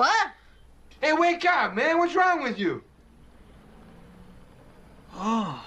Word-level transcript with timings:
What? 0.00 0.32
Hey, 1.02 1.12
wake 1.12 1.44
up, 1.44 1.74
man. 1.74 1.98
What's 1.98 2.14
wrong 2.14 2.42
with 2.42 2.58
you? 2.58 2.82
Oh. 5.14 5.62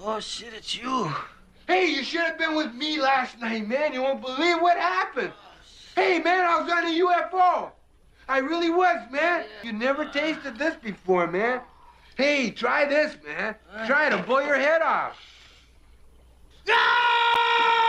Oh, 0.00 0.20
shit, 0.20 0.52
it's 0.54 0.76
you. 0.76 1.10
Hey, 1.66 1.86
you 1.86 2.04
should 2.04 2.20
have 2.20 2.38
been 2.38 2.54
with 2.54 2.72
me 2.72 3.00
last 3.00 3.40
night, 3.40 3.66
man. 3.66 3.94
You 3.94 4.02
won't 4.02 4.20
believe 4.20 4.60
what 4.60 4.76
happened. 4.76 5.32
Oh, 5.34 6.00
hey, 6.00 6.20
man, 6.20 6.44
I 6.44 6.60
was 6.60 6.70
on 6.70 6.84
a 6.84 7.00
UFO. 7.00 7.72
I 8.28 8.38
really 8.38 8.70
was, 8.70 8.98
man. 9.10 9.44
You 9.62 9.72
never 9.72 10.04
tasted 10.04 10.56
this 10.56 10.76
before, 10.76 11.26
man. 11.26 11.62
Hey, 12.16 12.50
try 12.50 12.84
this, 12.84 13.16
man. 13.26 13.56
Uh. 13.74 13.86
Try 13.88 14.08
to 14.08 14.18
blow 14.18 14.38
your 14.38 14.54
head 14.54 14.82
off. 14.82 15.16
over 16.68 17.83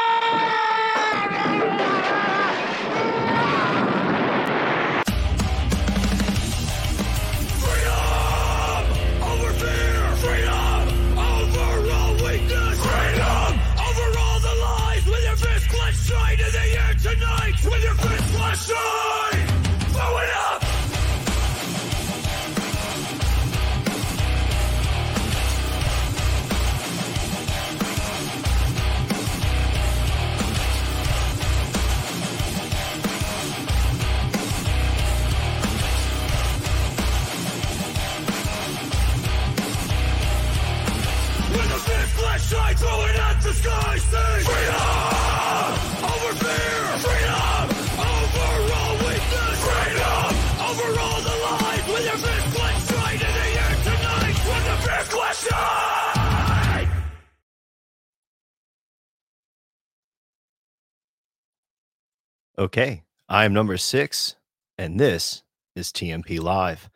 Okay, 62.58 63.04
I'm 63.28 63.54
number 63.54 63.76
six, 63.76 64.38
and 64.78 64.98
this 64.98 65.44
is 65.76 65.92
TNP 65.92 66.40
Live. 66.42 66.90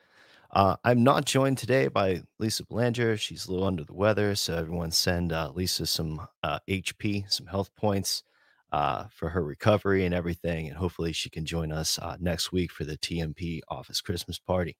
Uh, 0.51 0.75
I'm 0.83 1.03
not 1.03 1.25
joined 1.25 1.59
today 1.59 1.89
by 1.89 2.23
Lisa 2.39 2.65
Belanger. 2.65 3.17
She's 3.17 3.45
a 3.45 3.51
little 3.51 3.67
under 3.67 3.83
the 3.83 3.93
weather, 3.93 4.33
so 4.33 4.55
everyone 4.55 4.89
send 4.89 5.31
uh, 5.31 5.51
Lisa 5.53 5.85
some 5.85 6.25
uh, 6.41 6.57
HP, 6.67 7.31
some 7.31 7.45
health 7.45 7.69
points 7.75 8.23
uh, 8.71 9.05
for 9.11 9.29
her 9.29 9.43
recovery 9.43 10.05
and 10.05 10.15
everything, 10.15 10.67
and 10.67 10.75
hopefully 10.75 11.13
she 11.13 11.29
can 11.29 11.45
join 11.45 11.71
us 11.71 11.99
uh, 11.99 12.17
next 12.19 12.51
week 12.51 12.71
for 12.71 12.83
the 12.83 12.97
TNP 12.97 13.61
office 13.69 14.01
Christmas 14.01 14.39
party. 14.39 14.75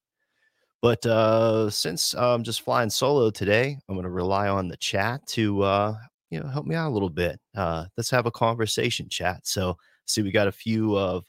But 0.81 1.05
uh, 1.05 1.69
since 1.69 2.15
I'm 2.15 2.43
just 2.43 2.61
flying 2.61 2.89
solo 2.89 3.29
today, 3.29 3.77
I'm 3.87 3.95
going 3.95 4.05
to 4.05 4.09
rely 4.09 4.47
on 4.47 4.69
the 4.69 4.77
chat 4.77 5.25
to 5.27 5.97
you 6.31 6.39
know 6.39 6.47
help 6.47 6.65
me 6.65 6.73
out 6.73 6.89
a 6.89 6.93
little 6.93 7.09
bit. 7.09 7.39
Let's 7.55 8.09
have 8.09 8.25
a 8.25 8.31
conversation, 8.31 9.07
chat. 9.07 9.41
So 9.45 9.77
see, 10.05 10.23
we 10.23 10.31
got 10.31 10.47
a 10.47 10.51
few 10.51 10.97
of 10.97 11.25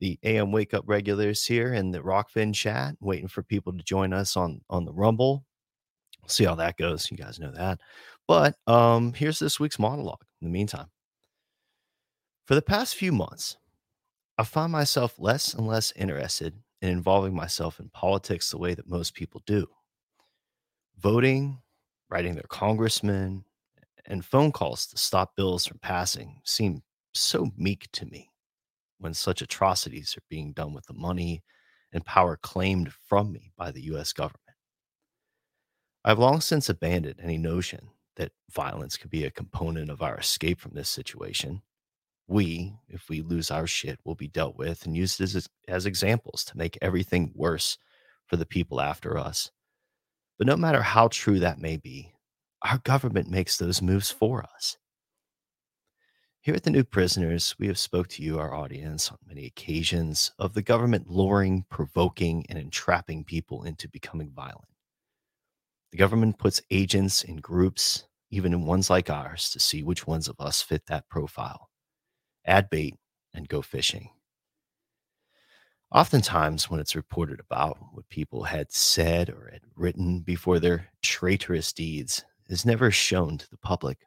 the 0.00 0.18
AM 0.22 0.50
Wake 0.50 0.74
Up 0.74 0.84
regulars 0.86 1.44
here 1.44 1.74
in 1.74 1.90
the 1.90 2.00
Rokfin 2.00 2.54
chat, 2.54 2.96
waiting 3.00 3.28
for 3.28 3.42
people 3.42 3.72
to 3.72 3.84
join 3.84 4.12
us 4.12 4.36
on 4.36 4.60
on 4.68 4.84
the 4.84 4.92
Rumble. 4.92 5.44
We'll 6.22 6.28
see 6.28 6.44
how 6.44 6.54
that 6.56 6.76
goes. 6.76 7.10
You 7.10 7.16
guys 7.16 7.38
know 7.38 7.52
that. 7.52 7.80
But 8.26 8.56
um, 8.66 9.12
here's 9.12 9.38
this 9.38 9.60
week's 9.60 9.78
monologue. 9.78 10.24
In 10.40 10.48
the 10.48 10.52
meantime, 10.52 10.88
for 12.46 12.54
the 12.54 12.62
past 12.62 12.96
few 12.96 13.12
months, 13.12 13.56
I 14.38 14.44
find 14.44 14.72
myself 14.72 15.14
less 15.18 15.54
and 15.54 15.66
less 15.66 15.92
interested 15.96 16.54
in 16.80 16.88
involving 16.88 17.34
myself 17.34 17.78
in 17.78 17.90
politics 17.90 18.50
the 18.50 18.58
way 18.58 18.74
that 18.74 18.88
most 18.88 19.14
people 19.14 19.42
do. 19.46 19.66
Voting, 20.98 21.60
writing 22.08 22.34
their 22.34 22.46
congressmen, 22.48 23.44
and 24.06 24.24
phone 24.24 24.50
calls 24.50 24.86
to 24.86 24.96
stop 24.96 25.36
bills 25.36 25.66
from 25.66 25.78
passing 25.78 26.40
seem 26.44 26.82
so 27.12 27.50
meek 27.56 27.86
to 27.92 28.06
me 28.06 28.29
when 29.00 29.14
such 29.14 29.42
atrocities 29.42 30.14
are 30.16 30.22
being 30.28 30.52
done 30.52 30.74
with 30.74 30.86
the 30.86 30.94
money 30.94 31.42
and 31.92 32.04
power 32.04 32.38
claimed 32.40 32.92
from 32.92 33.32
me 33.32 33.52
by 33.56 33.70
the 33.70 33.82
US 33.94 34.12
government. 34.12 34.40
I've 36.04 36.18
long 36.18 36.40
since 36.40 36.68
abandoned 36.68 37.20
any 37.22 37.38
notion 37.38 37.88
that 38.16 38.32
violence 38.50 38.96
could 38.96 39.10
be 39.10 39.24
a 39.24 39.30
component 39.30 39.90
of 39.90 40.02
our 40.02 40.18
escape 40.18 40.60
from 40.60 40.74
this 40.74 40.88
situation. 40.88 41.62
We, 42.26 42.74
if 42.88 43.08
we 43.08 43.22
lose 43.22 43.50
our 43.50 43.66
shit, 43.66 43.98
will 44.04 44.14
be 44.14 44.28
dealt 44.28 44.56
with 44.56 44.86
and 44.86 44.96
used 44.96 45.20
as, 45.20 45.48
as 45.66 45.86
examples 45.86 46.44
to 46.44 46.56
make 46.56 46.78
everything 46.80 47.32
worse 47.34 47.76
for 48.26 48.36
the 48.36 48.46
people 48.46 48.80
after 48.80 49.18
us. 49.18 49.50
But 50.38 50.46
no 50.46 50.56
matter 50.56 50.82
how 50.82 51.08
true 51.08 51.38
that 51.40 51.58
may 51.58 51.76
be, 51.76 52.12
our 52.62 52.78
government 52.78 53.28
makes 53.28 53.56
those 53.56 53.82
moves 53.82 54.10
for 54.10 54.44
us. 54.54 54.76
Here 56.42 56.54
at 56.54 56.62
the 56.62 56.70
New 56.70 56.84
Prisoners, 56.84 57.54
we 57.58 57.66
have 57.66 57.78
spoke 57.78 58.08
to 58.08 58.22
you, 58.22 58.38
our 58.38 58.54
audience, 58.54 59.10
on 59.10 59.18
many 59.26 59.44
occasions 59.44 60.32
of 60.38 60.54
the 60.54 60.62
government 60.62 61.10
luring, 61.10 61.66
provoking, 61.68 62.46
and 62.48 62.58
entrapping 62.58 63.24
people 63.24 63.64
into 63.64 63.90
becoming 63.90 64.30
violent. 64.30 64.64
The 65.92 65.98
government 65.98 66.38
puts 66.38 66.62
agents 66.70 67.24
in 67.24 67.36
groups, 67.36 68.04
even 68.30 68.54
in 68.54 68.64
ones 68.64 68.88
like 68.88 69.10
ours, 69.10 69.50
to 69.50 69.60
see 69.60 69.82
which 69.82 70.06
ones 70.06 70.28
of 70.28 70.36
us 70.38 70.62
fit 70.62 70.86
that 70.86 71.10
profile. 71.10 71.68
Add 72.46 72.70
bait 72.70 72.94
and 73.34 73.46
go 73.46 73.60
fishing. 73.60 74.08
Oftentimes, 75.92 76.70
when 76.70 76.80
it's 76.80 76.96
reported 76.96 77.40
about 77.40 77.76
what 77.92 78.08
people 78.08 78.44
had 78.44 78.72
said 78.72 79.28
or 79.28 79.50
had 79.52 79.62
written 79.76 80.20
before 80.20 80.58
their 80.58 80.88
traitorous 81.02 81.70
deeds, 81.74 82.24
is 82.48 82.64
never 82.64 82.90
shown 82.90 83.36
to 83.36 83.50
the 83.50 83.58
public. 83.58 83.98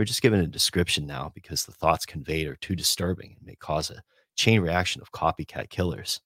We're 0.00 0.04
just 0.04 0.22
given 0.22 0.40
a 0.40 0.46
description 0.46 1.06
now 1.06 1.30
because 1.34 1.66
the 1.66 1.72
thoughts 1.72 2.06
conveyed 2.06 2.48
are 2.48 2.56
too 2.56 2.74
disturbing 2.74 3.36
and 3.36 3.46
may 3.46 3.54
cause 3.56 3.90
a 3.90 4.02
chain 4.34 4.62
reaction 4.62 5.02
of 5.02 5.12
copycat 5.12 5.68
killers. 5.68 6.22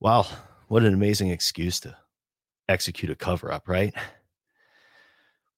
Wow, 0.00 0.26
what 0.68 0.82
an 0.82 0.94
amazing 0.94 1.28
excuse 1.28 1.78
to 1.80 1.94
execute 2.70 3.10
a 3.10 3.16
cover 3.16 3.52
up, 3.52 3.68
right? 3.68 3.94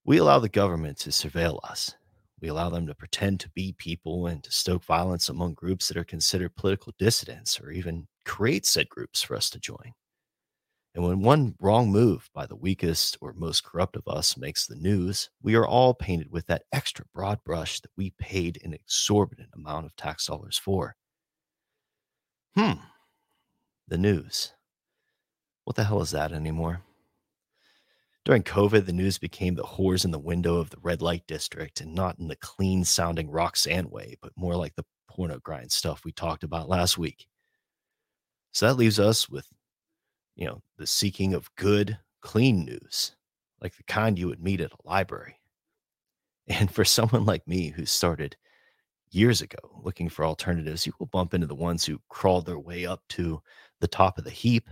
We 0.05 0.19
allow 0.19 0.41
the 0.41 0.49
government 0.49 0.99
to 0.99 1.11
surveil 1.11 1.61
us. 1.63 1.95
We 2.41 2.49
allow 2.49 2.71
them 2.71 2.89
to 2.89 2.95
pretend 2.97 3.39
to 3.39 3.51
be 3.51 3.77
people 3.79 4.27
and 4.27 4.43
to 4.43 4.51
stoke 4.51 4.83
violence 4.83 5.29
among 5.29 5.55
groups 5.55 5.87
that 5.87 5.97
are 5.97 6.03
considered 6.03 6.57
political 6.57 6.93
dissidents 6.99 7.61
or 7.61 7.71
even 7.71 8.09
create 8.25 8.67
said 8.67 8.89
groups 8.89 9.23
for 9.23 9.37
us 9.37 9.49
to 9.51 9.61
join. 9.61 9.93
And 10.95 11.05
when 11.05 11.21
one 11.21 11.55
wrong 11.61 11.91
move 11.91 12.29
by 12.35 12.47
the 12.47 12.57
weakest 12.57 13.19
or 13.21 13.33
most 13.33 13.63
corrupt 13.63 13.97
of 13.97 14.09
us 14.09 14.37
makes 14.37 14.67
the 14.67 14.75
news, 14.75 15.31
we 15.43 15.55
are 15.55 15.67
all 15.67 15.95
painted 15.95 16.33
with 16.33 16.47
that 16.47 16.65
extra 16.73 17.05
broad 17.15 17.45
brush 17.45 17.81
that 17.81 17.91
we 17.97 18.15
paid 18.19 18.61
an 18.65 18.75
exorbitant 18.75 19.51
amount 19.55 19.87
of 19.87 19.95
tax 19.97 20.27
dollars 20.27 20.59
for. 20.59 20.97
Hmm. 22.57 22.81
The 23.87 23.99
news. 23.99 24.53
What 25.65 25.77
the 25.77 25.85
hell 25.85 26.01
is 26.01 26.11
that 26.11 26.33
anymore? 26.33 26.83
During 28.25 28.43
COVID, 28.43 28.85
the 28.85 28.93
news 28.93 29.17
became 29.19 29.55
the 29.55 29.63
whores 29.63 30.05
in 30.05 30.11
the 30.11 30.19
window 30.19 30.57
of 30.57 30.69
the 30.71 30.77
red 30.83 31.01
light 31.01 31.27
district 31.27 31.81
and 31.81 31.95
not 31.95 32.19
in 32.19 32.29
the 32.29 32.37
clean 32.37 32.85
sounding 32.85 33.31
Roxanne 33.31 33.89
way, 33.89 34.17
but 34.21 34.33
more 34.37 34.57
like 34.57 34.75
the 34.75 34.85
porno 35.09 35.39
grind 35.39 35.73
stuff 35.73 36.05
we 36.05 36.13
talked 36.13 36.45
about 36.45 36.69
last 36.69 36.99
week. 36.99 37.27
So 38.53 38.67
that 38.67 38.75
leaves 38.75 38.99
us 39.01 39.29
with, 39.29 39.47
you 40.39 40.47
know, 40.47 40.63
the 40.79 40.87
seeking 40.87 41.35
of 41.35 41.55
good, 41.57 41.99
clean 42.23 42.65
news, 42.65 43.15
like 43.61 43.77
the 43.77 43.83
kind 43.83 44.19
you 44.19 44.29
would 44.29 44.43
meet 44.43 44.63
at 44.63 44.73
a 44.73 44.89
library. 44.89 45.35
And 46.51 46.73
for 46.73 46.83
someone 46.87 47.27
like 47.27 47.47
me 47.47 47.69
who 47.69 47.85
started 47.85 48.35
years 49.11 49.43
ago 49.43 49.59
looking 49.83 50.09
for 50.09 50.25
alternatives, 50.25 50.87
you 50.87 50.95
will 50.99 51.07
bump 51.07 51.35
into 51.35 51.47
the 51.47 51.55
ones 51.55 51.85
who 51.85 52.01
crawled 52.09 52.47
their 52.47 52.59
way 52.59 52.87
up 52.87 53.03
to 53.11 53.43
the 53.81 53.87
top 53.87 54.17
of 54.17 54.25
the 54.25 54.31
heap 54.31 54.71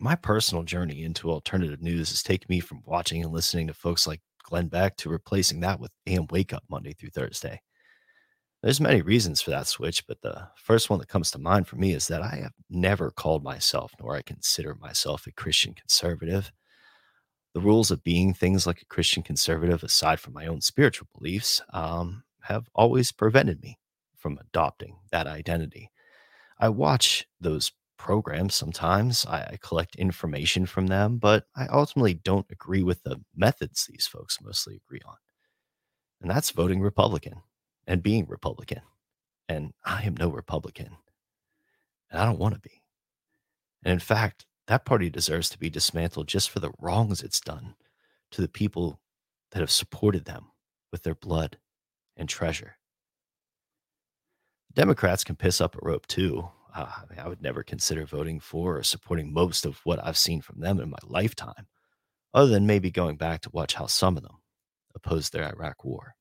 my 0.00 0.14
personal 0.14 0.64
journey 0.64 1.04
into 1.04 1.30
alternative 1.30 1.80
news 1.80 2.10
has 2.10 2.22
taken 2.22 2.46
me 2.48 2.60
from 2.60 2.82
watching 2.84 3.22
and 3.22 3.32
listening 3.32 3.66
to 3.68 3.74
folks 3.74 4.06
like 4.06 4.20
Glenn 4.42 4.68
Beck 4.68 4.96
to 4.98 5.08
replacing 5.08 5.60
that 5.60 5.80
with 5.80 5.92
AM 6.06 6.26
Wake 6.30 6.52
Up 6.52 6.64
Monday 6.68 6.92
through 6.92 7.10
Thursday. 7.10 7.60
There's 8.64 8.80
many 8.80 9.02
reasons 9.02 9.42
for 9.42 9.50
that 9.50 9.66
switch, 9.66 10.06
but 10.06 10.22
the 10.22 10.48
first 10.56 10.88
one 10.88 10.98
that 11.00 11.08
comes 11.08 11.30
to 11.32 11.38
mind 11.38 11.68
for 11.68 11.76
me 11.76 11.92
is 11.92 12.08
that 12.08 12.22
I 12.22 12.36
have 12.36 12.54
never 12.70 13.10
called 13.10 13.44
myself, 13.44 13.92
nor 14.00 14.16
I 14.16 14.22
consider 14.22 14.74
myself 14.74 15.26
a 15.26 15.32
Christian 15.32 15.74
conservative. 15.74 16.50
The 17.52 17.60
rules 17.60 17.90
of 17.90 18.02
being 18.02 18.32
things 18.32 18.66
like 18.66 18.80
a 18.80 18.86
Christian 18.86 19.22
conservative, 19.22 19.82
aside 19.82 20.18
from 20.18 20.32
my 20.32 20.46
own 20.46 20.62
spiritual 20.62 21.08
beliefs, 21.14 21.60
um, 21.74 22.24
have 22.40 22.70
always 22.74 23.12
prevented 23.12 23.60
me 23.60 23.78
from 24.16 24.38
adopting 24.38 24.96
that 25.10 25.26
identity. 25.26 25.90
I 26.58 26.70
watch 26.70 27.26
those 27.38 27.70
programs 27.98 28.54
sometimes, 28.54 29.26
I, 29.26 29.40
I 29.42 29.58
collect 29.60 29.96
information 29.96 30.64
from 30.64 30.86
them, 30.86 31.18
but 31.18 31.44
I 31.54 31.66
ultimately 31.66 32.14
don't 32.14 32.46
agree 32.50 32.82
with 32.82 33.02
the 33.02 33.20
methods 33.36 33.86
these 33.86 34.06
folks 34.06 34.38
mostly 34.40 34.76
agree 34.76 35.02
on. 35.04 35.16
And 36.22 36.30
that's 36.30 36.50
voting 36.50 36.80
Republican 36.80 37.42
and 37.86 38.02
being 38.02 38.26
Republican. 38.26 38.82
And 39.48 39.72
I 39.84 40.02
am 40.04 40.16
no 40.16 40.30
Republican. 40.30 40.96
And 42.10 42.20
I 42.20 42.24
don't 42.24 42.38
want 42.38 42.54
to 42.54 42.60
be. 42.60 42.82
And 43.84 43.92
in 43.92 43.98
fact, 43.98 44.46
that 44.66 44.84
party 44.84 45.10
deserves 45.10 45.50
to 45.50 45.58
be 45.58 45.68
dismantled 45.68 46.28
just 46.28 46.50
for 46.50 46.60
the 46.60 46.72
wrongs 46.78 47.22
it's 47.22 47.40
done 47.40 47.74
to 48.30 48.40
the 48.40 48.48
people 48.48 49.00
that 49.50 49.60
have 49.60 49.70
supported 49.70 50.24
them 50.24 50.46
with 50.90 51.02
their 51.02 51.14
blood 51.14 51.58
and 52.16 52.28
treasure. 52.28 52.76
Democrats 54.72 55.22
can 55.22 55.36
piss 55.36 55.60
up 55.60 55.76
a 55.76 55.78
rope 55.82 56.06
too. 56.06 56.48
Uh, 56.74 56.86
I, 56.88 57.02
mean, 57.08 57.20
I 57.20 57.28
would 57.28 57.42
never 57.42 57.62
consider 57.62 58.04
voting 58.04 58.40
for 58.40 58.78
or 58.78 58.82
supporting 58.82 59.32
most 59.32 59.64
of 59.64 59.80
what 59.84 60.04
I've 60.04 60.18
seen 60.18 60.40
from 60.40 60.60
them 60.60 60.80
in 60.80 60.90
my 60.90 60.98
lifetime, 61.04 61.68
other 62.32 62.50
than 62.50 62.66
maybe 62.66 62.90
going 62.90 63.16
back 63.16 63.42
to 63.42 63.50
watch 63.52 63.74
how 63.74 63.86
some 63.86 64.16
of 64.16 64.24
them 64.24 64.38
opposed 64.94 65.32
their 65.32 65.44
Iraq 65.44 65.84
war. 65.84 66.16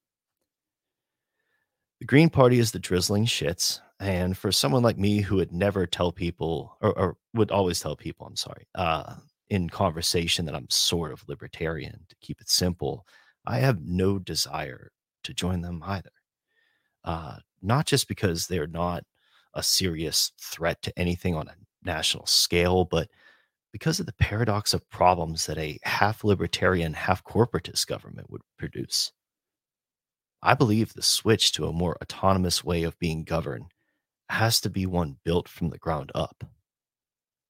The 2.04 2.08
Green 2.08 2.30
Party 2.30 2.60
is 2.60 2.74
the 2.74 2.80
drizzling 2.80 3.26
shits. 3.26 3.80
And 3.98 4.38
for 4.38 4.52
someone 4.52 4.84
like 4.84 4.98
me 4.98 5.22
who 5.22 5.38
would 5.38 5.54
never 5.54 5.88
tell 5.88 6.12
people, 6.12 6.76
or, 6.82 7.00
or 7.00 7.18
would 7.34 7.50
always 7.50 7.80
tell 7.80 7.96
people, 7.96 8.28
I'm 8.28 8.36
sorry, 8.36 8.68
uh, 8.76 9.16
in 9.50 9.70
conversation 9.70 10.44
that 10.44 10.54
I'm 10.54 10.70
sort 10.70 11.14
of 11.14 11.24
libertarian, 11.30 12.06
to 12.10 12.16
keep 12.20 12.42
it 12.42 12.50
simple, 12.50 13.08
I 13.46 13.60
have 13.60 13.86
no 13.86 14.20
desire 14.20 14.92
to 15.24 15.34
join 15.34 15.62
them 15.62 15.82
either. 15.82 16.12
Uh, 17.06 17.38
not 17.62 17.86
just 17.86 18.10
because 18.10 18.48
they're 18.48 18.68
not 18.68 19.06
a 19.54 19.64
serious 19.64 20.34
threat 20.42 20.82
to 20.82 21.00
anything 21.00 21.36
on 21.36 21.48
a 21.48 21.56
national 21.86 22.26
scale, 22.26 22.84
but 22.84 23.08
because 23.72 24.02
of 24.02 24.08
the 24.08 24.14
paradox 24.20 24.74
of 24.74 24.90
problems 24.90 25.46
that 25.46 25.58
a 25.58 25.80
half 25.84 26.26
libertarian, 26.26 26.96
half 26.96 27.24
corporatist 27.24 27.88
government 27.88 28.30
would 28.30 28.42
produce. 28.58 29.14
I 30.46 30.56
believe 30.56 30.94
the 30.94 31.02
switch 31.02 31.54
to 31.54 31.68
a 31.68 31.72
more 31.72 31.98
autonomous 32.02 32.66
way 32.66 32.84
of 32.84 33.00
being 33.00 33.24
governed 33.24 33.68
has 34.28 34.60
to 34.62 34.70
be 34.70 34.86
one 34.86 35.16
built 35.24 35.48
from 35.48 35.70
the 35.70 35.78
ground 35.78 36.12
up, 36.14 36.44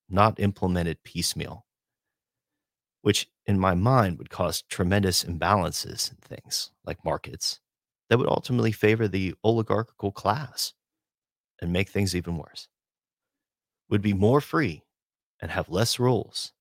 not 0.08 0.40
implemented 0.40 1.04
piecemeal, 1.04 1.66
which 3.02 3.28
in 3.48 3.58
my 3.58 3.74
mind 3.74 4.20
would 4.20 4.30
cause 4.30 4.62
tremendous 4.62 5.24
imbalances 5.24 6.12
in 6.12 6.18
things 6.18 6.70
like 6.86 7.04
markets 7.04 7.60
that 8.10 8.20
would 8.20 8.30
ultimately 8.30 8.72
favor 8.72 9.08
the 9.08 9.34
oligarchical 9.44 10.12
class 10.12 10.74
and 11.62 11.74
make 11.74 11.90
things 11.90 12.16
even 12.16 12.38
worse. 12.38 12.68
Would 13.90 14.04
be 14.04 14.14
more 14.14 14.40
free 14.40 14.84
and 15.42 15.50
have 15.50 15.68
less 15.68 15.98
rules, 15.98 16.54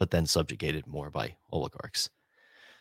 but 0.00 0.10
then 0.10 0.26
subjugated 0.26 0.88
more 0.88 1.10
by 1.10 1.36
oligarchs. 1.52 2.10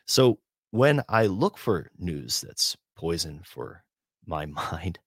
So 0.07 0.39
when 0.75 1.01
I 1.07 1.27
look 1.27 1.57
for 1.57 1.89
news 1.97 2.41
that's 2.41 2.75
poison 2.97 3.39
for 3.45 3.85
my 4.25 4.45
mind, 4.71 4.99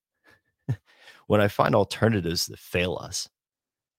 when 1.26 1.42
I 1.42 1.48
find 1.48 1.74
alternatives 1.74 2.46
that 2.46 2.58
fail 2.58 2.98
us 2.98 3.28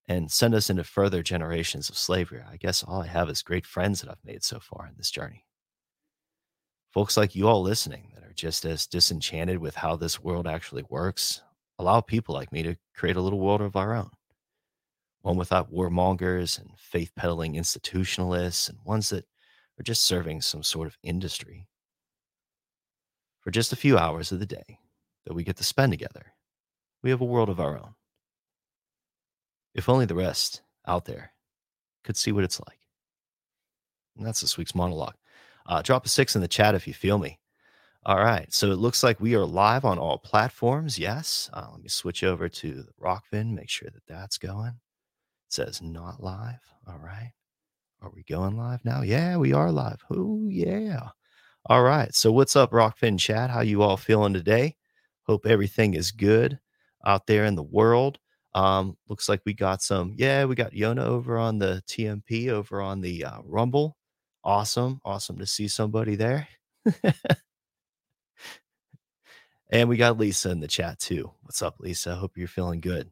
and 0.08 0.32
send 0.32 0.56
us 0.56 0.72
into 0.72 0.84
further 0.84 1.22
generations 1.22 1.88
of 1.88 1.96
slavery, 1.96 2.42
I 2.42 2.58
guess 2.58 2.82
all 2.82 3.04
I 3.04 3.08
have 3.08 3.30
is 3.30 3.44
great 3.44 3.68
friends 3.68 4.02
that 4.02 4.10
I've 4.10 4.26
made 4.26 4.44
so 4.44 4.60
far 4.60 4.88
in 4.88 4.96
this 4.98 5.12
journey. 5.12 5.46
Folks 6.92 7.16
like 7.16 7.36
you 7.36 7.48
all 7.48 7.62
listening 7.62 8.14
that 8.16 8.24
are 8.24 8.34
just 8.34 8.66
as 8.66 8.88
disenchanted 8.88 9.60
with 9.60 9.76
how 9.76 9.96
this 9.96 10.24
world 10.24 10.48
actually 10.48 10.86
works, 10.90 11.44
allow 11.78 12.02
people 12.02 12.34
like 12.34 12.52
me 12.52 12.64
to 12.64 12.78
create 12.96 13.16
a 13.16 13.22
little 13.22 13.40
world 13.40 13.62
of 13.62 13.76
our 13.76 13.94
own. 13.94 14.10
One 15.22 15.38
without 15.38 15.72
warmongers 15.72 16.58
and 16.58 16.72
faith 16.80 17.12
peddling 17.16 17.54
institutionalists, 17.54 18.70
and 18.70 18.80
ones 18.84 19.10
that 19.10 19.26
or 19.80 19.84
just 19.84 20.04
serving 20.04 20.42
some 20.42 20.62
sort 20.62 20.88
of 20.88 20.98
industry 21.04 21.68
for 23.40 23.52
just 23.52 23.72
a 23.72 23.78
few 23.78 23.98
hours 23.98 24.32
of 24.32 24.40
the 24.40 24.46
day 24.46 24.80
that 25.26 25.34
we 25.34 25.44
get 25.44 25.56
to 25.58 25.64
spend 25.64 25.92
together. 25.92 26.34
We 27.02 27.10
have 27.12 27.22
a 27.22 27.26
world 27.26 27.50
of 27.50 27.60
our 27.60 27.78
own. 27.78 27.96
If 29.74 29.88
only 29.88 30.06
the 30.06 30.16
rest 30.16 30.62
out 30.86 31.06
there 31.06 31.32
could 32.04 32.18
see 32.18 32.32
what 32.32 32.44
it's 32.44 32.60
like. 32.60 32.80
And 34.18 34.26
that's 34.26 34.42
this 34.42 34.58
week's 34.58 34.76
monologue. 34.76 35.16
Uh, 35.66 35.82
drop 35.82 36.06
a 36.06 36.10
six 36.10 36.36
in 36.36 36.42
the 36.42 36.48
chat 36.48 36.76
if 36.76 36.88
you 36.88 36.94
feel 36.94 37.18
me. 37.18 37.40
All 38.06 38.18
right. 38.18 38.52
So 38.52 38.72
it 38.72 38.80
looks 38.80 39.04
like 39.04 39.20
we 39.22 39.36
are 39.36 39.46
live 39.46 39.86
on 39.86 39.98
all 39.98 40.18
platforms. 40.18 40.98
Yes. 41.00 41.50
Uh, 41.54 41.68
let 41.72 41.82
me 41.82 41.90
switch 41.90 42.24
over 42.24 42.50
to 42.50 42.84
the 42.84 42.92
Rokfin, 43.02 43.54
make 43.54 43.70
sure 43.70 43.90
that 43.94 44.08
that's 44.08 44.38
going. 44.38 44.80
It 45.48 45.54
says 45.54 45.82
not 45.82 46.22
live. 46.22 46.60
All 46.88 46.98
right. 46.98 47.34
Are 48.02 48.12
we 48.16 48.24
going 48.24 48.56
live 48.58 48.86
now? 48.86 49.02
Yeah, 49.02 49.38
we 49.38 49.52
are 49.54 49.72
live. 49.72 50.02
Oh, 50.10 50.48
yeah. 50.48 51.10
All 51.66 51.84
right. 51.84 52.14
So 52.16 52.32
what's 52.32 52.56
up, 52.56 52.72
Rokfin 52.72 53.20
chat? 53.20 53.50
How 53.50 53.62
you 53.62 53.82
all 53.82 53.98
feeling 53.98 54.34
today? 54.34 54.76
Hope 55.24 55.46
everything 55.46 55.96
is 55.96 56.12
good 56.12 56.60
out 57.06 57.28
there 57.28 57.46
in 57.46 57.56
the 57.56 57.64
world. 57.64 58.18
Um, 58.56 58.98
looks 59.10 59.28
like 59.28 59.42
we 59.46 59.54
got 59.54 59.82
some, 59.82 60.14
yeah, 60.16 60.46
we 60.46 60.56
got 60.56 60.72
Yona 60.72 61.06
over 61.06 61.38
on 61.38 61.60
the 61.60 61.84
TNP 61.88 62.50
over 62.50 62.82
on 62.82 63.02
the 63.02 63.26
uh, 63.26 63.40
Rumble. 63.44 63.98
Awesome. 64.46 65.02
Awesome 65.04 65.38
to 65.38 65.46
see 65.46 65.68
somebody 65.68 66.16
there. 66.16 66.48
and 69.70 69.90
we 69.90 69.98
got 69.98 70.18
Lisa 70.18 70.52
in 70.52 70.62
the 70.62 70.68
chat 70.68 71.00
too. 71.00 71.32
What's 71.42 71.62
up, 71.62 71.76
Lisa? 71.80 72.16
Hope 72.16 72.38
you're 72.38 72.48
feeling 72.48 72.80
good. 72.80 73.12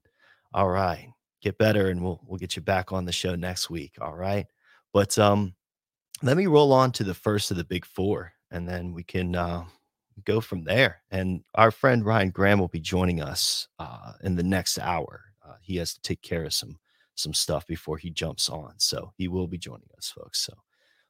All 0.54 0.70
right. 0.70 1.10
Get 1.42 1.58
better 1.58 1.90
and 1.90 2.02
we'll 2.02 2.22
we'll 2.26 2.40
get 2.40 2.56
you 2.56 2.62
back 2.62 2.92
on 2.94 3.06
the 3.06 3.12
show 3.12 3.36
next 3.36 3.70
week. 3.70 3.96
All 4.02 4.16
right. 4.16 4.48
But 4.98 5.20
um, 5.20 5.54
let 6.24 6.38
me 6.38 6.48
roll 6.48 6.74
on 6.74 6.92
to 6.94 7.04
the 7.04 7.14
first 7.14 7.52
of 7.52 7.58
the 7.58 7.64
big 7.64 7.86
four, 7.86 8.34
and 8.50 8.68
then 8.68 8.94
we 8.94 9.04
can 9.04 9.36
uh, 9.36 9.64
go 10.26 10.42
from 10.42 10.64
there. 10.64 11.04
And 11.12 11.44
our 11.54 11.70
friend 11.70 12.04
Ryan 12.04 12.32
Graham 12.32 12.58
will 12.58 12.68
be 12.68 12.80
joining 12.80 13.22
us 13.22 13.68
uh, 13.78 14.14
in 14.24 14.36
the 14.36 14.42
next 14.42 14.80
hour. 14.80 15.26
Uh, 15.48 15.54
he 15.62 15.76
has 15.76 15.94
to 15.94 16.02
take 16.02 16.24
care 16.24 16.46
of 16.46 16.54
some 16.56 16.80
some 17.14 17.36
stuff 17.36 17.68
before 17.68 17.98
he 17.98 18.10
jumps 18.10 18.50
on, 18.50 18.74
so 18.78 19.14
he 19.18 19.28
will 19.28 19.46
be 19.46 19.60
joining 19.60 19.88
us, 19.96 20.10
folks. 20.10 20.44
So 20.44 20.56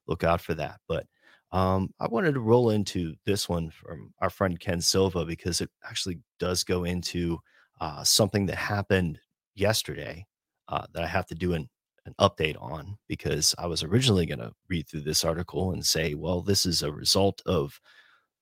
look 0.06 0.26
out 0.26 0.42
for 0.42 0.54
that. 0.56 0.82
But 0.90 1.08
um, 1.54 1.94
I 1.98 2.08
wanted 2.10 2.34
to 2.34 2.42
roll 2.42 2.72
into 2.72 3.16
this 3.24 3.48
one 3.48 3.70
from 3.70 4.14
our 4.20 4.30
friend 4.30 4.60
Ken 4.60 4.82
Silva 4.82 5.24
because 5.24 5.62
it 5.62 5.70
actually 5.86 6.20
does 6.40 6.66
go 6.66 6.84
into 6.84 7.40
uh, 7.80 8.04
something 8.04 8.48
that 8.48 8.58
happened 8.58 9.22
yesterday 9.56 10.28
uh, 10.68 10.88
that 10.94 11.06
I 11.06 11.08
have 11.08 11.28
to 11.28 11.36
do 11.36 11.54
an 11.54 11.70
an 12.08 12.16
update 12.20 12.60
on 12.62 12.98
because 13.08 13.54
I 13.58 13.68
was 13.68 13.84
originally 13.84 14.26
going 14.26 14.40
to 14.40 14.54
read 14.70 14.88
through 14.88 15.02
this 15.02 15.24
article 15.24 15.72
and 15.72 15.86
say, 15.86 16.14
well, 16.14 16.42
this 16.42 16.66
is 16.66 16.82
a 16.82 16.92
result 16.92 17.42
of 17.46 17.80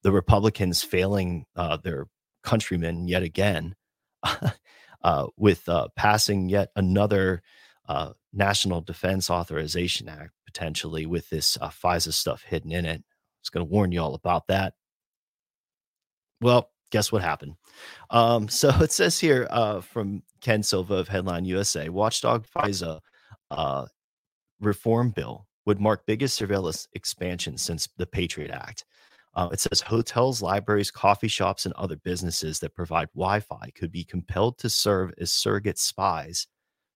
the 0.04 0.12
Republicans 0.12 0.84
failing 0.84 1.46
uh, 1.56 1.78
their 1.78 2.08
countrymen 2.44 3.08
yet 3.08 3.24
again 3.24 3.76
uh, 5.04 5.28
with 5.36 5.68
uh, 5.68 5.88
passing 5.96 6.48
yet 6.48 6.70
another 6.76 7.42
uh, 7.88 8.12
National 8.34 8.82
Defense 8.82 9.30
Authorization 9.30 10.08
Act, 10.08 10.32
potentially 10.46 11.06
with 11.06 11.30
this 11.30 11.58
uh, 11.60 11.70
FISA 11.70 12.14
stuff 12.14 12.44
hidden 12.44 12.72
in 12.72 12.86
it. 12.86 13.02
I 13.02 13.42
was 13.42 13.50
going 13.50 13.66
to 13.66 13.72
warn 13.72 13.92
you 13.92 14.02
all 14.02 14.14
about 14.14 14.48
that. 14.48 14.74
Well, 16.42 16.72
guess 16.92 17.12
what 17.12 17.22
happened? 17.22 17.56
Um, 18.10 18.48
so 18.50 18.70
it 18.82 18.92
says 18.92 19.20
here 19.20 19.48
uh, 19.50 19.82
from 19.82 20.24
Ken 20.42 20.64
Silva 20.64 20.96
of 20.96 21.08
Headline 21.08 21.46
USA 21.46 21.90
Watchdog 21.90 22.46
FISA 22.56 23.00
uh, 23.52 23.86
reform 24.60 25.12
bill 25.12 25.48
would 25.66 25.80
mark 25.80 26.06
biggest 26.06 26.36
surveillance 26.36 26.88
expansion 26.94 27.58
since 27.58 27.88
the 27.98 28.06
Patriot 28.06 28.52
Act. 28.52 28.86
Uh, 29.34 29.50
it 29.52 29.60
says 29.60 29.82
hotels, 29.82 30.42
libraries, 30.42 30.92
coffee 30.92 31.28
shops, 31.28 31.66
and 31.66 31.74
other 31.74 31.98
businesses 31.98 32.60
that 32.60 32.76
provide 32.76 33.10
Wi 33.16 33.42
Fi 33.42 33.70
could 33.76 33.92
be 33.92 34.04
compelled 34.04 34.58
to 34.60 34.70
serve 34.70 35.14
as 35.20 35.32
surrogate 35.32 35.78
spies, 35.78 36.48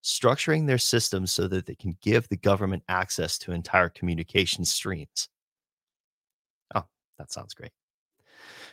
structuring 0.04 0.66
their 0.66 0.78
systems 0.78 1.32
so 1.32 1.48
that 1.50 1.66
they 1.66 1.76
can 1.76 1.98
give 2.02 2.30
the 2.30 2.38
government 2.38 2.84
access 2.88 3.38
to 3.40 3.52
entire 3.52 3.90
communication 3.90 4.64
streams. 4.64 5.28
Oh, 6.74 6.86
that 7.18 7.32
sounds 7.32 7.54
great. 7.54 7.72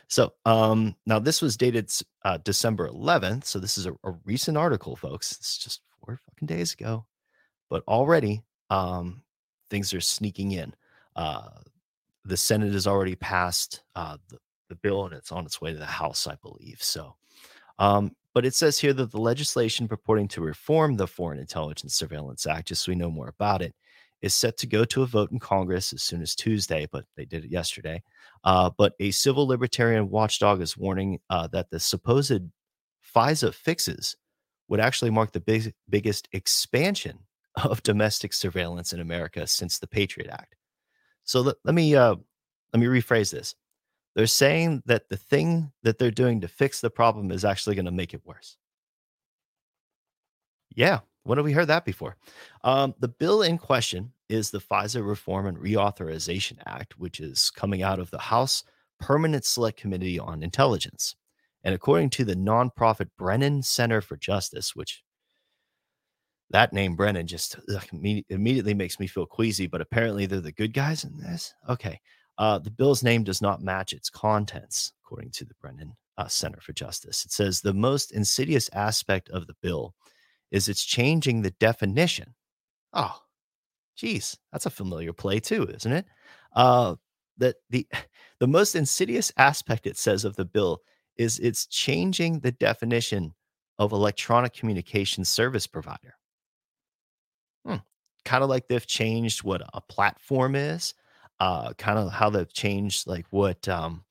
So 0.07 0.31
um, 0.45 0.95
now 1.05 1.19
this 1.19 1.41
was 1.41 1.57
dated 1.57 1.91
uh, 2.23 2.37
December 2.37 2.87
11th. 2.87 3.43
So 3.43 3.59
this 3.59 3.77
is 3.77 3.85
a, 3.85 3.91
a 4.05 4.11
recent 4.23 4.55
article, 4.55 4.95
folks. 4.95 5.33
It's 5.33 5.57
just 5.57 5.81
four 5.99 6.17
fucking 6.25 6.45
days 6.45 6.71
ago 6.71 7.05
but 7.69 7.83
already 7.87 8.43
um, 8.69 9.21
things 9.69 9.93
are 9.93 10.01
sneaking 10.01 10.53
in. 10.53 10.73
Uh, 11.15 11.49
the 12.25 12.37
Senate 12.37 12.73
has 12.73 12.87
already 12.87 13.15
passed 13.15 13.83
uh, 13.95 14.17
the, 14.29 14.37
the, 14.69 14.75
bill 14.75 15.05
and 15.05 15.13
it's 15.13 15.31
on 15.31 15.45
its 15.45 15.61
way 15.61 15.71
to 15.71 15.79
the 15.79 15.85
House, 15.85 16.27
I 16.27 16.35
believe. 16.41 16.77
So, 16.81 17.15
um, 17.79 18.15
but 18.33 18.45
it 18.45 18.53
says 18.53 18.77
here 18.77 18.93
that 18.93 19.11
the 19.11 19.17
legislation 19.19 19.87
purporting 19.87 20.27
to 20.29 20.41
reform 20.41 20.95
the 20.95 21.07
Foreign 21.07 21.39
Intelligence 21.39 21.95
Surveillance 21.95 22.45
Act, 22.45 22.67
just 22.67 22.83
so 22.83 22.91
we 22.91 22.95
know 22.95 23.09
more 23.09 23.29
about 23.29 23.61
it, 23.61 23.73
is 24.21 24.33
set 24.33 24.57
to 24.57 24.67
go 24.67 24.83
to 24.85 25.03
a 25.03 25.07
vote 25.07 25.31
in 25.31 25.39
Congress 25.39 25.93
as 25.93 26.03
soon 26.03 26.21
as 26.21 26.35
Tuesday, 26.35 26.87
but 26.91 27.05
they 27.15 27.25
did 27.25 27.45
it 27.45 27.51
yesterday. 27.51 28.01
Uh, 28.43 28.69
but 28.77 28.93
a 28.99 29.11
civil 29.11 29.47
libertarian 29.47 30.09
watchdog 30.09 30.61
is 30.61 30.77
warning 30.77 31.19
uh, 31.29 31.47
that 31.47 31.69
the 31.69 31.79
supposed 31.79 32.41
FISA 33.15 33.53
fixes 33.53 34.15
would 34.67 34.79
actually 34.79 35.11
mark 35.11 35.31
the 35.31 35.39
big, 35.39 35.73
biggest 35.89 36.27
expansion 36.33 37.19
of 37.63 37.83
domestic 37.83 38.33
surveillance 38.33 38.93
in 38.93 38.99
America 38.99 39.47
since 39.47 39.79
the 39.79 39.87
Patriot 39.87 40.29
Act. 40.31 40.55
So 41.23 41.41
let, 41.41 41.55
let 41.63 41.75
me 41.75 41.95
uh, 41.95 42.15
let 42.73 42.79
me 42.79 42.85
rephrase 42.85 43.31
this. 43.31 43.55
They're 44.15 44.27
saying 44.27 44.83
that 44.85 45.09
the 45.09 45.17
thing 45.17 45.71
that 45.83 45.99
they're 45.99 46.11
doing 46.11 46.41
to 46.41 46.47
fix 46.47 46.81
the 46.81 46.89
problem 46.89 47.31
is 47.31 47.45
actually 47.45 47.75
going 47.75 47.85
to 47.85 47.91
make 47.91 48.13
it 48.13 48.25
worse. 48.25 48.57
Yeah, 50.75 50.99
when 51.23 51.37
have 51.37 51.45
we 51.45 51.51
heard 51.51 51.67
that 51.67 51.85
before? 51.85 52.17
Um, 52.63 52.95
the 52.99 53.07
bill 53.07 53.41
in 53.41 53.57
question 53.57 54.13
is 54.29 54.49
the 54.49 54.59
FISA 54.59 55.05
Reform 55.05 55.45
and 55.45 55.57
Reauthorization 55.57 56.57
Act, 56.65 56.97
which 56.97 57.19
is 57.19 57.49
coming 57.51 57.83
out 57.83 57.99
of 57.99 58.11
the 58.11 58.19
House 58.19 58.63
Permanent 58.99 59.45
Select 59.45 59.79
Committee 59.79 60.19
on 60.19 60.43
Intelligence. 60.43 61.15
And 61.63 61.75
according 61.75 62.11
to 62.11 62.25
the 62.25 62.35
nonprofit 62.35 63.09
Brennan 63.17 63.61
Center 63.61 64.01
for 64.01 64.17
Justice, 64.17 64.75
which 64.75 65.03
that 66.51 66.73
name 66.73 66.95
Brennan 66.95 67.27
just 67.27 67.57
ugh, 67.73 67.83
immediately 68.29 68.73
makes 68.73 68.99
me 68.99 69.07
feel 69.07 69.25
queasy, 69.25 69.67
but 69.67 69.81
apparently 69.81 70.25
they're 70.25 70.39
the 70.39 70.51
good 70.51 70.73
guys 70.73 71.03
in 71.03 71.17
this. 71.17 71.53
Okay. 71.67 71.99
Uh, 72.37 72.59
the 72.59 72.71
bill's 72.71 73.03
name 73.03 73.23
does 73.23 73.41
not 73.41 73.61
match 73.61 73.93
its 73.93 74.09
contents, 74.09 74.93
according 75.03 75.31
to 75.31 75.45
the 75.45 75.55
Brennan 75.59 75.95
uh, 76.17 76.27
Center 76.27 76.61
for 76.61 76.73
Justice. 76.73 77.25
It 77.25 77.31
says 77.31 77.61
the 77.61 77.73
most 77.73 78.11
insidious 78.11 78.69
aspect 78.73 79.29
of 79.29 79.47
the 79.47 79.55
bill 79.61 79.93
is 80.51 80.69
it's 80.69 80.85
changing 80.85 81.41
the 81.41 81.51
definition. 81.51 82.33
Oh, 82.93 83.19
geez, 83.95 84.37
that's 84.51 84.65
a 84.65 84.71
familiar 84.71 85.13
play 85.13 85.39
too, 85.39 85.63
isn't 85.63 85.91
it? 85.91 86.05
Uh, 86.55 86.95
that 87.37 87.55
the 87.69 87.87
the 88.39 88.47
most 88.47 88.75
insidious 88.75 89.31
aspect 89.37 89.87
it 89.87 89.97
says 89.97 90.23
of 90.23 90.35
the 90.35 90.45
bill 90.45 90.81
is 91.17 91.39
it's 91.39 91.65
changing 91.65 92.39
the 92.39 92.51
definition 92.51 93.33
of 93.79 93.91
electronic 93.91 94.53
communication 94.53 95.25
service 95.25 95.65
provider. 95.65 96.13
Kind 98.27 98.43
of 98.43 98.49
like 98.49 98.67
they've 98.67 98.85
changed 98.85 99.43
what 99.43 99.61
a 99.73 99.79
platform 99.79 100.53
is, 100.53 100.93
uh, 101.39 101.71
kind 101.77 101.97
of 101.97 102.11
how 102.11 102.29
they've 102.29 102.51
changed 102.51 103.07
like 103.07 103.25
what 103.29 103.69
um, 103.69 104.03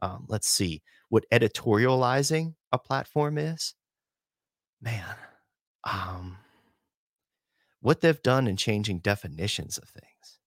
um, 0.00 0.24
let's 0.26 0.48
see 0.48 0.80
what 1.10 1.26
editorializing 1.30 2.54
a 2.72 2.78
platform 2.78 3.36
is. 3.36 3.74
Man, 4.80 5.04
um, 5.84 6.38
what 7.80 8.00
they've 8.00 8.22
done 8.22 8.46
in 8.46 8.56
changing 8.56 9.00
definitions 9.00 9.76
of 9.76 9.90
things 9.90 10.38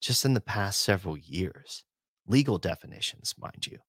just 0.00 0.24
in 0.24 0.32
the 0.32 0.40
past 0.40 0.80
several 0.80 1.18
years, 1.18 1.84
legal 2.26 2.56
definitions, 2.56 3.34
mind 3.38 3.66
you, 3.66 3.80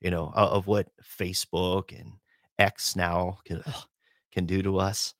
you 0.00 0.10
know, 0.10 0.32
of, 0.34 0.52
of 0.52 0.66
what 0.66 0.88
Facebook 1.04 1.92
and 1.98 2.14
X 2.58 2.96
now 2.96 3.40
can 3.44 3.62
can 4.32 4.46
do 4.46 4.62
to 4.62 4.78
us. 4.78 5.12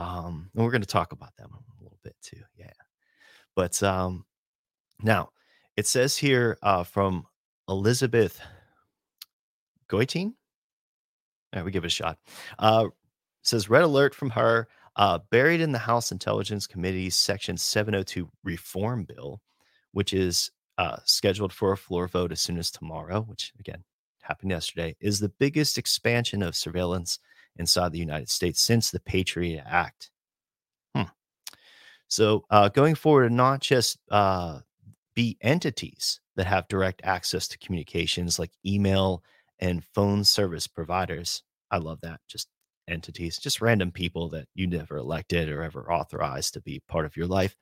Um, 0.00 0.48
and 0.54 0.64
we're 0.64 0.70
going 0.70 0.80
to 0.80 0.86
talk 0.86 1.12
about 1.12 1.36
them 1.36 1.50
a 1.52 1.82
little 1.82 1.98
bit 2.02 2.16
too. 2.22 2.40
Yeah. 2.56 2.72
But 3.54 3.82
um, 3.82 4.24
now 5.02 5.28
it 5.76 5.86
says 5.86 6.16
here 6.16 6.56
uh, 6.62 6.84
from 6.84 7.26
Elizabeth 7.68 8.40
Goitein. 9.90 10.32
All 11.52 11.56
right, 11.56 11.64
we 11.64 11.70
give 11.70 11.84
it 11.84 11.88
a 11.88 11.90
shot. 11.90 12.18
Uh, 12.58 12.86
says 13.42 13.68
red 13.68 13.82
alert 13.82 14.14
from 14.14 14.30
her. 14.30 14.68
Uh, 14.96 15.18
buried 15.30 15.60
in 15.60 15.72
the 15.72 15.78
House 15.78 16.12
Intelligence 16.12 16.66
Committee's 16.66 17.14
Section 17.14 17.56
702 17.56 18.28
reform 18.42 19.04
bill, 19.04 19.40
which 19.92 20.14
is 20.14 20.50
uh, 20.78 20.96
scheduled 21.04 21.52
for 21.52 21.72
a 21.72 21.76
floor 21.76 22.08
vote 22.08 22.32
as 22.32 22.40
soon 22.40 22.58
as 22.58 22.70
tomorrow, 22.70 23.20
which 23.22 23.52
again 23.60 23.84
happened 24.22 24.50
yesterday, 24.50 24.96
is 25.00 25.20
the 25.20 25.32
biggest 25.38 25.76
expansion 25.76 26.42
of 26.42 26.56
surveillance 26.56 27.18
inside 27.60 27.92
the 27.92 27.98
United 27.98 28.28
States 28.28 28.60
since 28.60 28.90
the 28.90 28.98
Patriot 28.98 29.62
Act. 29.64 30.10
Hmm. 30.96 31.04
So 32.08 32.44
uh, 32.50 32.68
going 32.70 32.96
forward, 32.96 33.30
not 33.30 33.60
just 33.60 33.98
uh, 34.10 34.60
be 35.14 35.38
entities 35.40 36.20
that 36.36 36.46
have 36.46 36.66
direct 36.66 37.02
access 37.04 37.46
to 37.48 37.58
communications 37.58 38.38
like 38.38 38.50
email 38.66 39.22
and 39.60 39.84
phone 39.94 40.24
service 40.24 40.66
providers. 40.66 41.42
I 41.70 41.78
love 41.78 42.00
that. 42.00 42.20
Just 42.26 42.48
entities, 42.88 43.38
just 43.38 43.60
random 43.60 43.92
people 43.92 44.28
that 44.30 44.48
you 44.54 44.66
never 44.66 44.96
elected 44.96 45.48
or 45.48 45.62
ever 45.62 45.92
authorized 45.92 46.54
to 46.54 46.60
be 46.60 46.82
part 46.88 47.06
of 47.06 47.16
your 47.16 47.26
life. 47.26 47.54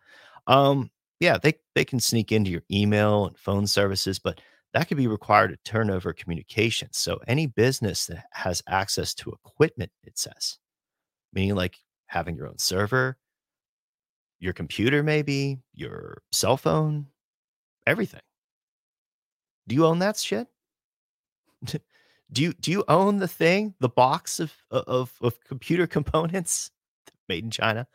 Um, 0.46 0.90
yeah, 1.20 1.36
they 1.36 1.54
they 1.74 1.84
can 1.84 2.00
sneak 2.00 2.32
into 2.32 2.50
your 2.50 2.62
email 2.70 3.26
and 3.26 3.36
phone 3.36 3.66
services, 3.66 4.18
but 4.18 4.40
that 4.74 4.88
could 4.88 4.96
be 4.96 5.06
required 5.06 5.48
to 5.48 5.70
turn 5.70 5.90
over 5.90 6.12
communications. 6.12 6.98
So 6.98 7.20
any 7.26 7.46
business 7.46 8.06
that 8.06 8.26
has 8.32 8.62
access 8.68 9.14
to 9.14 9.32
equipment, 9.32 9.90
it 10.04 10.18
says, 10.18 10.58
meaning 11.32 11.54
like 11.54 11.78
having 12.06 12.36
your 12.36 12.48
own 12.48 12.58
server, 12.58 13.16
your 14.38 14.52
computer, 14.52 15.02
maybe 15.02 15.58
your 15.74 16.22
cell 16.32 16.56
phone, 16.56 17.06
everything. 17.86 18.20
Do 19.66 19.74
you 19.74 19.84
own 19.86 19.98
that 20.00 20.16
shit? 20.16 20.48
do 22.32 22.42
you 22.42 22.52
do 22.54 22.70
you 22.70 22.84
own 22.88 23.18
the 23.18 23.28
thing, 23.28 23.74
the 23.80 23.88
box 23.88 24.40
of 24.40 24.52
of 24.70 25.12
of 25.20 25.42
computer 25.44 25.86
components 25.98 26.70
made 27.28 27.44
in 27.44 27.50
China? 27.50 27.86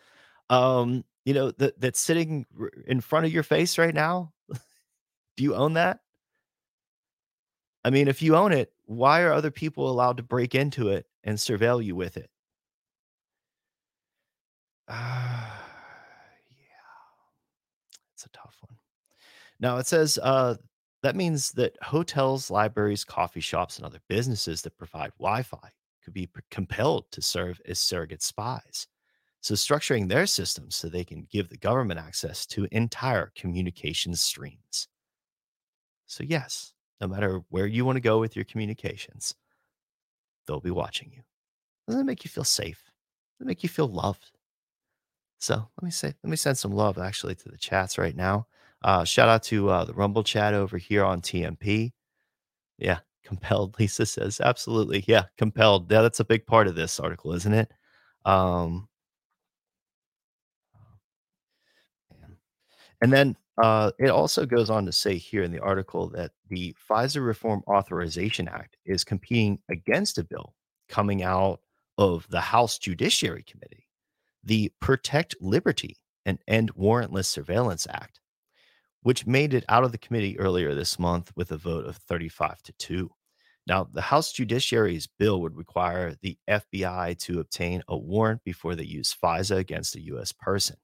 Um, 0.49 1.05
you 1.25 1.33
know, 1.33 1.51
that 1.51 1.79
that's 1.79 1.99
sitting 1.99 2.45
in 2.87 2.99
front 2.99 3.25
of 3.25 3.31
your 3.31 3.43
face 3.43 3.77
right 3.77 3.93
now? 3.93 4.33
do 5.37 5.43
you 5.43 5.55
own 5.55 5.73
that? 5.73 5.99
I 7.83 7.89
mean, 7.89 8.07
if 8.07 8.21
you 8.21 8.35
own 8.35 8.53
it, 8.53 8.71
why 8.85 9.21
are 9.21 9.33
other 9.33 9.51
people 9.51 9.89
allowed 9.89 10.17
to 10.17 10.23
break 10.23 10.55
into 10.55 10.89
it 10.89 11.05
and 11.23 11.37
surveil 11.37 11.83
you 11.83 11.95
with 11.95 12.17
it? 12.17 12.29
Uh, 14.87 14.93
yeah, 16.49 16.75
it's 18.13 18.25
a 18.25 18.29
tough 18.29 18.57
one. 18.67 18.77
Now 19.59 19.77
it 19.77 19.87
says 19.87 20.17
uh, 20.21 20.55
that 21.03 21.15
means 21.15 21.51
that 21.51 21.77
hotels, 21.81 22.49
libraries, 22.49 23.03
coffee 23.03 23.41
shops, 23.41 23.77
and 23.77 23.85
other 23.85 23.99
businesses 24.07 24.61
that 24.61 24.77
provide 24.77 25.11
Wi 25.19 25.43
Fi 25.43 25.69
could 26.03 26.13
be 26.13 26.29
compelled 26.49 27.11
to 27.11 27.21
serve 27.21 27.61
as 27.65 27.79
surrogate 27.79 28.23
spies. 28.23 28.87
So, 29.41 29.55
structuring 29.55 30.07
their 30.07 30.25
systems 30.25 30.75
so 30.77 30.87
they 30.87 31.03
can 31.03 31.27
give 31.29 31.49
the 31.49 31.57
government 31.57 31.99
access 31.99 32.45
to 32.47 32.67
entire 32.71 33.31
communication 33.35 34.15
streams. 34.15 34.87
So, 36.05 36.23
yes, 36.23 36.73
no 37.03 37.07
matter 37.09 37.41
where 37.49 37.67
you 37.67 37.83
want 37.83 37.97
to 37.97 38.01
go 38.01 38.17
with 38.17 38.33
your 38.33 38.45
communications, 38.45 39.35
they'll 40.47 40.61
be 40.61 40.71
watching 40.71 41.11
you. 41.13 41.21
Doesn't 41.85 42.01
it 42.01 42.05
make 42.05 42.23
you 42.23 42.29
feel 42.29 42.45
safe? 42.45 42.81
Doesn't 43.37 43.45
it 43.45 43.51
make 43.51 43.61
you 43.61 43.67
feel 43.67 43.89
loved? 43.89 44.31
So 45.37 45.55
let 45.55 45.83
me 45.83 45.91
say, 45.91 46.13
let 46.23 46.29
me 46.29 46.37
send 46.37 46.57
some 46.57 46.71
love 46.71 46.97
actually 46.97 47.35
to 47.35 47.49
the 47.49 47.57
chats 47.57 47.97
right 47.97 48.15
now. 48.15 48.47
Uh, 48.85 49.03
shout 49.03 49.27
out 49.27 49.43
to 49.43 49.69
uh, 49.69 49.83
the 49.83 49.93
Rumble 49.93 50.23
chat 50.23 50.53
over 50.53 50.77
here 50.77 51.03
on 51.03 51.21
TNP. 51.21 51.91
Yeah, 52.77 52.99
compelled. 53.25 53.77
Lisa 53.77 54.05
says 54.05 54.39
absolutely. 54.39 55.03
Yeah, 55.05 55.25
compelled. 55.37 55.91
Yeah, 55.91 56.03
that's 56.03 56.21
a 56.21 56.25
big 56.25 56.45
part 56.45 56.67
of 56.67 56.75
this 56.75 57.01
article, 57.01 57.33
isn't 57.33 57.53
it? 57.53 57.69
Um, 58.23 58.87
and 63.03 63.13
then 63.13 63.35
uh, 63.61 63.91
it 63.99 64.09
also 64.09 64.45
goes 64.45 64.71
on 64.71 64.85
to 64.87 64.91
say 64.91 65.15
here 65.17 65.43
in 65.43 65.51
the 65.51 65.59
article 65.59 66.09
that 66.09 66.31
the 66.49 66.75
FISA 66.89 67.23
Reform 67.23 67.61
Authorization 67.67 68.47
Act 68.47 68.77
is 68.85 69.03
competing 69.03 69.59
against 69.69 70.17
a 70.17 70.23
bill 70.23 70.55
coming 70.89 71.21
out 71.21 71.59
of 71.99 72.27
the 72.29 72.41
House 72.41 72.79
Judiciary 72.79 73.43
Committee, 73.43 73.87
the 74.43 74.71
Protect 74.79 75.35
Liberty 75.39 75.97
and 76.25 76.39
End 76.47 76.73
Warrantless 76.73 77.25
Surveillance 77.25 77.85
Act 77.87 78.19
which 79.03 79.27
made 79.27 79.53
it 79.53 79.65
out 79.69 79.83
of 79.83 79.91
the 79.91 79.97
committee 79.97 80.39
earlier 80.39 80.73
this 80.73 80.97
month 80.97 81.31
with 81.35 81.51
a 81.51 81.57
vote 81.57 81.85
of 81.85 81.97
35 81.97 82.61
to 82.63 82.73
2. 82.73 83.11
Now, 83.67 83.87
the 83.91 84.01
House 84.01 84.31
Judiciary's 84.31 85.07
bill 85.07 85.41
would 85.41 85.55
require 85.55 86.15
the 86.21 86.37
FBI 86.49 87.17
to 87.19 87.39
obtain 87.39 87.83
a 87.87 87.97
warrant 87.97 88.43
before 88.43 88.75
they 88.75 88.83
use 88.83 89.15
FISA 89.23 89.57
against 89.57 89.95
a 89.95 90.01
U.S. 90.01 90.33
person. 90.33 90.77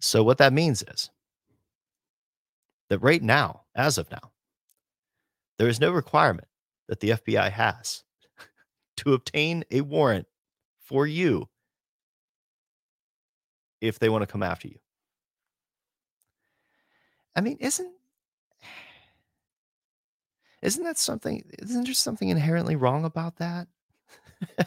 So, 0.00 0.22
what 0.22 0.38
that 0.38 0.52
means 0.52 0.82
is 0.82 1.10
that 2.88 3.00
right 3.00 3.22
now, 3.22 3.62
as 3.74 3.98
of 3.98 4.10
now, 4.10 4.32
there 5.58 5.68
is 5.68 5.80
no 5.80 5.90
requirement 5.90 6.48
that 6.88 7.00
the 7.00 7.10
FBI 7.10 7.50
has 7.50 8.04
to 8.98 9.14
obtain 9.14 9.64
a 9.70 9.80
warrant 9.80 10.26
for 10.80 11.06
you 11.06 11.48
if 13.80 13.98
they 13.98 14.08
want 14.08 14.22
to 14.22 14.26
come 14.26 14.42
after 14.42 14.68
you. 14.68 14.78
I 17.36 17.40
mean, 17.40 17.56
isn't 17.60 17.92
isn't 20.60 20.82
that 20.82 20.98
something 20.98 21.44
isn't 21.60 21.84
there 21.84 21.94
something 21.94 22.28
inherently 22.28 22.74
wrong 22.74 23.04
about 23.04 23.36
that? 23.36 23.68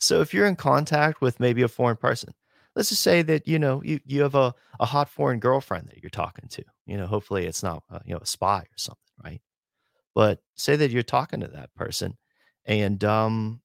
so 0.00 0.20
if 0.20 0.34
you're 0.34 0.46
in 0.46 0.56
contact 0.56 1.20
with 1.20 1.38
maybe 1.38 1.62
a 1.62 1.68
foreign 1.68 1.96
person, 1.96 2.34
let's 2.78 2.90
just 2.90 3.02
say 3.02 3.22
that 3.22 3.48
you 3.48 3.58
know 3.60 3.82
you, 3.84 4.00
you 4.06 4.22
have 4.22 4.36
a, 4.36 4.54
a 4.80 4.86
hot 4.86 5.10
foreign 5.10 5.40
girlfriend 5.40 5.88
that 5.88 6.02
you're 6.02 6.10
talking 6.10 6.48
to 6.50 6.64
you 6.86 6.96
know 6.98 7.06
hopefully 7.06 7.46
it's 7.46 7.64
not 7.64 7.84
uh, 7.92 8.00
you 8.06 8.14
know 8.14 8.20
a 8.22 8.26
spy 8.26 8.60
or 8.60 8.78
something 8.78 9.02
right 9.24 9.42
but 10.14 10.40
say 10.56 10.76
that 10.76 10.90
you're 10.90 11.02
talking 11.02 11.40
to 11.40 11.48
that 11.48 11.74
person 11.74 12.16
and 12.66 13.04
um 13.04 13.60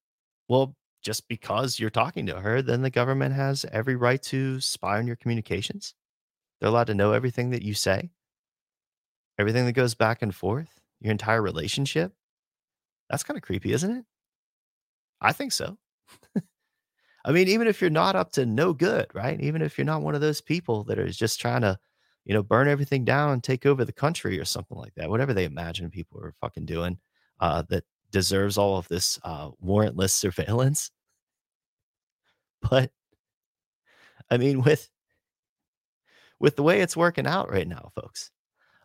Well, 0.49 0.75
just 1.03 1.27
because 1.29 1.79
you're 1.79 1.91
talking 1.91 2.27
to 2.27 2.41
her, 2.41 2.61
then 2.63 2.81
the 2.83 2.91
government 2.91 3.35
has 3.35 3.65
every 3.71 3.95
right 3.97 4.21
to 4.23 4.59
spy 4.61 4.99
on 4.99 5.07
your 5.07 5.17
communications. 5.17 5.95
They're 6.59 6.69
allowed 6.69 6.87
to 6.87 6.95
know 6.95 7.13
everything 7.13 7.51
that 7.51 7.63
you 7.63 7.73
say, 7.75 8.11
everything 9.37 9.65
that 9.65 9.73
goes 9.73 9.95
back 9.95 10.21
and 10.21 10.33
forth, 10.33 10.79
your 10.99 11.11
entire 11.11 11.41
relationship. 11.41 12.13
That's 13.09 13.23
kind 13.23 13.37
of 13.37 13.43
creepy, 13.43 13.73
isn't 13.73 13.91
it? 13.91 14.05
I 15.21 15.31
think 15.33 15.51
so. 15.51 15.77
I 17.25 17.31
mean, 17.31 17.47
even 17.47 17.67
if 17.67 17.79
you're 17.79 17.89
not 17.89 18.15
up 18.15 18.31
to 18.33 18.45
no 18.45 18.73
good, 18.73 19.07
right? 19.13 19.39
Even 19.39 19.61
if 19.61 19.77
you're 19.77 19.85
not 19.85 20.01
one 20.01 20.15
of 20.15 20.21
those 20.21 20.41
people 20.41 20.83
that 20.85 20.99
is 20.99 21.17
just 21.17 21.39
trying 21.39 21.61
to, 21.61 21.79
you 22.25 22.33
know, 22.33 22.43
burn 22.43 22.67
everything 22.67 23.05
down 23.05 23.31
and 23.31 23.43
take 23.43 23.65
over 23.65 23.85
the 23.85 23.93
country 23.93 24.39
or 24.39 24.45
something 24.45 24.77
like 24.77 24.93
that, 24.95 25.09
whatever 25.09 25.33
they 25.33 25.45
imagine 25.45 25.89
people 25.89 26.19
are 26.19 26.33
fucking 26.41 26.65
doing, 26.65 26.97
uh, 27.39 27.63
that 27.69 27.85
deserves 28.11 28.57
all 28.57 28.77
of 28.77 28.87
this 28.89 29.19
uh, 29.23 29.49
warrantless 29.63 30.11
surveillance. 30.11 30.91
But 32.69 32.91
I 34.29 34.37
mean, 34.37 34.61
with 34.61 34.89
with 36.39 36.55
the 36.55 36.63
way 36.63 36.81
it's 36.81 36.95
working 36.97 37.27
out 37.27 37.51
right 37.51 37.67
now, 37.67 37.91
folks, 37.93 38.31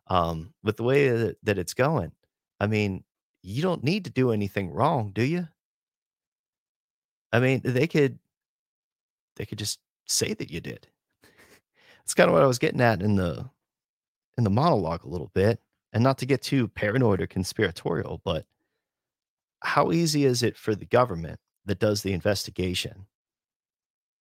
um, 0.09 0.53
with 0.63 0.77
the 0.77 0.83
way 0.83 1.09
that, 1.09 1.37
that 1.45 1.59
it's 1.59 1.75
going, 1.75 2.13
I 2.61 2.67
mean, 2.67 3.05
you 3.43 3.63
don't 3.63 3.85
need 3.85 4.05
to 4.05 4.11
do 4.11 4.33
anything 4.33 4.71
wrong, 4.71 5.13
do 5.15 5.23
you? 5.23 5.47
I 7.33 7.41
mean, 7.41 7.61
they 7.65 7.87
could 7.87 8.19
they 9.39 9.47
could 9.47 9.59
just 9.59 9.79
say 10.07 10.35
that 10.35 10.51
you 10.51 10.61
did. 10.61 10.87
That's 12.01 12.15
kind 12.15 12.29
of 12.29 12.35
what 12.35 12.43
I 12.43 12.47
was 12.47 12.59
getting 12.59 12.81
at 12.81 13.01
in 13.01 13.17
the 13.17 13.49
in 14.37 14.45
the 14.45 14.51
monologue 14.51 15.05
a 15.05 15.09
little 15.09 15.31
bit, 15.35 15.61
and 15.93 16.05
not 16.05 16.19
to 16.19 16.27
get 16.27 16.43
too 16.43 16.69
paranoid 16.69 17.21
or 17.21 17.27
conspiratorial, 17.27 18.21
but 18.25 18.45
how 19.61 19.91
easy 19.91 20.25
is 20.25 20.43
it 20.43 20.57
for 20.57 20.75
the 20.75 20.85
government 20.85 21.41
that 21.67 21.81
does 21.81 22.03
the 22.03 22.13
investigation? 22.13 23.07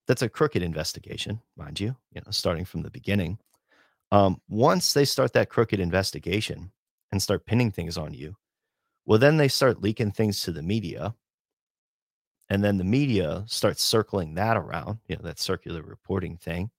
That's 0.07 0.21
a 0.21 0.29
crooked 0.29 0.63
investigation, 0.63 1.41
mind 1.55 1.79
you, 1.79 1.95
you 2.13 2.21
know, 2.21 2.31
starting 2.31 2.65
from 2.65 2.81
the 2.81 2.89
beginning. 2.89 3.37
Um, 4.11 4.41
once 4.47 4.93
they 4.93 5.05
start 5.05 5.33
that 5.33 5.49
crooked 5.49 5.79
investigation 5.79 6.71
and 7.11 7.21
start 7.21 7.45
pinning 7.45 7.71
things 7.71 7.97
on 7.97 8.13
you, 8.13 8.35
well, 9.05 9.19
then 9.19 9.37
they 9.37 9.47
start 9.49 9.81
leaking 9.81 10.11
things 10.11 10.41
to 10.41 10.51
the 10.51 10.63
media. 10.63 11.13
And 12.49 12.63
then 12.63 12.77
the 12.77 12.83
media 12.83 13.43
starts 13.47 13.83
circling 13.83 14.35
that 14.35 14.55
around, 14.55 14.99
you 15.07 15.15
know, 15.15 15.21
that 15.23 15.39
circular 15.39 15.81
reporting 15.81 16.37
thing. 16.37 16.71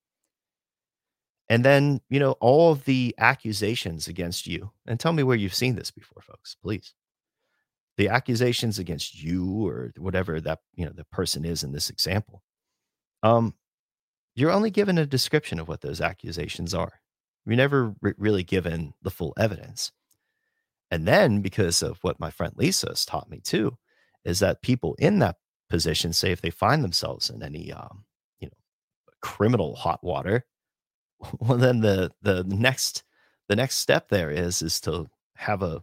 And 1.51 1.65
then, 1.65 2.01
you 2.09 2.21
know, 2.21 2.33
all 2.41 2.73
of 2.73 2.85
the 2.85 3.15
accusations 3.19 4.09
against 4.09 4.47
you. 4.47 4.71
And 4.87 4.99
tell 4.99 5.13
me 5.13 5.23
where 5.23 5.37
you've 5.37 5.55
seen 5.55 5.77
this 5.77 5.91
before, 5.91 6.23
folks, 6.23 6.57
please 6.63 6.95
the 7.99 8.09
accusations 8.09 8.79
against 8.79 9.21
you 9.21 9.67
or 9.67 9.93
whatever 9.99 10.41
that 10.41 10.61
you 10.75 10.87
know 10.87 10.93
the 10.93 11.05
person 11.07 11.45
is 11.45 11.63
in 11.63 11.73
this 11.73 11.91
example 11.91 12.43
um 13.23 13.53
you're 14.35 14.53
only 14.53 14.71
given 14.71 14.97
a 14.97 15.05
description 15.05 15.59
of 15.59 15.69
what 15.69 15.83
those 15.83 16.01
accusations 16.01 16.73
are 16.73 17.01
you're 17.45 17.57
never 17.57 17.95
re- 18.01 18.15
really 18.17 18.45
given 18.45 18.95
the 19.03 19.11
full 19.11 19.35
evidence 19.37 19.93
and 20.91 21.07
then 21.07 21.43
because 21.43 21.83
of 21.83 21.99
what 22.03 22.21
my 22.21 22.31
friend 22.31 22.55
lisa 22.57 22.89
has 22.89 23.05
taught 23.05 23.29
me 23.29 23.41
too 23.41 23.77
is 24.25 24.39
that 24.39 24.63
people 24.63 24.95
in 24.99 25.19
that 25.19 25.37
position 25.69 26.13
say 26.13 26.33
if 26.33 26.41
they 26.41 26.51
find 26.51 26.83
themselves 26.83 27.31
in 27.31 27.43
any 27.43 27.73
um 27.73 28.05
you 28.41 28.47
know 28.47 29.13
criminal 29.21 29.75
hot 29.77 30.03
water 30.03 30.45
well 31.41 31.59
then 31.59 31.81
the 31.81 32.11
the 32.23 32.45
next 32.45 33.05
the 33.49 33.57
next 33.57 33.77
step 33.77 34.09
there 34.09 34.31
is 34.31 34.63
is 34.63 34.81
to 34.81 35.07
have 35.37 35.63
a 35.63 35.83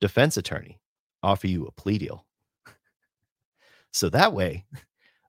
defense 0.00 0.36
attorney 0.36 0.80
offer 1.24 1.46
you 1.46 1.66
a 1.66 1.72
plea 1.72 1.98
deal. 1.98 2.26
so 3.90 4.08
that 4.10 4.32
way, 4.32 4.64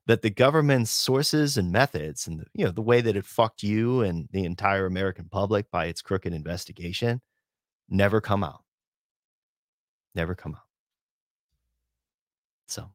that 0.06 0.22
the 0.22 0.30
government's 0.30 0.90
sources 0.90 1.56
and 1.56 1.72
methods 1.72 2.28
and 2.28 2.44
you 2.54 2.64
know 2.64 2.70
the 2.70 2.82
way 2.82 3.00
that 3.00 3.16
it 3.16 3.24
fucked 3.24 3.62
you 3.62 4.02
and 4.02 4.28
the 4.32 4.44
entire 4.44 4.86
American 4.86 5.28
public 5.28 5.70
by 5.70 5.86
its 5.86 6.02
crooked 6.02 6.32
investigation 6.32 7.20
never 7.88 8.20
come 8.20 8.44
out. 8.44 8.62
Never 10.14 10.34
come 10.34 10.54
out. 10.54 10.60
So, 12.68 12.90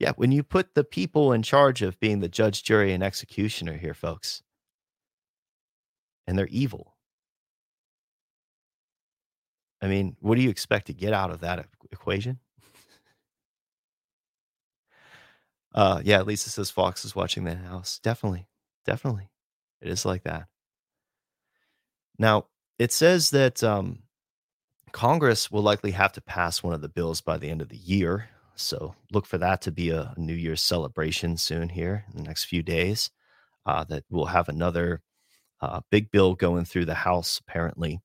yeah, 0.00 0.12
when 0.16 0.32
you 0.32 0.42
put 0.42 0.74
the 0.74 0.82
people 0.82 1.32
in 1.32 1.42
charge 1.42 1.82
of 1.82 2.00
being 2.00 2.20
the 2.20 2.28
judge, 2.28 2.62
jury, 2.62 2.94
and 2.94 3.02
executioner 3.04 3.76
here, 3.76 3.92
folks, 3.92 4.42
and 6.26 6.38
they're 6.38 6.48
evil. 6.48 6.96
I 9.82 9.88
mean, 9.88 10.16
what 10.20 10.36
do 10.36 10.42
you 10.42 10.48
expect 10.48 10.86
to 10.86 10.94
get 10.94 11.12
out 11.12 11.30
of 11.30 11.40
that 11.40 11.66
equation? 11.92 12.38
Uh, 15.74 16.00
yeah, 16.02 16.22
Lisa 16.22 16.48
says 16.50 16.70
Fox 16.70 17.04
is 17.04 17.14
watching 17.14 17.44
the 17.44 17.54
house. 17.54 18.00
Definitely. 18.02 18.48
Definitely. 18.86 19.30
It 19.82 19.88
is 19.88 20.04
like 20.04 20.24
that. 20.24 20.46
Now, 22.18 22.46
it 22.78 22.92
says 22.92 23.30
that 23.30 23.62
um, 23.62 24.00
Congress 24.92 25.50
will 25.50 25.62
likely 25.62 25.90
have 25.92 26.12
to 26.14 26.20
pass 26.20 26.62
one 26.62 26.74
of 26.74 26.80
the 26.80 26.88
bills 26.88 27.20
by 27.20 27.36
the 27.36 27.50
end 27.50 27.62
of 27.62 27.68
the 27.68 27.76
year. 27.76 28.30
So 28.60 28.94
look 29.12 29.26
for 29.26 29.38
that 29.38 29.62
to 29.62 29.72
be 29.72 29.90
a 29.90 30.14
New 30.16 30.34
Year's 30.34 30.60
celebration 30.60 31.36
soon 31.36 31.68
here 31.68 32.04
in 32.12 32.22
the 32.22 32.28
next 32.28 32.44
few 32.44 32.62
days. 32.62 33.10
Uh, 33.66 33.84
that 33.84 34.04
we'll 34.10 34.24
have 34.24 34.48
another 34.48 35.02
uh, 35.60 35.80
big 35.90 36.10
bill 36.10 36.34
going 36.34 36.64
through 36.64 36.86
the 36.86 36.94
House, 36.94 37.40
apparently, 37.46 38.00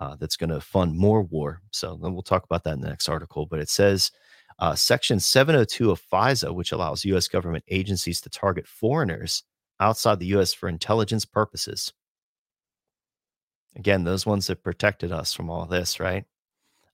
uh, 0.00 0.16
that's 0.16 0.36
going 0.36 0.50
to 0.50 0.60
fund 0.60 0.96
more 0.96 1.22
war. 1.22 1.60
So 1.70 1.98
then 2.02 2.12
we'll 2.12 2.22
talk 2.22 2.44
about 2.44 2.64
that 2.64 2.74
in 2.74 2.80
the 2.80 2.88
next 2.88 3.08
article. 3.08 3.46
But 3.46 3.60
it 3.60 3.68
says 3.68 4.10
uh, 4.58 4.74
Section 4.74 5.20
702 5.20 5.90
of 5.90 6.02
FISA, 6.12 6.52
which 6.52 6.72
allows 6.72 7.04
U.S. 7.04 7.28
government 7.28 7.64
agencies 7.68 8.20
to 8.22 8.30
target 8.30 8.66
foreigners 8.66 9.44
outside 9.80 10.18
the 10.18 10.26
U.S. 10.26 10.52
for 10.52 10.68
intelligence 10.68 11.24
purposes. 11.24 11.92
Again, 13.76 14.02
those 14.02 14.26
ones 14.26 14.48
that 14.48 14.64
protected 14.64 15.12
us 15.12 15.32
from 15.32 15.48
all 15.50 15.66
this, 15.66 16.00
right? 16.00 16.24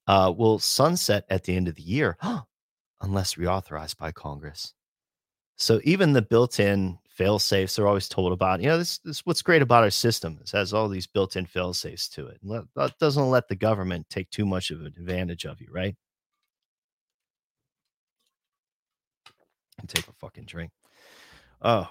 Uh, 0.07 0.33
will 0.37 0.59
sunset 0.59 1.25
at 1.31 1.45
the 1.45 1.57
end 1.57 1.69
of 1.69 1.77
the 1.77 1.83
year 1.83 2.19
unless 3.05 3.35
reauthorized 3.35 3.97
by 3.99 4.11
Congress. 4.13 4.75
So 5.57 5.81
even 5.85 6.13
the 6.13 6.23
built-in 6.23 6.99
fail 7.09 7.39
safes 7.39 7.79
are 7.79 7.87
always 7.87 8.09
told 8.09 8.33
about. 8.33 8.61
You 8.61 8.69
know, 8.69 8.79
this, 8.79 8.99
this 8.99 9.25
what's 9.25 9.43
great 9.43 9.63
about 9.63 9.85
our 9.85 9.91
system. 9.91 10.39
It 10.43 10.51
has 10.51 10.73
all 10.73 10.89
these 10.89 11.07
built-in 11.07 11.47
fail 11.47 11.73
safes 11.73 12.09
to 12.11 12.27
it. 12.27 12.41
That 12.75 12.99
doesn't 12.99 13.31
let 13.31 13.47
the 13.47 13.55
government 13.55 14.09
take 14.11 14.31
too 14.31 14.45
much 14.45 14.71
of 14.71 14.81
an 14.81 14.87
advantage 14.87 15.45
of 15.45 15.61
you, 15.61 15.69
right? 15.71 15.95
And 19.79 19.89
take 19.89 20.09
a 20.09 20.13
fucking 20.13 20.47
drink. 20.47 20.73
Oh, 21.63 21.89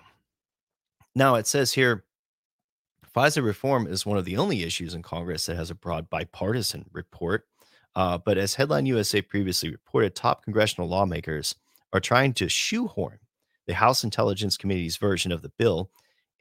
now 1.16 1.36
it 1.36 1.48
says 1.48 1.72
here 1.72 2.04
FISA 3.16 3.44
reform 3.44 3.88
is 3.88 4.06
one 4.06 4.18
of 4.18 4.26
the 4.26 4.38
only 4.38 4.64
issues 4.64 4.94
in 4.96 5.04
Congress 5.04 5.46
that 5.46 5.56
has 5.56 5.70
a 5.70 5.76
broad 5.76 6.10
bipartisan 6.10 6.86
report. 6.92 7.46
Uh, 7.96 8.18
but 8.18 8.38
as 8.38 8.56
Headline 8.56 8.86
USA 8.88 9.22
previously 9.22 9.70
reported, 9.70 10.16
top 10.16 10.44
congressional 10.44 10.90
lawmakers 10.90 11.56
are 11.92 12.00
trying 12.00 12.34
to 12.34 12.50
shoehorn 12.50 13.20
the 13.68 13.76
House 13.76 14.04
Intelligence 14.04 14.58
Committee's 14.58 14.98
version 14.98 15.32
of 15.32 15.42
the 15.42 15.52
bill 15.58 15.92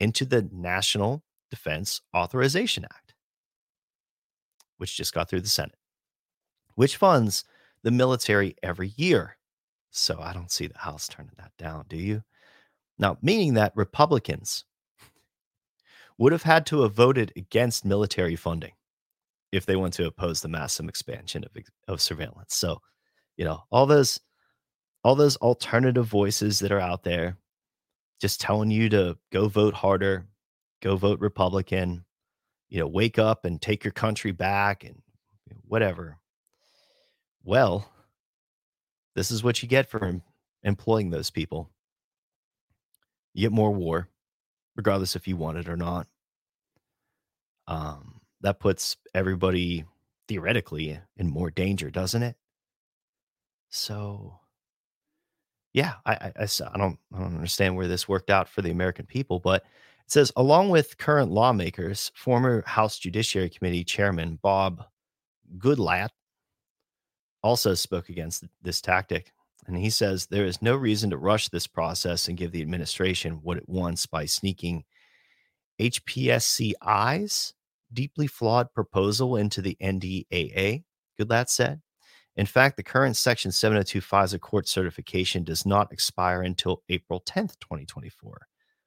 into 0.01 0.25
the 0.25 0.49
National 0.51 1.23
Defense 1.51 2.01
Authorization 2.17 2.85
Act, 2.85 3.15
which 4.79 4.97
just 4.97 5.13
got 5.13 5.29
through 5.29 5.43
the 5.43 5.49
Senate, 5.49 5.77
which 6.75 6.97
funds 6.97 7.45
the 7.83 7.91
military 7.91 8.57
every 8.63 8.93
year. 8.97 9.37
So 9.91 10.21
I 10.21 10.33
don't 10.33 10.51
see 10.51 10.67
the 10.67 10.79
House 10.79 11.07
turning 11.07 11.33
that 11.37 11.53
down, 11.59 11.85
do 11.89 11.97
you? 11.97 12.23
Now, 12.99 13.19
meaning 13.21 13.55
that 13.55 13.77
Republicans 13.77 14.65
would 16.17 16.33
have 16.33 16.45
had 16.45 16.65
to 16.67 16.83
have 16.83 16.95
voted 16.95 17.33
against 17.37 17.85
military 17.85 18.37
funding 18.37 18.73
if 19.53 19.67
they 19.67 19.77
want 19.77 19.93
to 19.95 20.07
oppose 20.07 20.41
the 20.41 20.49
massive 20.49 20.89
expansion 20.89 21.45
of, 21.45 21.51
of 21.87 22.01
surveillance. 22.01 22.57
So, 22.57 22.81
you 23.37 23.45
know, 23.45 23.63
all 23.71 23.87
those 23.87 24.19
all 25.05 25.15
those 25.15 25.37
alternative 25.39 26.07
voices 26.07 26.61
that 26.61 26.73
are 26.73 26.81
out 26.81 27.03
there 27.03 27.37
just 28.21 28.41
telling 28.41 28.71
you 28.71 28.89
to 28.89 29.19
go 29.33 29.49
vote 29.49 29.75
harder, 29.75 30.29
go 30.81 30.97
vote 30.97 31.19
Republican, 31.19 32.05
you 32.69 32.79
know, 32.79 32.87
wake 32.87 33.19
up 33.19 33.45
and 33.45 33.61
take 33.61 33.85
your 33.85 33.93
country 33.93 34.31
back 34.31 34.85
and 34.85 35.03
whatever. 35.67 36.19
Well, 37.45 37.91
this 39.17 39.31
is 39.31 39.43
what 39.43 39.63
you 39.63 39.69
get 39.69 39.91
for 39.91 40.21
employing 40.63 41.11
those 41.11 41.31
people. 41.31 41.71
You 43.35 43.43
get 43.43 43.53
more 43.53 43.73
war, 43.73 44.09
regardless 44.77 45.17
if 45.17 45.27
you 45.27 45.37
want 45.37 45.59
it 45.59 45.69
or 45.69 45.77
not. 45.77 46.07
Um, 47.67 48.22
that 48.43 48.61
puts 48.61 48.97
everybody 49.15 49.85
theoretically 50.29 50.99
in 51.17 51.31
more 51.31 51.51
danger, 51.51 51.91
doesn't 51.91 52.23
it? 52.23 52.37
So 53.71 54.39
yeah, 55.73 55.95
I, 56.05 56.13
I, 56.13 56.33
I, 56.39 56.79
don't 56.79 56.99
I 57.15 57.19
don't 57.19 57.35
understand 57.35 57.77
where 57.77 57.89
this 57.89 58.09
worked 58.09 58.31
out 58.31 58.49
for 58.49 58.63
the 58.63 58.71
American 58.71 59.07
people, 59.07 59.41
but 59.41 59.63
it 59.63 60.13
says 60.13 60.31
along 60.37 60.69
with 60.71 60.99
current 60.99 61.31
lawmakers, 61.31 62.13
former 62.15 62.63
House 62.67 62.99
Judiciary 62.99 63.49
Committee 63.49 63.85
Chairman 63.85 64.39
Bob 64.43 64.85
Goodlatte 65.59 66.11
also 67.43 67.75
spoke 67.75 68.09
against 68.09 68.45
this 68.63 68.81
tactic. 68.81 69.33
And 69.67 69.77
he 69.77 69.91
says 69.91 70.27
there 70.27 70.45
is 70.45 70.61
no 70.61 70.75
reason 70.77 71.11
to 71.11 71.17
rush 71.17 71.49
this 71.49 71.67
process 71.67 72.29
and 72.29 72.37
give 72.37 72.53
the 72.53 72.63
administration 72.63 73.41
what 73.43 73.57
it 73.57 73.69
wants 73.69 74.07
by 74.07 74.27
sneaking 74.27 74.85
HPSCI's 75.81 77.55
deeply 77.93 78.27
flawed 78.27 78.73
proposal 78.73 79.37
into 79.37 79.61
the 79.63 79.77
NDAA, 79.83 80.85
Goodlatte 81.19 81.49
said. 81.49 81.81
In 82.37 82.47
fact, 82.47 82.77
the 82.77 82.83
current 82.83 83.17
Section 83.17 83.53
702 83.53 84.01
FISA 84.01 84.41
court 84.41 84.67
certification 84.67 85.45
does 85.45 85.67
not 85.67 85.93
expire 85.93 86.43
until 86.43 86.83
April 86.89 87.21
10th, 87.21 87.59
2024, 87.61 88.47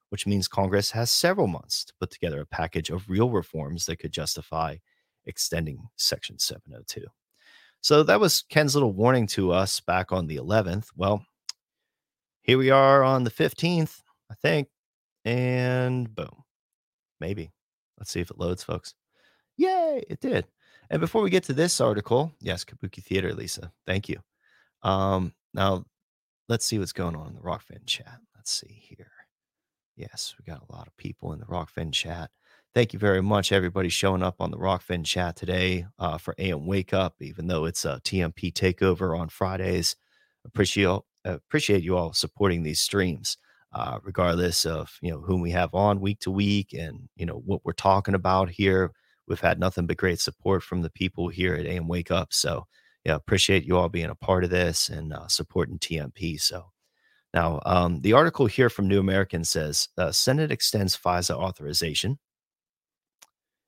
which 0.10 0.26
means 0.26 0.48
Congress 0.48 0.92
has 0.92 1.12
several 1.12 1.48
months 1.48 1.86
to 1.86 1.94
put 2.00 2.10
together 2.10 2.42
a 2.42 2.46
package 2.46 2.90
of 2.90 3.08
real 3.10 3.30
reforms 3.30 3.86
that 3.86 3.98
could 3.98 4.12
justify 4.12 4.78
extending 5.26 5.88
Section 5.96 6.40
702. 6.40 7.06
So 7.82 8.02
that 8.02 8.20
was 8.20 8.44
Ken's 8.50 8.74
little 8.74 8.94
warning 8.94 9.28
to 9.28 9.52
us 9.52 9.80
back 9.80 10.12
on 10.12 10.26
the 10.26 10.38
11th. 10.38 10.88
Well, 10.96 11.24
here 12.42 12.58
we 12.58 12.72
are 12.72 13.04
on 13.04 13.24
the 13.26 13.32
15th, 13.32 14.02
I 14.32 14.34
think, 14.34 14.70
and 15.24 16.14
boom, 16.14 16.44
maybe. 17.20 17.52
Let's 17.98 18.12
see 18.12 18.22
if 18.22 18.32
it 18.32 18.40
loads, 18.40 18.64
folks. 18.64 18.94
Yay, 19.58 20.04
it 20.10 20.20
did. 20.20 20.46
And 20.90 21.00
before 21.00 21.22
we 21.22 21.30
get 21.30 21.44
to 21.46 21.54
this 21.54 21.82
article, 21.82 22.32
yes, 22.40 22.64
Kabuki 22.64 23.04
Theater, 23.04 23.34
Lisa, 23.34 23.72
thank 23.88 24.10
you. 24.10 24.20
Um, 24.84 25.34
now 25.54 25.86
let's 26.50 26.66
see 26.66 26.78
what's 26.78 26.94
going 26.94 27.16
on 27.16 27.28
in 27.28 27.36
the 27.36 27.42
Rokfin 27.42 27.86
chat. 27.86 28.20
Let's 28.36 28.52
see 28.52 28.84
here. 28.88 29.12
Yes, 29.96 30.36
we 30.38 30.52
got 30.52 30.64
a 30.70 30.76
lot 30.76 30.88
of 30.88 30.98
people 30.98 31.34
in 31.34 31.40
the 31.40 31.46
Rokfin 31.46 31.92
chat. 31.94 32.30
Thank 32.74 32.92
you 32.92 33.00
very 33.00 33.22
much, 33.22 33.54
everybody 33.54 33.88
showing 33.88 34.22
up 34.22 34.36
on 34.42 34.52
the 34.52 34.58
Rokfin 34.58 35.06
chat 35.06 35.38
today 35.38 35.86
uh, 35.98 36.18
for 36.18 36.36
AM 36.38 36.66
Wake 36.68 36.94
Up, 36.94 37.16
even 37.22 37.48
though 37.48 37.64
it's 37.66 37.86
a 37.86 38.02
TNP 38.04 38.52
takeover 38.52 39.18
on 39.18 39.30
Fridays. 39.30 39.96
Appreciate 40.46 41.00
appreciate 41.24 41.84
you 41.84 41.98
all 41.98 42.14
supporting 42.14 42.64
these 42.64 42.82
streams, 42.82 43.38
uh, 43.76 44.00
regardless 44.04 44.66
of 44.66 44.98
you 45.02 45.12
know 45.12 45.20
whom 45.20 45.42
we 45.42 45.52
have 45.52 45.74
on 45.74 46.00
week 46.00 46.20
to 46.20 46.32
week 46.32 46.74
and 46.74 47.08
you 47.16 47.26
know 47.26 47.42
what 47.46 47.62
we're 47.64 47.74
talking 47.74 48.16
about 48.16 48.50
here 48.50 48.92
we've 49.28 49.40
had 49.40 49.60
nothing 49.60 49.86
but 49.86 49.98
great 49.98 50.20
support 50.20 50.64
from 50.64 50.82
the 50.82 50.90
people 50.90 51.28
here 51.28 51.56
at 51.56 51.66
AM 51.66 51.88
Wake 51.88 52.12
Up. 52.12 52.34
So, 52.34 52.68
yeah, 53.04 53.16
appreciate 53.16 53.66
you 53.66 53.78
all 53.78 53.90
being 53.90 54.10
a 54.10 54.16
part 54.16 54.44
of 54.44 54.50
this 54.50 54.90
and 54.90 55.14
uh, 55.14 55.28
supporting 55.28 55.80
TNP. 55.80 56.40
So, 56.42 56.72
now 57.34 57.62
um, 57.66 58.02
the 58.02 58.14
article 58.14 58.46
here 58.46 58.70
from 58.70 58.88
New 58.88 59.00
American 59.00 59.44
says 59.44 59.90
uh, 59.98 60.12
Senate 60.12 60.52
extends 60.52 60.98
FISA 60.98 61.36
authorization, 61.36 62.18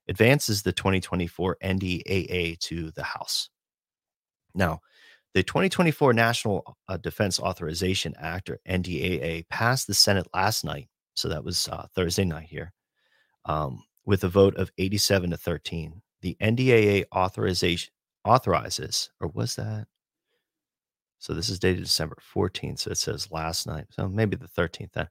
advances 0.07 0.63
the 0.63 0.73
2024 0.73 1.57
NDAA 1.63 2.59
to 2.59 2.91
the 2.91 3.03
House. 3.03 3.49
Now, 4.55 4.79
the 5.38 5.43
2024 5.43 6.13
National 6.13 6.78
uh, 6.89 6.97
Defense 6.97 7.39
Authorization 7.39 8.15
Act, 8.19 8.50
or 8.50 8.60
NDAA, 8.67 9.47
passed 9.50 9.86
the 9.86 9.93
Senate 9.93 10.26
last 10.34 10.65
night. 10.65 10.88
So 11.15 11.30
that 11.30 11.43
was 11.43 11.67
uh, 11.67 11.86
Thursday 11.93 12.26
night 12.26 12.47
here. 12.47 12.73
Um, 13.45 13.84
with 14.04 14.23
a 14.23 14.30
vote 14.30 14.56
of 14.56 14.71
87 14.80 15.30
to 15.30 15.38
13. 15.38 16.02
The 16.23 16.36
NDAA 16.41 17.06
authorization 17.13 17.91
authorizes, 18.26 19.12
or 19.21 19.28
was 19.28 19.56
that? 19.58 19.86
So 21.19 21.36
this 21.36 21.50
is 21.50 21.60
dated 21.60 21.84
December 21.84 22.17
14th. 22.34 22.80
So 22.80 22.91
it 22.91 22.97
says 22.97 23.32
last 23.32 23.67
night. 23.67 23.86
So 23.91 24.10
maybe 24.10 24.38
the 24.38 24.47
13th 24.47 24.93
then. 24.93 25.08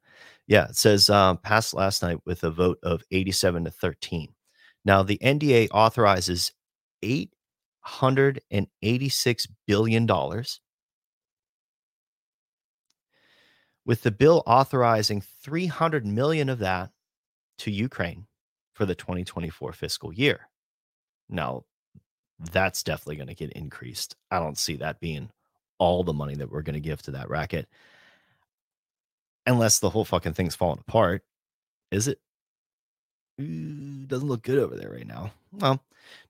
Yeah, 0.49 0.65
it 0.65 0.77
says 0.77 1.09
um, 1.09 1.37
passed 1.37 1.73
last 1.73 2.03
night 2.03 2.19
with 2.27 2.43
a 2.43 2.51
vote 2.51 2.79
of 2.83 3.05
87 3.13 3.63
to 3.63 3.71
13. 3.71 4.35
Now 4.85 5.05
the 5.05 5.19
NDA 5.19 5.69
authorizes 5.71 6.51
$886 7.87 9.49
billion. 9.67 10.09
With 13.85 14.03
the 14.03 14.11
bill 14.11 14.43
authorizing 14.47 15.23
300 15.43 16.05
million 16.05 16.49
of 16.49 16.59
that 16.59 16.91
to 17.59 17.71
Ukraine 17.71 18.27
for 18.75 18.85
the 18.85 18.95
2024 18.95 19.73
fiscal 19.73 20.13
year. 20.13 20.49
Now, 21.29 21.65
that's 22.53 22.83
definitely 22.83 23.17
going 23.17 23.29
to 23.29 23.35
get 23.35 23.53
increased. 23.53 24.17
I 24.31 24.39
don't 24.39 24.59
see 24.59 24.77
that 24.77 25.01
being 25.01 25.31
all 25.79 26.05
the 26.05 26.13
money 26.13 26.35
that 26.35 26.51
we're 26.51 26.63
going 26.63 26.75
to 26.75 26.81
give 26.81 27.03
to 27.03 27.13
that 27.13 27.31
racket 27.31 27.69
unless 29.47 29.79
the 29.79 29.91
whole 29.91 30.05
fucking 30.05 30.35
thing's 30.35 30.57
falling 30.57 30.81
apart. 30.87 31.23
Is 31.91 32.09
it? 32.09 32.19
Doesn't 33.39 34.29
look 34.29 34.43
good 34.43 34.59
over 34.59 34.77
there 34.77 34.91
right 34.91 35.07
now. 35.07 35.33
Well, 35.53 35.83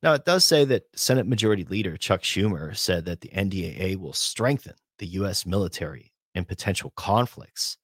now 0.03 0.14
it 0.14 0.25
does 0.25 0.45
say 0.45 0.64
that 0.64 0.85
Senate 0.95 1.27
Majority 1.27 1.64
Leader 1.64 1.97
Chuck 1.97 2.23
Schumer 2.23 2.77
said 2.77 3.05
that 3.05 3.21
the 3.21 3.29
NDAA 3.29 3.97
will 3.97 4.12
strengthen 4.12 4.75
the 4.99 5.07
U.S. 5.09 5.47
military 5.47 6.12
in 6.35 6.45
potential 6.45 6.92
conflicts 6.97 7.79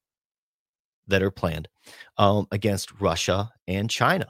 that 1.07 1.21
are 1.21 1.31
planned 1.31 1.67
um, 2.17 2.47
against 2.51 2.99
Russia 2.99 3.51
and 3.67 3.89
China. 3.89 4.27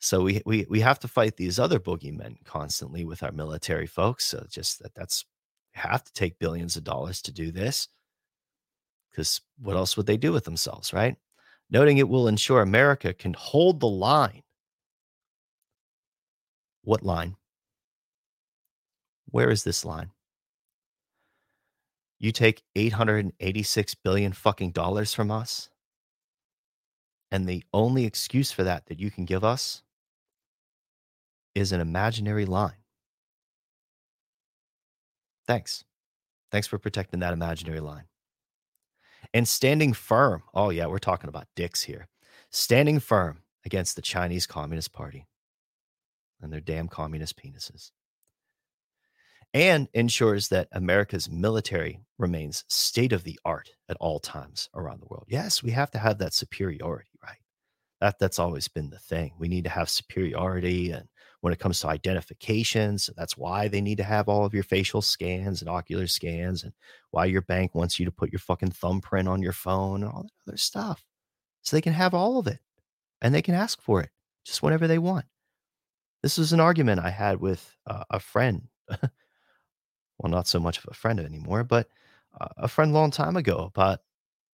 So 0.00 0.22
we 0.22 0.42
we 0.44 0.66
we 0.68 0.80
have 0.80 0.98
to 1.00 1.08
fight 1.08 1.36
these 1.36 1.58
other 1.58 1.78
boogeymen 1.78 2.44
constantly 2.44 3.04
with 3.04 3.22
our 3.22 3.32
military 3.32 3.86
folks. 3.86 4.24
So 4.24 4.44
just 4.50 4.82
that 4.82 4.94
that's 4.94 5.24
have 5.72 6.02
to 6.04 6.12
take 6.12 6.38
billions 6.38 6.76
of 6.76 6.84
dollars 6.84 7.22
to 7.22 7.32
do 7.32 7.52
this. 7.52 7.88
Because 9.10 9.40
what 9.60 9.76
else 9.76 9.96
would 9.96 10.06
they 10.06 10.16
do 10.16 10.32
with 10.32 10.44
themselves, 10.44 10.92
right? 10.92 11.16
Noting 11.72 11.96
it 11.96 12.08
will 12.10 12.28
ensure 12.28 12.60
America 12.60 13.14
can 13.14 13.32
hold 13.32 13.80
the 13.80 13.88
line. 13.88 14.42
What 16.84 17.02
line? 17.02 17.36
Where 19.30 19.48
is 19.48 19.64
this 19.64 19.82
line? 19.82 20.10
You 22.18 22.30
take 22.30 22.62
886 22.76 23.94
billion 23.94 24.32
fucking 24.32 24.72
dollars 24.72 25.14
from 25.14 25.30
us. 25.30 25.70
And 27.30 27.48
the 27.48 27.64
only 27.72 28.04
excuse 28.04 28.52
for 28.52 28.64
that 28.64 28.84
that 28.86 29.00
you 29.00 29.10
can 29.10 29.24
give 29.24 29.42
us 29.42 29.82
is 31.54 31.72
an 31.72 31.80
imaginary 31.80 32.44
line. 32.44 32.84
Thanks. 35.46 35.84
Thanks 36.50 36.66
for 36.66 36.76
protecting 36.76 37.20
that 37.20 37.32
imaginary 37.32 37.80
line. 37.80 38.04
And 39.34 39.48
standing 39.48 39.92
firm. 39.92 40.42
Oh, 40.54 40.70
yeah, 40.70 40.86
we're 40.86 40.98
talking 40.98 41.28
about 41.28 41.48
dicks 41.56 41.82
here. 41.82 42.08
Standing 42.50 43.00
firm 43.00 43.42
against 43.64 43.96
the 43.96 44.02
Chinese 44.02 44.46
Communist 44.46 44.92
Party 44.92 45.26
and 46.42 46.52
their 46.52 46.60
damn 46.60 46.88
communist 46.88 47.36
penises. 47.42 47.92
And 49.54 49.88
ensures 49.92 50.48
that 50.48 50.68
America's 50.72 51.30
military 51.30 52.00
remains 52.18 52.64
state 52.68 53.12
of 53.12 53.24
the 53.24 53.38
art 53.44 53.70
at 53.88 53.98
all 54.00 54.18
times 54.18 54.68
around 54.74 55.00
the 55.00 55.06
world. 55.06 55.26
Yes, 55.28 55.62
we 55.62 55.70
have 55.72 55.90
to 55.92 55.98
have 55.98 56.18
that 56.18 56.32
superiority, 56.32 57.10
right? 57.22 57.38
That 58.00 58.18
that's 58.18 58.38
always 58.38 58.68
been 58.68 58.90
the 58.90 58.98
thing. 58.98 59.32
We 59.38 59.48
need 59.48 59.64
to 59.64 59.70
have 59.70 59.90
superiority 59.90 60.90
and 60.90 61.06
when 61.42 61.52
it 61.52 61.58
comes 61.58 61.80
to 61.80 61.88
identification. 61.88 62.98
So 62.98 63.12
that's 63.16 63.36
why 63.36 63.68
they 63.68 63.80
need 63.80 63.98
to 63.98 64.04
have 64.04 64.28
all 64.28 64.44
of 64.44 64.54
your 64.54 64.62
facial 64.62 65.02
scans 65.02 65.60
and 65.60 65.68
ocular 65.68 66.06
scans, 66.06 66.62
and 66.62 66.72
why 67.10 67.26
your 67.26 67.42
bank 67.42 67.74
wants 67.74 67.98
you 67.98 68.06
to 68.06 68.12
put 68.12 68.32
your 68.32 68.38
fucking 68.38 68.70
thumbprint 68.70 69.28
on 69.28 69.42
your 69.42 69.52
phone 69.52 70.02
and 70.02 70.12
all 70.12 70.22
that 70.22 70.50
other 70.50 70.56
stuff. 70.56 71.04
So 71.62 71.76
they 71.76 71.80
can 71.80 71.92
have 71.92 72.14
all 72.14 72.38
of 72.38 72.46
it 72.46 72.58
and 73.20 73.34
they 73.34 73.42
can 73.42 73.54
ask 73.54 73.80
for 73.80 74.00
it 74.00 74.10
just 74.44 74.62
whenever 74.62 74.86
they 74.86 74.98
want. 74.98 75.26
This 76.22 76.38
was 76.38 76.52
an 76.52 76.60
argument 76.60 77.00
I 77.00 77.10
had 77.10 77.40
with 77.40 77.76
uh, 77.86 78.04
a 78.10 78.20
friend. 78.20 78.68
well, 78.90 80.30
not 80.30 80.46
so 80.46 80.60
much 80.60 80.78
of 80.78 80.84
a 80.88 80.94
friend 80.94 81.20
anymore, 81.20 81.64
but 81.64 81.88
uh, 82.40 82.48
a 82.56 82.68
friend 82.68 82.92
long 82.92 83.10
time 83.10 83.36
ago 83.36 83.70
about 83.74 84.00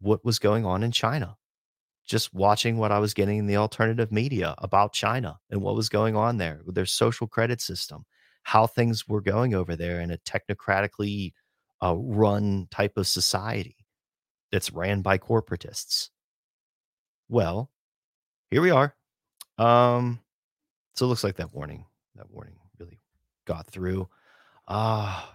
what 0.00 0.24
was 0.24 0.38
going 0.38 0.64
on 0.64 0.82
in 0.82 0.92
China 0.92 1.36
just 2.08 2.32
watching 2.32 2.78
what 2.78 2.90
I 2.90 2.98
was 2.98 3.12
getting 3.14 3.38
in 3.38 3.46
the 3.46 3.58
alternative 3.58 4.10
media 4.10 4.54
about 4.58 4.94
China 4.94 5.38
and 5.50 5.60
what 5.60 5.76
was 5.76 5.90
going 5.90 6.16
on 6.16 6.38
there 6.38 6.62
with 6.64 6.74
their 6.74 6.86
social 6.86 7.26
credit 7.26 7.60
system, 7.60 8.06
how 8.42 8.66
things 8.66 9.06
were 9.06 9.20
going 9.20 9.54
over 9.54 9.76
there 9.76 10.00
in 10.00 10.10
a 10.10 10.18
technocratically 10.18 11.34
uh, 11.82 11.94
run 11.96 12.66
type 12.70 12.96
of 12.96 13.06
society 13.06 13.76
that's 14.50 14.72
ran 14.72 15.02
by 15.02 15.18
corporatists. 15.18 16.08
Well, 17.28 17.70
here 18.50 18.62
we 18.62 18.70
are. 18.70 18.94
Um, 19.58 20.20
so 20.94 21.04
it 21.04 21.08
looks 21.10 21.24
like 21.24 21.36
that 21.36 21.54
warning, 21.54 21.84
that 22.16 22.30
warning 22.30 22.56
really 22.78 23.00
got 23.46 23.66
through. 23.66 24.08
Ah, 24.66 25.34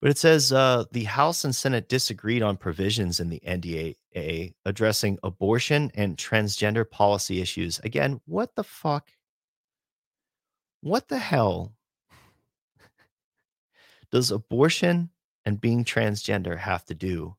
but 0.00 0.10
it 0.10 0.18
says 0.18 0.52
uh, 0.52 0.84
the 0.92 1.04
House 1.04 1.44
and 1.44 1.54
Senate 1.54 1.88
disagreed 1.88 2.42
on 2.42 2.56
provisions 2.56 3.20
in 3.20 3.28
the 3.28 3.40
NDAA 3.46 4.54
addressing 4.64 5.18
abortion 5.22 5.90
and 5.94 6.16
transgender 6.16 6.88
policy 6.88 7.40
issues. 7.40 7.78
Again, 7.80 8.20
what 8.24 8.54
the 8.54 8.64
fuck? 8.64 9.10
What 10.80 11.08
the 11.08 11.18
hell 11.18 11.74
does 14.10 14.30
abortion 14.30 15.10
and 15.44 15.60
being 15.60 15.84
transgender 15.84 16.56
have 16.56 16.84
to 16.86 16.94
do 16.94 17.36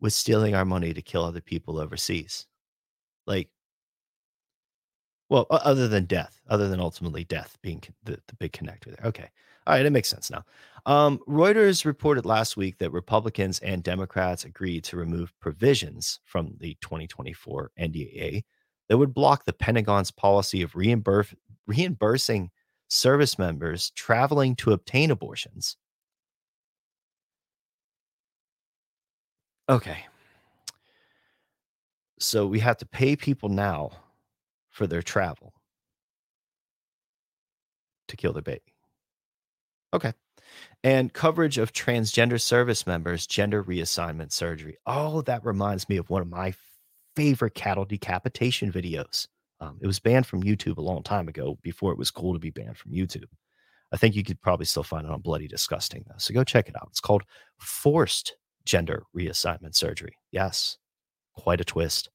with 0.00 0.12
stealing 0.12 0.54
our 0.54 0.64
money 0.64 0.92
to 0.92 1.02
kill 1.02 1.24
other 1.24 1.40
people 1.40 1.78
overseas? 1.78 2.46
Like, 3.26 3.48
well, 5.30 5.46
other 5.50 5.86
than 5.86 6.06
death, 6.06 6.40
other 6.48 6.68
than 6.68 6.80
ultimately 6.80 7.24
death 7.24 7.56
being 7.62 7.82
the, 8.02 8.18
the 8.26 8.34
big 8.36 8.52
connector 8.52 8.86
there. 8.86 9.06
Okay. 9.06 9.30
All 9.66 9.74
right, 9.74 9.86
it 9.86 9.90
makes 9.90 10.08
sense 10.08 10.30
now. 10.30 10.44
Um, 10.86 11.18
Reuters 11.26 11.86
reported 11.86 12.26
last 12.26 12.56
week 12.58 12.76
that 12.78 12.92
Republicans 12.92 13.58
and 13.60 13.82
Democrats 13.82 14.44
agreed 14.44 14.84
to 14.84 14.98
remove 14.98 15.32
provisions 15.40 16.20
from 16.24 16.54
the 16.60 16.76
2024 16.82 17.70
NDAA 17.80 18.42
that 18.88 18.98
would 18.98 19.14
block 19.14 19.44
the 19.44 19.54
Pentagon's 19.54 20.10
policy 20.10 20.60
of 20.60 20.74
reimbursing 20.74 22.50
service 22.88 23.38
members 23.38 23.90
traveling 23.92 24.54
to 24.56 24.72
obtain 24.72 25.10
abortions. 25.10 25.76
Okay. 29.70 30.04
So 32.18 32.46
we 32.46 32.60
have 32.60 32.76
to 32.78 32.86
pay 32.86 33.16
people 33.16 33.48
now 33.48 33.90
for 34.70 34.86
their 34.86 35.02
travel 35.02 35.54
to 38.08 38.16
kill 38.16 38.34
their 38.34 38.42
baby. 38.42 38.73
Okay. 39.94 40.12
And 40.82 41.12
coverage 41.12 41.56
of 41.56 41.72
transgender 41.72 42.40
service 42.40 42.86
members' 42.86 43.26
gender 43.26 43.62
reassignment 43.62 44.32
surgery. 44.32 44.76
Oh, 44.86 45.22
that 45.22 45.44
reminds 45.44 45.88
me 45.88 45.96
of 45.96 46.10
one 46.10 46.20
of 46.20 46.28
my 46.28 46.52
favorite 47.16 47.54
cattle 47.54 47.84
decapitation 47.84 48.72
videos. 48.72 49.28
Um, 49.60 49.78
it 49.80 49.86
was 49.86 50.00
banned 50.00 50.26
from 50.26 50.42
YouTube 50.42 50.76
a 50.78 50.82
long 50.82 51.02
time 51.02 51.28
ago 51.28 51.58
before 51.62 51.92
it 51.92 51.98
was 51.98 52.10
cool 52.10 52.34
to 52.34 52.40
be 52.40 52.50
banned 52.50 52.76
from 52.76 52.92
YouTube. 52.92 53.28
I 53.92 53.96
think 53.96 54.16
you 54.16 54.24
could 54.24 54.42
probably 54.42 54.66
still 54.66 54.82
find 54.82 55.06
it 55.06 55.12
on 55.12 55.20
Bloody 55.20 55.46
Disgusting, 55.46 56.04
though. 56.06 56.16
So 56.18 56.34
go 56.34 56.42
check 56.42 56.68
it 56.68 56.76
out. 56.76 56.88
It's 56.90 57.00
called 57.00 57.22
Forced 57.58 58.34
Gender 58.64 59.04
Reassignment 59.16 59.76
Surgery. 59.76 60.18
Yes, 60.32 60.76
quite 61.36 61.60
a 61.60 61.64
twist. 61.64 62.10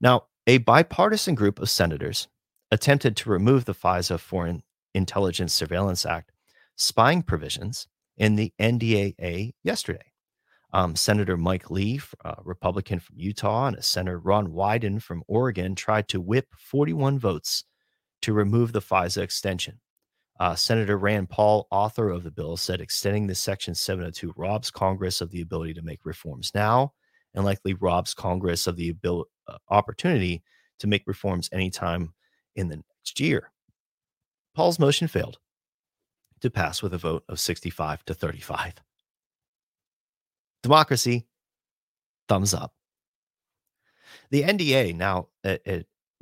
Now, 0.00 0.24
a 0.46 0.58
bipartisan 0.58 1.36
group 1.36 1.60
of 1.60 1.70
senators 1.70 2.26
attempted 2.72 3.16
to 3.18 3.30
remove 3.30 3.64
the 3.64 3.74
FISA 3.74 4.18
Foreign 4.18 4.62
Intelligence 4.94 5.54
Surveillance 5.54 6.04
Act 6.04 6.32
spying 6.80 7.22
provisions 7.22 7.86
in 8.16 8.36
the 8.36 8.52
NDAA 8.58 9.52
yesterday. 9.62 10.12
Um, 10.72 10.96
Senator 10.96 11.36
Mike 11.36 11.70
Lee, 11.70 12.00
a 12.24 12.36
Republican 12.42 13.00
from 13.00 13.18
Utah, 13.18 13.66
and 13.66 13.84
Senator 13.84 14.18
Ron 14.18 14.48
Wyden 14.48 15.02
from 15.02 15.22
Oregon 15.26 15.74
tried 15.74 16.08
to 16.08 16.20
whip 16.20 16.46
41 16.56 17.18
votes 17.18 17.64
to 18.22 18.32
remove 18.32 18.72
the 18.72 18.80
FISA 18.80 19.18
extension. 19.22 19.80
Uh, 20.38 20.54
Senator 20.54 20.96
Rand 20.96 21.28
Paul, 21.28 21.66
author 21.70 22.08
of 22.08 22.22
the 22.22 22.30
bill, 22.30 22.56
said 22.56 22.80
extending 22.80 23.26
the 23.26 23.34
Section 23.34 23.74
702 23.74 24.32
robs 24.36 24.70
Congress 24.70 25.20
of 25.20 25.30
the 25.30 25.42
ability 25.42 25.74
to 25.74 25.82
make 25.82 26.06
reforms 26.06 26.52
now 26.54 26.92
and 27.34 27.44
likely 27.44 27.74
robs 27.74 28.14
Congress 28.14 28.66
of 28.66 28.76
the 28.76 28.88
ability, 28.88 29.28
uh, 29.48 29.58
opportunity 29.68 30.42
to 30.78 30.86
make 30.86 31.02
reforms 31.06 31.48
anytime 31.52 32.14
in 32.56 32.68
the 32.68 32.76
next 32.76 33.20
year. 33.20 33.52
Paul's 34.54 34.78
motion 34.78 35.08
failed 35.08 35.38
to 36.40 36.50
pass 36.50 36.82
with 36.82 36.94
a 36.94 36.98
vote 36.98 37.24
of 37.28 37.40
65 37.40 38.04
to 38.06 38.14
35. 38.14 38.74
Democracy, 40.62 41.26
thumbs 42.28 42.54
up. 42.54 42.72
The 44.30 44.42
NDA 44.42 44.94
now, 44.94 45.28
uh, 45.44 45.56
uh, 45.66 45.80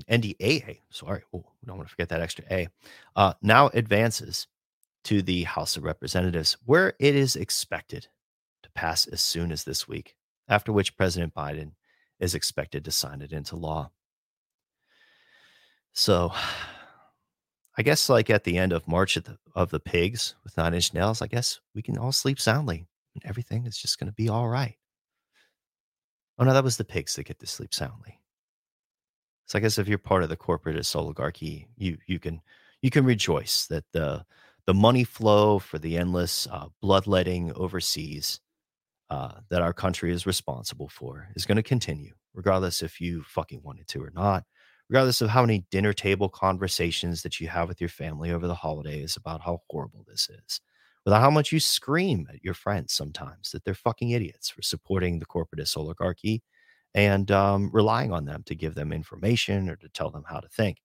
NDAA, 0.09 0.81
sorry, 0.91 1.23
oh, 1.35 1.45
don't 1.65 1.77
want 1.77 1.89
to 1.89 1.93
forget 1.93 2.09
that 2.11 2.21
extra 2.21 2.45
A, 2.51 2.69
uh, 3.17 3.35
now 3.43 3.69
advances 3.75 4.47
to 5.05 5.23
the 5.23 5.45
House 5.45 5.77
of 5.77 5.85
Representatives, 5.85 6.57
where 6.65 6.95
it 6.99 7.15
is 7.15 7.37
expected 7.37 8.09
to 8.63 8.71
pass 8.71 9.07
as 9.07 9.23
soon 9.23 9.53
as 9.53 9.65
this 9.65 9.89
week, 9.89 10.17
after 10.49 10.73
which 10.73 10.97
President 10.97 11.35
Biden 11.35 11.73
is 12.21 12.35
expected 12.35 12.85
to 12.85 12.91
sign 12.91 13.23
it 13.23 13.33
into 13.33 13.57
law. 13.57 13.91
So, 15.93 16.33
I 17.79 17.83
guess, 17.83 18.09
like 18.09 18.29
at 18.29 18.43
the 18.43 18.59
end 18.59 18.73
of 18.73 18.89
March 18.89 19.17
of 19.17 19.25
the, 19.25 19.39
of 19.55 19.71
the 19.71 19.79
Pigs 19.79 20.35
with 20.43 20.57
Nine 20.57 20.75
Inch 20.75 20.93
Nails, 20.93 21.23
I 21.23 21.29
guess 21.29 21.61
we 21.77 21.83
can 21.83 21.97
all 21.97 22.11
sleep 22.11 22.41
soundly 22.41 22.89
and 23.15 23.25
everything 23.25 23.67
is 23.67 23.79
just 23.79 24.01
going 24.01 24.09
to 24.09 24.15
be 24.15 24.29
all 24.29 24.49
right. 24.49 24.75
Oh, 26.39 26.45
no, 26.45 26.53
that 26.53 26.65
was 26.65 26.77
the 26.77 26.85
pigs 26.85 27.15
that 27.15 27.25
get 27.25 27.39
to 27.39 27.47
sleep 27.47 27.73
soundly. 27.73 28.21
So 29.47 29.59
I 29.59 29.63
guess 29.63 29.79
if 29.79 29.87
you're 29.87 29.99
part 29.99 30.25
of 30.25 30.29
the 30.29 30.37
corporatist 30.37 30.95
oligarchy, 30.95 31.69
you 31.77 31.97
you 32.07 32.19
can 32.19 32.43
you 32.83 32.91
can 32.91 33.05
rejoice 33.05 33.67
that 33.69 33.85
the 33.93 34.25
the 34.67 34.75
money 34.75 35.05
flow 35.05 35.59
for 35.59 35.79
the 35.79 35.97
endless 35.97 36.47
uh, 36.53 36.67
bloodletting 36.83 37.53
overseas 37.55 38.41
uh, 39.09 39.33
that 39.49 39.63
our 39.63 39.73
country 39.73 40.13
is 40.13 40.27
responsible 40.27 40.89
for 40.89 41.29
is 41.35 41.47
going 41.47 41.57
to 41.57 41.63
continue, 41.63 42.13
regardless 42.35 42.83
if 42.83 43.01
you 43.01 43.23
fucking 43.23 43.63
wanted 43.63 43.89
to 43.89 44.03
or 44.03 44.13
not, 44.15 44.45
regardless 44.89 45.21
of 45.21 45.31
how 45.31 45.43
many 45.43 45.67
dinner 45.71 45.93
table 45.93 46.29
conversations 46.29 47.23
that 47.23 47.41
you 47.41 47.49
have 47.49 47.69
with 47.69 47.81
your 47.81 47.91
family 47.91 48.31
over 48.31 48.47
the 48.47 48.55
holidays 48.55 49.17
about 49.17 49.43
how 49.43 49.61
horrible 49.71 50.05
this 50.09 50.29
is, 50.31 50.61
without 51.05 51.21
how 51.21 51.31
much 51.31 51.53
you 51.53 51.61
scream 51.61 52.27
at 52.33 52.43
your 52.43 52.55
friends 52.55 52.93
sometimes 52.93 53.51
that 53.51 53.65
they're 53.65 53.75
fucking 53.75 54.11
idiots 54.11 54.49
for 54.49 54.63
supporting 54.63 55.19
the 55.19 55.27
corporatist 55.27 55.77
oligarchy 55.77 56.43
and 56.95 57.31
um, 57.31 57.71
relying 57.73 58.13
on 58.13 58.25
them 58.25 58.43
to 58.47 58.55
give 58.55 58.75
them 58.75 58.93
information 58.93 59.69
or 59.69 59.77
to 59.77 59.89
tell 59.91 60.11
them 60.11 60.25
how 60.29 60.41
to 60.41 60.49
think. 60.49 60.79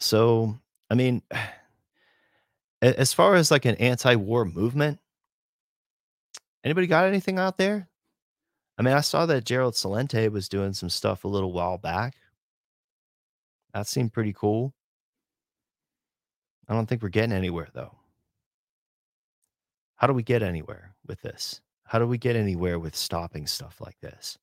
So, 0.00 0.58
I 0.90 0.94
mean, 0.94 1.22
as 2.82 3.12
far 3.12 3.34
as 3.34 3.50
like 3.50 3.64
an 3.64 3.76
anti-war 3.76 4.44
movement, 4.44 4.98
anybody 6.64 6.86
got 6.86 7.06
anything 7.06 7.38
out 7.38 7.58
there? 7.58 7.88
I 8.80 8.82
mean, 8.82 8.94
I 8.94 9.02
saw 9.02 9.26
that 9.26 9.44
Gerald 9.44 9.74
Celente 9.74 10.32
was 10.32 10.48
doing 10.48 10.72
some 10.72 10.88
stuff 10.88 11.24
a 11.24 11.28
little 11.28 11.52
while 11.52 11.76
back. 11.76 12.14
That 13.74 13.86
seemed 13.86 14.14
pretty 14.14 14.32
cool. 14.32 14.72
I 16.66 16.72
don't 16.72 16.86
think 16.86 17.02
we're 17.02 17.10
getting 17.10 17.34
anywhere 17.34 17.68
though. 17.74 17.94
How 19.96 20.06
do 20.06 20.14
we 20.14 20.22
get 20.22 20.42
anywhere 20.42 20.94
with 21.06 21.20
this? 21.20 21.60
How 21.84 21.98
do 21.98 22.06
we 22.06 22.16
get 22.16 22.36
anywhere 22.36 22.78
with 22.78 22.96
stopping 22.96 23.46
stuff 23.46 23.82
like 23.82 24.00
this? 24.00 24.38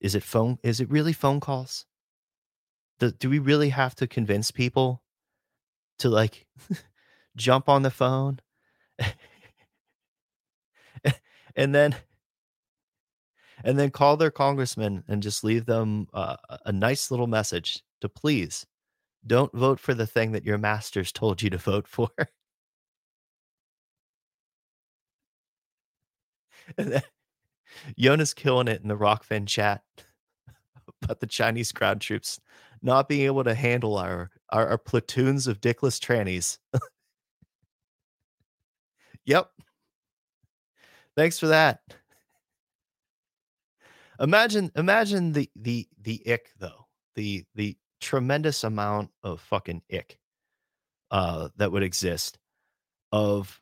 Is 0.00 0.14
it 0.14 0.22
phone? 0.22 0.58
Is 0.62 0.80
it 0.80 0.88
really 0.88 1.12
phone 1.12 1.40
calls? 1.40 1.84
Do, 3.00 3.10
do 3.10 3.28
we 3.28 3.38
really 3.38 3.68
have 3.68 3.94
to 3.96 4.06
convince 4.06 4.50
people 4.50 5.02
to 5.98 6.08
like 6.08 6.46
jump 7.36 7.68
on 7.68 7.82
the 7.82 7.90
phone 7.90 8.40
and 11.54 11.74
then 11.74 11.94
and 13.64 13.78
then 13.78 13.90
call 13.90 14.16
their 14.16 14.30
congressman 14.30 15.04
and 15.08 15.22
just 15.22 15.44
leave 15.44 15.66
them 15.66 16.08
uh, 16.14 16.36
a 16.64 16.72
nice 16.72 17.10
little 17.10 17.26
message 17.26 17.82
to 18.00 18.08
please 18.08 18.66
don't 19.26 19.52
vote 19.52 19.80
for 19.80 19.94
the 19.94 20.06
thing 20.06 20.32
that 20.32 20.44
your 20.44 20.58
masters 20.58 21.12
told 21.12 21.42
you 21.42 21.50
to 21.50 21.58
vote 21.58 21.88
for. 21.88 22.10
and 26.78 27.02
Yona's 27.96 28.34
killing 28.34 28.68
it 28.68 28.82
in 28.82 28.88
the 28.88 28.96
Rokfin 28.96 29.46
chat 29.46 29.82
about 31.02 31.20
the 31.20 31.26
Chinese 31.26 31.72
ground 31.72 32.00
troops 32.00 32.40
not 32.82 33.08
being 33.08 33.22
able 33.22 33.44
to 33.44 33.54
handle 33.54 33.96
our, 33.96 34.30
our, 34.50 34.68
our 34.68 34.78
platoons 34.78 35.46
of 35.46 35.60
dickless 35.60 35.98
trannies. 35.98 36.58
yep. 39.24 39.50
Thanks 41.16 41.38
for 41.38 41.46
that. 41.48 41.80
Imagine 44.20 44.70
imagine 44.76 45.32
the 45.32 45.50
the 45.56 45.86
the 46.02 46.22
ick 46.30 46.50
though. 46.58 46.86
The 47.14 47.44
the 47.54 47.76
tremendous 48.00 48.64
amount 48.64 49.10
of 49.22 49.40
fucking 49.40 49.82
ick 49.92 50.18
uh, 51.10 51.48
that 51.56 51.72
would 51.72 51.82
exist 51.82 52.38
of 53.12 53.60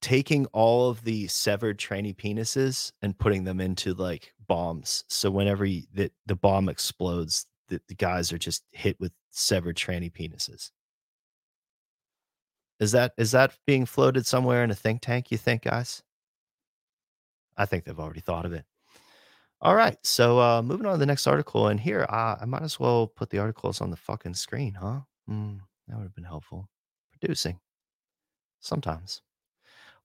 taking 0.00 0.46
all 0.46 0.90
of 0.90 1.04
the 1.04 1.28
severed 1.28 1.78
tranny 1.78 2.14
penises 2.14 2.92
and 3.02 3.16
putting 3.16 3.44
them 3.44 3.60
into 3.60 3.94
like 3.94 4.34
bombs. 4.48 5.04
So 5.08 5.30
whenever 5.30 5.64
you, 5.64 5.84
the, 5.94 6.10
the 6.26 6.34
bomb 6.34 6.68
explodes, 6.68 7.46
the, 7.68 7.80
the 7.88 7.94
guys 7.94 8.32
are 8.32 8.38
just 8.38 8.64
hit 8.72 8.98
with 8.98 9.12
severed 9.30 9.76
tranny 9.76 10.12
penises. 10.12 10.70
Is 12.80 12.90
that 12.92 13.12
is 13.16 13.30
that 13.30 13.56
being 13.64 13.86
floated 13.86 14.26
somewhere 14.26 14.64
in 14.64 14.72
a 14.72 14.74
think 14.74 15.02
tank? 15.02 15.30
You 15.30 15.38
think, 15.38 15.62
guys? 15.62 16.02
I 17.56 17.64
think 17.64 17.84
they've 17.84 18.00
already 18.00 18.20
thought 18.20 18.44
of 18.44 18.52
it. 18.52 18.64
All 19.62 19.76
right. 19.76 19.96
So 20.02 20.40
uh, 20.40 20.60
moving 20.60 20.86
on 20.86 20.92
to 20.92 20.98
the 20.98 21.06
next 21.06 21.26
article, 21.26 21.68
and 21.68 21.78
here 21.78 22.04
uh, 22.08 22.36
I 22.40 22.44
might 22.44 22.62
as 22.62 22.78
well 22.80 23.06
put 23.06 23.30
the 23.30 23.38
articles 23.38 23.80
on 23.80 23.90
the 23.90 23.96
fucking 23.96 24.34
screen, 24.34 24.74
huh? 24.74 25.00
Mm, 25.30 25.60
that 25.86 25.96
would 25.96 26.02
have 26.02 26.14
been 26.14 26.24
helpful. 26.24 26.68
Producing 27.12 27.60
sometimes, 28.58 29.22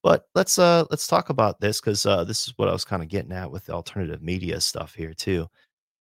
but 0.04 0.28
let's 0.36 0.56
uh 0.56 0.84
let's 0.88 1.08
talk 1.08 1.30
about 1.30 1.60
this 1.60 1.80
because 1.80 2.06
uh, 2.06 2.22
this 2.22 2.46
is 2.46 2.54
what 2.56 2.68
I 2.68 2.72
was 2.72 2.84
kind 2.84 3.02
of 3.02 3.08
getting 3.08 3.32
at 3.32 3.50
with 3.50 3.66
the 3.66 3.72
alternative 3.72 4.22
media 4.22 4.60
stuff 4.60 4.94
here 4.94 5.12
too. 5.12 5.48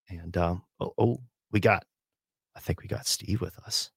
And 0.10 0.38
um, 0.38 0.64
oh, 0.80 0.94
oh, 1.00 1.18
we 1.52 1.60
got, 1.60 1.84
I 2.56 2.60
think 2.60 2.82
we 2.82 2.88
got 2.88 3.08
Steve 3.08 3.42
with 3.42 3.58
us. 3.66 3.90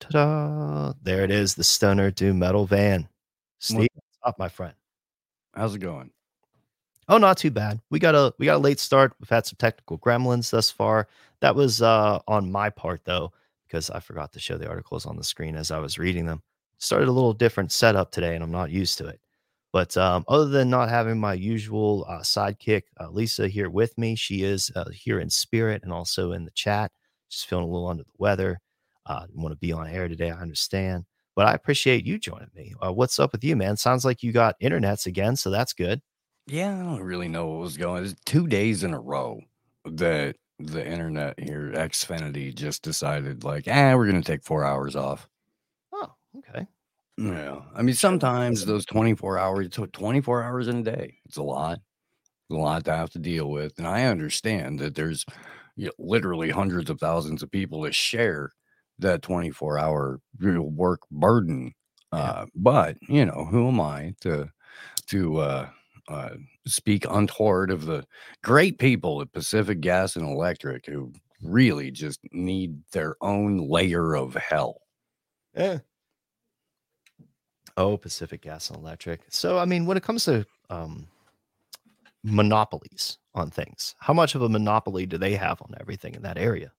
Ta-da! 0.00 0.92
There 1.02 1.24
it 1.24 1.30
is, 1.30 1.54
the 1.54 1.64
Stoner 1.64 2.10
Doom 2.10 2.38
Metal 2.38 2.66
Van. 2.66 3.08
Steve, 3.58 3.88
what's 3.94 4.18
up, 4.22 4.38
my 4.38 4.48
friend? 4.48 4.74
How's 5.54 5.74
it 5.74 5.78
going? 5.78 6.10
Oh, 7.08 7.18
not 7.18 7.38
too 7.38 7.50
bad. 7.50 7.80
We 7.90 7.98
got 7.98 8.14
a 8.14 8.34
we 8.38 8.46
got 8.46 8.56
a 8.56 8.58
late 8.58 8.78
start. 8.78 9.14
We've 9.20 9.28
had 9.30 9.46
some 9.46 9.56
technical 9.58 9.98
gremlins 9.98 10.50
thus 10.50 10.70
far. 10.70 11.08
That 11.40 11.54
was 11.54 11.80
uh 11.82 12.18
on 12.28 12.50
my 12.52 12.68
part 12.70 13.02
though, 13.04 13.32
because 13.66 13.90
I 13.90 14.00
forgot 14.00 14.32
to 14.32 14.40
show 14.40 14.58
the 14.58 14.68
articles 14.68 15.06
on 15.06 15.16
the 15.16 15.24
screen 15.24 15.56
as 15.56 15.70
I 15.70 15.78
was 15.78 15.98
reading 15.98 16.26
them. 16.26 16.42
Started 16.78 17.08
a 17.08 17.12
little 17.12 17.32
different 17.32 17.72
setup 17.72 18.10
today, 18.12 18.34
and 18.34 18.44
I'm 18.44 18.50
not 18.52 18.70
used 18.70 18.98
to 18.98 19.06
it. 19.08 19.20
But 19.72 19.96
um, 19.96 20.24
other 20.28 20.46
than 20.48 20.70
not 20.70 20.88
having 20.90 21.18
my 21.18 21.34
usual 21.34 22.04
uh, 22.08 22.20
sidekick, 22.20 22.84
uh, 23.00 23.10
Lisa, 23.10 23.48
here 23.48 23.70
with 23.70 23.96
me, 23.98 24.14
she 24.16 24.42
is 24.44 24.70
uh, 24.76 24.88
here 24.90 25.20
in 25.20 25.30
spirit 25.30 25.82
and 25.84 25.92
also 25.92 26.32
in 26.32 26.44
the 26.44 26.50
chat. 26.52 26.90
Just 27.30 27.46
feeling 27.46 27.64
a 27.64 27.68
little 27.68 27.88
under 27.88 28.04
the 28.04 28.10
weather. 28.18 28.60
Uh, 29.06 29.26
want 29.34 29.52
to 29.52 29.58
be 29.58 29.72
on 29.72 29.86
air 29.88 30.08
today. 30.08 30.30
I 30.30 30.40
understand, 30.40 31.04
but 31.36 31.46
I 31.46 31.54
appreciate 31.54 32.04
you 32.06 32.18
joining 32.18 32.50
me. 32.54 32.74
Uh, 32.84 32.92
what's 32.92 33.18
up 33.18 33.32
with 33.32 33.44
you, 33.44 33.56
man? 33.56 33.76
Sounds 33.76 34.04
like 34.04 34.22
you 34.22 34.32
got 34.32 34.60
internets 34.60 35.06
again, 35.06 35.36
so 35.36 35.50
that's 35.50 35.72
good. 35.72 36.00
Yeah, 36.48 36.74
I 36.78 36.82
don't 36.82 37.02
really 37.02 37.28
know 37.28 37.46
what 37.48 37.60
was 37.60 37.76
going. 37.76 38.04
It's 38.04 38.14
two 38.24 38.46
days 38.46 38.82
in 38.84 38.94
a 38.94 39.00
row 39.00 39.40
that 39.84 40.36
the 40.58 40.86
internet 40.86 41.38
here, 41.38 41.72
Xfinity, 41.74 42.54
just 42.54 42.82
decided 42.82 43.44
like, 43.44 43.64
ah, 43.68 43.94
we're 43.96 44.06
gonna 44.06 44.22
take 44.22 44.44
four 44.44 44.64
hours 44.64 44.96
off. 44.96 45.28
Oh, 45.92 46.12
okay. 46.38 46.66
Yeah, 47.18 47.62
I 47.74 47.82
mean, 47.82 47.94
sometimes 47.96 48.64
those 48.66 48.86
24 48.86 49.38
hours, 49.38 49.68
tw- 49.70 49.92
24 49.92 50.42
hours 50.44 50.68
in 50.68 50.78
a 50.78 50.82
day, 50.84 51.18
it's 51.26 51.38
a 51.38 51.42
lot, 51.42 51.80
a 52.50 52.54
lot 52.54 52.84
to 52.86 52.94
have 52.96 53.10
to 53.10 53.18
deal 53.18 53.50
with. 53.50 53.78
And 53.78 53.86
I 53.88 54.04
understand 54.04 54.80
that 54.80 54.94
there's 54.94 55.24
you 55.76 55.86
know, 55.86 55.92
literally 55.98 56.50
hundreds 56.50 56.90
of 56.90 57.00
thousands 57.00 57.42
of 57.42 57.50
people 57.50 57.82
that 57.82 57.94
share 57.94 58.52
that 59.00 59.22
24 59.22 59.78
hour 59.78 60.20
real 60.38 60.62
work 60.70 61.00
burden. 61.10 61.74
Yeah. 62.12 62.18
Uh, 62.20 62.46
but 62.56 62.96
you 63.08 63.26
know, 63.26 63.46
who 63.50 63.68
am 63.68 63.80
I 63.80 64.14
to 64.22 64.50
to 65.08 65.38
uh, 65.38 65.68
uh, 66.08 66.30
speak 66.66 67.04
untoward 67.08 67.70
of 67.70 67.86
the 67.86 68.04
great 68.42 68.78
people 68.78 69.20
at 69.20 69.32
Pacific 69.32 69.80
Gas 69.80 70.16
and 70.16 70.26
Electric 70.26 70.86
who 70.86 71.12
really 71.42 71.90
just 71.90 72.20
need 72.32 72.82
their 72.92 73.16
own 73.20 73.68
layer 73.68 74.14
of 74.14 74.34
hell. 74.34 74.80
Yeah. 75.56 75.78
Oh, 77.76 77.96
Pacific 77.96 78.42
Gas 78.42 78.70
and 78.70 78.78
Electric. 78.78 79.20
So, 79.28 79.58
I 79.58 79.64
mean, 79.64 79.86
when 79.86 79.96
it 79.96 80.02
comes 80.02 80.24
to 80.24 80.44
um, 80.68 81.06
monopolies 82.24 83.18
on 83.34 83.50
things, 83.50 83.94
how 84.00 84.12
much 84.12 84.34
of 84.34 84.42
a 84.42 84.48
monopoly 84.48 85.06
do 85.06 85.16
they 85.16 85.34
have 85.34 85.62
on 85.62 85.74
everything 85.78 86.14
in 86.14 86.22
that 86.22 86.38
area? 86.38 86.72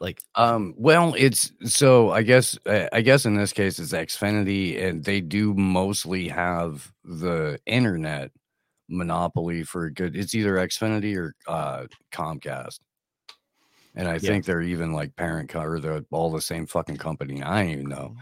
Like, 0.00 0.22
Um, 0.34 0.74
well, 0.76 1.14
it's 1.16 1.52
so 1.64 2.10
I 2.10 2.22
guess 2.22 2.56
uh, 2.66 2.88
I 2.92 3.00
guess 3.02 3.24
in 3.26 3.34
this 3.34 3.52
case 3.52 3.78
it's 3.78 3.92
Xfinity, 3.92 4.82
and 4.82 5.04
they 5.04 5.20
do 5.20 5.54
mostly 5.54 6.28
have 6.28 6.92
the 7.04 7.58
internet 7.66 8.30
monopoly 8.88 9.62
for 9.64 9.90
good. 9.90 10.16
It's 10.16 10.34
either 10.34 10.54
Xfinity 10.56 11.16
or 11.16 11.34
uh, 11.46 11.86
Comcast, 12.12 12.78
and 13.94 14.08
I 14.08 14.14
Yeah. 14.14 14.18
think 14.20 14.44
they're 14.44 14.62
even 14.62 14.92
like 14.92 15.16
parent 15.16 15.50
co- 15.50 15.62
or 15.62 15.80
they're 15.80 16.02
all 16.10 16.30
the 16.30 16.40
same 16.40 16.66
fucking 16.66 16.96
company. 16.98 17.42
I 17.42 17.62
don't 17.62 17.72
even 17.72 17.88
know. 17.88 18.14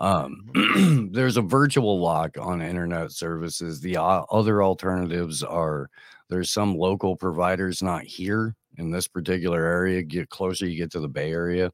Mm-hmm. 0.00 0.04
Um, 0.04 1.10
there's 1.12 1.36
a 1.36 1.42
virtual 1.42 2.00
lock 2.00 2.36
on 2.40 2.62
internet 2.62 3.12
services. 3.12 3.80
The 3.80 3.98
o- 3.98 4.26
other 4.30 4.62
alternatives 4.62 5.42
are 5.42 5.90
there's 6.30 6.50
some 6.50 6.76
local 6.76 7.16
providers 7.16 7.82
not 7.82 8.04
here 8.04 8.54
in 8.78 8.90
this 8.90 9.08
particular 9.08 9.64
area. 9.64 10.02
Get 10.02 10.30
closer 10.30 10.66
you 10.66 10.78
get 10.78 10.90
to 10.92 11.00
the 11.00 11.08
Bay 11.08 11.32
Area, 11.32 11.72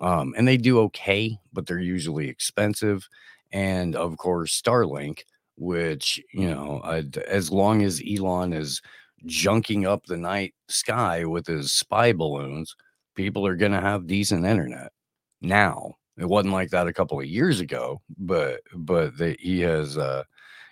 um, 0.00 0.34
and 0.36 0.46
they 0.46 0.56
do 0.56 0.80
okay, 0.80 1.38
but 1.52 1.66
they're 1.66 1.78
usually 1.78 2.28
expensive. 2.28 3.08
And 3.52 3.96
of 3.96 4.16
course, 4.18 4.60
Starlink, 4.60 5.20
which 5.56 6.20
you 6.32 6.50
know, 6.50 6.80
as 7.28 7.50
long 7.50 7.82
as 7.82 8.02
Elon 8.06 8.52
is 8.52 8.80
junking 9.26 9.86
up 9.86 10.04
the 10.06 10.16
night 10.16 10.54
sky 10.68 11.24
with 11.24 11.46
his 11.46 11.72
spy 11.72 12.12
balloons, 12.12 12.74
people 13.14 13.46
are 13.46 13.56
going 13.56 13.72
to 13.72 13.80
have 13.80 14.06
decent 14.06 14.44
internet 14.44 14.92
now. 15.40 15.94
It 16.18 16.28
wasn't 16.28 16.54
like 16.54 16.70
that 16.70 16.88
a 16.88 16.92
couple 16.92 17.18
of 17.18 17.26
years 17.26 17.60
ago, 17.60 18.00
but 18.18 18.60
but 18.74 19.16
the, 19.16 19.36
he 19.40 19.60
has 19.60 19.96
uh 19.96 20.24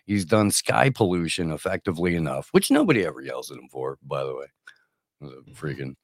he's 0.07 0.25
done 0.25 0.51
sky 0.51 0.91
pollution 0.91 1.51
effectively 1.53 2.15
enough, 2.17 2.49
which 2.53 2.71
nobody 2.71 3.05
ever 3.07 3.21
yells 3.23 3.51
at 3.51 3.59
him 3.59 3.69
for, 3.71 3.99
by 4.03 4.25
the 4.25 4.35
way. 4.35 4.47
The 5.21 5.43
freaking 5.53 5.97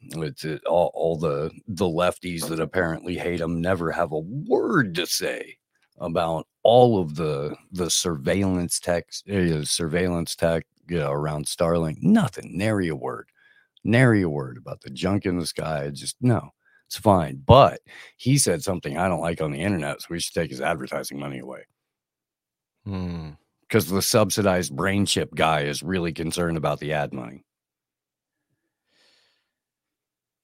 it's 0.00 0.44
it, 0.44 0.64
all, 0.64 0.92
all 0.94 1.16
the 1.16 1.50
the 1.66 1.84
lefties 1.84 2.48
that 2.48 2.60
apparently 2.60 3.16
hate 3.16 3.40
him 3.40 3.60
never 3.60 3.90
have 3.90 4.12
a 4.12 4.18
word 4.18 4.94
to 4.94 5.06
say 5.06 5.56
about 5.98 6.46
all 6.62 7.00
of 7.00 7.16
the 7.16 7.56
the 7.72 7.90
surveillance 7.90 8.78
tech 8.78 9.06
uh, 9.32 9.64
surveillance 9.64 10.36
tech 10.36 10.66
you 10.88 10.98
know, 10.98 11.10
around 11.10 11.46
Starlink. 11.46 11.98
Nothing, 12.00 12.56
nary 12.56 12.88
a 12.88 12.96
word, 12.96 13.30
nary 13.84 14.22
a 14.22 14.28
word 14.28 14.56
about 14.56 14.80
the 14.80 14.90
junk 14.90 15.26
in 15.26 15.38
the 15.38 15.46
sky. 15.46 15.90
Just 15.92 16.16
no, 16.20 16.50
it's 16.86 16.98
fine. 16.98 17.42
But 17.44 17.80
he 18.16 18.38
said 18.38 18.62
something 18.62 18.96
I 18.96 19.08
don't 19.08 19.20
like 19.20 19.40
on 19.40 19.52
the 19.52 19.60
internet, 19.60 20.00
so 20.00 20.08
we 20.10 20.20
should 20.20 20.34
take 20.34 20.50
his 20.50 20.60
advertising 20.60 21.18
money 21.18 21.38
away 21.38 21.66
hmm, 22.84 23.30
because 23.62 23.86
the 23.86 24.02
subsidized 24.02 24.74
brain 24.74 25.06
chip 25.06 25.34
guy 25.34 25.62
is 25.62 25.82
really 25.82 26.12
concerned 26.12 26.56
about 26.56 26.80
the 26.80 26.92
ad 26.92 27.12
money. 27.12 27.44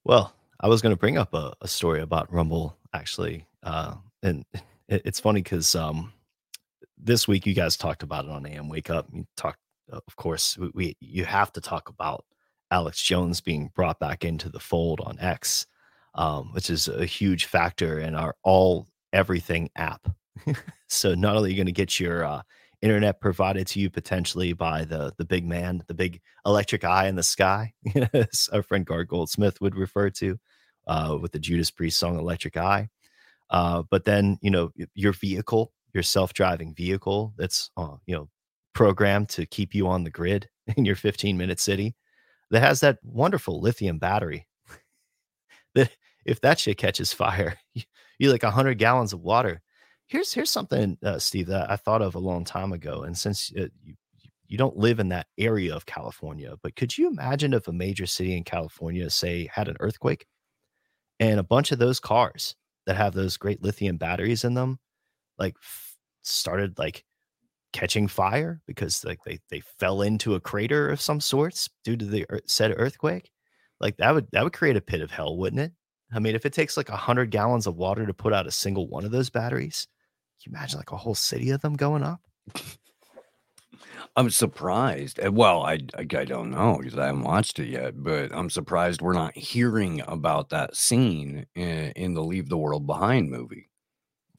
Well, 0.05 0.35
I 0.61 0.69
was 0.69 0.83
going 0.83 0.95
to 0.95 1.01
bring 1.01 1.19
up 1.19 1.35
a, 1.35 1.53
a 1.61 1.69
story 1.69 2.01
about 2.01 2.33
Rumble 2.33 2.77
actually, 2.93 3.47
uh, 3.63 3.95
and 4.23 4.45
it, 4.89 5.03
it's 5.05 5.21
funny 5.21 5.43
because 5.43 5.75
um, 5.75 6.13
this 6.99 7.27
week 7.27 7.47
you 7.47 7.55
guys 7.55 7.77
talked 7.77 8.03
about 8.03 8.25
it 8.25 8.31
on 8.31 8.47
AM 8.47 8.69
Wake 8.69 8.91
Up. 8.91 9.07
You 9.13 9.27
talked, 9.37 9.59
uh, 9.93 10.01
of 10.07 10.17
course, 10.17 10.57
we, 10.59 10.71
we 10.75 10.97
you 11.01 11.25
have 11.25 11.53
to 11.55 11.61
talk 11.61 11.89
about 11.89 12.25
Alex 12.71 13.01
Jones 13.01 13.41
being 13.41 13.71
brought 13.75 13.99
back 13.99 14.25
into 14.25 14.49
the 14.49 14.61
fold 14.61 15.01
on 15.01 15.19
X, 15.19 15.67
um, 16.15 16.53
which 16.53 16.71
is 16.71 16.89
a 16.89 17.05
huge 17.05 17.47
factor 17.47 17.99
in 17.99 18.15
our 18.15 18.35
all 18.43 18.87
everything 19.13 19.71
app. 19.77 20.09
so 20.89 21.15
not 21.15 21.37
only 21.37 21.49
are 21.49 21.51
you 21.51 21.57
going 21.57 21.67
to 21.67 21.73
get 21.73 22.01
your 22.01 22.25
uh, 22.25 22.43
internet 22.85 23.19
provided 23.19 23.67
to 23.67 23.81
you 23.81 23.89
potentially 23.89 24.53
by 24.53 24.85
the 24.85 25.13
the 25.17 25.25
big 25.25 25.47
man, 25.47 25.83
the 25.89 25.95
big 25.95 26.21
electric 26.45 26.85
eye 26.85 27.07
in 27.07 27.17
the 27.17 27.23
sky, 27.23 27.73
as 28.13 28.49
our 28.53 28.63
friend 28.63 28.85
Gar 28.85 29.05
Goldsmith 29.05 29.61
would 29.61 29.75
refer 29.75 30.11
to, 30.11 30.39
uh, 30.87 31.17
with 31.21 31.33
the 31.33 31.39
Judas 31.39 31.71
Priest 31.71 31.99
song 31.99 32.19
"Electric 32.19 32.57
Eye." 32.59 32.89
Uh, 33.51 33.83
but 33.91 34.05
then 34.05 34.39
you 34.43 34.51
know 34.51 34.71
your 34.95 35.13
vehicle, 35.15 35.73
your 35.95 36.03
self-driving 36.03 36.75
vehicle, 36.75 37.33
that's 37.39 37.71
uh, 37.79 37.97
you 38.07 38.15
know 38.15 38.29
programmed 38.75 39.31
to 39.31 39.47
keep 39.47 39.75
you 39.75 39.89
on 39.89 40.05
the 40.05 40.11
grid 40.11 40.49
in 40.77 40.85
your 40.85 40.97
15-minute 40.97 41.61
city, 41.61 41.95
that 42.51 42.61
has 42.61 42.81
that 42.81 42.99
wonderful 43.03 43.61
lithium 43.61 43.99
battery. 43.99 44.47
that 45.75 45.91
if 46.27 46.41
that 46.43 46.59
shit 46.59 46.77
catches 46.77 47.13
fire, 47.15 47.57
you, 47.73 47.83
you 48.19 48.31
like 48.31 48.43
hundred 48.43 48.79
gallons 48.79 49.15
of 49.15 49.21
water. 49.21 49.63
Here's 50.09 50.33
here's 50.33 50.51
something, 50.51 50.99
uh, 51.03 51.19
Steve, 51.19 51.47
that 51.49 51.71
I 51.71 51.77
thought 51.77 52.03
of 52.03 52.15
a 52.15 52.19
long 52.19 52.45
time 52.45 52.73
ago, 52.73 53.03
and 53.05 53.17
since 53.17 53.53
uh, 53.59 53.67
you 53.83 53.95
you 54.47 54.59
don't 54.59 54.77
live 54.77 55.01
in 55.01 55.09
that 55.09 55.27
area 55.39 55.75
of 55.75 55.87
California, 55.87 56.55
but 56.63 56.77
could 56.77 56.97
you 56.97 57.09
imagine 57.09 57.55
if 57.55 57.67
a 57.67 57.73
major 57.73 58.07
city 58.07 58.37
in 58.37 58.45
California, 58.45 59.09
say, 59.11 59.49
had 59.53 59.69
an 59.69 59.77
earthquake 59.81 60.27
and 61.21 61.41
a 61.41 61.45
bunch 61.45 61.73
of 61.73 61.79
those 61.79 62.01
cars 62.01 62.57
that 62.87 62.97
have 62.97 63.15
those 63.15 63.37
great 63.39 63.63
lithium 63.63 63.97
batteries 63.99 64.45
in 64.45 64.55
them, 64.55 64.79
like 65.39 65.55
f- 65.63 65.97
started 66.23 66.79
like 66.79 67.05
catching 67.73 68.09
fire 68.09 68.63
because 68.67 69.05
like 69.05 69.21
they 69.27 69.39
they 69.51 69.63
fell 69.81 70.03
into 70.03 70.35
a 70.35 70.41
crater 70.41 70.91
of 70.91 71.01
some 71.01 71.21
sorts 71.21 71.71
due 71.85 71.97
to 71.97 72.05
the 72.07 72.27
said 72.47 72.75
earthquake? 72.77 73.31
Like 73.81 73.97
that 73.99 74.15
would 74.15 74.29
that 74.33 74.45
would 74.45 74.53
create 74.55 74.77
a 74.77 74.81
pit 74.83 75.01
of 75.03 75.11
hell, 75.13 75.37
wouldn't 75.39 75.61
it? 75.63 75.73
I 76.15 76.21
mean, 76.21 76.35
if 76.37 76.47
it 76.47 76.53
takes 76.55 76.77
like 76.77 76.91
a 76.91 76.97
hundred 76.97 77.31
gallons 77.31 77.67
of 77.67 77.77
water 77.77 78.07
to 78.07 78.15
put 78.15 78.33
out 78.35 78.47
a 78.47 78.51
single 78.53 78.89
one 78.89 79.05
of 79.05 79.11
those 79.13 79.31
batteries, 79.31 79.89
you 80.47 80.53
imagine 80.53 80.79
like 80.79 80.93
a 80.93 80.97
whole 80.97 81.15
city 81.15 81.51
of 81.51 81.61
them 81.63 81.75
going 81.77 82.03
up? 82.03 82.21
I'm 84.17 84.31
surprised. 84.31 85.21
uh, 85.25 85.31
Well, 85.33 85.63
I 85.63 85.79
I, 85.97 86.05
don't 86.05 86.51
know 86.51 86.79
because 86.79 86.99
I 86.99 87.07
haven't 87.07 87.23
watched 87.23 87.59
it 87.59 87.69
yet, 87.69 88.03
but 88.03 88.33
I'm 88.35 88.51
surprised 88.51 89.01
we're 89.03 89.13
not 89.13 89.37
hearing 89.37 90.01
about 90.07 90.51
that 90.51 90.77
scene 90.77 91.47
in, 91.55 91.93
in 91.93 92.15
the 92.15 92.23
Leave 92.25 92.49
the 92.49 92.59
World 92.59 92.87
Behind 92.87 93.31
movie. 93.31 93.71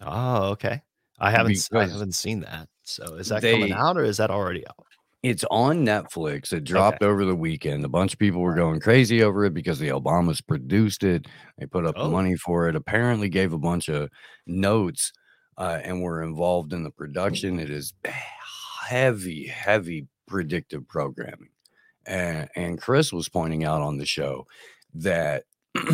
Oh, 0.01 0.51
okay. 0.51 0.81
I 1.19 1.31
haven't 1.31 1.57
s- 1.57 1.69
I 1.73 1.85
Because 1.85 1.91
haven't 1.91 2.13
seen 2.13 2.41
that. 2.41 2.69
So 2.83 3.15
is 3.15 3.29
that 3.29 3.45
coming 3.47 3.71
out 3.71 3.97
or 3.97 4.03
is 4.03 4.17
that 4.17 4.31
already 4.31 4.65
out? 4.67 4.87
it's 5.23 5.43
on 5.49 5.83
Netflix. 5.85 6.53
It 6.53 6.63
Okay. 6.75 6.97
dropped 6.97 7.01
over 7.01 7.25
the 7.25 7.35
weekend. 7.35 7.83
A 7.83 7.89
bunch 7.89 8.13
of 8.13 8.19
people 8.19 8.41
were 8.41 8.53
going 8.55 8.79
crazy 8.79 9.23
over 9.23 9.43
it 9.45 9.53
because 9.55 9.79
the 9.79 9.87
Obamas 9.89 10.45
produced 10.45 11.03
it. 11.03 11.27
They 11.57 11.65
put 11.65 11.85
up 11.85 11.97
the 11.99 12.05
Oh, 12.05 12.07
money 12.07 12.35
for 12.35 12.69
it. 12.69 12.75
Apparently, 12.75 13.27
gave 13.29 13.51
a 13.51 13.57
bunch 13.57 13.89
of 13.89 14.09
notes 14.45 15.11
uh, 15.57 15.79
and 15.83 16.01
were 16.01 16.23
involved 16.23 16.73
in 16.73 16.83
the 16.83 16.91
production. 16.91 17.59
It 17.59 17.69
is 17.69 17.93
heavy, 18.85 19.47
heavy 19.47 20.07
predictive 20.27 20.87
programming. 20.87 21.49
And, 22.05 22.49
and 22.55 22.81
Chris 22.81 23.11
was 23.11 23.29
pointing 23.29 23.63
out 23.63 23.81
on 23.81 23.97
the 23.97 24.05
show 24.05 24.45
that 24.93 25.43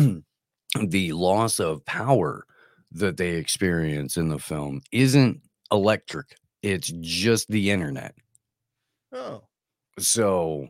the 0.80 1.12
loss 1.12 1.58
of 1.58 1.84
power 1.86 2.44
that 2.92 3.16
they 3.16 3.30
experience 3.36 4.16
in 4.16 4.28
the 4.28 4.38
film 4.38 4.82
isn't 4.92 5.40
electric, 5.70 6.36
it's 6.62 6.92
just 7.00 7.48
the 7.48 7.70
internet. 7.70 8.14
oh. 9.12 9.42
So 9.98 10.68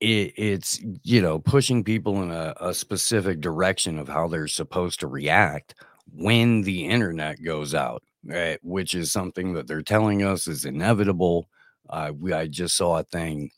it, 0.00 0.32
it's 0.36 0.80
you 1.04 1.22
know 1.22 1.38
pushing 1.38 1.84
people 1.84 2.22
in 2.22 2.30
a, 2.30 2.54
a 2.60 2.74
specific 2.74 3.40
direction 3.40 3.98
of 3.98 4.08
how 4.08 4.28
they're 4.28 4.48
supposed 4.48 5.00
to 5.00 5.06
react 5.06 5.74
when 6.12 6.62
the 6.62 6.86
internet 6.86 7.42
goes 7.42 7.74
out 7.74 8.02
right? 8.24 8.58
which 8.62 8.94
is 8.94 9.12
something 9.12 9.54
that 9.54 9.66
they're 9.66 9.82
telling 9.82 10.22
us 10.22 10.46
is 10.46 10.64
inevitable 10.64 11.48
uh, 11.90 12.12
we 12.18 12.32
i 12.32 12.46
just 12.46 12.76
saw 12.76 12.98
a 12.98 13.04
thing 13.04 13.50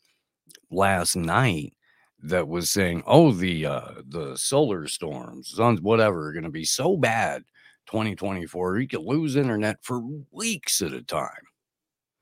last 0.71 1.15
night 1.15 1.73
that 2.21 2.47
was 2.47 2.69
saying 2.69 3.01
oh 3.07 3.31
the 3.31 3.65
uh 3.65 3.93
the 4.09 4.35
solar 4.37 4.87
storms 4.87 5.53
suns 5.55 5.81
whatever 5.81 6.27
are 6.27 6.33
going 6.33 6.43
to 6.43 6.49
be 6.49 6.65
so 6.65 6.97
bad 6.97 7.43
2024 7.87 8.79
you 8.79 8.87
could 8.87 9.01
lose 9.01 9.35
internet 9.35 9.77
for 9.81 10.01
weeks 10.31 10.81
at 10.81 10.93
a 10.93 11.01
time 11.01 11.29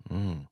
Mm. 0.10 0.48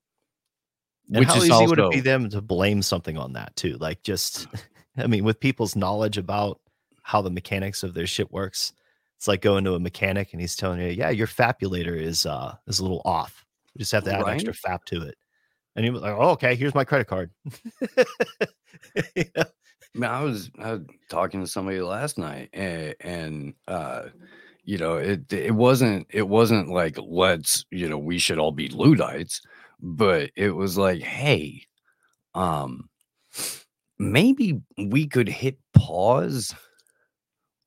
And 1.13 1.19
which 1.19 1.28
how 1.28 1.38
is 1.38 1.49
easy 1.49 1.67
would 1.67 1.80
it 1.80 1.91
be 1.91 1.99
them 1.99 2.30
to 2.30 2.41
blame 2.41 2.82
something 2.82 3.17
on 3.17 3.34
that 3.34 3.55
too? 3.55 3.78
Like 3.78 4.01
just 4.03 4.47
I 4.97 5.07
mean, 5.07 5.23
with 5.23 5.39
people's 5.39 5.76
knowledge 5.76 6.17
about 6.17 6.59
how 7.03 7.21
the 7.21 7.30
mechanics 7.30 7.84
of 7.84 7.93
their 7.93 8.07
shit 8.07 8.32
works, 8.32 8.73
it's 9.18 9.28
like 9.28 9.41
going 9.41 9.63
to 9.63 9.76
a 9.76 9.80
mechanic 9.80 10.34
and 10.34 10.41
he's 10.41 10.55
telling 10.55 10.80
you, 10.80 10.88
yeah, 10.88 11.09
your 11.09 11.28
fabulator 11.28 11.95
is 11.95 12.26
uh 12.26 12.55
is 12.68 12.80
a 12.80 12.84
little 12.84 13.01
off. 13.05 13.45
You 13.74 13.80
just 13.80 13.91
have 13.91 14.03
to 14.05 14.13
add 14.13 14.28
extra 14.28 14.53
right 14.53 14.80
fap 14.80 14.86
to 14.86 15.01
it. 15.01 15.16
And 15.76 15.84
he 15.84 15.91
was 15.91 16.01
like, 16.01 16.16
oh, 16.18 16.30
okay, 16.32 16.55
here's 16.55 16.76
my 16.76 16.86
credit 16.86 17.07
card. 17.07 17.32
You 19.16 19.26
know? 19.36 19.43
I, 19.43 19.97
mean, 19.97 20.09
I 20.11 20.22
was 20.22 20.51
I 20.59 20.74
was 20.74 20.82
talking 21.09 21.41
to 21.41 21.47
somebody 21.47 21.80
last 21.80 22.18
night 22.18 22.49
and, 22.53 22.95
and 22.99 23.53
uh 23.68 24.03
you 24.66 24.78
know 24.78 24.97
it 24.97 25.32
it 25.32 25.53
wasn't 25.53 26.07
it 26.09 26.28
wasn't 26.28 26.70
like 26.70 26.97
let's 27.01 27.66
you 27.72 27.88
know 27.88 27.97
we 27.97 28.18
should 28.20 28.39
all 28.39 28.51
be 28.51 28.68
luddites 28.68 29.41
but 29.80 30.32
it 30.36 30.51
was 30.51 30.78
like 30.78 31.01
hey 31.01 31.61
um 32.34 32.89
maybe 33.97 34.59
we 34.78 35.07
could 35.07 35.30
hit 35.30 35.57
pause 35.74 36.53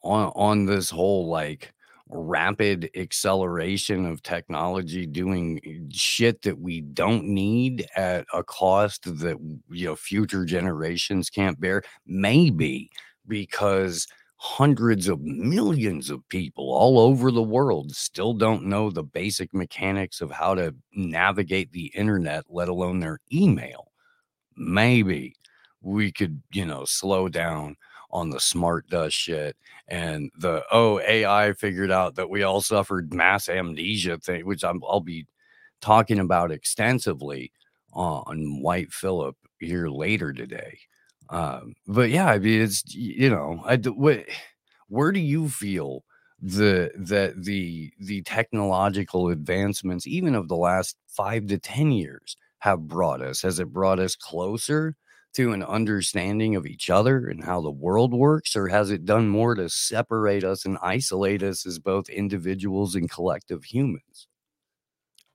on 0.03 0.33
on 0.35 0.67
this 0.67 0.91
whole 0.91 1.29
like 1.29 1.73
rapid 2.11 2.91
acceleration 2.97 4.07
of 4.07 4.23
technology 4.23 5.07
doing 5.07 5.61
eh, 5.67 5.79
shit 5.91 6.41
that 6.43 6.59
we 6.59 6.81
don't 6.81 7.25
need 7.25 7.87
at 7.97 8.25
a 8.33 8.43
cost 8.43 9.05
that 9.21 9.37
you 9.71 9.87
know 9.87 9.97
future 9.97 10.45
generations 10.45 11.31
can't 11.31 11.61
bear? 11.61 11.83
Maybe 12.07 12.91
because 13.27 14.07
hundreds 14.37 15.09
of 15.09 15.21
millions 15.21 16.11
of 16.11 16.27
people 16.29 16.73
all 16.73 16.99
over 16.99 17.31
the 17.33 17.43
world 17.43 17.91
still 17.95 18.33
don't 18.33 18.65
know 18.65 18.89
the 18.91 19.03
basic 19.03 19.53
mechanics 19.53 20.21
of 20.21 20.31
how 20.31 20.55
to 20.55 20.75
navigate 20.95 21.73
the 21.73 21.87
internet 21.95 22.45
let 22.49 22.69
alone 22.69 23.01
their 23.01 23.19
email. 23.33 23.91
Maybe 24.57 25.35
we 25.81 26.13
could, 26.13 26.43
you 26.53 26.67
know, 26.67 26.85
slow 26.85 27.29
down 27.29 27.77
on 28.11 28.31
the 28.31 28.41
smart 28.41 28.89
dust 28.89 29.17
shit 29.17 29.57
and 29.89 30.31
the 30.39 30.65
oh 30.71 31.01
AI 31.01 31.53
figured 31.53 31.91
out 31.91 32.15
that 32.17 32.31
we 32.31 32.43
all 32.43 32.61
suffered 32.61 33.13
mass 33.13 33.49
amnesia 33.49 34.19
thing, 34.19 34.47
which 34.47 34.65
I'm, 34.65 34.83
I'll 34.89 35.01
be 35.01 35.27
talking 35.81 36.19
about 36.19 36.53
extensively 36.53 37.53
on 37.93 38.61
White 38.63 38.93
Phillip 38.93 39.37
here 39.61 39.89
later 39.89 40.33
today. 40.33 40.79
Um, 41.31 41.75
but 41.87 42.11
yeah, 42.11 42.27
I 42.27 42.39
mean, 42.39 42.63
it's 42.63 42.83
you 42.95 43.31
know, 43.31 43.63
I 43.67 43.77
what, 43.77 44.25
where 44.89 45.13
do 45.13 45.21
you 45.21 45.49
feel 45.49 46.05
the 46.41 46.91
that 46.97 47.43
the 47.45 47.93
the 48.01 48.23
technological 48.23 49.29
advancements, 49.29 50.07
even 50.07 50.35
of 50.35 50.49
the 50.49 50.57
last 50.57 50.97
five 51.09 51.47
to 51.49 51.59
ten 51.59 51.93
years, 51.93 52.37
have 52.61 52.89
brought 52.89 53.21
us? 53.23 53.43
Has 53.43 53.61
it 53.61 53.73
brought 53.73 53.99
us 54.01 54.17
closer 54.17 54.97
to 55.39 55.53
an 55.53 55.63
understanding 55.63 56.57
of 56.57 56.67
each 56.67 56.91
other 56.91 57.29
and 57.29 57.45
how 57.45 57.61
the 57.61 57.71
world 57.71 58.13
works, 58.13 58.57
or 58.57 58.67
has 58.67 58.91
it 58.91 59.05
done 59.05 59.29
more 59.29 59.55
to 59.55 59.69
separate 59.69 60.43
us 60.43 60.65
and 60.65 60.77
isolate 60.83 61.45
us 61.45 61.65
as 61.65 61.79
both 61.79 62.09
individuals 62.09 62.97
and 62.97 63.09
collective 63.09 63.63
humans? 63.63 64.27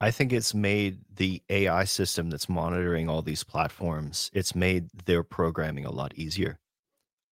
I 0.01 0.11
think 0.11 0.33
it's 0.33 0.53
made 0.53 0.99
the 1.15 1.41
AI 1.49 1.85
system 1.85 2.29
that's 2.29 2.49
monitoring 2.49 3.07
all 3.07 3.21
these 3.21 3.45
platforms, 3.45 4.29
it's 4.33 4.53
made 4.53 4.89
their 5.05 5.23
programming 5.23 5.85
a 5.85 5.91
lot 5.91 6.13
easier. 6.17 6.59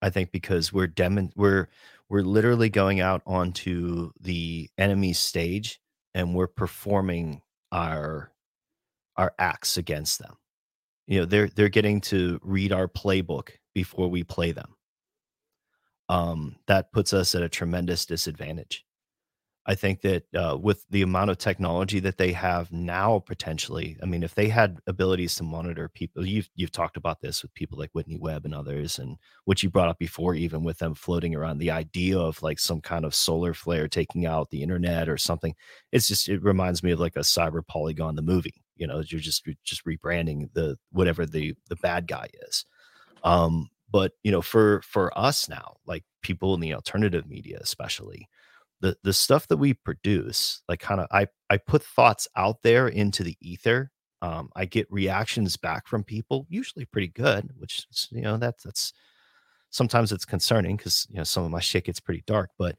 I 0.01 0.09
think 0.09 0.31
because 0.31 0.71
we're 0.71 0.87
demon 0.87 1.33
we're 1.35 1.67
we're 2.07 2.23
literally 2.23 2.69
going 2.69 3.01
out 3.01 3.21
onto 3.27 4.11
the 4.17 4.69
enemy 4.77 5.11
stage 5.11 5.81
and 6.13 6.33
we're 6.33 6.47
performing 6.47 7.41
our 7.73 8.31
our 9.17 9.33
acts 9.37 9.75
against 9.75 10.19
them. 10.19 10.37
You 11.07 11.21
know, 11.21 11.25
they're 11.25 11.49
they're 11.49 11.69
getting 11.69 12.01
to 12.01 12.39
read 12.43 12.71
our 12.71 12.87
playbook 12.87 13.49
before 13.73 14.09
we 14.09 14.23
play 14.23 14.51
them. 14.51 14.75
Um, 16.09 16.57
that 16.67 16.91
puts 16.91 17.13
us 17.13 17.35
at 17.35 17.41
a 17.41 17.49
tremendous 17.49 18.05
disadvantage. 18.05 18.85
I 19.67 19.75
think 19.75 20.01
that 20.01 20.23
uh, 20.35 20.57
with 20.59 20.83
the 20.89 21.03
amount 21.03 21.29
of 21.29 21.37
technology 21.37 21.99
that 21.99 22.17
they 22.17 22.31
have 22.31 22.71
now, 22.71 23.19
potentially, 23.19 23.95
I 24.01 24.07
mean, 24.07 24.23
if 24.23 24.33
they 24.33 24.49
had 24.49 24.79
abilities 24.87 25.35
to 25.35 25.43
monitor 25.43 25.87
people, 25.87 26.25
you've 26.25 26.49
you've 26.55 26.71
talked 26.71 26.97
about 26.97 27.21
this 27.21 27.43
with 27.43 27.53
people 27.53 27.77
like 27.77 27.91
Whitney 27.93 28.17
Webb 28.19 28.45
and 28.45 28.55
others, 28.55 28.97
and 28.97 29.17
what 29.45 29.61
you 29.61 29.69
brought 29.69 29.89
up 29.89 29.99
before, 29.99 30.33
even 30.33 30.63
with 30.63 30.79
them 30.79 30.95
floating 30.95 31.35
around 31.35 31.59
the 31.59 31.69
idea 31.69 32.17
of 32.17 32.41
like 32.41 32.57
some 32.57 32.81
kind 32.81 33.05
of 33.05 33.13
solar 33.13 33.53
flare 33.53 33.87
taking 33.87 34.25
out 34.25 34.49
the 34.49 34.63
internet 34.63 35.07
or 35.07 35.17
something. 35.17 35.53
It's 35.91 36.07
just 36.07 36.27
it 36.27 36.41
reminds 36.41 36.81
me 36.81 36.91
of 36.91 36.99
like 36.99 37.15
a 37.15 37.19
cyber 37.19 37.65
polygon, 37.65 38.15
the 38.15 38.23
movie. 38.23 38.63
You 38.81 38.87
know, 38.87 39.01
you're 39.07 39.21
just 39.21 39.45
you're 39.47 39.55
just 39.63 39.85
rebranding 39.85 40.51
the 40.53 40.77
whatever 40.91 41.25
the 41.25 41.55
the 41.69 41.77
bad 41.77 42.07
guy 42.07 42.27
is. 42.49 42.65
Um, 43.23 43.69
but 43.89 44.13
you 44.23 44.31
know, 44.31 44.41
for 44.41 44.81
for 44.81 45.17
us 45.17 45.47
now, 45.47 45.75
like 45.85 46.03
people 46.21 46.53
in 46.55 46.59
the 46.59 46.73
alternative 46.73 47.27
media, 47.27 47.59
especially 47.61 48.27
the 48.81 48.97
the 49.03 49.13
stuff 49.13 49.47
that 49.47 49.57
we 49.57 49.73
produce 49.73 50.61
like 50.67 50.79
kind 50.79 50.99
of 50.99 51.07
i 51.11 51.25
i 51.49 51.57
put 51.57 51.83
thoughts 51.83 52.27
out 52.35 52.61
there 52.63 52.87
into 52.87 53.23
the 53.23 53.37
ether 53.39 53.91
um 54.21 54.49
i 54.55 54.65
get 54.65 54.91
reactions 54.91 55.55
back 55.55 55.87
from 55.87 56.03
people 56.03 56.45
usually 56.49 56.85
pretty 56.85 57.07
good 57.07 57.49
which 57.57 57.85
is, 57.91 58.07
you 58.11 58.21
know 58.21 58.37
that's 58.37 58.63
that's 58.63 58.93
sometimes 59.69 60.11
it's 60.11 60.25
concerning 60.25 60.75
because 60.75 61.07
you 61.09 61.17
know 61.17 61.23
some 61.23 61.43
of 61.43 61.51
my 61.51 61.59
shit 61.59 61.85
gets 61.85 61.99
pretty 61.99 62.23
dark 62.27 62.49
but 62.57 62.75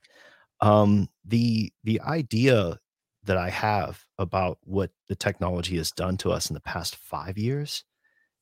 um 0.60 1.08
the 1.24 1.72
the 1.84 2.00
idea 2.02 2.76
that 3.24 3.36
i 3.36 3.48
have 3.48 4.04
about 4.18 4.58
what 4.62 4.90
the 5.08 5.16
technology 5.16 5.76
has 5.76 5.90
done 5.92 6.16
to 6.16 6.30
us 6.30 6.50
in 6.50 6.54
the 6.54 6.60
past 6.60 6.96
five 6.96 7.38
years 7.38 7.84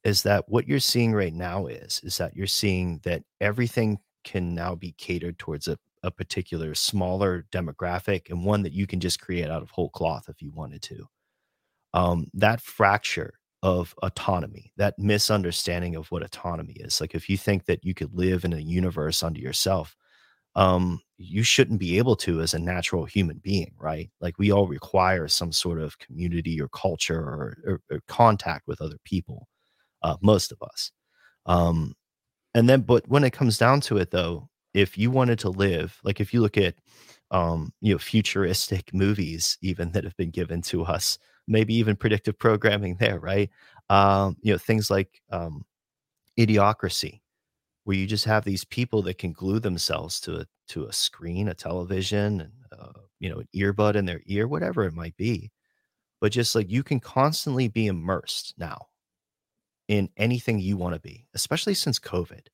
is 0.04 0.22
that 0.22 0.48
what 0.48 0.66
you're 0.66 0.80
seeing 0.80 1.12
right 1.12 1.34
now 1.34 1.66
is 1.66 2.00
is 2.02 2.16
that 2.18 2.34
you're 2.34 2.46
seeing 2.46 3.00
that 3.04 3.22
everything 3.40 3.98
can 4.24 4.54
now 4.54 4.74
be 4.74 4.92
catered 4.92 5.38
towards 5.38 5.68
a, 5.68 5.78
a 6.02 6.10
particular 6.10 6.74
smaller 6.74 7.46
demographic 7.52 8.30
and 8.30 8.44
one 8.44 8.62
that 8.62 8.72
you 8.72 8.86
can 8.86 9.00
just 9.00 9.20
create 9.20 9.50
out 9.50 9.62
of 9.62 9.70
whole 9.70 9.90
cloth 9.90 10.28
if 10.28 10.42
you 10.42 10.50
wanted 10.52 10.82
to. 10.82 11.06
Um, 11.94 12.26
that 12.34 12.60
fracture 12.60 13.34
of 13.62 13.94
autonomy 14.02 14.72
that 14.78 14.98
misunderstanding 14.98 15.94
of 15.94 16.10
what 16.10 16.22
autonomy 16.22 16.72
is 16.76 16.98
like 16.98 17.14
if 17.14 17.28
you 17.28 17.36
think 17.36 17.66
that 17.66 17.84
you 17.84 17.92
could 17.92 18.14
live 18.14 18.46
in 18.46 18.54
a 18.54 18.58
universe 18.58 19.22
unto 19.22 19.38
yourself 19.38 19.94
um, 20.56 21.00
you 21.22 21.42
shouldn't 21.42 21.78
be 21.80 21.98
able 21.98 22.16
to 22.16 22.40
as 22.40 22.54
a 22.54 22.58
natural 22.58 23.04
human 23.04 23.38
being 23.38 23.72
right? 23.78 24.10
Like 24.20 24.38
we 24.38 24.52
all 24.52 24.66
require 24.66 25.28
some 25.28 25.52
sort 25.52 25.80
of 25.80 25.98
community 25.98 26.60
or 26.60 26.68
culture 26.68 27.18
or, 27.20 27.58
or, 27.66 27.80
or 27.90 28.00
contact 28.08 28.66
with 28.66 28.80
other 28.80 28.98
people 29.04 29.46
uh, 30.02 30.16
most 30.22 30.52
of 30.52 30.62
us. 30.62 30.92
Um, 31.46 31.94
and 32.54 32.68
then 32.68 32.82
but 32.82 33.06
when 33.08 33.24
it 33.24 33.32
comes 33.32 33.58
down 33.58 33.80
to 33.82 33.98
it 33.98 34.10
though 34.10 34.48
if 34.74 34.96
you 34.98 35.10
wanted 35.10 35.38
to 35.38 35.50
live 35.50 35.98
like 36.04 36.20
if 36.20 36.32
you 36.34 36.40
look 36.40 36.56
at 36.56 36.74
um 37.30 37.72
you 37.80 37.92
know 37.94 37.98
futuristic 37.98 38.92
movies 38.94 39.58
even 39.62 39.92
that 39.92 40.04
have 40.04 40.16
been 40.16 40.30
given 40.30 40.62
to 40.62 40.84
us 40.84 41.18
maybe 41.48 41.74
even 41.74 41.96
predictive 41.96 42.38
programming 42.38 42.96
there 42.98 43.18
right? 43.20 43.50
Um 43.88 44.36
you 44.42 44.52
know 44.52 44.58
things 44.58 44.90
like 44.90 45.20
um 45.30 45.64
idiocracy 46.38 47.20
where 47.84 47.96
you 47.96 48.06
just 48.06 48.24
have 48.24 48.44
these 48.44 48.64
people 48.64 49.02
that 49.02 49.18
can 49.18 49.32
glue 49.32 49.58
themselves 49.58 50.20
to 50.20 50.36
a 50.40 50.46
to 50.68 50.86
a 50.86 50.92
screen 50.92 51.48
a 51.48 51.54
television 51.54 52.40
and 52.40 52.52
uh, 52.78 52.92
you 53.18 53.28
know 53.28 53.38
an 53.38 53.48
earbud 53.54 53.94
in 53.94 54.04
their 54.04 54.20
ear 54.26 54.46
whatever 54.46 54.84
it 54.84 54.94
might 54.94 55.16
be 55.16 55.50
but 56.20 56.32
just 56.32 56.54
like 56.54 56.70
you 56.70 56.82
can 56.82 57.00
constantly 57.00 57.68
be 57.68 57.86
immersed 57.86 58.54
now 58.58 58.86
in 59.88 60.08
anything 60.16 60.58
you 60.58 60.76
want 60.76 60.94
to 60.94 61.00
be 61.00 61.26
especially 61.34 61.74
since 61.74 61.98
covid 61.98 62.46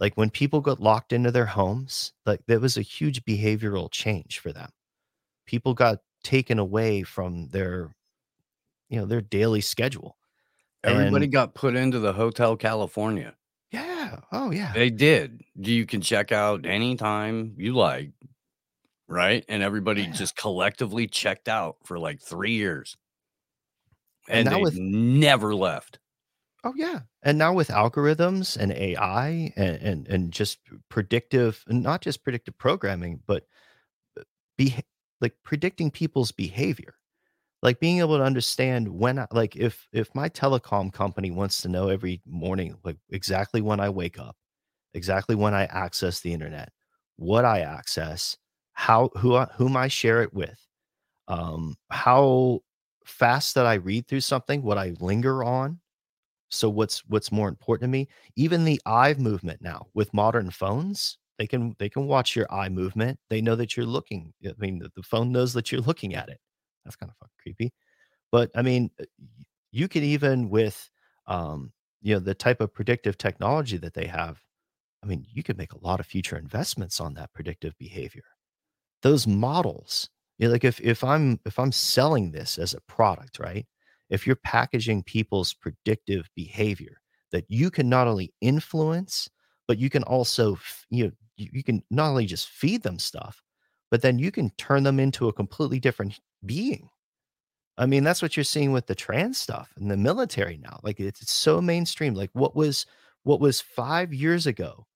like 0.00 0.14
when 0.14 0.30
people 0.30 0.62
got 0.62 0.80
locked 0.80 1.12
into 1.12 1.30
their 1.30 1.46
homes, 1.46 2.12
like 2.24 2.40
there 2.46 2.58
was 2.58 2.78
a 2.78 2.82
huge 2.82 3.22
behavioral 3.24 3.90
change 3.90 4.38
for 4.38 4.50
them. 4.50 4.70
People 5.46 5.74
got 5.74 5.98
taken 6.24 6.58
away 6.58 7.02
from 7.02 7.48
their, 7.48 7.94
you 8.88 8.98
know, 8.98 9.04
their 9.04 9.20
daily 9.20 9.60
schedule. 9.60 10.16
Everybody 10.82 11.26
And 11.26 11.32
got 11.32 11.54
put 11.54 11.76
into 11.76 11.98
the 11.98 12.14
Hotel 12.14 12.56
California. 12.56 13.34
Yeah, 14.10 14.20
oh 14.32 14.50
yeah. 14.50 14.72
They 14.74 14.90
did. 14.90 15.42
You 15.56 15.86
can 15.86 16.00
check 16.00 16.32
out 16.32 16.64
anytime 16.66 17.54
you 17.58 17.74
like, 17.74 18.10
right? 19.08 19.44
And 19.48 19.62
everybody 19.62 20.06
Yeah. 20.06 20.12
just 20.12 20.36
collectively 20.36 21.06
checked 21.08 21.48
out 21.48 21.78
for 21.84 21.98
like 21.98 22.20
three 22.20 22.52
years. 22.54 22.96
And 24.28 24.46
And 24.46 24.50
they 24.50 24.62
with 24.62 24.78
never 24.78 25.54
left. 25.54 25.98
Oh 26.64 26.74
yeah. 26.76 27.00
And 27.22 27.38
now 27.38 27.52
with 27.52 27.68
algorithms 27.68 28.56
and 28.56 28.72
AI 28.72 29.52
and 29.56 29.76
and, 29.82 30.08
and 30.08 30.32
just 30.32 30.58
predictive, 30.88 31.64
and 31.66 31.82
not 31.82 32.02
just 32.02 32.22
predictive 32.22 32.56
programming, 32.58 33.22
but 33.26 33.46
uh, 34.18 34.24
be 34.58 34.76
like 35.20 35.34
predicting 35.44 35.90
people's 35.90 36.32
behavior. 36.32 36.94
Like 37.62 37.78
being 37.80 37.98
able 37.98 38.16
to 38.18 38.24
understand 38.24 38.88
when 38.88 39.18
I, 39.18 39.26
like 39.32 39.56
if 39.56 39.86
if 39.92 40.14
my 40.14 40.28
telecom 40.30 40.92
company 40.92 41.30
wants 41.30 41.60
to 41.62 41.68
know 41.68 41.88
every 41.88 42.22
morning 42.26 42.76
like 42.84 42.96
exactly 43.10 43.60
when 43.60 43.80
I 43.80 43.90
wake 43.90 44.18
up, 44.18 44.36
exactly 44.94 45.36
when 45.36 45.54
I 45.54 45.64
access 45.66 46.20
the 46.20 46.32
internet, 46.32 46.70
what 47.16 47.44
I 47.44 47.60
access, 47.60 48.36
how 48.74 49.10
who 49.18 49.36
I, 49.36 49.44
whom 49.56 49.76
I 49.76 49.88
share 49.88 50.22
it 50.22 50.32
with, 50.34 50.58
um, 51.28 51.76
how 51.90 52.60
fast 53.06 53.54
that 53.56 53.66
I 53.66 53.74
read 53.74 54.08
through 54.08 54.20
something, 54.22 54.62
what 54.62 54.78
I 54.78 54.94
linger 55.00 55.44
on, 55.44 55.80
so 56.50 56.68
what's 56.68 57.00
what's 57.06 57.32
more 57.32 57.48
important 57.48 57.88
to 57.88 57.92
me? 57.92 58.08
Even 58.36 58.64
the 58.64 58.80
eye 58.86 59.14
movement 59.18 59.62
now 59.62 59.86
with 59.94 60.12
modern 60.14 60.50
phones, 60.50 61.18
they 61.38 61.46
can 61.46 61.74
they 61.78 61.88
can 61.88 62.06
watch 62.06 62.34
your 62.36 62.52
eye 62.52 62.68
movement. 62.68 63.18
They 63.30 63.40
know 63.40 63.56
that 63.56 63.76
you're 63.76 63.86
looking. 63.86 64.34
I 64.44 64.52
mean, 64.58 64.78
the, 64.80 64.90
the 64.96 65.02
phone 65.02 65.32
knows 65.32 65.52
that 65.54 65.70
you're 65.72 65.80
looking 65.80 66.14
at 66.14 66.28
it. 66.28 66.38
That's 66.84 66.96
kind 66.96 67.10
of 67.10 67.16
fucking 67.18 67.34
creepy. 67.42 67.72
But 68.32 68.50
I 68.56 68.62
mean, 68.62 68.90
uh, 69.00 69.04
you 69.72 69.88
can 69.88 70.04
even 70.04 70.50
with 70.50 70.90
um, 71.26 71.72
you 72.02 72.14
know, 72.14 72.20
the 72.20 72.34
type 72.34 72.60
of 72.60 72.74
predictive 72.74 73.18
technology 73.18 73.78
that 73.78 73.94
they 73.94 74.06
have. 74.06 74.40
I 75.02 75.06
mean, 75.06 75.26
you 75.32 75.42
could 75.42 75.58
make 75.58 75.72
a 75.74 75.84
lot 75.86 76.00
of 76.00 76.06
future 76.06 76.36
investments 76.38 77.00
on 77.00 77.14
that 77.14 77.32
predictive 77.34 77.74
behavior. 77.78 78.24
Those 79.02 79.26
models, 79.26 80.08
you 80.38 80.46
know, 80.46 80.52
like 80.52 80.64
if 80.64 80.80
if 80.80 81.02
I'm 81.04 81.40
if 81.46 81.58
I'm 81.58 81.72
selling 81.72 82.30
this 82.30 82.58
as 82.58 82.74
a 82.74 82.80
product, 82.82 83.38
right? 83.38 83.66
if 84.10 84.26
you're 84.26 84.34
packaging 84.36 85.04
people's 85.04 85.54
predictive 85.54 86.28
behavior 86.34 87.00
that 87.30 87.44
you 87.48 87.70
can 87.70 87.88
not 87.88 88.08
only 88.08 88.32
influence 88.40 89.30
but 89.68 89.78
you 89.78 89.88
can 89.88 90.02
also 90.02 90.58
you 90.90 91.04
know 91.04 91.12
you, 91.36 91.48
you 91.52 91.62
can 91.62 91.80
not 91.92 92.08
only 92.10 92.26
just 92.26 92.48
feed 92.48 92.82
them 92.82 92.98
stuff 92.98 93.40
but 93.88 94.02
then 94.02 94.18
you 94.18 94.32
can 94.32 94.50
turn 94.58 94.82
them 94.82 94.98
into 94.98 95.28
a 95.28 95.32
completely 95.32 95.78
different 95.78 96.18
being 96.44 96.88
i 97.78 97.86
mean 97.86 98.04
that's 98.04 98.22
what 98.22 98.36
you're 98.36 98.44
seeing 98.44 98.72
with 98.72 98.86
the 98.86 98.94
trans 98.94 99.38
stuff 99.38 99.72
in 99.80 99.88
the 99.88 99.96
military 99.96 100.58
now 100.58 100.78
like 100.82 101.00
it's, 101.00 101.22
it's 101.22 101.32
so 101.32 101.60
mainstream 101.60 102.14
like 102.14 102.30
what 102.32 102.54
was 102.56 102.86
what 103.22 103.40
was 103.40 103.60
five 103.60 104.12
years 104.12 104.46
ago 104.46 104.86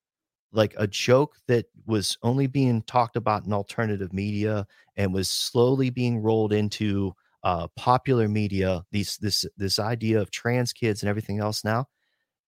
like 0.52 0.74
a 0.78 0.86
joke 0.86 1.36
that 1.48 1.66
was 1.86 2.16
only 2.22 2.46
being 2.46 2.80
talked 2.82 3.16
about 3.16 3.44
in 3.44 3.52
alternative 3.52 4.12
media 4.12 4.66
and 4.96 5.12
was 5.12 5.28
slowly 5.28 5.90
being 5.90 6.22
rolled 6.22 6.52
into 6.52 7.12
uh, 7.42 7.68
popular 7.76 8.26
media, 8.28 8.82
these 8.90 9.18
this 9.18 9.44
this 9.56 9.78
idea 9.78 10.20
of 10.20 10.30
trans 10.30 10.72
kids 10.72 11.02
and 11.02 11.10
everything 11.10 11.40
else 11.40 11.62
now, 11.64 11.86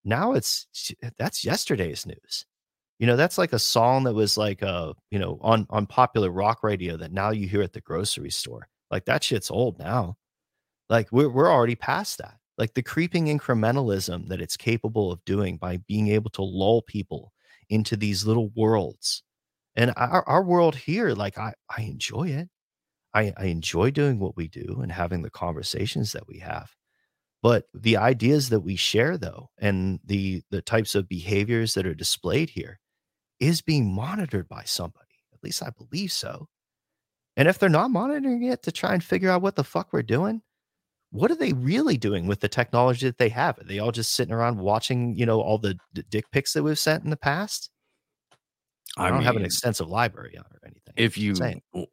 now 0.05 0.33
it's 0.33 0.67
that's 1.19 1.45
yesterday's 1.45 2.07
news. 2.07 2.47
You 2.99 3.07
know, 3.07 3.17
that's 3.17 3.39
like 3.39 3.53
a 3.53 3.59
song 3.59 4.05
that 4.05 4.15
was 4.15 4.39
like 4.39 4.63
uh, 4.63 4.95
you 5.11 5.19
know, 5.19 5.39
on 5.43 5.67
on 5.71 5.87
popular 5.87 6.31
rock 6.31 6.63
radio 6.63 6.97
that 6.97 7.13
now 7.13 7.31
you 7.31 7.47
hear 7.49 7.63
at 7.63 7.75
the 7.75 7.81
grocery 7.83 8.31
store. 8.31 8.69
Like 8.91 9.07
that 9.07 9.25
shit's 9.25 9.51
old 9.51 9.79
now. 9.79 10.17
Like 10.89 11.11
we're 11.13 11.29
we're 11.29 11.51
already 11.53 11.75
past 11.77 12.19
that. 12.19 12.37
Like 12.59 12.75
the 12.75 12.83
creeping 12.83 13.27
incrementalism 13.27 14.29
that 14.29 14.41
it's 14.41 14.57
capable 14.57 15.13
of 15.13 15.25
doing 15.25 15.57
by 15.59 15.79
being 15.79 16.09
able 16.09 16.31
to 16.31 16.43
lull 16.43 16.83
people 16.83 17.33
into 17.69 17.97
these 17.97 18.25
little 18.25 18.51
worlds. 18.57 19.23
And 19.75 19.93
our, 19.97 20.27
our 20.27 20.43
world 20.43 20.75
here, 20.75 21.11
like 21.11 21.37
I, 21.39 21.53
I 21.77 21.83
enjoy 21.83 22.29
it. 22.29 22.49
I, 23.13 23.33
I 23.37 23.47
enjoy 23.47 23.91
doing 23.91 24.19
what 24.19 24.37
we 24.37 24.49
do 24.49 24.81
and 24.83 24.91
having 24.93 25.23
the 25.23 25.31
conversations 25.31 26.13
that 26.13 26.27
we 26.29 26.39
have. 26.39 26.71
But 27.43 27.65
the 27.75 27.97
ideas 27.97 28.49
that 28.51 28.61
we 28.61 28.77
share, 28.77 29.19
though, 29.19 29.51
and 29.59 30.01
the 30.05 30.43
the 30.51 30.63
types 30.63 30.95
of 30.95 31.09
behaviors 31.09 31.75
that 31.75 31.87
are 31.87 31.95
displayed 31.95 32.51
here 32.51 32.81
is 33.41 33.63
being 33.63 33.95
monitored 33.95 34.49
by 34.49 34.65
somebody. 34.65 35.05
At 35.33 35.43
least 35.43 35.63
I 35.63 35.71
believe 35.71 36.13
so. 36.13 36.49
And 37.37 37.49
if 37.49 37.59
they're 37.59 37.69
not 37.69 37.91
monitoring 37.91 38.45
it 38.45 38.63
to 38.63 38.73
try 38.73 38.95
and 38.95 39.05
figure 39.05 39.31
out 39.31 39.43
what 39.43 39.57
the 39.57 39.65
fuck 39.65 39.93
we're 39.93 40.03
doing, 40.03 40.43
what 41.11 41.31
are 41.31 41.37
they 41.37 41.53
really 41.53 41.97
doing 41.97 42.27
with 42.27 42.41
the 42.41 42.49
technology 42.49 43.07
that 43.07 43.19
they 43.19 43.29
have? 43.29 43.59
Are 43.59 43.65
they 43.65 43.79
all 43.79 43.93
just 43.93 44.15
sitting 44.15 44.35
around 44.35 44.59
watching, 44.59 45.15
you 45.15 45.27
know, 45.27 45.41
all 45.41 45.59
the 45.59 45.79
d- 45.95 46.05
dick 46.09 46.31
pics 46.31 46.53
that 46.55 46.63
we've 46.63 46.79
sent 46.79 47.05
in 47.05 47.11
the 47.11 47.17
past? 47.17 47.71
I, 48.97 49.07
I 49.07 49.09
don't 49.09 49.19
mean, 49.19 49.27
have 49.27 49.37
an 49.37 49.45
extensive 49.45 49.89
library 49.89 50.37
on 50.39 50.45
or 50.45 50.61
anything. 50.65 50.95
If 50.97 51.19
you 51.19 51.35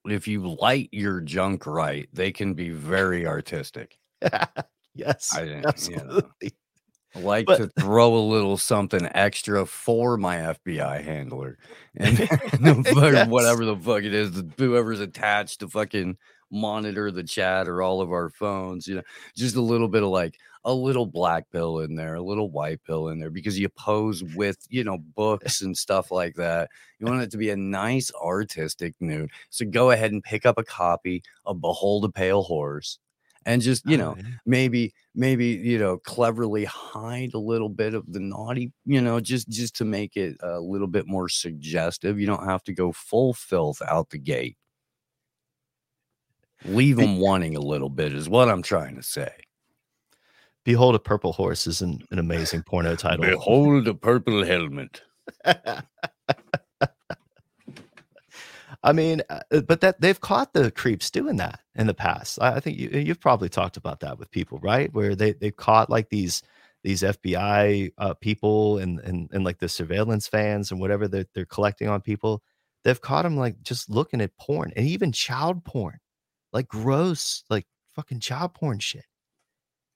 if 0.06 0.28
you 0.28 0.56
light 0.56 0.90
your 0.94 1.20
junk 1.20 1.66
right, 1.66 2.08
they 2.14 2.32
can 2.32 2.54
be 2.54 2.70
very 2.70 3.28
artistic. 3.28 3.98
yes, 4.96 5.36
I, 5.36 5.62
absolutely. 5.66 6.24
You 6.42 6.50
know, 6.50 6.50
like 7.16 7.46
but, 7.46 7.58
to 7.58 7.68
throw 7.80 8.16
a 8.16 8.18
little 8.18 8.58
something 8.58 9.08
extra 9.14 9.66
for 9.66 10.18
my 10.18 10.38
FBI 10.38 11.04
handler 11.04 11.58
and, 11.96 12.20
yes. 12.20 13.28
whatever 13.28 13.66
the 13.66 13.78
fuck 13.78 14.04
it 14.04 14.14
is, 14.14 14.44
whoever's 14.58 15.00
attached 15.00 15.60
to 15.60 15.68
fucking 15.68 16.18
monitor 16.52 17.12
the 17.12 17.24
chat 17.24 17.68
or 17.68 17.82
all 17.82 18.02
of 18.02 18.12
our 18.12 18.30
phones, 18.30 18.88
you 18.88 18.96
know, 18.96 19.02
just 19.36 19.56
a 19.56 19.62
little 19.62 19.88
bit 19.88 20.04
of 20.04 20.10
like 20.10 20.38
a 20.66 20.74
little 20.74 21.06
black 21.06 21.50
pill 21.52 21.80
in 21.80 21.96
there, 21.96 22.16
a 22.16 22.22
little 22.22 22.50
white 22.50 22.82
pill 22.86 23.10
in 23.10 23.20
there 23.20 23.30
because 23.30 23.60
you 23.60 23.68
pose 23.70 24.24
with, 24.36 24.58
you 24.70 24.84
know, 24.84 24.98
books 24.98 25.62
and 25.62 25.76
stuff 25.76 26.12
like 26.12 26.36
that. 26.36 26.70
You 27.00 27.08
want 27.08 27.22
it 27.22 27.32
to 27.32 27.38
be 27.38 27.50
a 27.50 27.58
nice 27.58 28.12
artistic 28.24 28.94
nude. 29.00 29.32
So 29.50 29.66
go 29.66 29.92
ahead 29.92 30.12
and 30.12 30.24
pick 30.24 30.46
up 30.46 30.58
a 30.58 30.64
copy 30.64 31.24
of 31.46 31.60
Behold 31.60 32.06
a 32.06 32.10
Pale 32.10 32.44
Horse 32.44 33.00
and 33.46 33.62
just, 33.62 33.86
you 33.86 33.96
oh, 33.96 34.00
know, 34.00 34.18
maybe, 34.46 34.94
maybe, 35.16 35.48
you 35.48 35.78
know, 35.78 35.98
cleverly 35.98 36.66
hide 36.66 37.34
a 37.34 37.40
little 37.40 37.70
bit 37.70 37.94
of 37.94 38.12
the 38.12 38.20
naughty, 38.20 38.72
you 38.86 39.02
know, 39.02 39.20
just, 39.20 39.50
just 39.50 39.76
to 39.78 39.86
make 39.86 40.16
it 40.16 40.38
a 40.42 40.60
little 40.60 40.88
bit 40.88 41.08
more 41.08 41.30
suggestive. 41.30 42.20
You 42.20 42.28
don't 42.28 42.46
have 42.46 42.64
to 42.64 42.74
go 42.74 42.92
full 42.92 43.34
filth 43.34 43.82
out 43.82 44.10
the 44.10 44.20
gate 44.20 44.58
leave 46.66 46.98
them 46.98 47.20
wanting 47.20 47.56
a 47.56 47.60
little 47.60 47.90
bit 47.90 48.14
is 48.14 48.30
what 48.30 48.50
I'm 48.50 48.62
trying 48.62 48.96
to 48.96 49.04
say. 49.04 49.32
Behold 50.64 50.96
a 50.96 51.00
Purple 51.00 51.34
Horse 51.34 51.68
is 51.68 51.82
an, 51.82 52.02
an 52.12 52.20
amazing 52.24 52.64
porno 52.64 52.96
title. 52.96 53.26
Behold 53.26 53.88
a 53.88 53.94
purple 53.94 54.46
helmet. 54.46 55.02
I 58.84 58.92
mean, 58.92 59.22
uh, 59.30 59.62
but 59.62 59.82
that 59.82 60.02
they've 60.02 60.20
caught 60.20 60.54
the 60.54 60.70
creeps 60.72 61.10
doing 61.10 61.38
that 61.38 61.62
in 61.76 61.88
the 61.88 61.94
past. 61.94 62.38
I, 62.42 62.56
I 62.56 62.60
think 62.60 62.78
you, 62.78 62.90
you've 62.90 63.22
probably 63.22 63.50
talked 63.50 63.78
about 63.78 64.02
that 64.02 64.20
with 64.20 64.30
people, 64.30 64.60
right? 64.60 64.94
Where 64.94 65.16
they 65.16 65.34
they've 65.34 65.56
caught 65.56 65.90
like 65.90 66.10
these 66.10 66.44
these 66.84 67.02
FBI 67.02 67.94
uh, 67.98 68.14
people 68.16 68.80
and, 68.80 69.00
and 69.00 69.30
and 69.32 69.46
like 69.46 69.60
the 69.60 69.70
surveillance 69.70 70.28
fans 70.28 70.72
and 70.72 70.82
whatever 70.82 71.08
they're 71.08 71.26
they're 71.34 71.46
collecting 71.46 71.88
on 71.88 72.02
people. 72.02 72.44
They've 72.84 73.00
caught 73.00 73.24
them 73.24 73.38
like 73.38 73.62
just 73.64 73.90
looking 73.90 74.20
at 74.20 74.36
porn 74.38 74.74
and 74.76 74.86
even 74.86 75.14
child 75.14 75.64
porn 75.64 76.00
like 76.54 76.68
gross, 76.68 77.44
like 77.50 77.66
fucking 77.96 78.20
child 78.20 78.54
porn 78.54 78.80
shit. 78.80 79.06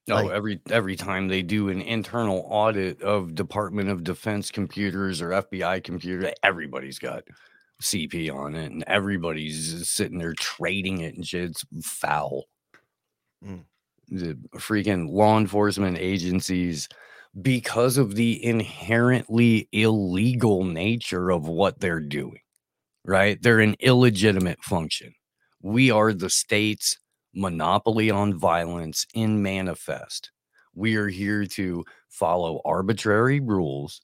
Oh, 0.10 0.16
like, 0.16 0.32
every 0.32 0.62
every 0.70 0.96
time 0.96 1.28
they 1.28 1.42
do 1.42 1.70
an 1.70 1.82
internal 1.82 2.46
audit 2.50 3.02
of 3.02 3.36
Department 3.36 3.90
of 3.90 4.04
Defense 4.04 4.52
computers 4.52 5.22
or 5.22 5.30
FBI 5.30 5.84
computer, 5.84 6.34
everybody's 6.44 6.98
got 6.98 7.24
CP 7.82 8.34
on 8.34 8.56
it, 8.56 8.72
and 8.72 8.84
everybody's 8.88 9.90
sitting 9.90 10.18
there 10.18 10.34
trading 10.34 11.02
it 11.02 11.16
and 11.16 11.28
shit. 11.28 11.52
It's 11.52 11.66
foul. 11.84 12.46
Mm. 13.46 13.66
The 14.10 14.38
freaking 14.56 15.10
law 15.10 15.38
enforcement 15.38 15.98
agencies, 15.98 16.88
because 17.40 17.98
of 17.98 18.16
the 18.16 18.44
inherently 18.44 19.68
illegal 19.72 20.64
nature 20.64 21.30
of 21.30 21.48
what 21.48 21.80
they're 21.80 22.00
doing, 22.00 22.40
right? 23.06 23.42
They're 23.42 23.60
an 23.60 23.76
illegitimate 23.80 24.64
function. 24.64 25.14
We 25.62 25.92
are 25.92 26.14
the 26.14 26.30
state's 26.30 26.98
monopoly 27.36 28.10
on 28.10 28.34
violence 28.40 29.06
in 29.14 29.44
manifest. 29.44 30.32
We 30.74 30.96
are 30.96 31.10
here 31.10 31.46
to 31.46 31.84
follow 32.10 32.62
arbitrary 32.64 33.40
rules, 33.40 34.02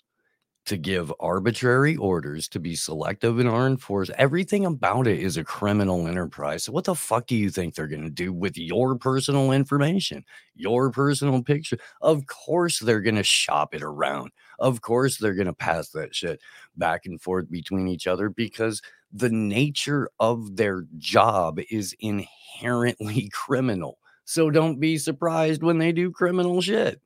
to 0.65 0.77
give 0.77 1.11
arbitrary 1.19 1.97
orders, 1.97 2.47
to 2.47 2.59
be 2.59 2.75
selective 2.75 3.39
in 3.39 3.47
our 3.47 3.67
enforcement. 3.67 4.19
Everything 4.19 4.65
about 4.65 5.07
it 5.07 5.19
is 5.19 5.35
a 5.35 5.43
criminal 5.43 6.07
enterprise. 6.07 6.63
So, 6.63 6.71
what 6.71 6.85
the 6.85 6.95
fuck 6.95 7.27
do 7.27 7.35
you 7.35 7.49
think 7.49 7.75
they're 7.75 7.87
going 7.87 8.03
to 8.03 8.09
do 8.09 8.31
with 8.31 8.57
your 8.57 8.95
personal 8.95 9.51
information, 9.51 10.23
your 10.55 10.89
personal 10.89 11.43
picture? 11.43 11.77
Of 12.01 12.25
course, 12.27 12.79
they're 12.79 13.01
going 13.01 13.15
to 13.15 13.23
shop 13.23 13.75
it 13.75 13.81
around. 13.81 14.31
Of 14.59 14.81
course, 14.81 15.17
they're 15.17 15.33
going 15.33 15.47
to 15.47 15.53
pass 15.53 15.89
that 15.89 16.15
shit 16.15 16.39
back 16.77 17.05
and 17.05 17.21
forth 17.21 17.51
between 17.51 17.87
each 17.87 18.07
other 18.07 18.29
because 18.29 18.81
the 19.11 19.29
nature 19.29 20.09
of 20.19 20.55
their 20.55 20.85
job 20.97 21.59
is 21.69 21.95
inherently 21.99 23.29
criminal. 23.33 23.97
So 24.25 24.49
don't 24.49 24.79
be 24.79 24.97
surprised 24.97 25.61
when 25.61 25.77
they 25.77 25.91
do 25.91 26.09
criminal 26.09 26.61
shit. 26.61 27.01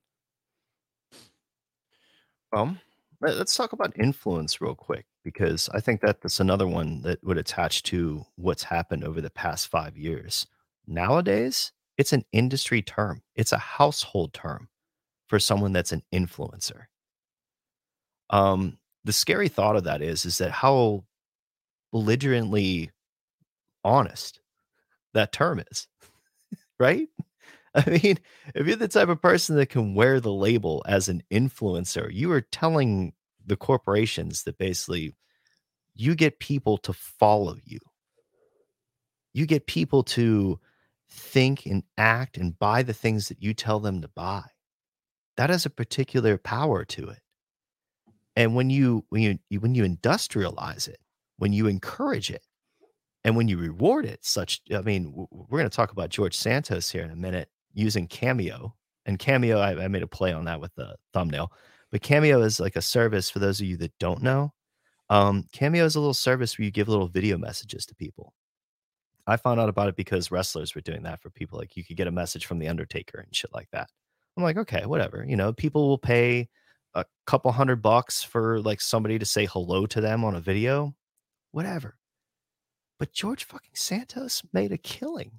Um, 2.53 2.79
let's 3.21 3.55
talk 3.55 3.73
about 3.73 3.97
influence 3.99 4.61
real 4.61 4.75
quick 4.75 5.05
because 5.23 5.69
I 5.73 5.79
think 5.79 6.01
that 6.01 6.21
that's 6.21 6.39
another 6.39 6.67
one 6.67 7.01
that 7.01 7.23
would 7.23 7.37
attach 7.37 7.83
to 7.83 8.25
what's 8.35 8.63
happened 8.63 9.03
over 9.03 9.21
the 9.21 9.29
past 9.29 9.67
five 9.67 9.97
years. 9.97 10.47
Nowadays, 10.87 11.71
it's 11.97 12.13
an 12.13 12.25
industry 12.31 12.81
term, 12.81 13.21
it's 13.35 13.51
a 13.51 13.57
household 13.57 14.33
term. 14.33 14.69
for 15.27 15.39
someone 15.39 15.73
that's 15.73 15.91
an 15.91 16.03
influencer. 16.13 16.83
Um, 18.29 18.77
the 19.03 19.13
scary 19.13 19.49
thought 19.49 19.75
of 19.75 19.83
that 19.85 20.01
is 20.01 20.25
is 20.25 20.37
that 20.39 20.51
how 20.51 21.05
belligerently 21.91 22.91
honest 23.83 24.39
that 25.13 25.31
term 25.31 25.61
is, 25.71 25.87
right? 26.79 27.07
I 27.75 27.99
mean, 28.03 28.19
if 28.55 28.65
you're 28.65 28.75
the 28.75 28.87
type 28.87 29.09
of 29.09 29.21
person 29.21 29.55
that 29.57 29.69
can 29.69 29.93
wear 29.93 30.19
the 30.19 30.31
label 30.31 30.83
as 30.87 31.09
an 31.09 31.23
influencer, 31.31 32.09
you 32.11 32.31
are 32.31 32.41
telling 32.41 33.13
the 33.45 33.57
corporations 33.57 34.43
that 34.43 34.57
basically 34.57 35.15
you 35.95 36.15
get 36.15 36.39
people 36.39 36.77
to 36.79 36.93
follow 36.93 37.57
you. 37.63 37.79
You 39.33 39.45
get 39.45 39.67
people 39.67 40.03
to 40.03 40.59
think 41.09 41.65
and 41.65 41.83
act 41.97 42.37
and 42.37 42.57
buy 42.57 42.83
the 42.83 42.93
things 42.93 43.29
that 43.29 43.41
you 43.41 43.53
tell 43.53 43.79
them 43.79 44.01
to 44.01 44.07
buy. 44.07 44.43
That 45.37 45.49
has 45.49 45.65
a 45.65 45.69
particular 45.69 46.37
power 46.37 46.83
to 46.85 47.09
it. 47.09 47.19
And 48.35 48.55
when 48.55 48.69
you 48.69 49.05
when 49.09 49.39
you 49.49 49.59
when 49.59 49.75
you 49.75 49.83
industrialize 49.83 50.87
it, 50.87 50.99
when 51.37 51.53
you 51.53 51.67
encourage 51.67 52.29
it, 52.29 52.43
and 53.23 53.35
when 53.35 53.47
you 53.47 53.57
reward 53.57 54.05
it, 54.05 54.23
such 54.23 54.61
I 54.73 54.81
mean, 54.81 55.11
we're 55.31 55.59
going 55.59 55.69
to 55.69 55.75
talk 55.75 55.91
about 55.91 56.09
George 56.09 56.35
Santos 56.35 56.89
here 56.91 57.03
in 57.03 57.11
a 57.11 57.15
minute 57.15 57.49
using 57.77 58.07
Cameo. 58.07 58.75
And 59.05 59.19
Cameo, 59.19 59.59
I, 59.59 59.85
I 59.85 59.87
made 59.87 60.03
a 60.03 60.07
play 60.07 60.33
on 60.33 60.45
that 60.45 60.59
with 60.59 60.73
the 60.75 60.95
thumbnail. 61.13 61.51
But 61.91 62.01
Cameo 62.01 62.41
is 62.41 62.59
like 62.59 62.75
a 62.75 62.81
service 62.81 63.29
for 63.29 63.39
those 63.39 63.61
of 63.61 63.67
you 63.67 63.77
that 63.77 63.97
don't 63.99 64.21
know. 64.21 64.53
Um, 65.09 65.45
Cameo 65.53 65.85
is 65.85 65.95
a 65.95 65.99
little 65.99 66.13
service 66.13 66.57
where 66.57 66.65
you 66.65 66.71
give 66.71 66.89
little 66.89 67.07
video 67.07 67.37
messages 67.37 67.85
to 67.85 67.95
people. 67.95 68.33
I 69.25 69.37
found 69.37 69.59
out 69.59 69.69
about 69.69 69.89
it 69.89 69.95
because 69.95 70.31
wrestlers 70.31 70.73
were 70.73 70.81
doing 70.81 71.03
that 71.03 71.21
for 71.21 71.29
people. 71.29 71.59
Like 71.59 71.77
you 71.77 71.85
could 71.85 71.97
get 71.97 72.07
a 72.07 72.11
message 72.11 72.45
from 72.45 72.59
the 72.59 72.67
Undertaker 72.67 73.19
and 73.19 73.33
shit 73.33 73.53
like 73.53 73.69
that. 73.71 73.89
I'm 74.35 74.43
like, 74.43 74.57
okay, 74.57 74.85
whatever. 74.85 75.25
You 75.27 75.35
know, 75.35 75.53
people 75.53 75.87
will 75.87 75.97
pay 75.97 76.49
a 76.93 77.05
couple 77.25 77.51
hundred 77.51 77.81
bucks 77.81 78.23
for 78.23 78.59
like 78.61 78.81
somebody 78.81 79.19
to 79.19 79.25
say 79.25 79.45
hello 79.45 79.85
to 79.85 80.01
them 80.01 80.23
on 80.23 80.35
a 80.35 80.41
video, 80.41 80.95
whatever. 81.51 81.97
But 82.99 83.13
George 83.13 83.43
fucking 83.43 83.75
Santos 83.75 84.41
made 84.51 84.71
a 84.71 84.77
killing 84.77 85.31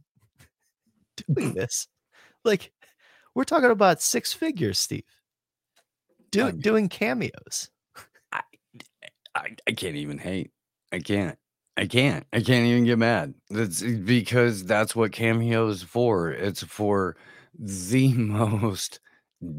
doing 1.26 1.53
this. 1.55 1.89
Like, 2.45 2.72
we're 3.34 3.45
talking 3.45 3.70
about 3.70 4.03
six 4.03 4.32
figures, 4.32 4.78
Steve. 4.78 5.05
Do, 6.30 6.49
um, 6.49 6.61
doing 6.61 6.89
cameos. 6.89 7.70
I, 8.32 8.41
I, 9.34 9.57
I 9.66 9.72
can't 9.72 9.97
even 9.97 10.18
hate. 10.18 10.51
I 10.93 10.99
can't. 10.99 11.39
I 11.76 11.86
can't. 11.86 12.26
I 12.32 12.41
can't 12.41 12.66
even 12.66 12.84
get 12.84 12.99
mad. 12.99 13.34
That's 13.51 13.82
eh, 13.82 13.99
because 14.05 14.64
that's 14.64 14.97
what 14.97 15.12
Cameo 15.12 15.68
is 15.68 15.82
for. 15.82 16.30
It's 16.32 16.62
for 16.62 17.16
the 17.57 18.12
most 18.14 19.01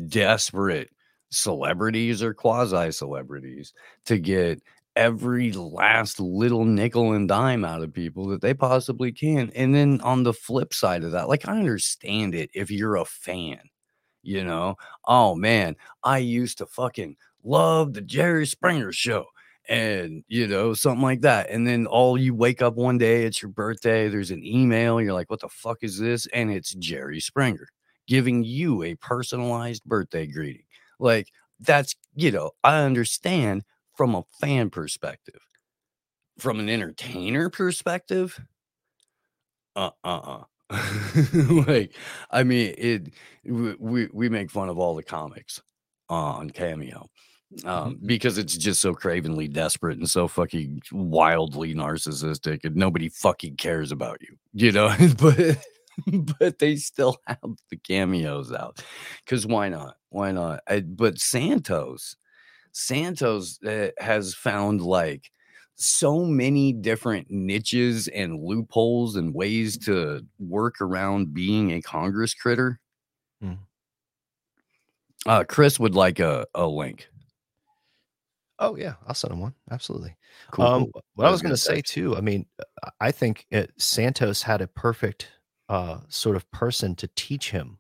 desperate 0.08 0.90
celebrities 1.32 2.22
or 2.22 2.34
quasi 2.34 2.92
celebrities 2.92 3.74
to 4.06 4.18
get 4.18 4.62
every 5.00 5.54
last 5.54 6.20
little 6.20 6.66
nickel 6.66 7.14
and 7.14 7.30
dime 7.30 7.64
out 7.64 7.82
of 7.82 7.94
people 7.94 8.28
that 8.28 8.42
they 8.42 8.54
possibly 8.54 9.14
can. 9.14 9.50
And 9.56 9.74
then 9.74 10.02
on 10.02 10.24
the 10.24 10.34
flip 10.34 10.74
side 10.74 11.06
of 11.06 11.14
that, 11.14 11.30
like 11.30 11.48
I 11.48 11.54
understand 11.58 12.36
it 12.36 12.50
if 12.54 12.70
you're 12.70 12.98
a 12.98 13.06
fan, 13.06 13.62
you 14.24 14.44
know, 14.44 14.76
oh 15.08 15.36
man, 15.36 15.76
I 16.04 16.18
used 16.20 16.58
to 16.60 16.66
fucking 16.66 17.16
love 17.44 17.94
the 17.94 18.02
Jerry 18.02 18.46
Springer 18.46 18.92
show 18.92 19.26
and 19.70 20.24
you 20.28 20.48
know 20.48 20.74
something 20.74 21.04
like 21.04 21.22
that 21.22 21.48
and 21.52 21.68
then 21.68 21.86
all 21.86 22.18
you 22.18 22.34
wake 22.34 22.60
up 22.62 22.74
one 22.76 22.98
day 22.98 23.24
it's 23.26 23.42
your 23.42 23.52
birthday 23.52 24.08
there's 24.10 24.32
an 24.32 24.44
email 24.44 25.00
you're 25.00 25.14
like 25.14 25.30
what 25.30 25.42
the 25.42 25.50
fuck 25.50 25.78
is 25.84 26.00
this 26.00 26.26
and 26.34 26.50
it's 26.50 26.74
jerry 26.76 27.20
springer 27.20 27.68
giving 28.08 28.44
you 28.44 28.82
a 28.82 28.96
personalized 28.96 29.84
birthday 29.84 30.26
greeting 30.26 30.64
like 31.00 31.28
that's 31.60 31.96
you 32.16 32.32
know 32.32 32.50
i 32.64 32.80
understand 32.82 33.64
from 34.00 34.16
a 34.16 34.24
fan 34.40 34.70
perspective 34.70 35.42
from 36.38 36.58
an 36.58 36.70
entertainer 36.70 37.50
perspective 37.50 38.40
uh 39.76 39.90
uh 40.06 40.38
uh 40.70 40.76
like 41.68 41.94
i 42.32 42.42
mean 42.42 42.74
it 42.78 43.12
we 43.44 44.08
we 44.14 44.30
make 44.30 44.50
fun 44.50 44.70
of 44.70 44.80
all 44.80 44.96
the 44.96 45.04
comics 45.04 45.62
on 46.08 46.50
cameo 46.50 47.10
um, 47.66 47.96
mm-hmm. 47.96 48.08
because 48.08 48.38
it's 48.38 48.56
just 48.56 48.80
so 48.80 48.94
cravenly 48.94 49.50
desperate 49.50 49.98
and 49.98 50.10
so 50.10 50.30
fucking 50.30 50.82
wildly 50.92 51.74
narcissistic, 51.74 52.64
and 52.64 52.76
nobody 52.76 53.10
fucking 53.10 53.56
cares 53.56 53.92
about 53.92 54.22
you, 54.22 54.38
you 54.54 54.72
know. 54.72 54.96
but 55.18 55.58
but 56.40 56.60
they 56.60 56.76
still 56.76 57.18
have 57.28 57.40
the 57.72 57.78
cameos 57.78 58.54
out 58.54 58.84
because 59.26 59.48
why 59.48 59.68
not? 59.68 59.96
Why 60.10 60.32
not? 60.32 60.62
I, 60.68 60.82
but 60.82 61.18
Santos, 61.18 62.16
Santos 62.72 63.62
uh, 63.64 63.90
has 63.98 64.34
found 64.34 64.82
like 64.82 65.32
so 65.76 66.26
many 66.26 66.74
different 66.74 67.28
niches 67.30 68.08
and 68.10 68.44
loopholes 68.44 69.16
and 69.16 69.34
ways 69.34 69.78
to 69.78 70.26
work 70.38 70.82
around 70.82 71.34
being 71.34 71.72
a 71.72 71.82
Congress 71.82 72.34
critter. 72.34 72.80
Mm. 73.44 73.60
Uh, 75.26 75.44
Chris 75.46 75.80
would 75.80 75.96
like 75.96 76.20
a, 76.20 76.46
a 76.54 76.68
link. 76.68 77.08
Oh 78.60 78.76
yeah, 78.76 78.96
I'll 79.08 79.16
send 79.16 79.34
him 79.34 79.40
one. 79.40 79.54
Absolutely. 79.72 80.18
Cool. 80.52 80.66
Um, 80.66 80.82
cool. 80.84 81.04
What 81.16 81.28
I 81.28 81.32
was 81.32 81.42
going 81.42 81.54
to 81.54 81.58
say 81.58 81.82
too. 81.82 82.18
I 82.18 82.22
mean, 82.22 82.46
I 83.00 83.12
think 83.12 83.46
it, 83.50 83.72
Santos 83.78 84.42
had 84.44 84.62
a 84.62 84.68
perfect 84.68 85.30
uh, 85.70 86.00
sort 86.10 86.36
of 86.36 86.50
person 86.52 86.96
to 86.98 87.10
teach 87.16 87.52
him 87.52 87.78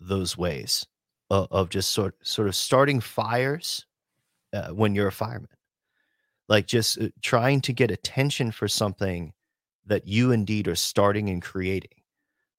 those 0.00 0.36
ways 0.36 0.84
of, 1.30 1.46
of 1.52 1.68
just 1.68 1.92
sort 1.92 2.16
sort 2.22 2.48
of 2.48 2.56
starting 2.56 3.00
fires 3.00 3.86
uh, 4.52 4.68
when 4.68 4.94
you're 4.94 5.08
a 5.08 5.12
fireman, 5.12 5.48
like 6.48 6.66
just 6.66 7.00
uh, 7.00 7.08
trying 7.22 7.60
to 7.62 7.72
get 7.72 7.90
attention 7.90 8.50
for 8.50 8.68
something 8.68 9.32
that 9.86 10.06
you 10.06 10.32
indeed 10.32 10.68
are 10.68 10.76
starting 10.76 11.28
and 11.30 11.42
creating. 11.42 11.90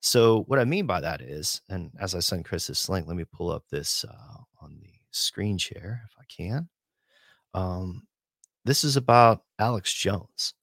So 0.02 0.44
what 0.48 0.60
I 0.60 0.66
mean 0.66 0.88
by 0.88 1.00
that 1.02 1.22
is, 1.22 1.62
and 1.70 1.92
as 2.00 2.16
I 2.16 2.20
send 2.20 2.46
Chris 2.46 2.68
this 2.68 2.90
link, 2.90 3.08
let 3.08 3.16
me 3.16 3.26
pull 3.32 3.52
up 3.52 3.64
this 3.70 4.04
uh, 4.04 4.38
on 4.62 4.80
the 4.82 4.90
screen 5.12 5.58
share 5.58 6.02
if 6.06 6.16
I 6.20 6.24
can. 6.28 6.70
Um, 7.54 8.08
this 8.66 8.84
is 8.84 8.98
about 8.98 9.44
Alex 9.60 9.94
Jones. 9.94 10.54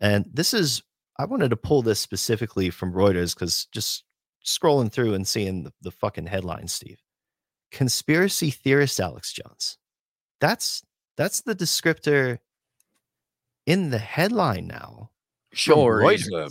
And 0.00 0.26
this 0.32 0.52
is, 0.52 0.82
I 1.18 1.24
wanted 1.24 1.50
to 1.50 1.56
pull 1.56 1.82
this 1.82 2.00
specifically 2.00 2.70
from 2.70 2.92
Reuters 2.92 3.34
because 3.34 3.66
just 3.72 4.04
scrolling 4.44 4.90
through 4.90 5.14
and 5.14 5.26
seeing 5.26 5.64
the, 5.64 5.72
the 5.82 5.90
fucking 5.90 6.26
headline, 6.26 6.68
Steve. 6.68 7.00
Conspiracy 7.70 8.50
theorist 8.50 9.00
Alex 9.00 9.32
Jones. 9.32 9.78
That's 10.40 10.82
that's 11.16 11.42
the 11.42 11.54
descriptor 11.54 12.38
in 13.66 13.90
the 13.90 13.98
headline 13.98 14.66
now. 14.66 15.10
Sure, 15.52 16.10
he's 16.10 16.30
a 16.30 16.50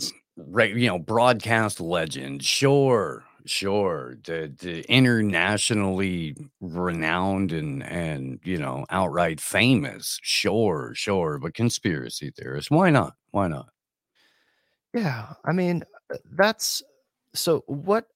you 0.66 0.88
know 0.88 0.98
broadcast 0.98 1.80
legend. 1.80 2.42
Sure, 2.42 3.24
Sure, 3.46 4.16
the 4.24 4.54
the 4.58 4.90
internationally 4.90 6.34
renowned 6.62 7.52
and 7.52 7.82
and 7.82 8.40
you 8.42 8.56
know 8.56 8.86
outright 8.88 9.38
famous. 9.38 10.18
Sure, 10.22 10.92
sure, 10.94 11.38
but 11.38 11.52
conspiracy 11.52 12.30
theorist. 12.30 12.70
why 12.70 12.88
not? 12.88 13.14
Why 13.32 13.48
not? 13.48 13.68
Yeah, 14.94 15.34
I 15.44 15.52
mean 15.52 15.84
uh, 16.10 16.16
that's 16.32 16.82
so 17.34 17.64
what 17.66 18.06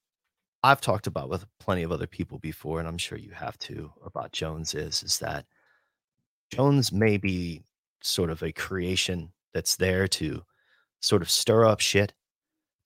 I've 0.62 0.80
talked 0.80 1.06
about 1.06 1.28
with 1.28 1.44
plenty 1.60 1.82
of 1.82 1.92
other 1.92 2.06
people 2.06 2.38
before, 2.38 2.78
and 2.78 2.88
I'm 2.88 2.98
sure 2.98 3.18
you 3.18 3.32
have 3.32 3.58
too 3.58 3.92
about 4.06 4.32
Jones 4.32 4.74
is 4.74 5.02
is 5.02 5.18
that 5.18 5.44
Jones 6.50 6.92
may 6.92 7.16
be 7.16 7.62
sort 8.02 8.30
of 8.30 8.42
a 8.42 8.52
creation 8.52 9.32
that's 9.52 9.76
there 9.76 10.08
to 10.08 10.42
sort 11.00 11.22
of 11.22 11.30
stir 11.30 11.64
up 11.64 11.80
shit, 11.80 12.12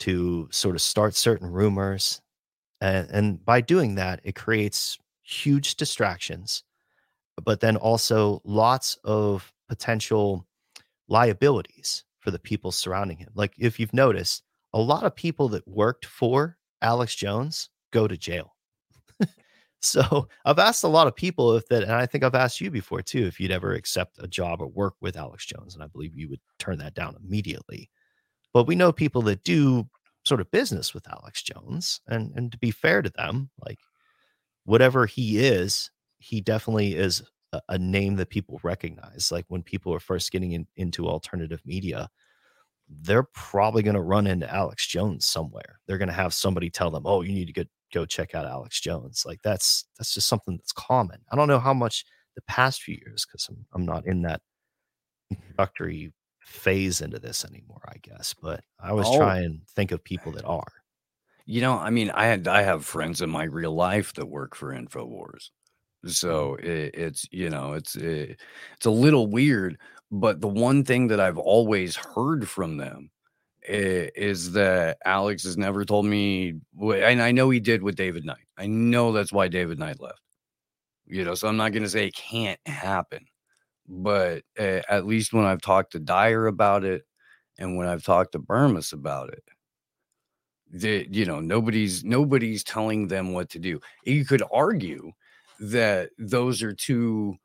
to 0.00 0.48
sort 0.50 0.74
of 0.74 0.82
start 0.82 1.14
certain 1.14 1.48
rumors, 1.48 2.20
and, 2.80 3.08
and 3.10 3.44
by 3.44 3.60
doing 3.60 3.94
that, 3.94 4.20
it 4.24 4.34
creates 4.34 4.98
huge 5.22 5.76
distractions, 5.76 6.64
but 7.44 7.60
then 7.60 7.76
also 7.76 8.42
lots 8.44 8.98
of 9.04 9.52
potential 9.68 10.44
liabilities 11.08 12.04
for 12.18 12.32
the 12.32 12.38
people 12.38 12.72
surrounding 12.72 13.18
him. 13.18 13.28
Like 13.34 13.54
if 13.56 13.78
you've 13.78 13.94
noticed, 13.94 14.42
a 14.72 14.80
lot 14.80 15.04
of 15.04 15.14
people 15.14 15.48
that 15.50 15.66
worked 15.68 16.06
for 16.06 16.58
Alex 16.80 17.14
Jones 17.14 17.70
go 17.92 18.08
to 18.08 18.16
jail. 18.16 18.56
So 19.82 20.28
I've 20.44 20.58
asked 20.58 20.84
a 20.84 20.88
lot 20.88 21.06
of 21.06 21.16
people 21.16 21.54
if 21.56 21.66
that, 21.68 21.82
and 21.82 21.92
I 21.92 22.06
think 22.06 22.24
I've 22.24 22.34
asked 22.34 22.60
you 22.60 22.70
before 22.70 23.02
too, 23.02 23.26
if 23.26 23.38
you'd 23.38 23.50
ever 23.50 23.74
accept 23.74 24.18
a 24.22 24.28
job 24.28 24.60
or 24.60 24.68
work 24.68 24.94
with 25.00 25.16
Alex 25.16 25.44
Jones. 25.46 25.74
And 25.74 25.82
I 25.82 25.88
believe 25.88 26.16
you 26.16 26.28
would 26.28 26.40
turn 26.58 26.78
that 26.78 26.94
down 26.94 27.16
immediately. 27.22 27.90
But 28.54 28.66
we 28.66 28.76
know 28.76 28.92
people 28.92 29.22
that 29.22 29.44
do 29.44 29.88
sort 30.24 30.40
of 30.40 30.50
business 30.50 30.94
with 30.94 31.08
Alex 31.08 31.42
Jones. 31.42 32.00
And 32.06 32.32
and 32.36 32.52
to 32.52 32.58
be 32.58 32.70
fair 32.70 33.02
to 33.02 33.10
them, 33.10 33.50
like 33.64 33.78
whatever 34.64 35.06
he 35.06 35.38
is, 35.38 35.90
he 36.18 36.40
definitely 36.40 36.94
is 36.94 37.22
a, 37.52 37.60
a 37.70 37.78
name 37.78 38.16
that 38.16 38.30
people 38.30 38.60
recognize. 38.62 39.30
Like 39.32 39.44
when 39.48 39.62
people 39.62 39.92
are 39.94 40.00
first 40.00 40.30
getting 40.30 40.52
in, 40.52 40.66
into 40.76 41.08
alternative 41.08 41.60
media, 41.64 42.08
they're 42.88 43.28
probably 43.34 43.82
going 43.82 43.94
to 43.94 44.02
run 44.02 44.26
into 44.26 44.52
Alex 44.52 44.86
Jones 44.86 45.26
somewhere. 45.26 45.80
They're 45.86 45.98
going 45.98 46.08
to 46.08 46.14
have 46.14 46.34
somebody 46.34 46.70
tell 46.70 46.90
them, 46.90 47.04
"Oh, 47.06 47.22
you 47.22 47.32
need 47.32 47.46
to 47.46 47.52
go 47.52 47.64
go 47.92 48.06
check 48.06 48.34
out 48.34 48.46
Alex 48.46 48.80
Jones." 48.80 49.24
Like 49.26 49.40
that's 49.42 49.84
that's 49.98 50.14
just 50.14 50.28
something 50.28 50.56
that's 50.56 50.72
common. 50.72 51.20
I 51.30 51.36
don't 51.36 51.48
know 51.48 51.60
how 51.60 51.74
much 51.74 52.04
the 52.34 52.42
past 52.42 52.82
few 52.82 52.96
years 53.04 53.24
because 53.26 53.46
I'm 53.48 53.66
I'm 53.74 53.84
not 53.86 54.06
in 54.06 54.22
that 54.22 54.40
mm-hmm. 55.32 55.42
introductory 55.42 56.12
phase 56.40 57.00
into 57.00 57.18
this 57.18 57.44
anymore. 57.44 57.82
I 57.88 57.96
guess, 58.02 58.34
but 58.34 58.64
I 58.80 58.90
always 58.90 59.06
Oh. 59.08 59.16
try 59.18 59.38
and 59.40 59.66
think 59.68 59.92
of 59.92 60.02
people 60.04 60.32
that 60.32 60.44
are. 60.44 60.72
You 61.46 61.60
know, 61.60 61.78
I 61.78 61.90
mean, 61.90 62.10
I 62.10 62.26
had 62.26 62.48
I 62.48 62.62
have 62.62 62.84
friends 62.84 63.20
in 63.22 63.30
my 63.30 63.44
real 63.44 63.74
life 63.74 64.14
that 64.14 64.26
work 64.26 64.54
for 64.54 64.72
Infowars, 64.72 65.50
mm. 66.04 66.10
so 66.10 66.54
it, 66.56 66.94
it's 66.94 67.26
you 67.32 67.50
know 67.50 67.74
it's 67.74 67.96
it, 67.96 68.40
it's 68.76 68.86
a 68.86 68.90
little 68.90 69.26
weird. 69.28 69.78
But 70.10 70.40
the 70.40 70.48
one 70.48 70.84
thing 70.84 71.08
that 71.08 71.20
I've 71.20 71.38
always 71.38 71.96
heard 71.96 72.48
from 72.48 72.76
them 72.76 73.10
is 73.68 74.52
that 74.52 74.98
Alex 75.04 75.44
has 75.44 75.56
never 75.56 75.84
told 75.84 76.06
me, 76.06 76.54
and 76.80 77.22
I 77.22 77.32
know 77.32 77.50
he 77.50 77.60
did 77.60 77.82
with 77.82 77.96
David 77.96 78.24
Knight. 78.24 78.46
I 78.58 78.66
know 78.66 79.12
that's 79.12 79.32
why 79.32 79.48
David 79.48 79.78
Knight 79.78 80.00
left. 80.00 80.20
You 81.06 81.24
know, 81.24 81.34
so 81.34 81.48
I'm 81.48 81.56
not 81.56 81.72
going 81.72 81.82
to 81.82 81.88
say 81.88 82.06
it 82.06 82.14
can't 82.14 82.60
happen, 82.66 83.26
but 83.88 84.42
uh, 84.58 84.80
at 84.88 85.06
least 85.06 85.32
when 85.32 85.44
I've 85.44 85.60
talked 85.60 85.92
to 85.92 86.00
Dyer 86.00 86.46
about 86.46 86.84
it, 86.84 87.02
and 87.58 87.76
when 87.76 87.86
I've 87.86 88.04
talked 88.04 88.32
to 88.32 88.38
Burmis 88.38 88.92
about 88.92 89.28
it 89.30 89.44
that 90.72 91.14
you 91.14 91.26
know 91.26 91.40
nobody's 91.40 92.02
nobody's 92.02 92.64
telling 92.64 93.06
them 93.06 93.32
what 93.32 93.50
to 93.50 93.58
do 93.58 93.78
you 94.04 94.24
could 94.24 94.42
argue 94.52 95.12
that 95.60 96.10
those 96.18 96.62
are 96.62 96.72
two 96.72 97.36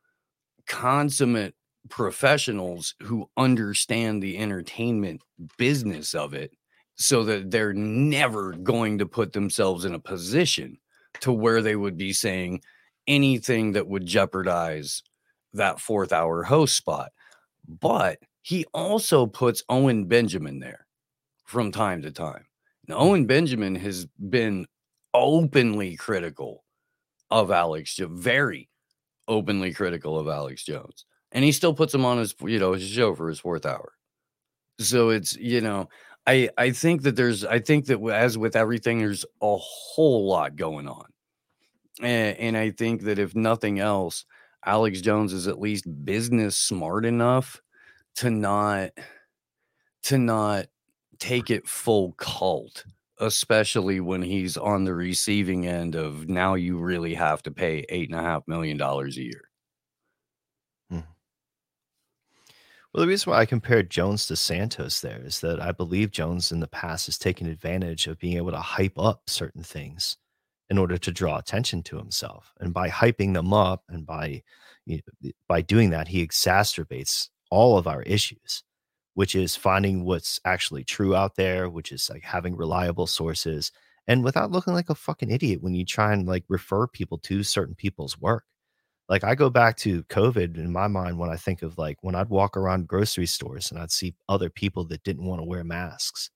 consummate 0.65 1.53
professionals 1.89 2.95
who 3.01 3.29
understand 3.37 4.21
the 4.21 4.37
entertainment 4.37 5.21
business 5.57 6.13
of 6.15 6.33
it 6.33 6.51
so 6.95 7.23
that 7.23 7.51
they're 7.51 7.73
never 7.73 8.53
going 8.53 8.97
to 8.97 9.05
put 9.05 9.33
themselves 9.33 9.85
in 9.85 9.93
a 9.93 9.99
position 9.99 10.77
to 11.19 11.31
where 11.31 11.61
they 11.61 11.75
would 11.75 11.97
be 11.97 12.13
saying 12.13 12.61
anything 13.07 13.71
that 13.73 13.87
would 13.87 14.05
jeopardize 14.05 15.03
that 15.53 15.79
fourth 15.79 16.11
hour 16.11 16.43
host 16.43 16.75
spot. 16.75 17.11
But 17.67 18.19
he 18.41 18.65
also 18.73 19.25
puts 19.25 19.63
owen 19.69 20.05
benjamin 20.05 20.59
there 20.59 20.85
from 21.45 21.71
time 21.71 22.01
to 22.01 22.11
time. 22.11 22.45
Now, 22.87 22.99
Owen 22.99 23.25
Benjamin 23.25 23.75
has 23.75 24.05
been 24.29 24.65
openly 25.13 25.97
critical 25.97 26.63
of 27.29 27.51
Alex, 27.51 27.99
very 28.01 28.69
openly 29.27 29.73
critical 29.73 30.17
of 30.17 30.29
Alex 30.29 30.63
Jones, 30.63 31.05
and 31.31 31.43
he 31.43 31.51
still 31.51 31.73
puts 31.73 31.93
him 31.93 32.05
on 32.05 32.17
his, 32.19 32.35
you 32.41 32.59
know, 32.59 32.73
his 32.73 32.87
show 32.87 33.15
for 33.15 33.29
his 33.29 33.39
fourth 33.39 33.65
hour. 33.65 33.93
So 34.79 35.09
it's, 35.09 35.35
you 35.37 35.61
know, 35.61 35.89
I 36.27 36.49
I 36.57 36.71
think 36.71 37.03
that 37.03 37.15
there's, 37.15 37.45
I 37.45 37.59
think 37.59 37.85
that 37.87 38.01
as 38.13 38.37
with 38.37 38.55
everything, 38.55 38.99
there's 38.99 39.25
a 39.41 39.57
whole 39.57 40.27
lot 40.27 40.55
going 40.55 40.87
on, 40.87 41.05
and, 42.01 42.37
and 42.37 42.57
I 42.57 42.71
think 42.71 43.03
that 43.03 43.19
if 43.19 43.35
nothing 43.35 43.79
else, 43.79 44.25
Alex 44.65 45.01
Jones 45.01 45.33
is 45.33 45.47
at 45.47 45.59
least 45.59 45.85
business 46.05 46.57
smart 46.57 47.05
enough 47.05 47.61
to 48.17 48.29
not 48.29 48.91
to 50.03 50.17
not 50.17 50.67
take 51.19 51.49
it 51.49 51.67
full 51.67 52.13
cult, 52.13 52.85
especially 53.19 53.99
when 53.99 54.21
he's 54.21 54.57
on 54.57 54.83
the 54.83 54.93
receiving 54.93 55.67
end 55.67 55.95
of 55.95 56.27
now 56.29 56.55
you 56.55 56.77
really 56.77 57.13
have 57.15 57.41
to 57.43 57.51
pay 57.51 57.85
eight 57.89 58.09
and 58.09 58.19
a 58.19 58.23
half 58.23 58.47
million 58.47 58.77
dollars 58.77 59.17
a 59.17 59.23
year. 59.23 59.46
Well, 62.97 63.05
the 63.05 63.09
reason 63.09 63.31
why 63.31 63.41
I 63.41 63.45
compared 63.45 63.91
Jones 63.91 64.25
to 64.25 64.35
Santos 64.35 65.01
there 65.01 65.21
is 65.23 65.39
that 65.41 65.61
I 65.61 65.71
believe 65.71 66.09
Jones 66.09 66.51
in 66.51 66.61
the 66.61 66.67
past 66.67 67.05
has 67.05 67.19
taken 67.19 67.45
advantage 67.45 68.07
of 68.07 68.17
being 68.17 68.37
able 68.37 68.49
to 68.49 68.57
hype 68.57 68.97
up 68.97 69.29
certain 69.29 69.61
things 69.61 70.17
in 70.71 70.79
order 70.79 70.97
to 70.97 71.11
draw 71.11 71.37
attention 71.37 71.83
to 71.83 71.97
himself. 71.97 72.55
And 72.59 72.73
by 72.73 72.89
hyping 72.89 73.35
them 73.35 73.53
up 73.53 73.83
and 73.87 74.03
by 74.03 74.41
you 74.87 74.99
know, 75.21 75.29
by 75.47 75.61
doing 75.61 75.91
that, 75.91 76.07
he 76.07 76.25
exacerbates 76.25 77.29
all 77.51 77.77
of 77.77 77.85
our 77.85 78.01
issues, 78.01 78.63
which 79.13 79.35
is 79.35 79.55
finding 79.55 80.03
what's 80.03 80.39
actually 80.43 80.83
true 80.83 81.13
out 81.13 81.35
there, 81.35 81.69
which 81.69 81.91
is 81.91 82.09
like 82.09 82.23
having 82.23 82.57
reliable 82.57 83.05
sources 83.05 83.71
and 84.07 84.23
without 84.23 84.49
looking 84.49 84.73
like 84.73 84.89
a 84.89 84.95
fucking 84.95 85.29
idiot 85.29 85.61
when 85.61 85.75
you 85.75 85.85
try 85.85 86.13
and 86.13 86.27
like 86.27 86.45
refer 86.49 86.87
people 86.87 87.19
to 87.19 87.43
certain 87.43 87.75
people's 87.75 88.19
work 88.19 88.45
like 89.09 89.23
I 89.23 89.35
go 89.35 89.49
back 89.49 89.77
to 89.77 90.03
COVID 90.05 90.57
in 90.57 90.71
my 90.71 90.87
mind 90.87 91.17
when 91.17 91.29
I 91.29 91.37
think 91.37 91.61
of 91.61 91.77
like 91.77 91.97
when 92.01 92.15
I'd 92.15 92.29
walk 92.29 92.57
around 92.57 92.87
grocery 92.87 93.25
stores 93.25 93.71
and 93.71 93.79
I'd 93.79 93.91
see 93.91 94.15
other 94.27 94.49
people 94.49 94.83
that 94.85 95.03
didn't 95.03 95.25
want 95.25 95.41
to 95.41 95.45
wear 95.45 95.63
masks 95.63 96.29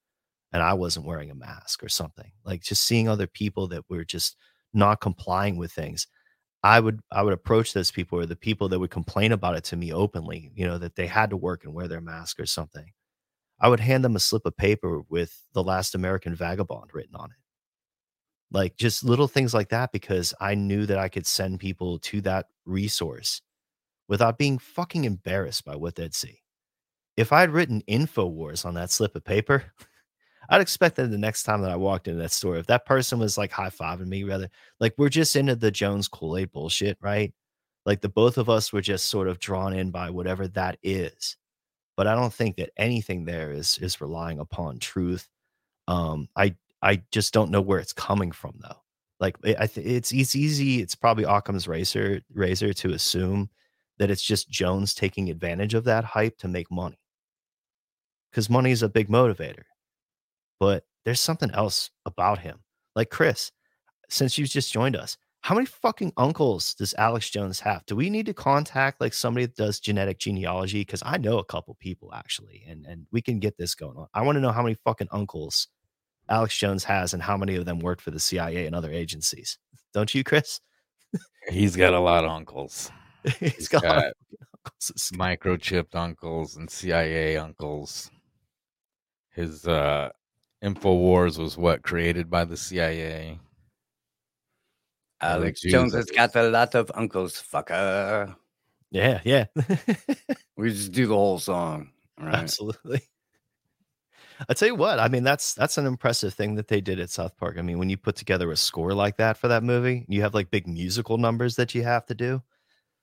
and 0.54 0.64
I 0.64 0.74
wasn't 0.74 1.06
wearing 1.06 1.32
a 1.32 1.36
mask 1.36 1.84
or 1.84 1.90
something. 1.90 2.32
Like 2.46 2.62
just 2.62 2.84
seeing 2.86 3.10
other 3.10 3.28
people 3.28 3.68
that 3.70 3.84
were 3.90 4.06
just 4.06 4.38
not 4.74 5.02
complying 5.02 5.58
with 5.58 5.72
things. 5.72 6.08
I 6.64 6.80
would 6.80 7.02
I 7.12 7.24
would 7.24 7.34
approach 7.34 7.74
those 7.74 7.92
people 7.92 8.20
or 8.20 8.26
the 8.26 8.36
people 8.36 8.70
that 8.70 8.80
would 8.80 8.92
complain 8.92 9.32
about 9.34 9.56
it 9.58 9.64
to 9.66 9.76
me 9.76 9.94
openly, 9.94 10.52
you 10.56 10.66
know, 10.68 10.78
that 10.78 10.96
they 10.96 11.08
had 11.08 11.32
to 11.32 11.38
work 11.38 11.66
and 11.66 11.74
wear 11.74 11.88
their 11.88 12.02
mask 12.02 12.40
or 12.40 12.46
something. 12.46 12.92
I 13.60 13.68
would 13.70 13.80
hand 13.80 14.04
them 14.06 14.16
a 14.16 14.20
slip 14.20 14.46
of 14.46 14.58
paper 14.58 15.02
with 15.10 15.38
the 15.54 15.64
last 15.64 15.96
American 15.96 16.36
vagabond 16.36 16.92
written 16.94 17.16
on 17.16 17.32
it 17.32 17.41
like 18.52 18.76
just 18.78 19.04
little 19.04 19.28
things 19.28 19.54
like 19.54 19.70
that 19.70 19.92
because 19.92 20.34
I 20.40 20.56
knew 20.56 20.86
that 20.86 21.00
I 21.00 21.10
could 21.10 21.26
send 21.26 21.60
people 21.60 22.00
to 22.00 22.22
that 22.22 22.48
resource 22.66 23.42
without 24.08 24.38
being 24.38 24.58
fucking 24.58 25.06
embarrassed 25.06 25.64
by 25.64 25.76
what 25.76 25.96
they'd 25.96 26.14
see. 26.14 26.42
If 27.16 27.32
I'd 27.32 27.50
written 27.52 27.84
InfoWars 27.88 28.66
on 28.66 28.74
that 28.74 28.92
slip 28.92 29.16
of 29.16 29.24
paper, 29.24 29.64
I'd 30.50 30.62
expect 30.62 30.98
that 30.98 31.10
the 31.12 31.18
next 31.18 31.44
time 31.44 31.62
that 31.62 31.72
I 31.72 31.78
walked 31.78 32.08
into 32.08 32.22
that 32.22 32.32
store, 32.32 32.58
if 32.58 32.68
that 32.68 32.86
person 32.86 33.20
was 33.20 33.38
like 33.38 33.54
high 33.54 33.70
fiving 33.70 34.08
me, 34.08 34.24
rather 34.26 34.50
like 34.80 34.94
we're 34.98 35.10
just 35.10 35.36
into 35.36 35.56
the 35.56 35.72
Jones 35.72 36.10
Kool 36.10 36.38
Aid 36.38 36.52
bullshit, 36.52 36.98
right? 37.00 37.34
Like 37.86 38.02
the 38.02 38.10
both 38.10 38.38
of 38.38 38.50
us 38.50 38.74
were 38.74 38.82
just 38.82 39.08
sort 39.08 39.30
of 39.30 39.40
drawn 39.40 39.74
in 39.74 39.92
by 39.92 40.10
whatever 40.10 40.48
that 40.50 40.78
is. 40.84 41.38
But 41.96 42.08
I 42.08 42.16
don't 42.16 42.34
think 42.34 42.58
that 42.58 42.72
anything 42.78 43.24
there 43.24 43.52
is 43.52 43.78
is 43.78 44.02
relying 44.02 44.40
upon 44.40 44.80
truth. 44.80 45.28
Um, 45.88 46.28
I 46.36 46.56
I 46.82 47.02
just 47.12 47.34
don't 47.34 47.52
know 47.52 47.62
where 47.62 47.80
it's 47.80 47.94
coming 47.94 48.32
from 48.32 48.56
though. 48.62 48.82
Like 49.20 49.38
eh, 49.46 49.56
I 49.60 49.64
I 49.64 49.68
th- 49.68 49.86
it's 49.86 50.12
it's 50.12 50.36
easy. 50.36 50.82
It's 50.82 50.96
probably 50.96 51.26
Occam's 51.26 51.68
razor 51.68 52.22
razor 52.34 52.74
to 52.74 52.92
assume 52.94 53.50
that 54.00 54.10
it's 54.12 54.24
just 54.24 54.50
Jones 54.50 54.94
taking 54.96 55.30
advantage 55.30 55.74
of 55.76 55.84
that 55.86 56.04
hype 56.04 56.38
to 56.40 56.48
make 56.48 56.72
money, 56.72 57.00
because 58.32 58.50
money 58.50 58.72
is 58.72 58.84
a 58.84 58.90
big 58.90 59.10
motivator. 59.10 59.64
But 60.60 60.86
there's 61.06 61.22
something 61.22 61.52
else 61.52 61.92
about 62.06 62.40
him. 62.40 62.60
Like 62.96 63.10
Chris, 63.10 63.52
since 64.10 64.38
you've 64.38 64.50
just 64.50 64.74
joined 64.74 64.96
us, 64.96 65.18
how 65.42 65.56
many 65.56 65.66
fucking 65.66 66.14
uncles 66.18 66.74
does 66.76 66.94
Alex 66.98 67.30
Jones 67.30 67.60
have? 67.60 67.86
Do 67.88 67.96
we 67.96 68.10
need 68.10 68.28
to 68.28 68.34
contact 68.34 69.02
like 69.02 69.14
somebody 69.14 69.48
that 69.48 69.56
does 69.56 69.80
genetic 69.80 70.20
genealogy? 70.20 70.82
Because 70.82 71.02
I 71.06 71.18
know 71.18 71.40
a 71.40 71.46
couple 71.46 71.76
people 71.80 72.14
actually, 72.14 72.64
and 72.68 72.86
and 72.86 73.08
we 73.12 73.22
can 73.22 73.40
get 73.40 73.58
this 73.58 73.76
going 73.76 73.98
on. 73.98 74.08
I 74.14 74.22
want 74.24 74.36
to 74.38 74.42
know 74.42 74.52
how 74.52 74.64
many 74.64 74.76
fucking 74.84 75.10
uncles 75.12 75.68
Alex 76.30 76.58
Jones 76.58 76.84
has 76.86 77.14
and 77.14 77.22
how 77.22 77.38
many 77.38 77.56
of 77.56 77.66
them 77.66 77.80
worked 77.80 78.02
for 78.02 78.12
the 78.12 78.20
CIA 78.20 78.66
and 78.66 78.76
other 78.76 78.92
agencies. 78.92 79.58
Don't 79.94 80.14
you, 80.14 80.24
Chris? 80.24 80.62
He's 81.50 81.76
got 81.76 81.94
a 81.94 82.00
lot 82.00 82.24
of 82.24 82.32
uncles. 82.32 82.92
He's 83.40 83.68
got, 83.68 83.84
a 83.84 83.88
lot 83.88 83.98
of 83.98 84.04
fucking 84.04 84.48
uncles. 84.66 85.12
Microchipped 85.14 85.96
uncles 85.96 86.56
and 86.56 86.70
CIA 86.70 87.38
uncles. 87.38 88.10
His 89.34 89.68
uh 89.68 90.10
InfoWars 90.64 91.38
was 91.38 91.58
what 91.58 91.82
created 91.82 92.30
by 92.30 92.46
the 92.46 92.58
CIA. 92.58 93.40
Alex 95.22 95.62
Jews, 95.62 95.72
Jones 95.72 95.94
has 95.94 96.06
got 96.06 96.36
a 96.36 96.50
lot 96.50 96.76
of 96.76 96.92
uncles, 96.96 97.42
fucker. 97.42 98.36
Yeah, 98.92 99.22
yeah. 99.24 99.46
We 100.58 100.70
just 100.70 100.92
do 100.92 101.08
the 101.08 101.16
whole 101.16 101.40
song. 101.40 101.90
Right. 102.20 102.36
Absolutely. 102.36 103.02
I 104.50 104.54
tell 104.54 104.68
you 104.68 104.76
what, 104.76 105.00
I 105.00 105.08
mean 105.08 105.24
that's 105.24 105.54
that's 105.54 105.78
an 105.78 105.86
impressive 105.86 106.34
thing 106.34 106.56
that 106.56 106.68
they 106.68 106.82
did 106.82 107.00
at 107.00 107.10
South 107.10 107.38
Park. 107.38 107.58
I 107.58 107.62
mean, 107.62 107.78
when 107.80 107.90
you 107.90 107.98
put 107.98 108.16
together 108.16 108.52
a 108.52 108.58
score 108.58 108.94
like 108.94 109.18
that 109.18 109.38
for 109.38 109.48
that 109.50 109.64
movie, 109.64 110.06
you 110.08 110.22
have 110.22 110.34
like 110.34 110.50
big 110.52 110.68
musical 110.68 111.18
numbers 111.18 111.56
that 111.58 111.76
you 111.76 111.84
have 111.84 112.06
to 112.08 112.16
do. 112.16 112.42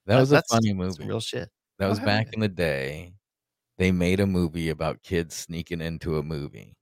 That 0.06 0.18
was 0.20 0.32
a 0.32 0.42
funny 0.50 0.72
movie. 0.72 1.06
real 1.06 1.20
shit. 1.20 1.50
That 1.78 1.88
was 1.88 2.00
back 2.00 2.28
in 2.32 2.40
the 2.40 2.48
day. 2.48 3.12
They 3.76 3.92
made 3.92 4.18
a 4.20 4.26
movie 4.26 4.70
about 4.70 5.02
kids 5.02 5.36
sneaking 5.36 5.80
into 5.80 6.18
a 6.18 6.22
movie. 6.22 6.74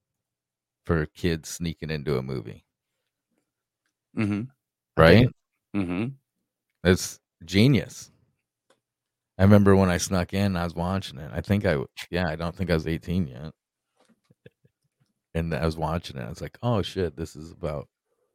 For 0.87 1.05
kids 1.07 1.49
sneaking 1.49 1.91
into 1.91 2.17
a 2.17 2.23
movie, 2.23 2.65
Mm-hmm. 4.17 4.43
right? 4.97 5.29
Mm-hmm. 5.75 6.07
That's 6.85 7.19
genius. 7.45 8.13
I 9.37 9.43
remember 9.43 9.75
when 9.75 9.91
I 9.91 9.99
snuck 9.99 10.33
in, 10.33 10.57
I 10.57 10.63
was 10.63 10.77
watching 10.77 11.19
it. 11.19 11.31
I 11.35 11.41
think 11.41 11.67
I, 11.67 11.79
yeah, 12.09 12.29
I 12.29 12.37
don't 12.37 12.55
think 12.55 12.71
I 12.71 12.75
was 12.75 12.87
18 12.87 13.27
yet. 13.27 13.51
And 15.37 15.55
I 15.55 15.65
was 15.67 15.77
watching 15.77 16.17
it. 16.17 16.25
I 16.25 16.29
was 16.29 16.41
like, 16.41 16.59
oh 16.63 16.81
shit, 16.83 17.17
this 17.17 17.37
is 17.37 17.53
about 17.53 17.89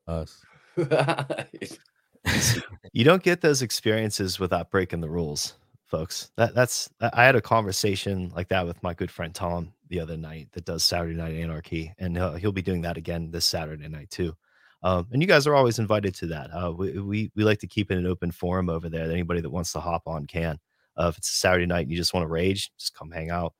us. 0.07 0.43
You 2.93 3.05
don't 3.05 3.23
get 3.23 3.41
those 3.41 3.61
experiences 3.61 4.39
without 4.39 4.69
breaking 4.69 4.99
the 4.99 5.09
rules, 5.09 5.53
folks. 5.85 6.29
That 6.35 6.53
that's 6.53 6.89
I 6.99 7.09
I 7.13 7.23
had 7.23 7.35
a 7.35 7.41
conversation 7.41 8.31
like 8.35 8.49
that 8.49 8.67
with 8.67 8.83
my 8.83 8.93
good 8.93 9.09
friend 9.09 9.33
Tom 9.33 9.73
the 9.87 9.99
other 9.99 10.17
night 10.17 10.49
that 10.51 10.65
does 10.65 10.83
Saturday 10.83 11.15
Night 11.15 11.35
Anarchy, 11.35 11.93
and 11.99 12.17
uh, 12.17 12.33
he'll 12.33 12.51
be 12.51 12.61
doing 12.61 12.81
that 12.81 12.97
again 12.97 13.31
this 13.31 13.45
Saturday 13.45 13.87
night 13.87 14.09
too. 14.09 14.35
Um, 14.83 15.07
and 15.11 15.21
you 15.21 15.27
guys 15.27 15.47
are 15.47 15.55
always 15.55 15.79
invited 15.79 16.13
to 16.15 16.27
that. 16.27 16.49
Uh, 16.49 16.73
we, 16.73 16.99
we 16.99 17.31
we 17.35 17.43
like 17.43 17.59
to 17.59 17.67
keep 17.67 17.91
it 17.91 17.97
an 17.97 18.05
open 18.05 18.31
forum 18.31 18.69
over 18.69 18.89
there. 18.89 19.07
That 19.07 19.13
anybody 19.13 19.41
that 19.41 19.49
wants 19.49 19.71
to 19.73 19.79
hop 19.79 20.03
on 20.05 20.27
can. 20.27 20.59
Uh, 20.97 21.07
if 21.07 21.17
it's 21.17 21.31
a 21.31 21.35
Saturday 21.35 21.65
night 21.65 21.83
and 21.83 21.91
you 21.91 21.97
just 21.97 22.13
want 22.13 22.25
to 22.25 22.31
rage, 22.31 22.71
just 22.77 22.93
come 22.93 23.09
hang 23.09 23.29
out. 23.29 23.53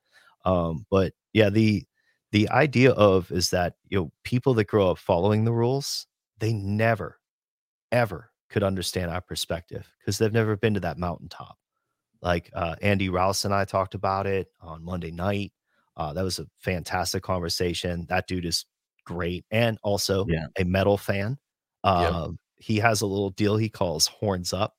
Um, 0.44 0.84
but 0.90 1.14
yeah, 1.32 1.48
the 1.48 1.84
the 2.32 2.48
idea 2.50 2.90
of 2.92 3.30
is 3.30 3.50
that 3.50 3.76
you 3.88 3.98
know 3.98 4.12
people 4.24 4.54
that 4.54 4.64
grow 4.66 4.90
up 4.90 4.98
following 4.98 5.44
the 5.44 5.52
rules, 5.52 6.06
they 6.38 6.52
never, 6.52 7.20
ever 7.92 8.30
could 8.50 8.62
understand 8.62 9.10
our 9.10 9.20
perspective 9.20 9.88
because 9.98 10.18
they've 10.18 10.32
never 10.32 10.56
been 10.56 10.74
to 10.74 10.80
that 10.80 10.98
mountaintop. 10.98 11.56
Like 12.20 12.50
uh, 12.54 12.76
Andy 12.82 13.08
Rouse 13.08 13.44
and 13.44 13.54
I 13.54 13.64
talked 13.64 13.94
about 13.94 14.26
it 14.26 14.48
on 14.60 14.84
Monday 14.84 15.10
night. 15.10 15.52
Uh, 15.96 16.12
that 16.12 16.22
was 16.22 16.38
a 16.38 16.46
fantastic 16.58 17.22
conversation. 17.22 18.06
That 18.08 18.26
dude 18.26 18.44
is 18.46 18.66
great 19.04 19.44
and 19.50 19.78
also 19.82 20.26
Yeah. 20.28 20.46
a 20.58 20.64
metal 20.64 20.96
fan. 20.96 21.38
Um, 21.84 22.38
He 22.56 22.76
has 22.78 23.00
a 23.00 23.06
little 23.06 23.30
deal 23.30 23.56
he 23.56 23.68
calls 23.68 24.06
Horns 24.06 24.52
Up 24.52 24.76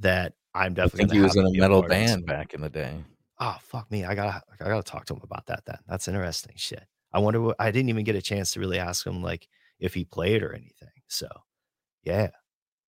that 0.00 0.34
I'm 0.54 0.74
definitely 0.74 1.04
I 1.04 1.06
definitely 1.06 1.06
think 1.06 1.12
he 1.12 1.20
was 1.20 1.36
in 1.36 1.46
a 1.46 1.60
metal 1.60 1.82
band 1.82 2.26
back 2.26 2.54
in 2.54 2.60
the 2.60 2.70
day. 2.70 3.04
Oh 3.40 3.56
fuck 3.60 3.90
me! 3.90 4.04
I 4.04 4.14
gotta 4.14 4.42
I 4.52 4.68
gotta 4.68 4.82
talk 4.82 5.06
to 5.06 5.14
him 5.14 5.20
about 5.22 5.46
that. 5.46 5.64
Then 5.66 5.78
that's 5.88 6.08
interesting 6.08 6.54
shit. 6.56 6.84
I 7.12 7.18
wonder 7.18 7.40
what 7.40 7.56
I 7.58 7.70
didn't 7.70 7.88
even 7.88 8.04
get 8.04 8.16
a 8.16 8.22
chance 8.22 8.52
to 8.52 8.60
really 8.60 8.78
ask 8.78 9.06
him 9.06 9.22
like 9.22 9.48
if 9.78 9.94
he 9.94 10.04
played 10.04 10.42
or 10.42 10.52
anything. 10.52 10.88
So 11.08 11.28
yeah, 12.02 12.30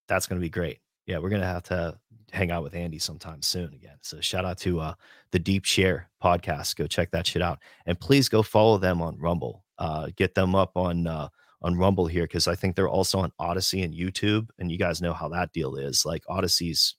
that's 0.09 0.26
gonna 0.26 0.40
be 0.40 0.51
great. 0.51 0.80
Yeah, 1.07 1.18
we're 1.18 1.30
gonna 1.30 1.47
have 1.47 1.64
to 1.64 1.99
hang 2.32 2.51
out 2.51 2.62
with 2.62 2.74
Andy 2.74 2.99
sometime 2.99 3.42
soon 3.42 3.72
again. 3.74 3.97
So 4.03 4.20
shout 4.20 4.44
out 4.44 4.59
to 4.59 4.80
uh 4.80 4.94
the 5.32 5.38
Deep 5.38 5.64
Share 5.64 6.09
podcast. 6.22 6.76
Go 6.76 6.86
check 6.86 7.11
that 7.11 7.26
shit 7.26 7.42
out, 7.42 7.59
and 7.86 7.99
please 7.99 8.28
go 8.28 8.42
follow 8.42 8.78
them 8.78 9.03
on 9.03 9.18
Rumble. 9.18 9.64
Uh, 9.78 10.09
get 10.16 10.34
them 10.34 10.55
up 10.55 10.76
on 10.76 11.07
uh 11.07 11.28
on 11.62 11.76
Rumble 11.76 12.07
here 12.07 12.24
because 12.24 12.47
I 12.49 12.55
think 12.55 12.76
they're 12.76 12.88
also 12.88 13.18
on 13.18 13.32
Odysee 13.40 13.82
and 13.82 13.94
YouTube. 13.94 14.49
And 14.59 14.70
you 14.70 14.78
guys 14.78 15.03
know 15.03 15.12
how 15.12 15.28
that 15.30 15.53
deal 15.53 15.76
is. 15.76 16.05
Like 16.05 16.22
Odysee's 16.28 16.94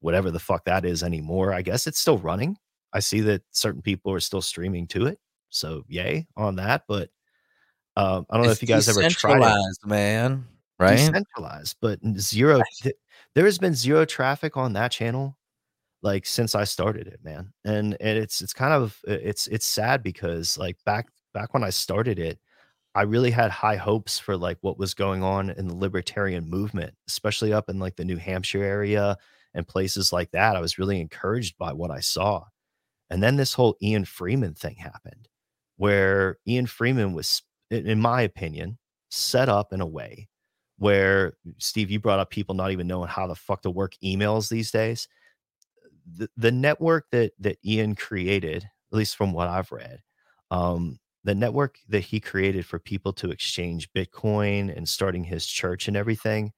whatever 0.00 0.30
the 0.30 0.40
fuck 0.40 0.64
that 0.64 0.84
is 0.84 1.02
anymore. 1.02 1.52
I 1.52 1.62
guess 1.62 1.86
it's 1.86 1.98
still 2.00 2.18
running. 2.18 2.56
I 2.94 3.00
see 3.00 3.20
that 3.22 3.42
certain 3.50 3.82
people 3.82 4.12
are 4.12 4.20
still 4.20 4.40
streaming 4.40 4.86
to 4.88 5.06
it. 5.06 5.18
So 5.50 5.84
yay 5.88 6.26
on 6.36 6.56
that. 6.56 6.84
But 6.88 7.10
um, 7.96 8.26
I 8.30 8.36
don't 8.36 8.46
know 8.46 8.52
if 8.52 8.62
you 8.62 8.68
guys 8.68 8.88
ever 8.88 9.08
tried 9.10 9.42
it. 9.42 9.86
man. 9.86 10.46
Right? 10.78 10.96
Decentralized, 10.96 11.76
but 11.80 12.00
zero. 12.18 12.60
th- 12.82 12.96
there 13.34 13.44
has 13.44 13.58
been 13.58 13.74
zero 13.74 14.04
traffic 14.04 14.56
on 14.56 14.72
that 14.72 14.90
channel 14.90 15.36
like 16.04 16.26
since 16.26 16.54
I 16.54 16.64
started 16.64 17.08
it, 17.08 17.20
man. 17.24 17.52
And 17.64 17.96
and 17.98 18.18
it's 18.18 18.42
it's 18.42 18.52
kind 18.52 18.74
of 18.74 19.00
it's 19.04 19.46
it's 19.48 19.66
sad 19.66 20.02
because 20.02 20.56
like 20.58 20.76
back 20.84 21.08
back 21.32 21.54
when 21.54 21.64
I 21.64 21.70
started 21.70 22.18
it, 22.18 22.38
I 22.94 23.02
really 23.02 23.30
had 23.30 23.50
high 23.50 23.76
hopes 23.76 24.18
for 24.18 24.36
like 24.36 24.58
what 24.60 24.78
was 24.78 24.94
going 24.94 25.22
on 25.24 25.50
in 25.50 25.66
the 25.66 25.74
libertarian 25.74 26.48
movement, 26.48 26.94
especially 27.08 27.52
up 27.52 27.70
in 27.70 27.78
like 27.78 27.96
the 27.96 28.04
New 28.04 28.18
Hampshire 28.18 28.62
area 28.62 29.16
and 29.54 29.66
places 29.66 30.12
like 30.12 30.30
that. 30.32 30.56
I 30.56 30.60
was 30.60 30.78
really 30.78 31.00
encouraged 31.00 31.56
by 31.58 31.72
what 31.72 31.90
I 31.90 32.00
saw. 32.00 32.44
And 33.10 33.22
then 33.22 33.36
this 33.36 33.54
whole 33.54 33.76
Ian 33.82 34.04
Freeman 34.04 34.54
thing 34.54 34.76
happened, 34.76 35.28
where 35.76 36.38
Ian 36.46 36.66
Freeman 36.66 37.12
was, 37.12 37.42
in 37.70 38.00
my 38.00 38.22
opinion, 38.22 38.78
set 39.10 39.48
up 39.48 39.72
in 39.72 39.80
a 39.80 39.86
way 39.86 40.28
where 40.78 41.34
Steve, 41.58 41.90
you 41.90 42.00
brought 42.00 42.18
up 42.18 42.30
people 42.30 42.54
not 42.54 42.72
even 42.72 42.86
knowing 42.86 43.08
how 43.08 43.26
the 43.26 43.34
fuck 43.34 43.62
to 43.62 43.70
work 43.70 43.92
emails 44.02 44.48
these 44.48 44.70
days. 44.70 45.08
The, 46.16 46.28
the 46.36 46.52
network 46.52 47.06
that 47.12 47.32
that 47.38 47.58
Ian 47.64 47.94
created, 47.94 48.64
at 48.64 48.96
least 48.96 49.16
from 49.16 49.32
what 49.32 49.48
I've 49.48 49.72
read, 49.72 50.00
um, 50.50 50.98
the 51.22 51.34
network 51.34 51.78
that 51.88 52.00
he 52.00 52.20
created 52.20 52.66
for 52.66 52.78
people 52.78 53.12
to 53.14 53.30
exchange 53.30 53.90
Bitcoin 53.92 54.76
and 54.76 54.88
starting 54.88 55.24
his 55.24 55.46
church 55.46 55.88
and 55.88 55.96
everything. 55.96 56.52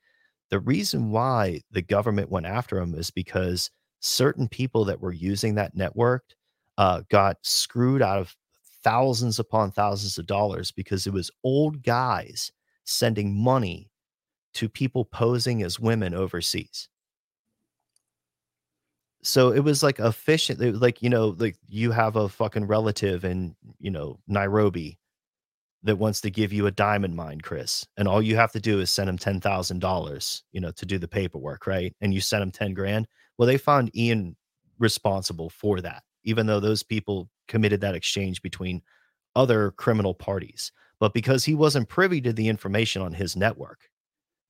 The 0.51 0.61
reason 0.61 1.11
why 1.11 1.61
the 1.71 1.83
government 1.83 2.31
went 2.31 2.47
after 2.47 2.79
him 2.79 2.95
is 2.95 3.11
because 3.11 3.71
certain 4.01 4.49
people 4.49 4.85
that 4.87 5.01
were 5.01 5.13
using 5.13 5.55
that 5.57 5.77
network 5.77 6.25
uh, 6.79 7.03
got 7.09 7.39
screwed 7.43 8.03
out 8.03 8.19
of 8.19 8.37
thousands 8.83 9.39
upon 9.39 9.71
thousands 9.71 10.19
of 10.19 10.27
dollars 10.27 10.71
because 10.71 11.07
it 11.07 11.13
was 11.13 11.31
old 11.43 11.83
guys 11.83 12.53
sending 12.85 13.35
money 13.35 13.91
to 14.55 14.69
people 14.69 15.05
posing 15.05 15.63
as 15.63 15.81
women 15.81 16.15
overseas. 16.15 16.89
So 19.23 19.51
it 19.51 19.61
was 19.61 19.83
like 19.83 19.99
efficient, 19.99 20.81
like 20.81 21.03
you 21.03 21.11
know, 21.11 21.35
like 21.39 21.57
you 21.67 21.91
have 21.91 22.17
a 22.17 22.29
fucking 22.29 22.67
relative 22.67 23.25
in 23.25 23.57
you 23.81 23.91
know 23.91 24.21
Nairobi 24.29 24.99
that 25.83 25.97
wants 25.97 26.21
to 26.21 26.31
give 26.31 26.53
you 26.53 26.67
a 26.67 26.71
diamond 26.71 27.17
mine, 27.17 27.41
Chris, 27.41 27.87
and 27.97 28.07
all 28.07 28.23
you 28.23 28.37
have 28.37 28.53
to 28.53 28.61
do 28.61 28.81
is 28.81 28.91
send 28.91 29.09
him 29.09 29.19
ten 29.19 29.41
thousand 29.41 29.81
dollars, 29.81 30.45
you 30.53 30.61
know, 30.61 30.71
to 30.73 30.87
do 30.87 30.97
the 30.99 31.09
paperwork, 31.09 31.67
right? 31.67 31.93
And 32.01 32.15
you 32.15 32.21
send 32.21 32.43
him 32.43 32.53
ten 32.53 32.73
grand. 32.73 33.09
Well, 33.37 33.47
they 33.47 33.59
found 33.59 33.95
Ian 33.97 34.37
responsible 34.79 35.51
for 35.51 35.81
that, 35.81 36.05
even 36.27 36.47
though 36.47 36.61
those 36.61 36.83
people 36.83 37.31
committed 37.49 37.81
that 37.81 37.95
exchange 37.95 38.43
between 38.43 38.83
other 39.35 39.71
criminal 39.71 40.13
parties. 40.13 40.73
But 41.01 41.15
because 41.15 41.45
he 41.45 41.55
wasn't 41.55 41.89
privy 41.89 42.21
to 42.23 42.33
the 42.33 42.49
information 42.49 43.01
on 43.01 43.13
his 43.13 43.37
network, 43.37 43.89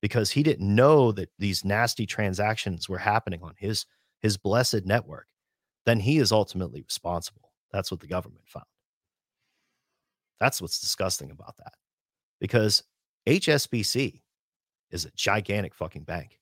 because 0.01 0.31
he 0.31 0.43
didn't 0.43 0.75
know 0.75 1.11
that 1.13 1.29
these 1.39 1.63
nasty 1.63 2.05
transactions 2.05 2.89
were 2.89 2.97
happening 2.97 3.41
on 3.41 3.53
his 3.57 3.85
his 4.19 4.35
blessed 4.35 4.85
network, 4.85 5.27
then 5.85 5.99
he 5.99 6.17
is 6.17 6.31
ultimately 6.31 6.81
responsible. 6.81 7.51
That's 7.71 7.91
what 7.91 7.99
the 7.99 8.07
government 8.07 8.45
found. 8.47 8.65
That's 10.39 10.61
what's 10.61 10.79
disgusting 10.79 11.29
about 11.29 11.55
that. 11.57 11.73
Because 12.39 12.83
HSBC 13.27 14.21
is 14.89 15.05
a 15.05 15.11
gigantic 15.15 15.75
fucking 15.75 16.03
bank. 16.03 16.39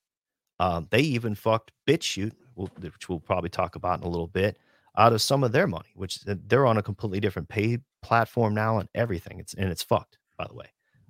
Um, 0.60 0.88
they 0.90 1.02
even 1.02 1.36
fucked 1.36 1.72
BitChute, 1.88 2.34
which 2.56 3.10
we'll 3.10 3.20
probably 3.20 3.50
talk 3.50 3.76
about 3.76 4.00
in 4.00 4.06
a 4.06 4.10
little 4.10 4.28
bit, 4.28 4.58
out 4.98 5.14
of 5.14 5.22
some 5.22 5.44
of 5.44 5.52
their 5.52 5.68
money, 5.68 5.90
which 5.96 6.20
they're 6.26 6.66
on 6.66 6.78
a 6.78 6.84
completely 6.84 7.20
different 7.20 7.50
pay 7.50 7.80
platform 8.02 8.54
now 8.54 8.80
and 8.80 8.90
everything. 8.96 9.40
It's 9.40 9.54
and 9.54 9.70
it's 9.70 9.84
fucked, 9.84 10.18
by 10.38 10.46
the 10.48 10.54
way. 10.54 10.68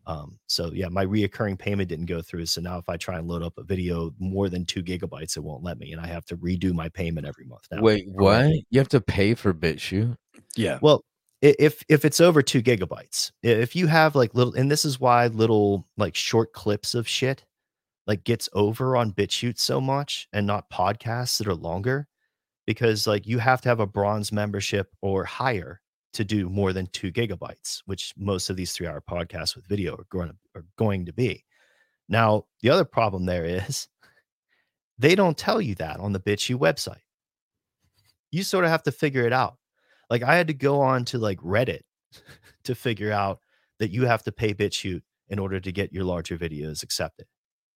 Um, 0.07 0.37
so 0.47 0.71
yeah, 0.73 0.87
my 0.87 1.05
reoccurring 1.05 1.57
payment 1.57 1.89
didn't 1.89 2.05
go 2.05 2.21
through. 2.21 2.45
So 2.45 2.61
now 2.61 2.77
if 2.77 2.87
I 2.89 2.97
try 2.97 3.17
and 3.17 3.27
load 3.27 3.41
up 3.41 3.57
a 3.57 3.63
video 3.63 4.11
more 4.19 4.49
than 4.49 4.65
two 4.65 4.83
gigabytes, 4.83 5.35
it 5.35 5.43
won't 5.43 5.63
let 5.63 5.79
me, 5.79 5.93
and 5.93 6.01
I 6.01 6.07
have 6.07 6.25
to 6.25 6.37
redo 6.37 6.73
my 6.73 6.89
payment 6.89 7.25
every 7.25 7.45
month 7.45 7.67
now. 7.71 7.81
Wait, 7.81 8.05
what? 8.07 8.51
You 8.69 8.79
have 8.79 8.89
to 8.89 9.01
pay 9.01 9.33
for 9.33 9.53
BitChute? 9.53 10.15
Yeah. 10.55 10.79
Well, 10.81 11.03
if 11.41 11.83
if 11.89 12.05
it's 12.05 12.21
over 12.21 12.41
two 12.41 12.61
gigabytes, 12.61 13.31
if 13.43 13.75
you 13.75 13.87
have 13.87 14.15
like 14.15 14.33
little, 14.33 14.53
and 14.53 14.71
this 14.71 14.85
is 14.85 14.99
why 14.99 15.27
little 15.27 15.87
like 15.97 16.15
short 16.15 16.53
clips 16.53 16.95
of 16.95 17.07
shit 17.07 17.45
like 18.07 18.23
gets 18.23 18.47
over 18.53 18.95
on 18.95 19.11
BitChute 19.11 19.59
so 19.59 19.81
much, 19.81 20.27
and 20.31 20.45
not 20.45 20.69
podcasts 20.69 21.39
that 21.39 21.47
are 21.47 21.55
longer, 21.55 22.07
because 22.65 23.07
like 23.07 23.27
you 23.27 23.39
have 23.39 23.61
to 23.61 23.69
have 23.69 23.79
a 23.79 23.87
bronze 23.87 24.31
membership 24.31 24.89
or 25.01 25.23
higher 25.23 25.81
to 26.13 26.23
do 26.23 26.49
more 26.49 26.73
than 26.73 26.87
two 26.87 27.11
gigabytes, 27.11 27.81
which 27.85 28.13
most 28.17 28.49
of 28.49 28.55
these 28.55 28.71
three 28.71 28.87
hour 28.87 29.01
podcasts 29.01 29.55
with 29.55 29.67
video 29.67 29.93
are 29.95 30.07
going 30.09 30.29
to, 30.29 30.35
are 30.55 30.65
going 30.77 31.05
to 31.05 31.13
be. 31.13 31.43
Now, 32.07 32.45
the 32.61 32.69
other 32.69 32.85
problem 32.85 33.25
there 33.25 33.45
is 33.45 33.87
they 34.97 35.15
don't 35.15 35.37
tell 35.37 35.61
you 35.61 35.75
that 35.75 35.99
on 35.99 36.13
the 36.13 36.19
BitChute 36.19 36.59
website. 36.59 37.01
You 38.31 38.43
sort 38.43 38.65
of 38.65 38.71
have 38.71 38.83
to 38.83 38.91
figure 38.91 39.25
it 39.25 39.33
out. 39.33 39.57
Like 40.09 40.23
I 40.23 40.35
had 40.35 40.47
to 40.47 40.53
go 40.53 40.81
on 40.81 41.05
to 41.05 41.17
like 41.17 41.39
Reddit 41.39 41.81
to 42.63 42.75
figure 42.75 43.11
out 43.11 43.39
that 43.79 43.91
you 43.91 44.05
have 44.05 44.23
to 44.23 44.31
pay 44.31 44.53
BitChute 44.53 45.01
in 45.29 45.39
order 45.39 45.59
to 45.59 45.71
get 45.71 45.91
your 45.91 46.03
larger 46.03 46.37
videos 46.37 46.83
accepted. 46.83 47.25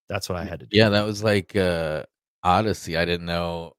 That's 0.07 0.29
what 0.29 0.37
I 0.37 0.45
had 0.45 0.61
to 0.61 0.65
do. 0.65 0.77
Yeah, 0.77 0.89
that 0.89 1.05
was 1.05 1.23
like 1.23 1.55
uh 1.55 2.03
Odysee. 2.43 2.97
I 2.97 3.05
didn't 3.05 3.25
know 3.25 3.73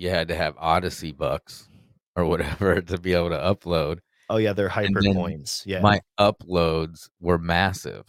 you 0.00 0.08
had 0.08 0.28
to 0.28 0.34
have 0.34 0.56
Odysee 0.56 1.12
bucks 1.12 1.68
or 2.16 2.24
whatever 2.24 2.80
to 2.80 2.98
be 2.98 3.12
able 3.12 3.30
to 3.30 3.36
upload. 3.36 3.98
Oh 4.30 4.38
yeah, 4.38 4.54
they're 4.54 4.68
hyper 4.68 5.02
coins. 5.02 5.62
Yeah. 5.66 5.80
My 5.80 6.00
uploads 6.18 7.10
were 7.20 7.36
massive. 7.36 8.06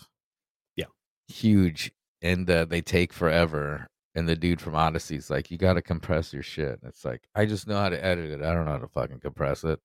Yeah. 0.76 0.86
Huge. 1.28 1.92
And 2.22 2.50
uh, 2.50 2.66
they 2.66 2.82
take 2.82 3.12
forever. 3.12 3.88
And 4.14 4.28
the 4.28 4.36
dude 4.36 4.62
from 4.62 4.74
Odysee's 4.74 5.30
like, 5.30 5.52
you 5.52 5.58
got 5.58 5.74
to 5.74 5.82
compress 5.82 6.34
your 6.34 6.44
shit. 6.44 6.80
And 6.82 6.84
it's 6.84 7.04
like, 7.04 7.28
I 7.34 7.46
just 7.46 7.68
know 7.68 7.78
how 7.78 7.90
to 7.90 8.04
edit 8.04 8.30
it. 8.30 8.42
I 8.42 8.54
don't 8.54 8.66
know 8.66 8.72
how 8.72 8.78
to 8.78 8.88
fucking 8.88 9.20
compress 9.20 9.64
it. 9.64 9.80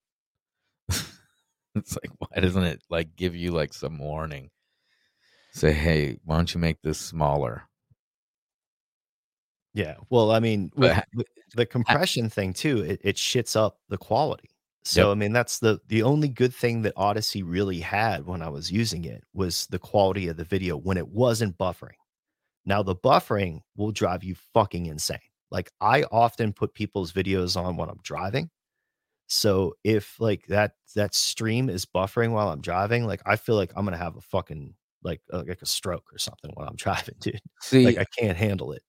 it's 0.89 1.97
like, 2.03 2.11
why 2.19 2.41
doesn't 2.41 2.65
it 2.65 2.83
like 2.91 3.17
give 3.17 3.35
you 3.35 3.53
like 3.53 3.73
some 3.73 3.99
warning? 3.99 4.51
Say, 5.53 5.73
hey, 5.73 6.19
why 6.25 6.37
don't 6.37 6.53
you 6.55 6.61
make 6.61 6.83
this 6.83 6.99
smaller? 6.99 7.65
Yeah. 9.75 9.97
Well, 10.11 10.31
I 10.31 10.41
mean, 10.41 10.71
But 10.77 11.07
the 11.57 11.67
compression 11.67 12.31
thing 12.31 12.53
too, 12.53 12.83
it, 12.83 13.01
it 13.05 13.17
shits 13.17 13.57
up 13.57 13.79
the 13.89 13.99
quality. 13.99 14.51
So 14.85 15.09
Yep. 15.09 15.13
I 15.13 15.15
mean, 15.17 15.33
that's 15.33 15.59
the 15.59 15.81
the 15.89 16.03
only 16.05 16.29
good 16.29 16.55
thing 16.55 16.83
that 16.83 16.95
Odysee 16.97 17.43
really 17.43 17.81
had 17.81 18.27
when 18.27 18.43
I 18.43 18.49
was 18.49 18.71
using 18.71 19.05
it 19.05 19.25
was 19.35 19.67
the 19.69 19.79
quality 19.81 20.29
of 20.29 20.37
the 20.37 20.45
video 20.45 20.77
when 20.77 20.97
it 20.97 21.09
wasn't 21.09 21.59
buffering. 21.59 21.99
Now 22.67 22.83
the 22.83 22.97
buffering 22.97 23.61
will 23.77 23.93
drive 23.93 24.25
you 24.25 24.37
fucking 24.55 24.87
insane. 24.87 25.19
Like 25.51 25.71
I 25.81 26.05
often 26.13 26.53
put 26.53 26.75
people's 26.75 27.13
videos 27.13 27.57
on 27.61 27.77
when 27.77 27.89
I'm 27.89 28.01
driving 28.03 28.51
So 29.29 29.75
if 29.85 30.21
like 30.21 30.47
that 30.49 30.73
that 30.95 31.15
stream 31.15 31.69
is 31.69 31.85
buffering 31.87 32.33
while 32.33 32.49
I'm 32.51 32.61
driving, 32.61 33.07
like 33.07 33.23
I 33.27 33.37
feel 33.37 33.57
like 33.57 33.73
I'm 33.77 33.85
gonna 33.85 33.97
have 33.97 34.17
a 34.17 34.21
fucking 34.21 34.75
like 35.03 35.21
uh, 35.33 35.43
like 35.49 35.63
a 35.63 35.67
stroke 35.67 36.13
or 36.13 36.19
something 36.19 36.51
while 36.55 36.69
I'm 36.69 36.77
driving, 36.87 37.17
dude. 37.21 37.41
See, 37.61 37.85
Like 37.85 37.99
I 37.99 38.05
can't 38.19 38.37
handle 38.37 38.73
it. 38.73 38.83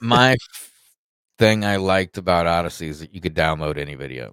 my 0.00 0.36
thing 1.38 1.64
I 1.64 1.76
liked 1.76 2.18
about 2.18 2.46
Odysee 2.46 2.88
is 2.88 3.00
that 3.00 3.14
you 3.14 3.20
could 3.20 3.34
download 3.34 3.78
any 3.78 3.94
video. 3.94 4.32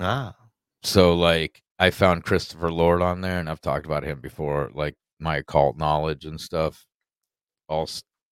ah, 0.00 0.34
So 0.82 1.14
like 1.14 1.62
I 1.78 1.90
found 1.90 2.24
Christopher 2.24 2.70
Lord 2.70 3.02
on 3.02 3.20
there, 3.20 3.38
and 3.38 3.48
I've 3.48 3.60
talked 3.60 3.86
about 3.86 4.04
him 4.04 4.20
before. 4.20 4.70
Like 4.74 4.96
my 5.18 5.38
occult 5.38 5.76
knowledge 5.76 6.24
and 6.24 6.40
stuff, 6.40 6.86
all 7.68 7.88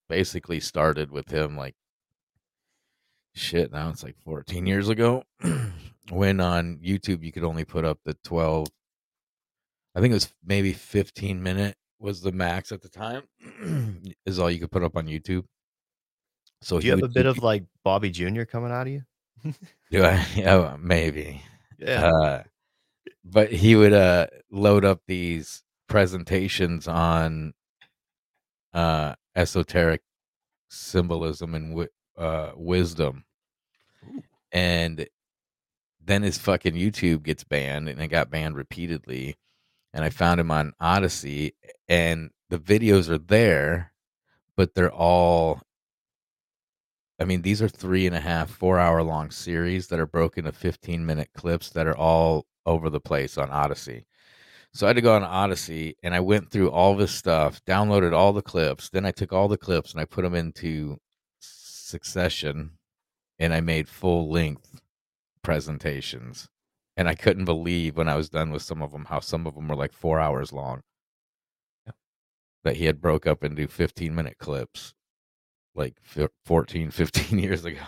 basically 0.09 0.61
started 0.61 1.11
with 1.11 1.31
him. 1.31 1.57
Like 1.57 1.75
shit, 3.35 3.73
now 3.73 3.91
it's 3.91 4.03
like 4.03 4.17
14 4.25 4.67
years 4.67 4.89
ago. 4.89 5.25
when 6.11 6.41
on 6.41 6.79
YouTube 6.85 7.23
you 7.23 7.33
could 7.33 7.45
only 7.45 7.65
put 7.65 7.85
up 7.85 7.99
the 8.05 8.15
12. 8.25 8.69
I 9.95 10.01
think 10.01 10.13
it 10.13 10.15
was 10.15 10.33
maybe 10.45 10.73
15 10.73 11.43
minute 11.43 11.77
was 11.99 12.21
the 12.23 12.33
max 12.33 12.73
at 12.73 12.83
the 12.83 12.89
time. 12.89 13.23
is 14.27 14.39
all 14.39 14.51
you 14.51 14.61
could 14.61 14.71
put 14.71 14.85
up 14.85 14.97
on 14.97 15.07
YouTube. 15.07 15.45
So 16.63 16.79
do 16.79 16.87
you 16.87 16.93
have 16.93 17.03
a 17.03 17.09
bit 17.09 17.27
of 17.27 17.39
like 17.39 17.65
Bobby 17.85 18.11
Jr. 18.11 18.45
coming 18.45 18.71
out 18.71 18.87
of 18.87 18.93
you? 18.93 19.03
Do 19.91 20.05
I? 20.05 20.25
Yeah, 20.37 20.77
maybe. 20.79 21.43
Yeah. 21.79 22.07
Uh, 22.07 22.43
but 23.25 23.51
he 23.51 23.77
would 23.77 23.93
uh 23.93 24.27
load 24.51 24.85
up 24.85 25.01
these 25.07 25.63
presentations 25.89 26.87
on 26.87 27.55
uh 28.75 29.15
esoteric 29.35 30.03
symbolism 30.69 31.55
and 31.55 31.71
wi- 31.71 31.89
uh 32.19 32.53
wisdom. 32.57 33.25
And 34.53 35.09
then 36.05 36.23
his 36.23 36.39
fucking 36.39 36.75
YouTube 36.75 37.23
gets 37.23 37.45
banned 37.45 37.89
and 37.89 38.01
it 38.01 38.09
got 38.09 38.31
banned 38.31 38.57
repeatedly. 38.57 39.37
And 39.95 40.05
I 40.05 40.11
found 40.11 40.41
him 40.41 40.51
on 40.51 40.73
Odysee 40.81 41.53
and 41.89 42.31
the 42.49 42.59
videos 42.59 43.09
are 43.09 43.19
there, 43.19 43.93
but 44.57 44.75
they're 44.75 44.93
all 44.93 45.63
I 47.21 47.25
mean, 47.27 47.43
these 47.43 47.61
are 47.61 47.69
three 47.69 48.07
and 48.07 48.17
a 48.17 48.21
half, 48.21 48.51
four 48.51 48.79
hour 48.79 49.03
long 49.03 49.31
series 49.31 49.89
that 49.89 50.01
are 50.01 50.07
broken 50.07 50.45
to 50.45 50.53
15 50.53 51.05
minute 51.05 51.29
clips 51.35 51.69
that 51.71 51.87
are 51.87 51.97
all 51.97 52.47
over 52.65 52.89
the 52.89 53.01
place 53.01 53.37
on 53.37 53.51
Odysee. 53.51 54.07
So 54.73 54.87
I 54.87 54.91
had 54.91 54.97
to 54.97 55.03
go 55.03 55.15
on 55.15 55.23
Odysee 55.23 55.97
and 56.03 56.15
I 56.15 56.21
went 56.21 56.51
through 56.51 56.71
all 56.71 56.97
this 56.97 57.13
stuff, 57.13 57.63
downloaded 57.67 58.15
all 58.15 58.33
the 58.33 58.41
clips. 58.41 58.89
Then 58.89 59.05
I 59.05 59.11
took 59.11 59.35
all 59.35 59.49
the 59.49 59.59
clips 59.59 59.93
and 59.93 60.01
I 60.01 60.07
put 60.07 60.23
them 60.23 60.35
into 60.35 60.99
succession 61.41 62.79
and 63.39 63.53
I 63.53 63.61
made 63.61 63.89
full 63.89 64.31
length 64.31 64.81
presentations. 65.43 66.49
And 66.97 67.07
I 67.07 67.15
couldn't 67.15 67.45
believe 67.45 67.97
when 67.97 68.09
I 68.09 68.17
was 68.17 68.31
done 68.31 68.51
with 68.51 68.63
some 68.63 68.81
of 68.81 68.93
them 68.93 69.07
how 69.07 69.21
some 69.21 69.47
of 69.47 69.55
them 69.55 69.69
were 69.69 69.77
like 69.77 69.93
four 69.93 70.21
hours 70.21 70.53
long. 70.53 70.81
That 72.65 72.77
he 72.77 72.87
had 72.87 73.01
broke 73.01 73.27
up 73.27 73.45
into 73.45 73.69
15 73.69 74.15
minute 74.15 74.39
clips 74.39 74.95
like 75.75 75.95
fif- 76.03 76.31
14, 76.47 76.91
15 76.93 77.39
years 77.39 77.65
ago. 77.65 77.81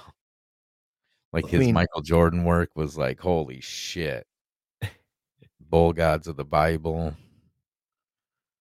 Like 1.32 1.46
I 1.46 1.48
his 1.48 1.60
mean- 1.60 1.74
Michael 1.74 2.02
Jordan 2.02 2.44
work 2.44 2.70
was 2.74 2.96
like, 2.96 3.20
holy 3.20 3.60
shit. 3.60 4.26
Bull 5.60 5.92
gods 5.94 6.26
of 6.26 6.36
the 6.36 6.44
Bible. 6.44 7.14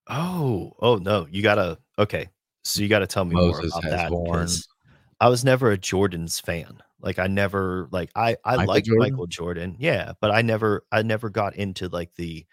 Oh, 0.07 0.71
oh 0.79 0.95
no, 0.95 1.27
you 1.29 1.43
gotta 1.43 1.77
okay. 1.99 2.29
So 2.63 2.81
you 2.81 2.87
gotta 2.87 3.07
tell 3.07 3.25
me 3.25 3.35
Moses 3.35 3.71
more 3.73 3.79
about 3.79 3.83
has 3.83 4.59
that. 4.61 4.67
I 5.19 5.29
was 5.29 5.43
never 5.43 5.71
a 5.71 5.77
Jordan's 5.77 6.39
fan. 6.39 6.81
Like 7.01 7.19
I 7.19 7.27
never 7.27 7.87
like 7.91 8.11
I 8.15 8.37
I 8.45 8.55
Michael 8.57 8.73
like 8.73 8.83
Jordan? 8.85 9.11
Michael 9.11 9.27
Jordan, 9.27 9.75
yeah, 9.77 10.13
but 10.21 10.31
I 10.31 10.41
never 10.41 10.85
I 10.91 11.01
never 11.01 11.29
got 11.29 11.55
into 11.55 11.89
like 11.89 12.15
the 12.15 12.45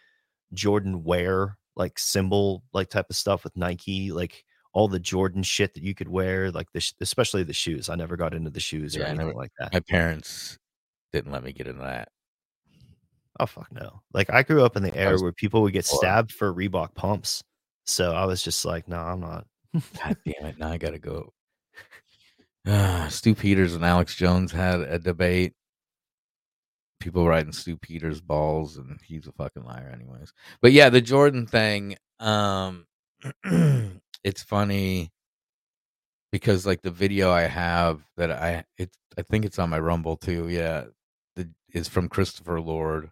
Jordan 0.52 1.04
wear 1.04 1.56
like 1.76 1.98
symbol 1.98 2.64
like 2.72 2.90
type 2.90 3.06
of 3.10 3.16
stuff 3.16 3.44
with 3.44 3.56
Nike, 3.56 4.10
like 4.10 4.44
all 4.78 4.86
the 4.86 5.00
Jordan 5.00 5.42
shit 5.42 5.74
that 5.74 5.82
you 5.82 5.92
could 5.92 6.06
wear, 6.06 6.52
like 6.52 6.70
the 6.72 6.78
sh- 6.78 6.92
especially 7.00 7.42
the 7.42 7.52
shoes. 7.52 7.88
I 7.88 7.96
never 7.96 8.16
got 8.16 8.32
into 8.32 8.48
the 8.48 8.60
shoes 8.60 8.96
or 8.96 9.00
Yeah, 9.00 9.06
I 9.06 9.10
anything 9.10 9.34
like 9.34 9.50
that. 9.58 9.72
My 9.72 9.80
parents 9.80 10.56
didn't 11.12 11.32
let 11.32 11.42
me 11.42 11.52
get 11.52 11.66
into 11.66 11.82
that. 11.82 12.10
Oh 13.40 13.46
fuck 13.46 13.72
no! 13.72 14.02
Like 14.14 14.32
I 14.32 14.44
grew 14.44 14.64
up 14.64 14.76
in 14.76 14.84
the 14.84 14.94
era 14.94 15.10
was 15.10 15.22
where 15.22 15.32
people 15.32 15.62
would 15.62 15.72
get 15.72 15.84
poor. 15.84 15.98
stabbed 15.98 16.30
for 16.30 16.54
Reebok 16.54 16.94
pumps, 16.94 17.42
so 17.86 18.12
I 18.12 18.24
was 18.24 18.40
just 18.40 18.64
like, 18.64 18.86
no, 18.86 18.98
I'm 18.98 19.18
not. 19.18 19.46
God 19.74 20.16
damn 20.24 20.46
it. 20.46 20.58
Now 20.58 20.70
I 20.70 20.78
got 20.78 20.90
to 20.90 21.00
go. 21.00 21.32
Ah, 22.64 23.08
Stu 23.10 23.34
Peters 23.34 23.74
and 23.74 23.84
Alex 23.84 24.14
Jones 24.14 24.52
had 24.52 24.80
a 24.80 25.00
debate. 25.00 25.54
People 27.00 27.26
writing 27.26 27.52
Stu 27.52 27.76
Peters 27.76 28.20
balls, 28.20 28.76
and 28.76 29.00
he's 29.04 29.26
a 29.26 29.32
fucking 29.32 29.64
liar, 29.64 29.90
anyways. 29.92 30.32
But 30.62 30.70
yeah, 30.70 30.88
the 30.88 31.00
Jordan 31.00 31.46
thing, 31.48 31.96
um, 32.20 32.86
it's 34.24 34.42
funny 34.42 35.10
because 36.32 36.66
like 36.66 36.82
the 36.82 36.90
video 36.90 37.30
I 37.30 37.42
have 37.42 38.02
that 38.16 38.30
I 38.30 38.64
it 38.76 38.90
I 39.16 39.22
think 39.22 39.44
it's 39.44 39.58
on 39.58 39.70
my 39.70 39.78
Rumble 39.78 40.16
too. 40.16 40.48
Yeah, 40.48 40.84
the 41.36 41.50
is 41.72 41.88
from 41.88 42.08
Christopher 42.08 42.60
Lord, 42.60 43.10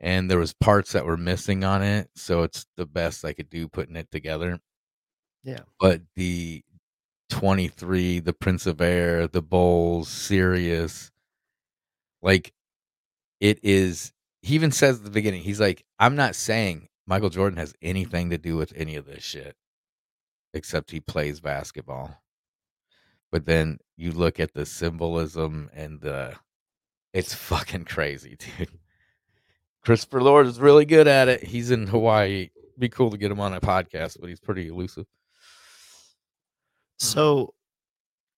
and 0.00 0.30
there 0.30 0.38
was 0.38 0.54
parts 0.54 0.92
that 0.92 1.06
were 1.06 1.16
missing 1.16 1.64
on 1.64 1.82
it, 1.82 2.10
so 2.16 2.42
it's 2.42 2.66
the 2.76 2.86
best 2.86 3.24
I 3.24 3.32
could 3.32 3.50
do 3.50 3.68
putting 3.68 3.96
it 3.96 4.10
together 4.10 4.60
Yeah. 5.44 5.60
but 5.80 6.02
the 6.16 6.62
23 7.30 8.20
the 8.20 8.32
prince 8.34 8.66
of 8.66 8.80
air 8.80 9.26
the 9.28 9.42
bowls 9.42 10.08
sirius 10.08 11.10
like 12.22 12.52
it 13.40 13.58
is 13.62 14.12
he 14.42 14.54
even 14.54 14.70
says 14.72 14.98
at 14.98 15.04
the 15.04 15.10
beginning 15.10 15.42
he's 15.42 15.60
like 15.60 15.84
i'm 15.98 16.16
not 16.16 16.34
saying 16.34 16.88
michael 17.06 17.30
jordan 17.30 17.58
has 17.58 17.74
anything 17.82 18.30
to 18.30 18.38
do 18.38 18.56
with 18.56 18.72
any 18.76 18.96
of 18.96 19.06
this 19.06 19.22
shit 19.24 19.56
except 20.54 20.90
he 20.90 21.00
plays 21.00 21.40
basketball. 21.40 22.22
But 23.30 23.44
then 23.44 23.78
you 23.96 24.12
look 24.12 24.40
at 24.40 24.54
the 24.54 24.64
symbolism 24.64 25.70
and 25.74 26.00
the 26.00 26.34
it's 27.12 27.34
fucking 27.34 27.84
crazy 27.84 28.36
dude. 28.38 28.70
Christopher 29.84 30.22
lord 30.22 30.46
is 30.46 30.60
really 30.60 30.86
good 30.86 31.06
at 31.06 31.28
it. 31.28 31.42
He's 31.42 31.70
in 31.70 31.86
hawaii. 31.86 32.50
Be 32.78 32.88
cool 32.88 33.10
to 33.10 33.18
get 33.18 33.30
him 33.30 33.40
on 33.40 33.52
a 33.52 33.60
podcast 33.60 34.18
but 34.20 34.28
he's 34.28 34.40
pretty 34.40 34.68
elusive. 34.68 35.04
Mm. 35.04 35.06
So, 36.98 37.54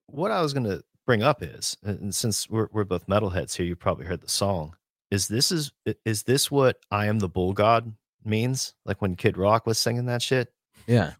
what 0.06 0.30
I 0.30 0.40
was 0.40 0.52
going 0.52 0.66
to 0.66 0.82
bring 1.06 1.22
up 1.22 1.42
is, 1.42 1.76
and 1.82 2.00
and 2.00 2.14
since 2.14 2.50
we're 2.50 2.68
we're 2.72 2.84
both 2.84 3.06
metalheads 3.06 3.54
here, 3.54 3.66
you 3.66 3.76
probably 3.76 4.06
heard 4.06 4.20
the 4.20 4.28
song. 4.28 4.76
Is 5.10 5.28
this 5.28 5.52
is 5.52 5.72
is 6.04 6.24
this 6.24 6.50
what 6.50 6.78
"I 6.90 7.06
am 7.06 7.20
the 7.20 7.28
bull 7.28 7.52
god" 7.52 7.94
means? 8.24 8.74
Like 8.84 9.00
when 9.00 9.14
Kid 9.14 9.36
Rock 9.36 9.66
was 9.66 9.78
singing 9.78 10.06
that 10.06 10.22
shit? 10.22 10.52
yeah. 10.86 11.12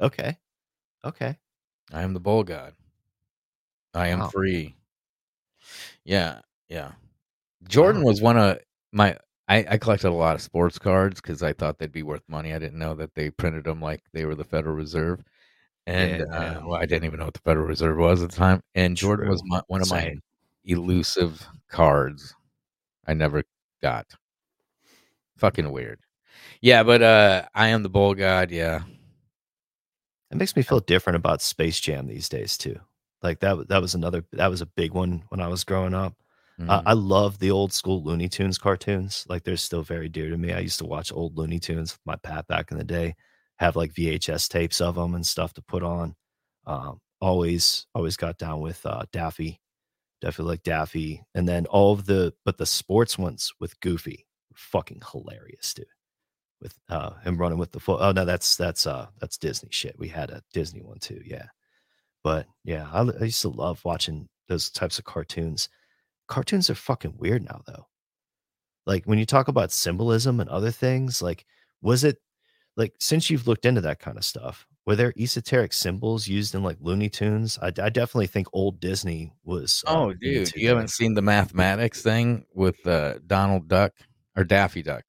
Okay, 0.00 0.38
okay. 1.04 1.36
I 1.92 2.02
am 2.02 2.14
the 2.14 2.20
bull 2.20 2.44
god. 2.44 2.74
I 3.94 4.08
am 4.08 4.20
Wow. 4.20 4.28
free. 4.28 4.76
Yeah, 6.04 6.40
yeah. 6.68 6.92
Jordan 7.68 8.02
was 8.04 8.20
one 8.22 8.36
of 8.38 8.58
my. 8.92 9.16
I, 9.48 9.66
I 9.68 9.78
collected 9.78 10.08
a 10.10 10.12
lot 10.12 10.36
of 10.36 10.42
sports 10.42 10.78
cards 10.78 11.20
because 11.20 11.42
I 11.42 11.52
thought 11.52 11.78
they'd 11.78 11.90
be 11.90 12.04
worth 12.04 12.22
money. 12.28 12.54
I 12.54 12.58
didn't 12.60 12.78
know 12.78 12.94
that 12.94 13.14
they 13.14 13.30
printed 13.30 13.64
them 13.64 13.80
like 13.80 14.02
they 14.12 14.24
were 14.24 14.36
the 14.36 14.44
Federal 14.44 14.76
Reserve, 14.76 15.22
and 15.86 16.20
Yeah. 16.20 16.24
uh, 16.36 16.60
well, 16.64 16.80
I 16.80 16.86
didn't 16.86 17.04
even 17.04 17.18
know 17.18 17.26
what 17.26 17.34
the 17.34 17.40
Federal 17.40 17.66
Reserve 17.66 17.96
was 17.98 18.22
at 18.22 18.30
the 18.30 18.36
time. 18.36 18.62
And 18.76 18.96
Jordan 18.96 19.28
was 19.28 19.42
my, 19.46 19.60
one 19.68 19.82
of 19.82 19.90
my 19.90 20.14
elusive 20.64 21.44
cards. 21.68 22.34
I 23.06 23.14
never 23.14 23.42
got. 23.82 24.06
Fucking 25.36 25.70
weird. 25.72 26.00
Yeah, 26.60 26.82
but 26.82 27.02
uh 27.02 27.46
I 27.54 27.68
am 27.68 27.82
the 27.82 27.88
bull 27.88 28.14
god. 28.14 28.50
Yeah, 28.50 28.82
It 30.30 30.36
makes 30.36 30.54
me 30.56 30.62
feel 30.62 30.80
different 30.80 31.16
about 31.16 31.42
Space 31.42 31.80
Jam 31.80 32.06
these 32.06 32.28
days 32.28 32.56
too. 32.56 32.78
Like 33.22 33.40
that 33.40 33.68
that 33.68 33.82
was 33.82 33.94
another 33.94 34.24
that 34.32 34.48
was 34.48 34.60
a 34.60 34.66
big 34.66 34.92
one 34.92 35.24
when 35.28 35.40
I 35.40 35.48
was 35.48 35.64
growing 35.64 35.94
up. 35.94 36.14
Uh, 36.60 36.80
Mhm. 36.80 36.82
I 36.86 36.92
love 36.92 37.38
the 37.38 37.50
old 37.50 37.72
school 37.72 38.02
Looney 38.02 38.28
Tunes 38.28 38.58
cartoons. 38.58 39.24
Like 39.28 39.44
they're 39.44 39.56
still 39.56 39.82
very 39.82 40.08
dear 40.10 40.28
to 40.30 40.36
me. 40.36 40.52
I 40.52 40.58
used 40.60 40.78
to 40.80 40.84
watch 40.86 41.10
old 41.12 41.36
Looney 41.38 41.58
Tunes 41.58 41.92
with 41.94 42.00
my 42.04 42.16
pat 42.16 42.46
back 42.48 42.70
in 42.70 42.76
the 42.78 42.84
day. 42.84 43.16
Have 43.58 43.76
like 43.76 43.92
VHS 43.94 44.48
tapes 44.48 44.80
of 44.80 44.94
them 44.94 45.14
and 45.14 45.26
stuff 45.26 45.52
to 45.54 45.62
put 45.62 45.82
on. 45.82 46.16
Um, 46.66 47.00
always 47.20 47.86
always 47.94 48.16
got 48.16 48.38
down 48.38 48.60
with 48.60 48.84
uh, 48.86 49.04
Daffy. 49.12 49.60
Definitely 50.20 50.52
like 50.52 50.62
Daffy. 50.62 51.24
And 51.34 51.48
then 51.48 51.66
all 51.66 51.92
of 51.94 52.04
the 52.06 52.34
but 52.44 52.58
the 52.58 52.66
sports 52.66 53.18
ones 53.18 53.52
with 53.58 53.78
Goofy, 53.80 54.26
fucking 54.54 55.02
hilarious, 55.12 55.72
dude. 55.74 55.86
With 56.62 56.74
uh, 56.90 57.12
him 57.24 57.38
running 57.38 57.58
with 57.58 57.72
the 57.72 57.80
foot. 57.80 58.00
Oh 58.02 58.12
no, 58.12 58.24
that's 58.26 58.54
that's 58.56 58.86
uh 58.86 59.06
that's 59.18 59.38
Disney 59.38 59.70
shit. 59.72 59.98
We 59.98 60.08
had 60.08 60.28
a 60.30 60.42
Disney 60.52 60.82
one 60.82 60.98
too, 60.98 61.22
yeah. 61.24 61.46
But 62.22 62.46
yeah, 62.64 62.86
I, 62.92 63.00
I 63.00 63.24
used 63.24 63.40
to 63.42 63.48
love 63.48 63.82
watching 63.84 64.28
those 64.48 64.68
types 64.70 64.98
of 64.98 65.04
cartoons. 65.06 65.70
Cartoons 66.28 66.68
are 66.68 66.74
fucking 66.74 67.14
weird 67.16 67.42
now, 67.44 67.62
though. 67.66 67.86
Like 68.86 69.04
when 69.06 69.18
you 69.18 69.24
talk 69.24 69.48
about 69.48 69.72
symbolism 69.72 70.38
and 70.38 70.50
other 70.50 70.70
things, 70.70 71.22
like 71.22 71.46
was 71.80 72.04
it 72.04 72.18
like 72.76 72.92
since 73.00 73.30
you've 73.30 73.46
looked 73.48 73.64
into 73.64 73.80
that 73.80 73.98
kind 73.98 74.18
of 74.18 74.24
stuff, 74.24 74.66
were 74.84 74.96
there 74.96 75.14
esoteric 75.18 75.72
symbols 75.72 76.28
used 76.28 76.54
in 76.54 76.62
like 76.62 76.76
Looney 76.80 77.08
Tunes? 77.08 77.58
I, 77.62 77.68
I 77.68 77.88
definitely 77.88 78.26
think 78.26 78.48
old 78.52 78.80
Disney 78.80 79.32
was. 79.44 79.82
uh, 79.86 79.94
Oh, 79.98 80.12
dude, 80.12 80.54
you 80.54 80.66
that. 80.68 80.74
haven't 80.74 80.90
seen 80.90 81.14
the 81.14 81.22
mathematics 81.22 82.02
thing 82.02 82.44
with 82.54 82.86
uh, 82.86 83.14
Donald 83.26 83.66
Duck 83.66 83.92
or 84.36 84.44
Daffy 84.44 84.82
Duck? 84.82 85.04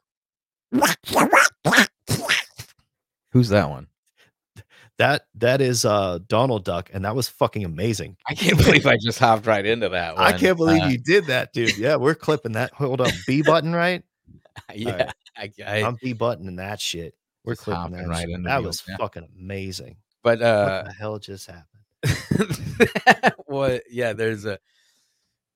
Who's 3.31 3.49
that 3.49 3.69
one? 3.69 3.87
that 4.97 5.25
that 5.35 5.61
is 5.61 5.83
uh 5.85 6.19
Donald 6.27 6.63
Duck, 6.63 6.89
and 6.93 7.05
that 7.05 7.15
was 7.15 7.27
fucking 7.27 7.65
amazing. 7.65 8.17
I 8.27 8.35
can't 8.35 8.57
believe 8.57 8.85
I 8.85 8.97
just 9.01 9.17
hopped 9.19 9.47
right 9.47 9.65
into 9.65 9.89
that 9.89 10.15
one. 10.15 10.23
I 10.23 10.37
can't 10.37 10.57
believe 10.57 10.83
Uh, 10.83 10.87
you 10.87 10.97
did 10.99 11.25
that, 11.27 11.53
dude. 11.53 11.75
Yeah, 11.77 11.95
we're 11.95 12.13
clipping 12.13 12.51
that. 12.51 12.71
Hold 12.73 13.01
up, 13.01 13.11
B 13.25 13.41
button, 13.45 13.73
right? 13.73 14.03
Yeah, 14.75 15.11
I, 15.37 15.51
I, 15.65 15.83
I'm 15.83 15.97
B 16.01 16.13
buttoning 16.13 16.57
that 16.57 16.79
shit. 16.79 17.15
We're 17.45 17.55
clipping 17.55 17.93
that. 17.93 18.07
right 18.07 18.21
shit. 18.21 18.29
into 18.29 18.47
that 18.49 18.57
the 18.61 18.67
was 18.67 18.83
old- 18.89 18.99
fucking 18.99 19.27
amazing. 19.39 19.95
but 20.23 20.39
what 20.39 20.45
uh, 20.45 20.83
the 20.83 20.93
hell 20.93 21.17
just 21.19 21.49
happened? 21.49 23.33
what? 23.47 23.83
Yeah, 23.89 24.13
there's 24.13 24.45
a 24.45 24.59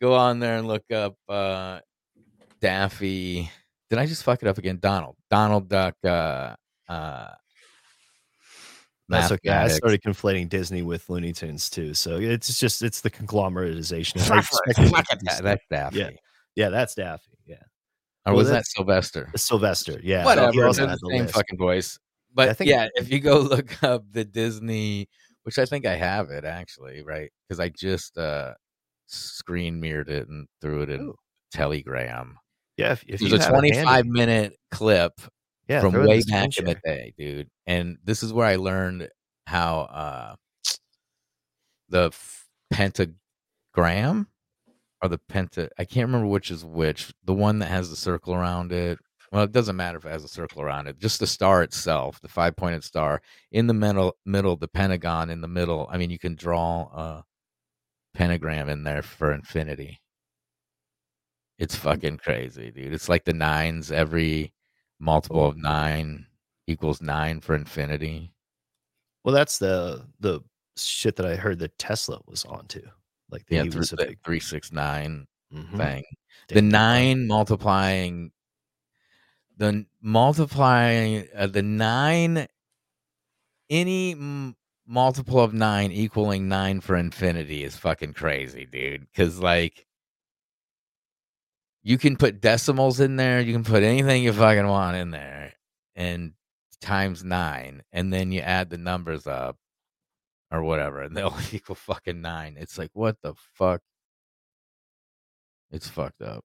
go 0.02 0.16
on 0.16 0.40
there 0.40 0.58
and 0.58 0.68
look 0.68 0.90
up 0.92 1.18
uh 1.30 1.82
Daffy. 2.62 3.52
Did 3.90 4.00
I 4.00 4.06
just 4.06 4.24
fuck 4.24 4.42
it 4.42 4.48
up 4.48 4.58
again? 4.58 4.80
Donald, 4.82 5.16
Donald 5.30 5.70
Duck. 5.70 5.96
Uh, 6.04 6.56
uh, 6.90 7.28
That's 9.10 9.32
okay. 9.32 9.50
I 9.50 9.68
started 9.68 10.02
conflating 10.02 10.50
Disney 10.50 10.82
with 10.82 11.08
Looney 11.10 11.34
Tunes 11.34 11.70
too. 11.70 11.94
So 11.94 12.18
it's 12.18 12.60
just 12.60 12.82
it's 12.82 13.02
the 13.02 13.12
conglomeratization. 13.12 14.30
I 14.32 14.40
expected 14.40 14.86
it 14.86 14.92
Look 14.92 15.06
to 15.06 15.12
at 15.14 15.20
be 15.20 15.26
that. 15.26 15.32
stuff. 15.34 15.44
That's 15.44 15.64
Daffy. 15.70 15.98
Yeah. 16.00 16.10
Yeah, 16.56 16.70
that's 16.70 16.96
Daffy. 16.96 17.38
Yeah, 17.46 17.56
Or 18.26 18.34
Well, 18.34 18.36
was 18.38 18.50
that 18.50 18.66
Sylvester? 18.66 19.30
Sylvester. 19.36 20.00
Yeah, 20.02 20.26
Whatever. 20.26 20.52
the 20.54 20.74
same 20.74 20.90
list. 21.22 21.34
fucking 21.36 21.58
voice. 21.58 22.00
But 22.34 22.50
I 22.50 22.54
think- 22.54 22.70
yeah, 22.70 22.88
if 22.96 23.12
you 23.12 23.20
go 23.20 23.40
look 23.42 23.84
up 23.84 24.04
the 24.12 24.24
Disney, 24.26 25.08
which 25.44 25.60
I 25.60 25.66
think 25.66 25.86
I 25.86 25.96
have 25.96 26.32
it 26.32 26.44
actually, 26.46 27.04
right? 27.04 27.30
Because 27.48 27.60
I 27.60 27.70
just 27.70 28.18
uh 28.18 28.54
screen 29.08 29.80
mirrored 29.80 30.10
it 30.10 30.28
and 30.30 30.48
threw 30.62 30.82
it 30.82 30.90
in 30.90 31.02
Ooh. 31.02 31.16
Telegram. 31.54 32.36
Yeah, 32.78 32.92
if, 32.92 33.04
if 33.08 33.22
It 33.22 33.32
was 33.32 33.32
you 33.32 33.38
a 33.38 33.50
25 33.50 33.88
handy, 33.88 34.10
minute 34.10 34.58
clip 34.72 35.14
yeah, 35.68 35.82
from 35.82 35.92
throw 35.92 36.02
it 36.02 36.04
in 36.04 36.10
way 36.10 36.22
back 36.30 36.58
in 36.58 36.66
the 36.66 36.78
day, 36.84 37.14
dude. 37.18 37.50
And 37.66 37.98
this 38.04 38.24
is 38.24 38.34
where 38.34 38.46
I 38.46 38.58
learned 38.58 39.10
how 39.48 39.82
uh 39.82 40.36
the 41.90 42.08
f- 42.08 42.46
pentagram 42.72 44.28
or 45.02 45.10
the 45.10 45.20
penta 45.32 45.70
I 45.78 45.86
can't 45.86 46.08
remember 46.08 46.28
which 46.28 46.52
is 46.52 46.66
which. 46.66 47.14
The 47.24 47.34
one 47.34 47.60
that 47.60 47.68
has 47.68 47.90
the 47.90 47.96
circle 47.96 48.34
around 48.34 48.72
it. 48.72 49.00
Well, 49.32 49.44
it 49.44 49.52
doesn't 49.52 49.76
matter 49.76 49.98
if 49.98 50.06
it 50.06 50.10
has 50.10 50.24
a 50.24 50.30
circle 50.30 50.62
around 50.62 50.88
it. 50.88 51.00
Just 51.00 51.20
the 51.20 51.28
star 51.28 51.64
itself, 51.64 52.22
the 52.22 52.28
five 52.28 52.56
pointed 52.56 52.84
star 52.84 53.22
in 53.52 53.68
the 53.68 53.74
middle, 53.74 54.16
middle, 54.26 54.56
the 54.56 54.68
pentagon 54.68 55.30
in 55.30 55.42
the 55.42 55.48
middle. 55.48 55.88
I 55.92 55.98
mean, 55.98 56.10
you 56.10 56.20
can 56.20 56.36
draw 56.36 56.84
a 56.84 57.24
pentagram 58.14 58.70
in 58.70 58.84
there 58.84 59.02
for 59.02 59.34
infinity. 59.34 60.00
It's 61.58 61.76
fucking 61.76 62.18
crazy, 62.18 62.72
dude. 62.72 62.94
It's 62.94 63.08
like 63.10 63.24
the 63.24 63.34
nines. 63.34 63.92
Every 63.92 64.54
multiple 65.00 65.46
of 65.46 65.58
nine 65.58 66.26
equals 66.68 67.02
nine 67.02 67.40
for 67.40 67.56
infinity. 67.56 68.34
Well, 69.24 69.34
that's 69.34 69.58
the 69.58 70.06
the 70.20 70.42
shit 70.78 71.16
that 71.16 71.26
I 71.26 71.36
heard 71.36 71.60
that 71.60 71.78
Tesla 71.78 72.20
was 72.26 72.44
onto. 72.46 72.82
Like 73.30 73.46
the 73.48 73.56
Yeah, 73.56 73.64
three, 73.64 73.86
big 73.98 74.20
three 74.24 74.40
six 74.40 74.72
nine 74.72 75.28
Mhm. 75.54 75.78
thing. 75.78 76.04
The 76.50 76.62
nine 76.62 77.28
multiplying 77.28 78.32
the 79.58 79.86
multiplying 80.02 81.28
uh, 81.34 81.48
the 81.48 81.64
nine 81.64 82.48
any 83.70 84.12
m- 84.12 84.56
multiple 84.86 85.40
of 85.40 85.54
nine 85.54 85.92
equaling 85.92 86.48
nine 86.48 86.82
for 86.82 86.96
infinity 86.96 87.64
is 87.64 87.76
fucking 87.78 88.14
crazy, 88.14 88.66
dude. 88.66 89.02
Because 89.12 89.40
like 89.40 89.85
you 91.86 92.00
can 92.00 92.18
put 92.18 92.42
decimals 92.42 93.00
in 93.00 93.16
there, 93.16 93.40
you 93.40 93.54
can 93.54 93.64
put 93.64 93.84
anything 93.84 94.24
you 94.24 94.34
fucking 94.34 94.68
want 94.68 94.98
in 94.98 95.12
there, 95.12 95.54
and 95.96 96.34
times 96.82 97.24
nine, 97.24 97.84
and 97.94 98.12
then 98.12 98.32
you 98.32 98.42
add 98.42 98.70
the 98.72 98.78
numbers 98.78 99.28
up 99.28 99.56
or 100.52 100.64
whatever, 100.64 101.02
and 101.04 101.16
they'll 101.16 101.38
equal 101.54 101.76
fucking 101.76 102.22
nine. 102.22 102.58
It's 102.60 102.78
like 102.80 102.90
what 102.94 103.18
the 103.22 103.36
fuck? 103.54 103.82
It's 105.72 105.88
fucked 105.88 106.22
up. 106.24 106.44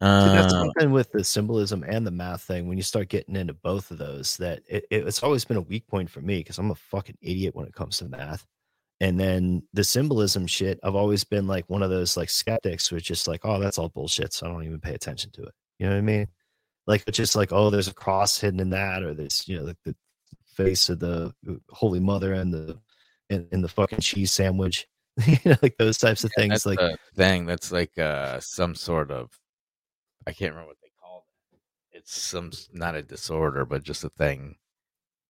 See, 0.00 0.08
that's 0.30 0.52
Uh, 0.54 0.58
something 0.60 0.90
with 0.90 1.12
the 1.12 1.22
symbolism 1.22 1.84
and 1.86 2.06
the 2.06 2.10
math 2.10 2.42
thing. 2.42 2.66
When 2.66 2.76
you 2.76 2.82
start 2.82 3.08
getting 3.08 3.36
into 3.36 3.54
both 3.54 3.90
of 3.90 3.98
those, 3.98 4.36
that 4.38 4.62
it- 4.68 4.86
it's 4.90 5.22
always 5.22 5.44
been 5.44 5.58
a 5.58 5.60
weak 5.60 5.86
point 5.86 6.10
for 6.10 6.20
me 6.22 6.38
because 6.38 6.58
I'm 6.58 6.70
a 6.70 6.74
fucking 6.74 7.18
idiot 7.20 7.54
when 7.54 7.66
it 7.66 7.74
comes 7.74 7.98
to 7.98 8.06
math. 8.08 8.46
And 9.02 9.18
then 9.18 9.64
the 9.72 9.82
symbolism 9.82 10.46
shit, 10.46 10.78
I've 10.84 10.94
always 10.94 11.24
been 11.24 11.48
like 11.48 11.68
one 11.68 11.82
of 11.82 11.90
those 11.90 12.16
like 12.16 12.30
skeptics 12.30 12.86
who's 12.86 13.02
just 13.02 13.26
like, 13.26 13.40
oh, 13.42 13.58
that's 13.58 13.76
all 13.76 13.88
bullshit. 13.88 14.32
So 14.32 14.46
I 14.46 14.50
don't 14.50 14.62
even 14.62 14.78
pay 14.78 14.94
attention 14.94 15.32
to 15.32 15.42
it. 15.42 15.52
You 15.80 15.86
know 15.86 15.92
what 15.94 15.98
I 15.98 16.02
mean? 16.02 16.28
Like 16.86 17.02
it's 17.08 17.16
just 17.16 17.34
like, 17.34 17.50
oh, 17.50 17.68
there's 17.68 17.88
a 17.88 17.94
cross 17.94 18.40
hidden 18.40 18.60
in 18.60 18.70
that, 18.70 19.02
or 19.02 19.12
there's 19.12 19.42
you 19.48 19.58
know 19.58 19.66
the, 19.66 19.76
the 19.84 19.96
face 20.54 20.88
of 20.88 21.00
the 21.00 21.34
uh, 21.50 21.54
Holy 21.70 21.98
Mother 21.98 22.34
and 22.34 22.54
the 22.54 22.78
in, 23.28 23.48
in 23.50 23.60
the 23.60 23.68
fucking 23.68 23.98
cheese 23.98 24.30
sandwich. 24.30 24.86
you 25.26 25.36
know, 25.44 25.56
like 25.62 25.76
those 25.78 25.98
types 25.98 26.22
of 26.22 26.30
things. 26.36 26.62
that's 26.62 26.66
Like 26.66 26.78
thing. 27.16 27.44
That's 27.44 27.72
like 27.72 27.98
uh 27.98 28.38
some 28.38 28.76
sort 28.76 29.10
of 29.10 29.30
I 30.28 30.32
can't 30.32 30.52
remember 30.52 30.68
what 30.68 30.78
they 30.80 30.92
call 31.00 31.26
it. 31.52 31.58
It's 31.90 32.20
some 32.20 32.52
not 32.72 32.94
a 32.94 33.02
disorder, 33.02 33.64
but 33.64 33.82
just 33.82 34.04
a 34.04 34.10
thing. 34.10 34.54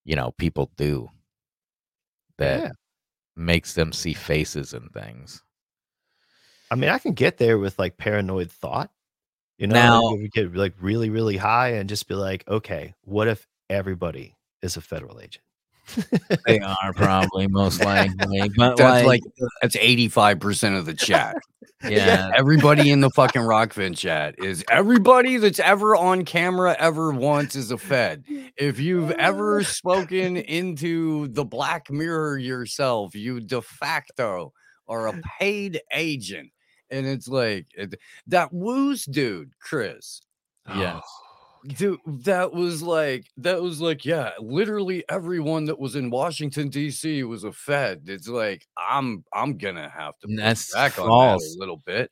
You 0.04 0.16
know, 0.16 0.32
people 0.36 0.70
do 0.76 1.08
that 2.36 2.64
Yeah. 2.64 2.70
Makes 3.36 3.74
them 3.74 3.92
see 3.92 4.12
faces 4.14 4.72
and 4.74 4.90
things. 4.92 5.42
I 6.70 6.74
mean, 6.74 6.90
I 6.90 6.98
can 6.98 7.12
get 7.12 7.38
there 7.38 7.58
with 7.58 7.78
like 7.78 7.96
paranoid 7.96 8.50
thought. 8.50 8.90
You 9.58 9.66
know, 9.66 9.74
Now- 9.74 10.02
like, 10.02 10.20
you 10.20 10.28
get 10.28 10.54
like 10.54 10.74
really, 10.80 11.10
really 11.10 11.36
high 11.36 11.72
and 11.74 11.88
just 11.88 12.08
be 12.08 12.14
like, 12.14 12.46
okay, 12.48 12.94
what 13.02 13.28
if 13.28 13.46
everybody 13.68 14.36
is 14.62 14.76
a 14.76 14.80
federal 14.80 15.20
agent? 15.20 15.44
They 16.46 16.60
are 16.60 16.92
probably 16.94 17.46
most 17.46 17.84
likely, 17.84 18.50
but 18.56 18.76
That's 18.76 19.04
like, 19.04 19.22
like 19.36 19.50
that's 19.60 19.76
85% 19.76 20.78
of 20.78 20.86
the 20.86 20.94
chat. 20.94 21.36
yeah, 21.88 22.30
Everybody 22.36 22.90
in 22.90 23.00
the 23.00 23.10
fucking 23.10 23.42
Rokfin 23.42 23.96
chat 23.96 24.36
is 24.38 24.64
everybody 24.70 25.36
that's 25.36 25.58
ever 25.58 25.96
on 25.96 26.24
camera 26.24 26.76
ever 26.78 27.12
once 27.12 27.56
is 27.56 27.70
a 27.70 27.78
Fed. 27.78 28.24
If 28.56 28.78
you've 28.78 29.10
ever 29.12 29.62
spoken 29.64 30.36
into 30.36 31.28
the 31.28 31.44
Black 31.44 31.90
Mirror 31.90 32.38
yourself, 32.38 33.14
you 33.14 33.40
de 33.40 33.60
facto 33.60 34.52
are 34.88 35.08
a 35.08 35.20
paid 35.38 35.80
agent. 35.92 36.50
And 36.90 37.06
it's 37.06 37.26
like 37.26 37.66
it, 37.74 37.94
that 38.26 38.52
Woos 38.52 39.04
dude, 39.04 39.52
Chris. 39.60 40.22
Uh, 40.66 40.74
yes. 40.78 41.02
Dude, 41.66 42.00
that 42.06 42.52
was 42.52 42.82
like 42.82 43.26
that 43.36 43.62
was 43.62 43.80
like 43.80 44.04
yeah, 44.04 44.30
literally 44.40 45.04
everyone 45.08 45.66
that 45.66 45.78
was 45.78 45.94
in 45.94 46.10
Washington 46.10 46.68
D.C. 46.68 47.22
was 47.22 47.44
a 47.44 47.52
Fed. 47.52 48.02
It's 48.06 48.28
like 48.28 48.66
I'm 48.76 49.24
I'm 49.32 49.58
gonna 49.58 49.88
have 49.88 50.18
to 50.20 50.28
That's 50.36 50.74
back 50.74 50.98
on 50.98 51.04
that 51.04 51.10
false. 51.10 51.54
a 51.54 51.58
little 51.58 51.80
bit. 51.84 52.10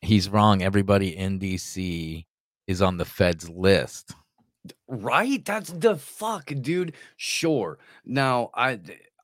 He's 0.00 0.28
wrong. 0.28 0.62
Everybody 0.62 1.16
in 1.16 1.40
DC 1.40 2.24
is 2.66 2.82
on 2.82 2.96
the 2.96 3.04
Fed's 3.04 3.48
list. 3.48 4.14
Right? 4.86 5.44
That's 5.44 5.70
the 5.70 5.96
fuck, 5.96 6.52
dude. 6.60 6.94
Sure. 7.16 7.78
Now, 8.04 8.50
I 8.54 8.78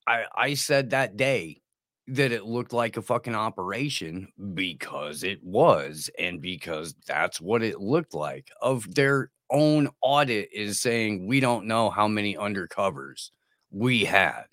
I 0.06 0.24
I 0.34 0.55
said 0.55 0.90
that 0.90 1.16
day 1.16 1.60
that 2.09 2.32
it 2.32 2.44
looked 2.44 2.72
like 2.72 2.97
a 2.97 3.02
fucking 3.02 3.34
operation 3.36 4.28
because 4.55 5.22
it 5.22 5.38
was 5.44 6.10
and 6.18 6.42
because 6.42 6.94
that's 7.06 7.40
what 7.40 7.62
it 7.62 7.80
looked 7.80 8.14
like. 8.14 8.48
Of 8.60 8.94
their 8.94 9.30
own 9.51 9.89
audit 10.01 10.48
is 10.52 10.81
saying 10.81 11.27
we 11.27 11.40
don't 11.40 11.66
know 11.66 11.90
how 11.90 12.09
many 12.09 12.36
undercovers 12.36 13.31
we 13.70 14.05
had 14.05 14.44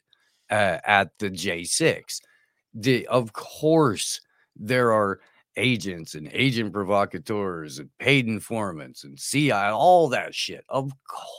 uh, 0.50 0.78
at 0.86 1.10
the 1.20 1.30
J6. 1.30 2.22
The 2.74 3.08
of 3.08 3.34
course 3.34 4.22
there 4.56 4.92
are 4.92 5.20
agents 5.56 6.14
and 6.16 6.30
agent 6.32 6.72
provocateurs 6.72 7.80
and 7.80 7.90
paid 8.00 8.28
informants 8.28 9.04
and 9.04 9.18
CI, 9.18 9.52
all 9.52 10.08
that 10.10 10.34
shit. 10.34 10.64
Of 10.70 10.92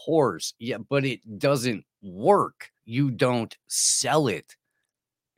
course. 0.04 0.54
Yeah, 0.58 0.78
but 0.78 1.04
it 1.04 1.38
doesn't 1.38 1.84
work. 2.02 2.70
You 2.84 3.10
don't 3.10 3.56
sell 3.68 4.28
it 4.28 4.56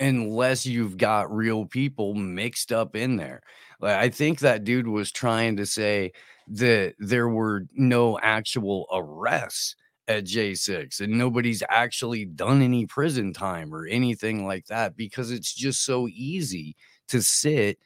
unless 0.01 0.64
you've 0.64 0.97
got 0.97 1.34
real 1.34 1.66
people 1.66 2.14
mixed 2.14 2.72
up 2.72 2.97
in 2.97 3.16
there. 3.16 3.42
Like 3.80 3.97
I 3.97 4.09
think 4.09 4.40
that 4.40 4.64
dude 4.64 4.88
was 4.88 5.12
trying 5.12 5.56
to 5.59 5.66
say 5.66 6.12
that 6.51 6.94
there 6.98 7.28
were 7.28 7.66
no 7.74 8.18
actual 8.20 8.86
arrests 8.93 9.77
at 10.09 10.24
J6 10.24 11.01
and 11.01 11.12
nobody's 11.16 11.62
actually 11.68 12.24
done 12.24 12.62
any 12.62 12.86
prison 12.86 13.32
time 13.32 13.72
or 13.72 13.86
anything 13.86 14.47
like 14.47 14.66
that 14.66 14.97
because 14.97 15.31
it's 15.31 15.55
just 15.55 15.85
so 15.85 16.09
easy 16.09 16.77
to 17.09 17.22
sit 17.22 17.78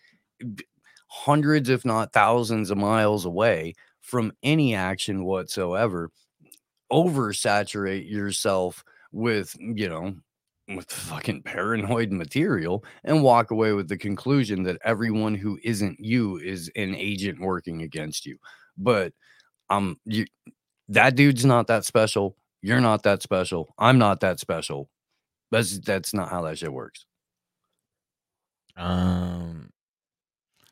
hundreds, 1.08 1.68
if 1.68 1.84
not 1.84 2.12
thousands 2.12 2.70
of 2.70 2.78
miles 2.78 3.24
away 3.24 3.74
from 4.00 4.32
any 4.42 4.74
action 4.74 5.24
whatsoever, 5.24 6.10
oversaturate 6.92 8.10
yourself 8.10 8.84
with 9.12 9.56
you 9.60 9.88
know 9.88 10.14
with 10.68 10.90
fucking 10.90 11.42
paranoid 11.42 12.10
material 12.10 12.84
and 13.04 13.22
walk 13.22 13.50
away 13.50 13.72
with 13.72 13.88
the 13.88 13.98
conclusion 13.98 14.62
that 14.62 14.78
everyone 14.84 15.34
who 15.34 15.58
isn't 15.62 16.00
you 16.00 16.38
is 16.38 16.70
an 16.76 16.94
agent 16.94 17.38
working 17.40 17.82
against 17.82 18.24
you. 18.26 18.38
But 18.78 19.12
um 19.70 19.98
you 20.04 20.26
that 20.88 21.16
dude's 21.16 21.44
not 21.44 21.66
that 21.66 21.84
special. 21.84 22.36
You're 22.62 22.80
not 22.80 23.02
that 23.02 23.22
special. 23.22 23.74
I'm 23.78 23.98
not 23.98 24.20
that 24.20 24.40
special. 24.40 24.88
That's 25.50 25.78
that's 25.80 26.14
not 26.14 26.30
how 26.30 26.42
that 26.42 26.58
shit 26.58 26.72
works. 26.72 27.04
Um. 28.76 29.70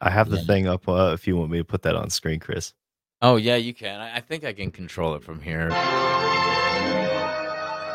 I 0.01 0.11
have 0.11 0.31
the 0.31 0.39
Yeah. 0.39 0.45
thing 0.45 0.67
up 0.67 0.89
uh, 0.89 1.13
if 1.15 1.29
you 1.29 1.37
want 1.37 1.53
me 1.53 1.59
to 1.59 1.65
put 1.65 1.83
that 1.83 1.95
on 1.95 2.11
screen, 2.11 2.41
Chris. 2.41 2.73
Oh 3.21 3.37
yeah, 3.37 3.55
you 3.55 3.73
can. 3.73 4.01
I, 4.01 4.17
I 4.17 4.21
think 4.21 4.43
I 4.43 4.53
can 4.53 4.73
control 4.73 5.15
it 5.15 5.23
from 5.23 5.41
here. 5.41 5.69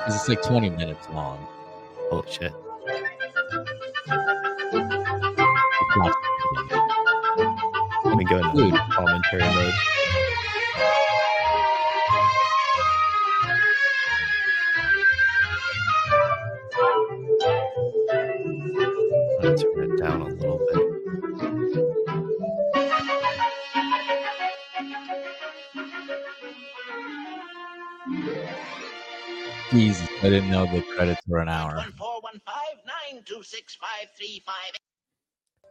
It's 0.07 0.29
like 0.29 0.41
20 0.41 0.69
minutes 0.69 1.05
long. 1.09 1.45
Holy 2.09 2.31
shit. 2.31 2.53
Let 8.05 8.17
me 8.17 8.25
go 8.25 8.37
into 8.37 8.71
Dude. 8.71 8.73
commentary 8.91 9.43
mode. 9.43 9.73
Turn 19.57 19.91
it 19.91 19.97
down 20.01 20.21
a 20.21 20.25
little 20.25 20.59
bit. 20.73 22.06
Jesus, 29.77 30.09
I 30.23 30.29
didn't 30.29 30.49
know 30.49 30.65
the 30.65 30.81
credits 30.81 31.21
were 31.27 31.37
an 31.37 31.49
hour. 31.49 31.85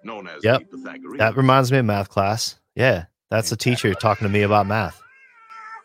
known 0.04 0.28
as 0.28 0.44
Yep. 0.44 0.62
That 1.18 1.36
reminds 1.36 1.72
me 1.72 1.78
of 1.78 1.86
math 1.86 2.08
class. 2.08 2.60
Yeah, 2.76 3.06
that's 3.32 3.50
the 3.50 3.56
teacher 3.56 3.92
talking 3.94 4.24
to 4.24 4.32
me 4.32 4.42
about 4.42 4.68
math. 4.68 5.02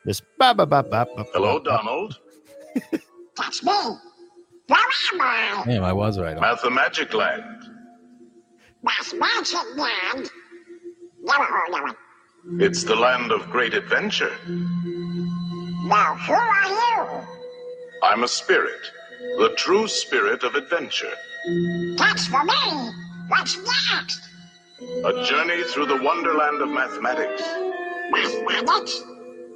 Just 0.06 0.22
ba 0.38 0.53
ba 0.53 0.68
ba 0.68 0.84
ba. 0.84 1.07
ba, 1.15 1.26
Hello, 1.34 1.57
ba, 1.57 1.64
ba. 1.64 1.69
Donald. 1.77 2.19
That's 3.38 3.64
me. 3.64 3.72
Where 4.68 4.80
am 5.14 5.22
I? 5.22 5.64
Damn, 5.65 5.84
I 5.84 5.91
was 5.93 6.19
right. 6.19 6.35
on- 6.35 6.41
Mathemagic 6.41 7.15
Land. 7.15 7.64
That's 8.84 9.15
Magic 9.15 9.76
Land. 9.77 10.30
Never 11.23 11.43
heard 11.43 11.73
of 11.84 11.89
it. 11.89 11.98
It's 12.64 12.84
the 12.84 12.95
land 12.95 13.31
of 13.31 13.49
great 13.49 13.73
adventure. 13.73 14.31
Now, 14.48 16.15
who 16.15 16.34
are 16.34 16.68
you? 16.68 17.40
I'm 18.03 18.23
a 18.23 18.27
spirit, 18.27 18.81
the 19.37 19.53
true 19.57 19.87
spirit 19.87 20.43
of 20.43 20.55
adventure. 20.55 21.13
That's 21.97 22.27
for 22.27 22.43
me. 22.43 22.91
What's 23.27 23.57
next? 23.57 24.21
A 25.05 25.23
journey 25.25 25.63
through 25.65 25.87
the 25.87 26.01
wonderland 26.01 26.61
of 26.61 26.69
mathematics. 26.69 27.43
Mathematics? 28.11 29.03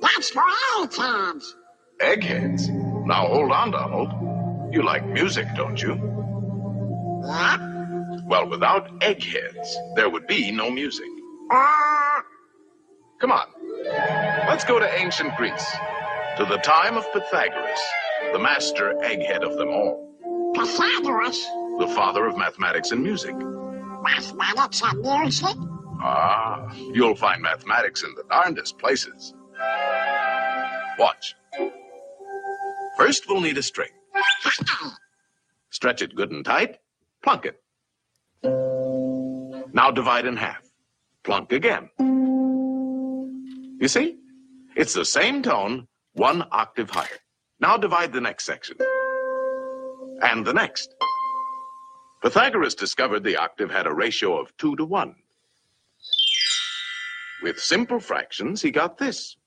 That's 0.01 0.29
for 0.29 0.43
all 0.75 0.87
kids. 0.87 1.55
Eggheads. 2.01 2.69
Now 2.69 3.27
hold 3.27 3.51
on, 3.51 3.71
Donald. 3.71 4.73
You 4.73 4.83
like 4.83 5.05
music, 5.07 5.47
don't 5.55 5.81
you? 5.81 5.95
What? 7.09 7.59
Well, 8.25 8.49
without 8.49 8.89
eggheads, 9.03 9.77
there 9.95 10.09
would 10.09 10.27
be 10.27 10.51
no 10.51 10.69
music. 10.69 11.07
Uh, 11.51 12.21
Come 13.21 13.31
on. 13.31 13.47
Let's 14.47 14.65
go 14.65 14.79
to 14.79 14.99
ancient 15.01 15.35
Greece, 15.37 15.65
to 16.37 16.45
the 16.45 16.57
time 16.57 16.97
of 16.97 17.11
Pythagoras, 17.13 17.81
the 18.33 18.39
master 18.39 18.93
egghead 19.03 19.43
of 19.43 19.57
them 19.57 19.69
all, 19.69 20.53
Pythagoras. 20.55 21.43
the 21.79 21.87
father 21.95 22.25
of 22.25 22.37
mathematics 22.37 22.91
and 22.91 23.01
music. 23.03 23.35
Mathematics 24.03 24.81
and 24.83 25.01
music? 25.01 25.55
Ah, 26.01 26.71
you'll 26.93 27.15
find 27.15 27.41
mathematics 27.41 28.03
in 28.03 28.13
the 28.15 28.23
darndest 28.29 28.77
places. 28.77 29.33
Watch. 30.99 31.35
First, 32.97 33.27
we'll 33.27 33.41
need 33.41 33.57
a 33.57 33.63
string. 33.63 33.89
Stretch 35.69 36.01
it 36.01 36.15
good 36.15 36.31
and 36.31 36.45
tight. 36.45 36.77
Plunk 37.23 37.45
it. 37.45 37.61
Now 39.73 39.91
divide 39.91 40.25
in 40.25 40.37
half. 40.37 40.61
Plunk 41.23 41.51
again. 41.51 41.89
You 43.79 43.87
see? 43.87 44.17
It's 44.75 44.93
the 44.93 45.03
same 45.05 45.41
tone, 45.41 45.87
one 46.13 46.45
octave 46.51 46.89
higher. 46.89 47.19
Now 47.59 47.77
divide 47.77 48.11
the 48.11 48.21
next 48.21 48.45
section. 48.45 48.77
And 50.21 50.45
the 50.45 50.53
next. 50.53 50.93
Pythagoras 52.21 52.75
discovered 52.75 53.23
the 53.23 53.37
octave 53.37 53.71
had 53.71 53.87
a 53.87 53.93
ratio 53.93 54.37
of 54.37 54.55
2 54.57 54.75
to 54.77 54.85
1. 54.85 55.15
With 57.43 57.59
simple 57.59 57.99
fractions, 57.99 58.61
he 58.61 58.71
got 58.71 58.97
this. 58.97 59.37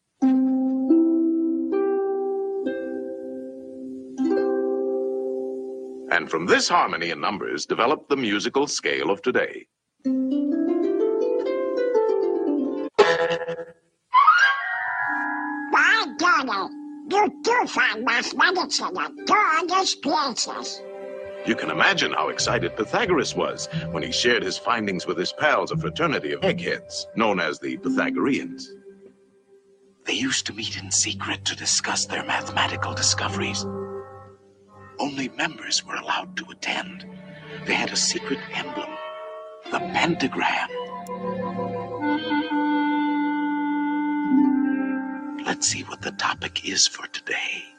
And 6.10 6.30
from 6.30 6.46
this 6.46 6.68
harmony 6.68 7.10
in 7.10 7.20
numbers 7.20 7.66
developed 7.66 8.08
the 8.08 8.16
musical 8.16 8.66
scale 8.66 9.10
of 9.10 9.20
today. 9.22 9.66
You 17.10 17.40
do 17.42 17.66
find 17.66 18.04
mathematics 18.04 18.80
in 18.80 18.94
the 18.94 19.22
darndest 19.26 20.02
places. 20.02 20.82
You 21.46 21.54
can 21.54 21.70
imagine 21.70 22.12
how 22.12 22.28
excited 22.28 22.76
Pythagoras 22.76 23.34
was 23.34 23.68
when 23.90 24.02
he 24.02 24.12
shared 24.12 24.42
his 24.42 24.58
findings 24.58 25.06
with 25.06 25.16
his 25.16 25.32
pals, 25.32 25.70
a 25.70 25.76
fraternity 25.76 26.32
of 26.32 26.44
eggheads 26.44 27.06
known 27.16 27.40
as 27.40 27.58
the 27.58 27.76
Pythagoreans. 27.78 28.70
They 30.04 30.14
used 30.14 30.46
to 30.46 30.52
meet 30.52 30.76
in 30.76 30.90
secret 30.90 31.44
to 31.46 31.56
discuss 31.56 32.06
their 32.06 32.24
mathematical 32.24 32.94
discoveries. 32.94 33.64
Only 34.98 35.28
members 35.30 35.84
were 35.84 35.94
allowed 35.94 36.36
to 36.38 36.50
attend. 36.50 37.06
They 37.66 37.74
had 37.74 37.90
a 37.90 37.96
secret 37.96 38.40
emblem, 38.54 38.90
the 39.70 39.78
pentagram. 39.78 40.68
Let's 45.48 45.66
see 45.66 45.82
what 45.82 46.02
the 46.02 46.10
topic 46.10 46.68
is 46.68 46.86
for 46.86 47.06
today. 47.06 47.77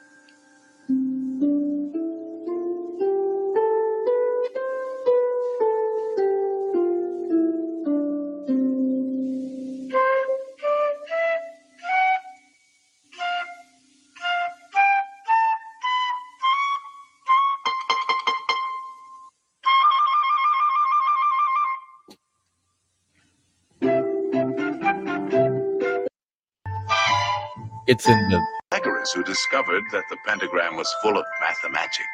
In 28.10 28.28
the. 28.28 28.40
Pythagoras 28.70 29.12
who 29.12 29.22
discovered 29.22 29.84
that 29.92 30.04
the 30.10 30.16
pentagram 30.26 30.76
was 30.76 30.92
full 31.02 31.16
of 31.16 31.24
mathemagic. 31.40 32.06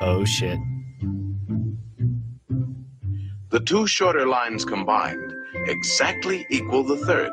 Oh 0.00 0.24
shit. 0.24 0.58
The 3.50 3.60
two 3.60 3.86
shorter 3.86 4.26
lines 4.26 4.64
combined 4.64 5.32
exactly 5.66 6.46
equal 6.50 6.82
the 6.82 6.98
third. 6.98 7.30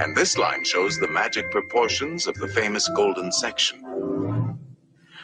And 0.00 0.16
this 0.16 0.36
line 0.36 0.64
shows 0.64 0.98
the 0.98 1.08
magic 1.08 1.50
proportions 1.50 2.26
of 2.26 2.34
the 2.36 2.48
famous 2.48 2.88
golden 2.88 3.30
section. 3.32 4.58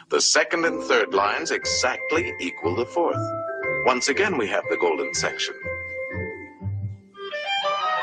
The 0.09 0.21
second 0.21 0.65
and 0.65 0.81
third 0.83 1.13
lines 1.13 1.51
exactly 1.51 2.33
equal 2.39 2.75
the 2.75 2.85
fourth. 2.85 3.19
Once 3.85 4.07
again, 4.09 4.37
we 4.37 4.47
have 4.47 4.63
the 4.69 4.77
golden 4.77 5.13
section. 5.13 5.55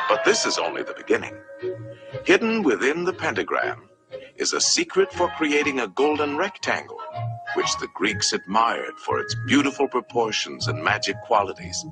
But 0.09 0.25
this 0.25 0.45
is 0.47 0.59
only 0.59 0.83
the 0.83 0.95
beginning. 0.95 1.35
Hidden 2.25 2.63
within 2.63 3.05
the 3.05 3.13
pentagram 3.13 3.89
is 4.37 4.55
a 4.55 4.61
secret 4.61 5.13
for 5.13 5.29
creating 5.37 5.81
a 5.81 5.89
golden 5.89 6.39
rectangle, 6.39 6.99
which 7.55 7.71
the 7.81 7.89
Greeks 7.95 8.33
admired 8.33 8.99
for 8.99 9.21
its 9.21 9.37
beautiful 9.47 9.87
proportions 9.87 10.69
and 10.69 10.83
magic 10.83 11.21
qualities. 11.23 11.85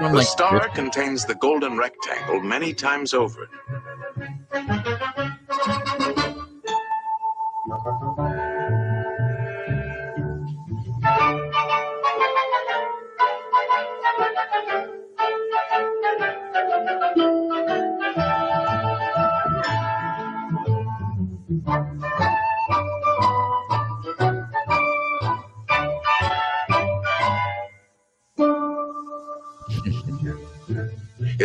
One 0.00 0.10
The 0.10 0.18
like 0.18 0.26
star 0.26 0.68
contains 0.70 1.24
the 1.24 1.36
golden 1.36 1.78
rectangle 1.78 2.40
many 2.40 2.74
times 2.74 3.14
over. 3.14 3.48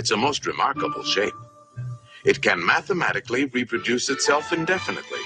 It's 0.06 0.12
a 0.12 0.18
most 0.18 0.46
remarkable 0.46 1.02
shape. 1.04 1.34
It 2.26 2.40
can 2.44 2.64
mathematically 2.64 3.46
reproduce 3.46 4.08
itself 4.12 4.54
indefinitely. 4.54 5.18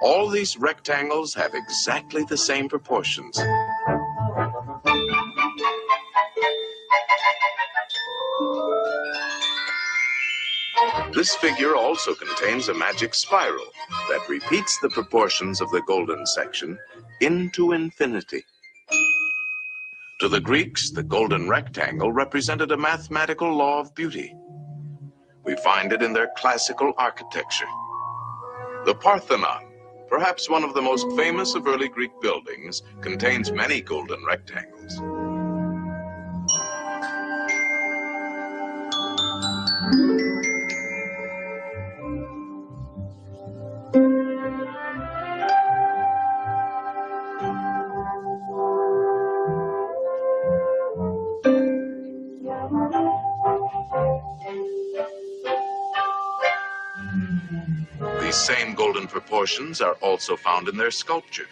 All 0.00 0.30
these 0.30 0.56
rectangles 0.56 1.34
have 1.34 1.54
exactly 1.54 2.24
the 2.24 2.38
same 2.38 2.66
proportions. 2.66 3.36
This 11.12 11.34
figure 11.34 11.76
also 11.76 12.14
contains 12.14 12.70
a 12.70 12.74
magic 12.74 13.14
spiral 13.14 13.70
that 14.08 14.26
repeats 14.30 14.78
the 14.80 14.88
proportions 14.88 15.60
of 15.60 15.70
the 15.72 15.82
golden 15.82 16.24
section 16.24 16.78
into 17.20 17.72
infinity. 17.72 18.46
To 20.20 20.28
the 20.28 20.40
Greeks, 20.40 20.90
the 20.90 21.02
golden 21.02 21.48
rectangle 21.48 22.12
represented 22.12 22.70
a 22.72 22.76
mathematical 22.76 23.56
law 23.56 23.80
of 23.80 23.94
beauty. 23.94 24.36
We 25.44 25.56
find 25.56 25.94
it 25.94 26.02
in 26.02 26.12
their 26.12 26.28
classical 26.36 26.92
architecture. 26.98 27.64
The 28.84 28.94
Parthenon, 28.96 29.72
perhaps 30.10 30.50
one 30.50 30.62
of 30.62 30.74
the 30.74 30.82
most 30.82 31.10
famous 31.16 31.54
of 31.54 31.66
early 31.66 31.88
Greek 31.88 32.10
buildings, 32.20 32.82
contains 33.00 33.50
many 33.50 33.80
golden 33.80 34.22
rectangles. 34.26 35.00
Proportions 59.40 59.80
are 59.80 59.94
also 60.02 60.36
found 60.36 60.68
in 60.68 60.76
their 60.76 60.90
sculpture. 60.90 61.46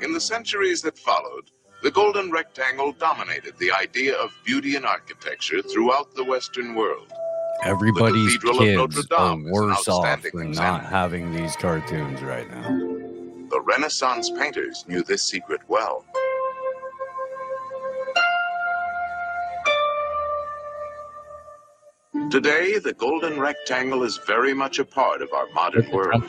In 0.00 0.12
the 0.12 0.18
centuries 0.18 0.82
that 0.82 0.98
followed, 0.98 1.52
the 1.84 1.92
golden 1.92 2.32
rectangle 2.32 2.90
dominated 2.90 3.56
the 3.58 3.70
idea 3.70 4.16
of 4.16 4.32
beauty 4.44 4.74
in 4.74 4.84
architecture 4.84 5.62
throughout 5.62 6.12
the 6.16 6.24
Western 6.24 6.74
world. 6.74 7.12
Everybody's 7.64 8.38
Cathedral 8.38 8.60
of 8.60 8.66
Notre 8.66 8.94
kids 8.94 9.12
are 9.12 9.28
Dame 9.30 9.40
is 9.40 9.46
an 9.46 9.52
worse 9.52 9.88
off 9.88 10.06
outstanding 10.06 10.30
for 10.30 10.42
example. 10.42 10.82
not 10.82 10.84
having 10.90 11.32
these 11.32 11.56
cartoons 11.56 12.22
right 12.22 12.50
now. 12.50 12.68
The 13.50 13.60
Renaissance 13.64 14.30
painters 14.30 14.84
knew 14.88 15.02
this 15.02 15.22
secret 15.22 15.60
well. 15.68 16.04
Today, 22.30 22.78
the 22.78 22.92
golden 22.92 23.38
rectangle 23.38 24.04
is 24.04 24.18
very 24.26 24.54
much 24.54 24.78
a 24.78 24.84
part 24.84 25.20
of 25.20 25.32
our 25.32 25.46
modern 25.52 25.90
world. 25.90 26.24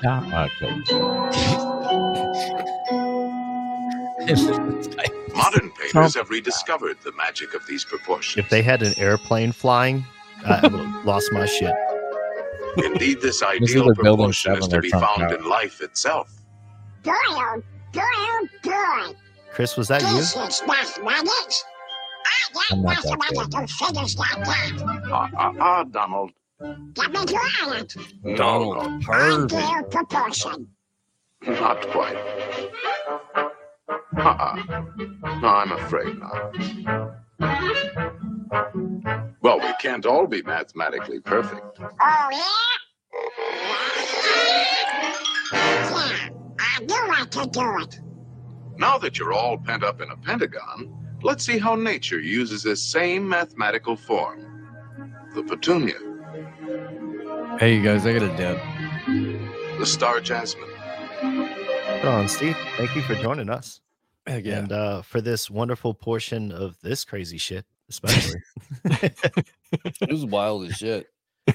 Modern 5.36 5.72
painters 5.72 6.16
have 6.16 6.30
rediscovered 6.30 6.98
the 7.04 7.12
magic 7.14 7.54
of 7.54 7.66
these 7.68 7.86
proportions. 7.86 8.44
If 8.44 8.50
they 8.50 8.62
had 8.62 8.82
an 8.82 8.94
airplane 8.98 9.52
flying, 9.52 10.06
I 10.46 11.02
lost 11.06 11.32
my 11.32 11.46
shit. 11.46 11.74
Indeed, 12.78 13.22
this 13.22 13.44
ideal 13.44 13.88
the 13.88 13.96
proportion 13.96 14.54
is 14.54 14.64
seven 14.66 14.70
to 14.70 14.80
be 14.82 14.90
found 14.90 15.24
out. 15.24 15.34
in 15.34 15.44
life 15.48 15.82
itself. 15.82 16.32
Good, 17.04 17.14
oh, 17.30 17.62
good, 17.92 18.02
oh, 18.04 18.48
good. 18.62 19.16
Chris, 19.52 19.76
was 19.76 19.88
that 19.90 20.02
you? 20.02 20.16
This 20.16 20.36
is 20.36 20.62
mathematics. 20.66 21.66
I 22.26 22.64
I'm 22.72 22.82
got 22.84 22.96
not 22.96 23.04
that 23.04 23.18
mathematical 23.20 23.68
figures 23.68 24.18
like 24.18 24.46
that. 24.46 25.02
Ah, 25.12 25.30
ah, 25.38 25.54
ah, 25.60 25.84
Donald. 25.84 26.32
Let 26.62 27.12
me 27.12 27.26
try 27.26 27.80
it. 27.80 27.96
Donald, 28.38 28.78
no, 28.78 29.00
perfect. 29.02 29.54
Ideal 29.54 29.84
proportion. 29.84 30.68
not 31.46 31.88
quite. 31.90 32.18
Uh-uh. 34.18 34.64
No, 35.42 35.48
I'm 35.48 35.72
afraid 35.72 36.20
not. 36.20 38.12
Well, 38.52 39.60
we 39.60 39.74
can't 39.82 40.06
all 40.06 40.28
be 40.28 40.42
mathematically 40.44 41.20
perfect. 41.22 41.80
Oh, 41.80 42.30
yeah? 42.32 42.40
Yeah, 45.54 46.30
I 46.60 46.84
do 46.86 46.96
like 47.08 47.30
to 47.32 47.48
do 47.52 47.80
it. 47.82 48.00
Now 48.78 48.98
that 48.98 49.18
you're 49.20 49.34
all 49.34 49.58
pent 49.58 49.84
up 49.84 50.02
in 50.02 50.10
a 50.12 50.18
pentagon, 50.18 50.94
let's 51.24 51.46
see 51.46 51.58
how 51.58 51.76
nature 51.76 52.20
uses 52.20 52.64
this 52.64 52.82
same 52.82 53.28
mathematical 53.28 53.96
form. 53.96 54.46
The 55.36 55.44
petunia, 55.44 55.96
Hey, 57.60 57.76
you 57.76 57.84
guys, 57.84 58.06
I 58.06 58.14
got 58.14 58.24
a 58.24 58.36
dip. 58.38 58.60
the 59.80 59.86
star 59.86 60.20
jasmine, 60.20 60.70
Hold 61.22 62.06
on, 62.06 62.28
Steve. 62.28 62.58
Thank 62.78 62.96
you 62.96 63.02
for 63.04 63.16
joining 63.16 63.50
us. 63.50 63.80
Heck 64.26 64.46
yeah. 64.46 64.60
And 64.60 64.72
uh, 64.72 65.02
for 65.04 65.22
this 65.22 65.50
wonderful 65.50 65.94
portion 65.94 66.52
of 66.52 66.80
this 66.82 67.06
crazy 67.06 67.38
shit, 67.38 67.66
especially. 67.92 68.42
it 68.86 70.10
was 70.10 70.26
wild 70.26 70.66
as 70.66 70.78
shit. 70.78 71.08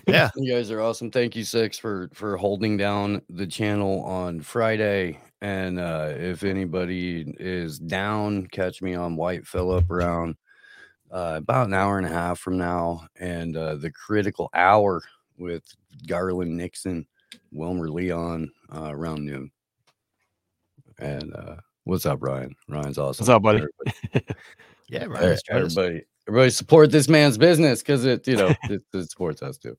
yeah. 0.06 0.30
You 0.36 0.52
guys 0.52 0.70
are 0.70 0.82
awesome. 0.82 1.10
Thank 1.10 1.34
you, 1.34 1.44
Six, 1.44 1.78
for 1.78 2.10
for 2.12 2.36
holding 2.36 2.76
down 2.76 3.22
the 3.30 3.46
channel 3.46 4.02
on 4.04 4.40
Friday. 4.40 5.18
And 5.40 5.80
uh 5.80 6.12
if 6.14 6.44
anybody 6.44 7.34
is 7.38 7.78
down, 7.78 8.46
catch 8.48 8.82
me 8.82 8.94
on 8.94 9.16
White 9.16 9.46
Phillip 9.46 9.90
around 9.90 10.36
uh 11.10 11.34
about 11.38 11.68
an 11.68 11.74
hour 11.74 11.98
and 11.98 12.06
a 12.06 12.10
half 12.10 12.38
from 12.38 12.58
now. 12.58 13.06
And 13.18 13.56
uh 13.56 13.76
the 13.76 13.90
critical 13.90 14.50
hour 14.54 15.02
with 15.38 15.64
Garland 16.06 16.56
Nixon, 16.56 17.06
Wilmer 17.50 17.88
Leon 17.88 18.50
uh 18.74 18.90
around 18.90 19.24
noon. 19.24 19.50
And 20.98 21.34
uh 21.34 21.56
what's 21.84 22.06
up, 22.06 22.18
Ryan? 22.20 22.54
Ryan's 22.68 22.98
awesome. 22.98 23.24
What's 23.24 23.30
up, 23.30 23.42
buddy? 23.42 23.64
Yeah, 24.88 25.06
right. 25.06 25.38
everybody, 25.50 26.04
everybody 26.28 26.50
support 26.50 26.90
this 26.90 27.08
man's 27.08 27.38
business 27.38 27.82
because 27.82 28.04
it, 28.04 28.26
you 28.26 28.36
know, 28.36 28.48
it, 28.64 28.82
it 28.92 29.10
supports 29.10 29.42
us 29.42 29.58
too. 29.58 29.76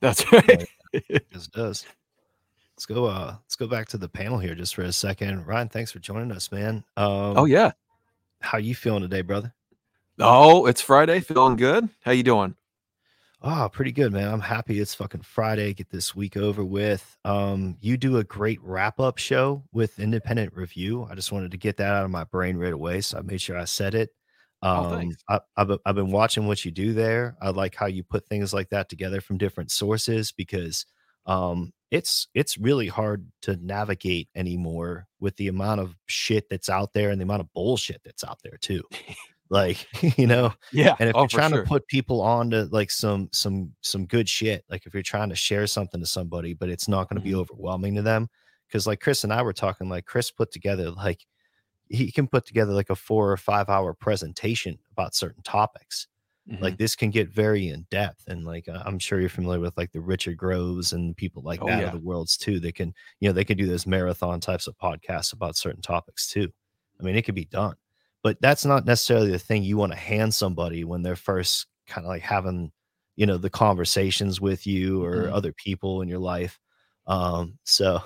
That's 0.00 0.30
right. 0.32 0.68
Yes, 1.08 1.46
it 1.46 1.52
does. 1.52 1.86
Let's 2.76 2.84
go. 2.84 3.06
Uh, 3.06 3.36
let's 3.44 3.56
go 3.56 3.66
back 3.66 3.88
to 3.88 3.96
the 3.96 4.10
panel 4.10 4.38
here 4.38 4.54
just 4.54 4.74
for 4.74 4.82
a 4.82 4.92
second. 4.92 5.46
Ryan, 5.46 5.70
thanks 5.70 5.90
for 5.90 6.00
joining 6.00 6.30
us, 6.32 6.52
man. 6.52 6.84
Um, 6.98 7.38
oh 7.38 7.46
yeah. 7.46 7.70
how 8.42 8.58
you 8.58 8.74
feeling 8.74 9.00
today, 9.00 9.22
brother? 9.22 9.54
Oh, 10.18 10.66
it's 10.66 10.82
Friday. 10.82 11.20
Feeling 11.20 11.56
good. 11.56 11.88
How 12.02 12.12
you 12.12 12.22
doing? 12.22 12.56
Oh, 13.40 13.70
pretty 13.72 13.90
good, 13.90 14.12
man. 14.12 14.32
I'm 14.32 14.40
happy 14.40 14.78
it's 14.78 14.94
fucking 14.94 15.22
Friday. 15.22 15.72
Get 15.72 15.88
this 15.88 16.14
week 16.14 16.36
over 16.36 16.62
with. 16.62 17.16
Um, 17.24 17.76
you 17.80 17.96
do 17.96 18.18
a 18.18 18.24
great 18.24 18.60
wrap 18.62 19.00
up 19.00 19.16
show 19.16 19.64
with 19.72 19.98
Independent 19.98 20.54
Review. 20.54 21.08
I 21.10 21.14
just 21.14 21.32
wanted 21.32 21.50
to 21.52 21.56
get 21.56 21.78
that 21.78 21.90
out 21.90 22.04
of 22.04 22.10
my 22.10 22.24
brain 22.24 22.56
right 22.58 22.72
away, 22.72 23.00
so 23.00 23.18
I 23.18 23.22
made 23.22 23.40
sure 23.40 23.58
I 23.58 23.64
said 23.64 23.94
it. 23.94 24.10
Oh, 24.62 24.84
Um, 24.84 24.90
thanks. 24.98 25.16
I, 25.28 25.40
I've, 25.56 25.68
been- 25.68 25.78
I've 25.86 25.94
been 25.94 26.10
watching 26.12 26.46
what 26.46 26.64
you 26.64 26.70
do 26.70 26.92
there. 26.92 27.36
I 27.42 27.50
like 27.50 27.74
how 27.74 27.86
you 27.86 28.02
put 28.04 28.26
things 28.28 28.54
like 28.54 28.68
that 28.70 28.88
together 28.88 29.20
from 29.20 29.38
different 29.38 29.70
sources 29.72 30.30
because 30.32 30.86
um, 31.26 31.72
it's 31.90 32.28
it's 32.34 32.58
really 32.58 32.88
hard 32.88 33.26
to 33.42 33.56
navigate 33.56 34.28
anymore 34.34 35.06
with 35.20 35.36
the 35.36 35.48
amount 35.48 35.80
of 35.80 35.94
shit 36.06 36.48
that's 36.48 36.68
out 36.68 36.92
there 36.92 37.10
and 37.10 37.20
the 37.20 37.24
amount 37.24 37.40
of 37.42 37.52
bullshit 37.52 38.00
that's 38.04 38.24
out 38.24 38.38
there 38.42 38.56
too. 38.60 38.82
like 39.50 39.86
you 40.18 40.26
know, 40.26 40.52
Yeah. 40.72 40.96
and 40.98 41.10
if 41.10 41.16
oh, 41.16 41.20
you're 41.22 41.28
trying 41.28 41.50
sure. 41.50 41.62
to 41.62 41.68
put 41.68 41.86
people 41.86 42.20
on 42.22 42.50
to 42.50 42.64
like 42.72 42.90
some 42.90 43.28
some 43.32 43.72
some 43.82 44.06
good 44.06 44.28
shit 44.28 44.64
like 44.70 44.86
if 44.86 44.94
you're 44.94 45.02
trying 45.02 45.28
to 45.28 45.34
share 45.36 45.66
something 45.66 46.00
to 46.00 46.06
somebody 46.06 46.54
but 46.54 46.68
it's 46.70 46.88
not 46.88 47.08
going 47.08 47.20
to 47.20 47.24
be 47.24 47.32
Mhm. 47.36 47.40
overwhelming 47.40 47.94
to 47.96 48.02
them 48.02 48.28
because 48.66 48.86
like 48.86 49.00
chris 49.00 49.24
and 49.24 49.32
i 49.32 49.42
were 49.42 49.52
talking 49.52 49.88
like 49.90 50.06
chris 50.06 50.30
put 50.30 50.50
together 50.52 50.90
like 50.90 51.20
he 51.92 52.12
can 52.12 52.28
put 52.28 52.46
together 52.46 52.72
like 52.72 52.90
a 52.90 52.96
four 52.96 53.32
or 53.32 53.36
five 53.36 53.68
hour 53.68 53.94
presentation 53.94 54.78
about 54.92 55.14
certain 55.14 55.42
topics 55.42 56.08
Mhm. 56.46 56.58
like 56.60 56.78
this 56.78 56.94
can 56.94 57.10
get 57.10 57.28
very 57.28 57.68
in 57.68 57.86
depth 57.90 58.24
and 58.28 58.44
like 58.44 58.68
uh, 58.68 58.82
i'm 58.86 58.98
sure 58.98 59.20
you're 59.20 59.28
familiar 59.28 59.60
with 59.60 59.76
like 59.76 59.92
the 59.92 60.00
richard 60.00 60.36
groves 60.36 60.92
and 60.92 61.16
people 61.16 61.42
like 61.42 61.62
Oh, 61.62 61.64
that 61.64 61.78
yeah. 61.78 61.86
of 61.86 61.92
the 61.92 61.98
worlds 61.98 62.36
too 62.36 62.60
they 62.60 62.72
can 62.72 62.94
you 63.20 63.28
know 63.28 63.32
they 63.32 63.44
can 63.44 63.56
do 63.58 63.66
those 63.66 63.86
marathon 63.86 64.40
types 64.40 64.66
of 64.66 64.76
podcasts 64.78 65.32
about 65.32 65.56
certain 65.56 65.82
topics 65.82 66.28
too 66.30 66.48
i 67.00 67.02
mean 67.04 67.16
it 67.16 67.22
could 67.22 67.34
be 67.34 67.44
done 67.46 67.74
but 68.22 68.40
that's 68.40 68.64
not 68.64 68.84
necessarily 68.86 69.30
the 69.30 69.38
thing 69.38 69.62
you 69.62 69.76
want 69.76 69.92
to 69.92 69.98
hand 69.98 70.32
somebody 70.34 70.84
when 70.84 71.02
they're 71.02 71.16
first 71.16 71.66
kind 71.86 72.04
of 72.06 72.08
like 72.08 72.22
having 72.22 72.70
you 73.16 73.26
know 73.26 73.38
the 73.38 73.50
conversations 73.50 74.40
with 74.40 74.66
you 74.66 75.02
or 75.02 75.30
Mhm. 75.30 75.32
other 75.32 75.52
people 75.52 76.02
in 76.02 76.08
your 76.08 76.18
life 76.18 76.58
um 77.06 77.58
so 77.64 78.00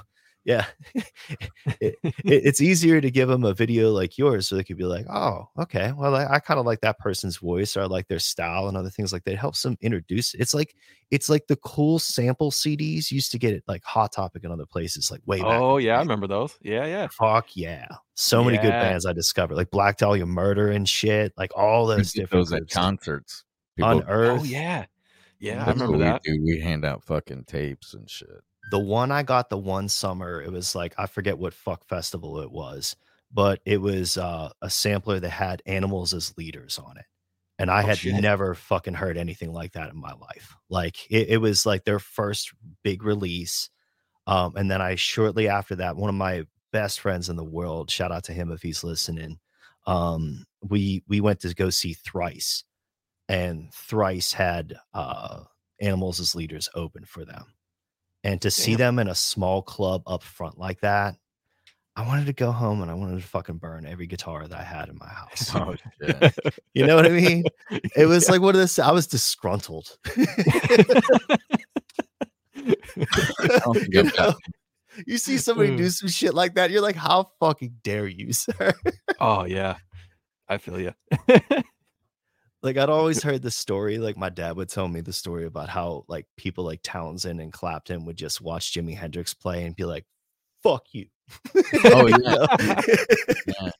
Yeah, 0.47 0.65
it, 0.95 1.99
it- 2.03 2.15
it's 2.25 2.61
easier 2.61 3.01
to 3.01 3.11
give 3.11 3.29
them 3.29 3.45
a 3.45 3.53
video 3.53 3.91
like 3.91 4.17
yours, 4.17 4.47
so 4.47 4.55
they 4.55 4.63
could 4.63 4.77
be 4.77 4.85
like, 4.85 5.05
"Oh, 5.11 5.49
okay, 5.59 5.91
well, 5.91 6.15
I, 6.15 6.25
I 6.35 6.39
kind 6.39 6.61
of 6.61 6.65
like 6.67 6.81
that 6.83 7.01
person's 7.01 7.37
voice, 7.39 7.77
or 7.77 7.81
I 7.83 7.87
like 7.87 8.07
their 8.07 8.21
style, 8.21 8.69
and 8.69 8.77
other 8.77 8.89
things 8.89 9.13
like 9.13 9.25
that." 9.25 9.33
It 9.33 9.39
helps 9.39 9.61
them 9.63 9.77
introduce. 9.81 10.35
It's 10.35 10.55
like 10.55 10.77
it's 11.11 11.29
like 11.29 11.49
the 11.49 11.57
cool 11.57 11.99
sample 11.99 12.53
CDs 12.53 13.11
used 13.11 13.33
to 13.33 13.41
get 13.41 13.55
it 13.55 13.65
like 13.67 13.83
Hot 13.83 14.13
Topic 14.13 14.45
and 14.45 14.53
other 14.53 14.67
places, 14.67 15.11
like 15.11 15.21
way 15.27 15.39
back. 15.41 15.49
Oh 15.61 15.79
in 15.79 15.83
the 15.83 15.89
yeah, 15.89 15.97
I 15.97 15.99
remember 15.99 16.29
those. 16.29 16.57
Yeah, 16.63 16.87
yeah. 16.87 17.09
Fuck 17.09 17.57
yeah, 17.57 17.89
so 18.15 18.45
many 18.45 18.57
good 18.59 18.71
bands 18.71 19.05
I 19.05 19.13
discovered, 19.13 19.57
like 19.57 19.73
Black 19.73 19.97
Dahlia 19.97 20.27
Murder 20.27 20.71
and 20.71 20.89
shit, 20.89 21.33
like 21.37 21.51
all 21.57 21.89
those 21.89 22.13
different 22.13 22.45
those 22.47 22.53
at 22.53 22.59
groups. 22.61 22.75
concerts. 22.75 23.45
People, 23.77 23.99
Unearth. 24.01 24.41
Oh 24.43 24.45
yeah, 24.45 24.85
yeah. 25.41 25.65
I 25.67 25.71
remember 25.71 25.99
what 25.99 26.05
that. 26.05 26.23
we 26.25 26.39
do. 26.39 26.45
We 26.45 26.61
hand 26.61 26.85
out 26.85 27.03
fucking 27.03 27.47
tapes 27.49 27.95
and 27.95 28.09
shit. 28.09 28.29
The 28.71 28.79
one 28.79 29.13
I 29.13 29.23
got 29.23 29.51
the 29.51 29.59
one 29.59 29.89
summer, 29.89 30.43
it 30.43 30.51
was 30.51 30.75
like 30.75 30.95
I 30.99 31.07
forget 31.07 31.39
what 31.39 31.55
fuck 31.55 31.85
festival 31.85 32.41
it 32.41 32.51
was, 32.51 32.97
but 33.33 33.61
it 33.65 33.81
was 33.81 34.19
uh, 34.19 34.51
a 34.63 34.71
sampler 34.71 35.21
that 35.21 35.31
had 35.31 35.63
animals 35.67 36.15
as 36.15 36.37
leaders 36.37 36.79
on 36.79 36.97
it. 36.99 37.05
And 37.59 37.71
I 37.71 37.83
Oh, 37.83 37.87
had 37.87 37.99
shit. 37.99 38.15
never 38.23 38.55
fucking 38.55 38.95
heard 38.95 39.17
anything 39.17 39.53
like 39.53 39.73
that 39.73 39.91
in 39.91 39.97
my 39.99 40.13
life. 40.13 40.55
Like 40.69 41.11
it, 41.11 41.29
it 41.31 41.37
was 41.39 41.65
like 41.65 41.85
their 41.85 41.99
first 41.99 42.53
big 42.83 43.03
release. 43.03 43.71
Um, 44.27 44.57
and 44.57 44.71
then 44.71 44.83
I 44.83 44.97
shortly 44.97 45.49
after 45.49 45.77
that, 45.77 45.97
one 45.97 46.11
of 46.11 46.17
my 46.17 46.47
best 46.73 47.01
friends 47.01 47.29
in 47.31 47.37
the 47.37 47.45
world, 47.45 47.91
shout 47.91 48.13
out 48.13 48.25
to 48.25 48.33
him 48.33 48.51
if 48.53 48.63
he's 48.63 48.85
listening. 48.85 49.39
Um, 49.87 50.45
we 50.63 51.03
we 51.09 51.21
went 51.21 51.41
to 51.41 51.55
go 51.55 51.71
see 51.71 51.95
Thrice, 51.95 52.65
and 53.29 53.73
Thrice 53.73 54.33
had 54.33 54.77
uh 54.95 55.45
animals 55.81 56.21
as 56.21 56.35
leaders 56.35 56.69
open 56.75 57.05
for 57.05 57.25
them 57.25 57.56
and 58.25 58.41
to 58.43 58.51
see 58.51 58.75
them 58.75 58.99
in 58.99 59.09
a 59.09 59.15
small 59.15 59.63
club 59.63 60.03
up 60.07 60.23
front 60.23 60.59
like 60.59 60.81
that 60.81 61.15
i 61.97 62.07
wanted 62.07 62.27
to 62.27 62.33
go 62.33 62.51
home 62.51 62.83
and 62.83 62.91
i 62.91 62.95
wanted 62.95 63.21
to 63.21 63.27
fucking 63.27 63.57
burn 63.57 63.87
every 63.87 64.07
guitar 64.07 64.47
that 64.47 64.59
i 64.59 64.63
had 64.63 64.89
in 64.89 64.97
my 64.99 65.09
house. 65.09 65.55
Oh 65.55 65.75
you 66.75 66.87
know 66.87 66.97
what 66.97 67.07
i 67.07 67.11
mean? 67.11 67.45
It 67.97 68.07
was 68.07 68.29
like 68.29 68.41
what 68.41 68.55
is 68.55 68.63
this 68.63 68.79
i 68.79 68.91
was 68.91 69.07
disgruntled. 69.07 69.97
You, 73.89 74.03
know? 74.05 74.35
you 75.07 75.19
see 75.19 75.39
somebody 75.39 75.77
do 75.77 75.89
some 75.91 76.09
shit 76.09 76.35
like 76.35 76.55
that 76.55 76.71
you're 76.71 76.83
like 76.83 76.97
how 76.97 77.31
fucking 77.39 77.77
dare 77.83 78.07
you 78.07 78.33
sir? 78.33 78.73
Oh 79.21 79.45
yeah, 79.45 79.77
I 80.49 80.59
feel 80.59 80.81
you. 80.81 80.93
Like 82.67 82.79
I'd 82.79 82.91
always 82.91 83.23
heard 83.23 83.43
the 83.43 83.51
story. 83.51 83.99
Like 83.99 84.17
my 84.17 84.29
dad 84.29 84.57
would 84.57 84.69
tell 84.69 84.89
me 84.89 85.01
the 85.01 85.13
story 85.13 85.47
about 85.47 85.69
how 85.69 86.05
like 86.09 86.27
people 86.37 86.65
like 86.65 86.81
Townshend 86.83 87.41
and 87.41 87.53
Clapton 87.53 88.05
would 88.05 88.17
just 88.17 88.41
watch 88.41 88.73
Jimi 88.73 88.97
Hendrix 88.97 89.33
play 89.35 89.65
and 89.65 89.77
be 89.77 89.85
like, 89.85 90.05
"Fuck 90.65 90.87
you." 90.91 91.07
Oh, 91.85 92.07
yeah. 92.23 92.47
Yeah. 93.47 93.71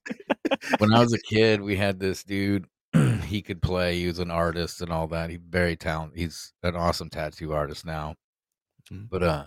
When 0.79 0.95
I 0.95 1.01
was 1.01 1.13
a 1.13 1.19
kid, 1.19 1.61
we 1.61 1.75
had 1.77 1.99
this 1.99 2.23
dude. 2.23 2.67
he 3.25 3.43
could 3.43 3.61
play. 3.61 3.99
He 3.99 4.07
was 4.07 4.21
an 4.21 4.31
artist 4.31 4.81
and 4.81 4.93
all 4.93 5.09
that. 5.09 5.31
He 5.31 5.37
very 5.37 5.75
talented. 5.75 6.17
He's 6.17 6.53
an 6.63 6.77
awesome 6.77 7.11
tattoo 7.11 7.53
artist 7.53 7.85
now. 7.85 8.15
Mm. 8.93 9.09
But 9.11 9.23
uh, 9.25 9.45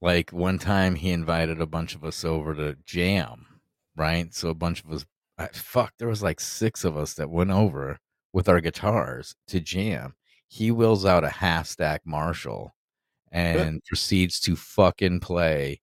like 0.00 0.30
one 0.30 0.58
time 0.58 0.94
he 0.94 1.10
invited 1.10 1.60
a 1.60 1.66
bunch 1.66 1.94
of 1.94 2.02
us 2.04 2.24
over 2.24 2.54
to 2.54 2.78
jam, 2.86 3.44
right? 3.96 4.32
So 4.32 4.48
a 4.48 4.54
bunch 4.54 4.82
of 4.82 4.90
us, 4.92 5.04
I, 5.36 5.48
fuck, 5.48 5.92
there 5.98 6.08
was 6.08 6.22
like 6.22 6.40
six 6.40 6.84
of 6.84 6.96
us 6.96 7.12
that 7.14 7.28
went 7.28 7.50
over 7.50 7.98
with 8.34 8.48
our 8.48 8.60
guitars 8.60 9.36
to 9.46 9.60
jam. 9.60 10.14
He 10.48 10.70
wheels 10.70 11.06
out 11.06 11.24
a 11.24 11.30
half 11.30 11.66
stack 11.68 12.02
Marshall 12.04 12.74
and 13.32 13.82
proceeds 13.84 14.40
to 14.40 14.56
fucking 14.56 15.20
play 15.20 15.80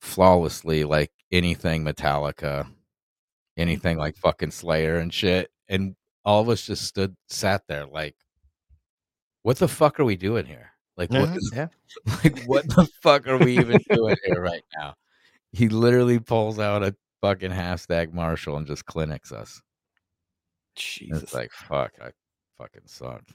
flawlessly 0.00 0.84
like 0.84 1.10
anything 1.32 1.82
Metallica, 1.84 2.68
anything 3.56 3.96
like 3.96 4.16
fucking 4.16 4.50
Slayer 4.52 4.98
and 4.98 5.12
shit. 5.12 5.50
And 5.68 5.96
all 6.24 6.42
of 6.42 6.50
us 6.50 6.66
just 6.66 6.84
stood, 6.84 7.16
sat 7.28 7.62
there 7.66 7.86
like, 7.86 8.14
what 9.42 9.56
the 9.56 9.68
fuck 9.68 9.98
are 9.98 10.04
we 10.04 10.16
doing 10.16 10.46
here? 10.46 10.70
Like, 10.96 11.10
what 11.10 11.22
uh-huh, 11.22 11.36
is, 11.36 11.52
yeah. 11.54 11.68
like, 12.24 12.44
what 12.44 12.68
the 12.68 12.86
fuck 13.02 13.26
are 13.26 13.38
we 13.38 13.58
even 13.58 13.80
doing 13.90 14.16
here 14.24 14.40
right 14.40 14.64
now? 14.78 14.94
He 15.52 15.68
literally 15.68 16.18
pulls 16.18 16.58
out 16.58 16.82
a 16.82 16.94
fucking 17.20 17.50
half 17.50 17.80
stack 17.80 18.12
Marshall 18.12 18.58
and 18.58 18.66
just 18.66 18.84
clinics 18.84 19.32
us. 19.32 19.60
Jesus. 20.74 21.22
It's 21.22 21.34
like, 21.34 21.52
fuck, 21.52 21.92
I 22.00 22.10
fucking 22.58 22.82
sucked. 22.86 23.32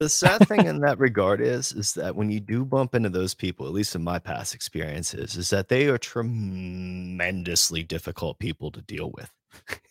The 0.00 0.08
sad 0.08 0.46
thing 0.48 0.66
in 0.66 0.80
that 0.80 0.98
regard 0.98 1.40
is, 1.40 1.72
is 1.72 1.94
that 1.94 2.16
when 2.16 2.30
you 2.30 2.40
do 2.40 2.64
bump 2.64 2.94
into 2.94 3.08
those 3.08 3.32
people, 3.34 3.66
at 3.66 3.72
least 3.72 3.94
in 3.94 4.02
my 4.02 4.18
past 4.18 4.54
experiences, 4.54 5.36
is 5.36 5.50
that 5.50 5.68
they 5.68 5.86
are 5.86 5.98
tremendously 5.98 7.84
difficult 7.84 8.38
people 8.38 8.70
to 8.72 8.82
deal 8.82 9.12
with. 9.14 9.30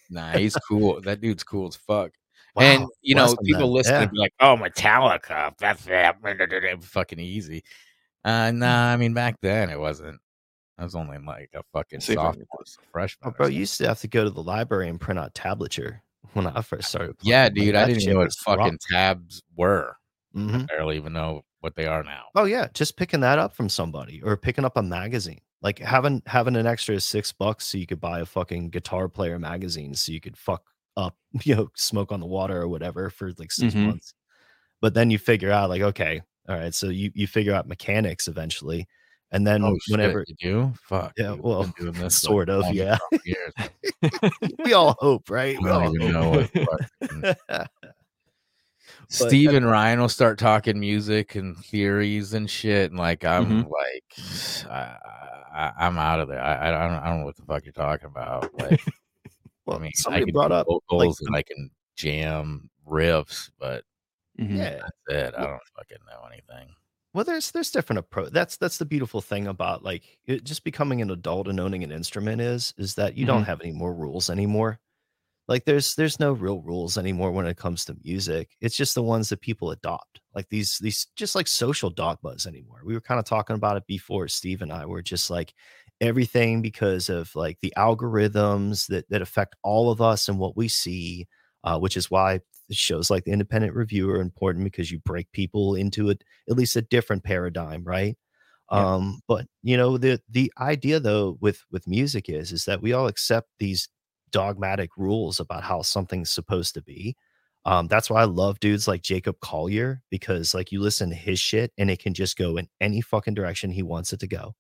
Nah, 0.10 0.34
he's 0.34 0.56
cool. 0.70 1.00
that 1.02 1.22
dude's 1.22 1.44
cool 1.44 1.68
as 1.68 1.76
fuck. 1.76 2.12
Wow, 2.56 2.64
and 2.64 2.88
you 3.02 3.16
know, 3.16 3.36
people 3.44 3.62
then. 3.62 3.72
listen 3.72 3.94
Yeah. 3.96 4.02
and 4.04 4.12
be 4.12 4.18
like, 4.18 4.34
"Oh, 4.40 4.56
Metallica, 4.56 5.58
that's 5.58 5.86
that, 5.86 6.18
fucking 6.84 7.20
easy." 7.20 7.64
Uh, 8.24 8.52
nah, 8.52 8.92
I 8.92 8.98
mean, 8.98 9.14
back 9.14 9.38
then 9.42 9.70
it 9.70 9.80
wasn't. 9.80 10.20
I 10.78 10.84
was 10.84 10.96
only 10.96 11.18
like 11.18 11.50
a 11.56 11.64
fucking 11.74 12.02
See 12.02 12.14
if 12.14 12.20
I 12.20 12.26
sophomore, 12.26 12.46
freshman. 12.92 13.30
Oh, 13.30 13.36
bro, 13.36 13.48
you 13.48 13.60
used 13.62 13.78
to 13.80 13.88
have 13.88 14.02
to 14.02 14.08
go 14.08 14.24
to 14.24 14.30
the 14.30 14.44
library 14.44 14.90
and 14.90 15.00
print 15.00 15.20
out 15.20 15.34
tablature 15.34 16.02
when 16.34 16.48
I 16.48 16.62
first 16.62 16.90
started. 16.90 17.16
yeah, 17.22 17.50
dude, 17.50 17.76
I 17.76 17.86
didn't 17.86 18.02
even 18.04 18.14
know 18.14 18.20
what 18.20 18.34
fucking 18.34 18.74
rough. 18.74 18.80
tabs 18.90 19.42
were. 19.56 19.98
I 20.48 20.58
Mhm. 20.58 20.68
barely 20.68 20.98
even 20.98 21.14
know 21.14 21.44
what 21.62 21.76
they 21.76 21.86
are 21.86 22.04
now. 22.04 22.26
Oh 22.36 22.46
yeah, 22.46 22.68
just 22.74 22.98
picking 22.98 23.22
that 23.22 23.40
up 23.40 23.54
from 23.56 23.70
somebody 23.70 24.22
or 24.22 24.36
picking 24.38 24.66
up 24.66 24.78
a 24.78 24.84
magazine. 24.84 25.42
Like 25.62 25.80
having 25.80 26.22
having 26.26 26.56
an 26.58 26.68
extra 26.68 27.00
six 27.00 27.32
bucks 27.32 27.66
so 27.66 27.78
you 27.78 27.88
could 27.88 28.02
buy 28.02 28.20
a 28.20 28.26
fucking 28.26 28.70
guitar 28.70 29.08
player 29.10 29.40
magazine 29.40 29.94
so 29.96 30.12
you 30.12 30.20
could 30.20 30.38
fuck 30.38 30.64
up, 30.98 31.18
you 31.44 31.56
know, 31.56 31.70
smoke 31.76 32.12
on 32.12 32.20
the 32.20 32.26
water 32.26 32.62
or 32.62 32.68
whatever 32.68 33.10
for 33.10 33.32
like 33.38 33.52
6 33.52 33.76
Mhm. 33.76 33.86
months. 33.86 34.14
But 34.82 34.94
then 34.96 35.12
you 35.12 35.20
figure 35.20 35.52
out 35.52 35.70
like, 35.70 35.82
okay, 35.82 36.22
all 36.50 36.58
right, 36.58 36.74
so 36.74 36.90
you 36.90 37.12
you 37.16 37.28
figure 37.28 37.54
out 37.54 37.68
mechanics 37.68 38.28
eventually. 38.28 38.88
And 39.34 39.46
then 39.46 39.64
Oh 39.64 39.76
whenever 39.90 40.24
shit, 40.28 40.38
you 40.42 40.52
do? 40.52 40.74
Fuck. 40.88 41.14
Yeah, 41.18 41.32
dude, 41.32 41.42
well, 41.42 41.64
doing 41.80 41.92
this 42.00 42.16
sort 42.16 42.50
of, 42.50 42.72
yeah. 42.74 42.98
we 44.64 44.74
all 44.74 44.96
hope, 45.00 45.30
right? 45.30 45.58
I 45.58 45.60
We 45.60 45.70
all 45.70 45.94
know 45.94 46.48
what. 47.10 47.38
But- 49.10 49.28
Steve 49.28 49.54
and 49.54 49.66
Ryan 49.70 50.00
will 50.00 50.10
start 50.10 50.40
talking 50.40 50.80
music 50.80 51.36
and 51.36 51.58
theories 51.58 52.34
and 52.34 52.50
shit, 52.50 52.90
and 52.92 53.00
like 53.00 53.24
I'm 53.26 53.64
Mhm. 53.66 53.70
like, 53.70 54.68
I, 54.72 54.98
I, 55.54 55.72
I'm 55.86 55.98
out 55.98 56.20
of 56.20 56.28
there. 56.30 56.42
I, 56.42 56.70
I 56.70 56.72
don't, 56.72 56.94
I 57.00 57.10
don't 57.10 57.20
know 57.20 57.26
what 57.26 57.36
the 57.36 57.44
fuck 57.44 57.66
you're 57.66 57.74
talking 57.74 58.08
about. 58.08 58.50
Like, 58.60 58.82
well, 59.66 59.78
I 59.78 59.82
mean, 59.82 59.92
I 59.96 60.00
somebody 60.00 60.26
can 60.26 60.34
brought 60.34 60.52
up 60.52 60.68
vocals 60.68 61.18
the- 61.18 61.28
and 61.28 61.36
I 61.36 61.44
can 61.44 61.70
jam 61.96 62.70
riffs, 62.88 63.50
but 63.60 63.84
Mhm. 64.40 64.58
yeah. 64.58 64.70
that's 64.80 64.92
it. 65.10 65.34
I 65.38 65.44
don't 65.48 65.60
fucking 65.76 65.98
know 66.08 66.28
anything. 66.32 66.74
Well, 67.14 67.24
there's 67.24 67.52
there's 67.52 67.72
different 67.72 68.00
approach. 68.00 68.32
That's 68.32 68.58
that's 68.58 68.78
the 68.80 68.86
beautiful 68.86 69.22
thing 69.22 69.48
about 69.48 69.84
like 69.84 70.18
it, 70.26 70.44
just 70.44 70.64
becoming 70.64 71.02
an 71.02 71.12
adult 71.12 71.48
and 71.48 71.60
owning 71.60 71.84
an 71.84 71.92
instrument 71.92 72.42
is 72.42 72.74
is 72.78 72.96
that 72.96 73.16
you 73.16 73.26
don't 73.26 73.44
Mhm. 73.44 73.46
have 73.46 73.62
any 73.62 73.72
more 73.72 73.94
rules 73.94 74.30
anymore. 74.30 74.80
Like 75.48 75.66
there's 75.66 75.96
there's 75.96 76.20
no 76.20 76.34
real 76.34 76.62
rules 76.62 76.98
anymore 76.98 77.32
when 77.32 77.48
it 77.48 77.58
comes 77.58 77.86
to 77.86 77.98
music. 78.04 78.58
It's 78.62 78.78
just 78.78 78.96
the 78.96 79.04
ones 79.04 79.30
that 79.30 79.42
people 79.42 79.72
adopt. 79.72 80.22
Like 80.36 80.50
these 80.50 80.80
these 80.80 81.08
just 81.16 81.36
like 81.36 81.48
social 81.48 81.90
dogmas 81.92 82.48
anymore. 82.48 82.82
We 82.86 82.94
were 82.96 83.02
kind 83.02 83.20
of 83.20 83.26
talking 83.26 83.56
about 83.56 83.78
it 83.78 83.88
before. 83.88 84.28
Steve 84.30 84.62
and 84.64 84.74
I 84.74 84.86
were 84.86 85.04
just 85.04 85.30
like 85.32 85.54
everything 86.02 86.62
because 86.62 87.10
of 87.10 87.36
like 87.36 87.60
the 87.62 87.74
algorithms 87.78 88.88
that 88.88 89.10
that 89.10 89.22
affect 89.22 89.56
all 89.64 89.92
of 89.92 90.02
us 90.02 90.30
and 90.30 90.40
what 90.40 90.58
we 90.58 90.68
see, 90.68 91.28
uh, 91.64 91.80
which 91.80 91.98
is 91.98 92.12
why 92.12 92.42
shows 92.78 93.10
like 93.10 93.26
the 93.26 93.32
Independent 93.32 93.76
Review 93.76 94.10
are 94.12 94.22
important 94.22 94.64
because 94.66 94.92
you 94.92 95.00
break 95.00 95.32
people 95.32 95.76
into 95.76 96.10
it 96.10 96.24
at 96.50 96.56
least 96.58 96.76
a 96.76 96.82
different 96.82 97.24
paradigm, 97.24 97.84
right? 97.84 98.18
Yeah. 98.72 98.94
Um, 98.96 99.22
but 99.28 99.46
you 99.62 99.78
know 99.78 99.98
the 99.98 100.22
the 100.30 100.52
idea 100.60 101.00
though 101.00 101.38
with 101.42 101.64
with 101.72 101.88
music 101.88 102.30
is 102.30 102.52
is 102.52 102.66
that 102.66 102.82
we 102.82 102.94
all 102.94 103.08
accept 103.08 103.50
these 103.60 103.90
dogmatic 104.32 104.92
rules 104.98 105.40
about 105.40 105.64
how 105.64 105.82
something's 105.84 106.32
supposed 106.32 106.74
to 106.76 106.82
be. 106.82 107.16
Um, 107.66 107.88
that's 107.88 108.10
why 108.10 108.22
I 108.22 108.26
love 108.26 108.60
dudes 108.60 108.88
like 108.88 109.02
Jacob 109.04 109.40
Collier 109.42 110.02
because 110.10 110.54
like 110.54 110.72
you 110.72 110.82
listen 110.82 111.10
to 111.10 111.16
his 111.16 111.40
shit 111.40 111.72
and 111.78 111.90
it 111.92 112.00
can 112.00 112.14
just 112.14 112.38
go 112.38 112.58
in 112.58 112.68
any 112.82 113.02
fucking 113.02 113.36
direction 113.36 113.72
he 113.72 113.84
wants 113.84 114.12
it 114.14 114.20
to 114.22 114.28
go. 114.28 114.56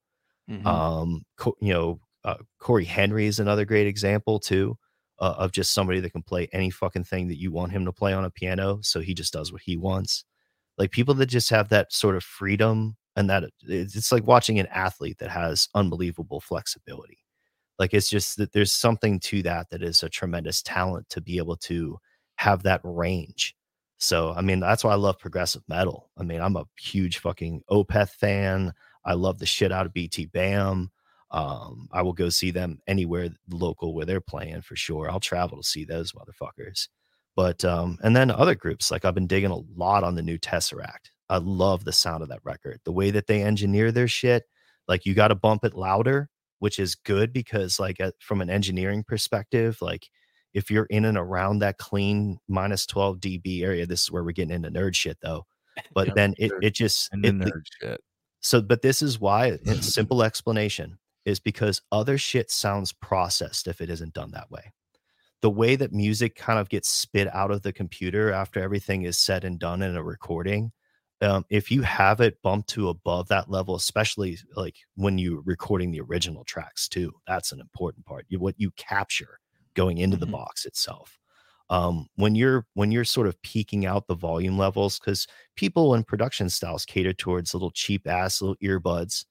Mhm. 0.50 0.66
Um, 0.66 1.24
Co- 1.38 1.58
you 1.62 1.74
know, 1.74 2.00
uh, 2.26 2.38
Cory 2.60 2.86
Henry 2.86 3.26
is 3.28 3.40
another 3.40 3.66
great 3.66 3.88
example 3.88 4.40
too 4.40 4.78
uh, 5.24 5.36
of 5.38 5.54
just 5.54 5.74
somebody 5.74 6.02
that 6.02 6.12
can 6.12 6.22
play 6.22 6.50
any 6.52 6.70
fucking 6.70 7.06
thing 7.06 7.30
that 7.30 7.40
you 7.40 7.50
want 7.50 7.72
him 7.72 7.86
to 7.86 7.94
play 7.94 8.12
on 8.12 8.26
a 8.26 8.30
piano. 8.30 8.80
So 8.82 9.00
he 9.00 9.14
just 9.14 9.32
does 9.32 9.54
what 9.54 9.62
he 9.62 9.78
wants. 9.78 10.26
Like 10.78 10.92
people 10.92 11.14
that 11.14 11.28
just 11.28 11.50
have 11.50 11.70
that 11.70 11.94
sort 11.94 12.18
of 12.18 12.26
freedom 12.26 12.98
and 13.16 13.30
that 13.30 13.46
it's 13.62 14.12
like 14.12 14.28
watching 14.28 14.60
an 14.60 14.68
athlete 14.68 15.20
that 15.20 15.30
has 15.30 15.70
unbelievable 15.76 16.42
flexibility. 16.42 17.20
Like 17.80 17.94
it's 17.94 18.10
just 18.10 18.36
that 18.36 18.52
there's 18.52 18.74
something 18.74 19.18
to 19.22 19.42
that 19.44 19.70
that 19.70 19.82
is 19.82 20.04
a 20.04 20.10
tremendous 20.10 20.62
talent 20.62 21.08
to 21.12 21.22
be 21.22 21.38
able 21.38 21.56
to 21.58 22.00
have 22.36 22.64
that 22.64 22.82
range. 22.84 23.56
So 24.00 24.34
I 24.36 24.42
mean 24.42 24.60
that's 24.60 24.84
why 24.84 24.92
I 24.92 24.96
love 24.96 25.20
progressive 25.20 25.64
metal. 25.70 26.10
I 26.18 26.24
mean 26.24 26.42
I'm 26.42 26.58
a 26.58 26.66
huge 26.78 27.20
fucking 27.20 27.62
Opeth 27.72 28.10
fan. 28.10 28.74
I 29.06 29.14
love 29.14 29.40
the 29.40 29.46
shit 29.46 29.72
out 29.72 29.86
of 29.86 29.94
BTBAM. 29.94 30.90
Um, 31.34 31.90
I 31.92 32.04
will 32.04 32.14
go 32.14 32.30
see 32.30 32.52
them 32.52 32.80
anywhere 32.88 33.30
local 33.50 33.96
where 33.96 34.06
they're 34.06 34.22
playing 34.22 34.62
for 34.62 34.76
sure. 34.76 35.10
I'll 35.10 35.20
travel 35.20 35.58
to 35.58 35.68
see 35.68 35.84
those 35.84 36.14
motherfuckers. 36.14 36.88
But 37.36 37.66
um, 37.66 37.98
and 38.04 38.16
then 38.16 38.30
other 38.30 38.54
groups 38.54 38.92
like 38.92 39.04
I've 39.04 39.16
been 39.16 39.28
digging 39.28 39.50
a 39.50 39.58
lot 39.76 40.04
on 40.04 40.14
the 40.16 40.22
new 40.22 40.38
Tesseract. 40.38 41.10
I 41.30 41.38
love 41.38 41.84
the 41.84 41.92
sound 41.92 42.22
of 42.22 42.30
that 42.30 42.42
record. 42.44 42.80
The 42.86 42.92
way 42.92 43.10
that 43.10 43.26
they 43.26 43.42
engineer 43.42 43.92
their 43.92 44.08
shit, 44.08 44.44
like 44.88 45.06
you 45.06 45.16
got 45.16 45.30
to 45.30 45.36
bump 45.36 45.66
it 45.66 45.74
louder, 45.74 46.30
which 46.60 46.78
is 46.78 46.94
good 46.94 47.34
because 47.34 47.80
like 47.80 48.00
uh, 48.00 48.12
from 48.20 48.42
an 48.42 48.52
engineering 48.52 49.04
perspective, 49.04 49.78
like 49.82 50.08
if 50.54 50.70
you're 50.70 50.86
in 50.86 51.06
and 51.06 51.18
around 51.18 51.60
that 51.60 51.80
clean 51.80 52.38
minus 52.48 52.86
12 52.86 53.18
dB 53.18 53.64
area, 53.64 53.88
this 53.88 54.04
is 54.04 54.12
where 54.12 54.24
we're 54.24 54.32
getting 54.32 54.54
into 54.54 54.70
nerd 54.70 54.96
shit 54.96 55.18
though. 55.22 55.46
But 55.96 56.10
Yeah, 56.10 56.14
then 56.14 56.36
it 56.38 56.52
it 56.62 56.76
just 56.76 57.12
And 57.12 57.26
it, 57.26 57.40
the 57.40 57.46
nerd 57.46 57.64
shit. 57.82 58.02
so, 58.42 58.62
but 58.62 58.84
this 58.84 59.02
is 59.02 59.20
why 59.20 59.58
simple 59.82 60.22
explanation 60.22 61.00
is 61.26 61.40
because 61.40 61.82
other 61.92 62.18
shit 62.18 62.52
sounds 62.52 62.92
processed 62.94 63.68
if 63.68 63.82
it 63.82 63.90
isn't 63.90 64.14
done 64.14 64.32
that 64.32 64.52
way. 64.52 64.72
The 65.42 65.50
way 65.50 65.76
that 65.76 65.92
music 65.92 66.36
kind 66.36 66.60
of 66.60 66.70
gets 66.70 66.88
spit 66.90 67.28
out 67.34 67.52
of 67.52 67.64
the 67.64 67.74
computer 67.74 68.32
after 68.32 68.62
everything 68.62 69.04
is 69.04 69.18
said 69.18 69.44
and 69.44 69.60
done 69.60 69.82
in 69.82 69.96
a 69.96 70.04
recording, 70.04 70.72
um, 71.22 71.46
if 71.50 71.70
you 71.72 71.82
have 71.84 72.22
it 72.22 72.42
bumped 72.42 72.70
to 72.70 72.90
above 72.90 73.28
that 73.30 73.50
level, 73.50 73.76
especially 73.76 74.38
like 74.56 74.78
when 74.96 75.18
you're 75.18 75.42
recording 75.42 75.92
the 75.92 76.02
original 76.02 76.44
tracks 76.46 76.88
too, 76.88 77.14
that's 77.28 77.52
an 77.52 77.60
important 77.60 78.06
part. 78.06 78.26
You, 78.30 78.40
what 78.40 78.56
you 78.58 78.72
capture 78.72 79.40
going 79.74 79.98
into 79.98 80.18
the 80.18 80.28
Mhm. 80.28 80.28
box 80.28 80.66
itself. 80.66 81.20
Um, 81.70 82.08
when 82.16 82.36
you're 82.36 82.68
when 82.74 82.92
you're 82.92 83.06
sort 83.06 83.28
of 83.28 83.42
peaking 83.42 83.86
out 83.86 84.08
the 84.08 84.16
volume 84.16 84.58
levels, 84.58 85.00
because 85.00 85.28
people 85.56 85.94
and 85.94 86.06
production 86.06 86.50
styles 86.50 86.86
cater 86.86 87.14
towards 87.14 87.54
little 87.54 87.72
cheap 87.72 88.06
ass 88.08 88.42
little 88.42 88.58
earbuds, 88.58 89.26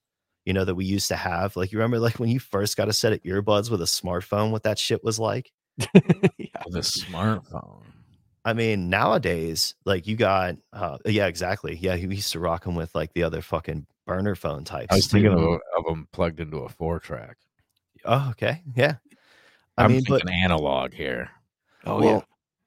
you 0.45 0.53
know, 0.53 0.65
that 0.65 0.75
we 0.75 0.85
used 0.85 1.09
to 1.09 1.17
have. 1.17 1.57
Like 1.57 1.73
you 1.73 1.79
remember 1.79 1.99
like 1.99 2.19
when 2.19 2.29
you 2.29 2.41
first 2.41 2.77
got 2.77 2.89
a 2.89 2.93
set 2.93 3.13
of 3.13 3.23
earbuds 3.23 3.71
with 3.71 3.83
a 3.83 3.87
smartphone, 3.87 4.51
what 4.51 4.65
that 4.65 4.79
shit 4.79 5.03
was 5.05 5.19
like? 5.19 5.53
With 5.95 6.77
a 6.77 6.81
smartphone. 6.81 7.83
I 8.45 8.53
mean, 8.53 8.91
nowadays, 8.91 9.75
like 9.85 10.07
you 10.07 10.17
got, 10.17 10.57
uh, 10.73 10.99
yeah, 11.07 11.27
exactly. 11.27 11.77
Yeah, 11.77 11.95
we 11.95 12.17
used 12.17 12.33
to 12.33 12.41
rock 12.41 12.65
them 12.65 12.75
with 12.75 12.95
like 12.95 13.13
the 13.15 13.23
other 13.23 13.41
fucking 13.41 13.87
burner 14.07 14.35
phone 14.35 14.65
types. 14.65 14.89
I 14.91 14.97
was 14.97 15.07
thinking 15.07 15.31
too. 15.33 15.39
of, 15.39 15.61
of 15.79 15.85
them 15.85 16.09
plugged 16.13 16.41
into 16.41 16.59
a 16.59 16.69
four 16.69 16.99
track. 16.99 17.37
oh, 18.05 18.29
okay, 18.31 18.63
yeah. 18.75 18.97
I 19.79 19.85
I'm 19.85 19.93
mean, 19.93 20.03
but 20.09 20.23
thinking 20.23 20.43
analog 20.43 20.93
here. 20.93 21.31
Oh 21.85 22.01
well, 22.01 22.15
yeah. 22.15 22.21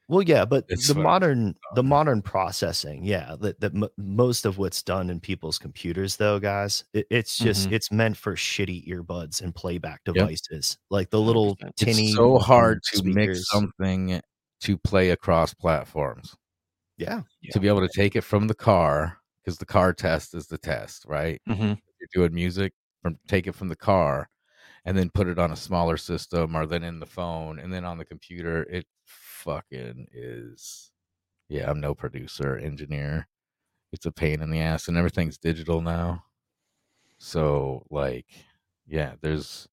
Well, 0.08 0.22
yeah, 0.22 0.46
but 0.46 0.68
It's 0.68 0.88
the 0.88 0.96
modern, 0.96 1.56
the 1.72 1.84
modern 1.84 2.22
processing, 2.22 3.04
yeah, 3.06 3.36
that 3.42 3.60
that 3.62 3.74
m- 3.76 3.88
most 3.98 4.46
of 4.46 4.58
what's 4.58 4.84
done 4.84 5.10
in 5.10 5.20
people's 5.20 5.58
computers, 5.60 6.18
though, 6.18 6.40
guys, 6.40 6.84
it, 6.94 7.08
it's 7.10 7.42
just 7.42 7.68
Mhm. 7.68 7.72
it's 7.72 7.92
meant 7.92 8.18
for 8.18 8.36
shitty 8.36 8.88
earbuds 8.88 9.42
and 9.42 9.56
playback 9.56 10.04
Yep. 10.14 10.30
devices, 10.30 10.78
like 10.92 11.10
the 11.10 11.20
little 11.22 11.60
tinny. 11.76 12.14
It's 12.14 12.14
so 12.14 12.38
hard 12.40 12.84
to 12.92 13.02
fucking 13.04 13.16
mix 13.16 13.50
something 13.50 14.22
to 14.62 14.78
play 14.78 15.12
across 15.12 15.54
platforms. 15.54 16.36
Yeah, 16.98 17.24
To 17.52 17.60
be 17.60 17.68
able 17.68 17.82
to 17.82 17.90
take 17.90 18.16
it 18.16 18.22
from 18.22 18.48
the 18.48 18.56
car, 18.56 19.20
because 19.44 19.58
the 19.58 19.66
car 19.66 19.94
test 19.94 20.34
is 20.34 20.48
the 20.48 20.58
test, 20.58 21.06
right? 21.08 21.42
hmm 21.48 21.76
You're 22.00 22.10
doing 22.14 22.36
music 22.36 22.74
from 23.04 23.20
take 23.28 23.48
it 23.48 23.54
from 23.56 23.70
the 23.70 23.76
car 23.78 24.30
and 24.86 24.98
then 24.98 25.12
put 25.12 25.28
it 25.28 25.40
on 25.40 25.52
a 25.52 25.58
smaller 25.58 25.98
system 25.98 26.56
or 26.58 26.66
then 26.68 26.84
in 26.84 27.00
the 27.00 27.08
phone 27.08 27.60
and 27.60 27.74
then 27.74 27.86
on 27.86 27.98
the 28.00 28.06
computer. 28.06 28.64
It 28.66 28.88
fucking 29.46 30.08
is 30.14 30.92
yeah, 31.50 31.70
I'm 31.70 31.80
no 31.82 31.96
producer, 31.96 32.58
engineer. 32.58 33.28
It's 33.94 34.06
a 34.08 34.12
pain 34.14 34.42
in 34.42 34.52
the 34.52 34.60
ass 34.62 34.88
and 34.90 34.98
everything's 34.98 35.38
digital 35.38 35.82
now. 35.82 36.26
So 37.20 37.86
like 37.90 38.28
yeah, 38.88 39.16
there's 39.22 39.68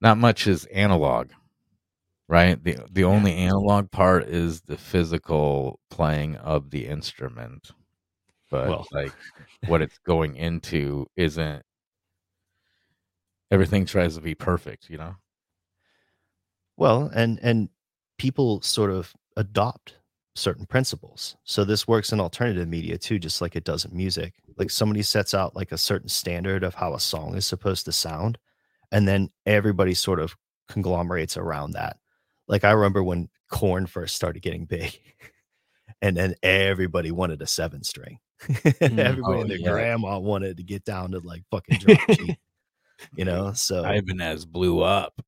not 0.00 0.18
much 0.18 0.46
is 0.46 0.66
analog. 0.66 1.30
Right? 2.28 2.62
The 2.62 2.78
the 2.90 3.04
only 3.04 3.34
analog 3.34 3.90
part 3.90 4.28
is 4.28 4.62
the 4.62 4.76
physical 4.78 5.80
playing 5.90 6.36
of 6.36 6.70
the 6.70 6.86
instrument. 6.86 7.72
But 8.50 8.68
Well. 8.70 8.88
like 8.92 9.14
what 9.66 9.82
it's 9.82 9.98
going 9.98 10.36
into 10.36 11.06
isn't 11.16 11.64
everything 13.50 13.84
tries 13.86 14.14
to 14.16 14.20
be 14.20 14.34
perfect, 14.34 14.88
you 14.90 14.98
know? 14.98 15.16
Well, 16.76 17.10
and 17.14 17.38
and 17.42 17.68
people 18.20 18.60
sort 18.60 18.90
of 18.90 19.14
adopt 19.38 19.96
certain 20.34 20.66
principles. 20.66 21.36
So 21.44 21.64
this 21.64 21.88
works 21.88 22.12
in 22.12 22.20
alternative 22.20 22.68
media 22.68 22.98
too, 22.98 23.18
just 23.18 23.40
like 23.40 23.56
it 23.56 23.64
does 23.64 23.86
in 23.86 23.96
music. 23.96 24.34
Like 24.58 24.68
somebody 24.68 25.00
sets 25.00 25.32
out 25.32 25.56
like 25.56 25.72
a 25.72 25.78
certain 25.78 26.10
standard 26.10 26.62
of 26.62 26.74
how 26.74 26.92
a 26.92 27.00
song 27.00 27.34
is 27.34 27.46
supposed 27.46 27.86
to 27.86 27.92
sound, 27.92 28.36
and 28.92 29.08
then 29.08 29.30
everybody 29.46 29.94
sort 29.94 30.20
of 30.20 30.36
conglomerates 30.68 31.38
around 31.38 31.70
that. 31.72 31.96
Like 32.46 32.62
I 32.62 32.72
remember 32.72 33.02
when 33.02 33.30
Korn 33.50 33.86
first 33.86 34.16
started 34.16 34.42
getting 34.42 34.66
big, 34.66 35.00
and 36.02 36.14
then 36.14 36.34
everybody 36.42 37.10
wanted 37.12 37.40
a 37.40 37.46
seven 37.46 37.82
string. 37.82 38.18
Mm, 38.40 38.98
everybody 38.98 39.38
Oh, 39.38 39.40
and 39.40 39.50
their 39.50 39.58
yeah. 39.58 39.70
grandma 39.70 40.18
wanted 40.18 40.58
to 40.58 40.62
get 40.62 40.84
down 40.84 41.12
to 41.12 41.20
like 41.20 41.42
fucking 41.50 41.78
G. 41.78 42.36
You 43.16 43.24
know, 43.24 43.54
so 43.54 43.82
Ibanez 43.82 44.44
blew 44.44 44.80
up. 44.82 45.22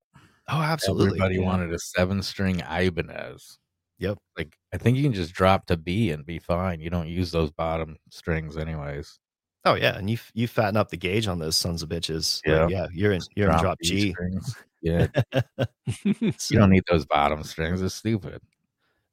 Oh, 0.53 0.63
absolutely. 0.63 1.07
Everybody 1.19 1.37
yeah. 1.37 1.45
wanted 1.47 1.73
a 1.73 1.79
seven 1.79 2.23
string 2.23 2.61
Ibanez. 2.61 3.59
Yep. 3.99 4.19
Like 4.37 4.57
I 4.73 4.79
think 4.79 4.97
you 4.97 5.03
can 5.05 5.13
just 5.13 5.33
drop 5.33 5.67
to 5.67 5.77
B 5.77 6.11
and 6.11 6.25
be 6.27 6.39
fine. 6.39 6.81
You 6.81 6.91
don't 6.91 7.09
use 7.09 7.31
those 7.31 7.51
bottom 7.51 7.97
strings 8.11 8.57
anyways. 8.57 9.19
Oh 9.65 9.75
yeah, 9.75 9.97
and 9.97 10.11
you 10.11 10.19
you 10.35 10.49
fatten 10.49 10.77
up 10.77 10.91
the 10.91 10.97
gauge 10.97 11.29
on 11.29 11.39
those 11.39 11.57
sons 11.57 11.83
of 11.83 11.89
bitches. 11.89 12.41
Yeah. 12.45 12.67
Yeah, 12.67 12.69
yeah, 12.69 12.87
you're 12.93 13.13
in 13.13 13.21
you're 13.37 13.51
in 13.51 13.59
drop 13.59 13.79
G. 13.83 14.11
strings. 14.13 14.57
Yeah. 14.85 15.07
So, 15.37 15.65
you 16.05 16.59
don't 16.59 16.71
need 16.71 16.83
those 16.91 17.07
bottom 17.07 17.45
strings. 17.45 17.81
It's 17.83 17.95
stupid. 17.95 18.43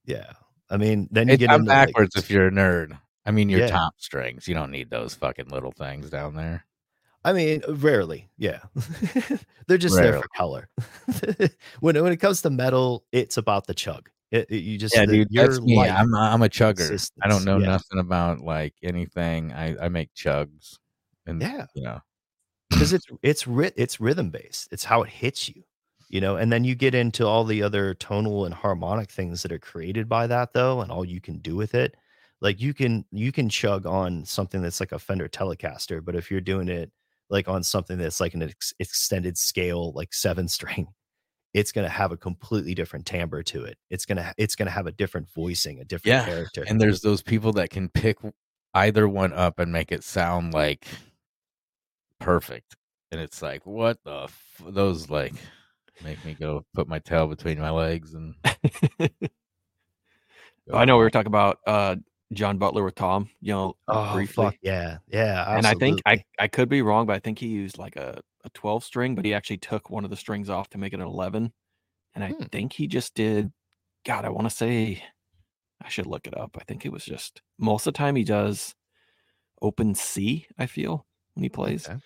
yeah, 0.03 0.31
I 0.71 0.77
mean, 0.77 1.07
then 1.11 1.27
you 1.27 1.35
It, 1.35 1.41
get 1.41 1.51
I'm 1.51 1.59
into 1.61 1.69
like, 1.69 1.87
backwards 1.89 2.15
if 2.15 2.31
you're 2.31 2.47
a 2.47 2.51
nerd. 2.51 2.97
I 3.23 3.29
mean 3.29 3.49
your 3.49 3.59
Yeah. 3.59 3.67
top 3.67 3.93
strings. 3.97 4.47
You 4.47 4.55
don't 4.55 4.71
need 4.71 4.89
those 4.89 5.13
fucking 5.13 5.49
little 5.49 5.71
things 5.71 6.09
down 6.09 6.33
there. 6.35 6.65
I 7.25 7.33
mean, 7.33 7.61
rarely. 7.67 8.29
Yeah, 8.37 8.59
they're 9.67 9.77
just 9.77 9.95
there 9.95 10.19
for 10.21 10.27
color. 10.37 10.69
when 11.81 12.01
when 12.01 12.11
it 12.13 12.17
comes 12.17 12.41
to 12.43 12.49
metal, 12.49 13.03
it's 13.11 13.37
about 13.37 13.67
the 13.67 13.73
chug. 13.73 14.09
It, 14.31 14.47
it- 14.49 14.63
you 14.63 14.77
just 14.77 14.95
Yeah, 14.95 15.05
the- 15.05 15.25
dude, 15.25 15.27
that's 15.31 15.59
me. 15.61 15.79
I'm 15.79 16.13
I'm 16.15 16.41
a 16.43 16.49
chugger. 16.49 17.09
I 17.21 17.27
don't 17.27 17.43
know 17.45 17.57
yeah. 17.57 17.67
nothing 17.67 17.99
about 17.99 18.39
like 18.41 18.73
anything. 18.83 19.51
I 19.53 19.75
I 19.85 19.89
make 19.89 20.13
chugs, 20.13 20.77
and 21.25 21.41
Yeah. 21.41 21.65
you 21.75 21.83
know, 21.83 21.99
because 22.69 22.93
it's 22.93 23.05
it's 23.23 23.47
ry- 23.47 23.73
it's 23.75 23.99
rhythm 23.99 24.29
based. 24.29 24.69
It's 24.71 24.85
how 24.85 25.03
it 25.03 25.09
hits 25.09 25.49
you, 25.49 25.63
you 26.09 26.21
know. 26.21 26.37
And 26.37 26.51
then 26.51 26.63
you 26.63 26.73
get 26.75 26.95
into 26.95 27.27
all 27.27 27.43
the 27.43 27.63
other 27.63 27.95
tonal 27.95 28.45
and 28.45 28.53
harmonic 28.53 29.11
things 29.11 29.41
that 29.43 29.51
are 29.51 29.59
created 29.59 30.07
by 30.07 30.27
that, 30.27 30.53
though, 30.53 30.81
and 30.81 30.91
all 30.91 31.03
you 31.03 31.19
can 31.19 31.39
do 31.39 31.55
with 31.57 31.75
it. 31.75 31.95
Like 32.41 32.61
you 32.61 32.73
can 32.73 33.03
you 33.11 33.33
can 33.33 33.49
chug 33.49 33.85
on 33.85 34.23
something 34.23 34.61
that's 34.61 34.79
like 34.79 34.93
a 34.93 34.99
Fender 34.99 35.27
Telecaster, 35.27 36.03
but 36.03 36.15
if 36.15 36.31
you're 36.31 36.39
doing 36.39 36.69
it 36.69 36.89
like 37.29 37.47
on 37.47 37.63
something 37.63 37.97
that's 37.97 38.19
like 38.19 38.33
an 38.33 38.43
ex- 38.43 38.73
extended 38.79 39.37
scale, 39.37 39.91
like 39.93 40.13
seven 40.13 40.47
string, 40.57 40.87
it's 41.53 41.71
gonna 41.71 41.89
have 41.89 42.11
a 42.11 42.17
completely 42.17 42.73
different 42.75 43.05
timbre 43.05 43.43
to 43.43 43.63
it. 43.65 43.77
It's 43.89 44.05
gonna 44.05 44.33
it's 44.37 44.55
gonna 44.55 44.71
have 44.71 44.87
a 44.87 44.91
different 44.91 45.29
voicing, 45.33 45.79
a 45.79 45.85
different 45.85 46.15
Yeah, 46.15 46.25
character. 46.25 46.65
and 46.67 46.79
there's 46.79 47.01
those 47.01 47.21
people 47.21 47.53
that 47.53 47.69
can 47.69 47.89
pick 47.89 48.17
either 48.73 49.07
one 49.07 49.33
up 49.33 49.59
and 49.59 49.71
make 49.71 49.91
it 49.91 50.03
sound 50.03 50.53
like 50.53 50.85
perfect, 52.19 52.75
and 53.11 53.19
it's 53.21 53.41
like 53.41 53.65
what 53.65 53.97
the 54.03 54.23
f- 54.23 54.61
those 54.67 55.09
like 55.09 55.33
make 56.03 56.23
me 56.25 56.33
go 56.33 56.63
put 56.73 56.87
my 56.87 56.99
tail 56.99 57.27
between 57.27 57.59
my 57.59 57.71
legs 57.71 58.13
and. 58.13 58.35
I 60.71 60.85
know 60.85 60.97
we 60.97 61.03
were 61.03 61.09
talking 61.09 61.27
about 61.27 61.57
uh, 61.65 61.95
John 62.33 62.57
Butler 62.57 62.83
with 62.83 62.95
Tom, 62.95 63.29
you 63.41 63.53
know, 63.53 63.75
oh 63.87 64.13
briefly. 64.13 64.45
fuck 64.45 64.55
yeah, 64.61 64.97
yeah. 65.07 65.55
and 65.57 65.65
I 65.65 65.73
think 65.73 66.01
I. 66.05 66.23
I 66.39 66.47
could 66.47 66.69
be 66.69 66.81
wrong, 66.81 67.05
but 67.07 67.15
I 67.15 67.19
think 67.19 67.39
he 67.39 67.47
used 67.47 67.77
like 67.77 67.95
a, 67.95 68.21
a 68.45 68.49
12 68.51 68.83
string, 68.83 69.15
but 69.15 69.25
he 69.25 69.33
actually 69.33 69.57
took 69.57 69.89
one 69.89 70.03
of 70.03 70.09
the 70.09 70.15
strings 70.15 70.49
off 70.49 70.69
to 70.69 70.77
make 70.77 70.93
it 70.93 70.99
an 70.99 71.05
11. 71.07 71.51
And 72.15 72.23
I 72.23 72.31
Hmm. 72.31 72.43
think 72.51 72.73
he 72.73 72.87
just 72.87 73.13
did, 73.15 73.51
God, 74.05 74.25
I 74.25 74.29
want 74.29 74.49
to 74.49 74.55
say, 74.55 75.03
I 75.83 75.89
should 75.89 76.05
look 76.05 76.27
it 76.27 76.37
up. 76.37 76.55
I 76.59 76.63
think 76.65 76.85
it 76.85 76.91
was 76.91 77.03
just 77.03 77.41
most 77.57 77.87
of 77.87 77.93
the 77.93 77.97
time 77.97 78.15
he 78.15 78.23
does 78.23 78.73
open 79.61 79.95
C, 79.95 80.45
I 80.57 80.65
feel, 80.67 81.05
when 81.33 81.43
he 81.43 81.49
plays. 81.49 81.89
Okay. 81.89 81.99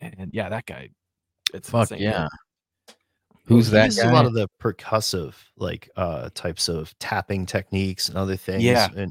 And 0.00 0.30
yeah, 0.32 0.48
that 0.48 0.66
guy, 0.66 0.90
it's 1.54 1.70
Fuck 1.70 1.90
insane. 1.92 2.02
yeah! 2.02 2.28
Well, 3.48 3.58
Who's 3.58 3.66
he 3.68 3.72
that 3.72 3.86
uses 3.86 4.04
guy? 4.04 4.10
a 4.10 4.12
lot 4.12 4.26
of 4.26 4.34
the 4.34 4.48
percussive 4.62 5.34
like 5.56 5.88
uh 5.96 6.28
types 6.34 6.68
of 6.68 6.96
tapping 6.98 7.46
techniques 7.46 8.08
and 8.08 8.18
other 8.18 8.36
things 8.36 8.62
Yeah. 8.62 8.88
and 8.94 9.10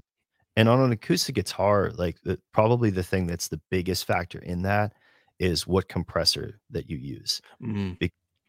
and 0.57 0.69
on 0.69 0.81
an 0.81 0.91
acoustic 0.93 1.35
guitar 1.35 1.91
like 1.93 2.21
the, 2.23 2.41
probably 2.53 2.91
the 2.91 3.03
thing 3.03 3.27
that's 3.27 3.49
the 3.49 3.61
biggest 3.71 4.05
factor 4.05 4.39
in 4.39 4.63
that 4.63 4.93
is 5.39 5.67
what 5.67 5.89
compressor 5.89 6.61
that 6.71 6.89
you 6.89 6.97
use 6.97 7.41
Mm, 7.61 7.97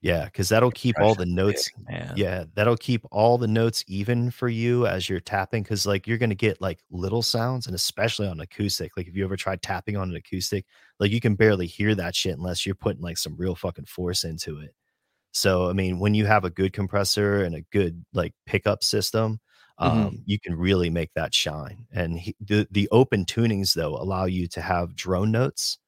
Yeah, 0.01 0.26
because 0.26 0.48
that'll 0.48 0.70
keep 0.70 1.01
all 1.01 1.14
the 1.14 1.26
notes. 1.26 1.70
man. 1.89 2.16
Yeah, 2.16 2.44
that'll 2.55 2.76
keep 2.76 3.05
all 3.10 3.36
the 3.36 3.48
notes 3.48 3.85
even 3.89 4.30
for 4.30 4.48
you 4.48 4.86
as 4.86 5.09
you're 5.09 5.20
tapping. 5.20 5.62
Because 5.62 5.86
like 5.86 6.06
you're 6.06 6.18
gonna 6.18 6.35
get 6.35 6.60
like 6.60 6.80
little 6.90 7.22
sounds, 7.22 7.66
and 7.66 7.74
especially 7.74 8.28
on 8.28 8.40
acoustic. 8.40 8.97
Like 8.97 9.09
if 9.09 9.16
you 9.16 9.24
ever 9.24 9.36
tried 9.36 9.60
tapping 9.62 9.97
on 9.97 10.10
an 10.10 10.16
acoustic, 10.16 10.66
like 11.01 11.10
you 11.10 11.20
can 11.20 11.35
barely 11.35 11.66
hear 11.66 11.94
that 11.97 12.14
shit 12.14 12.36
unless 12.36 12.64
you're 12.64 12.74
putting 12.76 13.02
like 13.02 13.18
some 13.18 13.36
real 13.36 13.55
fucking 13.56 13.86
force 13.86 14.24
into 14.24 14.59
it. 14.60 14.74
So 15.32 15.68
I 15.70 15.72
mean, 15.74 15.98
when 16.01 16.14
you 16.14 16.26
have 16.26 16.44
a 16.44 16.51
good 16.51 16.72
compressor 16.72 17.43
and 17.44 17.55
a 17.55 17.62
good 17.72 18.05
like 18.12 18.35
pickup 18.47 18.85
system, 18.85 19.40
Mhm. 19.83 20.09
um, 20.09 20.23
you 20.27 20.39
can 20.41 20.57
really 20.57 20.91
make 20.91 21.11
that 21.15 21.35
shine. 21.35 21.87
And 21.93 22.19
he, 22.21 22.35
the 22.41 22.67
the 22.71 22.89
open 22.91 23.25
tunings 23.25 23.75
though 23.75 23.97
allow 23.97 24.25
you 24.27 24.49
to 24.49 24.61
have 24.61 24.97
drone 24.97 25.31
notes, 25.33 25.79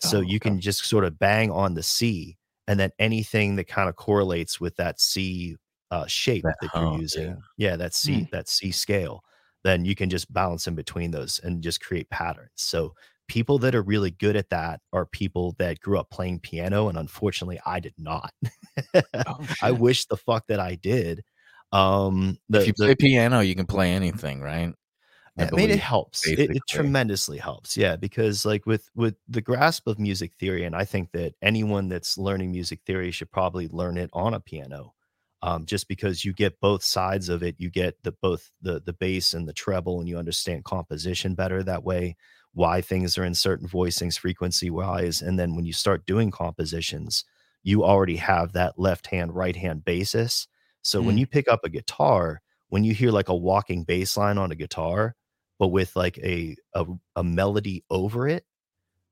so 0.00 0.20
Oh, 0.20 0.22
you 0.22 0.40
okay. 0.40 0.40
can 0.40 0.60
just 0.60 0.84
sort 0.86 1.04
of 1.04 1.18
bang 1.18 1.50
on 1.50 1.74
the 1.74 1.82
C, 1.82 2.38
and 2.68 2.80
then 2.80 2.90
anything 2.98 3.56
that 3.56 3.68
kind 3.68 3.88
of 3.88 3.96
correlates 3.96 4.60
with 4.60 4.76
that 4.76 5.00
C 5.00 5.56
uh, 5.90 6.06
shape 6.06 6.46
That 6.46 6.58
that 6.60 6.78
you're 6.78 6.88
using, 6.88 7.26
yeah. 7.26 7.40
yeah, 7.56 7.76
that 7.76 7.94
C 7.94 8.24
Hmm. 8.24 8.30
that 8.32 8.48
C 8.48 8.72
scale, 8.72 9.22
then 9.64 9.84
you 9.84 9.94
can 9.94 10.10
just 10.10 10.32
balance 10.32 10.66
in 10.66 10.74
between 10.74 11.10
those 11.12 11.38
and 11.40 11.62
just 11.62 11.80
create 11.80 12.10
patterns. 12.10 12.50
So 12.56 12.94
people 13.28 13.58
that 13.60 13.74
are 13.74 13.82
really 13.82 14.10
good 14.10 14.36
at 14.36 14.50
that 14.50 14.80
are 14.92 15.06
people 15.06 15.54
that 15.58 15.80
grew 15.80 15.98
up 15.98 16.10
playing 16.10 16.40
piano, 16.40 16.88
and 16.88 16.98
unfortunately, 16.98 17.60
I 17.66 17.80
did 17.80 17.94
not. 17.98 18.32
Oh, 19.26 19.40
I 19.60 19.72
wish 19.72 20.06
the 20.06 20.16
fuck 20.16 20.46
that 20.48 20.60
I 20.60 20.74
did. 20.76 21.24
Um, 21.74 22.38
the, 22.48 22.60
if 22.60 22.66
you 22.68 22.72
the- 22.76 22.84
play 22.84 22.94
piano, 22.94 23.40
you 23.40 23.54
can 23.54 23.66
play 23.66 23.92
anything, 23.92 24.40
right? 24.40 24.72
I, 25.36 25.50
mean, 25.50 25.70
it 25.70 25.80
helps. 25.80 26.28
It, 26.28 26.38
it 26.38 26.62
tremendously 26.68 27.38
helps. 27.38 27.76
Yeah, 27.76 27.96
because 27.96 28.46
like 28.46 28.66
with 28.66 28.88
with 28.94 29.16
the 29.28 29.40
grasp 29.40 29.88
of 29.88 29.98
music 29.98 30.32
theory, 30.38 30.64
and 30.64 30.76
I 30.76 30.84
think 30.84 31.10
that 31.10 31.34
anyone 31.42 31.88
that's 31.88 32.16
learning 32.16 32.52
music 32.52 32.82
theory 32.86 33.10
should 33.10 33.32
probably 33.32 33.66
learn 33.66 33.98
it 33.98 34.10
on 34.12 34.34
a 34.34 34.40
piano. 34.40 34.94
Um, 35.42 35.66
just 35.66 35.88
because 35.88 36.24
you 36.24 36.32
get 36.32 36.60
both 36.60 36.84
sides 36.84 37.28
of 37.28 37.42
it, 37.42 37.56
you 37.58 37.68
get 37.68 38.00
the 38.04 38.12
both 38.12 38.52
the 38.62 38.80
the 38.86 38.92
bass 38.92 39.34
and 39.34 39.48
the 39.48 39.52
treble, 39.52 39.98
and 39.98 40.08
you 40.08 40.18
understand 40.18 40.64
composition 40.64 41.34
better 41.34 41.64
that 41.64 41.82
way. 41.82 42.16
Why 42.52 42.80
things 42.80 43.18
are 43.18 43.24
in 43.24 43.34
certain 43.34 43.66
voicings, 43.68 44.16
frequency 44.16 44.70
wise, 44.70 45.20
and 45.20 45.36
then 45.36 45.56
when 45.56 45.64
you 45.64 45.72
start 45.72 46.06
doing 46.06 46.30
compositions, 46.30 47.24
you 47.64 47.82
already 47.82 48.16
have 48.16 48.52
that 48.52 48.78
left 48.78 49.08
hand, 49.08 49.34
right 49.34 49.56
hand 49.56 49.84
basis. 49.84 50.46
So 50.84 51.02
when 51.02 51.16
Mm. 51.16 51.18
you 51.18 51.26
pick 51.26 51.48
up 51.48 51.62
a 51.64 51.70
guitar, 51.70 52.42
when 52.68 52.84
you 52.84 52.94
hear 52.94 53.10
like 53.12 53.28
a 53.30 53.36
walking 53.36 53.84
bass 53.84 54.16
line 54.16 54.38
on 54.38 54.52
a 54.52 54.56
guitar, 54.56 55.16
but 55.58 55.68
with 55.68 55.96
like 55.96 56.18
a, 56.18 56.56
a 56.74 56.86
a 57.16 57.24
melody 57.24 57.84
over 57.90 58.28
it 58.28 58.44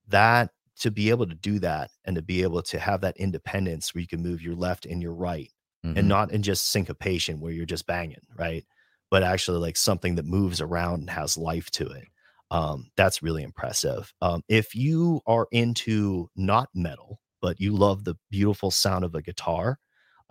that 0.09 0.51
to 0.79 0.91
be 0.91 1.11
able 1.11 1.27
to 1.27 1.35
do 1.35 1.59
that 1.61 1.91
and 2.05 2.17
to 2.17 2.23
be 2.23 2.43
able 2.43 2.63
to 2.63 2.79
have 2.79 3.01
that 3.03 3.17
independence 3.17 3.95
where 3.95 4.01
you 4.01 4.09
can 4.09 4.23
move 4.23 4.43
your 4.43 4.55
left 4.55 4.87
and 4.87 5.03
your 5.03 5.15
right 5.15 5.51
Mhm. 5.83 5.93
and 5.95 6.09
not 6.09 6.33
in 6.33 6.43
just 6.43 6.69
syncopation 6.69 7.41
where 7.41 7.53
you're 7.53 7.67
just 7.67 7.87
banging 7.87 8.19
right 8.37 8.65
but 9.11 9.23
actually 9.23 9.59
like 9.59 9.77
something 9.77 10.15
that 10.15 10.25
moves 10.25 10.61
around 10.61 11.01
and 11.01 11.11
has 11.11 11.37
life 11.37 11.71
to 11.71 11.87
it 11.87 12.09
um, 12.51 12.91
that's 12.97 13.23
really 13.23 13.43
impressive 13.43 14.13
um, 14.21 14.43
if 14.49 14.75
you 14.75 15.21
are 15.27 15.47
into 15.53 16.29
not 16.37 16.69
metal 16.75 17.21
but 17.41 17.61
you 17.61 17.73
love 17.73 18.05
the 18.05 18.17
beautiful 18.31 18.71
sound 18.71 19.05
of 19.05 19.15
a 19.15 19.23
guitar 19.23 19.79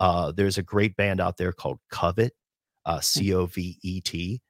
uh, 0.02 0.32
there's 0.32 0.58
a 0.58 0.62
great 0.62 0.96
band 0.96 1.20
out 1.20 1.36
there 1.36 1.52
called 1.52 1.78
covet 1.90 2.32
uh, 2.86 3.00
c-o-v-e-t 3.00 4.40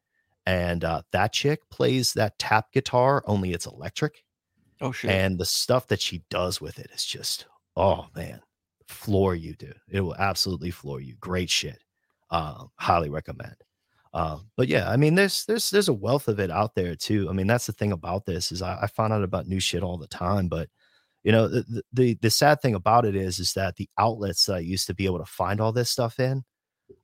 and 0.46 0.84
uh, 0.84 1.02
that 1.12 1.32
chick 1.32 1.60
plays 1.70 2.12
that 2.14 2.38
tap 2.38 2.72
guitar 2.72 3.22
only 3.26 3.52
it's 3.52 3.66
electric 3.66 4.24
Oh 4.80 4.90
shit. 4.92 5.10
and 5.10 5.38
the 5.38 5.44
stuff 5.44 5.86
that 5.88 6.00
she 6.00 6.24
does 6.30 6.60
with 6.60 6.78
it 6.78 6.90
is 6.94 7.04
just 7.04 7.46
oh 7.76 8.06
man 8.16 8.40
floor 8.88 9.34
you 9.34 9.54
dude. 9.54 9.78
It 9.88 10.00
will 10.00 10.16
absolutely 10.16 10.70
floor 10.70 11.00
you. 11.00 11.14
Great 11.20 11.48
shit. 11.48 11.78
Um 12.30 12.70
highly 12.76 13.08
recommend. 13.10 13.54
Um 14.14 14.50
but 14.56 14.68
yeah 14.68 14.90
i 14.90 14.96
mean 14.96 15.14
there's 15.14 15.44
there's 15.46 15.70
there's 15.70 15.88
a 15.88 15.92
wealth 15.94 16.28
of 16.28 16.40
it 16.40 16.50
out 16.50 16.74
there 16.74 16.94
too. 16.96 17.28
I 17.30 17.32
mean 17.32 17.46
that's 17.46 17.66
the 17.66 17.72
thing 17.72 17.92
about 17.92 18.26
this 18.26 18.50
is 18.52 18.60
i, 18.62 18.78
I 18.82 18.86
find 18.86 19.12
out 19.12 19.22
about 19.22 19.46
new 19.46 19.60
shit 19.60 19.82
all 19.82 19.98
the 19.98 20.06
time 20.08 20.48
but 20.48 20.68
you 21.24 21.32
know 21.32 21.48
the, 21.48 21.82
the- 21.92 22.14
the 22.20 22.30
sad 22.30 22.60
thing 22.60 22.74
about 22.74 23.04
it 23.04 23.14
is 23.16 23.38
is 23.38 23.52
that 23.54 23.76
the 23.76 23.88
outlets 23.98 24.46
that 24.46 24.54
i 24.56 24.58
used 24.58 24.86
to 24.86 24.94
be 24.94 25.06
able 25.06 25.18
to 25.18 25.24
find 25.24 25.60
all 25.60 25.72
this 25.72 25.90
stuff 25.90 26.18
in 26.20 26.42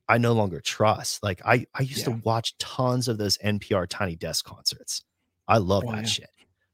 i 0.07 0.17
no 0.17 0.33
longer 0.33 0.59
trust 0.61 1.23
like 1.23 1.41
i 1.45 1.65
i 1.75 1.81
used 1.81 1.99
Yeah. 2.07 2.13
to 2.15 2.21
watch 2.23 2.57
tons 2.57 3.07
of 3.07 3.17
those 3.17 3.37
npr 3.39 3.87
tiny 3.89 4.15
desk 4.15 4.45
concerts 4.45 5.03
i 5.47 5.57
love 5.57 5.83
Oh, 5.87 5.91
that 5.91 6.01
yeah. 6.01 6.05
shit 6.05 6.29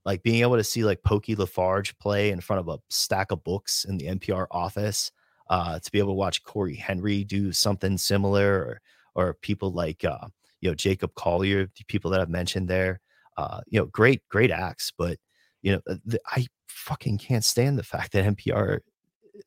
like 0.05 0.21
being 0.21 0.41
able 0.41 0.55
to 0.55 0.63
see 0.63 0.83
like 0.83 1.01
Pokey 1.01 1.35
Lafarge 1.35 1.97
play 1.97 2.29
in 2.29 2.39
front 2.39 2.59
of 2.59 2.67
a 2.67 2.77
stack 2.91 3.31
of 3.31 3.43
books 3.43 3.85
in 3.89 3.97
the 3.97 4.05
NPR 4.05 4.45
office, 4.51 5.11
uh, 5.49 5.79
to 5.79 5.91
be 5.91 5.97
able 5.97 6.09
to 6.11 6.13
watch 6.13 6.43
Cory 6.43 6.75
Henry 6.75 7.23
do 7.23 7.51
something 7.51 7.97
similar, 7.97 8.53
or 8.55 8.81
or 9.15 9.33
people 9.41 9.71
like 9.71 10.05
uh, 10.05 10.27
you 10.61 10.69
know 10.69 10.75
Jacob 10.75 11.15
Collier, 11.15 11.65
the 11.65 11.83
people 11.87 12.11
that 12.11 12.21
I've 12.21 12.29
mentioned 12.29 12.67
there, 12.67 13.01
uh, 13.37 13.61
you 13.65 13.79
know, 13.79 13.87
great 13.87 14.21
great 14.29 14.51
acts, 14.51 14.93
but 14.95 15.17
you 15.65 15.71
know, 15.71 15.81
uh, 15.89 15.95
the, 16.05 16.19
I 16.27 16.45
fucking 16.67 17.17
can't 17.17 17.43
stand 17.43 17.79
the 17.79 17.83
fact 17.83 18.13
that 18.13 18.23
NPR, 18.37 18.79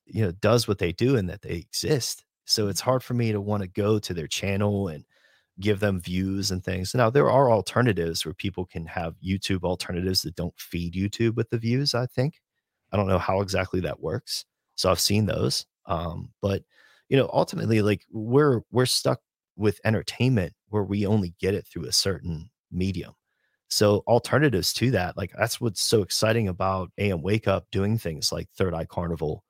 you 0.05 0.23
know, 0.25 0.33
does 0.33 0.67
what 0.67 0.79
they 0.79 0.93
do 0.93 1.17
and 1.17 1.31
that 1.31 1.43
they 1.43 1.51
exist. 1.51 2.25
So 2.45 2.67
it's 2.67 2.81
hard 2.81 3.05
for 3.05 3.15
me 3.15 3.31
to 3.31 3.41
want 3.41 3.63
to 3.63 3.69
go 3.69 4.01
to 4.01 4.13
their 4.13 4.27
channel 4.27 4.89
and 4.89 5.05
give 5.61 5.79
them 5.79 6.01
views 6.01 6.51
and 6.51 6.63
things. 6.65 6.93
Now 6.93 7.09
there 7.09 7.31
are 7.31 7.53
alternatives 7.53 8.25
where 8.25 8.35
people 8.35 8.67
can 8.67 8.85
have 8.87 9.15
YouTube 9.25 9.63
alternatives 9.63 10.23
that 10.23 10.35
don't 10.35 10.59
feed 10.59 10.95
YouTube 10.95 11.37
with 11.37 11.51
the 11.51 11.59
views, 11.59 11.95
I 11.95 12.07
think. 12.07 12.41
I 12.91 12.97
don't 12.97 13.07
know 13.07 13.19
how 13.19 13.41
exactly 13.41 13.79
that 13.81 14.01
works. 14.01 14.45
So 14.75 14.91
I've 14.91 15.01
seen 15.01 15.27
those. 15.27 15.67
Um, 15.87 16.31
but 16.43 16.65
you 17.09 17.17
know, 17.17 17.31
ultimately 17.33 17.81
like 17.81 18.05
we're 18.11 18.63
we're 18.73 18.87
stuck 18.87 19.21
with 19.57 19.81
entertainment 19.85 20.53
where 20.69 20.85
we 20.85 21.07
only 21.07 21.35
get 21.39 21.55
it 21.55 21.65
through 21.65 21.85
a 21.85 21.93
certain 21.93 22.51
medium. 22.73 23.15
So 23.71 24.03
alternatives 24.07 24.73
to 24.75 24.91
that, 24.93 25.17
like 25.17 25.33
that's 25.39 25.61
what's 25.61 25.83
so 25.83 26.03
exciting 26.03 26.49
about 26.49 26.91
AM 26.99 27.23
Wake 27.23 27.49
Up 27.49 27.67
doing 27.71 27.99
things 27.99 28.33
like 28.33 28.49
Third 28.57 28.75
Eye 28.75 28.87
Carnival 28.87 29.45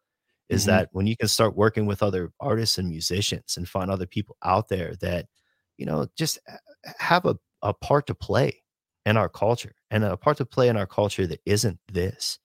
is 0.49 0.65
Mhm. 0.65 0.66
that 0.66 0.89
when 0.93 1.07
you 1.07 1.16
can 1.16 1.28
start 1.28 1.57
working 1.57 1.86
with 1.86 2.03
other 2.03 2.32
artists 2.40 2.78
and 2.78 2.89
musicians 2.89 3.57
and 3.57 3.69
find 3.69 3.90
other 3.90 4.07
people 4.07 4.36
out 4.45 4.69
there 4.69 4.95
that 5.01 5.27
you 5.78 5.86
know 5.86 6.07
just 6.16 6.39
have 6.99 7.24
a, 7.27 7.36
a 7.62 7.73
part 7.74 8.07
to 8.07 8.15
play 8.15 8.62
in 9.07 9.16
our 9.16 9.28
culture 9.28 9.74
and 9.90 10.05
a 10.05 10.16
part 10.16 10.36
to 10.39 10.47
play 10.47 10.69
in 10.69 10.77
our 10.77 10.86
culture 10.86 11.27
that 11.27 11.40
isn't 11.47 11.78
this 11.93 12.39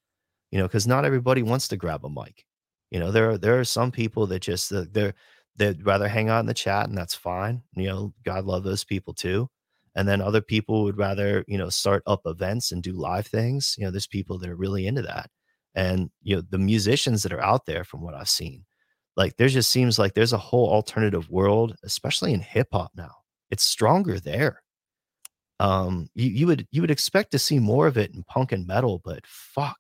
you 0.52 0.60
know 0.60 0.66
because 0.68 0.88
not 0.88 1.06
everybody 1.06 1.44
wants 1.44 1.68
to 1.68 1.78
grab 1.78 2.06
a 2.06 2.10
mic 2.10 2.46
you 2.92 3.00
know 3.00 3.12
there 3.12 3.32
are 3.32 3.38
there 3.38 3.60
are 3.60 3.66
some 3.66 3.92
people 3.92 4.28
that 4.28 4.42
just 4.42 4.72
uh, 4.74 4.86
they're 4.92 5.14
they'd 5.58 5.86
rather 5.86 6.08
hang 6.08 6.30
out 6.30 6.40
in 6.42 6.46
the 6.48 6.54
chat 6.54 6.90
and 6.90 6.98
that's 6.98 7.16
fine 7.16 7.62
you 7.76 7.88
know 7.88 8.14
god 8.24 8.46
love 8.46 8.64
those 8.64 8.84
people 8.84 9.14
too 9.14 9.50
and 9.96 10.08
then 10.08 10.22
other 10.22 10.42
people 10.42 10.84
would 10.84 10.98
rather 10.98 11.44
you 11.48 11.58
know 11.58 11.70
start 11.70 12.04
up 12.08 12.22
events 12.26 12.72
and 12.72 12.84
do 12.84 12.94
live 12.94 13.28
things 13.28 13.76
you 13.78 13.86
know 13.86 13.92
there's 13.92 14.08
people 14.08 14.38
that 14.40 14.50
are 14.50 14.56
really 14.56 14.88
into 14.88 15.02
that. 15.02 15.30
And 15.76 16.12
you 16.22 16.36
know 16.36 16.44
the 16.50 16.60
musicians 16.60 17.24
that 17.24 17.34
are 17.34 17.44
out 17.44 17.66
there 17.66 17.84
from 17.84 18.02
what 18.02 18.14
i've 18.14 18.30
seen 18.30 18.66
like 19.16 19.36
there 19.38 19.48
just 19.48 19.72
seems 19.72 20.00
like 20.00 20.14
there's 20.14 20.34
a 20.34 20.38
whole 20.38 20.70
alternative 20.72 21.30
world 21.30 21.76
especially 21.84 22.34
in 22.34 22.42
hip 22.42 22.68
hop 22.72 22.92
now. 22.96 23.12
It's 23.52 23.64
stronger 23.64 24.20
there. 24.20 24.62
Um 25.60 26.10
you, 26.16 26.30
you 26.30 26.48
would 26.48 26.68
you 26.72 26.82
would 26.82 26.92
expect 26.92 27.32
to 27.32 27.40
see 27.40 27.60
more 27.60 27.88
of 27.88 27.98
it 27.98 28.14
in 28.14 28.24
punk 28.24 28.52
and 28.52 28.66
metal 28.68 29.02
but 29.04 29.26
fuck. 29.28 29.78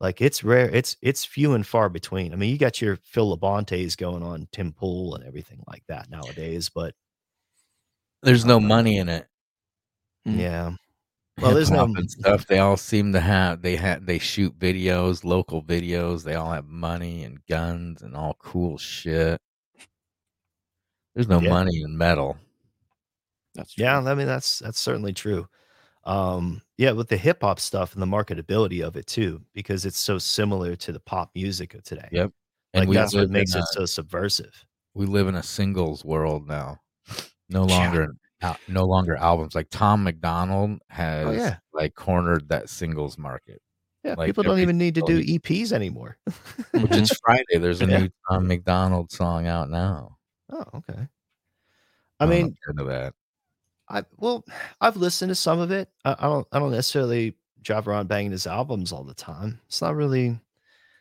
Like 0.00 0.20
it's 0.22 0.42
rare 0.42 0.70
it's 0.70 0.96
it's 1.02 1.24
few 1.24 1.54
and 1.54 1.66
far 1.66 1.88
between. 1.90 2.32
I 2.32 2.36
mean 2.36 2.50
you 2.50 2.58
got 2.58 2.80
your 2.80 2.98
phil 3.04 3.36
labontes 3.36 3.96
going 3.96 4.22
on 4.22 4.48
tim 4.52 4.72
pool 4.72 5.14
and 5.14 5.24
everything 5.24 5.62
like 5.68 5.84
that 5.88 6.10
nowadays 6.10 6.70
but 6.70 6.94
There's 8.22 8.44
no 8.44 8.56
Uh, 8.56 8.60
money 8.60 8.98
in 8.98 9.08
it. 9.08 9.26
Mm. 10.26 10.38
yeah 10.38 10.76
Well, 11.40 11.54
there's 11.54 11.70
no- 11.70 11.84
and 11.84 12.10
stuff. 12.10 12.46
They 12.46 12.58
all 12.58 12.76
seem 12.76 13.12
to 13.14 13.20
have. 13.20 13.62
They 13.62 13.76
have. 13.76 14.04
They 14.04 14.18
shoot 14.18 14.58
videos, 14.58 15.24
local 15.24 15.62
videos. 15.62 16.22
They 16.22 16.34
all 16.34 16.50
have 16.52 16.66
money 16.66 17.24
and 17.24 17.44
guns 17.46 18.02
and 18.02 18.14
all 18.14 18.34
cool 18.34 18.76
shit. 18.76 19.40
There's 21.14 21.28
no 21.28 21.40
Yeah. 21.40 21.48
money 21.48 21.80
in 21.80 21.96
metal. 21.96 22.36
That's 23.54 23.72
true. 23.72 23.84
Yeah, 23.84 23.98
I 23.98 24.14
mean 24.14 24.26
that's 24.26 24.58
that's 24.58 24.78
certainly 24.78 25.12
true. 25.14 25.48
Um, 26.04 26.62
yeah, 26.78 26.92
with 26.92 27.08
the 27.08 27.16
hip 27.16 27.38
hop 27.42 27.58
stuff 27.60 27.94
and 27.94 28.02
the 28.02 28.06
marketability 28.06 28.82
of 28.82 28.96
it 28.96 29.06
too, 29.06 29.42
because 29.54 29.84
it's 29.86 29.98
so 29.98 30.18
similar 30.18 30.76
to 30.76 30.92
the 30.92 31.00
pop 31.00 31.30
music 31.34 31.74
of 31.74 31.82
today. 31.82 32.08
Yep. 32.12 32.32
Like 32.74 32.88
we 32.88 32.94
that's 32.96 33.14
what 33.14 33.30
makes 33.30 33.54
a- 33.54 33.58
it 33.60 33.64
so 33.72 33.86
subversive. 33.86 34.66
we 34.94 35.06
live 35.06 35.26
in 35.28 35.34
a 35.36 35.42
singles 35.42 36.04
world 36.04 36.46
now. 36.46 36.80
No 37.50 37.66
Yeah. 37.66 37.76
longer, 37.78 38.08
al- 38.42 38.56
no 38.68 38.84
longer 38.84 39.16
albums. 39.16 39.54
Like 39.54 39.68
Tom 39.70 40.04
MacDonald 40.04 40.78
oh, 40.80 40.84
has, 40.94 41.26
Oh, 41.26 41.30
yeah. 41.32 41.56
like 41.72 41.94
cornered 41.94 42.48
that 42.48 42.68
singles 42.70 43.18
market. 43.18 43.60
Yeah, 44.04 44.14
Like, 44.16 44.28
people 44.28 44.44
don't 44.44 44.60
even 44.60 44.78
need 44.78 44.94
to 44.94 45.02
do 45.02 45.22
EPs 45.22 45.72
anymore. 45.72 46.16
Which 46.72 46.92
is 46.92 47.10
Friday. 47.24 47.58
There's 47.58 47.82
a 47.82 47.86
Yeah. 47.86 47.98
new 47.98 48.08
Tom 48.30 48.46
MacDonald 48.46 49.10
song 49.12 49.46
out 49.46 49.68
now. 49.68 50.16
oh, 50.52 50.64
okay. 50.74 51.06
I 52.18 52.24
I 52.24 52.26
mean, 52.26 52.54
into 52.68 52.84
that. 52.84 53.14
I 53.88 54.04
well, 54.18 54.44
I've 54.80 54.96
listened 54.96 55.30
to 55.30 55.34
some 55.34 55.58
of 55.58 55.70
it. 55.70 55.88
I, 56.04 56.14
I 56.18 56.22
don't 56.28 56.46
I 56.52 56.58
don't 56.60 56.70
necessarily 56.70 57.34
drive 57.62 57.88
around 57.88 58.08
banging 58.08 58.30
his 58.30 58.46
albums 58.46 58.92
all 58.92 59.04
the 59.04 59.14
time. 59.14 59.60
It's 59.66 59.82
not 59.82 59.96
really 59.96 60.38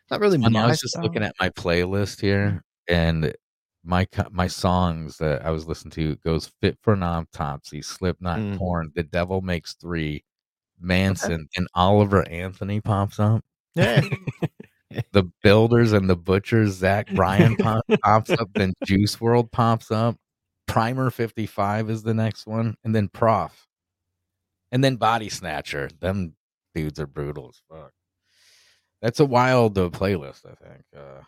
not 0.10 0.20
really 0.22 0.44
I 0.44 0.66
was 0.68 0.80
just 0.80 0.98
looking 0.98 1.24
at 1.24 1.36
my 1.40 1.50
playlist 1.52 2.20
here, 2.20 2.64
and 2.88 3.34
my 3.84 4.08
my 4.32 4.48
songs 4.48 5.18
that 5.18 5.46
I 5.46 5.52
was 5.52 5.68
listening 5.68 5.92
to 5.92 6.16
goes 6.18 6.52
fit 6.62 6.78
for 6.82 6.94
an 6.94 7.04
autopsy, 7.04 7.82
Slipknot, 7.82 8.40
Mm. 8.40 8.58
Korn, 8.58 8.92
The 8.96 9.04
Devil 9.04 9.42
Makes 9.42 9.74
Three, 9.76 10.24
Manson, 10.80 11.48
and 11.56 11.68
Oliver 11.74 12.28
Anthony 12.30 12.82
pops 12.82 13.20
up. 13.20 13.44
Yeah. 13.76 14.02
The 15.12 15.30
Builders 15.44 15.94
and 15.94 16.10
the 16.10 16.16
Butchers, 16.16 16.72
Zach 16.74 17.14
Bryan 17.14 17.56
pop, 17.58 17.86
pops 18.04 18.32
up. 18.32 18.50
Then 18.56 18.74
Juice 18.86 19.16
WRLD 19.18 19.52
pops 19.52 19.92
up. 19.92 20.16
Primer 20.68 21.12
Fifty 21.12 21.46
Five 21.46 21.92
is 21.92 22.02
the 22.02 22.16
next 22.16 22.48
one, 22.48 22.76
and 22.84 22.96
then 22.96 23.08
Prof, 23.08 23.68
and 24.72 24.84
then 24.84 24.96
Body 24.96 25.30
Snatcher. 25.30 25.90
Them 26.00 26.34
dudes 26.74 27.00
are 27.00 27.06
brutal 27.06 27.50
as 27.50 27.62
fuck. 27.70 27.92
That's 29.04 29.20
a 29.20 29.26
wild 29.26 29.78
uh, 29.78 29.90
playlist, 29.90 30.48
I 30.48 30.56
think. 30.56 30.84
Uh, 30.98 31.22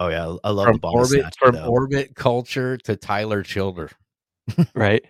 Oh 0.00 0.08
yeah, 0.08 0.36
I 0.44 0.50
love 0.50 0.66
from 0.66 0.74
the 0.74 0.78
body 0.80 0.96
orbit 0.96 1.10
snatcher, 1.10 1.36
from 1.40 1.54
though. 1.56 1.66
orbit 1.66 2.14
culture 2.14 2.76
to 2.78 2.96
Tyler 2.96 3.42
Childer. 3.42 3.90
right? 4.74 5.04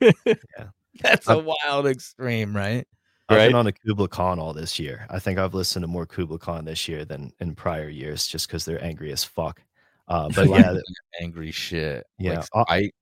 That's 1.00 1.28
a 1.28 1.38
wild 1.38 1.86
extreme, 1.86 2.54
right? 2.56 2.86
I've 3.28 3.36
Right. 3.36 3.46
been 3.48 3.54
on 3.56 3.66
a 3.66 3.72
Kublai 3.72 4.06
Khan 4.08 4.38
all 4.38 4.52
this 4.54 4.78
year. 4.78 5.06
I 5.10 5.18
think 5.18 5.38
I've 5.38 5.54
listened 5.54 5.82
to 5.82 5.86
more 5.86 6.06
Kublai 6.06 6.38
Khan 6.38 6.64
this 6.64 6.88
year 6.88 7.04
than 7.04 7.30
in 7.40 7.54
prior 7.54 7.88
years, 7.88 8.26
just 8.26 8.48
because 8.48 8.64
they're 8.64 8.82
angry 8.82 9.12
as 9.12 9.22
fuck. 9.22 9.62
Uh, 10.08 10.28
but 10.34 10.48
yeah, 10.48 10.72
th- 10.72 10.82
angry 11.20 11.50
shit. 11.52 12.04
Yeah, 12.18 12.30
like 12.30 12.38
uh, 12.54 12.64
Spite. 12.64 12.94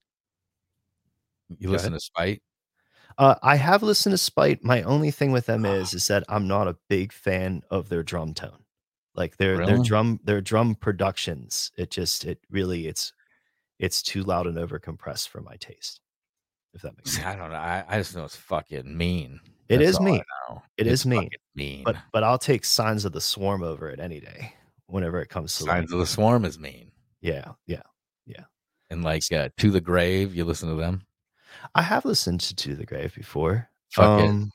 You 1.58 1.70
listen 1.70 1.92
ahead. 1.92 2.00
to 2.00 2.04
Spite? 2.04 2.42
uh, 3.18 3.36
I 3.42 3.56
have 3.56 3.82
listened 3.82 4.12
to 4.12 4.18
Spite. 4.18 4.62
My 4.64 4.82
only 4.82 5.10
thing 5.12 5.30
with 5.32 5.46
them 5.46 5.64
is, 5.64 5.94
is 5.94 6.08
that 6.08 6.24
I'm 6.28 6.48
not 6.48 6.68
a 6.68 6.76
big 6.90 7.12
fan 7.12 7.62
of 7.70 7.88
their 7.88 8.02
drum 8.02 8.34
tone. 8.34 8.64
Like 9.16 9.36
their 9.36 9.64
their 9.64 9.78
drum 9.82 10.20
their 10.24 10.40
drum 10.40 10.74
productions. 10.74 11.72
It 11.76 11.90
just 11.90 12.24
it 12.24 12.38
really 12.50 12.86
it's 12.86 13.12
it's 13.78 14.02
too 14.02 14.22
loud 14.22 14.46
and 14.46 14.58
over 14.58 14.78
compressed 14.78 15.28
for 15.28 15.40
my 15.40 15.56
taste. 15.56 16.00
If 16.74 16.82
that 16.82 16.96
makes 16.96 17.12
sense. 17.12 17.26
I 17.26 17.36
don't 17.36 17.50
know. 17.50 17.56
I, 17.56 17.84
I 17.88 17.98
just 17.98 18.14
know 18.14 18.24
it's 18.24 18.36
fucking 18.36 18.96
mean. 18.96 19.40
It 19.68 19.78
That's 19.78 19.90
is 19.90 20.00
mean. 20.00 20.22
It 20.76 20.86
It's 20.86 21.00
is 21.02 21.06
mean. 21.06 21.30
mean. 21.54 21.82
But 21.84 21.96
but 22.12 22.22
I'll 22.22 22.38
take 22.38 22.64
Signs 22.64 23.04
of 23.04 23.12
the 23.12 23.20
Swarm 23.20 23.62
over 23.62 23.88
it 23.88 23.98
any 23.98 24.20
day. 24.20 24.52
Whenever 24.86 25.20
it 25.20 25.28
comes 25.28 25.56
to 25.58 25.64
like, 25.64 25.72
Signs 25.72 25.92
of 25.92 25.98
the 25.98 26.06
Swarm 26.06 26.44
is 26.44 26.58
mean. 26.58 26.92
yeah 27.20 27.52
yeah. 27.66 27.82
Yeah 28.26 28.44
and 28.90 29.02
like 29.02 29.22
uh, 29.32 29.48
To 29.56 29.70
the 29.70 29.80
Grave, 29.80 30.34
you 30.34 30.44
listen 30.44 30.68
to 30.68 30.74
them? 30.76 31.02
I 31.74 31.82
have 31.82 32.04
listened 32.04 32.40
to 32.40 32.54
To 32.54 32.76
the 32.76 32.86
Grave 32.86 33.14
before. 33.14 33.68
Fuck 33.90 34.20
it. 34.20 34.28
um, 34.28 34.52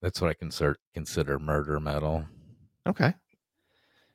That's 0.00 0.20
what 0.20 0.30
I 0.30 0.34
consider 0.34 0.76
consider 0.94 1.38
murder 1.38 1.78
metal. 1.80 2.24
Okay. 2.86 3.14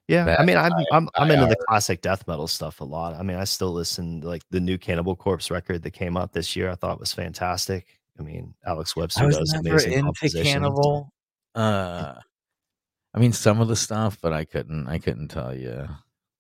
Yeah, 0.07 0.37
I 0.39 0.45
mean, 0.45 0.57
I'm 0.57 0.71
I'm 0.91 1.09
I'm 1.15 1.31
into 1.31 1.47
the 1.47 1.57
classic 1.67 2.01
death 2.01 2.25
metal 2.27 2.47
stuff 2.47 2.79
a 2.79 2.85
lot. 2.85 3.15
I 3.15 3.23
mean, 3.23 3.37
I 3.37 3.43
still 3.43 3.73
listen 3.73 4.21
to, 4.21 4.27
like 4.27 4.41
the 4.51 4.61
new 4.61 4.77
Cannibal 4.77 5.17
Corpse 5.17 5.51
record 5.51 5.83
that 5.83 5.91
came 5.91 6.15
out 6.15 6.31
this 6.31 6.55
year. 6.55 6.69
I 6.69 6.75
thought 6.75 6.99
was 6.99 7.11
fantastic. 7.11 7.99
I 8.17 8.23
mean, 8.23 8.53
Alex 8.65 8.95
Webster 8.95 9.23
I 9.23 9.27
was 9.27 9.37
does 9.37 9.53
never 9.53 9.75
amazing 9.75 9.91
into. 9.91 10.43
Cannibal. 10.43 11.11
Uh, 11.53 12.13
I 13.13 13.19
mean, 13.19 13.33
some 13.33 13.59
of 13.59 13.67
the 13.67 13.75
stuff, 13.75 14.17
but 14.21 14.31
I 14.31 14.45
couldn't. 14.45 14.87
I 14.87 14.97
couldn't 14.97 15.27
tell 15.27 15.53
you 15.53 15.89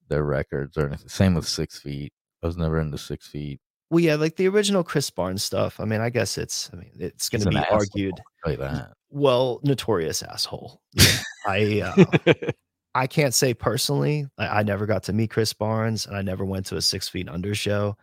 their 0.07 0.23
records 0.23 0.77
or 0.77 0.87
anything. 0.87 1.09
Same 1.09 1.35
with 1.35 1.47
Six 1.47 1.79
Feet. 1.79 2.13
I 2.41 2.47
was 2.47 2.55
never 2.55 2.79
into 2.79 2.97
Six 2.97 3.27
Feet. 3.27 3.59
Well, 3.89 3.99
yeah, 3.99 4.15
like 4.15 4.37
the 4.37 4.47
original 4.47 4.83
Chris 4.83 5.09
Barnes 5.09 5.43
stuff. 5.43 5.81
I 5.81 5.85
mean, 5.85 5.99
I 5.99 6.09
guess 6.09 6.37
it's. 6.37 6.69
I 6.71 6.77
mean, 6.77 6.91
it's 6.99 7.27
going 7.27 7.41
to 7.41 7.49
be 7.49 7.57
argued. 7.57 8.13
I'll 8.17 8.25
tell 8.43 8.51
you 8.53 8.57
that. 8.59 8.93
Well, 9.09 9.59
notorious 9.63 10.23
asshole. 10.23 10.81
Yeah. 10.93 11.19
I 11.47 11.81
uh, 11.81 12.33
I 12.97 13.05
can't 13.07 13.33
say 13.33 13.53
personally. 13.53 14.27
I, 14.37 14.59
I 14.59 14.63
never 14.63 14.85
got 14.85 15.03
to 15.03 15.13
meet 15.13 15.29
Chris 15.29 15.53
Barnes, 15.53 16.07
and 16.07 16.17
I 16.17 16.21
never 16.23 16.43
went 16.43 16.65
to 16.67 16.77
a 16.77 16.81
Six 16.81 17.07
Feet 17.07 17.29
Under 17.29 17.53
show. 17.53 17.95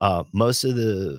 Uh, 0.00 0.24
most 0.32 0.64
of 0.64 0.74
the 0.74 1.18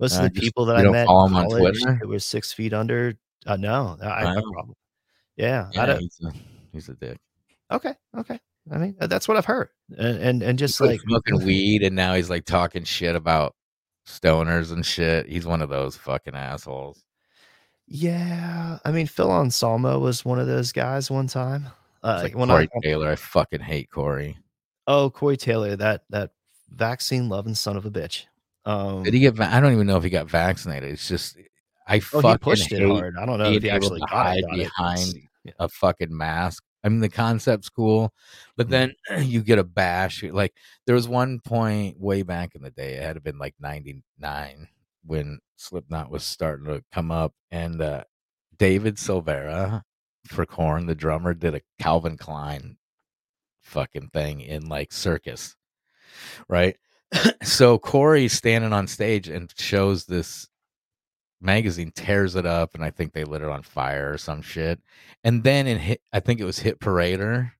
most 0.00 0.14
Uh, 0.18 0.24
of 0.24 0.32
the 0.34 0.40
people 0.40 0.64
that 0.66 0.76
I 0.76 0.82
met 0.90 1.06
follow 1.06 1.24
on 1.26 1.32
college 1.32 1.78
Twitter? 1.82 1.98
that 2.00 2.08
were 2.08 2.18
Six 2.18 2.52
Feet 2.52 2.72
Under. 2.72 3.14
Uh, 3.44 3.56
no, 3.56 3.96
I, 4.02 4.06
I 4.06 4.24
Wow. 4.24 4.42
problem. 4.52 4.76
Yeah, 5.36 5.68
I 5.76 5.80
Yeah, 5.80 5.86
don't, 5.86 6.00
he's 6.00 6.20
a, 6.24 6.32
he's 6.72 6.88
a 6.88 6.94
dick. 6.94 7.18
okay, 7.70 7.94
okay. 8.18 8.40
I 8.72 8.78
mean, 8.78 8.96
that's 8.98 9.28
what 9.28 9.36
I've 9.36 9.44
heard, 9.44 9.68
and 9.98 10.18
and, 10.18 10.42
and 10.42 10.58
just 10.58 10.80
like 10.80 10.90
like 10.92 11.00
smoking 11.02 11.44
weed, 11.44 11.82
and 11.82 11.94
now 11.94 12.14
he's 12.14 12.30
like 12.30 12.46
talking 12.46 12.84
shit 12.84 13.14
about 13.14 13.54
stoners 14.06 14.72
and 14.72 14.84
shit. 14.86 15.28
He's 15.28 15.46
one 15.46 15.60
of 15.60 15.68
those 15.68 15.96
fucking 15.96 16.34
assholes. 16.34 17.04
yeah. 17.86 18.78
I 18.84 18.90
mean, 18.90 19.06
Phil 19.06 19.30
Anselmo 19.30 19.98
was 19.98 20.24
one 20.24 20.38
of 20.40 20.46
those 20.46 20.72
guys 20.72 21.10
one 21.10 21.26
time. 21.26 21.68
Uh, 22.06 22.20
like 22.22 22.36
when 22.36 22.48
Corey 22.48 22.68
I, 22.74 22.78
Taylor. 22.82 23.10
I 23.10 23.16
fucking 23.16 23.60
hate 23.60 23.90
Corey. 23.90 24.36
oh, 24.86 25.10
Corey 25.10 25.36
Taylor, 25.36 25.74
that 25.76 26.04
that 26.10 26.30
vaccine 26.70 27.28
loving 27.28 27.54
son 27.54 27.76
of 27.76 27.84
a 27.86 27.90
bitch. 27.90 28.26
Um, 28.64 29.02
Did 29.02 29.14
he 29.14 29.20
get? 29.20 29.34
Va- 29.34 29.52
I 29.52 29.60
don't 29.60 29.72
even 29.72 29.86
know 29.86 29.96
if 29.96 30.04
he 30.04 30.10
got 30.10 30.28
vaccinated. 30.30 30.90
It's 30.92 31.08
just 31.08 31.36
I 31.86 31.96
Oh, 31.96 32.00
fucking 32.00 32.30
he 32.30 32.38
pushed 32.38 32.72
it 32.72 32.86
hard. 32.86 33.16
I 33.18 33.26
don't 33.26 33.38
know 33.38 33.50
if 33.50 33.62
he 33.62 33.70
actually 33.70 34.00
hide 34.08 34.38
it, 34.38 34.56
behind 34.56 35.14
yeah. 35.44 35.52
a 35.58 35.68
fucking 35.68 36.16
mask. 36.16 36.62
I 36.84 36.88
mean, 36.88 37.00
the 37.00 37.08
concept's 37.08 37.68
cool, 37.68 38.12
but 38.56 38.68
then 38.68 38.92
you 39.18 39.42
get 39.42 39.58
a 39.58 39.64
bash. 39.64 40.22
Like 40.22 40.54
there 40.86 40.94
was 40.94 41.08
one 41.08 41.40
point 41.40 41.98
way 41.98 42.22
back 42.22 42.54
in 42.54 42.62
the 42.62 42.70
day. 42.70 42.94
It 42.94 43.02
had 43.02 43.14
to 43.14 43.20
been 43.20 43.38
like 43.38 43.54
'99 43.60 44.68
when 45.04 45.38
Slipknot 45.56 46.10
was 46.10 46.22
starting 46.24 46.66
to 46.66 46.84
come 46.92 47.10
up, 47.10 47.32
and 47.50 47.80
uh, 47.80 48.04
David 48.58 48.96
Silveria 48.96 49.82
for 50.28 50.46
Korn, 50.46 50.86
the 50.86 50.94
drummer, 50.94 51.34
did 51.34 51.54
a 51.54 51.62
Calvin 51.80 52.16
Klein 52.16 52.76
fucking 53.62 54.08
thing 54.08 54.40
in 54.40 54.68
like 54.68 54.92
circus, 54.92 55.56
right? 56.48 56.76
so 57.42 57.78
Corey's 57.78 58.32
standing 58.32 58.72
on 58.72 58.86
stage 58.86 59.28
and 59.28 59.52
shows 59.56 60.04
this 60.04 60.48
magazine, 61.40 61.92
tears 61.94 62.34
it 62.36 62.46
up, 62.46 62.74
and 62.74 62.84
I 62.84 62.90
think 62.90 63.12
they 63.12 63.24
lit 63.24 63.42
it 63.42 63.48
on 63.48 63.62
fire 63.62 64.12
or 64.12 64.18
some 64.18 64.42
shit. 64.42 64.80
And 65.24 65.42
then 65.44 65.66
in 65.66 65.78
hit, 65.78 66.00
I 66.12 66.20
think 66.20 66.40
it 66.40 66.44
was 66.44 66.60
Hit 66.60 66.80
Parader. 66.80 67.52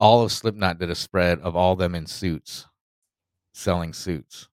All 0.00 0.22
of 0.22 0.32
Slipknot 0.32 0.78
did 0.78 0.90
a 0.90 0.94
spread 0.94 1.40
of 1.40 1.56
all 1.56 1.74
them 1.74 1.94
in 1.94 2.06
suits, 2.06 2.66
selling 3.52 3.92
suits. 3.92 4.48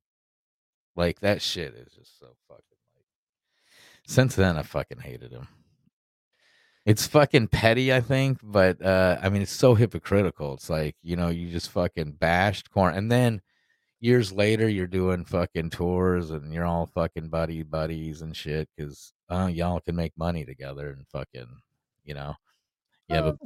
Like 0.96 1.20
that 1.20 1.42
shit 1.42 1.76
is 1.76 1.94
just 1.94 2.20
so 2.20 2.28
fucking 2.48 2.64
like. 2.96 3.06
Since 4.08 4.36
then, 4.36 4.58
I 4.58 4.64
fucking 4.64 5.00
hated 5.00 5.32
him. 5.32 5.48
It's 6.86 7.08
fucking 7.08 7.48
petty, 7.48 7.92
I 7.92 8.02
think, 8.02 8.40
but 8.44 8.82
uh 8.84 9.18
I 9.22 9.30
mean, 9.30 9.42
it's 9.42 9.52
so 9.52 9.76
hypocritical. 9.76 10.54
It's 10.54 10.70
like 10.70 10.96
you 11.02 11.16
know, 11.16 11.30
you 11.30 11.50
just 11.50 11.72
fucking 11.72 12.14
bashed 12.14 12.72
Korn, 12.72 12.96
and 12.96 13.12
then 13.12 13.42
years 14.00 14.32
later, 14.32 14.70
you're 14.70 14.88
doing 14.88 15.26
fucking 15.26 15.72
tours, 15.72 16.32
and 16.32 16.54
you're 16.54 16.66
all 16.66 16.86
fucking 16.86 17.30
buddy 17.30 17.64
buddies 17.64 18.22
and 18.22 18.36
shit 18.36 18.70
because 18.76 19.14
uh, 19.30 19.50
y'all 19.52 19.80
can 19.80 19.96
make 19.96 20.14
money 20.18 20.46
together 20.46 20.92
and 20.92 21.08
fucking, 21.08 21.48
you 22.04 22.14
know, 22.14 22.36
you 23.10 23.16
have 23.16 23.26
a 23.26 23.38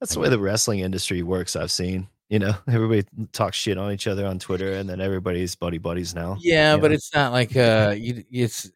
That's 0.00 0.14
the 0.14 0.20
way 0.20 0.28
the 0.28 0.38
wrestling 0.38 0.80
industry 0.80 1.22
works. 1.22 1.56
I've 1.56 1.72
seen. 1.72 2.08
You 2.30 2.38
know, 2.38 2.54
everybody 2.68 3.04
talks 3.32 3.56
shit 3.56 3.78
on 3.78 3.92
each 3.92 4.06
other 4.06 4.26
on 4.26 4.38
Twitter, 4.38 4.74
and 4.74 4.88
then 4.88 5.00
everybody's 5.00 5.54
buddy 5.54 5.78
buddies 5.78 6.14
now. 6.14 6.36
Yeah, 6.40 6.76
but 6.76 6.88
know? 6.88 6.94
it's 6.94 7.14
not 7.14 7.32
like 7.32 7.56
uh 7.56 7.94
you 7.96 8.24
it's 8.30 8.70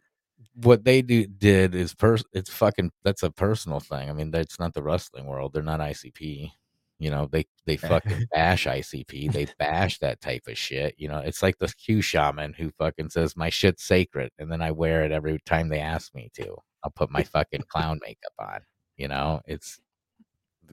what 0.62 0.84
they 0.84 1.02
do 1.02 1.26
did 1.26 1.74
is 1.74 1.94
pers 1.94 2.24
it's 2.32 2.50
fucking 2.50 2.90
that's 3.04 3.22
a 3.22 3.30
personal 3.30 3.80
thing. 3.80 4.10
I 4.10 4.12
mean, 4.12 4.30
that's 4.30 4.58
not 4.58 4.74
the 4.74 4.82
wrestling 4.82 5.26
world. 5.26 5.52
They're 5.52 5.62
not 5.62 5.80
ICP. 5.80 6.50
You 6.98 7.10
know, 7.10 7.28
they 7.30 7.46
they 7.66 7.76
fucking 7.76 8.26
bash 8.32 8.66
ICP. 8.66 9.32
They 9.32 9.46
bash 9.58 9.98
that 10.00 10.20
type 10.20 10.42
of 10.48 10.58
shit. 10.58 10.94
You 10.98 11.08
know, 11.08 11.18
it's 11.18 11.42
like 11.42 11.58
the 11.58 11.68
Q 11.68 12.02
shaman 12.02 12.54
who 12.54 12.70
fucking 12.70 13.10
says 13.10 13.36
my 13.36 13.50
shit's 13.50 13.84
sacred 13.84 14.30
and 14.38 14.50
then 14.50 14.60
I 14.62 14.72
wear 14.72 15.04
it 15.04 15.12
every 15.12 15.38
time 15.46 15.68
they 15.68 15.80
ask 15.80 16.14
me 16.14 16.30
to. 16.34 16.56
I'll 16.84 16.90
put 16.90 17.10
my 17.10 17.22
fucking 17.22 17.64
clown 17.68 18.00
makeup 18.02 18.32
on. 18.38 18.60
You 18.96 19.08
know, 19.08 19.40
it's 19.46 19.78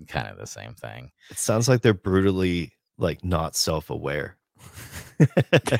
kind 0.07 0.27
of 0.27 0.37
the 0.37 0.47
same 0.47 0.73
thing. 0.73 1.11
it 1.29 1.37
sounds 1.37 1.69
like 1.69 1.81
they're 1.81 1.93
brutally 1.93 2.73
like 2.97 3.23
not 3.23 3.55
self-aware. 3.55 4.37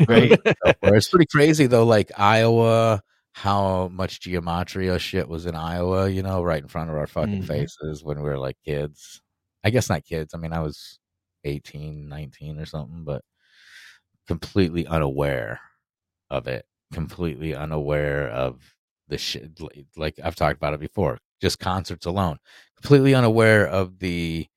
right? 0.08 0.40
Or 0.82 0.96
it's 0.96 1.10
pretty 1.10 1.26
crazy 1.26 1.66
though. 1.66 1.86
Like 1.86 2.12
Iowa, 2.18 3.02
how 3.36 3.90
much 3.90 4.22
gematria 4.22 4.98
shit 4.98 5.28
was 5.28 5.46
in 5.46 5.56
Iowa, 5.56 6.08
you 6.10 6.24
know, 6.24 6.42
right 6.42 6.62
in 6.64 6.70
front 6.70 6.90
of 6.90 6.96
our 6.96 7.06
fucking 7.08 7.42
Mhm. 7.42 7.48
faces 7.48 8.02
when 8.04 8.18
we 8.22 8.24
were 8.30 8.38
like 8.40 8.58
kids. 8.66 9.22
I 9.64 9.72
guess 9.72 9.90
not 9.90 10.06
kids. 10.06 10.34
I 10.34 10.38
mean, 10.38 10.54
I 10.54 10.60
was 10.62 11.00
18, 11.44 12.08
19 12.08 12.60
or 12.60 12.66
something, 12.66 13.04
but 13.04 13.24
completely 14.28 14.88
unaware 14.88 15.60
of 16.30 16.48
it, 16.48 16.66
completely 16.94 17.54
unaware 17.56 18.30
of 18.30 18.76
the 19.08 19.18
shit. 19.18 19.60
Like 19.98 20.20
I've 20.24 20.36
talked 20.36 20.58
about 20.58 20.74
it 20.74 20.80
before, 20.80 21.20
just 21.42 21.60
concerts 21.60 22.06
alone, 22.06 22.38
completely 22.82 23.14
unaware 23.14 23.68
of 23.68 24.00
the 24.00 24.48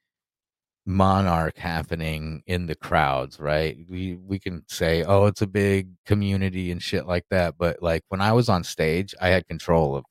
monarch 0.88 1.58
happening 1.58 2.42
in 2.46 2.66
the 2.66 2.74
crowds 2.74 3.38
right 3.38 3.76
we 3.90 4.14
we 4.14 4.38
can 4.38 4.64
say 4.68 5.04
oh 5.04 5.26
it's 5.26 5.42
a 5.42 5.46
big 5.46 5.90
community 6.06 6.70
and 6.70 6.82
shit 6.82 7.06
like 7.06 7.26
that 7.30 7.54
but 7.58 7.82
like 7.82 8.02
when 8.08 8.22
i 8.22 8.32
was 8.32 8.48
on 8.48 8.64
stage 8.64 9.14
i 9.20 9.28
had 9.28 9.46
control 9.46 9.94
of 9.94 10.04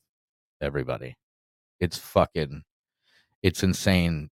everybody 0.61 1.15
it's 1.79 1.97
fucking 1.97 2.63
it's 3.41 3.63
insane 3.63 4.29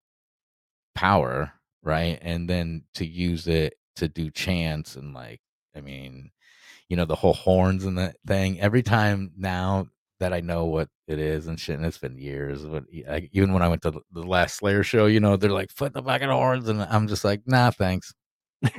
power 0.94 1.52
right 1.84 2.20
and 2.22 2.50
then 2.50 2.84
to 2.94 3.06
use 3.06 3.48
it 3.48 3.74
to 3.96 4.08
do 4.08 4.30
chants 4.30 4.96
and 4.96 5.14
like 5.16 5.42
I 5.76 5.82
mean, 5.82 6.32
you 6.90 6.98
know, 6.98 7.06
the 7.06 7.16
whole 7.16 7.34
horns 7.34 7.86
and 7.86 7.98
that 7.98 8.18
thing. 8.26 8.60
Every 8.60 8.84
time 8.84 9.32
now 9.38 9.88
that 10.20 10.34
I 10.34 10.40
know 10.42 10.66
what 10.66 10.90
it 11.08 11.20
is 11.20 11.48
and 11.48 11.60
shit, 11.60 11.78
and 11.78 11.86
it's 11.86 11.98
been 11.98 12.18
years. 12.18 12.64
But 12.66 12.86
I, 13.10 13.30
even 13.34 13.54
when 13.54 13.62
I 13.62 13.68
went 13.68 13.82
to 13.84 13.92
the, 14.12 14.24
last 14.24 14.58
Slayer 14.58 14.84
show, 14.84 15.06
you 15.08 15.20
know, 15.20 15.38
they're 15.38 15.52
like, 15.52 15.72
"Foot 15.72 15.94
the 15.94 16.04
fucking 16.04 16.30
horns," 16.30 16.70
and 16.70 16.82
I'm 16.84 17.08
just 17.08 17.26
like, 17.26 17.42
"Nah, 17.48 17.72
thanks." 17.72 18.14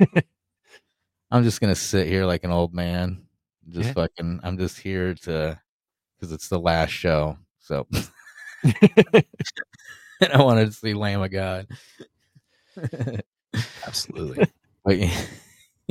I'm 1.31 1.43
just 1.43 1.59
gonna 1.61 1.75
sit 1.75 2.07
here 2.07 2.25
like 2.25 2.43
an 2.43 2.51
old 2.51 2.73
man. 2.73 3.23
Just 3.69 3.87
Yeah. 3.89 3.93
fucking. 3.93 4.39
I'm 4.43 4.57
just 4.57 4.79
here 4.79 5.13
to 5.13 5.59
because 6.19 6.31
it's 6.33 6.49
the 6.49 6.59
last 6.59 6.91
show. 6.91 7.37
So 7.59 7.87
and 8.63 9.23
I 10.33 10.41
wanted 10.43 10.67
to 10.67 10.73
see 10.73 10.93
Lamb 10.93 11.21
of 11.21 11.31
God. 11.31 11.67
Absolutely. 13.85 14.45
But 14.85 14.97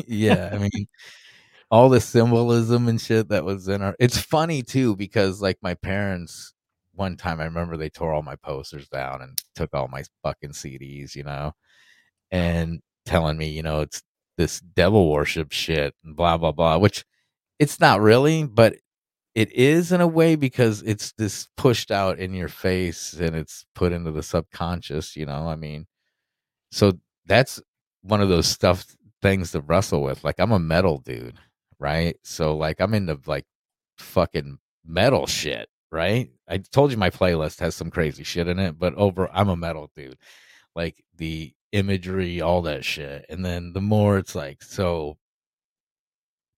yeah, 0.07 0.51
I 0.53 0.59
mean, 0.59 0.89
all 1.71 1.89
the 1.89 2.01
symbolism 2.01 2.89
and 2.89 3.01
shit 3.01 3.29
that 3.29 3.45
was 3.45 3.69
in 3.69 3.83
our. 3.83 3.97
It's 3.99 4.19
funny 4.19 4.63
too 4.63 4.97
because 4.97 5.41
like 5.43 5.59
my 5.63 5.75
parents, 5.75 6.55
one 6.95 7.17
time 7.17 7.41
I 7.41 7.45
remember 7.45 7.77
they 7.77 7.91
tore 7.91 8.13
all 8.13 8.23
my 8.23 8.37
posters 8.37 8.89
down 8.89 9.23
and 9.23 9.41
took 9.55 9.75
all 9.75 9.89
my 9.89 10.05
fucking 10.23 10.51
CDs, 10.51 11.15
you 11.15 11.25
know, 11.25 11.53
and 12.31 12.81
telling 13.05 13.37
me, 13.39 13.49
you 13.49 13.63
know, 13.63 13.81
it's 13.81 14.03
this 14.39 14.61
devil 14.61 15.11
worship 15.11 15.53
shit 15.53 15.95
and 16.05 16.17
blah 16.17 16.37
blah 16.37 16.53
blah, 16.53 16.79
which 16.79 17.05
it's 17.59 17.81
not 17.81 18.01
really, 18.01 18.45
but 18.45 18.77
it 19.35 19.53
is 19.53 19.93
in 19.93 20.01
a 20.01 20.07
way 20.07 20.35
because 20.35 20.83
it's 20.83 21.13
this 21.19 21.49
pushed 21.57 21.91
out 21.91 22.19
in 22.19 22.33
your 22.33 22.49
face 22.49 23.13
and 23.13 23.37
it's 23.37 23.67
put 23.75 23.93
into 23.93 24.11
the 24.11 24.23
subconscious, 24.23 25.15
you 25.17 25.27
know. 25.27 25.47
I 25.49 25.57
mean, 25.57 25.87
so 26.71 26.95
that's 27.27 27.61
one 28.03 28.23
of 28.23 28.29
those 28.29 28.47
stuff 28.47 28.87
things 29.23 29.53
to 29.53 29.61
wrestle 29.61 30.03
with. 30.03 30.25
Like 30.25 30.37
I'm 30.39 30.53
a 30.53 30.59
metal 30.59 30.99
dude, 30.99 31.39
right? 31.79 32.17
So 32.23 32.57
like 32.57 32.81
I'm 32.81 32.95
into 32.95 33.19
like 33.27 33.45
fucking 33.99 34.59
metal 34.85 35.27
shit, 35.27 35.69
right? 35.91 36.31
I 36.49 36.59
told 36.59 36.91
you 36.91 36.97
my 36.97 37.11
playlist 37.11 37.61
has 37.61 37.75
some 37.75 37.91
crazy 37.91 38.25
shit 38.25 38.49
in 38.49 38.59
it, 38.59 38.79
but 38.79 38.95
over 38.95 39.29
I'm 39.33 39.49
a 39.49 39.57
metal 39.57 39.91
dude. 39.97 40.19
Like 40.75 41.03
the 41.17 41.53
imagery, 41.73 42.41
all 42.41 42.63
that 42.63 42.85
shit. 42.85 43.27
And 43.29 43.45
then 43.45 43.73
the 43.73 43.81
more 43.81 44.19
it's 44.19 44.35
like 44.35 44.63
so 44.63 45.17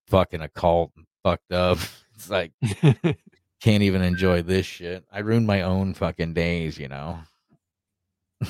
fucking 0.09 0.41
occult 0.43 0.93
and 0.97 1.07
fucked 1.23 1.53
up. 1.53 1.79
It's 2.19 2.31
like 2.31 2.51
can't 3.61 3.85
even 3.85 4.03
enjoy 4.03 4.43
this 4.43 4.67
shit. 4.67 5.05
I 5.13 5.21
ruined 5.21 5.47
my 5.47 5.63
own 5.63 5.95
fucking 5.95 6.35
days, 6.35 6.77
you 6.77 6.89
know. 6.89 7.21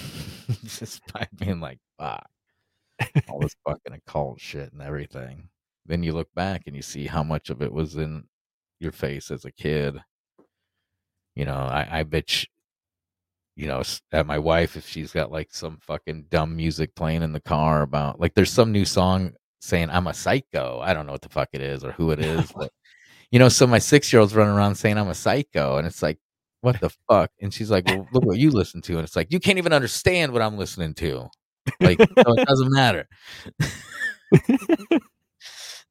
Just 0.64 1.02
by 1.12 1.28
being 1.36 1.60
like, 1.60 1.78
fuck. 1.98 2.26
All 3.28 3.40
this 3.40 3.54
fucking 3.66 3.92
occult 3.92 4.40
shit 4.40 4.72
and 4.72 4.80
everything. 4.80 5.50
Then 5.88 6.02
you 6.02 6.12
look 6.12 6.28
back 6.34 6.62
and 6.66 6.76
you 6.76 6.82
see 6.82 7.06
how 7.06 7.22
much 7.22 7.50
of 7.50 7.62
it 7.62 7.72
was 7.72 7.96
in 7.96 8.24
your 8.78 8.92
face 8.92 9.30
as 9.30 9.44
a 9.44 9.50
kid. 9.50 9.98
You 11.34 11.46
know, 11.46 11.54
I, 11.54 12.00
I 12.00 12.02
bet 12.02 12.42
you, 12.42 12.48
you 13.56 13.66
know, 13.66 13.82
at 14.12 14.26
my 14.26 14.38
wife, 14.38 14.76
if 14.76 14.86
she's 14.86 15.12
got 15.12 15.32
like 15.32 15.48
some 15.50 15.78
fucking 15.80 16.26
dumb 16.28 16.54
music 16.54 16.94
playing 16.94 17.22
in 17.22 17.32
the 17.32 17.40
car 17.40 17.82
about, 17.82 18.20
like, 18.20 18.34
there's 18.34 18.52
some 18.52 18.70
new 18.70 18.84
song 18.84 19.32
saying 19.60 19.90
I'm 19.90 20.06
a 20.06 20.14
psycho. 20.14 20.80
I 20.80 20.94
don't 20.94 21.06
know 21.06 21.12
what 21.12 21.22
the 21.22 21.28
fuck 21.28 21.48
it 21.52 21.62
is 21.62 21.82
or 21.82 21.92
who 21.92 22.10
it 22.10 22.20
is, 22.24 22.52
but 22.52 22.70
you 23.30 23.38
know, 23.38 23.48
so 23.48 23.66
my 23.66 23.78
six 23.78 24.12
year 24.12 24.20
old's 24.20 24.34
running 24.34 24.54
around 24.54 24.76
saying 24.76 24.98
I'm 24.98 25.08
a 25.08 25.14
psycho, 25.14 25.76
and 25.78 25.86
it's 25.86 26.02
like, 26.02 26.18
what 26.60 26.80
the 26.80 26.90
fuck? 27.08 27.30
And 27.40 27.52
she's 27.52 27.70
like, 27.70 27.86
well, 27.86 28.06
look 28.12 28.24
what 28.24 28.38
you 28.38 28.50
listen 28.50 28.82
to, 28.82 28.94
and 28.94 29.04
it's 29.04 29.16
like, 29.16 29.32
you 29.32 29.40
can't 29.40 29.58
even 29.58 29.72
understand 29.72 30.32
what 30.32 30.42
I'm 30.42 30.58
listening 30.58 30.94
to. 30.94 31.28
Like, 31.80 31.98
so 31.98 32.34
it 32.34 32.46
doesn't 32.46 32.72
matter. 32.72 33.08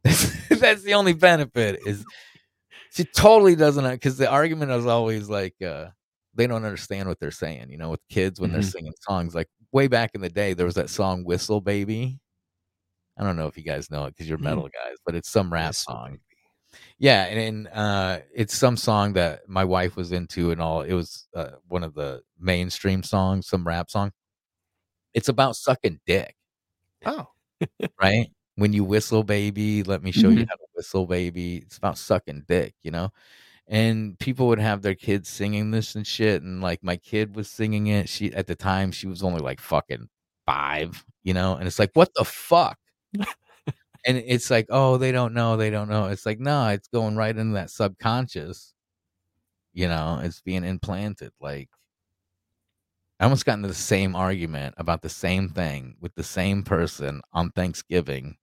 That's 0.49 0.83
the 0.83 0.93
only 0.93 1.13
benefit 1.13 1.79
is 1.85 2.05
she 2.91 3.05
totally 3.05 3.55
doesn't 3.55 3.89
because 3.91 4.17
the 4.17 4.29
argument 4.29 4.71
is 4.71 4.85
always 4.85 5.29
like 5.29 5.55
uh 5.61 5.87
they 6.35 6.47
don't 6.47 6.65
understand 6.65 7.09
what 7.09 7.19
they're 7.19 7.31
saying. 7.31 7.69
You 7.71 7.77
know, 7.77 7.89
with 7.91 8.01
kids 8.09 8.39
when 8.39 8.51
they're 8.51 8.61
Mhm. 8.61 8.71
singing 8.71 8.93
songs, 9.01 9.35
like 9.35 9.49
way 9.71 9.87
back 9.87 10.11
in 10.15 10.21
the 10.21 10.29
day, 10.29 10.53
there 10.53 10.65
was 10.67 10.75
that 10.75 10.89
song 10.89 11.23
"Whistle 11.25 11.61
Baby." 11.61 12.19
I 13.19 13.23
don't 13.23 13.35
know 13.37 13.47
if 13.47 13.57
you 13.57 13.63
guys 13.63 13.89
know 13.91 14.05
it 14.05 14.11
because 14.15 14.29
you're 14.29 14.37
Mm. 14.39 14.43
metal 14.43 14.63
guys, 14.69 14.97
but 15.05 15.15
it's 15.15 15.29
some 15.29 15.51
rap 15.53 15.69
Whistle 15.71 15.93
song. 15.93 16.11
Baby. 16.11 16.21
Yeah, 16.99 17.25
and, 17.25 17.39
and 17.39 17.67
uh, 17.69 18.19
it's 18.35 18.55
some 18.55 18.77
song 18.77 19.13
that 19.13 19.47
my 19.49 19.63
wife 19.65 19.95
was 19.97 20.11
into, 20.11 20.51
and 20.51 20.61
all. 20.61 20.81
It 20.83 20.93
was 20.93 21.27
uh, 21.35 21.51
one 21.67 21.83
of 21.83 21.93
the 21.95 22.23
mainstream 22.39 23.03
songs, 23.03 23.47
some 23.47 23.67
rap 23.67 23.89
song. 23.91 24.11
It's 25.13 25.29
about 25.29 25.55
sucking 25.55 25.99
dick, 26.05 26.35
Oh, 27.05 27.27
right? 28.01 28.27
When 28.57 28.73
you 28.73 28.85
whistle, 28.85 29.23
baby, 29.23 29.83
let 29.83 30.03
me 30.03 30.11
show 30.13 30.31
you 30.31 30.45
Mhm. 30.45 30.49
how 30.49 30.55
to 30.57 30.65
whistle, 30.75 31.07
baby. 31.07 31.57
It's 31.59 31.77
about 31.77 31.97
sucking 31.99 32.45
dick, 32.49 32.75
you 32.83 32.91
know. 32.91 33.11
And 33.67 34.19
people 34.19 34.47
would 34.49 34.59
have 34.59 34.81
their 34.83 34.95
kids 34.95 35.29
singing 35.29 35.71
this 35.71 35.95
and 35.95 36.07
shit, 36.07 36.43
and 36.43 36.61
like 36.61 36.83
my 36.83 36.97
kid 36.97 37.35
was 37.35 37.49
singing 37.51 37.87
it. 37.87 38.09
She 38.09 38.33
at 38.33 38.47
the 38.47 38.55
time 38.55 38.91
she 38.91 39.07
was 39.07 39.23
only 39.23 39.41
like 39.41 39.61
fucking 39.61 40.09
five, 40.47 41.05
you 41.23 41.33
know. 41.35 41.55
And 41.57 41.67
it's 41.67 41.79
like, 41.79 41.91
what 41.95 42.11
the 42.15 42.25
fuck? 42.25 42.79
and 44.05 44.17
it's 44.17 44.49
like, 44.49 44.67
oh, 44.69 44.97
they 44.97 45.11
don't 45.11 45.33
know, 45.33 45.57
they 45.57 45.69
don't 45.69 45.89
know. 45.89 46.05
It's 46.07 46.25
like, 46.25 46.39
no, 46.39 46.69
it's 46.69 46.87
going 46.87 47.15
right 47.15 47.35
into 47.35 47.53
that 47.55 47.69
subconscious. 47.71 48.73
You 49.73 49.87
know, 49.87 50.19
it's 50.23 50.41
being 50.41 50.63
implanted. 50.65 51.31
Like, 51.39 51.69
I 53.19 53.25
almost 53.25 53.45
got 53.45 53.55
into 53.55 53.67
the 53.67 53.73
same 53.75 54.15
argument 54.15 54.75
about 54.77 55.01
the 55.01 55.09
same 55.09 55.49
thing 55.49 55.97
with 55.99 56.15
the 56.15 56.23
same 56.23 56.63
person 56.63 57.21
on 57.33 57.51
Thanksgiving. 57.51 58.37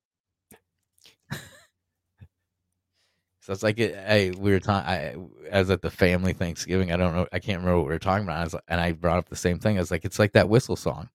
So 3.44 3.52
it's 3.52 3.62
like, 3.62 3.78
it, 3.78 3.94
hey, 3.94 4.30
we 4.30 4.52
were 4.52 4.58
talking. 4.58 4.88
I 4.88 5.16
I 5.52 5.58
was 5.58 5.68
at 5.68 5.82
the 5.82 5.90
family 5.90 6.32
Thanksgiving. 6.32 6.90
I 6.90 6.96
don't 6.96 7.14
know. 7.14 7.26
I 7.30 7.40
can't 7.40 7.58
remember 7.58 7.76
what 7.76 7.88
we 7.88 7.92
were 7.92 7.98
talking 7.98 8.24
about. 8.24 8.38
I 8.38 8.44
was, 8.44 8.56
and 8.68 8.80
I 8.80 8.92
brought 8.92 9.18
up 9.18 9.28
the 9.28 9.36
same 9.36 9.58
thing. 9.58 9.76
I 9.76 9.80
was 9.80 9.90
like, 9.90 10.06
it's 10.06 10.18
like 10.18 10.32
that 10.32 10.48
whistle 10.48 10.76
song, 10.76 11.10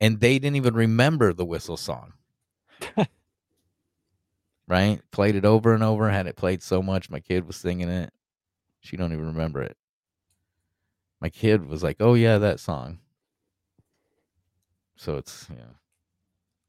and 0.00 0.20
they 0.20 0.38
didn't 0.38 0.54
even 0.54 0.74
remember 0.74 1.32
the 1.32 1.44
whistle 1.44 1.76
song. 1.76 2.12
right? 4.68 5.00
Played 5.10 5.34
it 5.34 5.44
over 5.44 5.74
and 5.74 5.82
over. 5.82 6.08
Had 6.08 6.28
it 6.28 6.36
played 6.36 6.62
so 6.62 6.80
much, 6.80 7.10
my 7.10 7.18
kid 7.18 7.44
was 7.44 7.56
singing 7.56 7.88
it. 7.88 8.12
She 8.78 8.96
don't 8.96 9.12
even 9.12 9.26
remember 9.26 9.64
it. 9.64 9.76
My 11.20 11.28
kid 11.28 11.66
was 11.66 11.82
like, 11.82 11.96
"Oh 11.98 12.14
yeah, 12.14 12.38
that 12.38 12.60
song." 12.60 13.00
So 14.94 15.16
it's 15.16 15.48
yeah. 15.50 15.72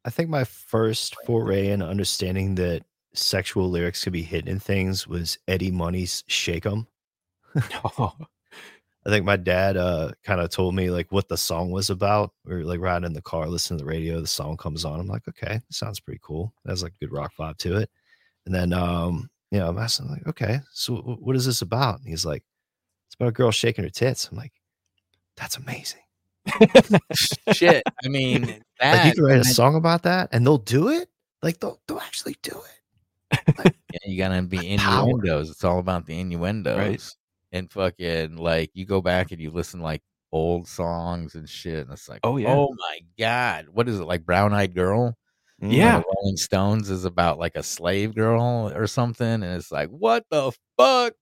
I 0.04 0.10
think 0.10 0.32
my 0.32 0.46
first 0.46 1.16
foray 1.28 1.68
in 1.68 1.84
understanding 1.84 2.56
that 2.56 2.86
sexual 3.18 3.70
lyrics 3.70 4.04
could 4.04 4.14
be 4.14 4.24
hidden 4.24 4.50
in 4.50 4.60
things 4.60 5.08
was 5.08 5.38
Eddie 5.48 5.72
Money's 5.72 6.24
"Shake 6.28 6.66
'Em." 6.66 6.88
Oh, 7.84 8.14
I 9.06 9.10
think 9.10 9.26
my 9.26 9.38
dad 9.38 9.78
uh, 9.78 10.12
kind 10.26 10.42
of 10.42 10.50
told 10.50 10.76
me 10.76 10.90
like 10.92 11.12
what 11.14 11.30
the 11.30 11.38
song 11.38 11.72
was 11.72 11.90
about. 11.90 12.34
We 12.46 12.56
were 12.56 12.66
like 12.66 12.82
riding 12.82 13.06
in 13.06 13.14
the 13.14 13.22
car, 13.22 13.48
listening 13.48 13.80
to 13.80 13.86
the 13.86 13.90
radio. 13.90 14.20
The 14.20 14.28
song 14.28 14.58
comes 14.58 14.84
on. 14.84 15.00
I'm 15.00 15.08
like, 15.08 15.28
okay, 15.30 15.62
sounds 15.72 16.02
pretty 16.02 16.20
cool. 16.22 16.54
It 16.66 16.70
has 16.70 16.84
like 16.84 16.92
a 16.94 17.06
good 17.06 17.14
rock 17.14 17.32
vibe 17.40 17.58
to 17.60 17.78
it. 17.78 17.90
And 18.46 18.54
then, 18.54 18.74
um, 18.74 19.30
you 19.50 19.60
know, 19.60 19.70
I'm 19.70 19.78
asking 19.78 20.10
like, 20.10 20.28
okay, 20.28 20.60
so 20.74 20.98
wh- 20.98 21.22
what 21.22 21.38
is 21.38 21.46
this 21.46 21.62
about? 21.62 22.00
And 22.00 22.10
he's 22.10 22.26
like, 22.26 22.44
it's 23.08 23.16
about 23.16 23.30
a 23.30 23.32
girl 23.32 23.50
shaking 23.52 23.86
her 23.86 23.90
tits. 23.90 24.28
I'm 24.30 24.38
like, 24.38 24.52
that's 25.38 25.56
amazing. 25.56 26.02
Shit. 27.54 27.84
I 28.04 28.08
mean, 28.10 28.62
Like 28.82 29.06
you 29.06 29.14
can 29.14 29.24
write 29.24 29.40
a 29.40 29.46
song 29.46 29.76
about 29.76 30.04
that, 30.04 30.30
and 30.32 30.46
they'll 30.46 30.58
do 30.58 30.90
it. 30.90 31.10
Like 31.42 31.60
they'll 31.60 31.80
they'll 31.88 32.00
actually 32.00 32.36
do 32.44 32.52
it. 32.52 32.77
Yeah, 33.32 33.72
you 34.06 34.18
gotta 34.18 34.42
be 34.44 34.58
innuendos. 34.70 35.50
It's 35.50 35.64
all 35.64 35.80
about 35.80 36.06
the 36.06 36.20
innuendos. 36.20 37.16
And 37.52 37.72
fucking 37.72 38.36
like 38.38 38.72
you 38.74 38.86
go 38.86 39.02
back 39.02 39.32
and 39.32 39.40
you 39.42 39.52
listen 39.52 39.80
like 39.80 40.02
old 40.32 40.68
songs 40.68 41.36
and 41.36 41.48
shit, 41.48 41.80
and 41.86 41.92
it's 41.92 42.10
like, 42.10 42.20
Oh, 42.24 42.38
yeah. 42.38 42.50
oh 42.54 42.74
my 42.78 43.00
god, 43.18 43.68
what 43.72 43.88
is 43.88 44.00
it 44.00 44.04
like? 44.04 44.26
Brown 44.26 44.54
Eyed 44.54 44.76
Girl? 44.76 45.18
yeah. 45.60 46.02
Rolling 46.16 46.38
Stones 46.38 46.90
is 46.90 47.06
about 47.06 47.40
like 47.40 47.56
a 47.56 47.64
slave 47.64 48.14
girl 48.14 48.72
or 48.76 48.86
something, 48.86 49.26
and 49.26 49.44
it's 49.46 49.72
like, 49.72 49.90
what 49.90 50.26
the 50.30 50.52
fuck? 50.78 51.14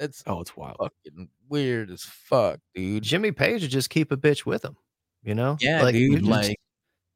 That's 0.00 0.22
Oh, 0.26 0.40
it's 0.40 0.56
wild. 0.56 0.76
fucking 0.78 1.28
weird 1.48 1.90
as 1.90 2.02
fuck, 2.02 2.58
dude. 2.74 3.02
Jimmy 3.04 3.32
Page 3.32 3.62
would 3.62 3.70
just 3.70 3.90
keep 3.90 4.10
a 4.12 4.16
bitch 4.16 4.44
with 4.44 4.64
him. 4.64 4.76
You 5.22 5.34
know? 5.34 5.56
Yeah, 5.60 5.86
you 5.88 6.10
dude. 6.16 6.18
just- 6.20 6.30
Like, 6.30 6.56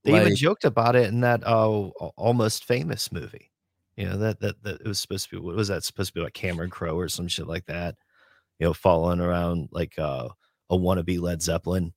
they 0.04 0.20
even 0.20 0.36
joked 0.36 0.64
about 0.64 0.96
it 0.96 1.08
in 1.08 1.22
that 1.22 1.42
uh, 1.46 1.88
almost 2.16 2.66
famous 2.66 3.10
movie. 3.10 3.50
You 3.96 4.06
know 4.08 4.16
that 4.18 4.40
that 4.40 4.62
that 4.64 4.80
it 4.80 4.86
was 4.86 4.98
supposed 5.00 5.28
to 5.30 5.36
be. 5.36 5.42
What 5.42 5.54
was 5.56 5.68
that 5.68 5.84
supposed 5.84 6.08
to 6.10 6.14
be 6.14 6.24
like 6.24 6.34
Cameron 6.34 6.70
Crowe 6.70 6.96
or 6.98 7.08
some 7.08 7.28
shit 7.28 7.46
like 7.46 7.66
that? 7.66 7.94
You 8.58 8.66
know, 8.66 8.72
following 8.74 9.20
around 9.20 9.68
like 9.72 9.98
uh, 9.98 10.28
a 10.70 10.76
wannabe 10.76 11.20
Led 11.20 11.42
Zeppelin, 11.42 11.92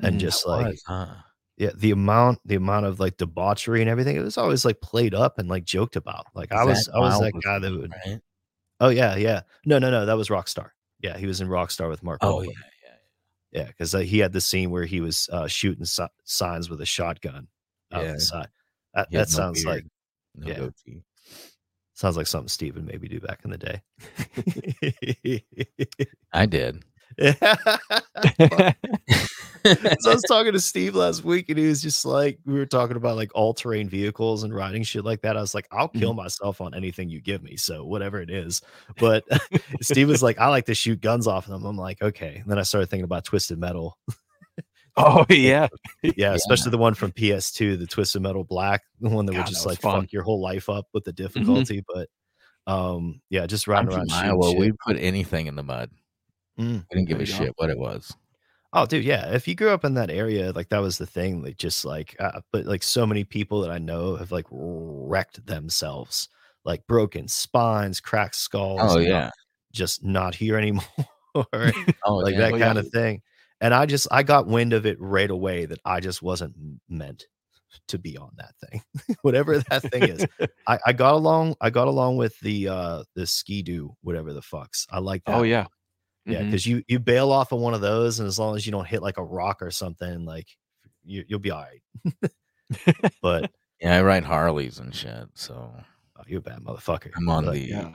and 0.00 0.16
Mhm. 0.16 0.20
just 0.20 0.46
like 0.46 0.66
was, 0.66 0.82
huh? 0.86 1.14
yeah, 1.56 1.70
the 1.74 1.90
amount 1.90 2.38
the 2.44 2.54
amount 2.54 2.86
of 2.86 3.00
like 3.00 3.16
debauchery 3.16 3.80
and 3.80 3.90
everything. 3.90 4.16
It 4.16 4.20
was 4.22 4.38
always 4.38 4.64
like 4.64 4.80
played 4.80 5.14
up 5.14 5.38
and 5.38 5.48
like 5.48 5.64
joked 5.64 5.96
about. 5.96 6.26
Like 6.34 6.52
I 6.52 6.64
was 6.64 6.88
I 6.88 6.98
was 7.00 7.18
that 7.20 7.32
guy 7.42 7.58
that 7.58 7.72
would. 7.72 7.92
right? 8.06 8.20
Oh 8.80 8.88
yeah, 8.90 9.16
yeah. 9.16 9.42
No, 9.66 9.78
no, 9.78 9.90
no. 9.90 10.06
That 10.06 10.16
was 10.16 10.28
Rockstar. 10.28 10.70
Yeah, 11.00 11.16
he 11.18 11.26
was 11.26 11.40
in 11.40 11.48
Rockstar 11.48 11.88
with 11.88 12.02
Mark. 12.04 12.18
Oh 12.22 12.36
Wahlberg. 12.38 12.46
yeah, 12.46 12.52
yeah. 13.52 13.60
Yeah, 13.62 13.66
because 13.66 13.94
uh, 13.94 13.98
he 13.98 14.18
had 14.18 14.32
the 14.32 14.40
scene 14.40 14.70
where 14.70 14.84
he 14.86 15.00
was 15.00 15.28
uh, 15.32 15.46
shooting 15.48 15.84
si- 15.84 16.06
signs 16.24 16.70
with 16.70 16.80
a 16.80 16.86
shotgun 16.86 17.48
Yeah. 17.90 18.16
That, 18.94 19.10
that 19.10 19.28
sounds 19.28 19.62
beard, 19.64 19.74
like 19.76 19.86
no 20.36 20.46
yeah. 20.48 20.58
goatee. 20.58 21.02
Sounds 22.02 22.16
like 22.16 22.26
something 22.26 22.48
Steve 22.48 22.74
would 22.74 22.84
maybe 22.84 23.06
do 23.06 23.20
back 23.20 23.42
in 23.44 23.50
the 23.50 23.58
day. 23.58 23.80
I 26.32 26.46
did. 26.46 26.84
so 27.20 27.30
I 28.50 28.74
was 30.06 30.22
talking 30.28 30.52
to 30.52 30.60
Steve 30.60 30.96
last 30.96 31.22
week, 31.22 31.48
and 31.48 31.56
he 31.58 31.66
was 31.68 31.80
just 31.80 32.04
like, 32.04 32.40
we 32.44 32.54
were 32.54 32.66
talking 32.66 32.96
about 32.96 33.14
like 33.16 33.30
all 33.36 33.54
terrain 33.54 33.88
vehicles 33.88 34.42
and 34.42 34.52
riding 34.52 34.82
shit 34.82 35.04
like 35.04 35.20
that. 35.22 35.36
I 35.36 35.40
was 35.40 35.54
like, 35.54 35.68
I'll 35.70 35.88
Mm-hmm. 35.92 36.00
kill 36.00 36.14
myself 36.14 36.60
on 36.60 36.74
anything 36.74 37.08
you 37.08 37.20
give 37.20 37.40
me, 37.44 37.56
so 37.56 37.84
whatever 37.84 38.20
it 38.20 38.30
is. 38.30 38.62
But 38.98 39.22
Steve 39.80 40.08
was 40.08 40.22
like, 40.24 40.38
I 40.40 40.48
like 40.48 40.64
to 40.66 40.74
shoot 40.74 41.00
guns 41.00 41.28
off 41.28 41.46
them. 41.46 41.64
I'm 41.64 41.76
like, 41.76 42.02
okay. 42.02 42.38
And 42.42 42.50
then 42.50 42.58
I 42.58 42.62
started 42.62 42.88
thinking 42.90 43.04
about 43.04 43.24
Twisted 43.24 43.58
Metal. 43.58 43.96
Oh 44.96 45.24
yeah, 45.30 45.68
Yeah, 46.02 46.34
especially 46.34 46.70
the 46.70 46.78
one 46.78 46.94
from 46.94 47.12
PS2, 47.12 47.78
the 47.78 47.86
Twisted 47.86 48.22
Metal 48.22 48.44
Black, 48.44 48.82
the 49.00 49.08
one 49.08 49.26
that 49.26 49.32
God, 49.32 49.38
would 49.38 49.46
just 49.46 49.66
was 49.66 49.72
like 49.74 49.80
fun. 49.80 50.02
fuck 50.02 50.12
your 50.12 50.22
whole 50.22 50.40
life 50.40 50.68
up 50.68 50.86
with 50.92 51.04
the 51.04 51.12
difficulty. 51.12 51.82
But 51.92 52.08
um, 52.66 53.20
yeah, 53.30 53.46
just 53.46 53.66
I'm 53.68 53.72
riding 53.86 53.90
from 53.90 53.98
around 54.00 54.12
Iowa. 54.12 54.50
shit. 54.50 54.58
We 54.58 54.72
put 54.86 54.96
anything 54.98 55.46
in 55.46 55.56
the 55.56 55.62
mud. 55.62 55.90
Mm, 56.58 56.84
We 56.90 56.96
didn't 56.96 57.08
give 57.08 57.18
a 57.20 57.24
you 57.24 57.32
go. 57.32 57.44
shit 57.44 57.52
what 57.56 57.70
it 57.70 57.78
was. 57.78 58.14
Oh, 58.74 58.86
dude, 58.86 59.04
yeah. 59.04 59.32
If 59.34 59.46
you 59.46 59.54
grew 59.54 59.68
up 59.70 59.84
in 59.84 59.94
that 59.94 60.10
area, 60.10 60.50
like 60.52 60.68
that 60.70 60.78
was 60.80 60.96
the 60.96 61.06
thing. 61.06 61.42
Like, 61.42 61.58
just 61.58 61.84
like, 61.84 62.16
uh, 62.18 62.40
but 62.52 62.64
like 62.66 62.82
so 62.82 63.06
many 63.06 63.22
people 63.24 63.60
that 63.62 63.70
I 63.70 63.78
know 63.78 64.16
have 64.16 64.32
like 64.32 64.46
wrecked 64.50 65.44
themselves, 65.46 66.28
like 66.64 66.86
broken 66.86 67.28
spines, 67.28 68.00
cracked 68.00 68.36
skulls. 68.36 68.80
Oh 68.82 68.96
and 68.98 69.08
not- 69.08 69.10
yeah. 69.10 69.30
just 69.72 70.02
not 70.04 70.34
here 70.34 70.56
anymore, 70.56 70.84
Oh 71.34 71.44
like 71.52 72.34
yeah. 72.34 72.38
that 72.40 72.52
Oh, 72.52 72.56
yeah. 72.56 72.66
kind 72.66 72.78
of 72.78 72.88
thing. 72.88 73.20
And 73.62 73.72
I 73.72 73.86
just, 73.86 74.08
I 74.10 74.22
got 74.22 74.46
wind 74.46 74.72
of 74.74 74.84
it 74.84 75.00
right 75.00 75.30
away 75.30 75.64
that 75.66 75.78
I 75.84 76.00
just 76.00 76.20
wasn't 76.20 76.54
meant 76.88 77.26
to 77.88 77.98
be 77.98 78.18
on 78.18 78.30
that 78.36 78.54
thing, 78.68 78.82
whatever 79.22 79.58
that 79.58 79.82
thing 79.90 80.02
is. 80.02 80.26
I, 80.66 80.78
I 80.86 80.92
got 80.92 81.14
along, 81.14 81.54
I 81.60 81.70
got 81.70 81.88
along 81.88 82.16
with 82.18 82.38
the 82.40 82.68
uh 82.68 83.04
the 83.14 83.26
ski 83.26 83.62
do, 83.62 83.96
whatever 84.02 84.32
the 84.34 84.42
fucks. 84.42 84.86
I 84.90 84.98
like 84.98 85.24
that. 85.24 85.36
oh 85.36 85.42
yeah, 85.42 85.66
Yeah, 86.26 86.42
because 86.42 86.66
you 86.66 86.82
you 86.88 86.98
bail 86.98 87.32
off 87.32 87.52
of 87.52 87.60
one 87.60 87.72
of 87.72 87.80
those, 87.80 88.20
and 88.20 88.26
as 88.26 88.38
long 88.38 88.56
as 88.56 88.66
you 88.66 88.72
don't 88.72 88.86
hit 88.86 89.00
like 89.00 89.16
a 89.16 89.24
rock 89.24 89.62
or 89.62 89.70
something, 89.70 90.26
like 90.26 90.48
you, 91.04 91.24
you'll 91.28 91.38
be 91.38 91.50
all 91.50 91.64
right. 91.64 92.30
but 93.22 93.50
Yeah, 93.80 93.96
I 93.96 94.02
ride 94.02 94.24
Harleys 94.24 94.78
and 94.78 94.94
shit. 94.94 95.28
So 95.34 95.72
oh, 96.18 96.22
you're 96.26 96.40
a 96.40 96.42
bad 96.42 96.60
motherfucker. 96.60 97.10
I'm 97.16 97.28
on 97.28 97.46
Like, 97.46 97.54
the 97.54 97.68
yeah. 97.68 97.94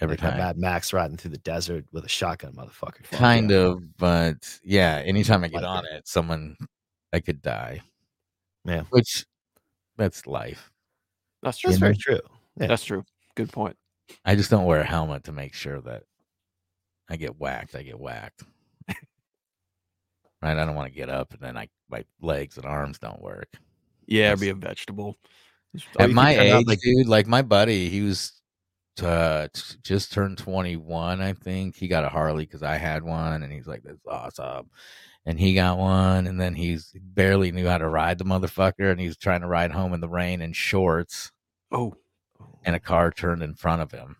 Every 0.00 0.14
like 0.14 0.22
that 0.22 0.30
time. 0.30 0.38
Mad 0.38 0.58
Max 0.58 0.92
riding 0.92 1.16
through 1.16 1.32
the 1.32 1.38
desert 1.38 1.84
with 1.92 2.04
a 2.04 2.08
shotgun, 2.08 2.52
motherfucker. 2.52 3.04
Kind 3.10 3.50
yeah. 3.50 3.56
of, 3.58 3.96
but 3.96 4.58
yeah, 4.62 5.02
anytime 5.04 5.44
I 5.44 5.48
get 5.48 5.62
Like 5.62 5.70
on 5.70 5.84
it, 5.92 6.06
someone 6.06 6.56
I 7.12 7.20
could 7.20 7.42
die. 7.42 7.80
Yeah. 8.64 8.82
Which 8.90 9.24
that's 9.96 10.26
life. 10.26 10.70
that's 11.42 11.58
true. 11.58 11.70
That's 11.70 11.80
very 11.80 11.96
true. 11.96 12.20
Yeah. 12.60 12.66
That's 12.68 12.84
true. 12.84 13.04
Good 13.34 13.52
point. 13.52 13.76
I 14.24 14.34
just 14.36 14.50
don't 14.50 14.64
wear 14.66 14.80
a 14.80 14.84
helmet 14.84 15.24
to 15.24 15.32
make 15.32 15.54
sure 15.54 15.80
that 15.82 16.04
I 17.08 17.16
get 17.16 17.38
whacked. 17.38 17.74
I 17.74 17.82
get 17.82 17.98
whacked. 17.98 18.42
right? 18.88 18.96
I 20.42 20.64
don't 20.64 20.74
want 20.74 20.92
to 20.92 20.96
get 20.96 21.08
up 21.08 21.32
and 21.32 21.40
then 21.40 21.56
I 21.56 21.68
my 21.88 22.04
legs 22.20 22.56
and 22.56 22.66
arms 22.66 22.98
don't 22.98 23.20
work. 23.22 23.48
Yeah, 24.06 24.30
That's- 24.30 24.40
be 24.40 24.48
a 24.50 24.54
vegetable. 24.54 25.16
Oh, 25.98 26.04
At 26.04 26.10
my 26.10 26.32
could 26.34 26.40
turn 26.40 26.52
out, 26.52 26.60
age, 26.60 26.66
like- 26.66 26.80
dude, 26.80 27.08
like 27.08 27.26
my 27.26 27.42
buddy, 27.42 27.88
he 27.88 28.00
was 28.00 28.32
uh, 29.02 29.48
just 29.82 30.12
turned 30.12 30.38
21, 30.38 31.20
I 31.20 31.32
think. 31.32 31.76
He 31.76 31.88
got 31.88 32.04
a 32.04 32.08
Harley 32.08 32.44
because 32.44 32.62
I 32.62 32.76
had 32.76 33.02
one, 33.02 33.42
and 33.42 33.52
he's 33.52 33.66
like, 33.66 33.82
that's 33.82 34.06
awesome. 34.06 34.70
And 35.24 35.38
he 35.40 35.54
got 35.54 35.78
one, 35.78 36.26
and 36.26 36.40
then 36.40 36.54
he's 36.54 36.92
barely 37.00 37.50
knew 37.52 37.66
how 37.66 37.78
to 37.78 37.88
ride 37.88 38.18
the 38.18 38.24
motherfucker, 38.24 38.90
and 38.90 39.00
he 39.00 39.06
was 39.08 39.16
trying 39.16 39.40
to 39.40 39.48
ride 39.48 39.72
home 39.72 39.92
in 39.92 40.00
the 40.00 40.08
rain 40.08 40.40
in 40.40 40.52
shorts, 40.52 41.32
Oh, 41.72 41.94
and 42.64 42.76
a 42.76 42.80
car 42.80 43.10
turned 43.10 43.42
in 43.42 43.54
front 43.54 43.82
of 43.82 43.90
him. 43.92 44.16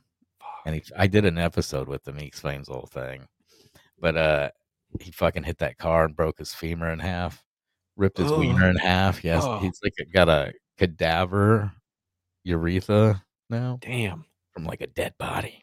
And 0.64 0.74
he, 0.74 0.82
I 0.96 1.06
did 1.06 1.24
an 1.24 1.38
episode 1.38 1.86
with 1.88 2.06
him. 2.08 2.16
He 2.16 2.26
explains 2.26 2.66
the 2.66 2.72
whole 2.74 2.88
thing, 2.92 3.28
but 4.00 4.16
uh, 4.16 4.50
he 5.00 5.12
fucking 5.12 5.44
hit 5.44 5.58
that 5.58 5.78
car 5.78 6.04
and 6.04 6.16
broke 6.16 6.38
his 6.38 6.52
femur 6.54 6.90
in 6.90 6.98
half, 6.98 7.44
ripped 7.96 8.18
his 8.18 8.32
Oh. 8.32 8.40
wiener 8.40 8.68
in 8.68 8.76
half. 8.76 9.22
Yes, 9.22 9.44
Oh. 9.44 9.58
he's 9.60 9.78
like 9.84 9.92
got 10.12 10.28
a 10.28 10.52
cadaver 10.76 11.72
urethra 12.44 13.22
now 13.48 13.78
damn. 13.80 14.24
From 14.56 14.64
like 14.64 14.80
a 14.80 14.86
dead 14.86 15.12
body. 15.18 15.62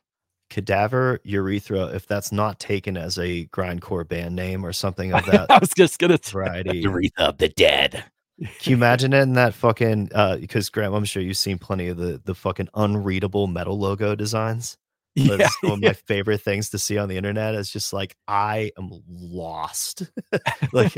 Cadaver 0.52 1.20
urethra, 1.24 1.88
if 1.88 2.06
that's 2.06 2.32
not 2.32 2.60
taken 2.60 2.96
as 2.96 3.18
a 3.18 3.48
grindcore 3.48 4.08
band 4.08 4.36
name 4.36 4.64
or 4.64 4.72
something 4.72 5.12
of 5.12 5.26
that 5.32 5.50
I 5.50 5.58
was 5.58 5.72
just 5.76 5.98
gonna 5.98 6.20
variety. 6.24 6.78
Urethra 6.80 7.26
of 7.26 7.38
the 7.40 7.50
dead. 7.50 8.04
Can 8.40 8.72
you 8.72 8.76
imagine 8.76 9.14
it 9.14 9.22
in 9.22 9.34
that 9.34 9.56
fucking 9.56 10.12
uh 10.14 10.38
because 10.38 10.70
Graham, 10.70 10.94
I'm 10.94 11.06
sure 11.06 11.24
you've 11.24 11.38
seen 11.38 11.58
plenty 11.58 11.88
of 11.88 11.98
the 11.98 12.22
the 12.24 12.36
fucking 12.36 12.70
unreadable 12.76 13.48
metal 13.48 13.80
logo 13.80 14.14
designs. 14.14 14.78
Yeah, 15.16 15.48
one 15.62 15.74
of 15.74 15.82
my 15.82 15.94
favorite 15.94 16.42
things 16.42 16.72
to 16.72 16.80
see 16.80 16.98
on 16.98 17.08
the 17.08 17.18
internet. 17.18 17.54
is 17.54 17.70
just 17.70 17.94
like 17.94 18.16
I 18.28 18.72
am 18.80 18.90
lost. 19.08 20.10
like 20.74 20.94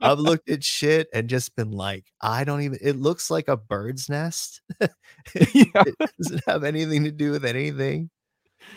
I've 0.00 0.18
looked 0.18 0.50
at 0.50 0.64
shit 0.64 1.08
and 1.14 1.28
just 1.28 1.54
been 1.54 1.70
like, 1.70 2.06
I 2.20 2.42
don't 2.44 2.62
even 2.62 2.78
it 2.82 2.96
looks 2.96 3.30
like 3.30 3.46
a 3.48 3.56
bird's 3.56 4.08
nest. 4.08 4.62
yeah. 4.80 4.88
it 5.34 5.94
doesn't 6.18 6.42
have 6.46 6.64
anything 6.64 7.04
to 7.04 7.12
do 7.12 7.30
with 7.30 7.44
anything. 7.44 8.10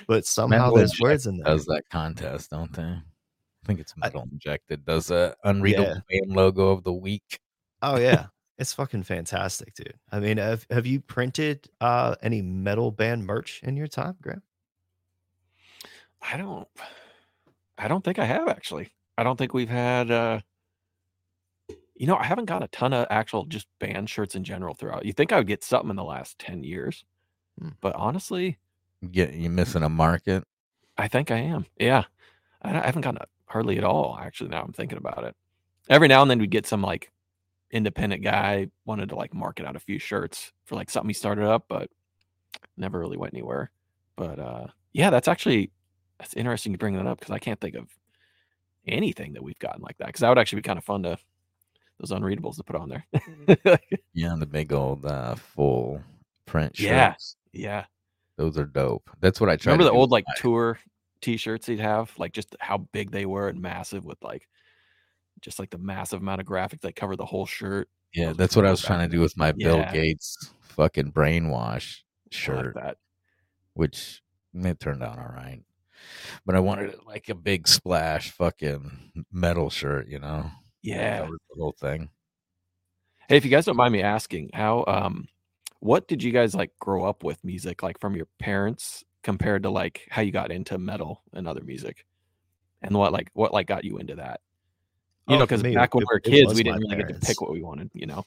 But 0.07 0.27
somehow 0.27 0.71
there's 0.71 0.99
words 0.99 1.25
in 1.25 1.37
there. 1.37 1.45
Does 1.45 1.65
that 1.65 1.83
contest, 1.89 2.51
don't 2.51 2.71
they? 2.73 2.83
I 2.83 3.65
think 3.65 3.79
it's 3.79 3.97
Metal 3.97 4.27
Injection. 4.31 4.83
Does 4.85 5.09
a 5.09 5.35
unreadable 5.43 5.85
Yeah. 5.85 6.19
band 6.21 6.35
logo 6.35 6.69
of 6.69 6.83
the 6.83 6.93
week. 6.93 7.39
Oh 7.81 7.97
yeah. 7.97 8.27
It's 8.59 8.73
fucking 8.73 9.03
fantastic, 9.03 9.73
dude. 9.73 9.95
I 10.11 10.19
mean, 10.19 10.37
have 10.37 10.67
have 10.69 10.85
you 10.85 10.99
printed 10.99 11.67
uh 11.81 12.15
any 12.21 12.43
metal 12.43 12.91
band 12.91 13.25
merch 13.25 13.61
in 13.63 13.75
your 13.75 13.87
time, 13.87 14.15
Graham? 14.21 14.43
I 16.21 16.37
don't. 16.37 16.67
I 17.77 17.87
don't 17.87 18.03
think 18.03 18.19
I 18.19 18.25
have 18.25 18.47
actually. 18.47 18.89
I 19.17 19.23
don't 19.23 19.37
think 19.37 19.53
we've 19.53 19.69
had. 19.69 20.11
uh 20.11 20.41
You 21.95 22.07
know, 22.07 22.15
I 22.17 22.25
haven't 22.25 22.45
got 22.45 22.63
a 22.63 22.67
ton 22.67 22.93
of 22.93 23.07
actual 23.09 23.45
just 23.45 23.67
band 23.79 24.09
shirts 24.09 24.35
in 24.35 24.43
general 24.43 24.73
throughout. 24.73 25.05
You 25.05 25.13
think 25.13 25.31
I 25.31 25.37
would 25.37 25.47
get 25.47 25.63
something 25.63 25.89
in 25.89 25.95
the 25.95 26.03
last 26.03 26.39
ten 26.39 26.63
years, 26.63 27.05
Hmm. 27.59 27.69
but 27.81 27.95
honestly, 27.95 28.57
Get 29.11 29.33
you 29.33 29.49
missing 29.49 29.83
a 29.83 29.87
market. 29.89 30.43
I 30.97 31.07
think 31.07 31.31
I 31.31 31.37
am. 31.37 31.65
Yeah, 31.79 32.03
I, 32.61 32.71
I 32.77 32.85
haven't 32.85 33.03
gotten 33.03 33.21
a, 33.21 33.25
hardly 33.45 33.77
at 33.77 33.85
all. 33.85 34.17
Actually, 34.19 34.49
now 34.49 34.61
I'm 34.61 34.73
thinking 34.73 34.97
about 34.97 35.23
it. 35.23 35.35
Every 35.89 36.09
now 36.09 36.21
and 36.21 36.29
then 36.29 36.39
we'd 36.39 36.51
get 36.51 36.67
some 36.67 36.81
like 36.81 37.09
independent 37.71 38.23
guy 38.23 38.67
wanted 38.85 39.07
to 39.09 39.15
like 39.15 39.33
market 39.33 39.65
out 39.65 39.77
a 39.77 39.79
few 39.79 39.99
shirts 39.99 40.51
for 40.65 40.75
like 40.75 40.89
something 40.89 41.07
he 41.09 41.13
started 41.13 41.45
up, 41.45 41.63
but 41.69 41.89
never 42.75 42.99
really 42.99 43.15
went 43.15 43.33
anywhere. 43.33 43.71
But 44.17 44.37
uh 44.39 44.67
yeah, 44.91 45.09
that's 45.11 45.29
actually 45.29 45.71
that's 46.19 46.33
interesting 46.35 46.71
you 46.73 46.77
bring 46.77 46.95
that 46.95 47.07
up 47.07 47.19
because 47.19 47.33
I 47.33 47.39
can't 47.39 47.59
think 47.59 47.75
of 47.75 47.87
anything 48.87 49.33
that 49.33 49.43
we've 49.43 49.59
gotten 49.59 49.81
like 49.81 49.97
that. 49.97 50.07
Because 50.07 50.21
that 50.21 50.29
would 50.29 50.37
actually 50.37 50.57
be 50.57 50.63
kind 50.67 50.77
of 50.77 50.83
fun 50.85 51.03
to 51.03 51.17
those 51.99 52.11
unreadables 52.11 52.55
to 52.57 52.63
put 52.63 52.75
on 52.75 52.89
there. 52.89 53.05
Yeah, 54.13 54.35
the 54.37 54.45
big 54.45 54.73
old 54.73 55.05
uh, 55.05 55.35
full 55.35 56.01
print 56.45 56.75
shirts. 56.75 57.35
Yeah. 57.53 57.61
yeah. 57.69 57.85
Those 58.35 58.57
are 58.57 58.65
dope. 58.65 59.09
That's 59.21 59.39
what 59.39 59.49
I 59.49 59.55
try 59.55 59.71
Remember 59.71 59.89
to 59.89 59.93
the 59.93 59.97
old 59.97 60.11
like 60.11 60.25
my- 60.27 60.33
tour 60.37 60.79
t-shirts 61.21 61.67
he'd 61.67 61.79
have, 61.79 62.11
like 62.17 62.31
just 62.33 62.55
how 62.59 62.77
big 62.77 63.11
they 63.11 63.25
were 63.25 63.47
and 63.49 63.61
massive 63.61 64.05
with 64.05 64.21
like 64.23 64.47
just 65.41 65.59
like 65.59 65.69
the 65.69 65.77
massive 65.77 66.21
amount 66.21 66.41
of 66.41 66.47
graphics 66.47 66.81
that 66.81 66.95
cover 66.95 67.15
the 67.15 67.25
whole 67.25 67.45
shirt. 67.45 67.87
Yeah, 68.13 68.27
Those 68.27 68.37
that's 68.37 68.55
what 68.55 68.65
I 68.65 68.71
was 68.71 68.81
trying 68.81 69.07
to 69.09 69.15
do 69.15 69.21
with 69.21 69.37
my 69.37 69.51
Bill 69.53 69.85
Gates 69.91 70.51
fucking 70.61 71.11
brainwash 71.13 71.99
shirt, 72.31 72.75
like 72.75 72.83
that. 72.83 72.97
which 73.73 74.21
it 74.53 74.79
turned 74.79 75.03
out 75.03 75.17
all 75.19 75.31
right. 75.33 75.61
But 76.45 76.55
I 76.55 76.59
wanted 76.59 76.89
it 76.89 77.05
like 77.05 77.29
a 77.29 77.35
big 77.35 77.67
splash 77.67 78.31
fucking 78.31 79.25
metal 79.31 79.69
shirt, 79.69 80.07
you 80.07 80.19
know? 80.19 80.43
that 80.43 80.51
Yeah. 80.83 81.25
the 81.25 81.37
whole 81.57 81.73
thing. 81.79 82.09
Hey, 83.27 83.37
if 83.37 83.45
you 83.45 83.51
guys 83.51 83.65
don't 83.65 83.75
mind 83.77 83.93
me 83.93 84.01
asking, 84.01 84.49
how 84.53 84.83
um 84.87 85.27
what 85.81 86.07
did 86.07 86.21
you 86.23 86.31
guys 86.31 86.55
like 86.55 86.71
grow 86.79 87.05
up 87.05 87.23
with 87.23 87.43
music 87.43 87.83
like 87.83 87.99
from 87.99 88.15
your 88.15 88.27
parents 88.39 89.03
compared 89.23 89.63
to 89.63 89.69
like 89.69 90.07
how 90.09 90.21
you 90.21 90.31
got 90.31 90.51
into 90.51 90.77
metal 90.77 91.21
and 91.33 91.47
other 91.47 91.61
music? 91.63 92.05
And 92.81 92.95
what 92.97 93.11
like 93.13 93.29
what 93.33 93.53
like 93.53 93.67
got 93.67 93.83
you 93.83 93.97
into 93.97 94.15
that? 94.15 94.41
You 95.27 95.35
Oh, 95.35 95.39
know, 95.39 95.45
because 95.45 95.61
back 95.61 95.93
when 95.93 96.01
it- 96.03 96.07
we 96.09 96.15
were 96.15 96.19
kids, 96.19 96.53
we 96.55 96.63
didn't 96.63 96.81
really 96.81 96.95
get 96.95 97.07
to 97.09 97.19
pick 97.19 97.39
what 97.41 97.51
we 97.51 97.61
wanted, 97.61 97.91
you 97.93 98.07
know. 98.07 98.25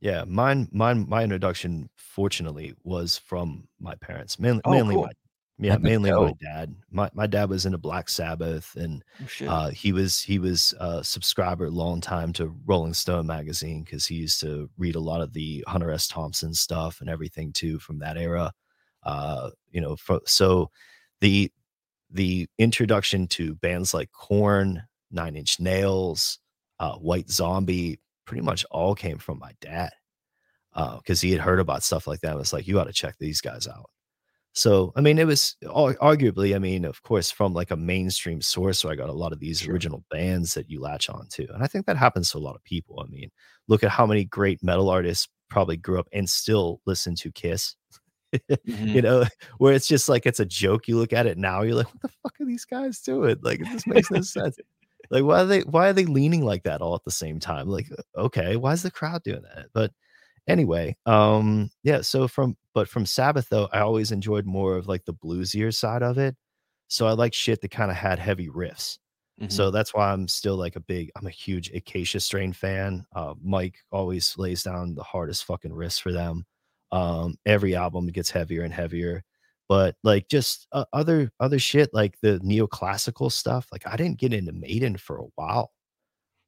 Yeah, 0.00 0.24
mine, 0.24 0.68
mine, 0.70 1.06
my 1.08 1.24
introduction, 1.24 1.88
fortunately, 1.96 2.74
was 2.84 3.16
from 3.16 3.66
my 3.80 3.94
parents. 3.96 4.38
Mainly, 4.38 4.60
Oh, 4.66 4.70
mainly 4.72 4.94
cool. 4.94 5.04
my, 5.04 5.12
yeah, 5.58 5.78
mainly 5.78 6.10
my 6.10 6.32
dad. 6.40 6.74
My 6.90 7.10
my 7.14 7.26
dad 7.26 7.48
was 7.48 7.64
into 7.64 7.78
Black 7.78 8.08
Sabbath, 8.08 8.76
and 8.76 9.02
Oh 9.42 9.46
uh, 9.46 9.70
he 9.70 9.92
was 9.92 10.20
he 10.20 10.38
was 10.38 10.74
a 10.80 11.02
subscriber 11.02 11.70
long 11.70 12.00
time 12.00 12.32
to 12.34 12.54
Rolling 12.66 12.92
Stone 12.94 13.26
magazine 13.26 13.82
because 13.82 14.06
he 14.06 14.16
used 14.16 14.40
to 14.40 14.68
read 14.76 14.96
a 14.96 15.00
lot 15.00 15.22
of 15.22 15.32
the 15.32 15.64
Hunter 15.66 15.90
S. 15.90 16.08
Thompson 16.08 16.52
stuff 16.52 17.00
and 17.00 17.08
everything 17.08 17.52
too 17.52 17.78
from 17.78 17.98
that 18.00 18.18
era. 18.18 18.52
Uh, 19.02 19.50
you 19.70 19.80
know, 19.80 19.96
fro- 19.96 20.20
so 20.26 20.70
the 21.20 21.50
the 22.10 22.46
introduction 22.58 23.26
to 23.28 23.54
bands 23.56 23.94
like 23.94 24.12
Korn, 24.12 24.82
Nine 25.10 25.36
Inch 25.36 25.58
Nails, 25.58 26.38
uh, 26.80 26.96
White 26.96 27.30
Zombie, 27.30 27.98
pretty 28.26 28.42
much 28.42 28.64
all 28.70 28.94
came 28.94 29.18
from 29.18 29.38
my 29.38 29.52
dad. 29.60 29.92
because 30.74 31.20
he 31.22 31.30
had 31.32 31.40
heard 31.40 31.60
about 31.60 31.82
stuff 31.82 32.06
like 32.06 32.20
that. 32.20 32.30
and 32.30 32.38
was 32.38 32.52
like, 32.52 32.68
you 32.68 32.78
ought 32.78 32.84
to 32.84 32.92
check 32.92 33.16
these 33.18 33.40
guys 33.40 33.66
out. 33.66 33.88
So, 34.56 34.92
I 34.96 35.02
mean, 35.02 35.18
it 35.18 35.26
was 35.26 35.54
arguably, 35.64 36.56
I 36.56 36.58
mean, 36.58 36.86
of 36.86 37.02
course, 37.02 37.30
from 37.30 37.52
like 37.52 37.70
a 37.70 37.76
mainstream 37.76 38.40
source. 38.40 38.78
So 38.78 38.88
I 38.90 38.96
got 38.96 39.10
a 39.10 39.12
lot 39.12 39.32
of 39.34 39.38
these 39.38 39.60
Sure. 39.60 39.72
original 39.74 40.02
bands 40.10 40.54
that 40.54 40.70
you 40.70 40.80
latch 40.80 41.10
on 41.10 41.28
to. 41.32 41.46
And 41.54 41.62
I 41.62 41.66
think 41.66 41.86
that 41.86 41.98
happens 41.98 42.30
to 42.32 42.38
a 42.38 42.40
lot 42.40 42.56
of 42.56 42.64
people. 42.64 43.00
I 43.06 43.06
mean, 43.10 43.30
look 43.68 43.84
at 43.84 43.90
how 43.90 44.06
many 44.06 44.24
great 44.24 44.62
metal 44.64 44.88
artists 44.88 45.28
probably 45.50 45.76
grew 45.76 46.00
up 46.00 46.08
and 46.12 46.28
still 46.28 46.80
listen 46.86 47.14
to 47.16 47.30
Kiss. 47.32 47.76
Mhm. 48.66 48.94
you 48.94 49.02
know, 49.02 49.24
where 49.58 49.74
it's 49.74 49.86
just 49.88 50.08
like 50.08 50.26
it's 50.26 50.40
a 50.40 50.46
joke. 50.46 50.88
You 50.88 50.98
look 50.98 51.12
at 51.12 51.26
it 51.26 51.38
now, 51.38 51.62
you're 51.62 51.76
like, 51.76 51.86
what 51.92 52.02
the 52.02 52.08
fuck 52.22 52.34
are 52.40 52.46
these 52.46 52.64
guys 52.64 53.00
doing? 53.00 53.36
Like, 53.42 53.60
this 53.72 53.86
makes 53.86 54.10
no 54.10 54.22
sense. 54.22 54.58
Like, 55.10 55.22
why 55.22 55.42
are 55.42 55.46
they 55.46 55.60
why 55.60 55.88
are 55.88 55.92
they 55.92 56.04
leaning 56.06 56.44
like 56.44 56.64
that 56.64 56.82
all 56.82 56.96
at 56.96 57.04
the 57.04 57.12
same 57.12 57.38
time? 57.38 57.68
Like, 57.68 57.88
okay, 58.18 58.56
why 58.56 58.72
is 58.72 58.82
the 58.82 58.90
crowd 58.90 59.22
doing 59.22 59.42
that? 59.42 59.66
But 59.72 59.92
anyway, 60.48 60.96
um, 61.06 61.70
yeah, 61.84 62.00
so 62.02 62.28
from 62.28 62.56
but 62.76 62.88
from 62.90 63.06
Sabbath 63.06 63.48
though, 63.50 63.70
I 63.72 63.80
always 63.80 64.12
enjoyed 64.12 64.46
more 64.46 64.76
of 64.76 64.88
like 64.88 65.06
the 65.06 65.14
bluesier 65.14 65.74
side 65.74 66.04
of 66.04 66.18
it. 66.18 66.36
So 66.88 67.08
I 67.08 67.12
like 67.14 67.34
shit 67.34 67.62
that 67.62 67.72
kind 67.72 67.90
of 67.90 67.96
had 67.98 68.20
heavy 68.20 68.50
riffs. 68.50 68.98
Mhm. 69.40 69.50
So 69.52 69.70
that's 69.72 69.94
why 69.94 70.12
I'm 70.12 70.28
still 70.28 70.56
like 70.56 70.76
a 70.76 70.80
big, 70.80 71.10
I'm 71.16 71.26
a 71.26 71.30
huge 71.30 71.70
Acacia 71.72 72.20
Strain 72.20 72.52
fan. 72.52 73.06
Uh, 73.14 73.34
Mike 73.42 73.78
always 73.92 74.36
lays 74.38 74.62
down 74.62 74.94
the 74.94 75.02
hardest 75.02 75.46
fucking 75.46 75.72
riffs 75.72 76.00
for 76.00 76.12
them. 76.12 76.46
Um, 76.92 77.36
every 77.46 77.74
album 77.74 78.06
gets 78.08 78.30
heavier 78.30 78.62
and 78.62 78.74
heavier, 78.74 79.24
but 79.68 79.96
like 80.04 80.28
just 80.28 80.68
uh, 80.72 80.84
other 80.92 81.32
other 81.40 81.58
shit 81.58 81.90
like 81.94 82.18
the 82.22 82.38
neoclassical 82.40 83.32
stuff. 83.32 83.68
Like 83.72 83.86
I 83.86 83.96
didn't 83.96 84.18
get 84.18 84.32
into 84.34 84.52
Maiden 84.52 84.96
for 84.96 85.18
a 85.18 85.26
while, 85.36 85.72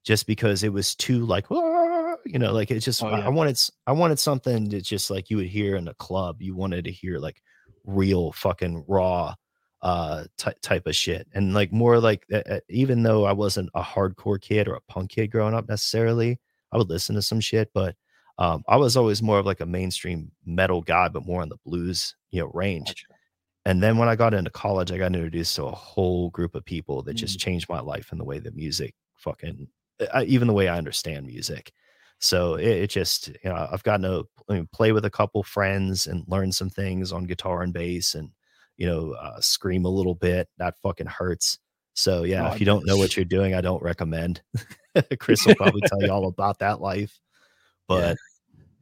just 0.09 0.27
because 0.27 0.63
it 0.63 0.73
was 0.73 0.95
too 0.95 1.21
like, 1.27 1.47
"Ah," 1.51 2.17
you 2.25 2.39
know, 2.39 2.53
like 2.55 2.71
it's 2.71 2.85
just 2.85 3.03
Oh, 3.03 3.09
I, 3.09 3.19
yeah. 3.19 3.27
I 3.27 3.29
wanted 3.29 3.59
I 3.87 3.93
wanted 3.93 4.19
something 4.19 4.69
that 4.71 4.83
just 4.95 5.11
like 5.11 5.29
you 5.31 5.37
would 5.37 5.47
hear 5.59 5.77
in 5.77 5.87
a 5.89 5.95
club. 6.07 6.41
You 6.41 6.57
wanted 6.57 6.85
to 6.87 6.91
hear 6.91 7.19
like 7.19 7.43
real 7.85 8.33
fucking 8.33 8.85
raw 8.89 9.35
uh 9.83 10.25
ty- 10.37 10.55
type 10.61 10.87
of 10.89 10.97
shit 10.97 11.29
and 11.35 11.55
like 11.55 11.71
more 11.73 12.01
like 12.01 12.27
uh, 12.35 12.59
even 12.69 13.01
though 13.05 13.25
i 13.25 13.33
wasn't 13.33 13.71
a 13.75 13.81
hardcore 13.83 14.41
kid 14.41 14.67
or 14.67 14.75
a 14.75 14.81
punk 14.93 15.09
kid 15.11 15.29
growing 15.31 15.55
up 15.55 15.69
necessarily 15.69 16.37
i 16.73 16.77
would 16.77 16.89
listen 16.91 17.15
to 17.15 17.23
some 17.23 17.39
shit 17.39 17.71
but 17.75 17.95
um 18.39 18.65
i 18.67 18.77
was 18.77 18.97
always 18.97 19.23
more 19.23 19.39
of 19.39 19.47
like 19.47 19.61
a 19.61 19.67
mainstream 19.79 20.33
metal 20.45 20.83
guy 20.83 21.07
but 21.09 21.25
more 21.25 21.43
on 21.43 21.49
the 21.49 21.57
blues 21.65 22.17
you 22.33 22.41
know 22.41 22.51
range 22.55 22.89
Gotcha. 22.89 23.07
and 23.67 23.81
then 23.81 23.97
when 23.99 24.09
i 24.09 24.17
got 24.17 24.35
into 24.35 24.51
college 24.51 24.91
i 24.91 24.99
got 24.99 25.15
introduced 25.15 25.55
to 25.55 25.67
a 25.67 25.71
whole 25.71 26.29
group 26.31 26.57
of 26.57 26.65
people 26.65 27.01
that 27.05 27.15
Mm. 27.15 27.21
just 27.21 27.39
changed 27.39 27.69
my 27.69 27.81
life 27.81 28.11
and 28.11 28.19
the 28.21 28.25
way 28.25 28.41
that 28.41 28.57
music 28.57 28.97
fucking 29.15 29.69
uh, 30.01 30.25
even 30.27 30.49
the 30.49 30.55
way 30.55 30.69
i 30.69 30.79
understand 30.79 31.27
music. 31.27 31.73
So 32.21 32.55
it, 32.55 32.67
it 32.69 32.91
just 32.91 33.29
you 33.29 33.51
know 33.51 33.69
i've 33.71 33.83
gotten 33.83 34.03
to 34.03 34.25
I 34.49 34.55
mean, 34.55 34.69
play 34.73 34.93
with 34.93 35.05
a 35.05 35.11
couple 35.11 35.43
friends 35.43 36.07
and 36.07 36.25
learn 36.27 36.53
some 36.53 36.71
things 36.71 37.13
on 37.13 37.25
guitar 37.25 37.63
and 37.63 37.73
bass 37.73 38.15
and 38.15 38.31
you 38.77 38.87
know 38.87 39.13
uh, 39.13 39.41
scream 39.41 39.85
a 39.85 39.91
little 39.91 40.15
bit. 40.15 40.49
That 40.59 40.79
fucking 40.83 41.07
hurts. 41.07 41.59
So 41.95 42.25
yeah 42.25 42.49
Oh, 42.49 42.53
if 42.53 42.61
you 42.61 42.67
don't 42.67 42.87
know 42.87 42.97
what 42.97 43.17
you're 43.17 43.25
doing 43.25 43.55
i 43.55 43.61
don't 43.61 43.83
recommend. 43.83 44.43
Chris 45.21 45.47
will 45.47 45.55
probably 45.55 45.83
tell 45.83 46.03
you 46.03 46.11
all 46.11 46.27
about 46.27 46.59
that 46.61 46.81
life. 46.81 47.21
But 47.87 48.17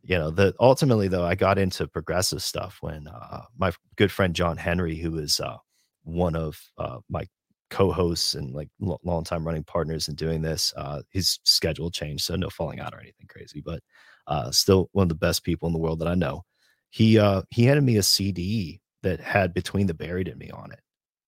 you 0.07 0.17
know 0.17 0.31
the 0.31 0.55
ultimately 0.61 1.09
though 1.09 1.25
i 1.25 1.35
got 1.35 1.59
into 1.59 1.87
progressive 1.89 2.43
stuff 2.43 2.79
when 2.81 3.09
uh, 3.09 3.43
my 3.59 3.73
good 3.97 4.13
friend 4.13 4.35
john 4.35 4.57
henry 4.57 4.97
who 4.97 5.19
is 5.19 5.41
uh, 5.41 5.57
one 6.05 6.37
of 6.37 6.59
uh, 6.79 6.99
my 7.11 7.27
co-hosts 7.71 8.35
and 8.35 8.55
like 8.55 8.69
lo- 8.81 9.01
long 9.05 9.25
time 9.25 9.45
running 9.47 9.65
partners 9.65 10.09
in 10.09 10.15
doing 10.15 10.43
this 10.43 10.73
uh, 10.77 11.03
his 11.11 11.39
schedule 11.45 11.91
changed 11.91 12.25
so 12.25 12.37
no 12.37 12.49
falling 12.51 12.81
out 12.81 12.95
or 12.95 13.01
anything 13.01 13.27
crazy 13.29 13.61
but 13.65 13.81
uh, 14.29 14.51
still 14.51 14.89
one 14.93 15.05
of 15.05 15.09
the 15.09 15.15
best 15.15 15.45
people 15.45 15.67
in 15.67 15.73
the 15.73 15.79
world 15.79 15.99
that 15.99 16.09
i 16.09 16.15
know 16.15 16.43
he 16.91 17.19
uh 17.19 17.43
he 17.51 17.65
handed 17.65 17.83
me 17.83 17.97
a 17.97 18.03
cd 18.03 18.81
that 19.03 19.21
had 19.21 19.53
between 19.55 19.87
the 19.87 19.95
buried 19.95 20.29
and 20.29 20.39
me 20.39 20.51
on 20.51 20.73
it 20.73 20.81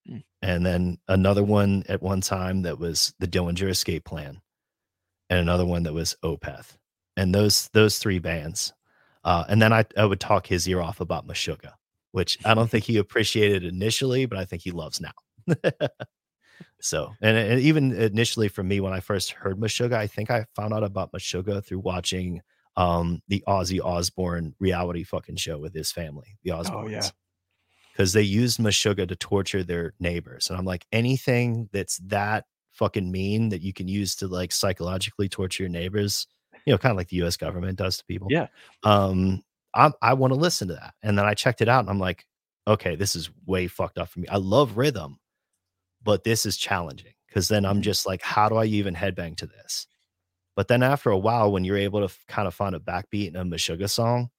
Mm. 0.09 0.23
and 0.41 0.65
then 0.65 0.97
another 1.09 1.45
one 1.45 1.85
at 1.89 2.01
one 2.01 2.23
time 2.23 2.63
that 2.63 2.79
was 2.79 3.13
the 3.19 3.27
dillinger 3.29 3.69
escape 3.69 4.05
plan 4.07 4.41
and 5.29 5.41
another 5.41 5.67
one 5.67 5.83
that 5.83 5.93
was 5.93 6.17
opeth 6.25 6.77
and 7.17 7.35
those 7.35 7.69
those 7.75 7.99
three 7.99 8.19
bands 8.19 8.73
uh, 9.25 9.45
and 9.49 9.61
then 9.61 9.73
I, 9.73 9.85
I 9.97 10.05
would 10.05 10.21
talk 10.21 10.47
his 10.47 10.67
ear 10.69 10.81
off 10.81 11.01
about 11.01 11.27
Meshuggah, 11.27 11.73
which 12.13 12.39
I 12.45 12.55
don't 12.55 12.71
think 12.71 12.85
he 12.85 12.97
appreciated 12.97 13.65
initially, 13.65 14.27
but 14.27 14.39
I 14.39 14.45
think 14.45 14.63
he 14.63 14.71
loves 14.71 15.01
now. 15.01 15.13
so, 16.81 17.15
and, 17.21 17.37
and 17.37 17.61
even 17.61 17.93
initially 17.93 18.49
for 18.49 18.63
me, 18.63 18.81
when 18.81 18.93
I 18.93 19.01
first 19.01 19.31
heard 19.33 19.59
Meshuggah, 19.59 19.95
I 19.95 20.07
think 20.07 20.31
I 20.31 20.47
found 20.55 20.73
out 20.75 20.85
about 20.85 21.13
Meshuggah 21.13 21.65
through 21.65 21.81
watching 21.81 22.43
um, 22.77 23.21
the 23.29 23.43
Ozzy 23.49 23.81
Osbourne 23.85 24.55
reality 24.61 25.03
fucking 25.05 25.37
show 25.37 25.59
with 25.59 25.75
his 25.75 25.91
family, 25.91 26.39
the 26.45 26.51
Osbournes. 26.51 26.85
Oh 26.85 26.89
yeah. 26.89 27.09
Because 27.93 28.13
they 28.13 28.23
used 28.23 28.61
Meshuggah 28.61 29.09
to 29.09 29.17
torture 29.17 29.65
their 29.65 29.93
neighbors. 29.99 30.49
And 30.51 30.59
I'm 30.59 30.65
like, 30.65 30.87
anything 30.93 31.69
that's 31.73 31.99
that 32.07 32.45
fucking 32.71 33.11
mean 33.11 33.49
that 33.49 33.61
you 33.61 33.73
can 33.73 33.89
use 33.89 34.15
to 34.17 34.29
like 34.29 34.53
psychologically 34.53 35.29
torture 35.29 35.65
your 35.65 35.71
neighbors, 35.71 36.29
you 36.65 36.73
know, 36.73 36.79
kind 36.79 36.93
of 36.93 36.97
like 36.97 37.09
the 37.09 37.17
US 37.25 37.37
government 37.37 37.77
does 37.77 37.97
to 37.99 38.05
people 38.05 38.29
Yeah. 38.31 38.47
um 38.85 39.43
i 39.75 39.91
i 40.01 40.15
want 40.15 40.33
to 40.33 40.39
listen 40.39 40.69
to 40.69 40.75
that 40.75 40.95
and 41.03 41.19
then 41.19 41.27
i 41.27 41.35
checked 41.35 41.61
it 41.61 41.69
out 41.69 41.81
and 41.81 41.91
i'm 41.91 41.99
like 41.99 42.25
okay 42.67 42.97
this 42.97 43.15
is 43.15 43.29
way 43.47 43.67
fucked 43.67 43.99
up 43.99 44.09
for 44.09 44.21
me 44.21 44.29
i 44.29 44.37
love 44.39 44.79
rhythm 44.79 45.19
but 46.09 46.25
this 46.25 46.47
is 46.47 46.57
challenging 46.57 47.13
because 47.27 47.49
then 47.49 47.67
i'm 47.67 47.81
Mhm. 47.81 47.83
just 47.83 48.07
like 48.07 48.23
how 48.23 48.49
do 48.49 48.55
i 48.57 48.65
even 48.65 48.95
headbang 48.95 49.37
to 49.37 49.47
this 49.47 49.87
but 50.57 50.67
then 50.67 50.83
after 50.83 51.11
a 51.11 51.19
while 51.19 51.53
when 51.53 51.65
you're 51.65 51.77
able 51.77 52.01
to 52.01 52.07
f- 52.07 52.25
kind 52.29 52.49
of 52.49 52.55
find 52.55 52.75
a 52.75 52.81
backbeat 52.81 53.29
in 53.29 53.37
a 53.37 53.45
Meshuggah 53.45 53.91
song 53.91 54.31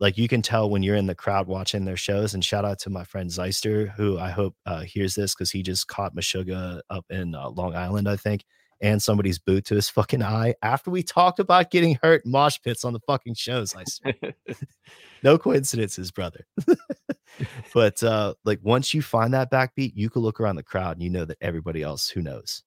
like 0.00 0.18
you 0.18 0.26
can 0.26 0.42
tell 0.42 0.68
when 0.68 0.82
you're 0.82 0.96
in 0.96 1.06
the 1.06 1.14
crowd 1.14 1.46
watching 1.46 1.84
their 1.84 1.96
shows 1.96 2.34
and 2.34 2.44
shout 2.44 2.64
out 2.64 2.80
to 2.80 2.90
my 2.90 3.04
friend 3.04 3.30
Zeister 3.30 3.92
who 3.94 4.18
I 4.18 4.30
hope 4.30 4.56
uh, 4.66 4.80
hears 4.80 5.14
this 5.14 5.34
because 5.34 5.52
he 5.52 5.62
just 5.62 5.86
caught 5.86 6.16
Meshuggah 6.16 6.80
up 6.90 7.06
in 7.10 7.36
uh, 7.36 7.48
Long 7.50 7.76
Island 7.76 8.08
I 8.08 8.16
think 8.16 8.44
and 8.80 9.00
somebody's 9.00 9.38
boot 9.38 9.64
to 9.66 9.76
his 9.76 9.88
fucking 9.88 10.20
eye 10.22 10.54
after 10.62 10.90
we 10.90 11.04
talked 11.04 11.38
about 11.38 11.70
getting 11.70 11.96
hurt 12.02 12.24
in 12.24 12.32
mosh 12.32 12.58
pits 12.64 12.84
on 12.84 12.92
the 12.92 13.00
fucking 13.06 13.34
shows. 13.34 13.72
I 13.74 13.84
swear. 13.84 14.14
no 15.22 15.38
coincidences, 15.38 16.10
brother. 16.10 16.44
but 17.74 18.02
uh 18.02 18.34
like 18.44 18.60
once 18.62 18.94
you 18.94 19.02
find 19.02 19.34
that 19.34 19.50
backbeat, 19.50 19.92
you 19.94 20.10
can 20.10 20.22
look 20.22 20.40
around 20.40 20.56
the 20.56 20.62
crowd 20.62 20.96
and 20.96 21.02
you 21.02 21.10
know 21.10 21.24
that 21.24 21.38
everybody 21.40 21.82
else 21.82 22.08
who 22.08 22.22
knows. 22.22 22.62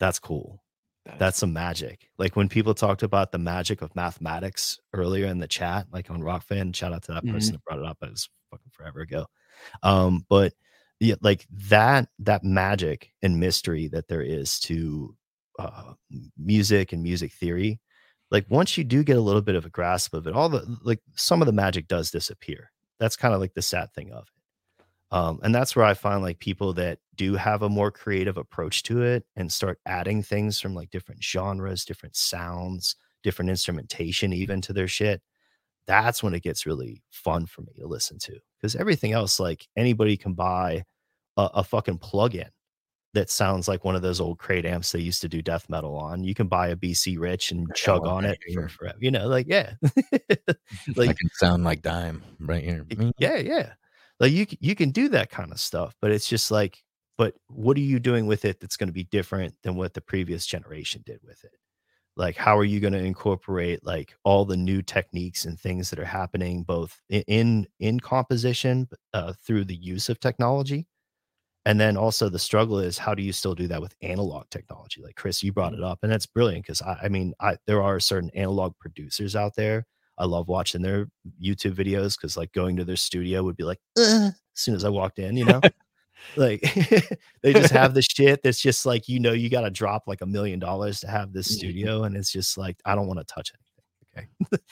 That's 0.00 0.18
cool. 0.18 0.62
That's 1.18 1.38
some 1.38 1.54
magic. 1.54 2.10
Like 2.18 2.36
when 2.36 2.50
people 2.50 2.74
talked 2.74 3.02
about 3.02 3.32
the 3.32 3.38
magic 3.38 3.80
of 3.80 3.96
mathematics 3.96 4.78
earlier 4.92 5.24
in 5.26 5.38
the 5.38 5.48
chat, 5.48 5.86
like 5.90 6.10
on 6.10 6.20
Rokfin, 6.20 6.74
shout 6.76 6.92
out 6.92 7.02
to 7.04 7.12
that 7.14 7.24
person 7.26 7.52
Mhm. 7.54 7.56
that 7.56 7.64
brought 7.64 7.78
it 7.78 7.86
up. 7.86 7.96
It 8.02 8.10
was 8.10 8.28
fucking 8.50 8.70
forever 8.72 9.00
ago. 9.00 9.26
Um, 9.82 10.26
but 10.28 10.52
yeah, 11.00 11.14
like 11.22 11.46
that 11.68 12.10
that 12.18 12.44
magic 12.44 13.12
and 13.22 13.40
mystery 13.40 13.88
that 13.88 14.08
there 14.08 14.20
is 14.22 14.60
to 14.60 15.16
uh, 15.58 15.94
music 16.36 16.92
and 16.92 17.02
music 17.02 17.32
theory. 17.32 17.80
Like 18.30 18.44
once 18.50 18.76
you 18.76 18.84
do 18.84 19.02
get 19.02 19.16
a 19.16 19.20
little 19.22 19.40
bit 19.42 19.54
of 19.54 19.64
a 19.64 19.70
grasp 19.70 20.12
of 20.12 20.26
it, 20.26 20.34
all 20.34 20.50
the 20.50 20.76
like 20.82 21.00
some 21.16 21.40
of 21.40 21.46
the 21.46 21.52
magic 21.52 21.88
does 21.88 22.10
disappear. 22.10 22.70
That's 22.98 23.16
kind 23.16 23.34
of 23.34 23.40
like 23.40 23.54
the 23.54 23.62
sad 23.62 23.92
thing 23.94 24.12
of 24.12 24.24
it. 24.24 24.42
Um, 25.10 25.40
and 25.42 25.54
that's 25.54 25.74
where 25.74 25.86
I 25.86 25.94
find 25.94 26.22
like 26.22 26.38
people 26.38 26.74
that 26.74 26.98
do 27.14 27.34
have 27.34 27.62
a 27.62 27.68
more 27.68 27.90
creative 27.90 28.36
approach 28.36 28.82
to 28.84 29.02
it 29.02 29.24
and 29.36 29.50
start 29.50 29.80
adding 29.86 30.22
things 30.22 30.60
from 30.60 30.74
like 30.74 30.90
different 30.90 31.24
genres, 31.24 31.84
different 31.84 32.14
sounds, 32.16 32.96
different 33.22 33.50
instrumentation, 33.50 34.32
even 34.34 34.60
to 34.62 34.72
their 34.74 34.88
shit. 34.88 35.22
That's 35.86 36.22
when 36.22 36.34
it 36.34 36.42
gets 36.42 36.66
really 36.66 37.02
fun 37.10 37.46
for 37.46 37.62
me 37.62 37.72
to 37.80 37.86
listen 37.86 38.18
to 38.20 38.38
because 38.58 38.76
everything 38.76 39.12
else, 39.12 39.40
like 39.40 39.66
anybody 39.76 40.16
can 40.16 40.34
buy 40.34 40.84
a, 41.38 41.50
a 41.54 41.64
fucking 41.64 41.98
plug-in 41.98 42.50
that 43.18 43.30
sounds 43.30 43.68
like 43.68 43.84
one 43.84 43.96
of 43.96 44.02
those 44.02 44.20
old 44.20 44.38
crate 44.38 44.64
amps 44.64 44.92
they 44.92 45.00
used 45.00 45.20
to 45.22 45.28
do 45.28 45.42
death 45.42 45.68
metal 45.68 45.96
on. 45.96 46.24
You 46.24 46.34
can 46.34 46.48
buy 46.48 46.68
a 46.68 46.76
BC 46.76 47.18
Rich 47.18 47.52
and 47.52 47.72
chug 47.74 48.06
on 48.06 48.24
right 48.24 48.38
it 48.40 48.54
for 48.54 48.68
forever. 48.68 48.98
You 49.00 49.10
know, 49.10 49.26
like 49.26 49.46
yeah, 49.48 49.74
I 49.94 50.54
like 50.96 51.16
can 51.16 51.30
sound 51.34 51.64
like 51.64 51.82
dime 51.82 52.22
right 52.40 52.62
here. 52.62 52.86
Yeah 53.18 53.36
yeah 53.36 53.72
like 54.20 54.32
you 54.32 54.46
you 54.60 54.74
can 54.74 54.90
do 54.90 55.08
that 55.08 55.30
kind 55.30 55.52
of 55.52 55.60
stuff 55.60 55.94
but 56.00 56.10
it's 56.10 56.28
just 56.28 56.50
like 56.50 56.82
but 57.16 57.34
what 57.48 57.76
are 57.76 57.80
you 57.80 57.98
doing 57.98 58.26
with 58.26 58.44
it 58.44 58.60
that's 58.60 58.76
going 58.76 58.88
to 58.88 58.92
be 58.92 59.04
different 59.04 59.54
than 59.62 59.76
what 59.76 59.94
the 59.94 60.00
previous 60.00 60.46
generation 60.46 61.02
did 61.04 61.20
with 61.24 61.42
it 61.44 61.52
like 62.16 62.36
how 62.36 62.56
are 62.56 62.64
you 62.64 62.80
going 62.80 62.92
to 62.92 62.98
incorporate 62.98 63.84
like 63.84 64.14
all 64.24 64.44
the 64.44 64.56
new 64.56 64.82
techniques 64.82 65.44
and 65.44 65.58
things 65.58 65.90
that 65.90 65.98
are 65.98 66.04
happening 66.04 66.62
both 66.62 67.00
in 67.08 67.66
in 67.80 68.00
composition 68.00 68.88
uh, 69.14 69.32
through 69.44 69.64
the 69.64 69.76
use 69.76 70.08
of 70.08 70.20
technology 70.20 70.86
and 71.68 71.78
then 71.78 71.96
also 71.98 72.28
the 72.30 72.38
struggle 72.38 72.78
is 72.78 72.96
how 72.96 73.14
do 73.14 73.22
you 73.22 73.32
still 73.32 73.54
do 73.54 73.68
that 73.68 73.80
with 73.80 73.94
analog 74.02 74.48
technology 74.50 75.02
like 75.02 75.14
chris 75.16 75.42
you 75.42 75.52
brought 75.52 75.74
it 75.74 75.82
up 75.82 75.98
and 76.02 76.10
that's 76.10 76.26
brilliant 76.26 76.64
because 76.64 76.80
I, 76.82 76.94
I 77.04 77.08
mean 77.08 77.34
i 77.40 77.56
there 77.66 77.82
are 77.82 78.00
certain 78.00 78.30
analog 78.34 78.72
producers 78.80 79.36
out 79.36 79.54
there 79.54 79.84
i 80.16 80.24
love 80.24 80.48
watching 80.48 80.82
their 80.82 81.08
youtube 81.40 81.74
videos 81.74 82.16
because 82.16 82.36
like 82.36 82.52
going 82.52 82.76
to 82.76 82.84
their 82.84 82.96
studio 82.96 83.42
would 83.42 83.56
be 83.56 83.64
like 83.64 83.80
as 83.98 84.34
soon 84.54 84.74
as 84.74 84.84
i 84.84 84.88
walked 84.88 85.18
in 85.18 85.36
you 85.36 85.44
know 85.44 85.60
like 86.36 86.60
they 87.42 87.52
just 87.52 87.70
have 87.72 87.92
the 87.94 88.02
shit 88.02 88.40
that's 88.42 88.60
just 88.60 88.86
like 88.86 89.08
you 89.08 89.20
know 89.20 89.32
you 89.32 89.50
got 89.50 89.62
to 89.62 89.70
drop 89.70 90.04
like 90.06 90.22
a 90.22 90.26
million 90.26 90.58
dollars 90.58 91.00
to 91.00 91.06
have 91.08 91.32
this 91.32 91.48
Mhm. 91.48 91.58
studio 91.58 92.04
and 92.04 92.16
it's 92.16 92.32
just 92.32 92.56
like 92.56 92.76
i 92.86 92.94
don't 92.94 93.06
want 93.08 93.18
to 93.20 93.24
touch 93.24 93.52
anything 93.54 93.64
Okay. 94.16 94.26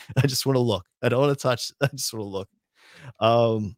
I 0.17 0.27
just 0.27 0.47
want 0.47 0.57
to 0.57 0.61
look. 0.61 0.87
I 1.03 1.09
don't 1.11 1.21
want 1.21 1.39
to 1.39 1.43
touch. 1.43 1.71
I 1.83 1.89
just 1.89 2.13
want 2.15 2.23
to 2.25 2.29
look. 2.29 2.49
Um, 3.21 3.77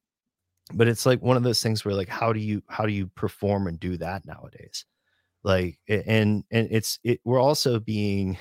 but 0.73 0.89
it's 0.89 1.07
like 1.07 1.23
one 1.23 1.37
of 1.37 1.43
those 1.43 1.63
things 1.63 1.85
where 1.85 1.95
like 1.95 2.09
how 2.09 2.33
do 2.33 2.41
you 2.41 2.63
how 2.69 2.87
do 2.87 2.93
you 2.93 3.07
perform 3.09 3.67
and 3.67 3.79
do 3.81 3.97
that 3.97 4.25
nowadays? 4.27 4.85
Like 5.45 5.79
and 5.89 6.45
and 6.51 6.69
it's 6.71 6.99
it 7.05 7.21
we're 7.25 7.41
also 7.41 7.79
being, 7.81 8.39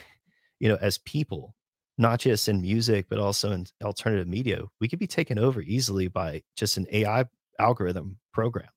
you 0.59 0.69
know, 0.69 0.77
as 0.81 0.97
people, 0.99 1.55
not 1.97 2.19
just 2.19 2.49
in 2.49 2.61
music, 2.61 3.07
but 3.09 3.19
also 3.19 3.51
in 3.51 3.65
alternative 3.83 4.27
media, 4.27 4.63
we 4.79 4.87
could 4.87 4.99
be 4.99 5.07
taken 5.07 5.39
over 5.39 5.61
easily 5.61 6.07
by 6.07 6.41
just 6.55 6.77
an 6.77 6.87
AI 6.91 7.25
algorithm 7.59 8.17
program. 8.33 8.69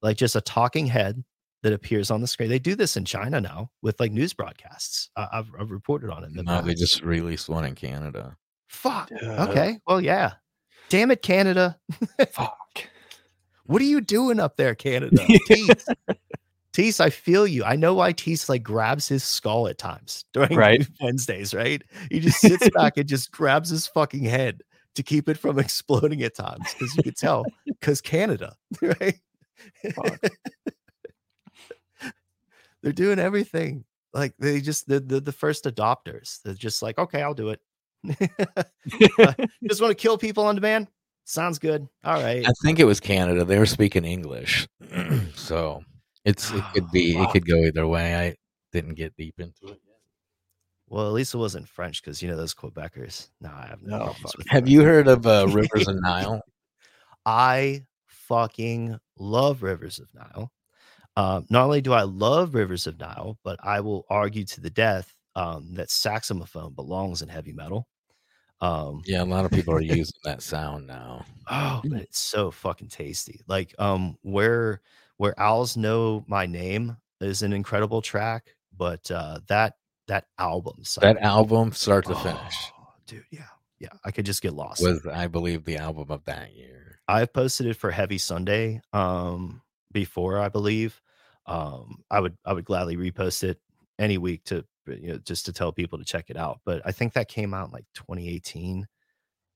Like 0.00 0.16
just 0.16 0.36
a 0.36 0.40
talking 0.40 0.86
head 0.86 1.22
that 1.62 1.72
appears 1.72 2.10
on 2.10 2.20
the 2.20 2.26
screen. 2.26 2.50
They 2.50 2.58
do 2.58 2.74
this 2.74 2.96
in 2.96 3.04
China 3.04 3.40
now 3.40 3.70
with 3.82 4.00
like 4.00 4.12
news 4.12 4.32
broadcasts. 4.32 5.08
I 5.16 5.28
I've, 5.32 5.50
I've 5.58 5.70
reported 5.70 6.10
on 6.10 6.24
it. 6.24 6.30
In 6.30 6.36
the 6.36 6.42
No, 6.42 6.60
they 6.60 6.74
just 6.74 7.02
released 7.02 7.48
one 7.48 7.64
in 7.64 7.74
Canada. 7.74 8.36
Fuck. 8.68 9.10
Yeah. 9.10 9.44
Okay. 9.44 9.78
Well, 9.86 10.00
yeah. 10.00 10.32
Damn 10.92 11.10
it, 11.10 11.22
Canada. 11.22 11.78
Fuck. 12.32 12.90
What 13.64 13.80
are 13.80 13.86
you 13.86 14.02
doing 14.02 14.38
up 14.38 14.58
there, 14.58 14.74
Canada? 14.74 15.24
Tease. 15.46 15.88
Tease, 16.74 17.00
I 17.00 17.08
feel 17.08 17.46
you. 17.46 17.64
I 17.64 17.76
know 17.76 17.94
why 17.94 18.12
Tease 18.12 18.46
like 18.50 18.62
grabs 18.62 19.08
his 19.08 19.24
skull 19.24 19.68
at 19.68 19.78
times 19.78 20.26
during 20.34 20.54
Right. 20.54 20.86
Wednesdays, 21.00 21.54
right? 21.54 21.82
He 22.10 22.20
just 22.20 22.40
sits 22.40 22.68
back 22.74 22.98
and 22.98 23.08
just 23.08 23.32
grabs 23.32 23.70
his 23.70 23.86
fucking 23.86 24.24
head 24.24 24.64
to 24.94 25.02
keep 25.02 25.30
it 25.30 25.38
from 25.38 25.58
exploding 25.58 26.22
at 26.24 26.34
times 26.34 26.74
because 26.74 26.94
you 26.94 27.02
could 27.02 27.16
tell 27.16 27.46
because 27.64 28.02
Canada, 28.02 28.54
right? 28.82 29.18
They're 32.82 32.92
doing 32.92 33.18
everything. 33.18 33.86
Like 34.12 34.34
they 34.38 34.60
just 34.60 34.88
the 34.88 35.00
the, 35.00 35.22
the 35.22 35.32
first 35.32 35.64
adopters. 35.64 36.42
They're 36.42 36.52
just 36.52 36.82
like, 36.82 36.98
okay, 36.98 37.22
I'll 37.22 37.32
do 37.32 37.48
it. 37.48 37.60
Just 38.06 39.80
want 39.80 39.90
to 39.90 39.94
kill 39.94 40.18
people 40.18 40.44
on 40.44 40.54
demand. 40.54 40.88
Sounds 41.24 41.58
good. 41.58 41.86
All 42.04 42.20
right. 42.20 42.44
I 42.46 42.52
think 42.62 42.80
it 42.80 42.84
was 42.84 43.00
Canada. 43.00 43.44
They 43.44 43.58
were 43.58 43.66
speaking 43.66 44.04
English, 44.04 44.66
so 45.34 45.82
it's 46.24 46.50
it 46.50 46.64
could 46.74 46.90
be 46.90 47.16
it 47.16 47.30
could 47.30 47.46
go 47.46 47.58
either 47.58 47.86
way. 47.86 48.16
I 48.16 48.36
didn't 48.72 48.94
get 48.94 49.16
deep 49.16 49.38
into 49.38 49.72
it. 49.72 49.80
Well, 50.88 51.06
at 51.06 51.12
least 51.12 51.32
it 51.32 51.38
wasn't 51.38 51.68
French 51.68 52.02
because 52.02 52.20
you 52.22 52.28
know 52.28 52.36
those 52.36 52.54
Quebecers. 52.54 53.28
No, 53.40 53.50
I 53.50 53.66
have 53.66 53.82
no. 53.82 53.98
No, 53.98 54.04
problems 54.04 54.32
fuck. 54.32 54.38
with 54.38 54.48
Have 54.48 54.68
you 54.68 54.82
heard 54.82 55.08
of 55.08 55.26
uh, 55.26 55.46
Rivers 55.48 55.88
of 55.88 55.96
Nile? 56.02 56.42
I 57.24 57.84
fucking 58.08 58.98
love 59.18 59.62
Rivers 59.62 60.00
of 60.00 60.08
Nihil. 60.14 60.50
Um, 61.16 61.46
not 61.50 61.64
only 61.64 61.80
do 61.80 61.92
I 61.92 62.02
love 62.02 62.54
Rivers 62.54 62.86
of 62.86 62.98
Nihil, 62.98 63.38
but 63.44 63.58
I 63.62 63.80
will 63.80 64.04
argue 64.10 64.44
to 64.44 64.60
the 64.60 64.70
death 64.70 65.14
um, 65.36 65.74
that 65.74 65.90
saxophone 65.90 66.74
belongs 66.74 67.22
in 67.22 67.28
heavy 67.28 67.52
metal. 67.52 67.86
Um, 68.62 69.02
Yeah, 69.04 69.22
a 69.22 69.24
lot 69.24 69.44
of 69.44 69.50
people 69.52 69.74
are 69.74 69.82
using 69.82 70.14
that 70.24 70.40
sound 70.40 70.86
now. 70.86 71.26
Oh, 71.50 71.82
but 71.84 72.00
it's 72.00 72.18
so 72.18 72.50
fucking 72.50 72.88
tasty. 72.88 73.40
Like 73.48 73.74
um 73.78 74.16
where 74.22 74.80
where 75.18 75.38
owls 75.38 75.76
know 75.76 76.24
my 76.28 76.46
name 76.46 76.96
is 77.20 77.42
an 77.42 77.52
incredible 77.52 78.00
track, 78.00 78.54
but 78.76 79.10
uh 79.10 79.40
that 79.48 79.74
that 80.06 80.26
album 80.38 80.82
That 81.00 81.18
album, 81.18 81.72
start 81.72 82.06
to 82.06 82.14
finish, 82.14 82.54
oh, 82.80 82.88
dude, 83.06 83.24
yeah. 83.30 83.46
Yeah, 83.80 83.88
I 84.04 84.12
could 84.12 84.26
just 84.26 84.42
get 84.42 84.54
lost. 84.54 84.80
was 84.80 85.04
I 85.12 85.26
believe 85.26 85.64
the 85.64 85.76
album 85.78 86.06
of 86.10 86.24
that 86.26 86.54
year. 86.54 87.00
I've 87.08 87.32
posted 87.32 87.66
it 87.66 87.74
for 87.74 87.90
Heavy 87.90 88.18
Sunday 88.18 88.80
um 88.92 89.60
before, 89.90 90.38
I 90.38 90.48
believe. 90.48 91.02
Um 91.46 92.04
I 92.08 92.20
would 92.20 92.38
I 92.44 92.52
would 92.52 92.64
gladly 92.64 92.96
repost 92.96 93.42
it 93.42 93.60
any 93.98 94.18
week 94.18 94.44
to 94.44 94.64
you 94.86 95.08
know 95.12 95.18
just 95.18 95.46
to 95.46 95.52
tell 95.52 95.72
people 95.72 95.98
to 95.98 96.04
check 96.04 96.30
it 96.30 96.36
out. 96.36 96.60
But 96.64 96.82
I 96.84 96.92
think 96.92 97.12
that 97.14 97.28
came 97.28 97.54
out 97.54 97.66
in 97.66 97.72
like 97.72 97.86
2018 97.94 98.86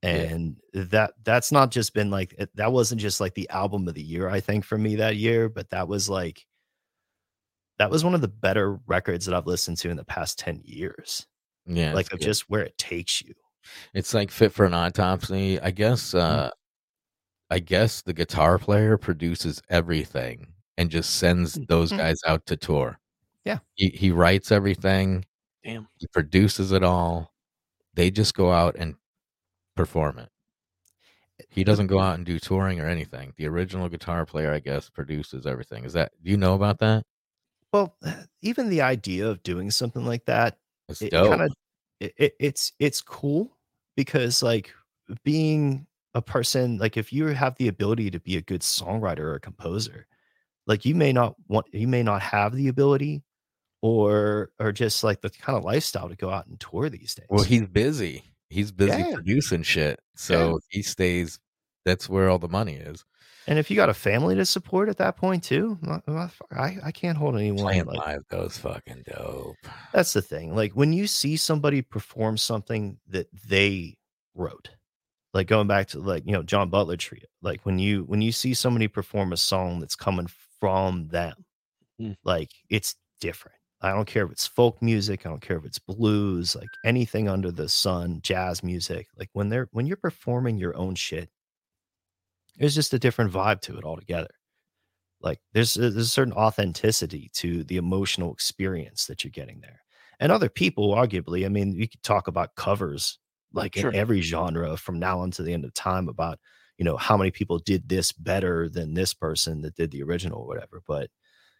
and 0.03 0.57
that 0.74 1.15
that's 1.24 1.51
not 1.51 1.70
just 1.70 1.94
been 1.94 2.11
like 2.11 2.36
that 2.55 2.70
wasn't 2.73 3.01
just 3.01 3.20
like 3.20 3.35
the 3.35 3.48
album 3.51 3.89
of 3.89 3.94
the 3.94 4.03
year 4.03 4.28
I 4.28 4.40
think 4.40 4.65
for 4.65 4.78
me 4.78 4.97
that 4.97 5.16
year, 5.16 5.48
but 5.48 5.70
that 5.70 5.89
was 5.89 6.09
like 6.09 6.47
that 7.78 7.90
was 7.90 8.05
one 8.05 8.15
of 8.15 8.20
the 8.20 8.28
better 8.28 8.78
records 8.86 9.27
that 9.27 9.35
I've 9.35 9.47
listened 9.47 9.77
to 9.78 9.90
in 9.90 9.97
the 9.97 10.05
past 10.05 10.39
10 10.39 10.62
years. 10.65 11.27
Yeah, 11.66 11.93
like 11.94 12.12
of 12.12 12.20
just 12.20 12.48
where 12.48 12.62
it 12.62 12.77
takes 12.78 13.20
you. 13.23 13.35
It's 13.94 14.15
like 14.15 14.31
fit 14.31 14.53
for 14.53 14.65
an 14.65 14.74
autopsy. 14.74 15.59
I 15.61 15.70
guess 15.73 16.12
Mm-hmm. 16.12 16.47
uh 16.47 16.51
I 17.51 17.61
guess 17.61 18.03
the 18.03 18.12
guitar 18.12 18.59
player 18.59 18.97
produces 18.98 19.62
everything 19.70 20.53
and 20.78 20.90
just 20.90 21.16
sends 21.16 21.55
those 21.69 21.93
Mhm. 21.93 21.98
guys 21.98 22.19
out 22.27 22.44
to 22.47 22.57
tour. 22.57 22.98
Yeah. 23.47 23.60
He 23.77 23.89
he 23.90 24.10
writes 24.12 24.52
everything, 24.52 25.24
Damn. 25.64 25.89
he 25.98 26.06
produces 26.09 26.73
it 26.73 26.82
all. 26.85 27.32
They 27.94 28.10
just 28.10 28.35
go 28.35 28.52
out 28.52 28.77
and 28.77 28.97
perform 29.77 30.18
it. 30.18 30.31
He 31.51 31.64
doesn't 31.64 31.86
go 31.89 32.01
out 32.01 32.16
and 32.16 32.27
do 32.27 32.39
touring 32.39 32.81
or 32.81 32.89
anything. 32.89 33.32
The 33.36 33.47
original 33.48 33.89
guitar 33.89 34.27
player, 34.27 34.52
I 34.52 34.59
guess, 34.60 34.90
produces 34.90 35.47
everything. 35.47 35.85
Is 35.85 35.94
that 35.94 36.12
do 36.23 36.31
you 36.31 36.36
know 36.36 36.55
about 36.55 36.78
that? 36.81 37.05
Well, 37.73 37.97
even 38.43 38.68
the 38.68 38.82
idea 38.82 39.28
of 39.28 39.43
doing 39.43 39.70
something 39.70 40.05
like 40.05 40.24
that 40.27 40.59
It's 40.89 41.02
it 41.02 41.10
dope. 41.10 41.28
kind 41.31 41.43
of 41.43 41.52
it, 42.01 42.14
it, 42.18 42.35
it's 42.40 42.73
it's 42.81 43.01
cool 43.02 43.56
because 43.97 44.43
like 44.43 44.73
being 45.24 45.86
a 46.14 46.23
person 46.23 46.78
like 46.78 46.97
if 46.97 47.12
you 47.12 47.27
have 47.28 47.55
the 47.56 47.68
ability 47.68 48.10
to 48.10 48.20
be 48.20 48.36
a 48.36 48.43
good 48.43 48.62
songwriter 48.62 49.20
or 49.20 49.35
a 49.35 49.40
composer 49.40 50.06
like 50.66 50.85
you 50.85 50.94
may 50.94 51.12
not 51.12 51.36
want 51.48 51.66
you 51.73 51.86
may 51.89 52.02
not 52.02 52.23
have 52.23 52.55
the 52.55 52.68
ability 52.68 53.23
or 53.86 54.50
or 54.58 54.72
just 54.72 55.02
like 55.04 55.20
the 55.20 55.30
kind 55.30 55.56
of 55.56 55.64
lifestyle 55.64 56.08
to 56.08 56.16
go 56.16 56.30
out 56.30 56.46
and 56.46 56.58
tour 56.60 56.88
these 56.88 57.14
days 57.14 57.26
Well, 57.30 57.44
he's 57.44 57.66
busy. 57.66 58.22
He's 58.50 58.70
busy 58.72 58.98
Yeah. 59.02 59.14
producing 59.14 59.62
shit. 59.62 59.98
So 60.14 60.60
he 60.70 60.82
stays 60.82 61.38
that's 61.84 62.08
where 62.08 62.28
all 62.28 62.38
the 62.38 62.48
money 62.48 62.74
is. 62.74 63.04
and 63.46 63.58
if 63.60 63.70
you 63.70 63.76
got 63.76 63.88
a 63.88 63.94
family 63.94 64.34
to 64.34 64.44
support 64.44 64.88
at 64.88 64.96
that 64.98 65.16
point 65.16 65.44
too 65.44 65.78
i, 66.50 66.76
I 66.84 66.90
can't 66.90 67.16
hold 67.16 67.36
anyone 67.36 67.62
Playing 67.62 67.84
like 67.86 67.98
live 68.06 68.26
goes 68.28 68.58
fucking 68.58 69.04
dope. 69.06 69.56
That's 69.92 70.12
the 70.12 70.22
thing. 70.22 70.54
Like 70.54 70.72
when 70.72 70.92
you 70.92 71.06
see 71.06 71.36
somebody 71.36 71.82
perform 71.82 72.36
something 72.38 72.98
that 73.08 73.28
they 73.48 73.96
wrote, 74.34 74.70
like 75.32 75.46
going 75.46 75.68
back 75.68 75.88
to 75.88 76.00
like 76.00 76.24
you 76.26 76.32
know 76.32 76.42
John 76.42 76.70
Butler 76.70 76.96
trio. 76.96 77.22
Like 77.42 77.60
when 77.64 77.78
you 77.78 78.02
when 78.04 78.20
you 78.22 78.32
see 78.32 78.52
somebody 78.54 78.88
perform 78.88 79.32
a 79.32 79.36
song 79.36 79.80
that's 79.80 79.96
coming 79.96 80.28
from 80.60 81.08
them, 81.08 81.44
Mm. 82.00 82.14
like 82.24 82.50
it's 82.68 82.94
different. 83.20 83.55
I 83.81 83.93
don't 83.93 84.07
care 84.07 84.24
if 84.24 84.32
it's 84.32 84.47
folk 84.47 84.81
music. 84.82 85.27
I 85.27 85.28
don't 85.28 85.43
care 85.43 85.59
if 85.59 85.65
it's 85.65 85.78
blues. 85.78 86.57
Like 86.57 86.69
anything 86.85 87.28
under 87.28 87.51
the 87.53 87.69
sun, 87.69 88.20
jazz 88.23 88.62
music. 88.62 89.09
Like 89.19 89.28
when 89.32 89.48
they're 89.51 89.69
when 89.73 89.86
you're 89.86 89.97
performing 89.98 90.57
your 90.59 90.77
own 90.77 90.94
shit, 90.94 91.31
there's 92.57 92.74
just 92.74 92.94
a 92.94 92.98
different 92.98 93.32
vibe 93.32 93.61
to 93.62 93.77
it 93.77 93.85
altogether 93.85 94.31
like 95.20 95.40
there's 95.53 95.77
a, 95.77 95.81
there's 95.90 95.97
a 95.97 96.11
certain 96.11 96.32
authenticity 96.32 97.31
to 97.35 97.65
the 97.65 97.77
emotional 97.77 98.32
experience 98.32 99.07
that 99.07 99.24
you're 99.24 99.31
getting 99.31 99.61
there 99.61 99.81
and 100.20 100.31
other 100.32 100.48
people 100.48 100.94
arguably 100.94 101.44
i 101.44 101.48
mean 101.48 101.77
we 101.77 101.86
could 101.86 102.03
talk 102.03 102.28
about 102.28 102.55
covers 102.55 103.19
like 103.53 103.77
Sure. 103.77 103.90
in 103.90 103.97
every 103.97 104.20
genre 104.20 104.77
from 104.77 104.98
now 104.98 105.20
on 105.20 105.31
to 105.31 105.43
the 105.43 105.53
end 105.53 105.65
of 105.65 105.73
time 105.74 106.09
about 106.09 106.39
you 106.78 106.85
know 106.85 106.97
how 106.97 107.16
many 107.16 107.31
people 107.31 107.59
did 107.59 107.89
this 107.89 108.12
better 108.12 108.69
than 108.69 108.94
this 108.94 109.15
person 109.15 109.62
that 109.62 109.74
did 109.77 109.90
the 109.90 110.03
original 110.03 110.40
or 110.43 110.47
whatever 110.47 110.82
but 110.86 111.11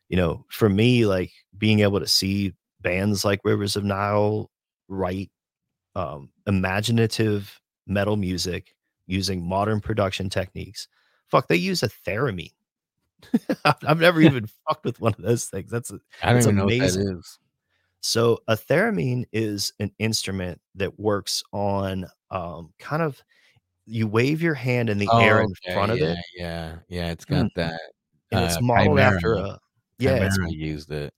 you 0.09 0.17
know 0.17 0.45
for 0.51 0.69
me 0.69 1.07
like 1.07 1.31
being 1.59 1.81
able 1.81 2.01
to 2.01 2.07
see 2.07 2.53
bands 2.81 3.25
like 3.25 3.41
rivers 3.45 3.77
of 3.77 3.85
nihil 3.85 4.51
write 4.89 5.31
um, 5.95 6.29
imaginative 6.47 7.59
metal 7.87 8.17
music 8.17 8.75
using 9.07 9.43
modern 9.47 9.81
production 9.81 10.29
techniques 10.29 10.89
fuck 11.29 11.49
they 11.49 11.57
use 11.57 11.83
a 11.83 11.89
theremin 12.07 12.51
I've, 13.87 13.99
never 14.01 14.21
even 14.23 14.47
fucked 14.69 14.85
with 14.85 15.01
one 15.01 15.15
of 15.19 15.23
those 15.25 15.47
things. 15.47 15.71
That's 15.71 15.91
I 16.23 16.29
don't 16.29 16.37
It's 16.37 16.47
even 16.47 16.57
know 16.57 16.65
amazing. 16.65 17.05
what 17.05 17.13
that 17.15 17.19
is. 17.19 17.39
so 18.01 18.39
a 18.47 18.57
theremin 18.57 19.25
is 19.33 19.73
an 19.81 19.91
instrument 19.99 20.61
that 20.75 20.99
works 21.01 21.43
on 21.53 22.07
um, 22.31 22.73
kind 22.79 23.03
of 23.03 23.21
you 23.87 24.07
wave 24.07 24.43
your 24.43 24.55
hand 24.55 24.91
in 24.91 24.99
the 24.99 25.09
air 25.15 25.41
in 25.41 25.49
front 25.73 25.93
of 25.93 25.99
yeah, 25.99 26.13
it, 26.13 26.19
Yeah, 26.37 26.77
yeah. 26.89 27.11
It's 27.11 27.25
got 27.25 27.47
that. 27.55 27.81
and 28.33 28.45
it's 28.45 28.57
uh, 28.57 28.61
modeled 28.61 28.99
after 28.99 29.35
a 29.35 29.59
yeah, 29.99 30.27
it's, 30.27 30.39
used 30.49 30.91
it. 30.93 31.13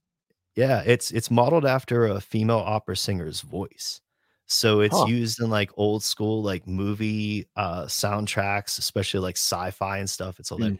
yeah, 0.55 0.81
it's 0.85 1.11
it's 1.11 1.31
modeled 1.31 1.65
after 1.65 2.07
a 2.07 2.21
female 2.21 2.57
opera 2.59 2.95
singer's 2.97 3.41
voice. 3.41 4.01
So 4.47 4.81
it's 4.81 4.97
Huh. 4.97 5.05
used 5.07 5.39
in 5.41 5.49
like 5.49 5.71
old 5.77 6.03
school 6.03 6.41
like 6.43 6.67
movie 6.67 7.47
uh 7.55 7.85
soundtracks, 7.85 8.79
especially 8.79 9.19
like 9.21 9.37
sci-fi 9.37 9.99
and 9.99 10.09
stuff. 10.09 10.39
It's 10.39 10.51
all 10.51 10.57
that 10.59 10.77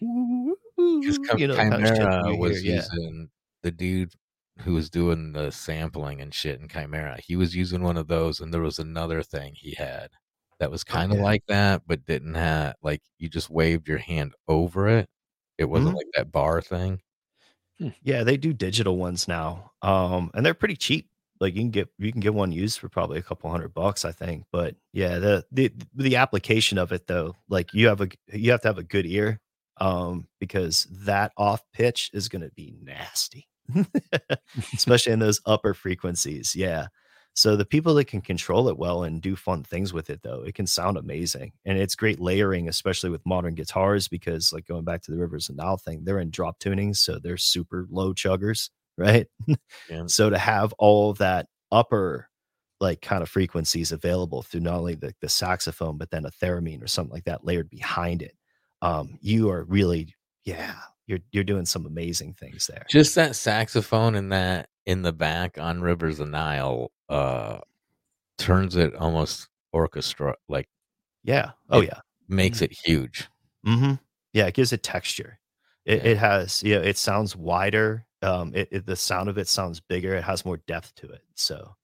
Because 0.77 1.19
you 1.37 1.47
know 1.47 1.55
kind 1.55 1.73
of 1.73 1.81
Chimaira 1.81 2.37
was 2.37 2.63
yeah. 2.63 2.75
using 2.75 3.29
the 3.63 3.71
dude 3.71 4.13
who 4.61 4.73
was 4.73 4.89
doing 4.89 5.31
the 5.33 5.51
sampling 5.51 6.21
and 6.21 6.33
shit 6.33 6.59
in 6.59 6.67
Chimaira. 6.67 7.19
He 7.21 7.35
was 7.35 7.55
using 7.55 7.81
one 7.83 7.97
of 7.97 8.07
those, 8.07 8.39
and 8.41 8.53
there 8.53 8.61
was 8.61 8.79
another 8.79 9.23
thing 9.23 9.53
he 9.55 9.75
had 9.75 10.09
that 10.59 10.71
was 10.71 10.83
kind 10.83 11.11
of 11.13 11.19
yeah. 11.19 11.23
like 11.23 11.43
that, 11.47 11.83
but 11.87 12.05
didn't 12.05 12.35
have 12.35 12.75
like 12.81 13.01
you 13.19 13.29
just 13.29 13.49
waved 13.49 13.87
your 13.87 13.97
hand 13.99 14.33
over 14.47 14.87
it. 14.89 15.09
It 15.57 15.65
wasn't 15.65 15.95
Mhm. 15.95 15.97
like 15.97 16.07
that 16.15 16.31
bar 16.31 16.61
thing. 16.61 17.01
Yeah, 18.03 18.23
they 18.23 18.37
do 18.37 18.53
digital 18.53 18.97
ones 18.97 19.27
now. 19.27 19.71
Um, 19.81 20.31
and 20.33 20.45
they're 20.45 20.53
pretty 20.53 20.75
cheap. 20.75 21.09
Like 21.39 21.55
you 21.55 21.61
can 21.61 21.69
get 21.71 21.87
you 21.97 22.11
can 22.11 22.19
get 22.19 22.33
one 22.33 22.51
used 22.51 22.79
for 22.79 22.89
probably 22.89 23.17
a 23.17 23.21
couple 23.21 23.49
hundred 23.49 23.73
bucks, 23.73 24.03
I 24.03 24.11
think. 24.11 24.43
But 24.51 24.75
yeah, 24.91 25.19
the 25.19 25.45
the 25.51 25.71
the 25.95 26.17
application 26.17 26.77
of 26.77 26.91
it 26.91 27.07
though, 27.07 27.35
like 27.47 27.73
you 27.73 27.87
have 27.87 28.01
a 28.01 28.09
you 28.33 28.51
have 28.51 28.61
to 28.61 28.67
have 28.67 28.77
a 28.77 28.83
good 28.83 29.05
ear, 29.05 29.39
um, 29.79 30.27
because 30.41 30.85
that 31.05 31.31
off 31.37 31.61
pitch 31.71 32.09
is 32.13 32.27
gonna 32.27 32.49
be 32.55 32.75
nasty, 32.83 33.47
especially 34.73 35.13
in 35.13 35.19
those 35.19 35.39
upper 35.45 35.73
frequencies. 35.73 36.55
Yeah. 36.57 36.87
So 37.33 37.55
the 37.55 37.65
people 37.65 37.93
that 37.95 38.05
can 38.05 38.21
control 38.21 38.67
it 38.67 38.77
well 38.77 39.03
and 39.03 39.21
do 39.21 39.35
fun 39.35 39.63
things 39.63 39.93
with 39.93 40.09
it 40.09 40.21
though, 40.23 40.43
it 40.43 40.55
can 40.55 40.67
sound 40.67 40.97
amazing. 40.97 41.53
And 41.65 41.77
it's 41.77 41.95
great 41.95 42.19
layering, 42.19 42.67
especially 42.67 43.09
with 43.09 43.25
modern 43.25 43.55
guitars, 43.55 44.07
because 44.07 44.51
like 44.51 44.65
going 44.65 44.83
back 44.83 45.01
to 45.03 45.11
the 45.11 45.17
Rivers 45.17 45.47
and 45.47 45.57
Nihil 45.57 45.77
thing, 45.77 46.03
they're 46.03 46.19
in 46.19 46.31
drop 46.31 46.59
tunings, 46.59 46.97
so 46.97 47.17
they're 47.17 47.37
super 47.37 47.87
low 47.89 48.13
chuggers, 48.13 48.69
right? 48.97 49.27
Yeah. 49.89 50.03
So 50.07 50.29
to 50.29 50.37
have 50.37 50.73
all 50.77 51.13
that 51.13 51.47
upper 51.71 52.29
like 52.81 53.01
kind 53.01 53.21
of 53.21 53.29
frequencies 53.29 53.91
available 53.91 54.41
through 54.41 54.61
not 54.61 54.75
only 54.75 54.95
the, 54.95 55.13
the 55.21 55.29
saxophone, 55.29 55.97
but 55.97 56.09
then 56.11 56.25
a 56.25 56.31
theremin 56.41 56.83
or 56.83 56.87
something 56.87 57.13
like 57.13 57.25
that 57.25 57.45
layered 57.45 57.69
behind 57.69 58.21
it, 58.21 58.35
um, 58.81 59.17
you 59.21 59.49
are 59.49 59.63
really, 59.65 60.13
yeah, 60.45 60.75
you're 61.07 61.19
you're 61.31 61.43
doing 61.43 61.65
some 61.65 61.85
amazing 61.85 62.33
things 62.33 62.67
there. 62.67 62.85
Just 62.89 63.15
that 63.15 63.35
saxophone 63.35 64.15
and 64.15 64.31
that 64.31 64.69
in 64.85 65.01
the 65.01 65.11
back 65.11 65.57
on 65.57 65.81
Rivers 65.81 66.19
of 66.19 66.29
Nihil 66.29 66.91
uh 67.09 67.59
turns 68.37 68.75
it 68.75 68.95
almost 68.95 69.49
orchestra 69.73 70.35
like 70.47 70.69
Yeah. 71.23 71.51
Oh 71.69 71.81
yeah. 71.81 71.99
makes 72.27 72.61
it 72.61 72.71
huge. 72.71 73.27
mm-hmm. 73.65 73.93
Yeah, 74.33 74.45
it 74.47 74.53
gives 74.53 74.71
it 74.73 74.83
texture. 74.83 75.39
It, 75.85 76.03
Yeah. 76.03 76.11
it 76.11 76.17
has, 76.17 76.63
you 76.63 76.75
know, 76.75 76.81
it 76.81 76.97
sounds 76.97 77.35
wider. 77.35 78.05
Um, 78.21 78.53
it, 78.53 78.67
it 78.71 78.85
the 78.85 78.95
sound 78.95 79.29
of 79.29 79.37
it 79.37 79.47
sounds 79.47 79.79
bigger. 79.79 80.13
It 80.15 80.23
has 80.23 80.45
more 80.45 80.57
depth 80.67 80.93
to 80.95 81.09
it. 81.09 81.21
So 81.35 81.75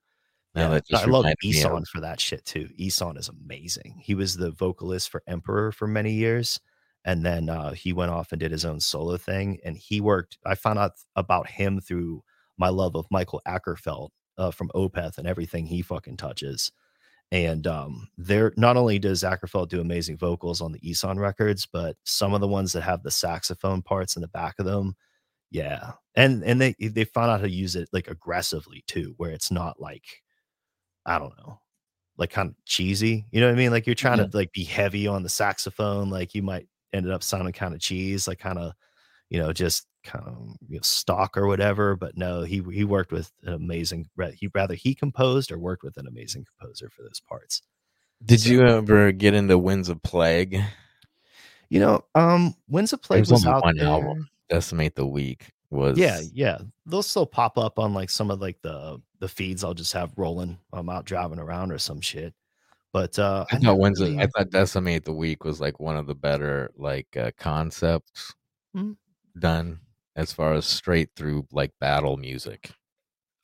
Now 0.54 0.74
yeah, 0.90 1.00
I 1.00 1.06
love 1.06 1.26
Ihsahn 1.44 1.86
for 1.88 2.02
that 2.02 2.20
shit 2.20 2.46
too. 2.46 2.70
Ihsahn 2.80 3.18
is 3.18 3.30
amazing. 3.30 4.00
He 4.04 4.16
was 4.16 4.36
the 4.38 4.52
vocalist 4.52 5.10
for 5.10 5.24
Emperor 5.28 5.72
for 5.72 5.88
many 5.88 6.12
years, 6.14 6.60
and 7.06 7.26
then 7.26 7.50
uh, 7.50 7.72
he 7.74 7.94
went 7.94 8.12
off 8.12 8.32
and 8.32 8.40
did 8.40 8.52
his 8.52 8.66
own 8.66 8.80
solo 8.80 9.18
thing. 9.18 9.60
And 9.66 9.76
he 9.78 10.02
worked. 10.02 10.38
I 10.46 10.56
found 10.56 10.80
out 10.80 10.94
about 11.16 11.50
him 11.50 11.80
through 11.82 12.24
my 12.58 12.70
love 12.70 12.96
of 12.96 13.06
Mikael 13.12 13.42
Åkerfeldt 13.48 14.10
uh, 14.38 14.52
from 14.52 14.70
Opeth 14.76 15.18
and 15.18 15.28
everything 15.28 15.66
he 15.66 15.82
fucking 15.82 16.18
touches. 16.18 16.72
And 17.32 17.66
um, 17.66 18.10
there, 18.18 18.54
not 18.56 18.78
only 18.78 19.00
does 19.00 19.24
Åkerfeldt 19.24 19.70
do 19.70 19.82
amazing 19.82 20.18
vocals 20.18 20.62
on 20.62 20.72
the 20.72 20.80
Ihsahn 20.80 21.18
records, 21.18 21.66
but 21.66 21.98
some 22.04 22.34
of 22.34 22.42
the 22.42 22.48
ones 22.48 22.72
that 22.74 22.82
have 22.82 23.04
the 23.04 23.12
saxophone 23.12 23.82
parts 23.82 24.16
in 24.16 24.22
the 24.22 24.28
back 24.28 24.56
of 24.60 24.66
them, 24.66 24.96
yeah. 25.52 25.94
And 26.16 26.44
and 26.44 26.62
they 26.62 26.76
they 26.80 27.04
found 27.06 27.32
out 27.32 27.40
how 27.40 27.46
to 27.46 27.52
use 27.52 27.76
it 27.76 27.90
like 27.92 28.08
aggressively 28.10 28.84
too, 28.88 29.14
where 29.18 29.32
it's 29.32 29.52
not 29.52 29.80
like 29.82 30.04
I 31.06 31.20
don't 31.20 31.36
know, 31.38 31.60
like 32.18 32.30
kind 32.32 32.50
of 32.50 32.56
cheesy. 32.66 33.26
You 33.32 33.42
know 33.42 33.48
what 33.48 33.54
I 33.54 33.58
mean? 33.58 33.72
Like 33.72 33.86
you're 33.88 33.96
trying 33.96 34.18
to 34.18 34.30
like 34.34 34.52
be 34.54 34.64
heavy 34.64 35.08
on 35.08 35.24
the 35.24 35.30
saxophone, 35.30 36.10
like 36.10 36.36
you 36.36 36.44
might 36.44 36.68
ended 36.94 37.12
up 37.12 37.24
sounding 37.24 37.54
kind 37.54 37.74
of 37.74 37.82
cheese, 37.82 38.28
like 38.28 38.40
kind 38.40 38.60
of, 38.60 38.74
you 39.30 39.40
know, 39.40 39.52
just 39.52 39.88
kind 40.06 40.26
of 40.28 40.56
you 40.70 40.76
know, 40.78 40.82
stock 40.84 41.38
or 41.38 41.48
whatever. 41.48 41.96
But 41.98 42.16
no, 42.18 42.44
he 42.44 42.62
he 42.72 42.86
worked 42.86 43.12
with 43.12 43.32
an 43.44 43.54
amazing. 43.54 44.08
He 44.36 44.48
rather 44.54 44.76
he 44.76 44.96
composed 44.96 45.52
or 45.52 45.60
worked 45.60 45.84
with 45.84 45.98
an 45.98 46.08
amazing 46.08 46.46
composer 46.58 46.90
for 46.90 47.02
those 47.04 47.20
parts. 47.20 47.62
Did 48.24 48.40
So- 48.42 48.50
you 48.50 48.62
ever 48.66 49.12
get 49.12 49.34
into 49.34 49.58
Winds 49.58 49.90
of 49.90 50.02
Plague? 50.04 50.62
You 51.70 51.80
know, 51.80 52.06
um, 52.14 52.56
Winds 52.70 52.94
of 52.94 53.02
Plague 53.02 53.20
There's 53.26 53.32
was 53.32 53.46
out 53.46 53.64
one 53.64 53.76
there. 53.78 53.88
album. 53.88 54.30
Decimate 54.50 54.96
the 54.96 55.06
Weak 55.08 55.52
was 55.72 55.98
Yeah, 55.98 56.22
yeah. 56.32 56.60
They'll 56.86 57.02
still 57.04 57.26
pop 57.26 57.58
up 57.58 57.80
on 57.80 57.94
like 57.96 58.10
some 58.12 58.30
of 58.32 58.40
like 58.40 58.62
the 58.62 59.02
the 59.20 59.28
feeds 59.28 59.64
I'll 59.64 59.74
just 59.74 59.94
have 59.94 60.14
rolling. 60.18 60.60
while 60.70 60.82
I'm 60.82 60.90
out 60.90 61.06
driving 61.06 61.40
around 61.40 61.72
or 61.72 61.80
some 61.80 62.00
shit. 62.02 62.34
But 62.94 63.18
uh 63.20 63.46
I 63.52 63.56
never 63.56 63.66
thought 63.66 63.80
Winds 63.80 64.00
of, 64.00 64.08
really- 64.10 64.22
I 64.22 64.28
thought 64.28 64.52
Decimate 64.52 65.04
the 65.04 65.14
Weak 65.14 65.44
was 65.44 65.60
like 65.60 65.80
one 65.80 65.98
of 65.98 66.06
the 66.06 66.16
better 66.16 66.72
like 66.78 67.18
uh, 67.18 67.32
concepts 67.38 68.36
Mhm. 68.76 68.96
done 69.40 69.80
as 70.16 70.34
far 70.34 70.54
as 70.54 70.66
straight 70.66 71.10
through 71.16 71.48
like 71.52 71.72
battle 71.80 72.18
music. 72.18 72.72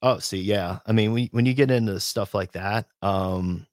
Oh, 0.01 0.17
see, 0.19 0.41
yeah. 0.41 0.79
I 0.87 0.91
mean, 0.93 1.13
when, 1.13 1.27
when 1.31 1.45
you 1.45 1.53
get 1.53 1.69
into 1.71 1.99
stuff 1.99 2.33
like 2.33 2.53
that, 2.53 2.87
um, 3.01 3.67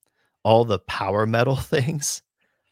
all 0.45 0.65
the 0.65 0.79
power 0.81 1.27
metal 1.27 1.57
things, 1.57 2.23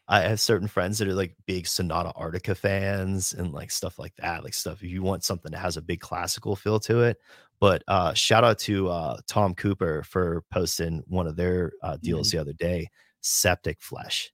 I 0.07 0.21
have 0.21 0.39
certain 0.41 0.67
friends 0.69 0.99
that 0.99 1.07
are 1.09 1.13
like 1.15 1.35
big 1.47 1.67
Sonata 1.67 2.13
Arctica 2.17 2.57
fans 2.57 3.33
and 3.33 3.53
like 3.53 3.71
stuff 3.71 3.99
like 3.99 4.15
that. 4.17 4.43
Like 4.43 4.53
stuff 4.55 4.83
if 4.83 4.89
you 4.91 5.03
want 5.03 5.23
something 5.23 5.51
that 5.53 5.59
has 5.59 5.77
a 5.77 5.81
big 5.83 6.01
classical 6.01 6.55
feel 6.57 6.79
to 6.81 7.01
it. 7.03 7.17
But 7.61 7.83
uh 7.87 8.13
shout 8.13 8.43
out 8.43 8.59
to 8.61 8.89
uh 8.89 9.19
Tom 9.27 9.55
Cooper 9.55 10.03
for 10.03 10.43
posting 10.51 11.03
one 11.07 11.27
of 11.27 11.37
their 11.37 11.73
uh 11.83 11.97
deals 12.03 12.31
the 12.31 12.39
other 12.39 12.53
day, 12.53 12.89
Septic 13.21 13.81
Flesh. 13.81 14.31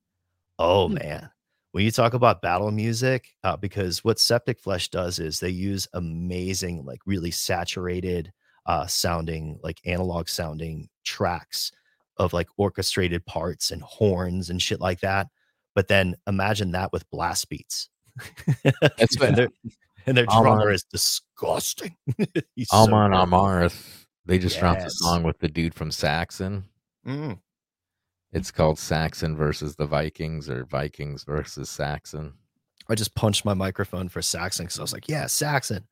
Oh 0.60 0.88
Hmm. 0.88 0.96
man. 0.98 1.30
When 1.74 1.84
you 1.84 1.92
talk 1.92 2.14
about 2.14 2.42
battle 2.42 2.72
music, 2.72 3.36
uh, 3.44 3.58
because 3.58 4.04
what 4.04 4.20
Septic 4.20 4.60
Flesh 4.60 4.90
does 4.90 5.20
is 5.20 5.40
they 5.40 5.50
use 5.50 5.88
amazing, 5.94 6.86
like 6.86 7.02
really 7.06 7.32
saturated 7.32 8.32
uh 8.66 8.88
sounding 8.88 9.60
like 9.62 9.80
analog 9.86 10.28
sounding 10.30 10.88
tracks 11.04 11.72
of 12.18 12.34
like 12.34 12.48
orchestrated 12.58 13.26
parts 13.26 13.72
and 13.72 13.82
horns 13.82 14.50
and 14.50 14.62
shit 14.62 14.80
like 14.80 15.00
that 15.02 15.28
but 15.76 15.88
then 15.88 16.16
imagine 16.28 16.72
that 16.72 16.92
with 16.92 17.10
blast 17.12 17.50
beats 17.50 17.90
That's 18.82 19.20
and 19.20 19.36
their, 19.36 19.48
and 20.06 20.16
their 20.16 20.26
drummer 20.26 20.72
is 20.72 20.84
disgusting 20.84 21.96
so 22.18 22.34
Amon 22.72 23.12
good. 23.12 23.18
Amarth, 23.18 24.06
they 24.26 24.38
just 24.38 24.60
dropped 24.60 24.82
a 24.82 24.90
song 24.90 25.24
with 25.24 25.40
the 25.40 25.48
dude 25.48 25.74
from 25.74 25.90
Saxon. 25.90 26.66
Mm. 27.08 27.40
It's 28.34 28.52
called 28.52 28.80
Saxon 28.80 29.36
versus 29.36 29.76
the 29.76 29.86
Vikings 29.86 30.50
or 30.50 30.66
Vikings 30.66 31.24
versus 31.24 31.70
Saxon. 31.70 32.34
i 32.90 32.96
just 32.96 33.16
punched 33.16 33.46
my 33.46 33.54
microphone 33.54 34.10
for 34.10 34.22
saxon 34.22 34.66
because 34.66 34.80
i 34.80 34.82
was 34.82 34.94
like 34.94 35.08
yeah 35.08 35.26
saxon 35.26 35.88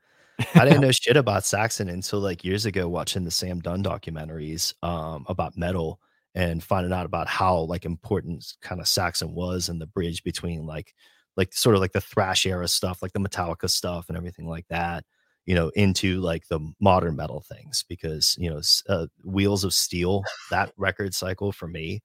i 0.55 0.65
didn't 0.65 0.81
know 0.85 0.91
shit 0.91 1.17
about 1.17 1.45
saxon 1.45 1.89
until 1.89 2.19
like 2.19 2.43
years 2.43 2.65
ago 2.65 2.89
watching 2.89 3.23
the 3.23 3.31
sam 3.31 3.59
dunn 3.59 3.83
documentaries 3.83 4.73
um 4.83 5.25
about 5.29 5.57
metal 5.57 5.99
and 6.35 6.63
finding 6.63 6.93
out 6.93 7.05
about 7.05 7.27
how 7.27 7.59
like 7.59 7.85
important 7.85 8.45
kind 8.61 8.81
of 8.81 8.87
saxon 8.87 9.33
was 9.33 9.69
and 9.69 9.79
the 9.81 9.87
bridge 9.87 10.23
between 10.23 10.65
like 10.65 10.93
like 11.37 11.53
sort 11.53 11.75
of 11.75 11.81
like 11.81 11.93
the 11.93 12.01
thrash 12.01 12.45
era 12.45 12.67
stuff 12.67 13.01
like 13.01 13.13
the 13.13 13.19
metallica 13.19 13.69
stuff 13.69 14.05
and 14.09 14.17
everything 14.17 14.47
like 14.47 14.67
that 14.69 15.05
you 15.45 15.55
know 15.55 15.69
into 15.75 16.19
like 16.19 16.47
the 16.49 16.59
modern 16.79 17.15
metal 17.15 17.41
things 17.41 17.83
because 17.87 18.35
you 18.37 18.49
know 18.49 18.61
uh, 18.89 19.07
wheels 19.23 19.63
of 19.63 19.73
steel 19.73 20.23
that 20.49 20.71
record 20.77 21.13
cycle 21.13 21.51
for 21.51 21.67
me 21.67 22.01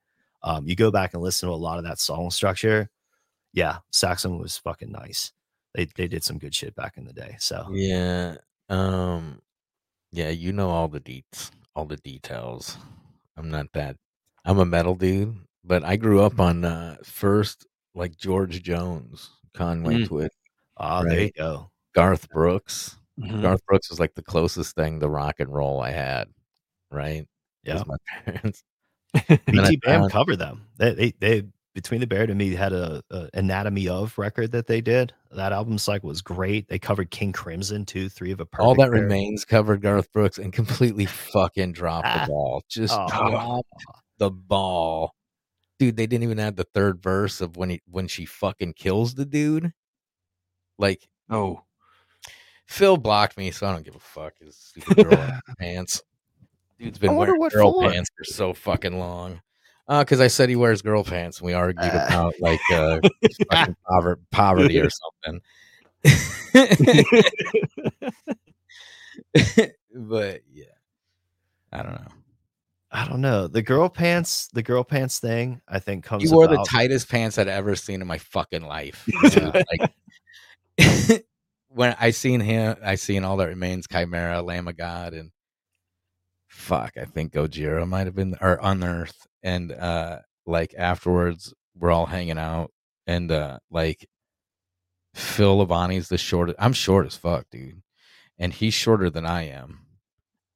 um 0.47 0.67
you 0.67 0.75
go 0.75 0.91
back 0.91 1.13
and 1.13 1.23
listen 1.23 1.49
to 1.49 1.55
a 1.55 1.57
lot 1.57 1.77
of 1.79 1.85
that 1.85 1.99
song 1.99 2.31
structure 2.31 2.89
yeah 3.53 3.79
saxon 3.93 4.39
was 4.39 4.57
fucking 4.57 4.91
nice 4.93 5.33
they 5.75 5.85
they 5.97 6.09
did 6.09 6.25
some 6.25 6.39
good 6.39 6.55
shit 6.55 6.75
back 6.75 6.97
in 6.97 7.05
the 7.05 7.13
day 7.13 7.37
so 7.39 7.67
Yeah. 7.71 8.37
Um 8.71 9.43
yeah, 10.13 10.31
you 10.31 10.53
know 10.55 10.71
all 10.71 10.89
the 10.89 11.01
deets, 11.01 11.51
all 11.75 11.85
the 11.85 11.99
details. 11.99 12.79
I'm 13.37 13.51
not 13.51 13.67
that 13.75 13.97
I'm 14.47 14.59
a 14.59 14.65
metal 14.65 14.95
dude, 14.95 15.37
but 15.65 15.85
I 15.85 15.97
grew 15.97 16.23
up 16.23 16.41
on 16.41 16.65
uh 16.65 16.97
first 17.05 17.67
like 17.95 18.17
George 18.17 18.63
Jones, 18.63 19.31
Conway 19.55 19.97
Mm. 19.99 20.07
Twit, 20.09 20.33
ah 20.79 21.03
there 21.03 21.21
you 21.21 21.33
go 21.33 21.71
Garth 21.95 22.29
Brooks. 22.31 22.97
Mhm. 23.21 23.43
Garth 23.43 23.65
Brooks 23.67 23.91
was 23.91 23.99
like 24.01 24.15
the 24.15 24.23
closest 24.23 24.75
thing 24.77 25.01
to 25.01 25.09
rock 25.09 25.41
and 25.41 25.53
roll 25.53 25.81
I 25.81 25.91
had, 25.91 26.29
right? 26.91 27.27
yeah 27.65 27.83
my 27.87 27.97
parents. 28.25 28.63
And 29.29 29.41
then 29.47 29.59
I 29.61 29.71
BTBAM 29.77 30.11
covered 30.11 30.37
them 30.39 30.67
they, 30.77 30.95
they 30.95 31.15
they 31.21 31.43
Between 31.75 32.01
the 32.01 32.07
Buried 32.07 32.31
and 32.31 32.39
Me 32.39 32.55
had 32.55 32.73
a, 32.73 33.03
a 33.11 33.29
anatomy 33.35 33.89
of 33.89 34.17
record 34.19 34.53
that 34.53 34.67
they 34.67 34.81
did 34.81 35.13
that 35.31 35.53
album 35.53 35.79
cycle 35.79 36.09
was 36.09 36.23
great 36.23 36.69
they 36.69 36.79
covered 36.79 37.11
king 37.11 37.33
crimson 37.33 37.85
too 37.85 38.09
three 38.09 38.31
of 38.33 38.41
a 38.41 38.47
perfect 38.47 38.67
all 38.67 38.75
that 38.75 38.91
Pair. 38.93 39.03
remains 39.03 39.45
covered 39.45 39.83
Garth 39.83 40.13
Brooks 40.13 40.39
and 40.39 40.53
completely 40.53 41.07
fucking 41.07 41.73
dropped 41.73 42.07
Ah. 42.09 42.25
the 42.25 42.31
ball. 42.33 42.63
Just 42.69 42.95
Oh. 42.97 43.07
dropped 43.09 43.69
the 44.19 44.31
ball. 44.31 45.15
Dude, 45.79 45.97
they 45.97 46.07
didn't 46.07 46.25
even 46.25 46.39
add 46.39 46.57
the 46.57 46.65
third 46.73 47.03
verse 47.03 47.43
of 47.43 47.57
when 47.59 47.69
he 47.71 47.83
when 47.91 48.09
she 48.09 48.25
fucking 48.25 48.73
kills 48.75 49.15
the 49.15 49.27
dude. 49.27 49.73
Like 50.79 51.07
Oh, 51.29 51.63
Phil 52.67 52.97
blocked 52.97 53.37
me, 53.37 53.51
so 53.51 53.67
I 53.67 53.73
don't 53.73 53.85
give 53.85 53.95
a 53.95 53.99
fuck. 54.01 54.35
His 54.41 54.73
pants. 55.59 56.03
Dude's 56.79 56.99
been 56.99 57.17
wearing 57.17 57.41
girl 57.49 57.73
for. 57.73 57.91
pants 57.91 58.11
for 58.17 58.25
so 58.25 58.53
fucking 58.53 58.99
long. 58.99 59.41
Uh, 59.89 60.03
because 60.03 60.21
I 60.21 60.27
said 60.27 60.49
he 60.49 60.57
wears 60.57 60.83
girl 60.83 61.05
pants, 61.05 61.39
and 61.39 61.47
we 61.47 61.53
argued 61.53 61.79
Ah. 61.93 62.07
about 62.09 62.35
like 62.41 62.61
uh, 62.73 63.01
fucking 63.53 63.77
pover- 63.89 64.19
poverty 64.33 64.81
or 64.81 64.89
something. 64.91 65.41
but 69.95 70.41
yeah, 70.53 70.65
I 71.73 71.83
don't 71.83 71.93
know. 71.93 72.09
i 72.93 73.07
don't 73.07 73.21
know 73.21 73.47
the 73.49 73.63
girl 73.63 73.89
pants 73.89 74.49
the 74.53 74.63
girl 74.63 74.85
pants 74.85 75.19
thing 75.19 75.61
i 75.69 75.79
think 75.81 76.05
comes 76.05 76.23
You 76.23 76.31
wore 76.33 76.47
the 76.47 76.65
tightest 76.69 77.09
pants 77.11 77.37
I'd 77.39 77.49
ever 77.49 77.75
seen 77.77 78.01
in 78.01 78.07
my 78.07 78.19
fucking 78.19 78.63
life. 78.63 79.09
Yeah. 79.37 79.63
like 79.81 81.25
when 81.69 81.97
I 81.99 82.11
seen 82.11 82.41
him, 82.41 82.77
I 82.83 82.95
seen 82.97 83.25
all 83.25 83.37
that 83.39 83.49
remains, 83.49 83.87
Chimaira, 83.87 84.45
Lamb 84.45 84.69
of 84.69 84.77
God, 84.77 85.13
and 85.15 85.31
fuck, 86.57 86.95
I 86.97 87.05
think 87.05 87.33
Gojira 87.33 87.87
might 87.87 88.07
have 88.07 88.15
been 88.15 88.35
or 88.41 88.59
Unearth, 88.63 89.27
and 89.43 89.73
uh, 89.73 90.21
like 90.47 90.75
afterwards 90.77 91.55
we're 91.79 91.91
all 91.93 92.07
hanging 92.07 92.39
out, 92.39 92.73
and 93.07 93.31
uh, 93.31 93.59
like 93.71 94.09
Phil 95.15 95.59
Labonte's 95.59 96.09
the 96.09 96.19
shortest. 96.19 96.57
I'm 96.59 96.73
short 96.73 97.07
as 97.07 97.17
fuck, 97.17 97.47
dude, 97.51 97.83
and 98.39 98.53
he's 98.53 98.75
shorter 98.75 99.11
than 99.11 99.27
I 99.27 99.43
am, 99.49 99.87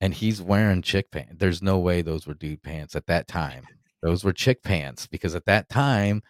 and 0.00 0.14
he's 0.14 0.42
wearing 0.42 0.82
chick 0.82 1.10
pants. 1.10 1.34
There's 1.38 1.62
no 1.62 1.78
way 1.78 2.02
those 2.02 2.26
were 2.26 2.34
dude 2.34 2.62
pants 2.62 2.96
at 2.96 3.06
that 3.06 3.28
time. 3.28 3.66
Those 4.02 4.24
were 4.24 4.32
chick 4.32 4.62
pants 4.62 5.06
because 5.06 5.34
at 5.34 5.44
that 5.44 5.68
time, 5.68 6.22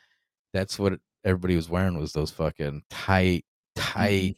that's 0.52 0.78
what 0.78 0.98
everybody 1.24 1.56
was 1.56 1.70
wearing 1.70 1.98
was 1.98 2.12
those 2.12 2.32
fucking 2.32 2.82
tight, 2.90 3.44
tight, 3.76 4.36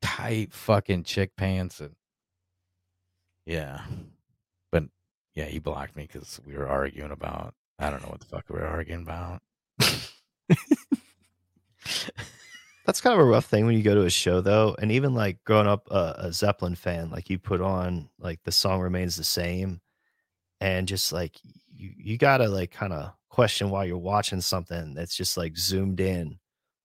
tight 0.00 0.52
fucking 0.52 1.04
chick 1.04 1.32
pants 1.36 1.80
and 1.80 1.94
yeah. 3.46 3.82
Yeah, 5.34 5.46
he 5.46 5.58
blocked 5.58 5.96
me 5.96 6.08
because 6.10 6.40
we 6.46 6.54
were 6.56 6.68
arguing 6.68 7.10
about 7.10 7.54
I 7.78 7.90
don't 7.90 8.02
know 8.02 8.08
what 8.08 8.20
the 8.20 8.26
fuck 8.26 8.44
we 8.48 8.58
were 8.60 8.66
arguing 8.66 9.02
about. 9.02 9.42
That's 12.86 13.00
kind 13.00 13.14
of 13.14 13.20
a 13.20 13.24
rough 13.28 13.46
thing 13.46 13.64
when 13.64 13.76
you 13.76 13.82
go 13.82 13.94
to 13.94 14.04
a 14.04 14.10
show, 14.10 14.42
though. 14.42 14.76
And 14.78 14.92
even 14.92 15.14
like 15.14 15.42
growing 15.44 15.66
up 15.66 15.88
uh, 15.90 16.12
a 16.18 16.32
Zeppelin 16.32 16.74
fan, 16.74 17.10
like 17.10 17.30
you 17.30 17.38
put 17.38 17.62
on 17.62 18.10
like 18.18 18.40
the 18.44 18.52
song 18.52 18.80
remains 18.80 19.16
the 19.16 19.24
same, 19.24 19.80
and 20.60 20.86
just 20.86 21.10
like 21.12 21.38
you, 21.74 21.90
you 21.96 22.18
gotta 22.18 22.46
like 22.46 22.70
kind 22.72 22.92
of 22.92 23.12
question 23.30 23.70
while 23.70 23.86
you're 23.86 23.96
watching 23.96 24.40
something 24.40 24.92
that's 24.94 25.16
just 25.16 25.36
like 25.38 25.56
zoomed 25.56 25.98
in 25.98 26.38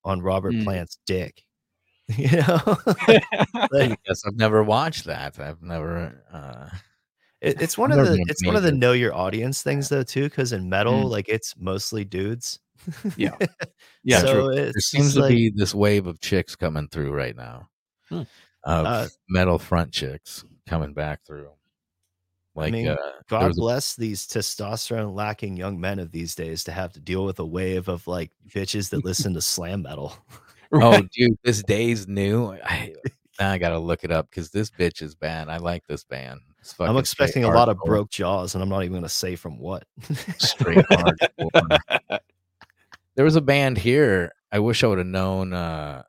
on 0.05 0.21
Robert 0.21 0.53
Mm. 0.53 0.63
Plant's 0.63 0.99
dick. 1.05 1.43
You 2.17 2.37
know, 2.41 2.77
like, 3.71 3.99
Yes, 4.07 4.23
I've 4.25 4.35
never 4.35 4.63
watched 4.63 5.05
that. 5.05 5.37
I've 5.39 5.61
never. 5.61 6.23
uh 6.33 6.69
it, 7.41 7.61
it's 7.61 7.77
one 7.77 7.91
of 7.91 7.97
the 8.05 8.23
it's 8.27 8.45
one 8.45 8.55
of 8.55 8.63
the 8.63 8.71
know 8.71 8.91
your 8.91 9.13
audience 9.15 9.61
things 9.61 9.89
though 9.89 10.03
too, 10.03 10.23
because 10.23 10.51
in 10.53 10.69
metal, 10.69 11.03
Mm. 11.05 11.09
like 11.09 11.29
it's 11.29 11.55
mostly 11.57 12.03
dudes. 12.05 12.59
Yeah. 13.17 13.35
Yeah, 14.03 14.19
so 14.21 14.49
There 14.53 14.71
seems 14.79 15.15
to 15.15 15.19
like, 15.21 15.31
be 15.35 15.49
this 15.53 15.75
wave 15.75 16.07
of 16.07 16.21
chicks 16.21 16.55
coming 16.55 16.87
through 16.87 17.11
right 17.11 17.35
now. 17.35 17.67
Hmm. 18.07 18.21
Of 18.63 18.85
Uh, 18.85 19.07
metal 19.27 19.59
front 19.59 19.91
chicks 19.91 20.45
coming 20.67 20.93
back 20.93 21.25
through. 21.25 21.49
Like 22.55 22.71
mean, 22.71 22.87
uh, 22.87 22.95
God 23.27 23.47
was 23.49 23.57
a- 23.57 23.61
bless 23.61 23.95
these 23.97 24.25
testosterone 24.25 25.13
lacking 25.13 25.57
young 25.57 25.79
men 25.81 25.99
of 25.99 26.11
these 26.13 26.33
days 26.33 26.63
to 26.63 26.71
have 26.71 26.93
to 26.93 26.99
deal 27.01 27.25
with 27.25 27.39
a 27.39 27.45
wave 27.45 27.89
of 27.89 28.07
like 28.07 28.31
bitches 28.47 28.89
that 28.91 29.03
listen 29.05 29.33
to 29.33 29.41
slam 29.41 29.81
metal. 29.83 30.13
Oh, 30.71 31.01
dude, 31.13 31.35
this 31.43 31.63
day's 31.63 32.07
new. 32.07 32.51
I 32.63 32.93
now 33.39 33.51
I 33.51 33.57
gotta 33.57 33.79
look 33.79 34.03
it 34.03 34.11
up 34.11 34.29
because 34.29 34.51
this 34.51 34.69
bitch 34.69 35.01
is 35.01 35.15
bad. 35.15 35.49
I 35.49 35.57
like 35.57 35.85
this 35.87 36.03
band. 36.03 36.41
It's 36.59 36.75
I'm 36.79 36.97
expecting 36.97 37.43
a 37.43 37.47
straight 37.47 37.57
lot 37.57 37.69
of 37.69 37.77
broke 37.79 38.09
jaws, 38.09 38.53
and 38.53 38.61
I'm 38.61 38.69
not 38.69 38.81
even 38.81 38.93
going 38.93 39.03
to 39.03 39.09
say 39.09 39.35
from 39.35 39.59
what. 39.59 39.85
straight 40.37 40.85
hardcore. 40.85 41.99
there 43.15 43.25
was 43.25 43.35
a 43.35 43.41
band 43.41 43.77
here. 43.77 44.33
I 44.51 44.59
wish 44.59 44.83
I 44.83 44.87
would 44.87 44.97
have 44.97 45.07
known 45.07 45.53
uh 45.53 46.03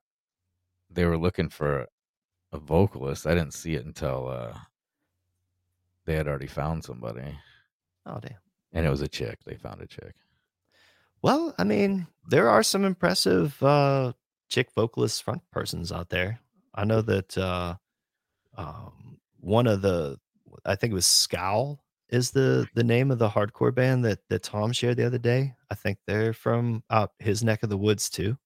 they 0.90 1.05
were 1.05 1.18
looking 1.18 1.48
for 1.48 1.86
a 2.52 2.59
vocalist. 2.59 3.27
I 3.27 3.35
didn't 3.35 3.55
see 3.55 3.74
it 3.74 3.85
until 3.86 4.28
uh 4.28 4.59
they 6.06 6.14
had 6.14 6.27
already 6.27 6.47
found 6.47 6.85
somebody. 6.85 7.22
oh 8.06 8.18
damn. 8.20 8.35
And 8.72 8.86
it 8.86 8.90
was 8.90 9.02
a 9.02 9.09
chick. 9.09 9.39
They 9.44 9.55
found 9.55 9.81
a 9.81 9.86
chick. 9.86 10.14
Well, 11.22 11.55
I 11.59 11.64
mean, 11.64 12.06
there 12.28 12.48
are 12.48 12.62
some 12.62 12.85
impressive 12.85 13.60
uh, 13.62 14.12
chick 14.48 14.70
vocalist 14.74 15.22
front 15.22 15.43
persons 15.51 15.93
out 15.93 16.09
there. 16.09 16.40
I 16.74 16.85
know 16.85 17.02
that 17.02 17.36
uh, 17.36 17.74
um, 18.56 19.18
one 19.40 19.66
of 19.66 19.82
the, 19.82 20.18
I 20.64 20.74
think 20.76 20.90
it 20.92 20.94
was 20.94 21.06
Scowl 21.06 21.82
is 22.08 22.30
the 22.30 22.66
the 22.74 22.84
name 22.84 23.10
of 23.10 23.18
the 23.18 23.28
hardcore 23.28 23.74
band 23.74 24.04
that 24.04 24.18
that 24.28 24.42
Tom 24.42 24.72
shared 24.72 24.96
the 24.96 25.06
other 25.06 25.18
day. 25.18 25.54
I 25.70 25.74
think 25.74 25.98
they're 26.06 26.32
from 26.32 26.82
uh, 26.90 27.06
his 27.18 27.44
neck 27.44 27.62
of 27.62 27.70
the 27.70 27.76
woods 27.78 28.10
too. 28.10 28.36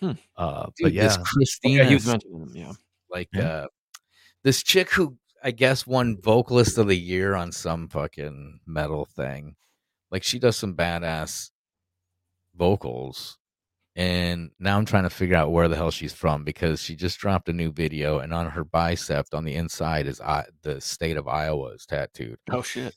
Hmm. 0.00 0.12
Uh, 0.36 0.64
Dude, 0.76 0.86
but 0.86 0.92
yeah, 0.92 1.02
this 1.04 1.16
Christina 1.18 1.82
Yeah, 1.84 1.88
he 1.88 1.94
was 1.94 2.06
mentioning 2.06 2.40
them. 2.40 2.50
Yeah. 2.54 2.72
like 3.10 3.28
Yeah. 3.32 3.42
uh 3.42 3.66
this 4.42 4.62
chick 4.62 4.90
who 4.90 5.16
I 5.44 5.50
guess 5.52 5.86
won 5.86 6.20
vocalist 6.20 6.78
of 6.78 6.88
the 6.88 6.96
year 6.98 7.34
on 7.34 7.52
some 7.52 7.88
fucking 7.88 8.60
metal 8.66 9.04
thing. 9.04 9.54
Like 10.10 10.22
she 10.24 10.38
does 10.38 10.56
some 10.56 10.74
badass 10.74 11.50
vocals. 12.54 13.38
And 13.94 14.50
now 14.58 14.78
I'm 14.78 14.86
trying 14.86 15.02
to 15.02 15.10
figure 15.10 15.36
out 15.36 15.52
where 15.52 15.68
the 15.68 15.76
hell 15.76 15.90
she's 15.90 16.14
from 16.14 16.44
because 16.44 16.80
she 16.80 16.96
just 16.96 17.18
dropped 17.18 17.48
a 17.48 17.52
new 17.52 17.70
video 17.70 18.20
and 18.20 18.32
on 18.32 18.50
her 18.50 18.64
bicep 18.64 19.26
on 19.34 19.44
the 19.44 19.54
inside 19.54 20.06
is 20.06 20.20
I, 20.20 20.46
the 20.62 20.80
state 20.80 21.18
of 21.18 21.28
Iowa 21.28 21.72
is 21.72 21.84
tattooed. 21.84 22.38
Oh 22.50 22.62
shit. 22.62 22.94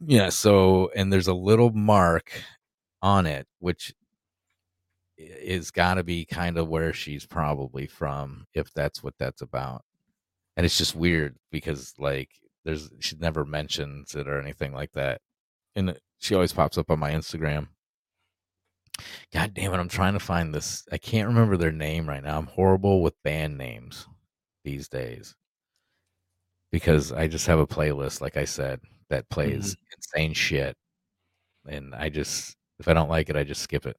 Yeah, 0.00 0.30
so 0.30 0.90
and 0.96 1.12
there's 1.12 1.28
a 1.28 1.34
little 1.34 1.70
mark 1.70 2.32
on 3.02 3.26
it 3.26 3.46
which 3.58 3.92
is 5.18 5.70
got 5.70 5.94
to 5.94 6.04
be 6.04 6.24
kind 6.24 6.56
of 6.56 6.68
where 6.68 6.92
she's 6.92 7.26
probably 7.26 7.86
from 7.86 8.46
if 8.54 8.72
that's 8.72 9.02
what 9.02 9.14
that's 9.18 9.42
about. 9.42 9.82
And 10.56 10.64
it's 10.64 10.78
just 10.78 10.94
weird 10.94 11.36
because 11.50 11.94
like 11.98 12.30
there's 12.64 12.90
she 13.00 13.16
never 13.16 13.44
mentions 13.44 14.14
it 14.14 14.28
or 14.28 14.40
anything 14.40 14.72
like 14.72 14.92
that. 14.92 15.20
And 15.76 15.98
she 16.18 16.34
always 16.34 16.52
pops 16.52 16.78
up 16.78 16.90
on 16.90 16.98
my 16.98 17.12
Instagram. 17.12 17.68
God 19.32 19.54
damn 19.54 19.72
it, 19.72 19.78
I'm 19.78 19.88
trying 19.88 20.14
to 20.14 20.20
find 20.20 20.54
this. 20.54 20.86
I 20.92 20.98
can't 20.98 21.28
remember 21.28 21.56
their 21.56 21.72
name 21.72 22.08
right 22.08 22.22
now. 22.22 22.38
I'm 22.38 22.46
horrible 22.46 23.02
with 23.02 23.22
band 23.22 23.56
names 23.58 24.06
these 24.64 24.88
days. 24.88 25.34
Because 26.70 27.12
I 27.12 27.28
just 27.28 27.46
have 27.46 27.58
a 27.58 27.66
playlist 27.66 28.20
like 28.20 28.36
I 28.36 28.44
said 28.44 28.80
that 29.08 29.28
plays 29.30 29.74
mm-hmm. 29.74 29.94
insane 29.96 30.34
shit. 30.34 30.76
And 31.66 31.94
I 31.94 32.08
just 32.08 32.56
if 32.78 32.88
I 32.88 32.92
don't 32.92 33.08
like 33.08 33.30
it, 33.30 33.36
I 33.36 33.44
just 33.44 33.62
skip 33.62 33.86
it. 33.86 33.96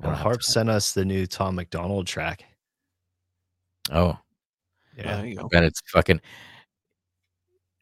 I 0.00 0.06
well, 0.06 0.16
Harp 0.16 0.42
sent 0.42 0.70
us 0.70 0.92
the 0.92 1.04
new 1.04 1.26
Tom 1.26 1.56
MacDonald 1.56 2.06
track. 2.06 2.44
Oh, 3.90 4.16
Yeah, 4.96 5.16
There 5.16 5.26
you 5.26 5.48
and 5.52 5.64
it's 5.64 5.80
fucking. 5.92 6.20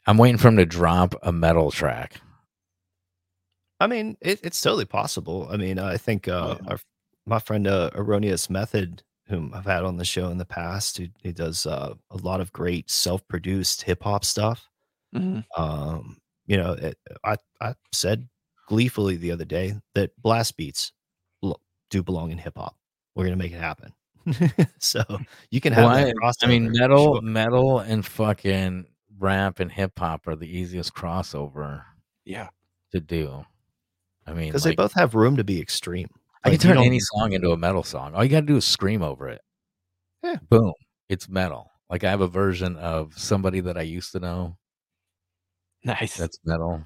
I'm 0.07 0.19
waiting 0.19 0.39
for 0.39 0.49
him 0.49 0.57
to 0.57 0.67
drop 0.67 1.15
a 1.23 1.33
metal 1.33 1.71
track. 1.71 2.21
I 3.81 3.87
mean, 3.87 4.17
it, 4.21 4.41
it's 4.43 4.61
totally 4.61 4.85
possible. 4.87 5.49
I 5.51 5.57
mean, 5.57 5.79
I 5.79 5.97
think 5.97 6.29
uh, 6.29 6.57
yeah. 6.63 6.71
our, 6.73 6.79
my 7.27 7.39
friend 7.39 7.67
uh, 7.67 7.91
Erroneous 7.95 8.49
Method, 8.49 9.03
whom 9.29 9.53
I've 9.55 9.65
had 9.67 9.85
on 9.85 9.97
the 9.97 10.05
show 10.05 10.29
in 10.29 10.39
the 10.39 10.45
past, 10.47 10.97
who 10.99 11.07
he 11.23 11.33
does 11.33 11.67
uh, 11.67 11.95
a 12.11 12.17
lot 12.19 12.41
of 12.41 12.53
great 12.53 12.91
self-produced 12.91 13.83
hip 13.83 14.03
hop 14.03 14.25
stuff. 14.25 14.69
Mhm. 15.15 15.45
Um, 15.57 16.19
you 16.47 16.57
know, 16.57 16.73
it, 16.73 16.97
I 17.25 17.37
I 17.61 17.75
said 17.93 18.29
gleefully 18.69 19.17
the 19.17 19.33
other 19.33 19.45
day 19.45 19.75
that 19.95 20.11
blast 20.23 20.57
beats 20.57 20.93
do 21.91 22.03
belong 22.03 22.31
in 22.33 22.39
hip 22.39 22.55
hop. 22.57 22.77
We're 23.15 23.25
gonna 23.25 23.37
make 23.37 23.53
it 23.53 23.61
happen. 23.61 23.93
so 24.81 25.03
you 25.51 25.61
can 25.61 25.73
have 25.73 25.85
Well, 25.85 26.13
I 26.43 26.47
mean, 26.47 26.73
metal, 26.73 27.15
sure. 27.17 27.23
metal, 27.23 27.79
and 27.81 28.05
fucking 28.05 28.87
rap 29.19 29.61
and 29.61 29.71
hip 29.71 29.99
hop 29.99 30.27
are 30.27 30.37
the 30.37 30.49
easiest 30.49 30.95
crossover 30.95 31.83
Yeah. 32.25 32.49
to 32.93 33.01
do. 33.01 33.45
I 34.27 34.33
mean, 34.33 34.49
because 34.49 34.65
like, 34.65 34.73
they 34.77 34.83
both 34.83 34.93
have 34.95 35.15
room 35.15 35.37
to 35.37 35.45
be 35.45 35.61
extreme. 35.61 36.09
I 36.45 36.51
can 36.51 36.59
turn 36.59 36.79
any 36.79 37.01
song 37.01 37.33
into 37.33 37.51
a 37.51 37.57
metal 37.57 37.83
song. 37.83 38.15
All 38.15 38.23
you 38.25 38.31
got 38.31 38.41
to 38.41 38.47
do 38.47 38.57
is 38.57 38.65
scream 38.67 39.03
over 39.03 39.29
it. 39.29 39.41
Yeah. 40.23 40.37
Boom. 40.49 40.73
It's 41.09 41.29
metal. 41.29 41.71
Like 41.91 42.05
I 42.05 42.11
have 42.11 42.21
a 42.21 42.29
version 42.29 42.77
of 42.77 43.17
somebody 43.19 43.61
that 43.61 43.77
I 43.79 43.83
used 43.83 44.13
to 44.13 44.21
know 44.21 44.57
Nice. 45.85 46.17
that's 46.17 46.39
metal. 46.45 46.83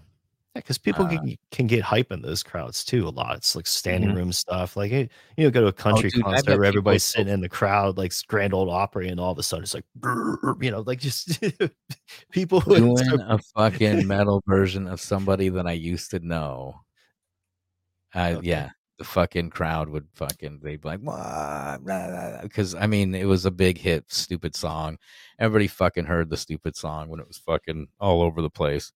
Yeah, 0.54 0.60
because 0.62 0.78
people 0.78 1.04
Uh, 1.06 1.10
can, 1.10 1.36
can 1.52 1.66
get 1.68 1.80
hype 1.82 2.10
in 2.10 2.22
those 2.22 2.42
crowds 2.42 2.84
too 2.84 3.06
a 3.06 3.10
lot. 3.10 3.36
It's 3.36 3.54
like 3.54 3.66
standing 3.66 4.10
Mhm. 4.10 4.16
room 4.16 4.32
stuff. 4.32 4.76
Like 4.76 4.90
you 4.90 5.08
you 5.36 5.44
know, 5.44 5.50
go 5.50 5.60
to 5.62 5.66
a 5.68 5.72
country 5.72 6.10
Mm-hmm. 6.10 6.18
dude, 6.18 6.24
concert 6.24 6.58
where 6.58 6.64
everybody's 6.64 7.04
still- 7.04 7.20
sitting 7.20 7.32
in 7.32 7.40
the 7.40 7.48
crowd, 7.48 7.96
like 7.96 8.12
Grand 8.26 8.52
Old 8.52 8.68
Opry, 8.68 9.08
and 9.08 9.20
all 9.20 9.30
of 9.32 9.38
a 9.38 9.42
sudden 9.42 9.62
it's 9.62 9.74
like, 9.74 9.84
"Brrr," 9.98 10.62
you 10.62 10.70
know, 10.72 10.80
like 10.80 10.98
just 11.00 11.38
people 12.32 12.60
Doing 12.60 12.96
start- 12.96 13.20
a 13.28 13.38
fucking 13.56 14.06
metal 14.06 14.42
version 14.46 14.88
of 14.88 15.00
somebody 15.00 15.50
that 15.50 15.66
I 15.66 15.72
used 15.72 16.10
to 16.10 16.18
know. 16.18 16.80
Uh, 18.14 18.34
Okay. 18.38 18.48
Yeah, 18.48 18.70
the 18.98 19.04
fucking 19.04 19.50
crowd 19.50 19.88
would 19.88 20.06
fucking 20.14 20.60
they'd 20.62 20.80
be 20.80 20.88
like, 20.88 21.00
because 22.42 22.74
I 22.74 22.86
mean 22.86 23.14
it 23.14 23.24
was 23.26 23.46
a 23.46 23.50
big 23.50 23.78
hit, 23.78 24.04
stupid 24.12 24.54
song. 24.54 24.98
Everybody 25.38 25.68
fucking 25.68 26.04
heard 26.04 26.28
the 26.30 26.36
stupid 26.36 26.76
song 26.76 27.08
when 27.08 27.20
it 27.20 27.26
was 27.28 27.38
fucking 27.38 27.88
all 27.98 28.22
over 28.22 28.42
the 28.42 28.50
place. 28.50 28.92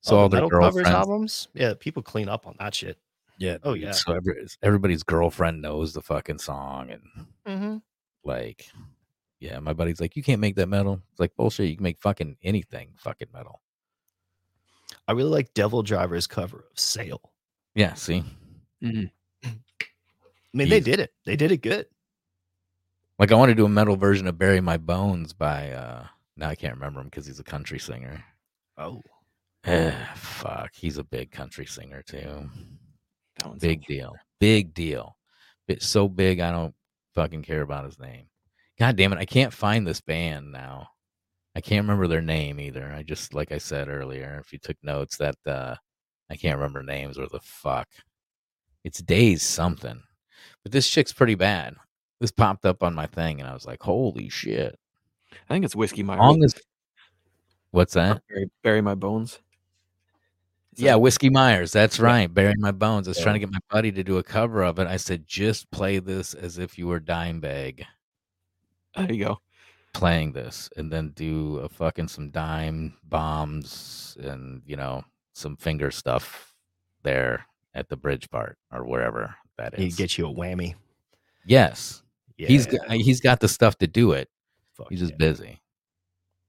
So 0.00 0.16
Oh, 0.16 0.18
all 0.20 0.28
the 0.28 0.40
their 0.40 0.48
girlfriends, 0.48 0.88
albums. 0.90 1.48
Yeah, 1.54 1.74
people 1.78 2.02
clean 2.02 2.28
up 2.28 2.46
on 2.46 2.56
that 2.58 2.74
shit. 2.74 2.98
yeah, 3.38 3.56
Oh, 3.62 3.72
yeah. 3.74 3.92
So 3.92 4.12
every, 4.12 4.46
everybody's 4.62 5.02
girlfriend 5.02 5.62
knows 5.62 5.92
the 5.92 6.02
fucking 6.02 6.38
song, 6.38 6.90
and 6.90 7.02
Mm-hmm. 7.46 7.76
like, 8.24 8.66
yeah, 9.40 9.58
my 9.60 9.72
buddy's 9.72 10.00
like, 10.00 10.16
you 10.16 10.22
can't 10.22 10.40
make 10.40 10.56
that 10.56 10.68
metal. 10.68 11.00
It's 11.12 11.20
like 11.20 11.34
bullshit. 11.36 11.68
You 11.70 11.76
can 11.76 11.82
make 11.84 11.98
fucking 12.00 12.36
anything, 12.42 12.92
fucking 12.98 13.28
metal. 13.32 13.60
I 15.08 15.12
really 15.12 15.30
like 15.30 15.52
Devil 15.54 15.82
Driver's 15.82 16.26
cover 16.26 16.66
of 16.70 16.78
Sail. 16.78 17.20
Yeah, 17.74 17.94
see, 17.94 18.24
Mhm. 18.82 19.10
I 19.44 19.50
mean, 20.52 20.68
they 20.68 20.80
did 20.80 21.00
it. 21.00 21.12
They 21.24 21.36
did 21.36 21.52
it 21.52 21.62
good. 21.62 21.86
Like 23.18 23.32
I 23.32 23.36
want 23.36 23.50
to 23.50 23.54
do 23.54 23.64
a 23.64 23.68
metal 23.68 23.96
version 23.96 24.26
of 24.26 24.38
"Bury 24.38 24.60
My 24.60 24.76
Bones" 24.76 25.32
by 25.32 25.70
uh 25.72 26.06
now 26.36 26.48
I 26.48 26.54
can't 26.54 26.74
remember 26.74 27.00
him 27.00 27.06
because 27.06 27.26
he's 27.26 27.40
a 27.40 27.44
country 27.44 27.78
singer. 27.78 28.24
Oh, 28.76 29.00
Eh, 29.64 29.92
fuck, 30.16 30.74
he's 30.74 30.98
a 30.98 31.04
big 31.04 31.30
country 31.30 31.64
singer 31.64 32.02
too. 32.02 32.50
Big 33.60 33.84
deal. 33.86 34.14
Big 34.40 34.74
deal. 34.74 35.16
Bit 35.66 35.82
so 35.82 36.08
big 36.08 36.40
I 36.40 36.50
don't 36.50 36.74
fucking 37.14 37.42
care 37.42 37.62
about 37.62 37.84
his 37.84 37.98
name. 37.98 38.26
God 38.78 38.96
damn 38.96 39.12
it, 39.12 39.18
I 39.18 39.24
can't 39.24 39.52
find 39.52 39.86
this 39.86 40.00
band 40.00 40.52
now. 40.52 40.88
I 41.56 41.60
can't 41.60 41.84
remember 41.84 42.08
their 42.08 42.20
name 42.20 42.58
either. 42.60 42.92
I 42.92 43.04
just 43.04 43.32
like 43.32 43.52
I 43.52 43.58
said 43.58 43.88
earlier, 43.88 44.40
if 44.44 44.52
you 44.52 44.58
took 44.58 44.76
notes 44.82 45.16
that 45.18 45.36
uh 45.46 45.76
I 46.30 46.36
can't 46.36 46.56
remember 46.58 46.82
names 46.82 47.18
or 47.18 47.28
the 47.28 47.40
fuck. 47.40 47.88
It's 48.84 49.00
Days 49.02 49.42
something. 49.42 50.02
But 50.62 50.72
this 50.72 50.88
chick's 50.88 51.12
pretty 51.12 51.34
bad. 51.34 51.74
This 52.20 52.30
popped 52.30 52.64
up 52.64 52.82
on 52.82 52.94
my 52.94 53.06
thing 53.06 53.40
and 53.40 53.48
I 53.48 53.54
was 53.54 53.66
like, 53.66 53.82
holy 53.82 54.28
shit. 54.28 54.78
I 55.48 55.54
think 55.54 55.64
it's 55.64 55.74
Whiskey 55.76 56.02
Myers. 56.02 56.20
Long 56.20 56.44
as 56.44 56.54
What's 57.70 57.94
that? 57.94 58.22
bury, 58.28 58.50
bury 58.62 58.80
my 58.80 58.94
bones. 58.94 59.40
Is 60.74 60.82
Yeah, 60.82 60.92
that- 60.92 61.00
Whiskey 61.00 61.28
Myers. 61.30 61.72
That's 61.72 61.98
right. 61.98 62.32
Burying 62.32 62.60
my 62.60 62.70
bones. 62.72 63.08
I 63.08 63.10
was 63.10 63.18
trying 63.20 63.34
to 63.34 63.40
get 63.40 63.50
my 63.52 63.58
buddy 63.70 63.90
to 63.92 64.04
do 64.04 64.18
a 64.18 64.22
cover 64.22 64.62
of 64.62 64.78
it. 64.78 64.86
I 64.86 64.96
said, 64.96 65.26
just 65.26 65.70
play 65.70 65.98
this 65.98 66.34
as 66.34 66.58
if 66.58 66.78
you 66.78 66.86
were 66.86 67.00
Dimebag 67.00 67.84
There 68.96 69.12
you 69.12 69.24
go. 69.24 69.38
playing 69.92 70.32
this, 70.32 70.68
and 70.76 70.92
then 70.92 71.10
do 71.10 71.58
a 71.58 71.68
fucking 71.68 72.08
some 72.08 72.30
dime 72.30 72.96
bombs 73.04 74.16
and 74.20 74.62
you 74.66 74.76
know 74.76 75.04
some 75.32 75.56
finger 75.56 75.90
stuff 75.90 76.54
there 77.02 77.44
at 77.74 77.88
the 77.88 77.96
bridge 77.96 78.30
part 78.30 78.56
or 78.72 78.84
wherever 78.84 79.34
that 79.58 79.74
He 79.76 79.86
is. 79.86 79.96
get 79.96 80.16
you 80.18 80.28
a 80.28 80.32
whammy. 80.34 80.74
yes, 81.46 82.02
Yeah, 82.36 82.48
he's 82.48 82.66
got, 82.66 82.90
he's 82.92 83.20
got 83.20 83.40
the 83.40 83.48
stuff 83.48 83.76
to 83.78 83.86
do 83.86 84.12
it. 84.12 84.28
fuck 84.74 84.88
He's 84.90 85.00
just 85.00 85.12
yeah. 85.12 85.16
busy. 85.18 85.60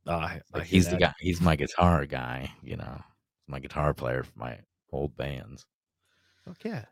I 0.08 0.42
Like 0.54 0.64
he's 0.66 0.88
the 0.90 0.98
guy. 0.98 1.14
He's 1.20 1.42
my 1.42 1.56
guitar 1.56 2.06
guy. 2.06 2.52
You 2.62 2.78
know, 2.78 3.02
my 3.48 3.60
guitar 3.60 3.94
player 3.94 4.24
for 4.24 4.38
my 4.38 4.60
old 4.92 5.18
bands. 5.18 5.66
Fuck 6.46 6.64
yeah. 6.64 6.86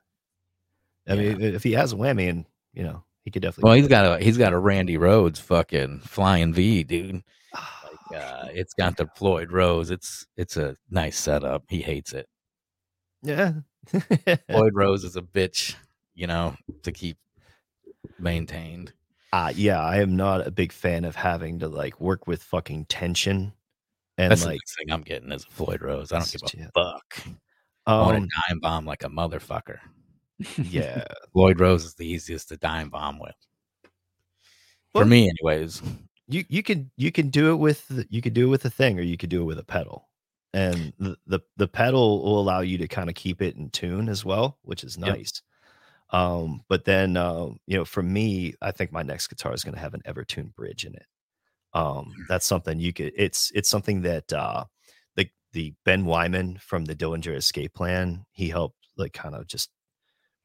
I 1.07 1.15
mean, 1.15 1.41
if 1.41 1.61
he 1.63 1.73
has 1.73 1.93
a 1.93 1.95
whammy, 1.95 2.29
and 2.29 2.45
you 2.73 2.81
know, 2.83 3.03
he 3.23 3.29
could 3.29 3.43
definitely. 3.43 3.67
Well, 3.69 3.77
he's 3.77 3.87
got 3.87 4.05
a 4.19 4.23
he's 4.23 4.37
got 4.37 4.53
a 4.53 4.57
Randy 4.57 4.97
Rhoads 4.97 5.39
fucking 5.39 5.99
flying 5.99 6.53
V, 6.53 6.83
dude. 6.83 7.23
Ah, 7.53 7.81
Like, 8.09 8.21
uh, 8.21 8.47
it's 8.51 8.73
got 8.73 8.97
the 8.97 9.05
Floyd 9.15 9.51
Rose. 9.51 9.91
It's 9.91 10.25
it's 10.37 10.57
a 10.57 10.75
nice 10.89 11.17
setup. 11.19 11.65
He 11.69 11.81
hates 11.81 12.13
it. 12.13 12.27
yeah. 13.21 13.53
Floyd 14.49 14.73
Rose 14.75 15.03
is 15.03 15.15
a 15.15 15.21
bitch, 15.21 15.75
you 16.15 16.27
know, 16.27 16.55
to 16.83 16.91
keep 16.91 17.17
maintained. 18.19 18.93
Uh, 19.31 19.51
yeah, 19.55 19.81
I 19.81 19.97
am 20.01 20.15
not 20.15 20.45
a 20.45 20.51
big 20.51 20.71
fan 20.71 21.05
of 21.05 21.15
having 21.15 21.59
to 21.59 21.67
like 21.67 21.99
work 21.99 22.27
with 22.27 22.43
fucking 22.43 22.85
tension 22.85 23.53
and 24.17 24.31
That's 24.31 24.41
the 24.41 24.47
like 24.49 24.55
next 24.55 24.77
thing 24.77 24.91
I'm 24.91 25.01
getting 25.01 25.31
is 25.31 25.43
Floyd 25.43 25.81
Rose. 25.81 26.11
I 26.11 26.19
don't 26.19 26.31
give 26.31 26.41
Yeah. 26.53 26.67
a 26.75 26.83
fuck. 26.93 27.27
I 27.85 27.97
want 28.01 28.17
um 28.17 28.23
to 28.23 28.29
dime 28.49 28.59
bomb 28.59 28.85
like 28.85 29.03
a 29.03 29.09
motherfucker. 29.09 29.79
yeah. 30.57 31.05
Floyd 31.33 31.59
Rose 31.59 31.83
is 31.83 31.95
the 31.95 32.05
easiest 32.07 32.49
to 32.49 32.57
dime 32.57 32.89
bomb 32.89 33.19
with. 33.19 33.35
For 34.93 35.05
me, 35.05 35.29
anyways. 35.29 35.81
You 36.27 36.45
you 36.47 36.61
can 36.63 36.91
you 36.95 37.11
can 37.11 37.29
do 37.29 37.51
it 37.51 37.55
with 37.55 38.05
you 38.09 38.21
could 38.21 38.33
do 38.33 38.45
it 38.45 38.49
with 38.49 38.63
a 38.65 38.69
thing 38.69 38.99
or 38.99 39.01
you 39.01 39.17
could 39.17 39.29
do 39.29 39.41
it 39.41 39.45
with 39.45 39.59
a 39.59 39.63
pedal. 39.63 40.07
And 40.53 40.93
the 40.99 41.17
the, 41.25 41.39
the 41.57 41.67
pedal 41.67 42.23
will 42.23 42.39
allow 42.39 42.59
you 42.61 42.77
to 42.79 42.87
kind 42.87 43.09
of 43.09 43.15
keep 43.15 43.41
it 43.41 43.55
in 43.55 43.69
tune 43.71 44.09
as 44.09 44.23
well, 44.23 44.59
which 44.63 44.83
is 44.83 44.97
Yep. 45.03 45.19
nice. 45.19 45.41
Um, 46.11 46.63
but 46.69 46.85
then 46.85 47.17
um, 47.17 47.59
you 47.67 47.77
know, 47.77 47.85
for 47.85 48.03
me, 48.03 48.55
I 48.61 48.71
think 48.71 48.91
my 48.91 49.03
next 49.03 49.27
guitar 49.27 49.53
is 49.53 49.63
going 49.63 49.75
to 49.75 49.81
have 49.81 49.93
an 49.95 50.03
Evertune 50.07 50.53
bridge 50.55 50.85
in 50.85 50.95
it. 50.95 51.05
Um, 51.73 52.25
that's 52.27 52.45
something 52.45 52.79
you 52.79 52.93
could. 52.93 53.13
It's 53.17 53.51
it's 53.55 53.69
something 53.69 54.01
that 54.03 54.31
uh, 54.33 54.65
the 55.15 55.29
the 55.53 55.73
Ben 55.85 56.05
Weinman 56.05 56.61
from 56.61 56.85
the 56.85 56.95
Dillinger 56.95 57.35
Escape 57.35 57.73
Plan 57.73 58.25
he 58.31 58.49
helped 58.49 58.77
like 58.97 59.13
kind 59.13 59.35
of 59.35 59.47
just 59.47 59.71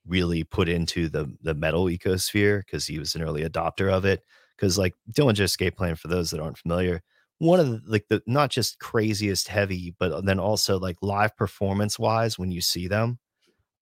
really 0.07 0.45
put 0.45 0.69
into 0.69 1.09
the 1.09 1.37
the 1.43 1.55
metal 1.55 1.85
ecosphere 1.87 2.61
because 2.65 2.87
he 2.87 2.99
was 2.99 3.15
an 3.15 3.23
early 3.23 3.43
adopter 3.43 3.93
of 3.93 4.05
it. 4.05 4.25
Because 4.57 4.79
like 4.79 4.95
Dillinger 5.13 5.41
Escape 5.41 5.77
Plan, 5.77 5.97
for 5.97 6.09
those 6.09 6.31
that 6.31 6.41
aren't 6.41 6.59
familiar, 6.59 7.03
one 7.39 7.60
of 7.60 7.69
the 7.70 7.82
like 7.90 8.06
the 8.09 8.23
not 8.27 8.51
just 8.51 8.78
craziest 8.81 9.48
heavy, 9.48 9.94
but 9.98 10.24
then 10.24 10.39
also 10.40 10.78
like 10.78 10.97
live 11.02 11.36
performance 11.36 11.98
wise, 11.98 12.39
when 12.39 12.51
you 12.51 12.60
see 12.60 12.89
them, 12.89 13.19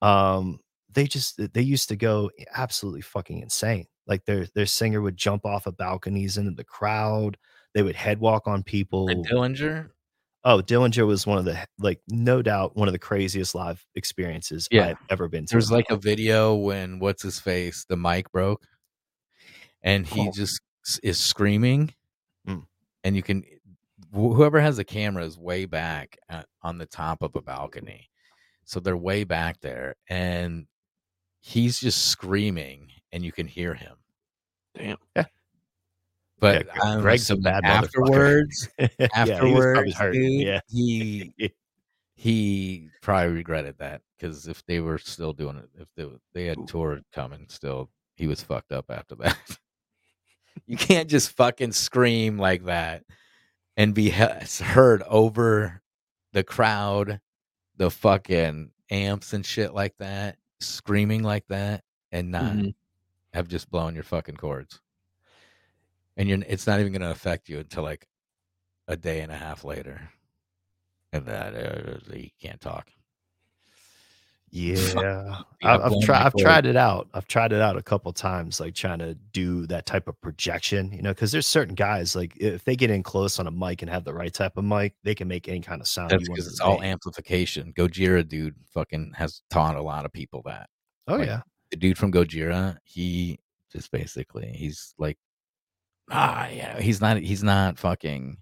um, 0.03 0.61
they 0.91 1.07
just 1.07 1.41
they 1.55 1.63
used 1.63 1.89
to 1.91 1.97
go 1.97 2.31
absolutely 2.55 3.03
fucking 3.03 3.41
insane. 3.41 3.87
Like 4.07 4.25
their 4.27 4.47
their 4.55 4.67
singer 4.67 5.03
would 5.03 5.17
jump 5.17 5.47
off 5.47 5.67
of 5.67 5.77
balconies 5.77 6.39
into 6.39 6.53
the 6.53 6.65
crowd. 6.65 7.39
They 7.75 7.83
would 7.83 7.97
head 7.97 8.21
walk 8.21 8.47
on 8.47 8.63
people. 8.63 9.07
The 9.07 9.15
Dillinger, 9.17 9.91
Oh, 10.45 10.63
Dillinger 10.63 11.07
was 11.07 11.27
one 11.27 11.39
of 11.39 11.45
the 11.45 11.67
like 11.79 12.01
no 12.09 12.43
doubt 12.43 12.77
one 12.77 12.89
of 12.89 12.93
the 12.93 12.99
craziest 13.01 13.55
live 13.55 13.85
experiences 13.97 14.69
Yeah. 14.71 14.89
I've 14.91 14.99
ever 15.11 15.29
been 15.29 15.45
to. 15.47 15.53
There's 15.55 15.71
in 15.71 15.77
like 15.77 15.91
a 15.91 15.97
video 15.97 16.55
when 16.55 16.99
what's 17.01 17.23
his 17.23 17.41
face, 17.41 17.85
the 17.89 17.97
mic 17.97 18.31
broke, 18.33 18.67
and 19.83 20.07
he 20.07 20.29
Oh. 20.29 20.33
just 20.33 20.61
is 21.03 21.19
screaming, 21.19 21.93
Mm. 22.47 22.67
And 23.07 23.15
you 23.15 23.23
can 23.23 23.45
whoever 24.13 24.61
has 24.61 24.77
the 24.79 24.85
camera 24.85 25.25
is 25.25 25.39
way 25.39 25.65
back 25.65 26.19
at, 26.29 26.47
on 26.63 26.77
the 26.77 26.87
top 26.87 27.23
of 27.23 27.37
a 27.37 27.41
balcony, 27.41 28.11
so 28.65 28.81
they're 28.81 28.97
way 28.97 29.23
back 29.23 29.61
there, 29.61 29.95
and 30.11 30.67
he's 31.41 31.79
just 31.79 32.09
screaming, 32.09 32.89
and 33.13 33.25
you 33.25 33.31
can 33.31 33.47
hear 33.47 33.75
him. 33.75 33.95
Damn. 34.75 34.97
But 36.39 36.67
Greg- 36.67 36.69
I'm 36.83 37.01
Greg's 37.01 37.31
a 37.31 37.37
bad 37.37 37.63
motherfucker. 37.63 37.85
afterwards, 37.85 38.69
Yeah, 38.79 38.89
he 38.99 39.05
afterwards, 39.15 39.95
dude, 40.13 40.41
Yeah. 40.43 40.61
he 40.69 41.33
he 42.17 42.89
probably 43.03 43.35
regretted 43.37 43.79
that 43.79 44.03
because 44.19 44.49
if 44.49 44.67
they 44.67 44.81
were 44.81 44.99
still 44.99 45.33
doing 45.33 45.59
it, 45.59 45.69
if 45.81 45.87
they 45.97 46.09
they 46.35 46.47
had 46.47 46.59
tour 46.67 47.01
coming, 47.15 47.47
still 47.51 47.89
he 48.17 48.27
was 48.27 48.43
fucked 48.43 48.73
up 48.73 48.87
after 48.91 49.15
that. 49.15 49.39
you 50.67 50.77
can't 50.77 51.09
just 51.11 51.31
fucking 51.33 51.73
scream 51.73 52.39
like 52.39 52.65
that 52.65 53.05
and 53.77 53.95
be 53.95 54.11
he- 54.11 54.65
heard 54.65 55.03
over 55.03 55.83
the 56.33 56.45
crowd, 56.45 57.21
the 57.77 57.91
fucking 57.91 58.71
amps 58.91 59.33
and 59.33 59.45
shit 59.45 59.75
like 59.75 59.97
that, 59.99 60.37
screaming 60.61 61.23
like 61.23 61.47
that, 61.49 61.85
and 62.13 62.31
not 62.31 62.57
Mhm. 62.57 62.75
have 63.33 63.49
just 63.49 63.71
blown 63.71 63.95
your 63.95 64.05
fucking 64.05 64.37
cords. 64.37 64.81
And 66.17 66.29
you're 66.29 66.39
it's 66.47 66.67
not 66.67 66.81
even 66.81 66.93
going 66.93 67.03
to 67.03 67.11
affect 67.11 67.49
you 67.49 67.59
until 67.59 67.83
like 67.83 68.07
a 68.89 68.97
day 68.97 69.21
and 69.21 69.31
a 69.33 69.37
half 69.37 69.65
later, 69.65 70.11
and 71.13 71.27
that 71.27 71.55
uh, 71.55 71.99
you 72.17 72.31
can't 72.41 72.61
talk. 72.61 72.91
Yeah, 74.51 75.41
I've, 75.63 75.81
I've 75.81 76.01
tried. 76.03 76.23
I've 76.23 76.35
tried 76.35 76.67
it 76.67 76.77
out. 76.77 77.09
I've 77.13 77.27
tried 77.27 77.53
it 77.53 77.61
out 77.61 77.77
a 77.77 77.83
couple 77.83 78.13
times, 78.13 78.61
like 78.61 78.75
trying 78.75 79.01
to 79.01 79.15
do 79.15 79.67
that 79.67 79.87
type 79.87 80.09
of 80.09 80.21
projection. 80.21 80.93
You 80.93 81.03
know, 81.03 81.11
because 81.11 81.33
there's 81.33 81.47
certain 81.47 81.75
guys 81.75 82.15
like 82.15 82.37
if 82.37 82.65
they 82.65 82.77
get 82.77 82.91
in 82.91 83.03
close 83.03 83.39
on 83.39 83.47
a 83.47 83.51
mic 83.51 83.83
and 83.83 83.91
have 83.91 84.05
the 84.05 84.15
right 84.15 84.33
type 84.33 84.57
of 84.57 84.65
mic, 84.65 84.95
they 85.03 85.15
can 85.15 85.29
make 85.29 85.49
any 85.49 85.61
kind 85.61 85.81
of 85.81 85.89
sound. 85.89 86.11
That's 86.11 86.29
because 86.29 86.47
it's 86.47 86.61
all 86.61 86.79
make. 86.79 86.91
amplification. 86.91 87.73
Gojira 87.77 88.27
dude 88.27 88.55
fucking 88.73 89.13
has 89.17 89.43
taught 89.51 89.77
a 89.77 89.83
lot 89.83 90.05
of 90.05 90.13
people 90.13 90.43
that. 90.47 90.69
Oh 91.09 91.17
like, 91.17 91.27
yeah, 91.27 91.43
The 91.71 91.77
dude 91.77 91.99
from 91.99 92.13
Gojira, 92.13 92.79
he 92.85 93.39
just 93.73 93.91
basically 93.91 94.53
he's 94.57 94.95
like 94.97 95.19
ah 96.11 96.49
yeah, 96.49 96.81
he's 96.81 97.01
not 97.01 97.19
he's 97.19 97.43
not 97.43 97.79
fucking 97.79 98.39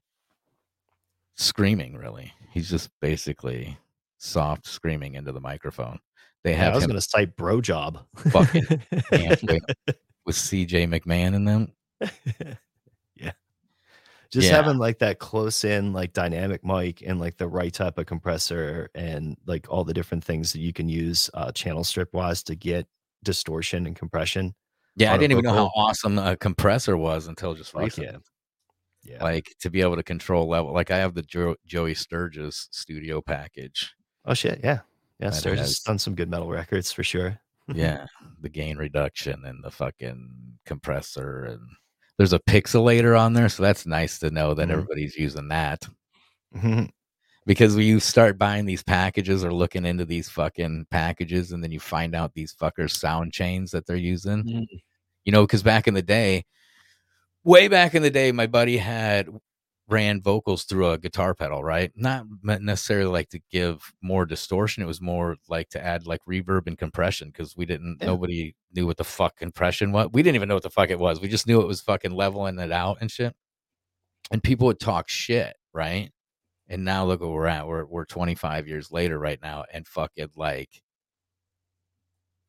screaming 1.37 1.97
really. 1.97 2.33
He's 2.53 2.71
just 2.71 2.91
basically 3.01 3.77
soft 4.25 4.67
screaming 4.67 5.15
into 5.15 5.33
the 5.33 5.41
microphone. 5.41 5.99
They 6.43 6.51
Yeah, 6.53 6.57
have 6.65 6.73
I 6.73 6.77
was 6.77 6.87
gonna 6.87 7.01
cite 7.01 7.37
bro 7.37 7.61
job. 7.61 8.01
Fucking 8.17 8.63
with, 9.13 9.43
with 10.27 10.37
CJ 10.37 10.89
McMahon 10.89 11.35
in 11.35 11.45
them. 11.45 11.73
yeah, 13.17 13.33
just 14.31 14.49
Yeah. 14.49 14.57
having 14.57 14.79
like 14.79 14.99
that 14.99 15.19
close 15.19 15.65
in 15.65 15.93
like 15.93 16.13
dynamic 16.13 16.65
mic 16.65 17.03
and 17.07 17.21
like 17.21 17.37
the 17.37 17.49
right 17.49 17.73
type 17.73 17.99
of 17.99 18.07
compressor 18.07 18.91
and 18.95 19.37
like 19.47 19.67
all 19.71 19.85
the 19.85 19.95
different 19.95 20.25
things 20.25 20.53
that 20.53 20.61
you 20.61 20.73
can 20.73 20.89
use 20.89 21.31
uh, 21.35 21.53
channel 21.53 21.85
strip 21.85 22.13
wise 22.13 22.43
to 22.45 22.55
get 22.55 22.87
distortion 23.23 23.87
and 23.87 23.97
compression. 23.97 24.55
Yeah, 24.97 25.13
I 25.13 25.19
didn't 25.19 25.33
even 25.33 25.45
know 25.45 25.55
how 25.55 25.71
awesome 25.75 26.19
a 26.19 26.37
compressor 26.37 26.97
was 26.97 27.27
until 27.27 27.55
just 27.55 27.73
Fuck 27.73 27.97
yeah. 27.97 28.17
Yeah, 29.03 29.23
Like 29.23 29.53
to 29.61 29.69
be 29.71 29.83
able 29.83 29.97
to 29.97 30.03
control 30.03 30.49
level. 30.49 30.73
Like 30.73 30.91
I 30.91 30.97
have 30.99 31.15
the 31.15 31.23
jo- 31.23 31.57
Joey 31.67 31.95
Sturgis 31.95 32.69
studio 32.71 33.21
package. 33.21 33.93
Oh 34.25 34.35
shit, 34.35 34.61
yeah. 34.63 34.81
Yeah, 35.21 35.31
That 35.31 35.37
Sturgis 35.37 35.61
has 35.61 35.79
done 35.81 35.99
some 35.99 36.15
good 36.15 36.29
metal 36.31 36.49
records 36.49 36.91
for 36.93 37.05
sure. 37.05 37.39
yeah, 37.75 38.07
the 38.41 38.49
gain 38.49 38.77
reduction 38.77 39.45
and 39.45 39.63
the 39.63 39.71
fucking 39.71 40.59
compressor 40.67 41.45
and 41.45 41.61
there's 42.19 42.33
a 42.33 42.39
pixelator 42.41 43.19
on 43.19 43.33
there, 43.33 43.49
so 43.49 43.63
that's 43.63 43.87
nice 43.87 44.19
to 44.21 44.31
know 44.31 44.55
that 44.55 44.69
Mhm. 44.69 44.73
everybody's 44.73 45.17
using 45.17 45.49
that. 45.49 45.87
Because 47.47 47.77
when 47.77 47.85
you 47.85 48.01
start 48.01 48.39
buying 48.39 48.65
these 48.65 48.83
packages 48.83 49.45
or 49.45 49.53
looking 49.53 49.85
into 49.85 50.07
these 50.07 50.31
fucking 50.31 50.87
packages, 50.91 51.53
and 51.53 51.63
then 51.63 51.71
you 51.73 51.79
find 51.79 52.15
out 52.15 52.33
these 52.33 52.55
fuckers 52.55 52.93
sound 52.93 53.35
chains 53.35 53.71
that 53.73 53.85
they're 53.87 53.97
using, 53.97 54.43
Mhm. 54.45 54.67
you 55.27 55.33
know, 55.33 55.43
because 55.43 55.63
back 55.63 55.87
in 55.87 55.93
the 55.93 56.01
day, 56.01 56.47
way 57.43 57.69
back 57.69 57.95
in 57.95 58.01
the 58.01 58.09
day, 58.11 58.33
my 58.33 58.47
buddy 58.47 58.79
had 58.79 59.29
ran 59.89 60.23
vocals 60.23 60.65
through 60.65 60.91
a 60.91 60.99
guitar 60.99 61.35
pedal, 61.35 61.63
right? 61.63 61.93
Not 61.95 62.27
necessarily 62.43 63.11
like 63.11 63.29
to 63.31 63.41
give 63.51 63.93
more 64.03 64.25
distortion. 64.25 64.83
It 64.83 64.87
was 64.87 65.01
more 65.01 65.37
like 65.49 65.69
to 65.71 65.85
add 65.85 66.07
like 66.07 66.21
reverb 66.29 66.67
and 66.67 66.79
compression 66.79 67.29
because 67.29 67.57
we 67.57 67.67
didn't. 67.67 67.99
Yeah. 68.01 68.07
Nobody 68.07 68.55
knew 68.75 68.87
what 68.87 68.97
the 68.97 69.05
fuck 69.05 69.37
compression 69.37 69.93
was. 69.93 70.09
We 70.13 70.23
didn't 70.23 70.37
even 70.37 70.49
know 70.49 70.55
what 70.55 70.63
the 70.63 70.71
fuck 70.71 70.91
it 70.91 70.99
was. 70.99 71.21
We 71.21 71.29
just 71.29 71.47
knew 71.47 71.61
it 71.61 71.67
was 71.67 71.83
fucking 71.83 72.13
leveling 72.13 72.59
it 72.59 72.73
out 72.73 72.99
and 73.01 73.11
shit. 73.11 73.35
And 74.31 74.43
people 74.43 74.67
would 74.69 74.81
talk 74.81 75.09
shit, 75.09 75.55
right? 75.75 76.11
And 76.69 76.85
now 76.85 77.05
look 77.05 77.21
where 77.21 77.29
we're 77.31 77.47
at. 77.47 77.69
We're 77.69 77.85
we're 77.85 78.07
25 78.07 78.67
years 78.67 78.91
later 78.91 79.19
right 79.19 79.39
now, 79.43 79.65
and 79.73 79.87
fucking 79.87 80.31
like 80.35 80.83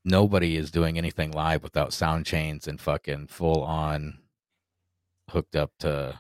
nobody 0.06 0.56
is 0.56 0.72
doing 0.72 0.98
anything 0.98 1.32
live 1.32 1.64
without 1.64 1.92
sound 1.92 2.26
chains 2.26 2.68
and 2.68 2.80
fucking 2.80 3.28
full 3.28 3.62
on 3.64 4.20
hooked 5.32 5.56
up 5.56 5.72
to 5.80 6.18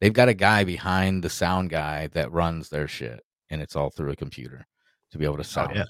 they've 0.00 0.12
got 0.12 0.28
a 0.28 0.34
guy 0.34 0.64
behind 0.64 1.22
the 1.22 1.30
sound 1.30 1.70
guy 1.70 2.06
that 2.08 2.32
runs 2.32 2.68
their 2.68 2.88
shit 2.88 3.20
and 3.50 3.60
it's 3.60 3.76
all 3.76 3.90
through 3.90 4.10
a 4.10 4.16
computer 4.16 4.66
to 5.12 5.18
be 5.18 5.24
able 5.24 5.36
to 5.36 5.44
sound 5.44 5.74
yeah. 5.74 5.84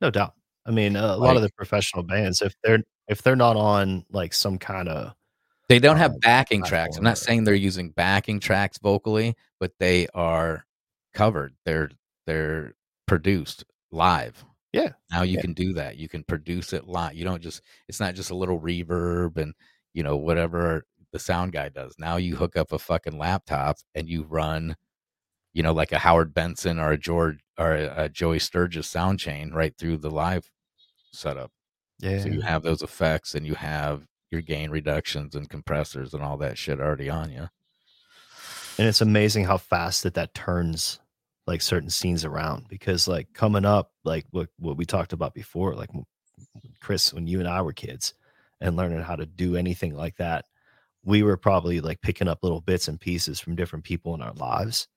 No 0.00 0.10
doubt. 0.10 0.34
I 0.66 0.72
mean, 0.72 0.94
uh, 0.96 1.14
a 1.14 1.16
lot 1.16 1.36
of 1.36 1.42
the 1.42 1.50
professional 1.56 2.02
bands, 2.02 2.42
if 2.42 2.54
they're 2.62 2.82
if 3.08 3.22
they're 3.22 3.36
not 3.36 3.56
on 3.56 4.04
like 4.10 4.34
some 4.34 4.58
kind 4.58 4.88
of 4.88 5.14
they 5.68 5.78
don't 5.78 5.96
uh, 5.96 6.00
have 6.00 6.20
backing 6.20 6.62
tracks 6.62 6.96
i'm 6.96 7.04
not 7.04 7.18
saying 7.18 7.44
they're 7.44 7.54
using 7.54 7.90
backing 7.90 8.40
tracks 8.40 8.78
vocally 8.78 9.34
but 9.60 9.72
they 9.78 10.06
are 10.14 10.64
covered 11.14 11.54
they're 11.64 11.90
they're 12.26 12.74
produced 13.06 13.64
live 13.90 14.44
Yeah. 14.72 14.90
now 15.10 15.22
you 15.22 15.36
Yeah. 15.36 15.40
can 15.42 15.52
do 15.54 15.72
that 15.74 15.96
you 15.96 16.08
can 16.08 16.24
produce 16.24 16.72
it 16.72 16.86
live 16.86 17.14
you 17.14 17.24
don't 17.24 17.42
just 17.42 17.62
it's 17.88 18.00
not 18.00 18.14
just 18.14 18.30
a 18.30 18.36
little 18.36 18.60
reverb 18.60 19.36
and 19.38 19.54
you 19.94 20.02
know 20.02 20.16
whatever 20.16 20.84
the 21.16 21.20
sound 21.20 21.50
guy 21.50 21.70
does 21.70 21.94
now 21.98 22.16
you 22.16 22.36
hook 22.36 22.58
up 22.58 22.72
a 22.72 22.78
fucking 22.78 23.16
laptop 23.16 23.78
and 23.94 24.06
you 24.06 24.22
run 24.24 24.76
you 25.54 25.62
know 25.62 25.72
like 25.72 25.90
a 25.90 25.98
howard 25.98 26.34
benson 26.34 26.78
or 26.78 26.92
a 26.92 26.98
george 26.98 27.38
or 27.58 27.72
a, 27.72 28.04
a 28.04 28.08
joey 28.10 28.38
sturgis 28.38 28.86
sound 28.86 29.18
chain 29.18 29.50
right 29.50 29.74
through 29.78 29.96
the 29.96 30.10
live 30.10 30.50
setup 31.12 31.50
yeah. 32.00 32.20
so 32.20 32.28
you 32.28 32.42
have 32.42 32.62
those 32.62 32.82
effects 32.82 33.34
and 33.34 33.46
you 33.46 33.54
have 33.54 34.02
your 34.30 34.42
gain 34.42 34.68
reductions 34.70 35.34
and 35.34 35.48
compressors 35.48 36.12
and 36.12 36.22
all 36.22 36.36
that 36.36 36.58
shit 36.58 36.80
already 36.80 37.08
on 37.08 37.30
you. 37.30 37.48
and 38.76 38.86
it's 38.86 39.00
amazing 39.00 39.44
how 39.44 39.56
fast 39.56 40.02
that 40.02 40.12
that 40.12 40.34
turns 40.34 41.00
like 41.46 41.62
certain 41.62 41.88
scenes 41.88 42.26
around 42.26 42.66
because 42.68 43.08
like 43.08 43.32
coming 43.32 43.64
up 43.64 43.90
like 44.04 44.26
what 44.32 44.48
what 44.58 44.76
we 44.76 44.84
talked 44.84 45.14
about 45.14 45.32
before 45.32 45.74
like 45.74 45.88
chris 46.78 47.14
when 47.14 47.26
you 47.26 47.38
and 47.38 47.48
i 47.48 47.62
were 47.62 47.72
kids 47.72 48.12
and 48.60 48.76
learning 48.76 49.00
how 49.00 49.16
to 49.16 49.24
do 49.24 49.56
anything 49.56 49.94
like 49.94 50.16
that 50.16 50.44
we 51.06 51.22
were 51.22 51.38
probably 51.38 51.80
like 51.80 52.02
picking 52.02 52.28
up 52.28 52.40
little 52.42 52.60
bits 52.60 52.88
and 52.88 53.00
pieces 53.00 53.40
from 53.40 53.56
different 53.56 53.84
people 53.86 54.14
in 54.14 54.20
our 54.22 54.34
lives 54.34 54.88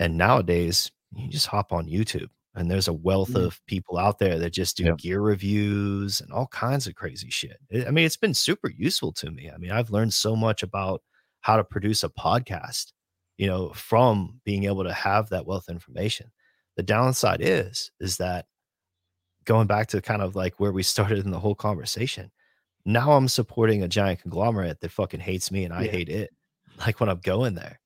and 0.00 0.18
nowadays 0.18 0.90
you 1.16 1.28
just 1.28 1.46
hop 1.46 1.72
on 1.72 1.86
youtube 1.88 2.28
and 2.56 2.70
there's 2.70 2.88
a 2.88 2.92
wealth 2.92 3.30
Yeah. 3.34 3.42
of 3.44 3.60
people 3.66 3.96
out 3.98 4.18
there 4.18 4.38
that 4.40 4.50
just 4.52 4.76
do 4.76 4.84
Yep. 4.84 4.98
gear 4.98 5.20
reviews 5.22 6.20
and 6.20 6.32
all 6.32 6.48
kinds 6.48 6.86
of 6.86 6.94
crazy 6.96 7.30
shit 7.30 7.56
i 7.74 7.86
I 7.86 7.90
mean 7.92 8.04
it's 8.04 8.16
been 8.18 8.34
super 8.34 8.70
useful 8.70 9.12
to 9.12 9.30
me 9.30 9.50
i 9.50 9.56
mean 9.56 9.70
i've 9.70 9.90
learned 9.90 10.12
so 10.14 10.36
much 10.36 10.62
about 10.62 11.02
how 11.40 11.56
to 11.56 11.64
produce 11.64 12.02
a 12.04 12.08
podcast 12.10 12.92
you 13.38 13.46
know 13.46 13.70
from 13.70 14.40
being 14.44 14.64
able 14.64 14.84
to 14.84 14.92
have 14.92 15.28
that 15.30 15.46
wealth 15.46 15.68
of 15.68 15.74
information 15.74 16.30
the 16.76 16.82
downside 16.82 17.40
is 17.40 17.90
is 18.00 18.16
that 18.18 18.46
going 19.44 19.66
back 19.66 19.86
to 19.88 20.00
kind 20.00 20.22
of 20.22 20.34
like 20.36 20.58
where 20.58 20.72
we 20.72 20.82
started 20.94 21.24
in 21.24 21.30
the 21.30 21.40
whole 21.40 21.54
conversation 21.54 22.30
now 22.84 23.12
i'm 23.12 23.28
supporting 23.28 23.82
a 23.82 23.88
giant 23.88 24.20
conglomerate 24.20 24.80
that 24.80 24.90
fucking 24.90 25.20
hates 25.20 25.50
me 25.50 25.64
and 25.64 25.72
i 25.74 25.84
Yeah. 25.84 25.90
hate 25.90 26.08
it 26.08 26.30
like 26.78 27.00
when 27.00 27.08
i'm 27.08 27.20
going 27.20 27.54
there 27.54 27.80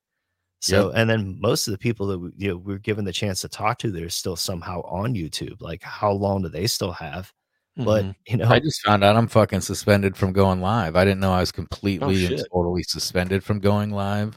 so 0.61 0.91
and 0.91 1.09
then 1.09 1.39
most 1.41 1.69
of 1.69 1.73
the 1.73 1.79
people 1.79 2.09
that 2.09 2.19
we, 2.19 2.31
you 2.37 2.49
know, 2.49 2.57
we're 2.57 2.79
given 2.79 3.05
the 3.05 3.13
chance 3.13 3.41
to 3.43 3.49
talk 3.49 3.79
to 3.79 3.91
they're 3.93 4.09
still 4.09 4.35
somehow 4.37 4.81
on 4.83 5.15
youtube 5.15 5.61
like 5.61 5.83
how 5.83 6.11
long 6.11 6.43
do 6.43 6.49
they 6.49 6.67
still 6.67 6.93
have 6.93 7.33
but 7.77 8.05
Mhm. 8.05 8.15
you 8.27 8.37
know 8.39 8.49
I 8.49 8.59
just 8.59 8.83
found 8.83 9.05
out 9.05 9.15
I'm 9.15 9.29
fucking 9.29 9.61
suspended 9.61 10.17
from 10.17 10.33
going 10.33 10.61
live. 10.61 10.97
I 10.97 11.05
didn't 11.05 11.21
know 11.21 11.31
I 11.33 11.39
was 11.39 11.53
completely 11.53 12.27
and 12.27 12.45
totally 12.53 12.83
suspended 12.83 13.45
from 13.45 13.61
going 13.61 13.93
live. 13.93 14.37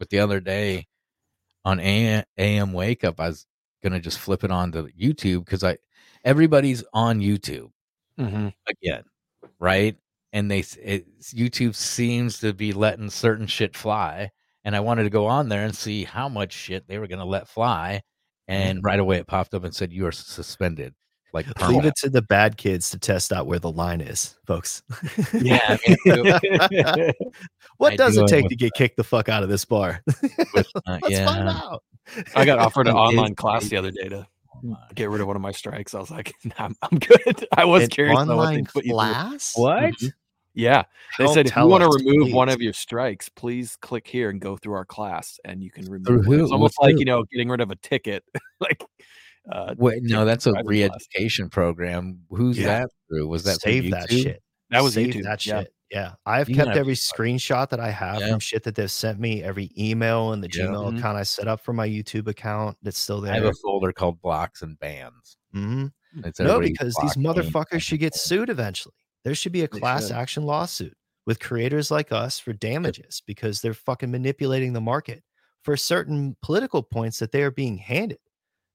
But 0.00 0.10
the 0.10 0.18
other 0.18 0.40
day 0.40 0.88
on 1.64 1.78
AM, 1.78 2.24
AM 2.36 2.72
Wake 2.72 3.04
Up, 3.04 3.20
I 3.20 3.28
was 3.28 3.46
gonna 3.80 4.00
just 4.00 4.18
flip 4.18 4.42
it 4.42 4.50
on 4.50 4.72
to 4.72 4.88
YouTube 5.00 5.44
because 5.44 5.62
I 5.62 5.78
everybody's 6.24 6.82
on 6.92 7.20
YouTube 7.20 7.70
Mhm. 8.18 8.52
again, 8.66 9.04
right? 9.60 9.96
And 10.32 10.50
they 10.50 10.64
it, 10.82 11.06
YouTube 11.20 11.74
seems 11.74 12.40
to 12.40 12.52
be 12.52 12.72
letting 12.72 13.10
certain 13.10 13.46
shit 13.46 13.76
fly, 13.76 14.30
and 14.64 14.74
I 14.74 14.80
wanted 14.80 15.04
to 15.04 15.10
go 15.10 15.26
on 15.26 15.48
there 15.48 15.64
and 15.64 15.76
see 15.76 16.04
how 16.04 16.28
much 16.28 16.52
shit 16.52 16.88
they 16.88 16.98
were 16.98 17.06
gonna 17.06 17.24
let 17.24 17.48
fly. 17.48 18.02
And 18.48 18.82
right 18.82 18.98
away, 18.98 19.18
it 19.18 19.28
popped 19.28 19.54
up 19.54 19.62
and 19.62 19.74
said 19.74 19.92
you 19.92 20.06
are 20.06 20.12
suspended. 20.12 20.94
Like 21.32 21.46
leave 21.68 21.84
it 21.84 21.94
to 21.96 22.10
the 22.10 22.22
bad 22.22 22.56
kids 22.56 22.90
to 22.90 22.98
test 22.98 23.32
out 23.32 23.46
where 23.46 23.58
the 23.58 23.70
line 23.70 24.00
is 24.00 24.36
folks 24.46 24.82
Yeah, 25.32 25.60
I 25.62 25.78
mean, 25.86 25.96
what 27.78 27.92
I 27.92 27.96
does 27.96 28.14
do 28.14 28.22
it 28.22 28.24
it 28.24 28.28
take 28.28 28.42
with 28.44 28.50
to 28.50 28.56
get 28.56 28.72
kicked 28.74 28.96
the 28.96 29.04
fuck 29.04 29.28
out 29.28 29.42
of 29.42 29.48
this 29.48 29.64
bar 29.64 30.02
with, 30.54 30.66
uh, 30.74 30.80
let's 31.02 31.10
yeah. 31.10 31.26
find 31.26 31.48
out 31.48 31.82
I 32.34 32.44
got 32.44 32.58
offered 32.58 32.88
an 32.88 32.96
online 32.96 33.34
class 33.34 33.68
the 33.68 33.76
other 33.76 33.90
day 33.90 34.08
to 34.08 34.16
my 34.16 34.26
get 34.94 35.10
rid 35.10 35.20
of 35.20 35.26
one 35.26 35.36
of 35.36 35.42
my 35.42 35.52
strikes. 35.52 35.94
I 35.94 35.98
was 36.00 36.10
like, 36.10 36.32
nah, 36.44 36.52
I'm, 36.58 36.76
I'm 36.82 36.98
good. 36.98 37.46
I 37.56 37.64
was 37.64 37.84
An 37.84 37.90
curious. 37.90 38.18
on 38.18 38.28
what 38.28 38.34
online 38.36 38.64
put 38.66 38.84
you 38.84 38.90
through. 38.90 38.94
class 38.96 39.52
What? 39.54 39.82
Mhm. 39.94 40.12
Yeah, 40.52 40.82
they 41.16 41.24
Don't 41.24 41.34
said 41.34 41.46
if 41.46 41.54
you 41.56 41.66
want 41.66 41.82
to 41.82 41.88
us, 41.88 42.02
remove 42.04 42.32
one 42.32 42.48
of 42.48 42.60
your 42.60 42.72
strikes, 42.72 43.28
please 43.28 43.76
click 43.80 44.06
here 44.08 44.30
and 44.30 44.40
go 44.40 44.56
through 44.56 44.74
our 44.74 44.84
class, 44.84 45.38
and 45.44 45.62
you 45.62 45.70
can 45.70 45.84
remove. 45.84 46.06
Through 46.06 46.16
one. 46.18 46.24
who? 46.26 46.42
It's 46.42 46.52
almost 46.52 46.74
like 46.82 46.98
you 46.98 47.04
know 47.04 47.24
getting 47.32 47.48
rid 47.48 47.60
of 47.60 47.70
a 47.70 47.76
ticket. 47.76 48.24
like, 48.60 48.84
uh, 49.50 49.74
Wait, 49.78 50.02
no, 50.02 50.24
that's 50.24 50.46
a 50.46 50.50
driving 50.50 50.66
re-education 50.66 51.50
program. 51.50 52.22
Who's 52.30 52.58
Yeah. 52.58 52.80
that 52.80 52.90
through? 53.08 53.28
Was 53.28 53.44
that 53.44 53.60
save 53.60 53.92
that 53.92 54.10
YouTube? 54.10 54.22
shit 54.24 54.42
That 54.70 54.82
was 54.82 54.94
Save 54.94 55.14
YouTube, 55.14 55.22
that 55.22 55.46
yeah. 55.46 55.60
shit 55.62 55.72
yeah 55.90 56.12
i've 56.26 56.48
You 56.48 56.54
kept 56.56 56.76
every 56.76 56.94
screenshot 56.94 57.68
that 57.70 57.80
i 57.80 57.90
have 57.90 58.20
Yeah. 58.20 58.30
from 58.30 58.40
shit 58.40 58.62
that 58.64 58.74
they've 58.74 58.90
sent 58.90 59.18
me 59.18 59.42
every 59.42 59.70
email 59.78 60.32
and 60.32 60.42
the 60.42 60.48
Yeah. 60.52 60.66
gmail 60.66 60.92
Mhm. 60.92 60.98
account 60.98 61.18
i 61.18 61.22
set 61.22 61.48
up 61.48 61.60
for 61.64 61.72
my 61.72 61.88
youtube 61.88 62.28
account 62.28 62.76
that's 62.82 62.98
still 62.98 63.20
there. 63.20 63.32
I 63.32 63.36
have 63.36 63.44
a 63.44 63.52
folder 63.54 63.92
called 63.92 64.20
blocks 64.22 64.62
and 64.62 64.78
bans. 64.78 65.36
Mm-hmm. 65.54 65.86
It's 66.24 66.40
no 66.40 66.60
because 66.60 66.96
these 67.02 67.14
motherfuckers 67.16 67.82
should 67.82 68.00
get 68.00 68.14
sued 68.14 68.48
eventually 68.50 68.94
there 69.24 69.34
should 69.34 69.52
be 69.52 69.62
a 69.62 69.68
class 69.68 70.10
action 70.10 70.44
lawsuit 70.44 70.96
with 71.26 71.38
creators 71.40 71.90
like 71.90 72.10
us 72.12 72.38
for 72.38 72.52
damages 72.52 73.22
because 73.26 73.60
they're 73.60 73.74
fucking 73.74 74.10
manipulating 74.10 74.72
the 74.72 74.80
market 74.80 75.22
for 75.62 75.76
certain 75.76 76.36
political 76.42 76.82
points 76.82 77.18
that 77.18 77.30
they 77.32 77.42
are 77.42 77.50
being 77.50 77.76
handed 77.78 78.18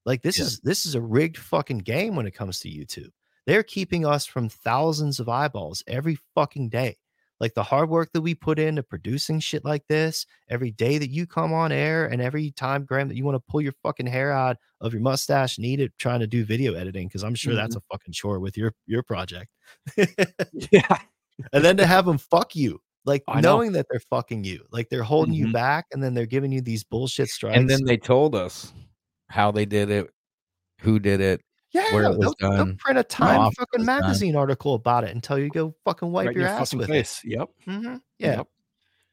like 0.06 0.22
this 0.22 0.38
Yeah. 0.38 0.46
is 0.46 0.60
this 0.60 0.86
is 0.86 0.96
a 0.96 1.02
rigged 1.02 1.38
fucking 1.38 1.80
game 1.80 2.16
when 2.16 2.28
it 2.28 2.32
comes 2.36 2.60
to 2.60 2.70
youtube 2.70 3.10
they're 3.48 3.64
keeping 3.64 4.06
us 4.06 4.26
from 4.26 4.50
thousands 4.50 5.20
of 5.20 5.28
eyeballs 5.30 5.84
every 5.88 6.18
fucking 6.36 6.70
day 6.70 6.98
like 7.40 7.54
the 7.54 7.64
hard 7.64 7.90
work 7.90 8.10
that 8.14 8.22
we 8.22 8.34
put 8.34 8.60
into 8.60 8.82
producing 8.84 9.40
shit 9.40 9.66
like 9.66 9.86
this 9.88 10.26
every 10.50 10.72
day 10.72 10.98
that 10.98 11.10
you 11.10 11.28
come 11.28 11.54
on 11.54 11.72
air 11.72 12.06
and 12.08 12.22
every 12.22 12.52
time 12.52 12.86
graham 12.86 13.08
that 13.08 13.16
you 13.18 13.24
want 13.26 13.36
to 13.36 13.52
pull 13.52 13.62
your 13.62 13.74
fucking 13.84 14.08
hair 14.08 14.32
out 14.32 14.58
of 14.82 14.94
your 14.94 15.02
mustache 15.02 15.58
and 15.58 15.66
eat 15.66 15.80
it 15.80 15.92
trying 15.98 16.20
to 16.20 16.28
do 16.28 16.46
video 16.46 16.74
editing 16.74 17.08
because 17.08 17.24
i'm 17.24 17.36
sure 17.36 17.56
that's 17.56 17.76
a 17.76 17.82
fucking 17.92 18.14
chore 18.14 18.40
with 18.40 18.56
your 18.58 18.74
your 18.86 19.04
project 19.04 19.50
yeah, 20.72 20.82
and 21.54 21.64
then 21.64 21.76
to 21.78 21.86
have 21.86 22.06
them 22.06 22.18
fuck 22.18 22.56
you 22.56 22.80
like 23.06 23.24
I 23.28 23.42
know. 23.42 23.58
knowing 23.58 23.72
that 23.74 23.86
they're 23.90 24.00
fucking 24.10 24.44
you 24.44 24.66
like 24.72 24.90
they're 24.90 25.04
holding 25.04 25.34
you 25.36 25.48
Mhm. 25.48 25.54
back 25.54 25.86
and 25.92 26.02
then 26.04 26.14
they're 26.14 26.26
giving 26.26 26.52
you 26.52 26.62
these 26.62 26.84
bullshit 26.84 27.30
strikes 27.30 27.56
And 27.58 27.70
then 27.70 27.84
they 27.86 27.98
told 27.98 28.34
us 28.36 28.74
how 29.30 29.52
they 29.52 29.66
did 29.66 29.90
it, 29.92 30.10
who 30.82 31.00
did 31.00 31.20
it. 31.22 31.42
Yeah 31.76 31.94
where 31.94 32.04
it 32.06 32.18
was 32.18 32.34
they'll, 32.40 32.52
they'll 32.52 32.76
print 32.78 32.98
a 33.00 33.04
time 33.04 33.42
it 33.48 33.54
fucking 33.56 33.80
was 33.82 33.88
done. 33.88 34.02
magazine 34.02 34.36
article 34.36 34.74
about 34.76 35.04
it 35.04 35.12
and 35.12 35.22
tell 35.24 35.38
you 35.38 35.50
go 35.50 35.74
fucking 35.86 36.12
wipe 36.12 36.28
right 36.28 36.36
your, 36.36 36.46
your 36.46 36.52
ass 36.52 36.74
with 36.74 36.88
face. 36.88 37.22
Yep. 37.24 37.50
it 37.60 37.70
Mhm. 37.70 38.02
yeah 38.20 38.36
Yep. 38.38 38.48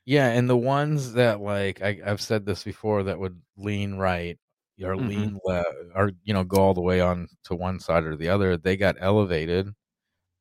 Yeah, 0.04 0.28
and 0.30 0.50
the 0.50 0.56
ones 0.56 1.12
that 1.14 1.40
like 1.40 1.80
I, 1.82 2.00
I've 2.04 2.20
said 2.20 2.44
this 2.44 2.64
before 2.64 3.04
that 3.04 3.18
would 3.18 3.40
lean 3.56 3.94
right 3.94 4.36
or 4.82 4.94
Mhm. 4.96 5.08
lean 5.08 5.38
left 5.44 5.68
or 5.94 6.10
you 6.24 6.34
know 6.34 6.42
go 6.44 6.58
all 6.58 6.74
the 6.74 6.80
way 6.80 7.00
on 7.00 7.28
to 7.44 7.54
one 7.54 7.78
side 7.78 8.04
or 8.04 8.16
the 8.16 8.28
other, 8.28 8.56
they 8.56 8.76
got 8.76 8.96
elevated. 8.98 9.68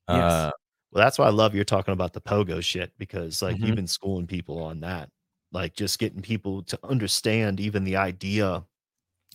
Yes. 0.10 0.32
Uh, 0.32 0.52
Well, 0.92 1.04
that's 1.04 1.20
why 1.20 1.28
I 1.28 1.30
love 1.32 1.54
you're 1.56 1.64
talking 1.64 1.94
about 1.94 2.14
the 2.14 2.22
pogo 2.22 2.62
shit 2.64 2.92
because 2.98 3.42
like 3.44 3.58
Mhm. 3.58 3.68
you've 3.68 3.76
been 3.76 3.88
schooling 3.88 4.28
people 4.28 4.62
on 4.64 4.80
that. 4.82 5.10
Like 5.54 5.74
just 5.76 6.00
getting 6.00 6.22
people 6.22 6.64
to 6.64 6.80
understand 6.84 7.60
even 7.60 7.84
the 7.84 7.98
idea 7.98 8.66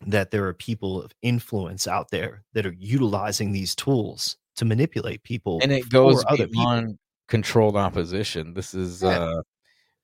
that 0.07 0.31
there 0.31 0.47
are 0.47 0.53
people 0.55 1.01
of 1.03 1.13
influence 1.23 1.87
out 1.89 2.11
there 2.11 2.43
that 2.53 2.67
are 2.67 2.75
utilizing 2.79 3.53
these 3.53 3.75
tools 3.75 4.37
to 4.57 4.65
manipulate 4.65 5.23
people 5.23 5.61
and 5.63 5.73
it 5.73 5.89
goes 5.89 6.23
for 6.23 6.33
other 6.33 6.47
people. 6.47 6.63
beyond 6.65 6.99
controlled 7.29 7.77
opposition. 7.77 8.55
This 8.55 8.75
is 8.75 9.03
Yeah. 9.03 9.21
uh 9.21 9.43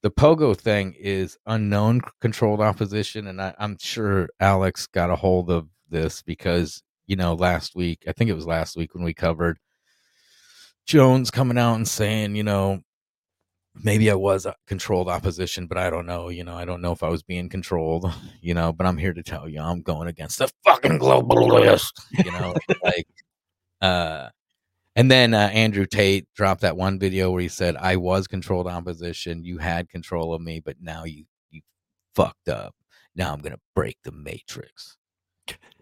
the 0.03 0.11
pogo 0.11 0.57
thing 0.57 0.95
is 0.99 1.39
unknown 1.47 2.01
controlled 2.21 2.61
opposition, 2.61 3.29
and 3.29 3.41
I, 3.41 3.55
I'm 3.57 3.77
sure 3.79 4.29
Alex 4.41 4.89
got 4.89 5.11
a 5.11 5.17
hold 5.17 5.49
of 5.49 5.69
this 5.89 6.23
because 6.23 6.83
you 7.07 7.15
know 7.15 7.35
last 7.35 7.77
week 7.77 8.03
I 8.09 8.13
think 8.13 8.29
it 8.29 8.35
was 8.35 8.47
last 8.47 8.77
week 8.77 8.95
when 8.95 9.05
we 9.05 9.15
covered 9.15 9.59
Jones 10.87 11.31
coming 11.31 11.57
out 11.59 11.75
and 11.77 11.87
saying 11.87 12.35
you 12.35 12.43
know 12.43 12.81
maybe 13.75 14.11
I 14.11 14.15
was 14.15 14.47
a 14.47 14.55
controlled 14.67 15.09
opposition, 15.09 15.67
but 15.67 15.79
I 15.79 15.91
don't 15.91 16.07
know. 16.07 16.29
You 16.29 16.45
know, 16.45 16.55
I 16.55 16.65
don't 16.65 16.81
know 16.81 16.93
if 16.93 17.03
I 17.03 17.09
was 17.09 17.23
being 17.23 17.49
controlled. 17.49 18.13
You 18.45 18.55
know, 18.55 18.73
but 18.73 18.89
I'm 18.89 18.97
here 18.97 19.13
to 19.13 19.23
tell 19.23 19.49
you, 19.49 19.61
I'm 19.61 19.83
going 19.83 20.09
against 20.09 20.41
the 20.41 20.51
fucking 20.65 20.99
globalist. 20.99 21.93
You 22.25 22.33
know, 22.33 22.55
like, 22.83 23.07
uh, 23.81 24.31
and 24.97 25.09
then 25.09 25.33
uh, 25.33 25.49
Andrew 25.53 25.87
Tate 25.87 26.27
dropped 26.35 26.63
that 26.63 26.77
one 26.77 26.99
video 26.99 27.31
where 27.31 27.41
he 27.41 27.47
said, 27.47 27.77
"I 27.77 27.95
was 27.97 28.27
controlled 28.27 28.67
opposition. 28.67 29.45
You 29.45 29.59
had 29.59 29.89
control 29.89 30.35
of 30.35 30.43
me, 30.43 30.59
but 30.59 30.77
now 30.81 31.05
you 31.05 31.27
you 31.51 31.61
fucked 32.17 32.49
up. 32.49 32.75
Now 33.15 33.33
I'm 33.33 33.41
gonna 33.41 33.61
break 33.77 33.99
the 34.03 34.11
matrix." 34.11 34.97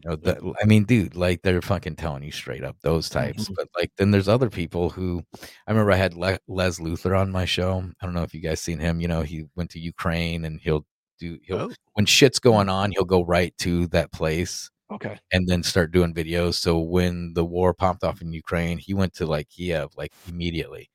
You 0.02 0.10
know, 0.10 0.16
that, 0.16 0.38
I 0.62 0.64
mean, 0.66 0.84
dude, 0.84 1.14
like 1.14 1.42
they're 1.42 1.60
fucking 1.60 1.96
telling 1.96 2.22
you 2.22 2.32
straight 2.32 2.64
up 2.64 2.76
those 2.82 3.08
types. 3.10 3.48
Mhm. 3.48 3.54
But 3.56 3.68
like, 3.76 3.90
then 3.98 4.10
there's 4.10 4.28
other 4.28 4.48
people 4.50 4.88
who 4.90 5.22
I 5.66 5.70
remember 5.72 5.92
I 5.92 5.96
had 5.96 6.14
Le- 6.14 6.38
Les 6.48 6.78
Luthor 6.80 7.18
on 7.18 7.30
my 7.30 7.44
show. 7.44 7.84
I 8.00 8.06
don't 8.06 8.14
know 8.14 8.22
if 8.22 8.32
you 8.34 8.40
guys 8.40 8.60
seen 8.60 8.78
him. 8.78 9.00
You 9.00 9.08
know, 9.08 9.22
he 9.22 9.44
went 9.56 9.70
to 9.72 9.78
Ukraine 9.80 10.44
and 10.46 10.60
he'll 10.60 10.86
do 11.18 11.38
he'll 11.42 11.58
Oh. 11.60 11.72
when 11.94 12.06
shit's 12.06 12.38
going 12.38 12.68
on, 12.70 12.92
he'll 12.92 13.04
go 13.04 13.22
right 13.24 13.54
to 13.58 13.86
that 13.88 14.10
place 14.12 14.70
Okay. 14.90 15.18
and 15.32 15.46
then 15.48 15.62
start 15.62 15.92
doing 15.92 16.14
videos. 16.14 16.54
So 16.54 16.78
when 16.78 17.34
the 17.34 17.44
war 17.44 17.74
popped 17.74 18.02
off 18.04 18.22
in 18.22 18.32
Ukraine, 18.32 18.78
he 18.78 18.94
went 18.94 19.12
to 19.14 19.26
like 19.26 19.48
Kiev 19.50 19.90
like 19.98 20.12
immediately, 20.28 20.88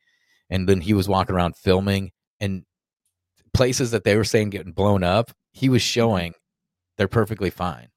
and 0.49 0.67
then 0.67 0.81
he 0.81 0.93
was 0.95 1.07
walking 1.07 1.35
around 1.35 1.55
filming 1.57 2.11
and 2.39 2.63
places 3.53 3.91
that 3.91 4.03
they 4.03 4.17
were 4.17 4.23
saying 4.23 4.49
getting 4.49 4.73
blown 4.73 5.03
up. 5.03 5.31
He 5.53 5.69
was 5.69 5.81
showing 5.81 6.33
they're 6.97 7.07
perfectly 7.07 7.49
fine, 7.49 7.87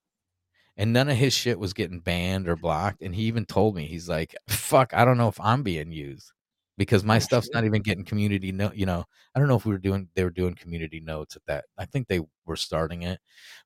and 0.78 0.92
none 0.94 1.10
of 1.10 1.16
his 1.18 1.34
shit 1.34 1.58
was 1.58 1.74
getting 1.74 2.00
banned 2.00 2.48
or 2.48 2.56
blocked. 2.56 3.02
And 3.02 3.14
he 3.14 3.24
even 3.24 3.44
told 3.44 3.74
me 3.76 3.84
he's 3.86 4.08
like, 4.08 4.34
"Fuck, 4.48 4.94
I 4.94 5.04
don't 5.04 5.18
know 5.18 5.28
if 5.28 5.38
I'm 5.40 5.62
being 5.62 5.92
used." 5.92 6.32
Because 6.78 7.04
my 7.04 7.16
Oh, 7.16 7.18
stuff's 7.18 7.48
shit. 7.48 7.54
not 7.54 7.64
even 7.64 7.82
getting 7.82 8.04
community 8.04 8.52
note, 8.52 8.76
you 8.76 8.86
know. 8.86 9.04
I 9.34 9.38
don't 9.40 9.48
know 9.48 9.56
if 9.56 9.66
we 9.66 9.72
were 9.72 9.78
doing 9.78 10.08
they 10.14 10.24
were 10.24 10.30
doing 10.30 10.54
community 10.54 11.00
notes 11.00 11.36
at 11.36 11.42
that. 11.46 11.64
I 11.76 11.84
think 11.86 12.08
they 12.08 12.20
were 12.46 12.56
starting 12.56 13.02
it, 13.02 13.20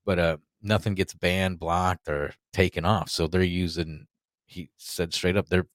but 0.05 0.19
uh 0.19 0.39
nothing 0.63 0.95
gets 0.95 1.15
banned, 1.15 1.59
blocked, 1.61 2.09
or 2.09 2.33
taken 2.53 2.85
off. 2.87 3.11
So 3.11 3.27
they're 3.29 3.43
using. 3.43 4.07
He 4.47 4.71
said 4.79 5.13
straight 5.15 5.37
up, 5.37 5.49
they're 5.49 5.67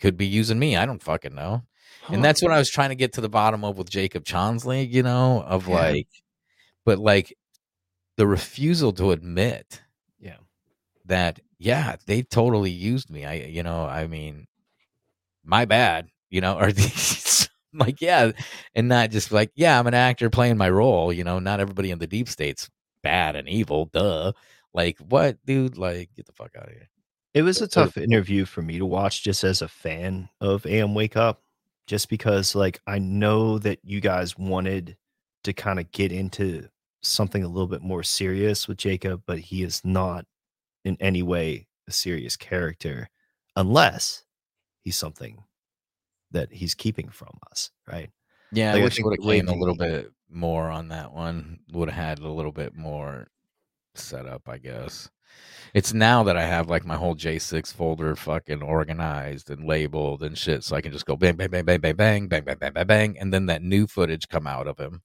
could 0.00 0.16
be 0.16 0.26
using 0.26 0.58
me. 0.58 0.76
I 0.76 0.86
don't 0.86 1.02
fucking 1.02 1.34
know. 1.34 1.64
Huh. 2.02 2.14
And 2.14 2.24
that's 2.24 2.42
what 2.42 2.52
I 2.52 2.58
was 2.58 2.70
trying 2.70 2.90
to 2.90 2.94
get 2.96 3.12
to 3.14 3.20
the 3.20 3.28
bottom 3.28 3.64
of 3.64 3.78
with 3.78 3.90
Jacob 3.90 4.24
Chansley. 4.24 4.88
You 4.90 5.02
know, 5.02 5.42
of 5.42 5.66
Yeah. 5.68 5.74
like, 5.74 6.08
but 6.84 6.98
like 7.00 7.36
the 8.16 8.26
refusal 8.28 8.92
to 8.94 9.10
admit. 9.12 9.82
That 11.06 11.40
yeah 11.58 11.96
they 12.06 12.22
totally 12.22 12.70
used 12.70 13.10
me. 13.10 13.24
I 13.24 13.34
you 13.34 13.62
know 13.62 13.86
I 13.86 14.06
mean, 14.06 14.46
my 15.44 15.64
bad. 15.64 16.08
You 16.30 16.40
know, 16.40 16.58
or 16.60 16.72
these 16.72 17.48
like 17.72 18.00
yeah, 18.00 18.32
and 18.74 18.88
not 18.88 19.10
just 19.10 19.32
like 19.32 19.50
yeah 19.54 19.78
I'm 19.78 19.86
an 19.86 19.94
actor 19.94 20.30
playing 20.30 20.56
my 20.56 20.70
role. 20.70 21.12
You 21.12 21.24
know, 21.24 21.38
not 21.38 21.60
everybody 21.60 21.90
in 21.90 21.98
the 21.98 22.06
deep 22.06 22.28
state's 22.28 22.68
bad 23.02 23.36
and 23.36 23.48
evil. 23.48 23.86
Duh. 23.86 24.32
Like 24.72 24.98
what, 24.98 25.38
dude? 25.46 25.78
Like 25.78 26.10
get 26.14 26.26
the 26.26 26.32
fuck 26.32 26.50
out 26.56 26.66
of 26.66 26.72
here. 26.72 26.88
It 27.34 27.42
was 27.42 27.60
a 27.60 27.66
tough 27.66 27.96
interview 27.96 28.44
for 28.44 28.62
me 28.62 28.78
to 28.78 28.86
watch 28.86 29.24
just 29.24 29.42
as 29.42 29.60
a 29.60 29.68
fan 29.68 30.28
of 30.40 30.66
AM 30.66 30.94
Wake 30.94 31.16
Up, 31.16 31.42
just 31.86 32.08
because 32.08 32.54
like 32.54 32.80
I 32.86 32.98
know 32.98 33.58
that 33.58 33.80
you 33.82 34.00
guys 34.00 34.38
wanted 34.38 34.96
to 35.42 35.52
kind 35.52 35.80
of 35.80 35.90
get 35.90 36.12
into 36.12 36.68
something 37.02 37.42
a 37.42 37.48
little 37.48 37.66
bit 37.66 37.82
more 37.82 38.02
serious 38.02 38.66
with 38.66 38.78
Jacob, 38.78 39.22
but 39.26 39.38
he 39.38 39.62
is 39.62 39.84
not 39.84 40.26
in 40.84 40.96
any 41.00 41.22
way 41.22 41.66
a 41.88 41.92
serious 41.92 42.36
character 42.36 43.08
unless 43.56 44.24
he's 44.80 44.96
something 44.96 45.44
that 46.30 46.52
he's 46.52 46.74
keeping 46.74 47.08
from 47.08 47.38
us, 47.50 47.70
right? 47.90 48.10
Yeah, 48.52 48.72
Like, 48.72 48.76
I 48.76 48.80
I 48.80 48.84
wish 48.84 48.92
it 48.92 48.96
think 48.96 49.06
would 49.06 49.18
have 49.20 49.30
came 49.30 49.48
a 49.48 49.54
little 49.58 49.76
bit 49.76 50.12
more 50.30 50.70
on 50.70 50.88
that 50.88 51.12
one. 51.12 51.60
Would 51.72 51.88
have 51.90 52.04
had 52.04 52.18
a 52.18 52.28
little 52.28 52.52
bit 52.52 52.74
more 52.74 53.28
set 53.94 54.26
up, 54.26 54.48
I 54.48 54.58
guess. 54.58 55.08
It's 55.72 55.92
now 55.92 56.22
that 56.24 56.36
I 56.36 56.44
have 56.46 56.68
like 56.68 56.84
my 56.84 56.94
whole 56.96 57.16
J6 57.16 57.72
folder 57.72 58.14
fucking 58.14 58.62
organized 58.62 59.50
and 59.50 59.64
labeled 59.66 60.22
and 60.22 60.38
shit, 60.38 60.62
so 60.62 60.76
I 60.76 60.80
can 60.80 60.92
just 60.92 61.06
go 61.06 61.16
bang, 61.16 61.34
bang, 61.36 61.50
bang, 61.50 61.64
bang, 61.64 61.80
bang, 61.80 61.96
bang, 61.96 62.28
bang, 62.28 62.44
bang, 62.44 62.58
bang, 62.58 62.72
bang, 62.72 62.86
bang, 62.86 63.18
and 63.18 63.32
then 63.32 63.46
that 63.46 63.62
new 63.62 63.86
footage 63.86 64.28
come 64.28 64.46
out 64.46 64.68
of 64.68 64.78
him, 64.78 65.02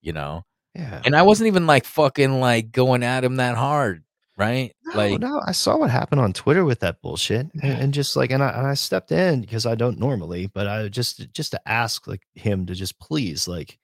you 0.00 0.12
know. 0.12 0.44
Yeah. 0.74 1.02
And 1.04 1.14
I 1.14 1.22
wasn't 1.22 1.48
even 1.48 1.66
like 1.66 1.84
fucking 1.84 2.40
like 2.40 2.72
going 2.72 3.02
at 3.04 3.24
him 3.24 3.36
that 3.36 3.56
hard, 3.56 4.02
right? 4.42 4.74
No, 4.84 4.96
like, 4.96 5.20
no, 5.20 5.40
I 5.46 5.52
saw 5.52 5.76
what 5.76 5.90
happened 5.90 6.20
on 6.20 6.32
Twitter 6.32 6.64
with 6.64 6.80
that 6.80 7.00
bullshit, 7.00 7.48
and, 7.62 7.82
and 7.82 7.94
just 7.94 8.16
like, 8.16 8.30
and 8.30 8.42
I, 8.42 8.50
and 8.50 8.66
I 8.66 8.74
stepped 8.74 9.12
in 9.12 9.40
because 9.40 9.66
I 9.66 9.74
don't 9.74 9.98
normally, 9.98 10.48
but 10.48 10.66
I 10.66 10.88
just 10.88 11.32
just 11.32 11.52
to 11.52 11.68
ask 11.68 12.06
like 12.06 12.22
him 12.34 12.66
to 12.66 12.74
just 12.74 12.98
please 12.98 13.46
like, 13.48 13.78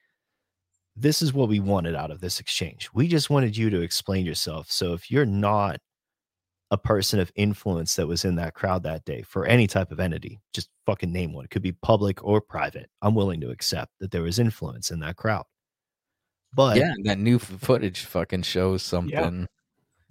this 0.96 1.22
is 1.22 1.32
what 1.32 1.48
we 1.48 1.60
wanted 1.60 1.94
out 1.94 2.10
of 2.10 2.20
this 2.20 2.40
exchange. 2.40 2.90
We 2.92 3.08
just 3.08 3.30
wanted 3.30 3.56
you 3.56 3.70
to 3.70 3.80
explain 3.80 4.26
yourself. 4.26 4.70
So 4.70 4.92
if 4.92 5.10
you're 5.10 5.26
not 5.26 5.80
a 6.70 6.76
person 6.76 7.18
of 7.18 7.32
influence 7.34 7.96
that 7.96 8.06
was 8.06 8.24
in 8.24 8.34
that 8.36 8.54
crowd 8.54 8.82
that 8.82 9.04
day 9.04 9.22
for 9.22 9.46
any 9.46 9.66
type 9.66 9.90
of 9.90 10.00
entity, 10.00 10.38
just 10.52 10.68
fucking 10.84 11.12
name 11.12 11.32
one. 11.32 11.44
It 11.44 11.50
could 11.50 11.62
be 11.62 11.72
public 11.72 12.22
or 12.22 12.40
private. 12.40 12.90
I'm 13.00 13.14
willing 13.14 13.40
to 13.40 13.50
accept 13.50 13.92
that 14.00 14.10
there 14.10 14.22
was 14.22 14.38
influence 14.38 14.90
in 14.90 15.00
that 15.00 15.16
crowd. 15.16 15.44
But 16.52 16.76
yeah, 16.76 16.92
that 17.04 17.18
new 17.18 17.38
footage 17.38 18.04
fucking 18.04 18.42
shows 18.42 18.82
something. 18.82 19.40
Yeah. 19.40 19.46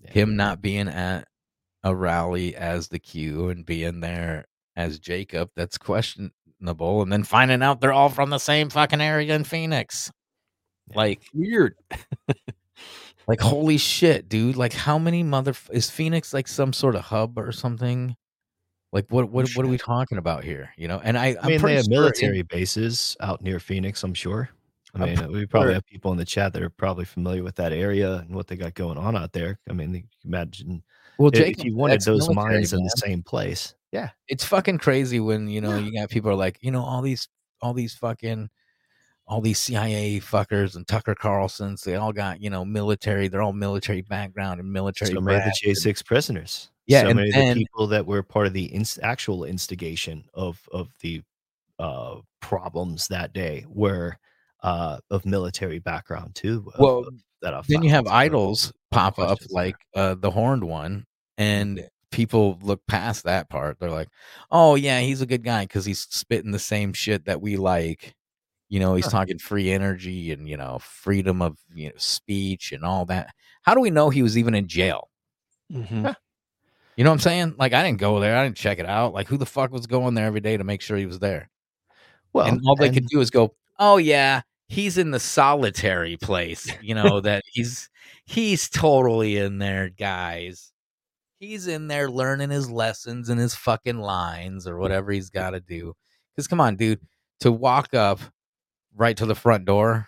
Him 0.09 0.35
not 0.35 0.61
being 0.61 0.87
at 0.87 1.27
a 1.83 1.95
rally 1.95 2.55
as 2.55 2.87
the 2.89 2.99
Q 2.99 3.49
and 3.49 3.65
being 3.65 3.99
there 3.99 4.45
as 4.75 4.99
Jacob, 4.99 5.49
that's 5.55 5.77
questionable. 5.77 7.01
And 7.01 7.11
then 7.11 7.23
finding 7.23 7.63
out 7.63 7.81
they're 7.81 7.93
all 7.93 8.09
from 8.09 8.29
the 8.29 8.37
same 8.37 8.69
fucking 8.69 9.01
area 9.01 9.35
in 9.35 9.43
Phoenix. 9.43 10.11
Like, 10.93 11.21
Weird. 11.33 11.75
like 13.27 13.41
holy 13.41 13.77
shit, 13.77 14.29
dude! 14.29 14.55
Like, 14.55 14.73
how 14.73 14.97
many 14.97 15.23
mother 15.23 15.53
is 15.71 15.89
Phoenix 15.89 16.33
like 16.33 16.47
some 16.47 16.71
sort 16.71 16.95
of 16.95 17.01
hub 17.01 17.37
or 17.37 17.51
something? 17.51 18.15
Like, 18.93 19.05
what 19.09 19.29
what 19.29 19.49
what 19.55 19.65
are 19.65 19.69
we 19.69 19.77
talking 19.77 20.17
about 20.17 20.43
here? 20.43 20.69
You 20.77 20.87
know? 20.87 21.01
And 21.03 21.17
I, 21.17 21.25
I 21.25 21.27
mean, 21.27 21.37
I'm 21.41 21.47
they 21.47 21.53
have 21.53 21.61
sure 21.61 21.69
in- 21.69 21.89
military 21.89 22.41
bases 22.43 23.17
out 23.19 23.41
near 23.41 23.59
Phoenix, 23.59 24.03
I'm 24.03 24.13
sure. 24.13 24.49
I 24.95 25.05
mean, 25.05 25.31
we 25.31 25.45
probably 25.45 25.73
have 25.73 25.85
people 25.85 26.11
in 26.11 26.17
the 26.17 26.25
chat 26.25 26.53
that 26.53 26.61
are 26.61 26.69
probably 26.69 27.05
familiar 27.05 27.43
with 27.43 27.55
that 27.55 27.73
area 27.73 28.17
and 28.19 28.33
what 28.33 28.47
they 28.47 28.55
got 28.55 28.73
going 28.73 28.97
on 28.97 29.15
out 29.15 29.33
there. 29.33 29.59
I 29.69 29.73
mean, 29.73 30.07
imagine 30.25 30.83
well, 31.19 31.29
if, 31.33 31.39
if 31.39 31.63
you 31.63 31.75
wanted 31.75 32.01
those 32.01 32.29
mines 32.29 32.73
in 32.73 32.83
the 32.83 32.89
same 32.97 33.23
place. 33.23 33.75
Yeah. 33.91 34.09
it's 34.27 34.43
fucking 34.43 34.79
crazy 34.79 35.19
when 35.19 35.47
you 35.47 35.61
know 35.61 35.71
Yeah. 35.77 35.85
you 35.85 35.93
got 35.93 36.09
people 36.09 36.29
are 36.29 36.35
like 36.35 36.57
you 36.61 36.71
know 36.71 36.83
all 36.83 37.01
these 37.01 37.27
all 37.61 37.73
these 37.73 37.95
fucking 37.95 38.49
all 39.25 39.41
these 39.41 39.59
CIA 39.59 40.19
fuckers 40.19 40.75
and 40.75 40.87
Tucker 40.87 41.15
Carlsons 41.15 41.83
they 41.83 41.95
all 41.95 42.11
got 42.13 42.41
you 42.41 42.49
know 42.49 42.63
military 42.65 43.27
they're 43.29 43.41
all 43.41 43.53
military 43.53 44.01
background 44.01 44.59
and 44.59 44.71
military 44.71 45.11
So 45.13 45.21
many 45.21 45.37
of 45.37 45.43
the 45.45 45.71
J6 45.71 46.05
prisoners. 46.05 46.69
Yeah, 46.85 47.01
So 47.03 47.07
and 47.09 47.17
many 47.17 47.29
of 47.29 47.55
the 47.55 47.61
people 47.61 47.87
that 47.87 48.05
were 48.05 48.23
part 48.23 48.47
of 48.47 48.53
the 48.53 48.73
inst- 48.73 48.99
actual 49.01 49.45
instigation 49.45 50.25
of 50.33 50.61
of 50.71 50.89
the 51.01 51.23
uh 51.79 52.17
problems 52.41 53.07
that 53.07 53.33
day 53.33 53.65
were 53.69 54.17
uh 54.63 54.97
of 55.09 55.25
military 55.25 55.79
background 55.79 56.35
too. 56.35 56.71
Well, 56.79 57.05
that 57.41 57.53
I 57.53 57.61
then 57.67 57.83
you 57.83 57.89
have 57.91 58.07
idols 58.07 58.73
pop 58.91 59.19
up 59.19 59.39
there. 59.39 59.47
like 59.51 59.75
uh 59.95 60.15
the 60.15 60.31
horned 60.31 60.63
one 60.63 61.05
and 61.37 61.87
people 62.11 62.57
look 62.61 62.81
past 62.87 63.25
that 63.25 63.49
part 63.49 63.77
they're 63.79 63.91
like 63.91 64.07
oh 64.49 64.75
yeah 64.75 65.01
he's 65.01 65.21
a 65.21 65.25
good 65.25 65.43
guy 65.43 65.63
because 65.65 65.85
he's 65.85 65.99
spitting 66.09 66.51
the 66.51 66.57
same 66.57 66.93
shit 66.93 67.25
that 67.25 67.41
we 67.41 67.57
like 67.57 68.15
you 68.69 68.79
know 68.79 68.95
he's 68.95 69.05
Huh. 69.05 69.11
talking 69.11 69.37
free 69.37 69.69
energy 69.71 70.31
and 70.31 70.47
you 70.49 70.57
know 70.57 70.79
freedom 70.81 71.41
of 71.41 71.57
you 71.75 71.89
know 71.89 71.95
speech 71.97 72.71
and 72.71 72.83
all 72.83 73.05
that 73.05 73.35
how 73.63 73.75
do 73.75 73.81
we 73.81 73.89
know 73.91 74.09
he 74.09 74.23
was 74.23 74.37
even 74.37 74.55
in 74.55 74.67
jail 74.67 75.09
Mhm. 75.71 76.15
You 76.95 77.03
know 77.03 77.11
what 77.11 77.15
I'm 77.15 77.19
saying? 77.19 77.55
Like 77.59 77.73
I 77.73 77.83
didn't 77.83 77.99
go 77.99 78.19
there. 78.19 78.35
I 78.37 78.43
didn't 78.45 78.57
check 78.57 78.79
it 78.79 78.85
out. 78.87 79.13
Like 79.13 79.27
who 79.27 79.37
the 79.37 79.45
fuck 79.45 79.71
was 79.71 79.85
going 79.85 80.15
there 80.15 80.25
every 80.25 80.39
day 80.39 80.57
to 80.57 80.63
make 80.63 80.81
sure 80.81 80.97
he 80.97 81.05
was 81.05 81.19
there? 81.19 81.49
Well, 82.33 82.47
and 82.47 82.61
all 82.65 82.75
they 82.75 82.87
could 82.89 83.05
do 83.07 83.19
is 83.19 83.29
go, 83.29 83.53
"Oh 83.79 83.97
yeah, 83.97 84.41
he's 84.67 84.97
in 84.97 85.11
the 85.11 85.19
solitary 85.19 86.17
place." 86.17 86.71
You 86.81 86.95
know 86.95 87.21
that 87.21 87.43
he's 87.51 87.89
he's 88.25 88.69
totally 88.69 89.37
in 89.37 89.59
there, 89.59 89.89
guys. 89.89 90.71
He's 91.39 91.67
in 91.67 91.87
there 91.87 92.09
learning 92.09 92.49
his 92.49 92.69
lessons 92.69 93.29
and 93.29 93.39
his 93.39 93.53
fucking 93.55 93.99
lines 93.99 94.67
or 94.67 94.77
whatever 94.77 95.11
he's 95.11 95.29
got 95.31 95.51
to 95.51 95.59
do. 95.59 95.93
Because 96.35 96.47
come 96.47 96.61
on, 96.61 96.75
dude, 96.75 97.01
to 97.41 97.51
walk 97.51 97.93
up 97.93 98.19
right 98.95 99.15
to 99.17 99.25
the 99.25 99.35
front 99.35 99.65
door 99.65 100.07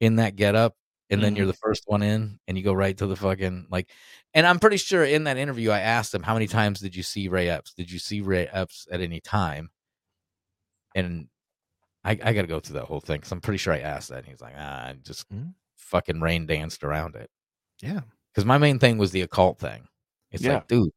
in 0.00 0.16
that 0.16 0.36
getup, 0.36 0.74
and 1.10 1.22
then 1.22 1.36
you're 1.36 1.44
mm-hmm. 1.44 1.52
the 1.52 1.56
first 1.58 1.84
one 1.86 2.02
in, 2.02 2.38
and 2.48 2.58
you 2.58 2.64
go 2.64 2.72
right 2.72 2.96
to 2.98 3.06
the 3.06 3.16
fucking 3.16 3.66
like. 3.70 3.90
And 4.32 4.46
I'm 4.46 4.58
pretty 4.58 4.78
sure 4.78 5.04
in 5.04 5.24
that 5.24 5.36
interview, 5.36 5.70
I 5.70 5.80
asked 5.80 6.14
him, 6.14 6.22
"How 6.22 6.34
many 6.34 6.46
times 6.46 6.80
did 6.80 6.96
you 6.96 7.02
see 7.02 7.28
Ray 7.28 7.48
Epps? 7.48 7.72
Did 7.72 7.90
you 7.90 7.98
see 7.98 8.20
Ray 8.20 8.48
Epps 8.48 8.86
at 8.90 9.00
any 9.00 9.20
time?" 9.20 9.70
And 10.94 11.28
I, 12.04 12.10
I 12.12 12.32
got 12.34 12.42
to 12.42 12.46
go 12.46 12.60
through 12.60 12.74
that 12.74 12.84
whole 12.84 13.00
thing 13.00 13.16
because 13.18 13.32
I'm 13.32 13.40
pretty 13.40 13.58
sure 13.58 13.72
I 13.72 13.78
asked 13.80 14.10
that. 14.10 14.18
And 14.18 14.26
he's 14.26 14.40
like, 14.42 14.54
"Ah, 14.56 14.88
I 14.88 14.92
just 15.02 15.28
Mhm. 15.30 15.54
fucking 15.76 16.20
rain 16.20 16.46
danced 16.46 16.84
around 16.84 17.16
it." 17.16 17.30
yeah. 17.82 18.00
Because 18.32 18.44
my 18.46 18.58
main 18.58 18.78
thing 18.80 18.98
was 18.98 19.12
the 19.12 19.20
occult 19.22 19.58
thing. 19.60 19.86
It's 20.32 20.42
Yeah. 20.42 20.54
like, 20.54 20.66
dude, 20.68 20.90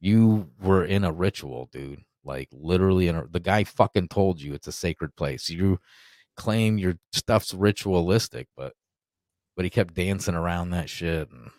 you 0.00 0.50
were 0.60 0.84
in 0.84 1.04
a 1.04 1.12
ritual, 1.12 1.68
dude. 1.72 2.02
Like 2.24 2.48
literally, 2.52 3.08
in 3.08 3.16
a, 3.16 3.26
the 3.28 3.40
guy 3.40 3.64
fucking 3.64 4.08
told 4.08 4.40
you 4.40 4.54
it's 4.54 4.66
a 4.68 4.72
sacred 4.72 5.14
place. 5.16 5.48
You 5.50 5.78
claim 6.36 6.78
your 6.78 6.98
stuff's 7.12 7.54
ritualistic, 7.54 8.48
but 8.56 8.74
but 9.56 9.64
he 9.64 9.70
kept 9.70 9.94
dancing 9.94 10.34
around 10.34 10.70
that 10.70 10.90
shit. 10.90 11.30
And, 11.30 11.50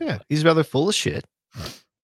Yeah, 0.00 0.18
he's 0.28 0.44
rather 0.44 0.64
full 0.64 0.88
of 0.88 0.94
shit, 0.94 1.24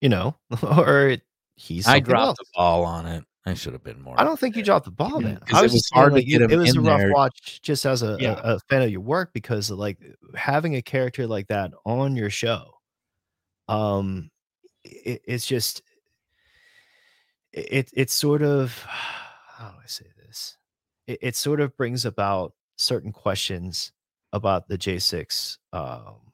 you 0.00 0.08
know, 0.08 0.36
or 0.62 1.16
he's. 1.56 1.86
I 1.86 2.00
dropped 2.00 2.26
else. 2.26 2.38
the 2.38 2.44
ball 2.54 2.84
on 2.84 3.06
it. 3.06 3.24
I 3.46 3.54
should 3.54 3.72
have 3.74 3.84
been 3.84 4.02
more. 4.02 4.18
I 4.20 4.24
don't 4.24 4.38
think 4.38 4.56
you 4.56 4.62
dropped 4.64 4.86
the 4.86 4.90
ball, 4.90 5.20
man. 5.20 5.38
'Cause 5.38 5.56
I 5.56 5.60
it 5.60 5.62
was, 5.64 5.72
was 5.74 5.82
just 5.82 5.94
hard 5.94 6.10
to 6.12 6.16
like, 6.16 6.26
get 6.26 6.42
him 6.42 6.50
It 6.50 6.56
was 6.56 6.70
in 6.72 6.78
a 6.78 6.80
rough 6.82 6.98
there. 6.98 7.12
watch, 7.12 7.60
just 7.62 7.86
as 7.86 8.02
a, 8.02 8.16
Yeah. 8.20 8.40
a, 8.42 8.56
a 8.56 8.58
fan 8.68 8.82
of 8.82 8.90
your 8.90 9.00
work, 9.00 9.32
because 9.32 9.70
like 9.70 9.98
having 10.34 10.74
a 10.74 10.82
character 10.82 11.26
like 11.28 11.46
that 11.48 11.72
on 11.84 12.16
your 12.16 12.30
show, 12.30 12.80
um, 13.68 14.30
it, 14.84 15.22
it's 15.26 15.46
just 15.46 15.82
it 17.52 17.90
it 17.92 18.10
sort 18.10 18.42
of 18.42 18.82
how 18.88 19.70
do 19.70 19.76
I 19.82 19.86
say 19.86 20.06
this? 20.26 20.58
It, 21.06 21.18
it 21.22 21.36
sort 21.36 21.60
of 21.60 21.76
brings 21.76 22.04
about 22.04 22.52
certain 22.76 23.12
questions 23.12 23.92
about 24.32 24.68
the 24.68 24.76
J6 24.76 25.58
um, 25.72 26.32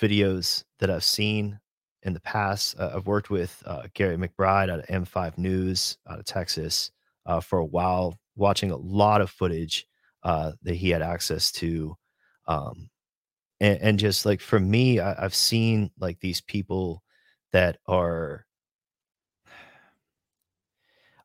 videos 0.00 0.64
that 0.80 0.90
I've 0.90 1.04
seen 1.04 1.60
in 2.02 2.12
the 2.12 2.20
past. 2.20 2.78
Uh, 2.78 2.92
I've 2.94 3.06
worked 3.06 3.30
with 3.30 3.62
uh, 3.66 3.84
Gary 3.94 4.16
McBride 4.16 4.70
out 4.70 4.80
of 4.80 4.86
M5 4.86 5.38
News 5.38 5.98
out 6.08 6.18
of 6.18 6.24
Texas 6.24 6.90
uh, 7.26 7.40
for 7.40 7.58
a 7.58 7.64
while, 7.64 8.18
watching 8.36 8.70
a 8.70 8.76
lot 8.76 9.20
of 9.20 9.30
footage 9.30 9.86
uh, 10.22 10.52
that 10.62 10.74
he 10.74 10.90
had 10.90 11.02
access 11.02 11.52
to. 11.52 11.96
Um, 12.46 12.88
and, 13.60 13.78
and 13.80 13.98
just 13.98 14.26
like 14.26 14.40
for 14.40 14.58
me, 14.58 15.00
I, 15.00 15.24
I've 15.24 15.34
seen 15.34 15.90
like 15.98 16.18
these 16.20 16.40
people 16.40 17.02
that 17.52 17.78
are, 17.86 18.44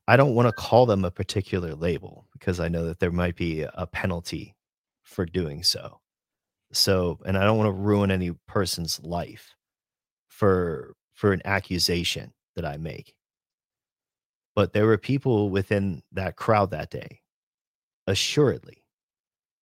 I 0.06 0.16
don't 0.16 0.34
want 0.34 0.48
to 0.48 0.52
call 0.52 0.86
them 0.86 1.04
a 1.04 1.10
particular 1.10 1.74
label 1.74 2.26
because 2.32 2.60
I 2.60 2.68
know 2.68 2.86
that 2.86 2.98
there 2.98 3.10
might 3.10 3.36
be 3.36 3.62
a 3.62 3.86
penalty 3.86 4.54
for 5.02 5.26
doing 5.26 5.62
so. 5.62 6.00
So, 6.72 7.18
and 7.24 7.36
I 7.36 7.44
don't 7.44 7.58
want 7.58 7.68
to 7.68 7.72
ruin 7.72 8.10
any 8.10 8.32
person's 8.46 9.00
life 9.02 9.54
for 10.38 10.94
for 11.14 11.32
an 11.32 11.42
accusation 11.44 12.32
that 12.54 12.64
I 12.64 12.76
make. 12.76 13.12
But 14.54 14.72
there 14.72 14.86
were 14.86 14.96
people 14.96 15.50
within 15.50 16.02
that 16.12 16.36
crowd 16.36 16.70
that 16.70 16.90
day, 16.90 17.22
assuredly, 18.06 18.84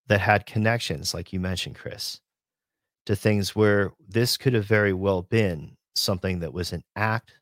that 0.09 0.21
had 0.21 0.45
connections, 0.45 1.15
like 1.15 1.33
you 1.33 1.41
mentioned, 1.41 1.77
Chris, 1.77 2.21
to 3.07 3.17
things 3.17 3.57
where 3.57 3.93
this 4.07 4.37
could 4.37 4.53
have 4.53 4.67
very 4.67 4.93
well 4.93 5.23
been 5.23 5.77
something 5.95 6.41
that 6.41 6.53
was 6.53 6.75
an 6.75 6.85
act 6.95 7.33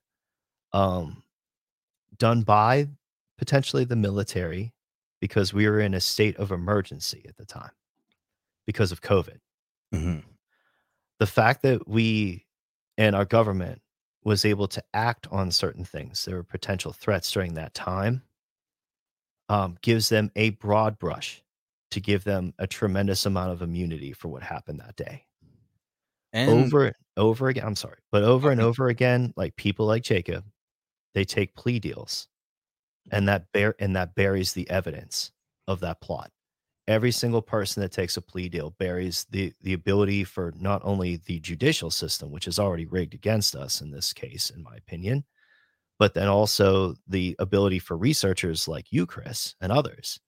um, 0.73 1.25
done 2.17 2.43
by 2.43 2.89
potentially 3.37 3.85
the 3.85 3.97
military 3.97 4.73
because 5.21 5.53
we 5.53 5.69
were 5.69 5.81
in 5.81 5.95
a 5.95 6.01
state 6.01 6.37
of 6.37 6.53
emergency 6.53 7.25
at 7.29 7.37
the 7.37 7.45
time 7.45 7.73
because 8.65 8.93
of 8.93 9.01
COVID. 9.01 9.39
Mhm. 9.93 10.23
The 11.19 11.27
fact 11.27 11.63
that 11.63 11.89
we 11.89 12.47
and 12.99 13.15
our 13.17 13.25
government 13.25 13.81
was 14.25 14.45
able 14.45 14.69
to 14.69 14.83
act 14.95 15.27
on 15.31 15.51
certain 15.51 15.85
things, 15.85 16.25
there 16.25 16.37
were 16.37 16.43
potential 16.45 16.93
threats 16.93 17.31
during 17.31 17.55
that 17.55 17.75
time, 17.75 18.23
um, 19.49 19.77
gives 19.83 20.09
them 20.09 20.31
a 20.37 20.51
broad 20.51 20.99
brush 20.99 21.43
to 21.91 22.01
give 22.01 22.25
them 22.25 22.55
a 22.59 22.67
tremendous 22.67 23.27
amount 23.27 23.53
of 23.53 23.63
immunity 23.63 24.13
for 24.13 24.29
what 24.29 24.43
happened 24.43 24.81
that 24.81 24.97
day. 24.97 25.27
and 26.33 26.51
over 26.51 26.87
and 26.87 26.97
over 27.17 27.49
again. 27.49 27.65
I'm 27.67 27.77
sorry, 27.77 27.99
but 28.11 28.25
over 28.25 28.51
and 28.51 28.61
over 28.61 28.89
again, 28.89 29.33
like 29.37 29.57
people 29.57 29.87
like 29.87 30.03
Jacob, 30.03 30.45
they 31.15 31.25
take 31.25 31.55
plea 31.55 31.79
deals, 31.79 32.29
and 33.11 33.29
that 33.29 33.53
bear 33.53 33.75
and 33.79 33.97
that 33.97 34.15
buries 34.15 34.53
the 34.55 34.69
evidence 34.71 35.33
of 35.69 35.81
that 35.81 36.01
plot. 36.01 36.31
Every 36.87 37.13
single 37.13 37.41
person 37.41 37.81
that 37.83 37.93
takes 37.93 38.17
a 38.17 38.23
plea 38.23 38.49
deal 38.49 38.71
buries 38.79 39.27
the 39.31 39.53
the 39.63 39.73
ability 39.73 40.25
for 40.25 40.53
not 40.57 40.83
only 40.85 41.17
the 41.17 41.41
judicial 41.41 41.91
system, 41.91 42.31
which 42.31 42.47
is 42.47 42.59
already 42.59 42.87
rigged 42.87 43.15
against 43.15 43.55
us 43.55 43.81
in 43.81 43.91
this 43.91 44.13
case, 44.13 44.51
in 44.51 44.63
my 44.63 44.77
opinion, 44.77 45.25
but 45.99 46.15
then 46.15 46.29
also 46.29 46.95
the 47.09 47.35
ability 47.39 47.79
for 47.79 47.97
researchers 47.97 48.69
like 48.69 48.93
you, 48.93 49.07
Chris, 49.07 49.55
and 49.61 49.73
others 49.73 50.21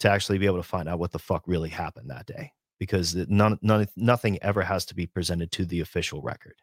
to 0.00 0.10
actually 0.10 0.38
be 0.38 0.46
able 0.46 0.56
to 0.56 0.62
find 0.64 0.88
out 0.88 0.98
what 0.98 1.12
the 1.12 1.18
fuck 1.18 1.44
really 1.46 1.68
happened 1.68 2.10
that 2.10 2.26
day 2.26 2.50
because 2.80 3.14
none, 3.14 3.56
none 3.62 3.86
nothing 3.94 4.36
ever 4.42 4.62
has 4.62 4.84
to 4.84 4.96
be 4.96 5.06
presented 5.06 5.52
to 5.52 5.64
the 5.64 5.80
official 5.80 6.20
record. 6.20 6.56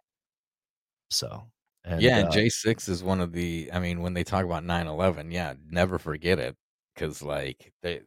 So, 1.09 1.45
and 1.85 2.01
yeah, 2.01 2.17
and 2.17 2.27
uh, 2.27 2.31
J6 2.31 2.89
is 2.89 3.01
one 3.01 3.21
of 3.21 3.31
the. 3.31 3.69
I 3.71 3.79
mean, 3.79 4.01
when 4.01 4.13
they 4.13 4.25
talk 4.25 4.43
about 4.43 4.65
9/11, 4.65 5.31
yeah, 5.31 5.53
never 5.69 5.97
forget 5.97 6.37
it 6.37 6.57
because 6.93 7.21
like 7.21 7.71
they 7.81 8.01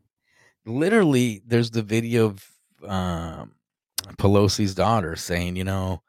literally 0.66 1.42
there's 1.47 1.70
the 1.70 1.82
video 1.82 2.26
of 2.26 2.47
um, 2.89 3.55
Pelosi's 4.18 4.74
daughter 4.74 5.16
saying, 5.16 5.57
you 5.57 5.65
know, 5.65 6.02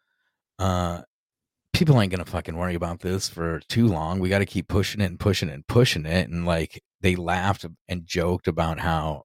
uh, 0.60 1.02
people 1.74 2.00
ain't 2.02 2.12
gonna 2.12 2.26
fucking 2.26 2.58
worry 2.58 2.76
about 2.76 3.02
this 3.02 3.30
for 3.30 3.60
too 3.70 3.88
long. 3.88 4.20
We 4.20 4.30
got 4.30 4.40
to 4.40 4.46
keep 4.46 4.68
pushing 4.68 5.02
it 5.02 5.06
and 5.06 5.20
pushing 5.20 5.50
it 5.50 5.54
and 5.54 5.68
pushing 5.68 6.06
it, 6.06 6.30
and 6.30 6.46
like 6.46 6.82
they 7.02 7.16
laughed 7.16 7.66
and 7.88 8.06
joked 8.06 8.48
about 8.48 8.80
how 8.80 9.24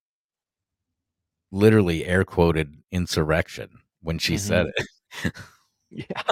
literally 1.50 2.04
air 2.04 2.24
quoted 2.24 2.74
insurrection 2.92 3.70
when 4.02 4.18
she 4.18 4.38
said 4.38 4.66
it. 4.76 5.32
Yeah. 5.90 6.22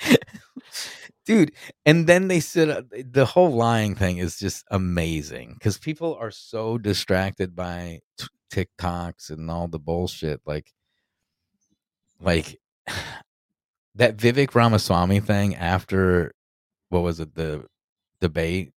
dude 1.26 1.52
and 1.86 2.06
then 2.06 2.28
they 2.28 2.40
said 2.40 2.68
uh, 2.70 2.82
the 3.10 3.24
whole 3.26 3.50
lying 3.52 3.94
thing 3.94 4.18
is 4.18 4.38
just 4.38 4.64
amazing 4.70 5.54
because 5.54 5.78
people 5.78 6.16
are 6.20 6.30
so 6.30 6.78
distracted 6.78 7.54
by 7.54 8.00
t- 8.18 8.26
tiktoks 8.54 9.30
and 9.30 9.50
all 9.50 9.68
the 9.68 9.78
bullshit 9.78 10.40
like 10.46 10.72
like 12.20 12.58
that 13.94 14.16
vivek 14.16 14.54
ramaswamy 14.54 15.20
thing 15.20 15.54
after 15.56 16.32
what 16.90 17.02
was 17.02 17.20
it 17.20 17.34
the 17.34 17.64
debate? 18.20 18.72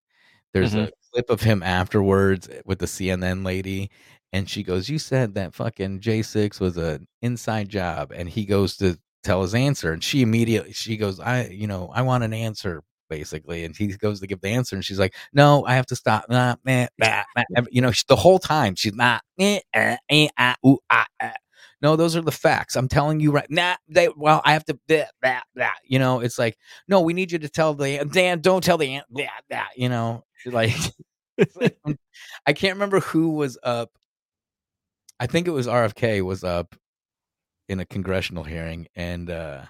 There's 0.53 0.73
mm-hmm. 0.73 0.85
a 0.85 0.91
clip 1.13 1.29
of 1.29 1.41
him 1.41 1.61
afterwards 1.61 2.49
eh, 2.49 2.61
with 2.65 2.79
the 2.79 2.85
cnn 2.85 3.45
lady 3.45 3.89
and 4.33 4.49
she 4.49 4.61
goes 4.61 4.89
you 4.89 4.99
said 4.99 5.35
that 5.35 5.53
fucking 5.53 5.99
j6 5.99 6.59
was 6.59 6.77
an 6.77 7.07
inside 7.21 7.69
job 7.69 8.11
and 8.13 8.27
he 8.27 8.45
goes 8.45 8.75
to 8.77 8.97
tell 9.23 9.41
his 9.41 9.55
answer 9.55 9.93
and 9.93 10.03
she 10.03 10.21
immediately 10.21 10.73
she 10.73 10.97
goes 10.97 11.19
i 11.19 11.45
you 11.45 11.65
know 11.65 11.89
i 11.93 12.01
want 12.01 12.23
an 12.23 12.33
answer 12.33 12.83
basically 13.09 13.63
and 13.63 13.75
he 13.75 13.87
goes 13.87 14.19
to 14.19 14.27
give 14.27 14.41
the 14.41 14.49
answer 14.49 14.75
and 14.75 14.85
she's 14.85 14.99
like 14.99 15.15
no 15.33 15.65
i 15.65 15.75
have 15.75 15.85
to 15.85 15.95
stop 15.95 16.25
nah, 16.29 16.55
nah, 16.65 16.87
nah, 16.97 17.23
nah. 17.35 17.63
you 17.69 17.81
know 17.81 17.91
the 18.07 18.15
whole 18.15 18.39
time 18.39 18.75
she's 18.75 18.93
not 18.93 19.21
eh, 19.39 19.59
eh, 19.73 19.97
eh, 20.09 20.27
ah, 20.37 20.55
ooh, 20.65 20.77
ah, 20.89 21.05
ah. 21.21 21.33
no 21.81 21.95
those 21.95 22.15
are 22.15 22.21
the 22.21 22.31
facts 22.31 22.75
i'm 22.75 22.87
telling 22.87 23.19
you 23.19 23.31
right 23.31 23.49
nah 23.49 23.75
they 23.87 24.09
well 24.15 24.41
i 24.45 24.53
have 24.53 24.65
to 24.65 24.77
blah, 24.87 25.03
blah, 25.21 25.41
blah. 25.55 25.69
you 25.85 25.99
know 25.99 26.19
it's 26.19 26.37
like 26.37 26.57
no 26.87 27.01
we 27.01 27.13
need 27.13 27.31
you 27.31 27.39
to 27.39 27.49
tell 27.49 27.73
the 27.73 28.03
dan 28.11 28.39
don't 28.39 28.63
tell 28.63 28.77
the 28.77 29.01
blah, 29.09 29.25
blah, 29.49 29.65
you 29.75 29.89
know 29.89 30.23
like 30.45 30.75
like, 31.55 31.77
i 32.45 32.53
can't 32.53 32.75
remember 32.75 32.99
who 32.99 33.31
was 33.31 33.57
up 33.63 33.91
i 35.19 35.27
think 35.27 35.47
it 35.47 35.51
was 35.51 35.67
rfk 35.67 36.21
was 36.21 36.43
up 36.43 36.75
in 37.69 37.79
a 37.79 37.85
congressional 37.85 38.43
hearing 38.43 38.87
and 38.95 39.29
uh 39.29 39.63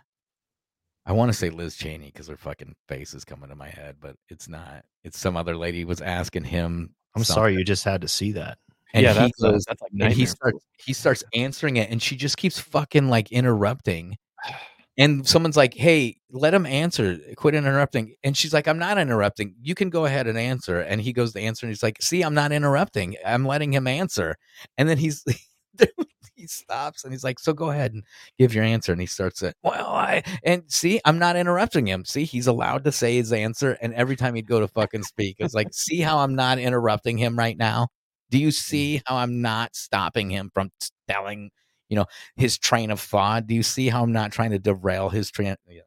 I 1.07 1.13
want 1.13 1.31
to 1.31 1.37
say 1.37 1.49
Liz 1.49 1.77
Cheney 1.77 2.07
because 2.07 2.27
her 2.27 2.35
fucking 2.35 2.75
face 2.89 3.13
is 3.13 3.23
coming 3.23 3.47
to 3.47 3.55
my 3.55 3.69
head, 3.69 3.95
but 4.01 4.17
it's 4.27 4.49
not. 4.49 4.83
It's 5.05 5.17
some 5.17 5.37
other 5.37 5.55
lady 5.55 5.85
was 5.85 6.01
asking 6.01 6.43
him. 6.43 6.93
I'm 7.15 7.23
something, 7.23 7.41
sorry 7.41 7.53
you 7.53 7.63
just 7.63 7.85
had 7.85 8.01
to 8.01 8.09
see 8.09 8.33
that. 8.33 8.57
And 8.93 9.03
yeah, 9.03 9.13
he 9.13 9.19
that's 9.19 9.41
goes, 9.41 9.65
that's 9.65 9.81
like 9.81 9.91
and 10.01 10.13
he 10.13 10.25
starts 10.25 10.59
he 10.77 10.91
starts 10.91 11.23
answering 11.33 11.77
it, 11.77 11.89
and 11.89 12.01
she 12.01 12.17
just 12.17 12.35
keeps 12.35 12.59
fucking 12.59 13.07
like 13.07 13.31
interrupting. 13.31 14.17
And 14.99 15.27
someone's 15.27 15.55
like, 15.55 15.75
"Hey, 15.75 16.17
let 16.31 16.55
him 16.55 16.65
answer. 16.65 17.19
Quit 17.35 17.53
interrupting." 17.53 18.15
And 18.23 18.35
she's 18.35 18.51
like, 18.51 18.67
"I'm 18.67 18.79
not 18.79 18.97
interrupting. 18.97 19.53
You 19.61 19.75
can 19.75 19.91
go 19.91 20.05
ahead 20.05 20.25
and 20.25 20.39
answer." 20.39 20.79
And 20.79 20.99
he 20.99 21.13
goes 21.13 21.33
to 21.33 21.39
answer, 21.39 21.67
and 21.67 21.69
he's 21.71 21.83
like, 21.83 22.01
"See, 22.01 22.23
I'm 22.23 22.33
not 22.33 22.51
interrupting. 22.51 23.15
I'm 23.23 23.45
letting 23.45 23.71
him 23.71 23.85
answer." 23.85 24.37
And 24.75 24.89
then 24.89 24.97
he's 24.97 25.23
he 26.35 26.47
stops 26.47 27.03
and 27.03 27.13
he's 27.13 27.23
like, 27.23 27.39
"So 27.39 27.53
go 27.53 27.69
ahead 27.71 27.93
and 27.93 28.03
give 28.37 28.53
your 28.53 28.63
answer." 28.63 28.91
And 28.91 29.01
he 29.01 29.07
starts 29.07 29.41
it. 29.41 29.55
Well, 29.63 29.87
I 29.87 30.23
and 30.43 30.63
see, 30.67 31.01
I'm 31.05 31.19
not 31.19 31.35
interrupting 31.35 31.87
him. 31.87 32.05
See, 32.05 32.23
he's 32.25 32.47
allowed 32.47 32.83
to 32.85 32.91
say 32.91 33.15
his 33.17 33.33
answer, 33.33 33.77
and 33.81 33.93
every 33.93 34.15
time 34.15 34.35
he'd 34.35 34.47
go 34.47 34.59
to 34.59 34.67
fucking 34.67 35.03
speak, 35.03 35.37
it's 35.39 35.53
like, 35.53 35.69
"See 35.71 36.01
how 36.01 36.19
I'm 36.19 36.35
not 36.35 36.59
interrupting 36.59 37.17
him 37.17 37.37
right 37.37 37.57
now? 37.57 37.87
Do 38.29 38.37
you 38.39 38.51
see 38.51 39.01
how 39.05 39.17
I'm 39.17 39.41
not 39.41 39.75
stopping 39.75 40.29
him 40.29 40.51
from 40.53 40.69
telling, 41.07 41.49
you 41.89 41.95
know, 41.95 42.05
his 42.35 42.57
train 42.57 42.91
of 42.91 42.99
thought? 42.99 43.47
Do 43.47 43.55
you 43.55 43.63
see 43.63 43.87
how 43.89 44.03
I'm 44.03 44.11
not 44.11 44.31
trying 44.31 44.51
to 44.51 44.59
derail 44.59 45.09
his 45.09 45.31
train?" 45.31 45.55
Yeah, 45.67 45.81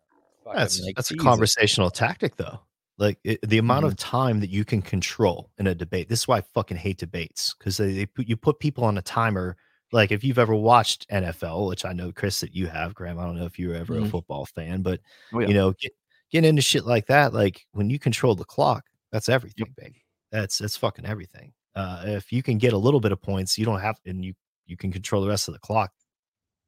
That's 0.52 0.80
like, 0.80 0.96
that's 0.96 1.10
a 1.10 1.16
conversational 1.16 1.90
tactic, 1.90 2.36
though. 2.36 2.60
Like 2.98 3.18
it, 3.24 3.40
the 3.42 3.58
amount 3.58 3.84
Mm-hmm. 3.84 3.86
of 3.86 3.96
time 3.96 4.40
that 4.40 4.50
you 4.50 4.64
can 4.64 4.82
control 4.82 5.50
in 5.58 5.66
a 5.66 5.74
debate. 5.74 6.08
This 6.08 6.20
is 6.20 6.28
why 6.28 6.38
I 6.38 6.40
fucking 6.42 6.76
hate 6.76 6.98
debates 6.98 7.54
because 7.58 7.78
they, 7.78 7.92
they 7.94 8.06
put 8.06 8.28
you 8.28 8.36
put 8.36 8.58
people 8.58 8.84
on 8.84 8.98
a 8.98 9.02
timer. 9.02 9.56
Like 9.92 10.12
if 10.12 10.22
you've 10.22 10.38
ever 10.38 10.54
watched 10.54 11.08
NFL, 11.10 11.68
which 11.68 11.84
I 11.84 11.92
know 11.92 12.12
Chris 12.12 12.40
that 12.40 12.54
you 12.54 12.66
have, 12.68 12.94
Graham. 12.94 13.18
I 13.18 13.24
don't 13.24 13.36
know 13.36 13.44
if 13.46 13.58
you 13.58 13.68
were 13.70 13.74
ever 13.74 13.94
a 13.98 14.02
Mhm. 14.02 14.10
football 14.10 14.46
fan, 14.46 14.82
but 14.82 15.00
Oh, 15.32 15.40
yeah. 15.40 15.48
you 15.48 15.54
know, 15.54 15.72
get 15.72 15.92
get 16.30 16.44
into 16.44 16.62
shit 16.62 16.86
like 16.86 17.06
that. 17.06 17.32
Like 17.34 17.66
when 17.72 17.90
you 17.90 17.98
control 17.98 18.34
the 18.36 18.44
clock, 18.44 18.84
that's 19.10 19.28
everything, 19.28 19.74
baby. 19.76 20.04
That's 20.30 20.58
that's 20.58 20.76
fucking 20.76 21.06
everything. 21.06 21.52
Uh, 21.74 22.02
if 22.06 22.32
you 22.32 22.42
can 22.42 22.58
get 22.58 22.72
a 22.72 22.78
little 22.78 23.00
bit 23.00 23.12
of 23.12 23.20
points, 23.20 23.58
you 23.58 23.64
don't 23.64 23.80
have, 23.80 23.98
and 24.06 24.24
you 24.24 24.34
you 24.66 24.76
can 24.76 24.92
control 24.92 25.22
the 25.22 25.28
rest 25.28 25.48
of 25.48 25.54
the 25.54 25.60
clock. 25.60 25.92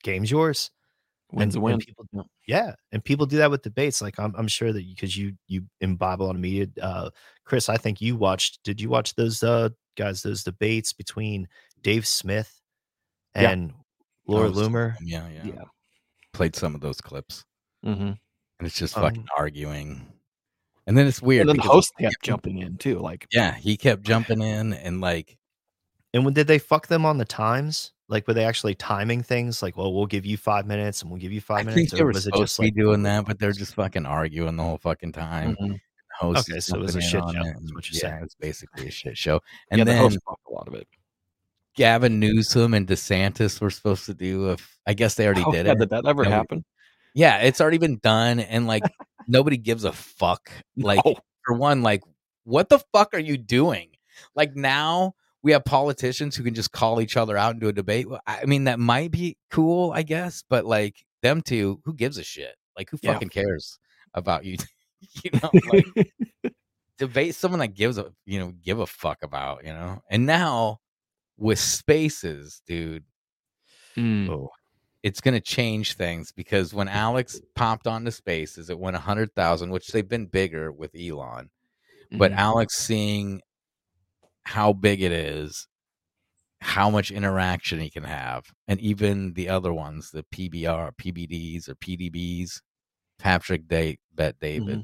Game's 0.02 0.30
yours. 0.30 0.70
Wins 1.30 1.54
a 1.56 1.60
win. 1.60 1.78
people, 1.78 2.06
yeah, 2.46 2.74
and 2.90 3.02
people 3.02 3.24
do 3.24 3.38
that 3.38 3.50
with 3.50 3.62
debates. 3.62 4.02
Like 4.02 4.18
I'm, 4.18 4.34
I'm 4.36 4.48
sure 4.48 4.70
that 4.72 4.84
because 4.86 5.16
you 5.16 5.32
you 5.46 5.64
imbibe 5.80 6.20
a 6.20 6.24
lot 6.24 6.34
of 6.34 6.40
media. 6.42 6.66
Uh, 6.82 7.08
Chris, 7.44 7.68
I 7.70 7.76
think 7.78 8.00
you 8.02 8.16
watched. 8.16 8.62
Did 8.64 8.80
you 8.82 8.90
watch 8.90 9.14
those 9.14 9.42
uh 9.42 9.70
guys? 9.96 10.22
Those 10.22 10.42
debates 10.44 10.92
between 10.92 11.48
Dave 11.80 12.06
Smith 12.06 12.60
Yeah. 13.36 13.50
and 13.50 13.72
Laura 14.26 14.48
Oh, 14.48 14.52
Loomer. 14.52 14.94
Yeah, 15.02 15.28
yeah. 15.28 15.44
Yeah. 15.44 15.62
Played 16.32 16.56
some 16.56 16.74
of 16.74 16.80
those 16.80 17.00
clips, 17.00 17.44
Mm-hmm. 17.84 18.02
and 18.02 18.18
it's 18.60 18.78
just 18.78 18.94
fucking 18.94 19.20
Um, 19.22 19.26
arguing. 19.36 20.06
And 20.86 20.96
then 20.98 21.06
it's 21.06 21.22
weird. 21.22 21.42
And 21.42 21.50
then 21.50 21.56
the 21.56 21.62
host 21.72 21.92
kept 21.98 22.22
jumping 22.22 22.58
in 22.58 22.76
too. 22.76 22.98
Like, 22.98 23.26
Yeah, 23.32 23.54
he 23.54 23.76
kept 23.76 24.02
jumping 24.02 24.42
in 24.42 24.72
and 24.72 25.00
like 25.00 25.38
And 26.14 26.24
when 26.24 26.34
did 26.34 26.46
they 26.46 26.58
fuck 26.58 26.88
them 26.88 27.06
on 27.06 27.18
the 27.18 27.24
times? 27.24 27.92
Like, 28.08 28.26
were 28.28 28.34
they 28.34 28.44
actually 28.44 28.74
timing 28.74 29.22
things? 29.22 29.62
Like, 29.62 29.76
well, 29.76 29.94
we'll 29.94 30.06
give 30.06 30.26
you 30.26 30.36
five 30.36 30.66
minutes 30.66 31.00
and 31.00 31.10
we'll 31.10 31.20
give 31.20 31.32
you 31.32 31.40
five 31.40 31.60
I 31.60 31.64
think 31.72 31.74
minutes. 31.76 31.92
they 31.92 32.00
or 32.00 32.04
were 32.04 32.08
was 32.08 32.16
it 32.18 32.22
supposed 32.24 32.42
just 32.42 32.56
to 32.56 32.62
be 32.62 32.66
like 32.68 32.74
doing 32.74 33.02
that, 33.04 33.24
but 33.26 33.38
they're 33.38 33.52
just 33.52 33.74
fucking 33.74 34.04
arguing 34.06 34.56
the 34.56 34.62
whole 34.62 34.76
fucking 34.78 35.12
time. 35.12 35.56
Mhm. 35.60 35.80
Host 36.18 36.50
Okay, 36.50 36.60
so 36.60 36.76
it 36.76 36.80
was 36.82 36.94
a 36.96 37.00
shit 37.00 37.22
show, 37.22 37.28
it, 37.30 37.56
is 37.62 37.72
what 37.74 37.90
you're 37.90 37.96
yeah, 38.02 38.14
saying. 38.16 38.24
it's 38.24 38.34
basically 38.34 38.86
a 38.88 38.90
shit 38.90 39.16
show. 39.16 39.40
And 39.70 39.78
yeah, 39.78 39.84
the 39.84 39.92
then 39.92 40.00
host 40.02 40.18
fucked 40.28 40.46
a 40.48 40.52
lot 40.52 40.68
of 40.68 40.74
it. 40.74 40.86
Gavin 41.76 42.18
Newsom 42.20 42.74
and 42.74 42.86
DeSantis 42.86 43.60
were 43.60 43.70
supposed 43.70 44.06
to 44.06 44.14
do 44.14 44.50
If 44.50 44.78
I 44.86 44.94
guess 44.94 45.14
they 45.14 45.24
already 45.26 45.44
Oh, 45.46 45.52
did 45.52 45.66
yeah, 45.66 45.72
it. 45.72 45.78
Did 45.78 45.90
that 45.90 46.04
ever 46.06 46.22
Nobody- 46.24 46.30
happen? 46.30 46.64
Yeah, 47.14 47.38
it's 47.38 47.60
already 47.60 47.76
been 47.78 47.98
done, 47.98 48.40
and 48.40 48.66
like 48.66 48.82
nobody 49.28 49.56
gives 49.58 49.84
a 49.84 49.92
fuck. 49.92 50.50
Like 50.76 51.04
No. 51.04 51.14
for 51.44 51.54
one, 51.54 51.82
like 51.82 52.02
what 52.44 52.68
the 52.70 52.78
fuck 52.92 53.12
are 53.14 53.18
you 53.18 53.36
doing? 53.36 53.90
Like 54.34 54.56
now 54.56 55.14
we 55.42 55.52
have 55.52 55.64
politicians 55.64 56.36
who 56.36 56.42
can 56.44 56.54
just 56.54 56.72
call 56.72 57.00
each 57.00 57.16
other 57.16 57.36
out 57.36 57.50
and 57.52 57.60
do 57.60 57.68
a 57.68 57.72
debate. 57.72 58.06
I 58.26 58.44
mean, 58.46 58.64
that 58.64 58.78
might 58.78 59.10
be 59.10 59.36
cool, 59.50 59.92
I 59.92 60.02
guess, 60.02 60.42
but 60.48 60.64
like 60.64 61.04
them 61.22 61.42
two, 61.42 61.80
who 61.84 61.92
gives 61.94 62.16
a 62.16 62.22
shit? 62.24 62.54
Like 62.78 62.88
who 62.90 62.98
Yeah. 63.02 63.12
fucking 63.12 63.28
cares 63.28 63.78
about 64.14 64.44
you? 64.46 64.56
you 65.24 65.30
know, 65.42 65.50
like 65.70 66.12
debate 66.98 67.34
someone 67.34 67.60
that 67.60 67.74
gives 67.74 67.98
a 67.98 68.12
you 68.24 68.38
know 68.38 68.52
give 68.62 68.78
a 68.78 68.86
fuck 68.86 69.22
about 69.22 69.64
you 69.66 69.72
know. 69.72 70.02
And 70.10 70.24
now 70.26 70.78
with 71.42 71.58
spaces, 71.58 72.62
dude, 72.66 73.04
Mm. 73.96 74.30
Oh, 74.30 74.50
it's 75.02 75.20
going 75.20 75.34
to 75.34 75.40
change 75.40 75.94
things 75.94 76.32
because 76.32 76.72
when 76.72 76.88
Alex 76.88 77.40
popped 77.54 77.86
onto 77.86 78.10
spaces, 78.10 78.70
it 78.70 78.78
went 78.78 78.94
100,000, 78.96 79.70
which 79.70 79.88
they've 79.88 80.08
been 80.08 80.26
bigger 80.26 80.72
with 80.72 80.94
Elon. 80.94 81.50
But 82.12 82.32
Mhm. 82.32 82.36
Alex 82.38 82.76
seeing 82.76 83.42
how 84.44 84.72
big 84.72 85.02
it 85.02 85.12
is, 85.12 85.68
how 86.60 86.88
much 86.88 87.10
interaction 87.10 87.80
he 87.80 87.90
can 87.90 88.04
have, 88.04 88.44
and 88.68 88.80
even 88.80 89.34
the 89.34 89.48
other 89.48 89.74
ones, 89.74 90.10
the 90.10 90.22
PBR, 90.24 90.92
PBDs, 90.92 91.68
or 91.68 91.74
PDBs, 91.74 92.62
Patrick 93.18 93.66
Day, 93.68 93.98
Bet 94.14 94.38
David, 94.40 94.78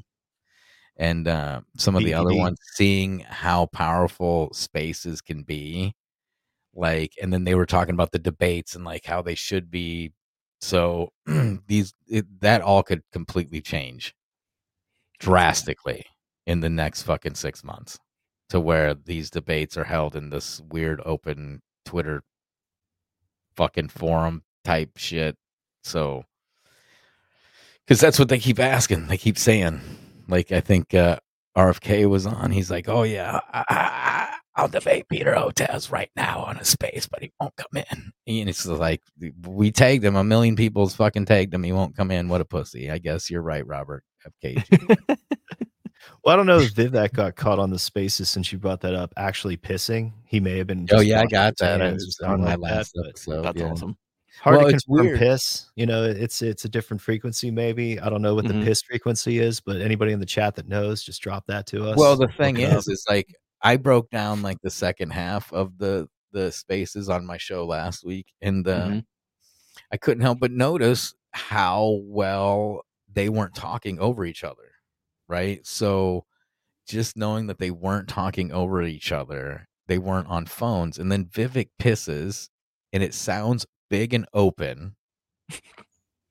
and 0.97 1.27
uh, 1.27 1.61
some 1.77 1.95
of 1.95 2.03
the 2.03 2.13
other 2.13 2.33
ones, 2.35 2.59
seeing 2.75 3.19
how 3.21 3.67
powerful 3.67 4.49
spaces 4.53 5.21
can 5.21 5.43
be. 5.43 5.95
Like, 6.75 7.13
and 7.21 7.33
then 7.33 7.43
they 7.43 7.55
were 7.55 7.65
talking 7.65 7.93
about 7.93 8.11
the 8.11 8.19
debates 8.19 8.75
and 8.75 8.85
like 8.85 9.05
how 9.05 9.21
they 9.21 9.35
should 9.35 9.71
be. 9.71 10.13
So 10.61 11.09
these 11.67 11.93
it, 12.07 12.25
that 12.41 12.61
all 12.61 12.83
could 12.83 13.01
completely 13.11 13.61
change 13.61 14.13
drastically 15.19 16.05
in 16.45 16.61
the 16.61 16.69
next 16.69 17.03
fucking 17.03 17.35
six 17.35 17.63
months 17.63 17.99
to 18.49 18.59
where 18.59 18.93
these 18.93 19.29
debates 19.29 19.77
are 19.77 19.83
held 19.83 20.15
in 20.15 20.29
this 20.29 20.61
weird 20.69 21.01
open 21.05 21.61
Twitter 21.85 22.23
fucking 23.55 23.89
forum 23.89 24.43
type 24.63 24.91
shit. 24.97 25.35
So, 25.83 26.23
because 27.85 27.99
that's 27.99 28.19
what 28.19 28.29
they 28.29 28.39
keep 28.39 28.59
asking, 28.59 29.07
they 29.07 29.17
keep 29.17 29.37
saying. 29.37 29.81
Like, 30.27 30.51
I 30.51 30.61
think 30.61 30.93
uh, 30.93 31.19
RFK 31.57 32.07
was 32.09 32.25
on. 32.25 32.51
He's 32.51 32.69
like, 32.71 32.87
"Oh 32.87 33.03
yeah, 33.03 33.39
I, 33.53 34.37
I'll 34.59 34.67
debate 34.67 35.07
Peter 35.07 35.33
Hotez 35.33 35.89
right 35.89 36.11
now 36.17 36.39
on 36.39 36.57
a 36.57 36.65
space, 36.65 37.07
but 37.07 37.21
he 37.21 37.31
won't 37.39 37.55
come 37.55 37.71
in." 37.75 38.11
And 38.27 38.49
it's 38.49 38.65
like 38.65 39.01
we 39.47 39.71
tagged 39.71 40.03
him. 40.03 40.17
A 40.17 40.23
million 40.23 40.57
people's 40.57 40.95
fucking 40.95 41.25
tagged 41.25 41.53
him. 41.53 41.63
He 41.63 41.71
won't 41.71 41.95
come 41.95 42.11
in. 42.11 42.27
What 42.27 42.41
a 42.41 42.45
pussy. 42.45 42.91
I 42.91 42.97
guess 42.97 43.29
you're 43.29 43.41
right, 43.41 43.65
Robert 43.65 44.03
FKG. 44.43 44.97
well, 46.23 46.33
I 46.33 46.35
don't 46.35 46.45
know 46.45 46.59
if 46.59 46.73
Vivek 46.73 47.13
got 47.13 47.37
caught 47.37 47.57
on 47.57 47.69
the 47.69 47.79
spaces 47.79 48.29
since 48.29 48.51
you 48.51 48.57
brought 48.57 48.81
that 48.81 48.93
up. 48.93 49.13
Actually, 49.15 49.55
pissing. 49.55 50.11
He 50.25 50.41
may 50.41 50.57
have 50.57 50.67
been. 50.67 50.87
oh 50.91 50.99
yeah, 50.99 51.21
I 51.21 51.25
got 51.25 51.53
his 51.53 51.59
that. 51.59 51.81
I 51.81 51.85
hands 51.85 52.05
was 52.05 52.19
on 52.19 52.41
my 52.41 52.55
like 52.55 52.59
that, 52.59 52.59
last 52.59 52.91
but 52.95 53.07
episode. 53.07 53.43
That's 53.43 53.61
yeah. 53.61 53.71
awesome. 53.71 53.97
Hard 54.41 54.57
Well, 54.57 54.65
to 54.65 54.71
confirm 54.71 55.05
weird. 55.05 55.19
piss. 55.19 55.69
You 55.75 55.85
know, 55.85 56.03
it's 56.03 56.41
it's 56.41 56.65
a 56.65 56.69
different 56.69 57.01
frequency. 57.01 57.49
Maybe 57.49 57.99
I 57.99 58.09
don't 58.09 58.21
know 58.21 58.35
what 58.35 58.45
the 58.45 58.53
mm-hmm. 58.53 58.65
piss 58.65 58.81
frequency 58.81 59.39
is, 59.39 59.61
but 59.61 59.81
anybody 59.81 60.11
in 60.11 60.19
the 60.19 60.25
chat 60.25 60.55
that 60.55 60.67
knows, 60.67 61.01
just 61.01 61.21
drop 61.21 61.45
that 61.47 61.65
to 61.67 61.89
us. 61.89 61.97
Well, 61.97 62.17
the 62.17 62.27
thing 62.27 62.57
it 62.57 62.73
is, 62.73 62.87
is 62.87 63.05
like 63.09 63.27
I 63.61 63.77
broke 63.77 64.09
down 64.09 64.41
like 64.41 64.61
the 64.61 64.69
second 64.71 65.11
half 65.11 65.51
of 65.53 65.77
the 65.77 66.07
the 66.31 66.51
spaces 66.51 67.09
on 67.09 67.25
my 67.25 67.37
show 67.37 67.65
last 67.65 68.03
week, 68.05 68.27
and 68.41 68.67
uh, 68.67 68.89
Mhm. 68.89 69.05
I 69.91 69.97
couldn't 69.97 70.21
help 70.23 70.39
but 70.39 70.51
notice 70.51 71.13
how 71.33 72.01
well 72.03 72.83
they 73.11 73.29
weren't 73.29 73.55
talking 73.55 73.99
over 73.99 74.25
each 74.25 74.43
other, 74.43 74.71
right? 75.27 75.65
So 75.67 76.25
just 76.87 77.17
knowing 77.17 77.47
that 77.47 77.59
they 77.59 77.71
weren't 77.71 78.09
talking 78.09 78.51
over 78.51 78.83
each 78.83 79.11
other, 79.11 79.67
they 79.87 79.99
weren't 79.99 80.27
on 80.29 80.45
phones, 80.47 80.99
and 80.99 81.11
then 81.11 81.25
Vivek 81.25 81.69
pisses, 81.79 82.49
and 82.93 83.03
it 83.03 83.13
sounds 83.15 83.65
big 83.89 84.13
and 84.13 84.27
open, 84.33 84.95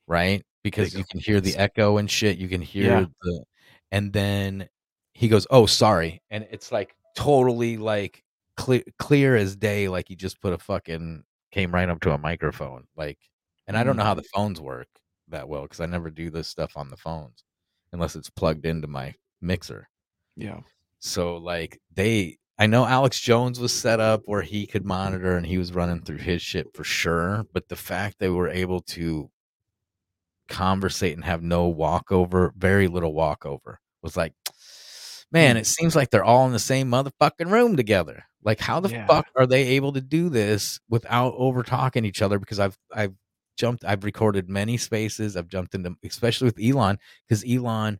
right? 0.06 0.44
Because 0.62 0.90
Big 0.92 0.98
you 0.98 1.04
can 1.04 1.20
hear 1.20 1.40
the 1.40 1.56
echo 1.56 1.98
and 1.98 2.10
shit. 2.10 2.38
You 2.38 2.48
can 2.48 2.60
hear 2.62 3.00
Yeah. 3.00 3.06
the, 3.22 3.44
and 3.92 4.12
then 4.12 4.68
he 5.14 5.28
goes, 5.28 5.46
"Oh, 5.50 5.66
sorry," 5.66 6.22
and 6.30 6.46
it's 6.50 6.72
like 6.72 6.94
totally 7.18 7.76
like 7.76 8.22
clear, 8.56 8.82
clear 8.98 9.36
as 9.36 9.56
day, 9.56 9.88
like 9.88 10.06
he 10.08 10.16
just 10.16 10.40
put 10.40 10.52
a 10.52 10.58
fucking 10.58 11.24
came 11.50 11.72
right 11.72 11.88
up 11.88 12.00
to 12.00 12.12
a 12.12 12.18
microphone, 12.18 12.84
like. 12.96 13.18
And 13.66 13.76
I 13.76 13.84
don't 13.84 13.92
mm-hmm. 13.92 13.98
know 13.98 14.04
how 14.04 14.14
the 14.14 14.22
phones 14.22 14.62
work 14.62 14.88
that 15.28 15.46
well 15.46 15.62
because 15.62 15.80
I 15.80 15.86
never 15.86 16.10
do 16.10 16.30
this 16.30 16.48
stuff 16.48 16.76
on 16.76 16.88
the 16.88 16.96
phones 16.96 17.44
unless 17.92 18.16
it's 18.16 18.30
plugged 18.30 18.64
into 18.64 18.86
my 18.86 19.14
mixer. 19.40 19.88
Yeah. 20.36 20.60
So 21.00 21.36
like 21.36 21.78
they 21.94 22.38
I 22.58 22.66
know 22.66 22.86
Alex 22.86 23.20
Jones 23.20 23.60
was 23.60 23.72
set 23.72 24.00
up 24.00 24.22
where 24.24 24.42
he 24.42 24.66
could 24.66 24.84
monitor 24.84 25.36
and 25.36 25.46
he 25.46 25.58
was 25.58 25.72
running 25.72 26.00
through 26.00 26.16
his 26.16 26.42
shit 26.42 26.66
for 26.74 26.82
sure, 26.82 27.44
but 27.52 27.68
the 27.68 27.76
fact 27.76 28.18
they 28.18 28.30
were 28.30 28.48
able 28.48 28.80
to 28.80 29.30
conversate 30.48 31.14
and 31.14 31.24
have 31.24 31.42
no 31.42 31.68
walkover, 31.68 32.52
very 32.56 32.88
little 32.88 33.14
walkover 33.14 33.80
was 34.02 34.16
like 34.16 34.32
man, 35.32 35.56
it 35.56 35.66
seems 35.66 35.96
like 35.96 36.10
they're 36.10 36.24
all 36.24 36.46
in 36.46 36.52
the 36.52 36.58
same 36.58 36.90
motherfucking 36.90 37.50
room 37.50 37.76
together. 37.76 38.24
Like 38.44 38.60
how 38.60 38.80
the 38.80 38.90
Yeah. 38.90 39.06
fuck 39.06 39.26
are 39.36 39.46
they 39.46 39.64
able 39.76 39.92
to 39.94 40.00
do 40.00 40.28
this 40.30 40.80
without 40.88 41.34
over 41.36 41.62
talking 41.62 42.04
each 42.04 42.22
other 42.22 42.38
because 42.38 42.60
I've 42.60 42.78
I've 42.94 43.14
jumped 43.58 43.84
I've 43.84 44.04
recorded 44.04 44.48
many 44.48 44.76
spaces, 44.78 45.36
I've 45.36 45.48
jumped 45.48 45.74
into 45.74 45.96
especially 46.04 46.46
with 46.46 46.58
Elon 46.62 46.98
cuz 47.28 47.44
Elon 47.48 47.98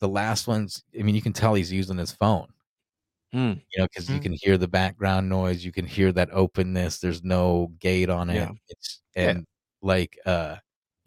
the 0.00 0.08
last 0.08 0.48
ones, 0.48 0.84
I 0.98 1.02
mean, 1.04 1.14
you 1.16 1.22
can 1.22 1.32
tell 1.34 1.54
he's 1.54 1.72
using 1.72 1.98
his 1.98 2.12
phone 2.12 2.48
Hmm. 3.32 3.52
you 3.72 3.78
know, 3.80 3.86
because 3.88 4.10
you 4.10 4.20
Mm. 4.20 4.22
can 4.22 4.32
hear 4.34 4.58
the 4.58 4.68
background 4.68 5.28
noise, 5.30 5.64
you 5.64 5.72
can 5.72 5.86
hear 5.86 6.12
that 6.12 6.30
openness. 6.32 6.98
There's 7.00 7.22
no 7.24 7.68
gate 7.80 8.10
on 8.10 8.30
it. 8.30 8.36
Yeah. 8.36 8.52
It's 8.68 9.02
Yeah. 9.16 9.30
and 9.30 9.46
like 9.82 10.18
uh 10.26 10.56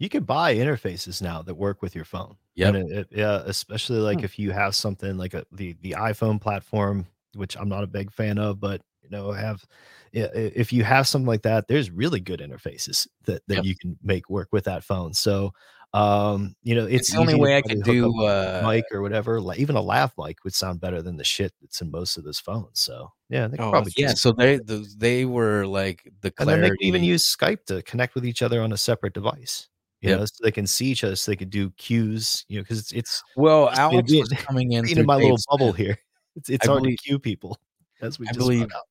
you 0.00 0.08
can 0.10 0.24
buy 0.24 0.54
interfaces 0.56 1.22
now 1.22 1.42
that 1.42 1.54
work 1.56 1.82
with 1.82 1.94
your 1.96 2.04
phone. 2.06 2.36
Yep. 2.56 2.68
And 2.68 2.76
it, 2.76 2.90
it- 2.92 3.08
yeah, 3.12 3.42
especially 3.46 3.98
like 3.98 4.18
Hmm. 4.18 4.24
if 4.24 4.38
you 4.38 4.50
have 4.52 4.74
something 4.74 5.16
like 5.16 5.34
a, 5.34 5.44
the 5.52 5.74
the 5.82 5.92
iPhone 5.98 6.40
platform, 6.40 7.06
which 7.34 7.56
I'm 7.56 7.68
not 7.68 7.84
a 7.84 7.86
big 7.86 8.12
fan 8.12 8.38
of, 8.38 8.60
but 8.60 8.82
you 9.02 9.10
know, 9.10 9.30
have 9.32 9.64
if 10.12 10.72
you 10.72 10.82
have 10.84 11.06
something 11.06 11.26
like 11.26 11.42
that, 11.42 11.68
there's 11.68 11.90
really 11.90 12.20
good 12.20 12.40
interfaces 12.40 13.06
that 13.24 13.42
that 13.48 13.56
Yep. 13.56 13.64
you 13.64 13.74
can 13.76 13.98
make 14.02 14.30
work 14.30 14.48
with 14.52 14.64
that 14.64 14.84
phone. 14.84 15.12
So, 15.14 15.52
um, 15.92 16.54
you 16.62 16.74
know, 16.74 16.86
it's, 16.86 17.10
it's 17.10 17.12
the 17.12 17.18
only 17.18 17.34
way 17.34 17.56
I 17.56 17.62
could 17.62 17.82
do 17.82 18.06
a 18.20 18.22
uh 18.22 18.62
mic 18.62 18.86
or 18.90 19.02
whatever. 19.02 19.40
Like 19.40 19.58
even 19.58 19.76
a 19.76 19.80
lav 19.82 20.12
mic 20.18 20.42
would 20.44 20.54
sound 20.54 20.80
better 20.80 21.02
than 21.02 21.16
the 21.18 21.24
shit 21.24 21.52
that's 21.60 21.80
in 21.82 21.90
most 21.90 22.16
of 22.16 22.24
those 22.24 22.40
phones. 22.40 22.80
So, 22.80 23.12
yeah, 23.28 23.48
they 23.48 23.58
Oh, 23.58 23.70
probably 23.70 23.92
yeah, 23.96 24.12
so 24.14 24.32
they 24.32 24.58
those 24.58 24.96
they 24.96 25.24
were 25.24 25.66
like 25.66 26.10
the 26.20 26.32
and 26.38 26.50
then 26.50 26.60
they 26.60 26.70
can 26.70 26.82
even 26.82 27.02
use 27.02 27.24
Skype 27.24 27.64
to 27.66 27.82
connect 27.82 28.14
with 28.14 28.26
each 28.26 28.42
other 28.42 28.60
on 28.62 28.72
a 28.72 28.76
separate 28.76 29.14
device. 29.14 29.68
You 30.02 30.10
Yep. 30.10 30.18
know, 30.18 30.24
so 30.26 30.34
they 30.42 30.50
can 30.52 30.66
see 30.66 30.86
each 30.86 31.04
other, 31.04 31.16
so 31.16 31.30
they 31.32 31.36
could 31.36 31.50
do 31.50 31.70
cues. 31.78 32.44
You 32.48 32.58
know, 32.58 32.62
because 32.62 32.78
it's 32.80 32.92
it's 32.92 33.22
well, 33.36 33.70
Alex 33.70 34.10
being- 34.10 34.20
was 34.22 34.32
coming 34.32 34.72
in 34.72 34.86
in 34.88 35.06
my 35.06 35.16
Dave 35.16 35.22
little 35.32 35.38
bubble 35.50 35.72
here. 35.72 35.96
It's 36.36 36.50
it's 36.50 36.66
I 36.68 36.70
hard 36.72 36.82
believe- 36.82 36.98
to 36.98 37.02
cue 37.04 37.18
people, 37.18 37.58
as 38.02 38.18
we 38.18 38.26
I 38.26 38.28
just 38.28 38.38
believe 38.38 38.64
out. 38.64 38.82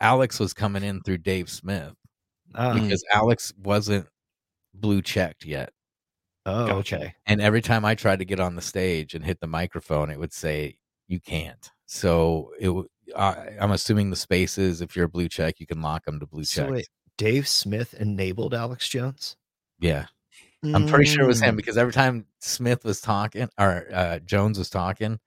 Alex 0.00 0.38
was 0.38 0.52
coming 0.54 0.84
in 0.84 1.00
through 1.02 1.18
Dave 1.18 1.50
Smith 1.50 1.94
Ah, 2.54 2.74
because 2.74 3.02
Alex 3.12 3.52
wasn't 3.60 4.06
blue 4.72 5.02
checked 5.02 5.44
yet. 5.44 5.72
oh, 6.44 6.66
Gotcha. 6.68 6.96
okay. 6.96 7.14
And 7.26 7.40
every 7.40 7.60
time 7.60 7.84
I 7.84 7.96
tried 7.96 8.20
to 8.20 8.24
get 8.24 8.38
on 8.38 8.54
the 8.54 8.62
stage 8.62 9.14
and 9.14 9.24
hit 9.24 9.40
the 9.40 9.48
microphone, 9.48 10.10
it 10.10 10.18
would 10.20 10.32
say 10.32 10.78
you 11.08 11.18
can't. 11.18 11.68
So 11.86 12.52
it 12.60 12.70
uh, 13.16 13.34
I'm 13.60 13.72
assuming 13.72 14.10
the 14.10 14.16
spaces. 14.16 14.80
If 14.80 14.94
you're 14.94 15.06
a 15.06 15.08
blue 15.08 15.28
check, 15.28 15.58
you 15.58 15.66
can 15.66 15.82
lock 15.82 16.04
them 16.04 16.20
to 16.20 16.26
blue 16.26 16.44
So 16.44 16.62
check. 16.62 16.70
wait, 16.70 16.88
Dave 17.18 17.48
Smith 17.48 17.94
enabled 17.94 18.54
Alex 18.54 18.88
Jones. 18.88 19.36
Yeah, 19.80 20.06
I'm 20.74 20.86
pretty 20.88 21.06
sure 21.06 21.24
it 21.24 21.26
was 21.28 21.40
him 21.40 21.54
Mm. 21.54 21.58
because 21.58 21.76
every 21.78 21.92
time 21.92 22.26
Smith 22.40 22.84
was 22.84 23.00
talking 23.00 23.48
or 23.58 23.86
uh, 23.92 24.18
Jones 24.20 24.58
was 24.58 24.70
talking, 24.70 25.18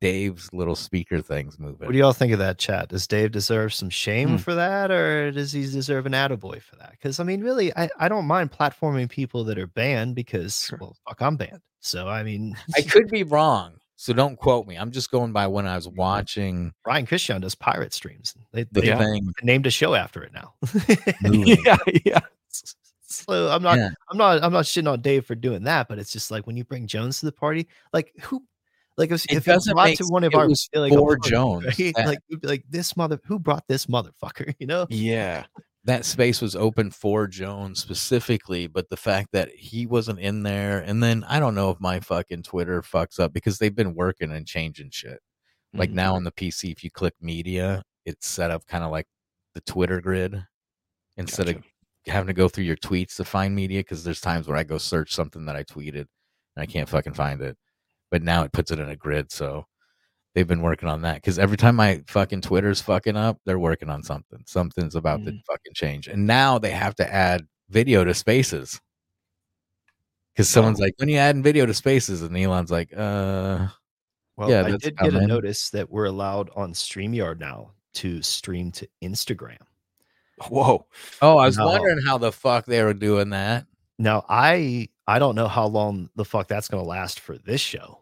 Dave's 0.00 0.50
little 0.52 0.74
speaker 0.76 1.20
things 1.20 1.58
moving. 1.58 1.86
What 1.86 1.92
do 1.92 1.98
y'all 1.98 2.14
think 2.14 2.32
of 2.32 2.38
that 2.38 2.56
chat? 2.58 2.88
Does 2.88 3.06
Dave 3.06 3.32
deserve 3.32 3.74
some 3.74 3.90
shame 3.90 4.30
Hmm. 4.30 4.36
for 4.38 4.54
that, 4.54 4.90
or 4.90 5.30
does 5.30 5.52
he 5.52 5.60
deserve 5.62 6.06
an 6.06 6.12
attaboy 6.12 6.62
for 6.62 6.76
that? 6.76 6.92
Because 6.92 7.20
I 7.20 7.24
mean, 7.24 7.42
really, 7.42 7.70
I, 7.76 7.90
I 7.98 8.08
don't 8.08 8.24
mind 8.26 8.50
platforming 8.50 9.10
people 9.10 9.44
that 9.44 9.58
are 9.58 9.66
banned 9.66 10.14
because 10.14 10.70
well, 10.80 10.96
fuck, 11.06 11.20
I'm 11.20 11.36
banned. 11.36 11.60
So 11.80 12.08
I 12.08 12.22
mean, 12.22 12.56
I 12.76 12.80
could 12.82 13.08
be 13.08 13.24
wrong, 13.24 13.74
so 13.96 14.14
don't 14.14 14.36
quote 14.36 14.66
me. 14.66 14.76
I'm 14.76 14.90
just 14.90 15.10
going 15.10 15.32
by 15.32 15.46
when 15.48 15.66
I 15.66 15.76
was 15.76 15.86
watching 15.88 16.72
Ryan 16.86 17.04
Christian 17.04 17.40
does 17.42 17.54
pirate 17.54 17.92
streams. 17.92 18.34
They, 18.52 18.64
the 18.72 18.80
they 18.80 18.96
thing. 18.96 19.32
named 19.42 19.66
a 19.66 19.70
show 19.70 19.94
after 19.94 20.22
it 20.22 20.32
now. 20.32 20.54
yeah, 21.30 21.76
yeah. 22.06 22.20
So 23.10 23.48
I'm 23.50 23.62
not 23.62 23.76
Yeah. 23.78 23.90
I'm 24.10 24.16
not 24.18 24.42
I'm 24.42 24.52
not 24.52 24.64
shitting 24.64 24.90
on 24.90 25.00
Dave 25.00 25.26
for 25.26 25.34
doing 25.34 25.64
that, 25.64 25.88
but 25.88 25.98
it's 25.98 26.12
just 26.12 26.30
like 26.30 26.46
when 26.46 26.56
you 26.56 26.64
bring 26.64 26.86
Jones 26.86 27.20
to 27.20 27.26
the 27.26 27.32
party, 27.32 27.68
like 27.92 28.12
who 28.22 28.42
like 28.96 29.10
if, 29.10 29.24
It 29.26 29.36
if 29.36 29.46
you 29.46 29.52
doesn't 29.54 29.74
brought 29.74 29.96
to 29.96 30.04
one 30.08 30.24
of 30.24 30.34
our 30.34 30.48
like, 30.74 30.92
party, 30.92 31.20
Jones. 31.30 31.64
right? 31.66 31.94
That- 31.96 32.06
like 32.06 32.18
we'd 32.28 32.40
be 32.40 32.48
like 32.48 32.64
this 32.68 32.96
mother 32.96 33.18
who 33.24 33.38
brought 33.38 33.66
this 33.68 33.86
motherfucker, 33.86 34.54
you 34.60 34.66
know? 34.66 34.86
Yeah. 34.90 35.44
that 35.84 36.04
space 36.04 36.42
was 36.42 36.54
open 36.54 36.90
for 36.90 37.26
Jones 37.26 37.80
specifically, 37.80 38.66
but 38.66 38.90
the 38.90 38.96
fact 38.98 39.28
that 39.32 39.48
he 39.54 39.86
wasn't 39.86 40.18
in 40.18 40.42
there, 40.42 40.80
and 40.80 41.02
then 41.02 41.24
I 41.26 41.40
don't 41.40 41.54
know 41.54 41.70
if 41.70 41.80
my 41.80 42.00
fucking 42.00 42.42
Twitter 42.42 42.82
fucks 42.82 43.18
up 43.18 43.32
because 43.32 43.58
they've 43.58 43.74
been 43.74 43.94
working 43.94 44.30
and 44.32 44.46
changing 44.46 44.90
shit. 44.90 45.20
Like 45.72 45.90
Mhm. 45.90 45.94
now 45.94 46.14
on 46.16 46.24
the 46.24 46.32
PC, 46.32 46.70
if 46.70 46.84
you 46.84 46.90
click 46.90 47.14
media, 47.20 47.82
it's 48.04 48.28
set 48.28 48.50
up 48.50 48.66
kind 48.66 48.84
of 48.84 48.90
like 48.90 49.06
the 49.54 49.60
Twitter 49.62 50.00
grid 50.02 50.44
instead 51.16 51.48
of 51.48 51.54
Gotcha. 51.56 51.68
Having 52.06 52.28
to 52.28 52.32
go 52.32 52.48
through 52.48 52.64
your 52.64 52.76
tweets 52.76 53.16
to 53.16 53.24
find 53.24 53.54
media. 53.54 53.80
Because 53.80 54.04
there's 54.04 54.20
times 54.20 54.48
where 54.48 54.56
I 54.56 54.62
go 54.64 54.78
search 54.78 55.14
something 55.14 55.44
that 55.46 55.56
I 55.56 55.64
tweeted 55.64 56.06
and 56.56 56.62
I 56.62 56.66
can't 56.66 56.88
fucking 56.88 57.14
find 57.14 57.40
it, 57.42 57.56
but 58.10 58.22
now 58.22 58.42
it 58.42 58.52
puts 58.52 58.70
it 58.70 58.78
in 58.80 58.88
a 58.88 58.96
grid. 58.96 59.30
So 59.32 59.66
they've 60.34 60.46
been 60.48 60.62
working 60.62 60.88
on 60.88 61.02
that 61.02 61.16
because 61.16 61.38
every 61.38 61.56
time 61.56 61.76
my 61.76 62.02
fucking 62.06 62.40
Twitter's 62.42 62.80
fucking 62.80 63.16
up, 63.16 63.38
they're 63.44 63.58
working 63.58 63.90
on 63.90 64.02
something. 64.02 64.42
Something's 64.46 64.94
about 64.94 65.24
to 65.24 65.32
Mm. 65.32 65.42
fucking 65.46 65.72
change, 65.74 66.06
and 66.08 66.26
now 66.26 66.58
they 66.58 66.70
have 66.70 66.94
to 66.96 67.12
add 67.12 67.46
video 67.68 68.04
to 68.04 68.14
Spaces. 68.14 68.80
Because 70.32 70.48
someone's 70.48 70.80
Oh. 70.80 70.84
like, 70.84 70.94
when 70.98 71.08
you 71.08 71.16
adding 71.16 71.42
video 71.42 71.66
to 71.66 71.74
Spaces, 71.74 72.22
and 72.22 72.36
Elon's 72.36 72.70
like, 72.70 72.92
uh, 72.96 73.68
Well, 74.36 74.48
Yeah, 74.48 74.62
I 74.64 74.76
did 74.76 74.96
get 74.96 75.14
a 75.14 75.26
notice 75.26 75.68
that 75.70 75.90
we're 75.90 76.06
allowed 76.06 76.48
on 76.56 76.72
StreamYard 76.72 77.38
now 77.40 77.72
to 77.94 78.22
stream 78.22 78.72
to 78.72 78.88
Instagram. 79.02 79.58
Whoa. 80.48 80.86
oh, 81.22 81.38
I 81.38 81.46
was 81.46 81.58
No. 81.58 81.66
wondering 81.66 81.98
how 82.06 82.18
the 82.18 82.32
fuck 82.32 82.66
they 82.66 82.82
were 82.82 82.94
doing 82.94 83.30
that. 83.30 83.66
Now 83.98 84.24
I 84.28 84.88
I 85.06 85.18
don't 85.18 85.34
know 85.34 85.48
how 85.48 85.66
long 85.66 86.08
the 86.16 86.24
fuck 86.24 86.48
that's 86.48 86.68
gonna 86.68 86.82
last 86.82 87.20
for 87.20 87.36
this 87.36 87.60
show, 87.60 88.00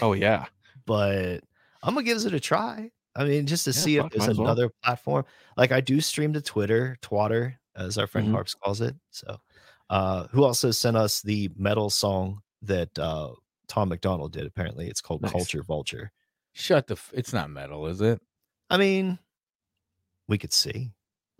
Oh 0.00 0.12
yeah. 0.12 0.46
but 0.86 1.40
I'm 1.82 1.94
gonna 1.94 2.04
give 2.04 2.24
it 2.24 2.34
a 2.34 2.40
try. 2.40 2.90
I 3.16 3.24
mean, 3.24 3.46
just 3.46 3.64
to 3.64 3.70
Yeah, 3.70 3.74
see 3.74 3.96
if 3.96 4.10
there's 4.10 4.20
might 4.20 4.30
as 4.30 4.38
well. 4.38 4.46
another 4.48 4.70
platform. 4.84 5.24
Like 5.56 5.72
I 5.72 5.80
do 5.80 6.00
stream 6.00 6.32
to 6.34 6.40
Twitter, 6.40 6.96
Twatter, 7.02 7.56
as 7.74 7.98
our 7.98 8.06
friend. 8.06 8.30
Harps 8.30 8.54
calls 8.54 8.80
it. 8.80 8.94
So 9.10 9.38
uh 9.88 10.28
who 10.30 10.44
also 10.44 10.70
sent 10.70 10.96
us 10.96 11.20
the 11.22 11.50
metal 11.56 11.90
song 11.90 12.42
that 12.62 12.96
uh 12.98 13.30
Tom 13.66 13.88
MacDonald 13.88 14.32
did, 14.32 14.46
apparently. 14.46 14.86
It's 14.88 15.00
called 15.00 15.22
Nice. 15.22 15.32
Culture 15.32 15.62
Vulture. 15.62 16.12
Shut 16.52 16.86
the. 16.88 16.94
F- 16.94 17.12
it's 17.14 17.32
not 17.32 17.50
metal, 17.50 17.86
is 17.86 18.00
it? 18.00 18.20
I 18.68 18.76
mean, 18.76 19.18
we 20.28 20.38
could 20.38 20.52
see. 20.52 20.90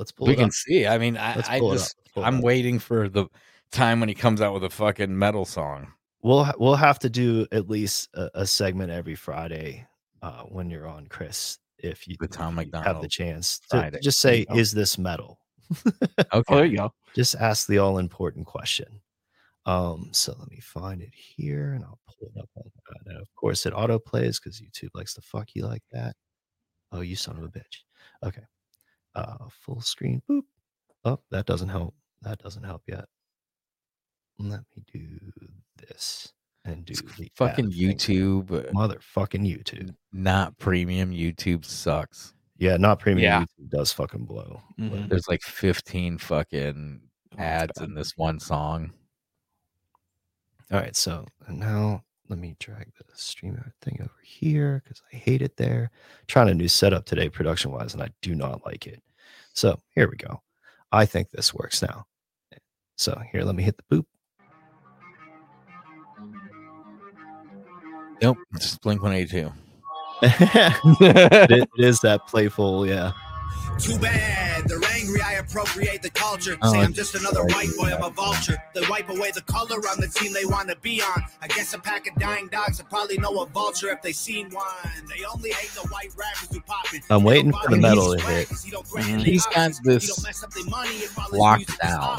Let's 0.00 0.12
pull 0.12 0.26
we 0.28 0.32
it 0.32 0.36
can 0.36 0.46
up. 0.46 0.52
see. 0.52 0.86
I 0.86 0.96
mean, 0.96 1.18
I, 1.18 1.36
Let's 1.36 1.48
I 1.50 1.58
pull 1.58 1.72
it 1.72 1.74
up. 1.74 1.78
just, 1.80 1.96
Let's 1.98 2.10
pull 2.14 2.22
it 2.22 2.26
I'm 2.26 2.38
up. 2.38 2.42
waiting 2.42 2.78
for 2.78 3.08
the 3.10 3.26
time 3.70 4.00
when 4.00 4.08
he 4.08 4.14
comes 4.14 4.40
out 4.40 4.54
with 4.54 4.64
a 4.64 4.70
fucking 4.70 5.16
metal 5.16 5.44
song. 5.44 5.92
We'll 6.22 6.50
we'll 6.58 6.74
have 6.76 6.98
to 7.00 7.10
do 7.10 7.46
at 7.52 7.68
least 7.68 8.08
a, 8.14 8.30
a 8.34 8.46
segment 8.46 8.90
every 8.90 9.14
Friday 9.14 9.86
uh, 10.22 10.42
when 10.44 10.70
you're 10.70 10.86
on, 10.88 11.06
Chris. 11.08 11.58
If 11.78 12.08
you, 12.08 12.16
The 12.18 12.28
Tom 12.28 12.58
if 12.58 12.66
you 12.72 12.72
have 12.80 13.00
the 13.02 13.08
chance 13.08 13.58
to, 13.58 13.68
to 13.68 13.76
Friday. 13.78 13.98
just 14.02 14.20
say, 14.20 14.46
you 14.50 14.56
"Is 14.56 14.72
this 14.72 14.96
metal?" 14.98 15.38
Oh, 16.32 16.42
there 16.48 16.64
you 16.64 16.78
go. 16.78 16.92
just 17.14 17.36
ask 17.36 17.66
the 17.66 17.78
all 17.78 17.98
important 17.98 18.46
question. 18.46 19.00
Um, 19.66 20.08
so 20.12 20.34
let 20.38 20.50
me 20.50 20.60
find 20.60 21.02
it 21.02 21.12
here, 21.14 21.72
and 21.74 21.84
I'll 21.84 21.98
pull 22.06 22.28
it 22.34 22.38
up 22.40 22.48
on. 22.56 22.64
Uh, 22.66 22.94
and 23.06 23.18
of 23.18 23.28
course, 23.34 23.66
it 23.66 23.72
auto 23.72 23.98
plays 23.98 24.40
because 24.40 24.60
YouTube 24.60 24.90
likes 24.94 25.12
to 25.14 25.20
fuck 25.20 25.48
you 25.54 25.64
like 25.66 25.82
that. 25.92 26.16
Oh, 26.92 27.00
you 27.02 27.16
son 27.16 27.36
of 27.38 27.44
a 27.44 27.48
bitch. 27.48 27.84
Okay, 28.24 28.42
uh, 29.14 29.36
full 29.50 29.80
screen. 29.80 30.22
Boop. 30.28 30.42
Oh, 31.04 31.20
that 31.30 31.46
doesn't 31.46 31.68
help. 31.68 31.94
That 32.22 32.38
doesn't 32.38 32.64
help 32.64 32.82
yet. 32.86 33.06
Let 34.38 34.60
me 34.76 34.82
do 34.92 35.18
this 35.76 36.32
and 36.64 36.84
do 36.84 36.92
It's 36.92 37.02
the 37.16 37.30
fucking 37.34 37.66
ad 37.66 37.72
thing. 37.72 37.88
YouTube, 37.98 38.50
uh, 38.50 38.70
Motherfucking 38.72 39.46
YouTube. 39.46 39.94
not 40.12 40.56
premium. 40.58 41.10
YouTube 41.10 41.64
sucks. 41.64 42.34
Yeah, 42.58 42.76
not 42.76 42.98
premium. 43.00 43.24
Yeah. 43.24 43.40
YouTube 43.42 43.70
does 43.70 43.92
fucking 43.92 44.26
blow. 44.26 44.60
but- 44.76 44.84
Mhm. 44.92 45.08
There's 45.08 45.28
like 45.28 45.42
15 45.42 46.18
fucking 46.18 47.00
Oh, 47.32 47.38
ads 47.38 47.78
bad. 47.78 47.88
in 47.88 47.94
this 47.94 48.16
one 48.16 48.38
song. 48.38 48.92
All 50.70 50.78
right, 50.78 50.94
so 50.94 51.26
now 51.48 52.04
let 52.30 52.38
me 52.38 52.54
drag 52.60 52.92
the 52.96 53.04
streamer 53.14 53.74
thing 53.82 53.98
over 54.00 54.14
here 54.22 54.80
because 54.84 55.02
I 55.12 55.16
hate 55.16 55.42
it 55.42 55.56
there. 55.56 55.90
Trying 56.28 56.48
a 56.48 56.54
new 56.54 56.68
setup 56.68 57.04
today, 57.04 57.28
production 57.28 57.72
wise, 57.72 57.92
and 57.92 58.02
I 58.02 58.10
do 58.22 58.36
not 58.36 58.64
like 58.64 58.86
it. 58.86 59.02
So 59.52 59.80
here 59.94 60.08
we 60.08 60.16
go. 60.16 60.40
I 60.92 61.06
think 61.06 61.30
this 61.30 61.52
works 61.52 61.82
now. 61.82 62.06
So 62.96 63.20
here, 63.32 63.42
let 63.42 63.56
me 63.56 63.64
hit 63.64 63.76
the 63.76 63.96
boop. 63.96 64.04
Nope, 68.22 68.38
it's 68.54 68.78
Blink 68.78 69.02
182. 69.02 69.52
it, 70.22 71.68
it 71.68 71.68
is 71.78 72.00
that 72.00 72.26
playful, 72.26 72.86
yeah. 72.86 73.12
Too 73.78 73.98
bad, 73.98 74.68
they're 74.68 74.78
angry. 75.00 75.20
I 75.22 75.34
appropriate 75.34 76.02
the 76.02 76.10
culture. 76.10 76.56
Oh, 76.62 76.72
Say 76.72 76.80
I'm 76.80 76.92
just 76.92 77.14
another 77.14 77.42
like- 77.42 77.54
white 77.54 77.68
boy. 77.76 77.94
I'm 77.94 78.02
a 78.02 78.10
vulture. 78.10 78.56
They 78.74 78.82
wipe 78.88 79.08
away 79.08 79.30
the 79.32 79.42
color 79.42 79.76
on 79.88 80.00
the 80.00 80.08
team 80.08 80.32
they 80.32 80.44
want 80.44 80.68
to 80.68 80.76
be 80.76 81.02
on. 81.02 81.22
I 81.42 81.48
guess 81.48 81.74
a 81.74 81.78
pack 81.78 82.06
of 82.06 82.14
dying 82.16 82.48
dogs 82.48 82.78
would 82.78 82.88
probably 82.88 83.18
know 83.18 83.40
a 83.42 83.46
vulture 83.46 83.88
if 83.90 84.02
they 84.02 84.12
seen 84.12 84.50
one. 84.50 84.64
They 85.08 85.24
only 85.24 85.50
hate 85.52 85.70
the 85.72 85.86
white 85.88 86.10
rappers 86.16 86.48
who 86.52 86.60
poppin'. 86.60 87.00
I'm 87.10 87.22
waiting 87.24 87.52
for 87.52 87.68
the 87.70 87.76
metal 87.76 88.14
to 88.16 88.20
hit. 88.24 88.48
Mhm. 88.48 89.22
He's 89.24 89.46
got 89.46 89.72
this 89.84 90.18
locked 91.36 91.72
down. 91.82 91.98
This 91.98 92.10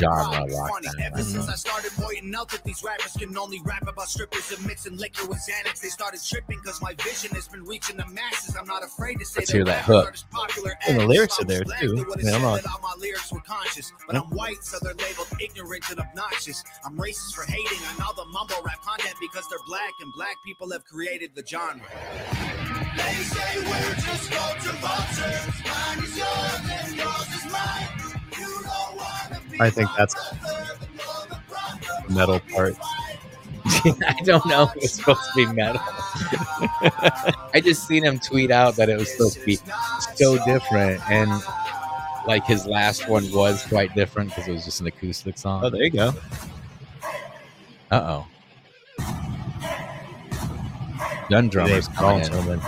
genre 0.00 0.46
locked 0.52 0.84
down. 0.84 0.94
Ever 1.00 1.22
since 1.22 1.48
I 1.48 1.54
started 1.54 1.92
pointing 1.96 2.34
out 2.34 2.48
that 2.50 2.64
these 2.64 2.82
rappers 2.82 3.12
can 3.18 3.36
only 3.36 3.60
rap 3.64 3.86
about 3.88 4.08
strippers 4.08 4.50
and 4.52 4.66
mixing 4.66 4.96
liquor 4.96 5.26
with 5.26 5.38
Xanax, 5.38 5.80
they 5.80 5.88
started 5.88 6.20
tripping 6.24 6.58
because 6.62 6.80
my 6.80 6.94
vision 7.02 7.34
has 7.34 7.48
been 7.48 7.64
reaching 7.64 7.96
the 7.96 8.06
masses. 8.06 8.56
I'm 8.56 8.66
not 8.66 8.82
afraid 8.84 9.18
to 9.20 9.24
say 9.26 9.40
Let's 9.40 9.50
hear 9.52 9.64
that 9.64 9.84
hook. 9.84 10.14
Popular 10.38 10.78
And 10.86 11.00
the 11.00 11.06
lyrics 11.06 11.40
are 11.40 11.44
there, 11.44 11.64
too. 11.64 12.06
I 12.12 12.22
mean, 12.22 12.34
I'm 12.34 12.42
not- 12.42 12.64
all 12.66 12.80
my 12.82 12.94
lyrics 12.98 13.32
were 13.32 13.40
conscious, 13.40 13.92
but 14.06 14.16
I'm 14.16 14.28
white, 14.30 14.62
so 14.62 14.78
they're 14.82 14.94
labeled 14.94 15.28
ignorant 15.40 15.88
and 15.90 16.00
obnoxious. 16.00 16.62
I'm 16.84 16.96
racist 16.96 17.34
for 17.34 17.44
hating 17.44 17.78
on 17.88 18.02
all 18.02 18.14
the 18.14 18.24
mumble 18.26 18.60
rap 18.64 18.80
content 18.82 19.14
because 19.20 19.44
they're 19.50 19.58
black 19.66 19.92
and 20.00 20.12
black 20.14 20.36
people 20.44 20.70
have 20.70 20.84
created 20.84 21.34
the 21.34 21.44
genre. 21.46 21.86
They 22.96 23.14
say 23.24 23.58
we're 23.58 23.94
just 23.94 24.30
culture 24.30 24.76
vultures. 24.82 25.46
Mine 25.64 26.04
is 26.04 26.16
yours 26.16 26.60
and 26.70 26.96
yours 26.96 27.28
is 27.36 27.52
mine. 27.52 27.88
You 28.38 28.62
don't 28.62 28.96
wanna 28.96 29.40
be 29.50 29.60
I 29.60 29.70
think 29.70 29.88
that's 29.96 30.14
the 30.14 32.12
metal 32.12 32.40
part. 32.52 32.76
I 34.06 34.16
don't 34.24 34.44
know 34.46 34.64
if 34.74 34.84
it's 34.84 34.92
supposed 34.94 35.20
to 35.20 35.46
be 35.46 35.46
metal. 35.52 35.80
I 37.54 37.60
just 37.62 37.86
seen 37.86 38.04
him 38.04 38.18
tweet 38.18 38.50
out 38.50 38.76
that 38.76 38.88
it 38.88 38.98
was 38.98 39.10
supposed 39.12 39.38
to 39.38 39.44
be 39.44 39.58
so 40.16 40.42
different, 40.44 41.00
and 41.10 41.30
like 42.26 42.44
his 42.44 42.66
last 42.66 43.08
one 43.08 43.30
was 43.32 43.64
quite 43.66 43.94
different 43.94 44.30
because 44.30 44.48
it 44.48 44.52
was 44.52 44.64
just 44.64 44.80
an 44.80 44.86
acoustic 44.86 45.36
song. 45.38 45.64
Oh, 45.64 45.70
there 45.70 45.82
you 45.82 45.90
go. 45.90 46.12
Uh 47.90 48.24
oh. 48.24 48.26
Gun 51.30 51.48
drummers 51.48 51.88
Dave 51.88 51.96
coming 51.96 52.22
Grohl, 52.22 52.26
in. 52.26 52.32
gentlemen. 52.32 52.60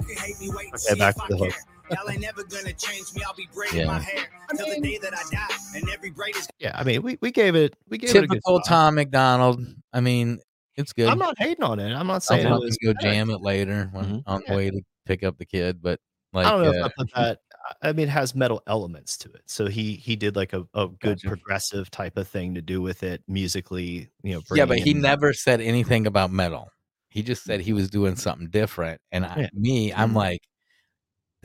Okay, 0.00 0.68
Okay, 0.74 0.98
back 0.98 1.14
to 1.16 1.22
the 1.28 1.36
hook. 1.36 1.54
Y'all 1.90 2.10
ain't 2.10 2.20
never 2.20 2.42
gonna 2.44 2.72
change 2.72 3.14
me. 3.14 3.22
I'll 3.26 3.34
be 3.34 3.48
braiding 3.54 3.80
Yeah. 3.80 3.86
my 3.86 3.98
hair 4.00 4.24
till 4.56 4.66
the 4.74 4.80
day 4.80 4.98
that 5.02 5.14
I 5.14 5.22
die, 5.30 5.56
and 5.78 5.88
every 5.90 6.10
braid 6.10 6.36
is 6.36 6.48
Yeah, 6.58 6.72
I 6.74 6.84
mean, 6.84 7.02
we, 7.02 7.18
we 7.20 7.30
gave 7.30 7.54
it 7.54 7.74
we 7.88 7.98
gave 7.98 8.10
it 8.10 8.16
a 8.16 8.20
good 8.26 8.34
Typical 8.36 8.56
spot. 8.58 8.68
Tom 8.68 8.94
MacDonald. 8.96 9.60
I 9.92 10.00
mean, 10.00 10.40
it's 10.76 10.92
good. 10.92 11.08
I'm 11.08 11.18
not 11.18 11.36
hating 11.38 11.62
on 11.64 11.78
it. 11.78 11.92
I'm 11.94 12.06
not 12.06 12.22
saying 12.22 12.46
it 12.46 12.50
I'll 12.50 12.60
was 12.60 12.76
go 12.82 12.92
bad. 12.94 13.00
jam 13.02 13.30
it 13.30 13.40
later 13.40 13.88
when 13.92 14.04
Mhm. 14.04 14.22
on 14.26 14.40
Yeah. 14.42 14.50
the 14.52 14.56
way 14.56 14.70
to 14.70 14.80
pick 15.06 15.22
up 15.22 15.38
the 15.38 15.46
kid. 15.46 15.80
But 15.80 16.00
like, 16.32 16.46
I 16.46 16.50
don't 16.50 16.62
know 16.64 16.70
if 16.70 16.82
uh, 16.82 16.86
I 16.86 16.90
put 16.96 17.10
that. 17.14 17.38
I 17.82 17.92
mean, 17.92 18.08
it 18.08 18.10
has 18.10 18.34
metal 18.34 18.62
elements 18.66 19.16
to 19.18 19.28
it. 19.30 19.42
So 19.46 19.66
he 19.66 19.94
he 19.94 20.16
did 20.16 20.36
like 20.36 20.52
a, 20.52 20.66
a 20.74 20.88
good 20.88 20.98
Gotcha. 21.22 21.28
progressive 21.28 21.90
type 21.90 22.16
of 22.16 22.28
thing 22.28 22.54
to 22.54 22.62
do 22.62 22.82
with 22.82 23.02
it 23.02 23.22
musically. 23.28 24.08
You 24.22 24.34
know, 24.34 24.42
yeah, 24.54 24.64
but 24.64 24.68
bringing 24.68 24.84
he 24.84 24.90
in- 24.92 25.00
never 25.02 25.32
said 25.32 25.60
anything 25.60 26.06
about 26.06 26.30
metal. 26.32 26.68
He 27.10 27.22
just 27.22 27.44
said 27.44 27.60
he 27.60 27.72
was 27.72 27.88
doing 27.88 28.16
something 28.16 28.48
different. 28.50 29.00
And 29.12 29.24
I, 29.24 29.36
Yeah. 29.42 29.48
me, 29.54 29.92
I'm 29.92 30.10
Mhm. 30.12 30.16
like, 30.16 30.40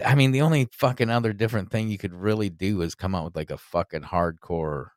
I 0.05 0.15
mean, 0.15 0.31
the 0.31 0.41
only 0.41 0.67
fucking 0.73 1.09
other 1.09 1.33
different 1.33 1.71
thing 1.71 1.89
you 1.89 1.97
could 1.97 2.13
really 2.13 2.49
do 2.49 2.81
is 2.81 2.95
come 2.95 3.15
out 3.15 3.25
with 3.25 3.35
like 3.35 3.51
a 3.51 3.57
fucking 3.57 4.01
hardcore 4.03 4.89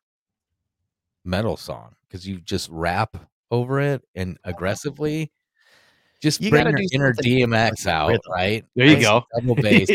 metal 1.23 1.57
song 1.57 1.95
because 2.07 2.27
you 2.27 2.39
just 2.39 2.69
rap 2.69 3.17
over 3.51 3.79
it 3.79 4.03
and 4.15 4.37
aggressively. 4.43 5.31
Just 6.21 6.41
You 6.41 6.49
bring 6.49 6.65
your 6.67 6.77
inner 6.93 7.13
DMX 7.13 7.85
out, 7.87 8.07
rhythm. 8.09 8.21
right? 8.31 8.65
There 8.75 8.85
you 8.87 8.95
Nice 8.95 9.03
go. 9.03 9.23
Double 9.39 9.55
bass, 9.61 9.89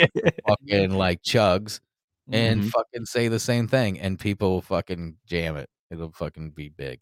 fucking 0.48 0.90
like 0.92 1.22
chugs, 1.22 1.80
and 2.30 2.62
Mhm. 2.62 2.68
fucking 2.70 3.06
say 3.06 3.28
the 3.28 3.40
same 3.40 3.66
thing, 3.68 3.98
and 3.98 4.18
people 4.18 4.60
fucking 4.62 5.16
jam 5.26 5.56
it. 5.56 5.68
It'll 5.90 6.12
fucking 6.12 6.50
be 6.50 6.68
big. 6.68 7.00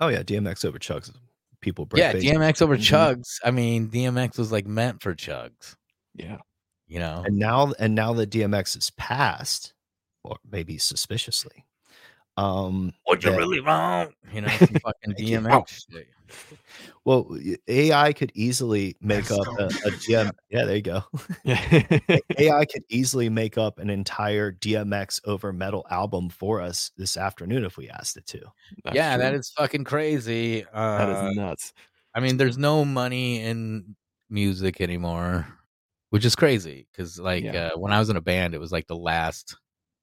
Oh 0.00 0.08
yeah, 0.08 0.22
DMX 0.22 0.64
over 0.64 0.78
Chugs. 0.78 1.12
People 1.60 1.86
break. 1.86 2.00
yeah. 2.00 2.12
DMX 2.12 2.60
over 2.60 2.76
Mhm. 2.76 2.80
chugs. 2.82 3.38
I 3.44 3.50
mean, 3.50 3.88
DMX 3.88 4.36
was 4.38 4.52
like 4.52 4.66
meant 4.66 5.02
for 5.02 5.14
chugs. 5.14 5.76
yeah. 6.14 6.38
You 6.88 6.98
know, 7.00 7.22
And 7.26 7.36
now, 7.36 7.72
and 7.78 7.94
now 7.94 8.14
that 8.14 8.30
DMX 8.30 8.76
is 8.76 8.90
passed, 8.90 9.74
or 10.24 10.38
maybe 10.50 10.78
suspiciously, 10.78 11.66
um, 12.38 12.92
what 13.04 13.22
you 13.22 13.30
that- 13.30 13.36
really 13.36 13.60
want? 13.60 14.14
You 14.32 14.40
know, 14.42 14.48
fucking 14.58 15.14
DMX. 15.18 15.84
Well, 17.04 17.38
AI 17.68 18.12
could 18.12 18.30
easily 18.34 18.96
make 19.00 19.30
up 19.30 19.46
a, 19.58 19.64
a 19.66 19.90
DM. 19.92 20.30
Yeah, 20.50 20.64
there 20.66 20.76
you 20.76 20.82
go. 20.82 21.02
AI 22.38 22.64
could 22.66 22.84
easily 22.90 23.30
make 23.30 23.56
up 23.56 23.78
an 23.78 23.88
entire 23.88 24.52
DMX 24.52 25.20
over 25.24 25.52
metal 25.52 25.86
album 25.90 26.28
for 26.28 26.60
us 26.60 26.90
this 26.98 27.16
afternoon 27.16 27.64
if 27.64 27.76
we 27.78 27.88
asked 27.88 28.18
it 28.18 28.26
to. 28.26 28.40
That's 28.84 28.94
yeah, 28.96 29.16
that 29.16 29.30
true. 29.30 29.38
is 29.38 29.50
fucking 29.56 29.84
crazy. 29.84 30.64
Uh, 30.72 30.98
that 30.98 31.08
is 31.30 31.36
nuts. 31.36 31.72
I 32.14 32.20
mean, 32.20 32.36
there's 32.36 32.58
no 32.58 32.84
money 32.84 33.40
in 33.42 33.96
music 34.28 34.80
anymore, 34.82 35.46
which 36.10 36.24
is 36.24 36.34
crazy. 36.36 36.86
Because 36.92 37.18
like 37.18 37.44
Yeah. 37.44 37.70
uh, 37.74 37.78
when 37.78 37.92
I 37.92 37.98
was 37.98 38.10
in 38.10 38.16
a 38.16 38.20
band, 38.20 38.54
it 38.54 38.60
was 38.60 38.72
like 38.72 38.86
the 38.86 38.96
last. 38.96 39.56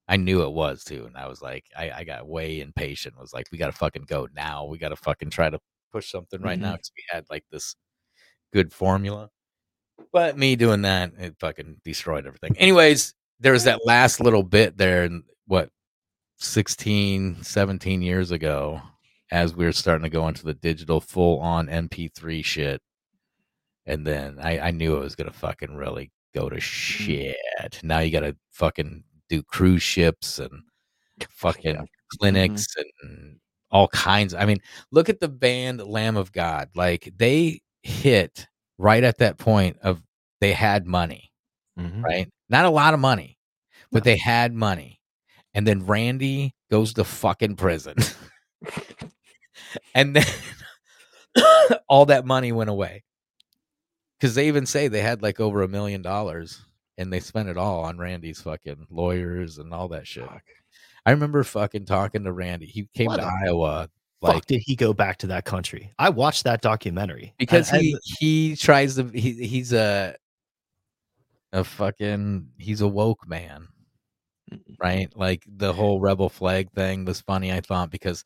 I 0.08 0.16
knew 0.16 0.42
it 0.44 0.52
was 0.52 0.84
too, 0.84 1.04
and 1.06 1.16
I 1.16 1.26
was 1.26 1.42
like, 1.42 1.64
I, 1.76 1.90
I 1.90 2.04
got 2.04 2.28
way 2.28 2.60
impatient. 2.60 3.18
Was 3.18 3.32
like, 3.34 3.46
we 3.50 3.58
got 3.58 3.66
to 3.66 3.72
fucking 3.72 4.04
go 4.06 4.28
now. 4.34 4.64
We 4.66 4.78
got 4.78 4.90
to 4.90 4.96
fucking 4.96 5.30
try 5.30 5.50
to 5.50 5.58
push 5.92 6.10
something 6.12 6.40
right 6.40 6.58
now 6.58 6.70
Mhm. 6.70 6.74
because 6.74 6.92
we 6.96 7.02
had 7.10 7.24
like 7.28 7.44
this 7.50 7.74
good 8.52 8.72
formula. 8.72 9.30
But 10.12 10.38
me 10.38 10.54
doing 10.54 10.82
that, 10.82 11.12
it 11.18 11.34
fucking 11.40 11.80
destroyed 11.84 12.24
everything. 12.26 12.56
Anyways, 12.56 13.14
there 13.40 13.52
was 13.52 13.64
that 13.64 13.84
last 13.84 14.20
little 14.20 14.44
bit 14.44 14.76
there, 14.76 15.02
and 15.04 15.24
what 15.48 15.70
16, 16.38 17.42
17 17.42 18.00
years 18.02 18.30
ago, 18.30 18.80
as 19.32 19.56
we 19.56 19.64
were 19.64 19.72
starting 19.72 20.04
to 20.04 20.08
go 20.10 20.28
into 20.28 20.44
the 20.44 20.54
digital 20.54 21.00
full 21.00 21.40
on 21.40 21.66
MP3 21.68 22.44
shit. 22.44 22.80
And 23.86 24.06
then 24.06 24.38
I, 24.40 24.58
I 24.58 24.70
knew 24.70 24.96
it 24.96 25.00
was 25.00 25.14
gonna 25.14 25.32
fucking 25.32 25.74
really 25.74 26.10
go 26.34 26.48
to 26.48 26.56
mm-hmm. 26.56 26.60
shit. 26.60 27.80
Now 27.82 28.00
you 28.00 28.10
gotta 28.10 28.36
fucking 28.52 29.04
do 29.28 29.42
cruise 29.42 29.82
ships 29.82 30.38
and 30.38 30.62
fucking 31.30 31.74
Yeah. 31.74 31.82
Mm-hmm. 31.82 32.18
clinics 32.18 32.66
and 33.02 33.38
all 33.70 33.88
kinds. 33.88 34.34
I 34.34 34.46
mean, 34.46 34.58
look 34.90 35.08
at 35.08 35.20
the 35.20 35.28
band 35.28 35.80
Lamb 35.86 36.16
of 36.16 36.32
God. 36.32 36.70
Like 36.74 37.12
they 37.16 37.60
hit 37.82 38.46
right 38.78 39.02
at 39.04 39.18
that 39.18 39.38
point 39.38 39.78
of 39.82 40.02
they 40.40 40.52
had 40.52 40.86
money, 40.86 41.32
mm-hmm. 41.78 42.02
right? 42.02 42.28
Not 42.48 42.64
a 42.64 42.70
lot 42.70 42.94
of 42.94 43.00
money, 43.00 43.38
but 43.90 44.04
they 44.04 44.16
had 44.16 44.52
money. 44.52 45.00
And 45.54 45.66
then 45.66 45.86
Randy 45.86 46.54
goes 46.70 46.92
to 46.94 47.04
fucking 47.04 47.56
prison. 47.56 47.96
and 49.94 50.16
then 50.16 50.24
all 51.88 52.06
that 52.06 52.26
money 52.26 52.52
went 52.52 52.70
away. 52.70 53.04
Cause 54.20 54.34
they 54.34 54.48
even 54.48 54.64
say 54.66 54.88
they 54.88 55.02
had 55.02 55.22
like 55.22 55.40
over 55.40 55.62
a 55.62 55.68
million 55.68 56.00
dollars 56.02 56.64
and 56.96 57.12
they 57.12 57.20
spent 57.20 57.48
it 57.48 57.58
all 57.58 57.84
on 57.84 57.98
Randy's 57.98 58.40
fucking 58.40 58.86
lawyers 58.90 59.58
and 59.58 59.74
all 59.74 59.88
that 59.88 60.06
shit. 60.06 60.26
Fuck. 60.26 60.42
I 61.04 61.10
remember 61.10 61.44
fucking 61.44 61.84
talking 61.84 62.24
to 62.24 62.32
Randy. 62.32 62.66
He 62.66 62.88
came 62.94 63.06
What 63.06 63.18
to 63.18 63.30
Iowa 63.44 63.88
Fuck 64.22 64.34
like 64.34 64.46
did 64.46 64.62
he 64.64 64.74
go 64.74 64.94
back 64.94 65.18
to 65.18 65.26
that 65.28 65.44
country? 65.44 65.92
I 65.98 66.08
watched 66.08 66.44
that 66.44 66.62
documentary 66.62 67.34
because 67.38 67.70
and- 67.70 67.82
he 67.82 67.92
and 67.92 68.00
he 68.18 68.56
tries 68.56 68.96
to 68.96 69.08
he, 69.08 69.32
he's 69.46 69.72
a 69.72 70.16
a 71.52 71.62
fucking 71.62 72.48
he's 72.58 72.80
a 72.80 72.88
woke 72.88 73.26
man 73.28 73.68
right 74.78 75.08
like 75.16 75.42
the 75.46 75.72
whole 75.72 76.00
rebel 76.00 76.28
flag 76.28 76.70
thing 76.72 77.04
was 77.04 77.20
funny 77.20 77.52
i 77.52 77.60
thought 77.60 77.90
because 77.90 78.24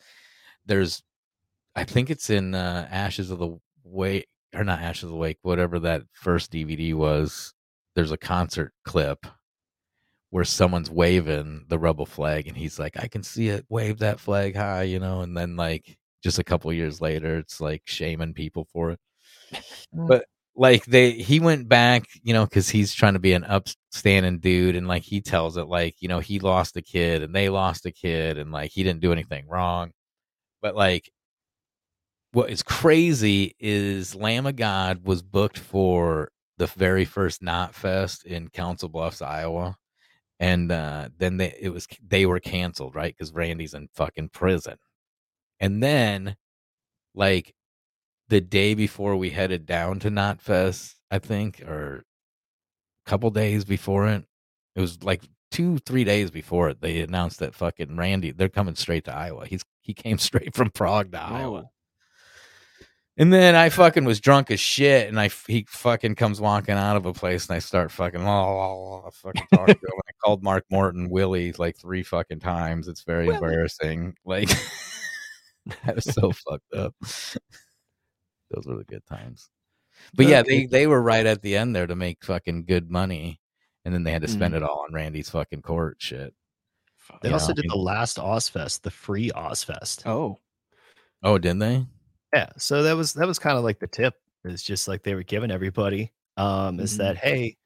there's 0.67 1.02
i 1.77 1.85
think 1.85 2.10
it's 2.10 2.28
in 2.28 2.55
uh 2.55 2.86
ashes 2.91 3.31
of 3.31 3.39
the 3.39 3.57
wake 3.85 4.27
or 4.54 4.64
not 4.64 4.80
ashes 4.80 5.04
of 5.04 5.10
the 5.10 5.16
wake 5.16 5.38
whatever 5.42 5.78
that 5.78 6.02
first 6.12 6.52
dvd 6.52 6.94
was 6.94 7.54
there's 7.94 8.12
a 8.12 8.16
concert 8.16 8.72
clip 8.84 9.26
where 10.30 10.44
someone's 10.44 10.90
waving 10.90 11.64
the 11.68 11.78
rebel 11.78 12.06
flag 12.06 12.46
and 12.46 12.56
he's 12.56 12.78
like 12.78 12.96
i 12.98 13.08
can 13.08 13.22
see 13.22 13.48
it. 13.48 13.64
Wave 13.68 13.98
that 13.98 14.20
flag 14.20 14.56
high 14.56 14.84
you 14.84 14.98
know 14.98 15.20
and 15.20 15.36
then 15.36 15.56
like 15.56 15.98
just 16.22 16.38
a 16.38 16.44
couple 16.44 16.72
years 16.72 17.00
later 17.00 17.38
it's 17.38 17.60
like 17.60 17.82
shaming 17.86 18.34
people 18.34 18.66
for 18.72 18.90
it. 18.92 19.00
Mm. 19.94 20.08
But 20.08 20.24
like 20.56 20.84
they 20.84 21.12
he 21.12 21.40
went 21.40 21.68
back 21.68 22.04
you 22.22 22.32
know 22.32 22.44
because 22.44 22.68
he's 22.68 22.92
trying 22.92 23.14
to 23.14 23.18
be 23.20 23.32
an 23.32 23.44
upstanding 23.44 24.38
dude 24.38 24.76
and 24.76 24.86
like 24.86 25.02
he 25.02 25.20
tells 25.20 25.56
it 25.56 25.64
like 25.64 25.96
you 26.00 26.08
know 26.08 26.20
he 26.20 26.38
lost 26.40 26.76
a 26.76 26.82
kid 26.82 27.22
and 27.22 27.34
they 27.34 27.48
lost 27.48 27.86
a 27.86 27.92
kid 27.92 28.38
and 28.38 28.52
like 28.52 28.70
he 28.70 28.82
didn't 28.82 29.00
do 29.00 29.12
anything 29.12 29.46
wrong. 29.48 29.92
But 30.62 30.76
like 30.76 31.10
what 32.33 32.50
is 32.50 32.62
crazy 32.62 33.55
is 33.59 34.15
lamb 34.15 34.47
of 34.47 34.57
god 34.57 35.05
was 35.05 35.23
booked 35.23 35.59
for 35.59 36.31
the 36.59 36.67
very 36.67 37.05
first 37.05 37.42
knot 37.42 37.75
fest 37.75 38.25
in 38.25 38.49
council 38.49 38.89
bluffs 38.89 39.23
iowa 39.23 39.76
and 40.39 40.70
uh 40.70 41.09
then 41.18 41.36
they 41.36 41.55
it 41.60 41.70
was 41.70 41.86
they 42.07 42.26
were 42.26 42.41
canceled 42.41 42.94
right 42.94 43.15
because 43.17 43.33
randy's 43.33 43.75
in 43.75 43.89
fucking 43.94 44.28
prison 44.28 44.76
and 45.59 45.83
then 45.83 46.36
like 47.15 47.55
the 48.31 48.41
day 48.41 48.75
before 48.75 49.17
we 49.17 49.31
headed 49.31 49.67
down 49.67 49.99
to 49.99 50.09
Knot 50.09 50.41
Fest, 50.41 50.97
I 51.10 51.18
think, 51.18 51.60
or 51.62 52.05
a 53.05 53.10
couple 53.10 53.31
days 53.31 53.65
before 53.65 54.07
it. 54.07 54.25
It 54.76 54.81
was 54.81 55.02
like 55.02 55.28
two, 55.50 55.78
three 55.78 56.05
days 56.05 56.31
before 56.31 56.70
it. 56.70 56.81
They 56.81 57.00
announced 57.00 57.41
that 57.41 57.57
fucking 57.57 57.97
Randy, 57.97 58.31
they're 58.31 58.49
coming 58.49 58.76
straight 58.76 59.05
to 59.05 59.15
Iowa. 59.15 59.47
He's 59.47 59.65
he 59.81 59.92
came 59.92 60.18
straight 60.18 60.55
from 60.55 60.70
Prague 60.70 61.12
to 61.12 61.20
Iowa. 61.20 61.70
And 63.20 63.31
then 63.31 63.55
I 63.55 63.68
fucking 63.68 64.07
was 64.07 64.18
drunk 64.18 64.50
as 64.50 64.58
shit, 64.60 65.07
and 65.08 65.20
I 65.20 65.26
f- 65.26 65.44
he 65.47 65.66
fucking 65.68 66.15
comes 66.15 66.40
walking 66.40 66.74
out 66.74 66.97
of 66.97 67.05
a 67.05 67.12
place, 67.12 67.47
and 67.49 67.55
I 67.55 67.58
start 67.58 67.92
fucking, 67.92 68.26
oh, 68.26 69.05
I 69.07 69.10
fucking 69.10 69.47
talking 69.52 69.74
to 69.74 69.81
him. 69.86 70.00
I 70.08 70.12
called 70.24 70.42
Mark 70.42 70.65
Morton 70.70 71.10
Willie 71.10 71.52
like 71.52 71.76
three 71.76 72.02
fucking 72.02 72.40
times. 72.40 72.89
It's 72.89 73.02
very 73.02 73.28
embarrassing. 73.28 74.15
Like 74.24 74.49
that 75.84 75.97
was 75.97 76.05
so 76.05 76.32
fucked 76.32 76.73
up. 76.74 76.94
Those 78.50 78.65
were 78.66 78.76
the 78.78 78.84
good 78.84 79.05
times. 79.07 79.50
But 80.15 80.26
yeah, 80.26 80.40
they 80.42 80.65
they 80.65 80.86
were 80.86 81.02
right 81.02 81.26
at 81.26 81.42
the 81.42 81.57
end 81.57 81.76
there 81.76 81.86
to 81.86 81.94
make 81.94 82.24
fucking 82.24 82.65
good 82.65 82.90
money, 82.90 83.39
and 83.84 83.92
then 83.92 84.02
they 84.02 84.12
had 84.12 84.23
to 84.23 84.28
spend 84.28 84.55
Mhm. 84.55 84.58
it 84.58 84.62
all 84.62 84.86
on 84.89 84.94
Randy's 84.94 85.28
fucking 85.28 85.60
court 85.60 85.97
shit. 86.00 86.32
They 87.20 87.28
You 87.28 87.34
also 87.34 87.49
know? 87.49 87.55
did 87.60 87.70
the 87.70 87.76
last 87.76 88.16
Ozzfest, 88.16 88.81
the 88.81 88.90
free 88.90 89.31
Ozzfest. 89.31 90.07
Oh, 90.07 90.39
Oh, 91.23 91.36
didn't 91.36 91.58
they? 91.58 91.86
Yeah, 92.33 92.49
so 92.57 92.83
that 92.84 92.97
was 92.97 93.12
that 93.15 93.26
was 93.26 93.39
kind 93.39 93.59
of 93.59 93.65
like 93.65 93.78
the 93.81 93.86
tip. 93.86 94.15
It's 94.44 94.62
just 94.62 94.89
like 94.89 95.02
they 95.02 95.15
were 95.15 95.23
giving 95.23 95.50
everybody 95.50 96.12
um 96.36 96.78
is 96.81 96.94
Mhm. 96.94 96.99
that 96.99 97.17
hey, 97.18 97.57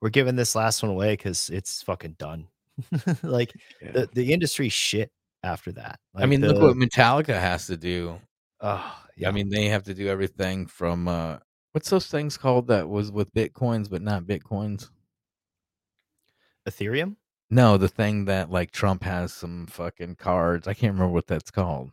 we're 0.00 0.10
giving 0.10 0.36
this 0.36 0.54
last 0.54 0.82
one 0.82 0.90
away 0.92 1.12
because 1.14 1.50
it's 1.50 1.82
fucking 1.82 2.12
done. 2.18 2.48
like 3.22 3.52
the 3.80 4.08
the 4.12 4.32
industry 4.32 4.68
shit 4.68 5.10
after 5.42 5.72
that. 5.72 5.98
I 6.14 6.20
Like 6.20 6.28
mean, 6.30 6.40
look 6.42 6.60
what 6.60 6.76
Metallica 6.76 7.38
has 7.38 7.66
to 7.66 7.76
do. 7.76 8.20
Oh, 8.60 9.02
I 9.26 9.30
mean, 9.30 9.48
they 9.48 9.66
have 9.66 9.84
to 9.84 9.94
do 9.94 10.08
everything 10.08 10.66
from 10.66 11.08
uh 11.08 11.38
what's 11.72 11.90
those 11.90 12.06
things 12.06 12.36
called 12.38 12.68
that 12.68 12.88
was 12.88 13.10
with 13.10 13.32
bitcoins 13.34 13.90
but 13.90 14.02
not 14.02 14.24
bitcoins? 14.24 14.90
Ethereum. 16.68 17.16
No, 17.50 17.76
the 17.76 17.88
thing 17.88 18.24
that 18.26 18.50
like 18.50 18.70
Trump 18.72 19.02
has 19.04 19.32
some 19.32 19.66
fucking 19.66 20.16
cards. 20.16 20.66
I 20.66 20.74
can't 20.74 20.94
remember 20.94 21.12
what 21.12 21.26
that's 21.26 21.50
called. 21.50 21.90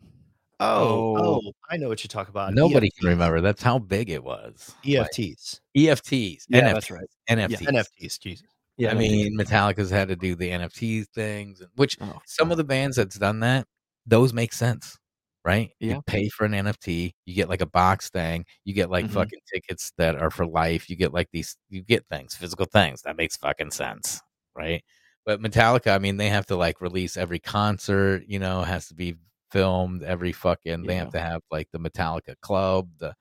Oh, 0.64 1.17
Oh. 1.17 1.42
oh, 1.45 1.51
I 1.69 1.77
know 1.77 1.90
what 1.90 2.03
you 2.03 2.08
talk 2.08 2.30
about. 2.30 2.53
Nobody 2.53 2.90
can 2.98 3.08
remember. 3.09 3.42
That's 3.42 3.61
how 3.64 3.80
big 3.80 4.09
it 4.09 4.24
was. 4.24 4.74
Like, 4.85 5.09
EFTs. 5.11 5.59
EFTs. 5.77 6.43
Yeah, 6.50 6.61
NFTs, 6.61 6.74
that's 6.74 6.92
right. 6.92 7.09
NFTs. 7.30 7.61
Yeah, 7.61 7.69
NFTs. 7.82 8.19
Jesus. 8.19 8.48
Yeah, 8.77 8.92
I 8.92 8.93
mean, 8.95 9.38
Metallica's 9.38 9.90
had 9.92 10.08
to 10.08 10.16
do 10.16 10.35
the 10.35 10.50
NFT 10.50 11.03
things, 11.14 11.61
and- 11.61 11.69
which 11.75 11.98
Oh, 12.01 12.19
some 12.25 12.50
of 12.51 12.58
the 12.58 12.64
bands 12.64 12.98
that's 12.98 13.17
done 13.19 13.40
that, 13.42 13.67
those 14.08 14.33
make 14.33 14.51
sense, 14.51 14.98
right? 15.45 15.69
Yeah. 15.80 15.95
You 15.95 16.01
pay 16.08 16.27
for 16.30 16.45
an 16.45 16.53
NFT, 16.53 17.14
you 17.25 17.35
get 17.35 17.50
like 17.50 17.61
a 17.61 17.67
box 17.67 18.09
thing, 18.09 18.45
you 18.64 18.74
get 18.74 18.90
like 18.90 19.06
Mhm. 19.06 19.11
fucking 19.11 19.40
tickets 19.53 19.92
that 19.98 20.16
are 20.16 20.32
for 20.32 20.45
life, 20.48 20.90
you 20.90 20.95
get 20.95 21.14
like 21.14 21.30
these, 21.32 21.56
you 21.69 21.83
get 21.83 22.08
things, 22.09 22.35
physical 22.35 22.66
things. 22.66 23.03
That 23.03 23.16
makes 23.16 23.38
fucking 23.38 23.72
sense, 23.72 24.22
right? 24.56 24.83
But 25.25 25.40
Metallica, 25.40 25.93
I 25.93 26.00
mean, 26.00 26.17
they 26.17 26.30
have 26.30 26.48
to 26.48 26.56
like 26.56 26.82
release 26.82 27.16
every 27.16 27.40
concert, 27.40 28.24
you 28.27 28.40
know, 28.40 28.64
has 28.64 28.88
to 28.88 28.95
be 28.95 29.16
filmed 29.53 30.03
every 30.03 30.32
fucking, 30.32 30.83
they 30.83 30.95
have 30.95 31.11
to 31.11 31.19
have 31.19 31.41
like 31.51 31.69
the 31.72 31.80
Metallica 31.80 32.35
club, 32.41 32.90
the, 32.99 33.14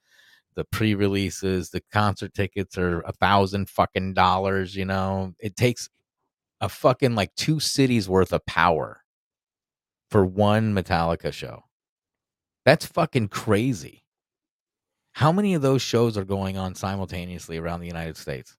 the 0.56 0.64
pre-releases, 0.64 1.70
the 1.70 1.82
concert 1.92 2.34
tickets 2.34 2.76
are 2.78 3.00
a 3.02 3.12
thousand 3.12 3.68
fucking 3.68 4.14
dollars. 4.14 4.74
You 4.74 4.86
know, 4.86 5.34
it 5.38 5.56
takes 5.56 5.88
a 6.60 6.68
fucking 6.68 7.14
like 7.14 7.34
two 7.36 7.60
cities 7.60 8.08
worth 8.08 8.32
of 8.32 8.44
power 8.46 9.02
for 10.10 10.24
one 10.24 10.74
Metallica 10.74 11.32
show. 11.32 11.64
That's 12.64 12.86
fucking 12.86 13.28
crazy. 13.28 14.04
How 15.12 15.32
many 15.32 15.54
of 15.54 15.62
those 15.62 15.82
shows 15.82 16.16
are 16.16 16.24
going 16.24 16.56
on 16.56 16.74
simultaneously 16.74 17.58
around 17.58 17.80
the 17.80 17.86
United 17.86 18.16
States? 18.16 18.56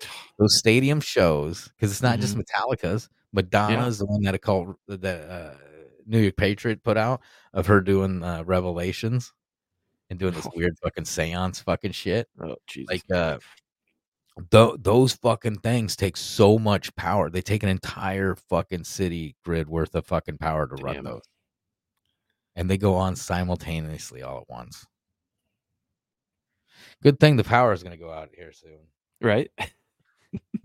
Those 0.38 0.58
stadium 0.58 1.00
shows, 1.00 1.68
because 1.76 1.92
it's 1.92 2.02
not 2.02 2.18
just 2.18 2.36
Metallica's. 2.36 3.08
Madonna's 3.32 3.98
the 3.98 4.06
one 4.06 4.22
that 4.22 4.34
a 4.34 4.38
cult 4.38 4.76
that 4.88 5.30
uh, 5.30 5.54
New 6.06 6.20
York 6.20 6.36
Patriot 6.36 6.82
put 6.82 6.96
out 6.96 7.20
of 7.52 7.66
her 7.66 7.80
doing 7.80 8.22
uh, 8.22 8.42
Revelations 8.44 9.32
and 10.10 10.18
doing 10.18 10.34
this 10.34 10.48
weird 10.54 10.76
fucking 10.82 11.04
seance 11.04 11.60
fucking 11.60 11.92
shit. 11.92 12.28
Oh 12.42 12.56
Jesus! 12.66 12.88
Like 12.90 13.02
uh, 13.10 13.38
th- 14.50 14.76
those 14.80 15.14
fucking 15.14 15.56
things 15.56 15.96
take 15.96 16.16
so 16.16 16.58
much 16.58 16.94
power. 16.96 17.30
They 17.30 17.42
take 17.42 17.62
an 17.62 17.68
entire 17.68 18.36
fucking 18.48 18.84
city 18.84 19.36
grid 19.44 19.68
worth 19.68 19.94
of 19.94 20.06
fucking 20.06 20.38
power 20.38 20.66
to 20.66 20.82
run 20.82 21.04
those, 21.04 21.22
and 22.56 22.68
they 22.68 22.78
go 22.78 22.94
on 22.94 23.16
simultaneously 23.16 24.22
all 24.22 24.38
at 24.38 24.48
once. 24.48 24.86
Good 27.02 27.18
thing 27.18 27.36
the 27.36 27.44
power 27.44 27.72
is 27.72 27.82
going 27.82 27.96
to 27.96 28.02
go 28.02 28.12
out 28.12 28.30
here 28.36 28.52
soon, 28.52 28.78
right? 29.20 29.50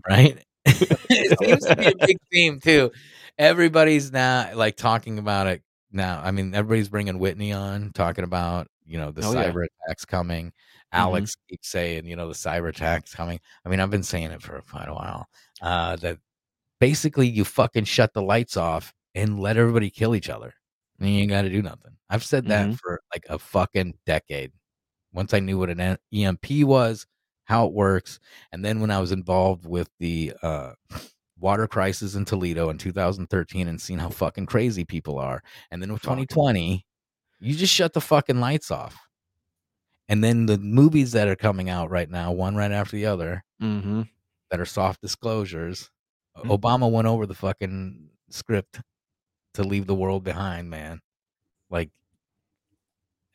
right? 0.08 0.44
it 1.10 1.38
seems 1.40 1.64
to 1.66 1.76
be 1.76 1.86
a 1.86 2.06
big 2.06 2.16
theme 2.32 2.60
too. 2.60 2.90
Everybody's 3.38 4.10
now 4.12 4.50
like 4.54 4.76
talking 4.76 5.18
about 5.18 5.46
it 5.46 5.62
now. 5.92 6.20
I 6.22 6.30
mean, 6.30 6.54
everybody's 6.54 6.88
bringing 6.88 7.18
Whitney 7.18 7.52
on, 7.52 7.92
talking 7.94 8.24
about 8.24 8.68
you 8.86 8.98
know 8.98 9.10
the 9.10 9.24
Oh, 9.24 9.32
yeah. 9.32 9.50
cyber 9.50 9.66
attacks 9.86 10.04
coming. 10.04 10.52
Alex 10.92 11.36
keeps 11.48 11.68
saying, 11.68 12.06
you 12.06 12.16
know, 12.16 12.28
the 12.28 12.34
cyber 12.34 12.70
attacks 12.70 13.14
coming. 13.14 13.38
I 13.64 13.68
mean, 13.68 13.78
I've 13.80 13.90
been 13.90 14.02
saying 14.02 14.30
it 14.30 14.40
for 14.42 14.60
quite 14.70 14.88
a 14.88 14.94
while. 14.94 15.26
Uh, 15.60 15.96
that 15.96 16.18
basically 16.80 17.28
you 17.28 17.44
fucking 17.44 17.84
shut 17.84 18.14
the 18.14 18.22
lights 18.22 18.56
off 18.56 18.94
and 19.14 19.38
let 19.38 19.58
everybody 19.58 19.90
kill 19.90 20.14
each 20.14 20.30
other. 20.30 20.54
And 20.98 21.10
you 21.10 21.20
ain't 21.20 21.30
got 21.30 21.42
to 21.42 21.50
do 21.50 21.60
nothing. 21.60 21.92
I've 22.08 22.24
said 22.24 22.46
that 22.46 22.68
Mhm. 22.68 22.78
for 22.78 23.00
like 23.14 23.26
a 23.28 23.38
fucking 23.38 23.98
decade. 24.06 24.52
Once 25.12 25.34
I 25.34 25.40
knew 25.40 25.58
what 25.58 25.68
an 25.70 25.98
EMP 26.12 26.64
was, 26.64 27.06
how 27.48 27.66
it 27.66 27.72
works, 27.72 28.20
and 28.52 28.64
then 28.64 28.80
when 28.80 28.90
I 28.90 29.00
was 29.00 29.10
involved 29.12 29.66
with 29.66 29.88
the 29.98 30.32
uh, 30.42 30.72
water 31.40 31.66
crisis 31.66 32.14
in 32.14 32.24
Toledo 32.24 32.68
in 32.70 32.78
2013 32.78 33.66
and 33.68 33.80
seeing 33.80 33.98
how 33.98 34.10
fucking 34.10 34.46
crazy 34.46 34.84
people 34.84 35.18
are, 35.18 35.42
and 35.70 35.80
then 35.82 35.92
with 35.92 36.02
Fuck. 36.02 36.16
2020, 36.18 36.84
you 37.40 37.54
just 37.54 37.72
shut 37.72 37.92
the 37.94 38.00
fucking 38.00 38.38
lights 38.40 38.70
off. 38.70 38.96
And 40.08 40.22
then 40.24 40.46
the 40.46 40.58
movies 40.58 41.12
that 41.12 41.28
are 41.28 41.36
coming 41.36 41.68
out 41.68 41.90
right 41.90 42.08
now, 42.10 42.32
one 42.32 42.56
right 42.56 42.72
after 42.72 42.96
the 42.96 43.06
other, 43.06 43.44
Mm-hmm. 43.62 44.02
that 44.50 44.60
are 44.60 44.64
soft 44.66 45.00
disclosures. 45.02 45.90
Mhm. 46.38 46.56
Obama 46.58 46.90
went 46.90 47.08
over 47.08 47.26
the 47.26 47.34
fucking 47.34 48.08
script 48.30 48.80
to 49.54 49.64
leave 49.64 49.86
the 49.86 49.94
world 49.94 50.22
behind, 50.24 50.70
man. 50.70 51.00
Like, 51.70 51.90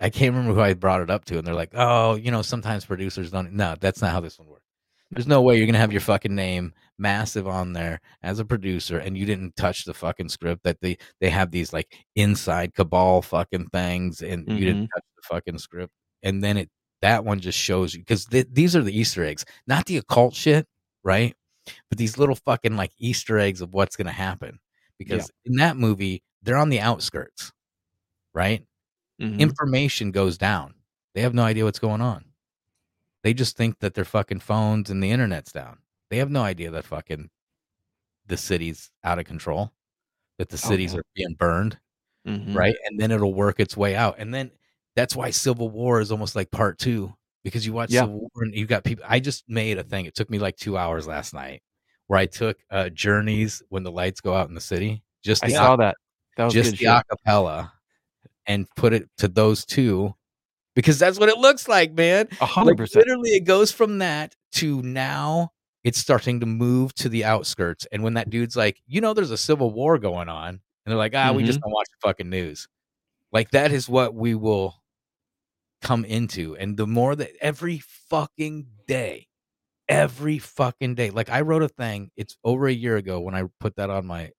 I 0.03 0.09
can't 0.09 0.35
remember 0.35 0.53
who 0.53 0.61
I 0.61 0.73
brought 0.73 0.99
it 0.99 1.09
up 1.09 1.23
to, 1.25 1.37
and 1.37 1.47
they're 1.47 1.55
like, 1.55 1.71
"Oh, 1.73 2.15
you 2.15 2.29
know, 2.29 2.41
sometimes 2.41 2.83
producers 2.83 3.31
don't." 3.31 3.53
No, 3.53 3.75
that's 3.79 4.01
not 4.01 4.11
how 4.11 4.19
this 4.19 4.37
one 4.37 4.49
works. 4.49 4.65
There's 5.11 5.27
no 5.27 5.41
way 5.41 5.57
you're 5.57 5.65
gonna 5.65 5.77
have 5.77 5.93
your 5.93 6.01
fucking 6.01 6.35
name 6.35 6.73
massive 6.97 7.47
on 7.47 7.71
there 7.71 8.01
as 8.21 8.39
a 8.39 8.45
producer, 8.45 8.97
and 8.97 9.17
you 9.17 9.25
didn't 9.25 9.55
touch 9.55 9.85
the 9.85 9.93
fucking 9.93 10.27
script. 10.27 10.63
That 10.63 10.81
they 10.81 10.97
they 11.21 11.29
have 11.29 11.51
these 11.51 11.71
like 11.71 11.95
inside 12.17 12.73
cabal 12.75 13.21
fucking 13.21 13.67
things, 13.67 14.21
and 14.21 14.45
you 14.49 14.65
didn't 14.65 14.83
mm-hmm. 14.83 14.93
touch 14.93 15.03
the 15.15 15.35
fucking 15.35 15.59
script. 15.59 15.93
And 16.21 16.43
then 16.43 16.57
it 16.57 16.69
that 17.01 17.23
one 17.23 17.39
just 17.39 17.57
shows 17.57 17.93
you 17.93 18.01
because 18.01 18.25
th- 18.25 18.47
these 18.51 18.75
are 18.75 18.81
the 18.81 18.97
Easter 18.97 19.23
eggs, 19.23 19.45
not 19.67 19.85
the 19.85 19.97
occult 19.97 20.33
shit, 20.33 20.67
right? 21.05 21.33
But 21.89 21.97
these 21.97 22.17
little 22.17 22.35
fucking 22.35 22.75
like 22.75 22.91
Easter 22.99 23.39
eggs 23.39 23.61
of 23.61 23.71
what's 23.71 23.95
gonna 23.95 24.11
happen. 24.11 24.59
Because 24.99 25.31
in 25.45 25.55
that 25.57 25.77
movie, 25.77 26.23
they're 26.41 26.57
on 26.57 26.69
the 26.69 26.81
outskirts, 26.81 27.53
right? 28.33 28.65
Mhm. 29.21 29.39
information 29.39 30.11
goes 30.11 30.37
down. 30.37 30.73
They 31.13 31.21
have 31.21 31.33
no 31.33 31.43
idea 31.43 31.65
what's 31.65 31.79
going 31.79 32.01
on. 32.01 32.25
They 33.23 33.33
just 33.33 33.55
think 33.55 33.79
that 33.79 33.93
their 33.93 34.05
fucking 34.05 34.39
phones 34.41 34.89
and 34.89 35.01
the 35.01 35.11
internet's 35.11 35.51
down. 35.51 35.79
They 36.09 36.17
have 36.17 36.29
no 36.31 36.41
idea 36.41 36.71
that 36.71 36.85
fucking 36.85 37.29
the 38.25 38.37
city's 38.37 38.91
out 39.03 39.19
of 39.19 39.25
control, 39.25 39.71
that 40.37 40.49
the 40.49 40.61
Oh, 40.63 40.69
cities 40.69 40.93
yeah. 40.93 40.99
are 40.99 41.05
being 41.15 41.33
burned, 41.35 41.79
Mhm. 42.27 42.55
right? 42.55 42.75
And 42.85 42.99
then 42.99 43.11
it'll 43.11 43.33
work 43.33 43.59
its 43.59 43.75
way 43.77 43.95
out. 43.95 44.15
And 44.17 44.33
then 44.33 44.51
that's 44.95 45.15
why 45.15 45.29
Civil 45.31 45.69
War 45.69 45.99
is 46.01 46.11
almost 46.11 46.35
like 46.35 46.51
part 46.51 46.79
two 46.79 47.15
because 47.43 47.65
you 47.65 47.73
watch 47.73 47.91
Yeah. 47.91 48.01
Civil 48.01 48.19
War 48.21 48.43
and 48.43 48.55
you 48.55 48.65
got 48.65 48.83
people. 48.83 49.05
I 49.07 49.19
just 49.19 49.47
made 49.49 49.77
a 49.77 49.83
thing. 49.83 50.05
It 50.05 50.15
took 50.15 50.29
me 50.29 50.39
like 50.39 50.55
two 50.57 50.77
hours 50.77 51.05
last 51.07 51.33
night 51.33 51.61
where 52.07 52.19
I 52.19 52.25
took 52.25 52.57
uh, 52.69 52.89
journeys 52.89 53.61
when 53.69 53.83
the 53.83 53.91
lights 53.91 54.21
go 54.21 54.33
out 54.33 54.47
in 54.49 54.55
the 54.55 54.61
city. 54.61 55.03
Just 55.21 55.43
I 55.43 55.49
saw 55.49 55.75
that. 55.77 55.97
That 56.37 56.45
was 56.45 56.53
just 56.53 56.71
the 56.71 56.77
shit. 56.77 56.87
acapella 56.87 57.72
and 58.47 58.67
put 58.75 58.93
it 58.93 59.09
to 59.17 59.27
those 59.27 59.65
two 59.65 60.13
because 60.75 60.97
that's 60.99 61.19
what 61.19 61.29
it 61.29 61.37
looks 61.37 61.67
like, 61.67 61.93
man. 61.93 62.27
A 62.41 62.45
hundred 62.45 62.77
percent. 62.77 63.05
literally, 63.05 63.31
it 63.31 63.45
goes 63.45 63.71
from 63.71 63.99
that 63.99 64.35
to 64.53 64.81
now 64.81 65.51
it's 65.83 65.99
starting 65.99 66.39
to 66.39 66.45
move 66.45 66.93
to 66.95 67.09
the 67.09 67.25
outskirts. 67.25 67.85
And 67.91 68.03
when 68.03 68.13
that 68.13 68.29
dude's 68.29 68.55
like, 68.55 68.81
you 68.87 69.01
know, 69.01 69.13
there's 69.13 69.31
a 69.31 69.37
civil 69.37 69.71
war 69.71 69.97
going 69.97 70.29
on, 70.29 70.49
and 70.49 70.59
they're 70.85 70.95
like, 70.97 71.13
ah, 71.15 71.31
we 71.33 71.43
just 71.43 71.59
Mm-hmm. 71.59 71.67
don't 71.67 71.73
watch 71.73 71.87
the 71.91 72.07
fucking 72.07 72.29
news. 72.29 72.67
Like 73.31 73.51
that 73.51 73.71
is 73.71 73.89
what 73.89 74.13
we 74.15 74.33
will 74.35 74.75
come 75.81 76.05
into. 76.05 76.55
And 76.55 76.77
the 76.77 76.87
more 76.87 77.15
that 77.15 77.31
every 77.41 77.79
fucking 77.79 78.67
day, 78.87 79.27
every 79.89 80.37
fucking 80.39 80.95
day, 80.95 81.09
like 81.09 81.29
I 81.29 81.41
wrote 81.41 81.63
a 81.63 81.67
thing, 81.67 82.11
it's 82.15 82.37
over 82.43 82.67
a 82.67 82.73
year 82.73 82.95
ago 82.95 83.19
when 83.19 83.35
I 83.35 83.43
put 83.59 83.75
that 83.75 83.89
on 83.89 84.05
my 84.05 84.31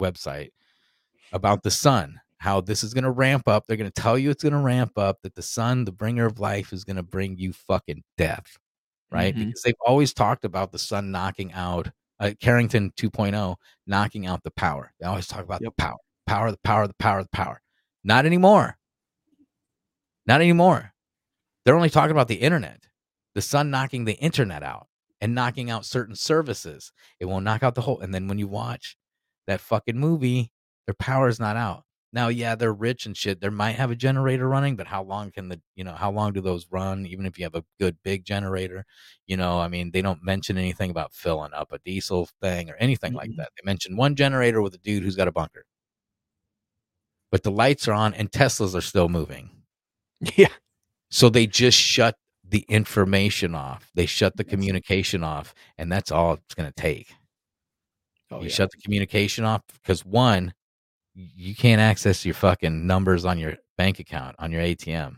website 0.00 0.50
about 1.32 1.62
the 1.62 1.70
sun, 1.70 2.20
how 2.40 2.60
this 2.60 2.82
is 2.82 2.94
going 2.94 3.04
to 3.04 3.10
ramp 3.10 3.46
up. 3.46 3.66
They're 3.66 3.76
going 3.76 3.90
to 3.90 4.02
tell 4.02 4.18
you 4.18 4.30
it's 4.30 4.42
going 4.42 4.54
to 4.54 4.58
ramp 4.58 4.98
up, 4.98 5.18
that 5.22 5.34
the 5.34 5.42
sun, 5.42 5.84
the 5.84 5.92
bringer 5.92 6.26
of 6.26 6.40
life, 6.40 6.72
is 6.72 6.84
going 6.84 6.96
to 6.96 7.02
bring 7.02 7.36
you 7.38 7.52
fucking 7.52 8.02
death, 8.16 8.56
right? 9.10 9.34
Mhm. 9.34 9.46
Because 9.48 9.62
they've 9.62 9.74
always 9.86 10.12
talked 10.14 10.44
about 10.44 10.72
the 10.72 10.78
sun 10.78 11.10
knocking 11.10 11.52
out 11.52 11.90
uh, 12.18 12.32
Carrington 12.40 12.92
2.0, 12.98 13.56
knocking 13.86 14.26
out 14.26 14.42
the 14.42 14.50
power. 14.50 14.92
They 15.00 15.06
always 15.06 15.26
talk 15.26 15.42
about 15.42 15.62
Yep. 15.62 15.72
the 15.76 15.82
power, 15.82 15.96
power, 16.26 16.50
the 16.50 16.58
power, 16.64 16.86
the 16.86 16.94
power, 16.98 17.22
the 17.22 17.28
power. 17.30 17.62
Not 18.04 18.26
anymore. 18.26 18.76
Not 20.26 20.40
anymore. 20.42 20.92
They're 21.64 21.74
only 21.76 21.90
talking 21.90 22.10
about 22.12 22.28
the 22.28 22.36
internet. 22.36 22.84
The 23.34 23.42
sun 23.42 23.70
knocking 23.70 24.04
the 24.04 24.14
internet 24.18 24.62
out 24.62 24.88
and 25.20 25.34
knocking 25.34 25.70
out 25.70 25.84
certain 25.86 26.14
services. 26.16 26.92
It 27.20 27.24
won't 27.26 27.44
knock 27.44 27.62
out 27.62 27.74
the 27.74 27.82
whole. 27.82 28.00
And 28.00 28.12
then 28.14 28.28
when 28.28 28.38
you 28.38 28.48
watch 28.48 28.96
that 29.46 29.60
fucking 29.60 29.98
movie, 29.98 30.52
their 30.86 30.94
power 30.94 31.28
is 31.28 31.40
not 31.40 31.56
out. 31.56 31.84
Now, 32.12 32.28
yeah, 32.28 32.54
they're 32.56 32.72
rich 32.72 33.06
and 33.06 33.16
shit. 33.16 33.40
They 33.40 33.48
might 33.50 33.72
have 33.76 33.90
a 33.92 33.96
generator 33.96 34.48
running, 34.48 34.74
but 34.76 34.88
how 34.88 35.02
long 35.04 35.30
can 35.30 35.48
the, 35.48 35.60
you 35.76 35.84
know, 35.84 35.94
how 35.94 36.10
long 36.10 36.32
do 36.32 36.40
those 36.40 36.66
run? 36.70 37.06
Even 37.06 37.24
if 37.26 37.38
you 37.38 37.44
have 37.44 37.54
a 37.54 37.64
good 37.78 37.96
big 38.02 38.24
generator, 38.24 38.84
you 39.26 39.36
know, 39.36 39.60
I 39.60 39.68
mean, 39.68 39.92
they 39.92 40.02
don't 40.02 40.22
mention 40.24 40.58
anything 40.58 40.90
about 40.90 41.14
filling 41.14 41.52
up 41.54 41.72
a 41.72 41.78
diesel 41.78 42.28
thing 42.40 42.68
or 42.70 42.74
anything 42.76 43.12
like 43.14 43.30
Mhm. 43.30 43.36
that. 43.36 43.50
They 43.56 43.64
mention 43.64 43.96
one 43.96 44.16
generator 44.16 44.60
with 44.62 44.74
a 44.74 44.78
dude 44.78 45.04
who's 45.04 45.16
got 45.16 45.28
a 45.28 45.32
bunker. 45.32 45.64
But 47.32 47.42
the 47.42 47.50
lights 47.50 47.88
are 47.88 47.92
on 47.92 48.14
and 48.14 48.30
Teslas 48.30 48.74
are 48.74 48.80
still 48.80 49.08
moving. 49.08 49.50
Yeah. 50.36 50.52
So 51.10 51.30
they 51.30 51.46
just 51.46 51.78
shut 51.78 52.16
the 52.44 52.64
information 52.68 53.54
off. 53.54 53.90
They 53.94 54.06
shut 54.06 54.36
the 54.36 54.44
communication 54.44 55.24
off, 55.24 55.54
and 55.78 55.92
that's 55.92 56.10
all 56.12 56.34
it's 56.34 56.54
going 56.54 56.72
to 56.72 56.82
take. 56.82 57.14
Oh, 58.30 58.38
you 58.38 58.44
yeah. 58.48 58.54
shut 58.54 58.70
the 58.70 58.78
communication 58.82 59.44
off 59.44 59.62
because 59.82 60.04
one, 60.04 60.54
you 61.14 61.54
can't 61.54 61.80
access 61.80 62.24
your 62.24 62.34
fucking 62.34 62.86
numbers 62.86 63.24
on 63.24 63.38
your 63.38 63.56
bank 63.76 63.98
account 63.98 64.36
on 64.38 64.52
your 64.52 64.62
ATM. 64.62 65.16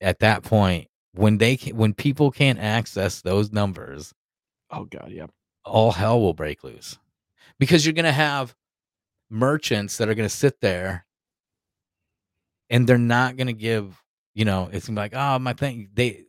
At 0.00 0.20
that 0.20 0.42
point, 0.42 0.88
when 1.12 1.38
they 1.38 1.56
ca- 1.56 1.72
when 1.72 1.94
people 1.94 2.30
can't 2.30 2.58
access 2.58 3.20
those 3.22 3.52
numbers, 3.52 4.12
Oh 4.70 4.84
god, 4.84 5.10
yeah. 5.10 5.26
all 5.64 5.92
hell 5.92 6.20
will 6.20 6.34
break 6.34 6.64
loose 6.64 6.98
because 7.58 7.84
you're 7.86 7.92
going 7.92 8.04
to 8.04 8.12
have 8.12 8.54
merchants 9.30 9.96
that 9.98 10.08
are 10.08 10.14
going 10.14 10.28
to 10.28 10.34
sit 10.34 10.60
there 10.60 11.06
and 12.70 12.86
they're 12.86 12.98
not 12.98 13.36
going 13.36 13.46
to 13.46 13.52
give 13.52 14.00
you 14.34 14.44
know 14.44 14.68
it's 14.72 14.86
gonna 14.86 14.96
be 14.96 15.00
like 15.00 15.14
oh 15.14 15.38
my 15.38 15.52
thing 15.52 15.88
they 15.94 16.24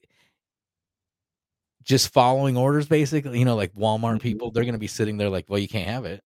just 1.84 2.12
following 2.14 2.58
orders 2.58 2.88
basically 2.88 3.38
you 3.40 3.46
know 3.46 3.56
like 3.56 3.74
walmart 3.76 4.16
Mhm. 4.18 4.22
people 4.22 4.52
they're 4.52 4.64
going 4.64 4.74
to 4.74 4.80
be 4.80 4.88
sitting 4.88 5.18
there 5.18 5.30
like 5.30 5.46
well 5.50 5.60
you 5.60 5.68
can't 5.68 5.90
have 5.90 6.06
it 6.06 6.22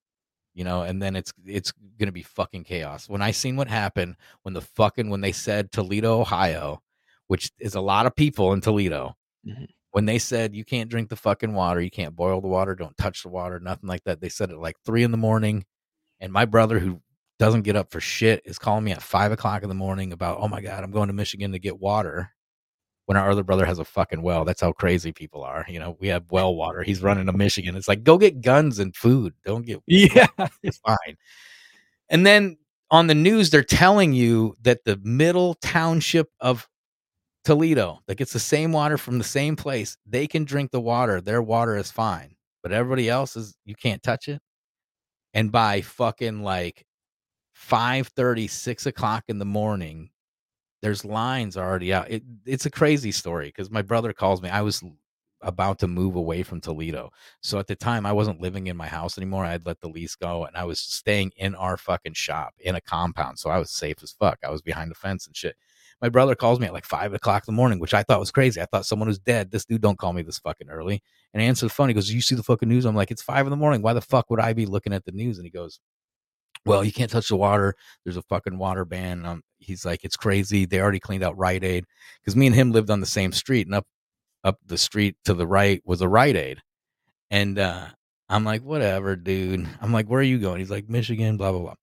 you 0.60 0.66
know 0.66 0.82
and 0.82 1.02
then 1.02 1.16
it's 1.16 1.32
it's 1.46 1.72
going 1.98 2.08
to 2.08 2.12
be 2.12 2.22
fucking 2.22 2.64
chaos 2.64 3.08
when 3.08 3.22
i 3.22 3.32
seen 3.32 3.56
what 3.56 3.70
happened 3.70 4.16
when 4.44 4.54
the 4.54 4.62
fucking 4.62 5.10
when 5.10 5.22
they 5.22 5.32
said 5.32 5.72
toledo 5.72 6.20
ohio 6.20 6.82
which 7.28 7.52
is 7.60 7.76
a 7.76 7.82
lot 7.82 8.06
of 8.06 8.16
people 8.16 8.52
in 8.54 8.60
toledo 8.62 9.16
Mhm. 9.48 9.68
when 9.92 10.06
they 10.06 10.20
said 10.20 10.54
you 10.54 10.66
can't 10.66 10.90
drink 10.90 11.08
the 11.08 11.16
fucking 11.16 11.54
water, 11.54 11.80
you 11.80 11.90
can't 11.90 12.14
boil 12.16 12.42
the 12.42 12.48
water, 12.50 12.76
don't 12.76 12.98
touch 12.98 13.24
the 13.24 13.30
water, 13.30 13.58
nothing 13.60 13.88
like 13.88 14.04
that. 14.04 14.20
They 14.20 14.28
said 14.28 14.50
it 14.52 14.58
like 14.58 14.76
three 14.86 15.04
in 15.04 15.12
the 15.12 15.18
morning. 15.30 15.66
And 16.20 16.34
my 16.34 16.44
brother, 16.46 16.78
who 16.80 17.02
doesn't 17.40 17.62
get 17.62 17.78
up 17.78 17.90
for 17.90 18.02
shit, 18.02 18.42
is 18.44 18.60
calling 18.60 18.84
me 18.84 18.92
at 18.92 19.02
five 19.02 19.32
o'clock 19.32 19.64
in 19.64 19.70
the 19.70 19.76
morning 19.76 20.12
about, 20.12 20.40
oh 20.42 20.50
my 20.50 20.60
God, 20.62 20.84
I'm 20.84 20.92
going 20.92 21.08
to 21.08 21.14
Michigan 21.14 21.54
to 21.54 21.60
get 21.60 21.80
water. 21.80 22.32
When 23.10 23.18
our 23.18 23.32
other 23.32 23.42
brother 23.42 23.66
has 23.66 23.80
a 23.80 23.84
fucking 23.86 24.22
well. 24.22 24.46
That's 24.46 24.62
how 24.62 24.72
crazy 24.72 25.12
people 25.12 25.44
are. 25.44 25.66
You 25.68 25.80
know, 25.80 25.98
we 26.00 26.10
have 26.10 26.26
well 26.30 26.54
water. 26.54 26.84
He's 26.84 27.02
running 27.02 27.26
to 27.26 27.34
Michigan. 27.34 27.76
It's 27.76 27.88
like, 27.88 28.04
go 28.04 28.20
get 28.20 28.40
guns 28.42 28.78
and 28.78 28.96
food. 28.96 29.34
Don't 29.44 29.66
get 29.66 29.82
Yeah. 29.88 30.28
it's 30.62 30.78
fine. 30.78 31.18
And 32.10 32.24
then 32.24 32.60
on 32.92 33.08
the 33.08 33.16
news, 33.16 33.50
they're 33.50 33.64
telling 33.64 34.14
you 34.14 34.54
that 34.62 34.86
the 34.86 35.00
middle 35.02 35.56
township 35.56 36.30
of 36.40 36.70
Toledo 37.46 38.00
that 38.06 38.20
gets 38.20 38.32
the 38.32 38.38
same 38.38 38.74
water 38.74 38.96
from 38.96 39.18
the 39.18 39.24
same 39.24 39.56
place, 39.56 39.98
they 40.06 40.28
can 40.28 40.44
drink 40.44 40.70
the 40.70 40.80
water. 40.80 41.20
Their 41.20 41.42
water 41.42 41.78
is 41.78 41.90
fine. 41.90 42.36
But 42.62 42.74
everybody 42.74 43.10
else 43.10 43.36
is 43.36 43.58
you 43.66 43.74
can't 43.74 44.04
touch 44.04 44.28
it. 44.28 44.40
And 45.34 45.52
by 45.52 45.82
fucking 45.82 46.44
like 46.44 46.86
5 47.54 48.12
6 48.48 48.86
o'clock 48.86 49.24
in 49.30 49.40
the 49.40 49.46
morning, 49.46 50.12
there's 50.82 51.06
lines 51.06 51.58
already 51.58 51.94
out. 51.94 52.10
It, 52.10 52.24
it's 52.46 52.66
a 52.66 52.72
crazy 52.72 53.12
story 53.12 53.48
because 53.48 53.70
my 53.70 53.82
brother 53.82 54.14
calls 54.14 54.42
me. 54.42 54.50
I 54.50 54.62
was 54.62 54.84
about 55.42 55.80
to 55.80 55.88
move 55.88 56.16
away 56.16 56.44
from 56.44 56.62
Toledo. 56.62 57.12
So 57.42 57.60
at 57.60 57.68
the 57.68 57.76
time, 57.76 58.06
I 58.06 58.12
wasn't 58.12 58.42
living 58.42 58.68
in 58.68 58.78
my 58.78 58.88
house 58.88 59.18
anymore. 59.18 59.46
I 59.46 59.52
had 59.52 59.66
let 59.66 59.80
the 59.80 59.88
lease 59.88 60.16
go 60.16 60.46
and 60.46 60.56
I 60.56 60.66
was 60.66 60.80
staying 60.80 61.32
in 61.38 61.56
our 61.56 61.78
fucking 61.78 62.14
shop 62.14 62.54
in 62.60 62.76
a 62.76 62.82
compound. 62.82 63.40
So 63.40 63.50
I 63.50 63.60
was 63.60 63.72
safe 63.72 63.98
as 64.04 64.12
fuck. 64.12 64.40
I 64.44 64.50
was 64.50 64.62
behind 64.62 64.92
the 64.92 64.96
fence 64.96 65.28
and 65.28 65.36
shit. 65.36 65.56
My 66.02 66.10
brother 66.10 66.34
calls 66.34 66.60
me 66.60 66.68
at 66.68 66.74
like 66.74 66.86
five 66.86 67.14
o'clock 67.14 67.44
in 67.48 67.54
the 67.54 67.58
morning, 67.58 67.80
which 67.80 67.94
I 67.94 68.04
thought 68.04 68.22
was 68.22 68.32
crazy. 68.32 68.62
I 68.62 68.66
thought 68.66 68.86
someone 68.86 69.10
was 69.10 69.20
dead. 69.20 69.52
This 69.52 69.66
dude 69.66 69.82
don't 69.82 69.98
call 69.98 70.14
me 70.14 70.22
this 70.22 70.40
fucking 70.40 70.70
early. 70.70 71.02
And 71.34 71.42
he 71.42 71.48
answers 71.48 71.70
the 71.70 71.76
phone. 71.76 71.90
He 71.90 71.94
goes, 71.94 72.12
You 72.12 72.22
see 72.22 72.36
the 72.36 72.44
fucking 72.44 72.70
news? 72.70 72.86
I'm 72.86 72.96
like, 72.96 73.12
It's 73.12 73.22
five 73.22 73.46
in 73.46 73.50
the 73.50 73.58
morning. 73.58 73.82
Why 73.82 73.94
the 73.94 74.02
fuck 74.02 74.30
would 74.30 74.40
I 74.40 74.54
be 74.54 74.66
looking 74.66 74.94
at 74.94 75.04
the 75.04 75.12
news? 75.12 75.38
And 75.38 75.46
he 75.46 75.52
goes, 75.52 75.80
well, 76.66 76.84
you 76.84 76.92
can't 76.92 77.12
touch 77.12 77.30
the 77.30 77.36
water. 77.36 77.76
There's 78.04 78.18
a 78.18 78.22
fucking 78.24 78.58
water 78.58 78.86
ban. 78.86 79.26
Um, 79.26 79.42
he's 79.60 79.86
like, 79.86 80.04
it's 80.04 80.18
crazy. 80.18 80.66
They 80.66 80.80
already 80.80 81.00
cleaned 81.00 81.24
out 81.24 81.38
Rite 81.38 81.64
Aid 81.64 81.86
because 82.22 82.36
me 82.36 82.48
and 82.48 82.56
him 82.56 82.72
lived 82.72 82.90
on 82.90 83.00
the 83.00 83.06
same 83.06 83.32
street, 83.32 83.68
and 83.68 83.76
up 83.76 83.86
up 84.44 84.58
the 84.66 84.78
street 84.78 85.16
to 85.26 85.34
the 85.34 85.48
right 85.48 85.82
was 85.86 86.02
a 86.02 86.08
Rite 86.08 86.36
Aid. 86.36 86.62
And 87.32 87.60
uh, 87.60 87.88
I'm 88.30 88.44
like, 88.44 88.64
whatever, 88.64 89.16
dude. 89.16 89.68
I'm 89.82 89.94
like, 89.94 90.08
where 90.08 90.20
are 90.20 90.24
you 90.24 90.40
going? 90.40 90.60
He's 90.60 90.72
like, 90.72 90.90
Michigan, 90.90 91.38
blah 91.38 91.52
blah 91.52 91.62
blah. 91.62 91.76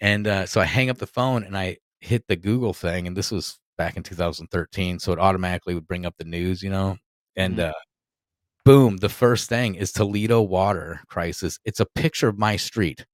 And 0.00 0.26
uh, 0.26 0.46
so 0.46 0.60
I 0.60 0.64
hang 0.64 0.90
up 0.90 0.98
the 0.98 1.06
phone 1.06 1.42
and 1.44 1.56
I 1.56 1.78
hit 2.00 2.24
the 2.28 2.36
Google 2.36 2.74
thing, 2.74 3.06
and 3.06 3.16
this 3.16 3.30
was 3.30 3.58
back 3.76 3.96
in 3.96 4.02
2013, 4.02 4.98
so 4.98 5.12
it 5.12 5.18
automatically 5.18 5.74
would 5.74 5.86
bring 5.86 6.04
up 6.04 6.14
the 6.18 6.24
news, 6.24 6.62
you 6.62 6.70
know. 6.70 6.96
And 7.36 7.60
uh, 7.60 7.72
boom, 8.64 8.98
the 8.98 9.08
first 9.08 9.48
thing 9.48 9.76
is 9.76 9.92
Toledo 9.92 10.42
water 10.42 11.00
crisis. 11.08 11.58
It's 11.64 11.80
a 11.80 11.86
picture 11.86 12.28
of 12.28 12.38
my 12.38 12.56
street 12.56 13.06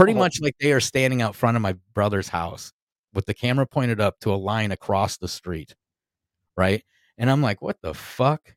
pretty 0.00 0.18
much 0.18 0.40
like 0.40 0.56
they 0.60 0.72
are 0.72 0.80
standing 0.80 1.20
out 1.22 1.34
front 1.36 1.56
of 1.56 1.62
my 1.62 1.74
brother's 1.94 2.28
house 2.28 2.72
with 3.12 3.26
the 3.26 3.34
camera 3.34 3.66
pointed 3.66 4.00
up 4.00 4.18
to 4.20 4.32
a 4.32 4.36
line 4.36 4.72
across 4.72 5.16
the 5.16 5.28
street 5.28 5.74
right? 6.56 6.82
And 7.18 7.30
i'm 7.30 7.42
like 7.42 7.62
what 7.62 7.76
the 7.82 7.94
fuck? 7.94 8.54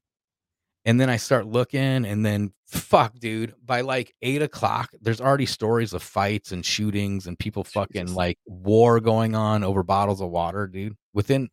And 0.85 0.99
then 0.99 1.09
i 1.09 1.17
start 1.17 1.45
looking 1.45 2.05
and 2.05 2.25
then 2.25 2.53
fuck 2.67 3.17
dude 3.19 3.53
by 3.63 3.81
like 3.81 4.13
eight 4.21 4.41
o'clock 4.41 4.89
there's 5.01 5.21
already 5.21 5.45
stories 5.45 5.93
of 5.93 6.01
fights 6.01 6.51
and 6.51 6.65
shootings 6.65 7.27
and 7.27 7.37
people 7.37 7.63
fucking 7.63 8.13
like 8.13 8.39
war 8.45 8.99
going 8.99 9.35
on 9.35 9.63
over 9.63 9.83
bottles 9.83 10.21
of 10.21 10.29
water 10.29 10.67
dude. 10.67 10.95
Within 11.13 11.49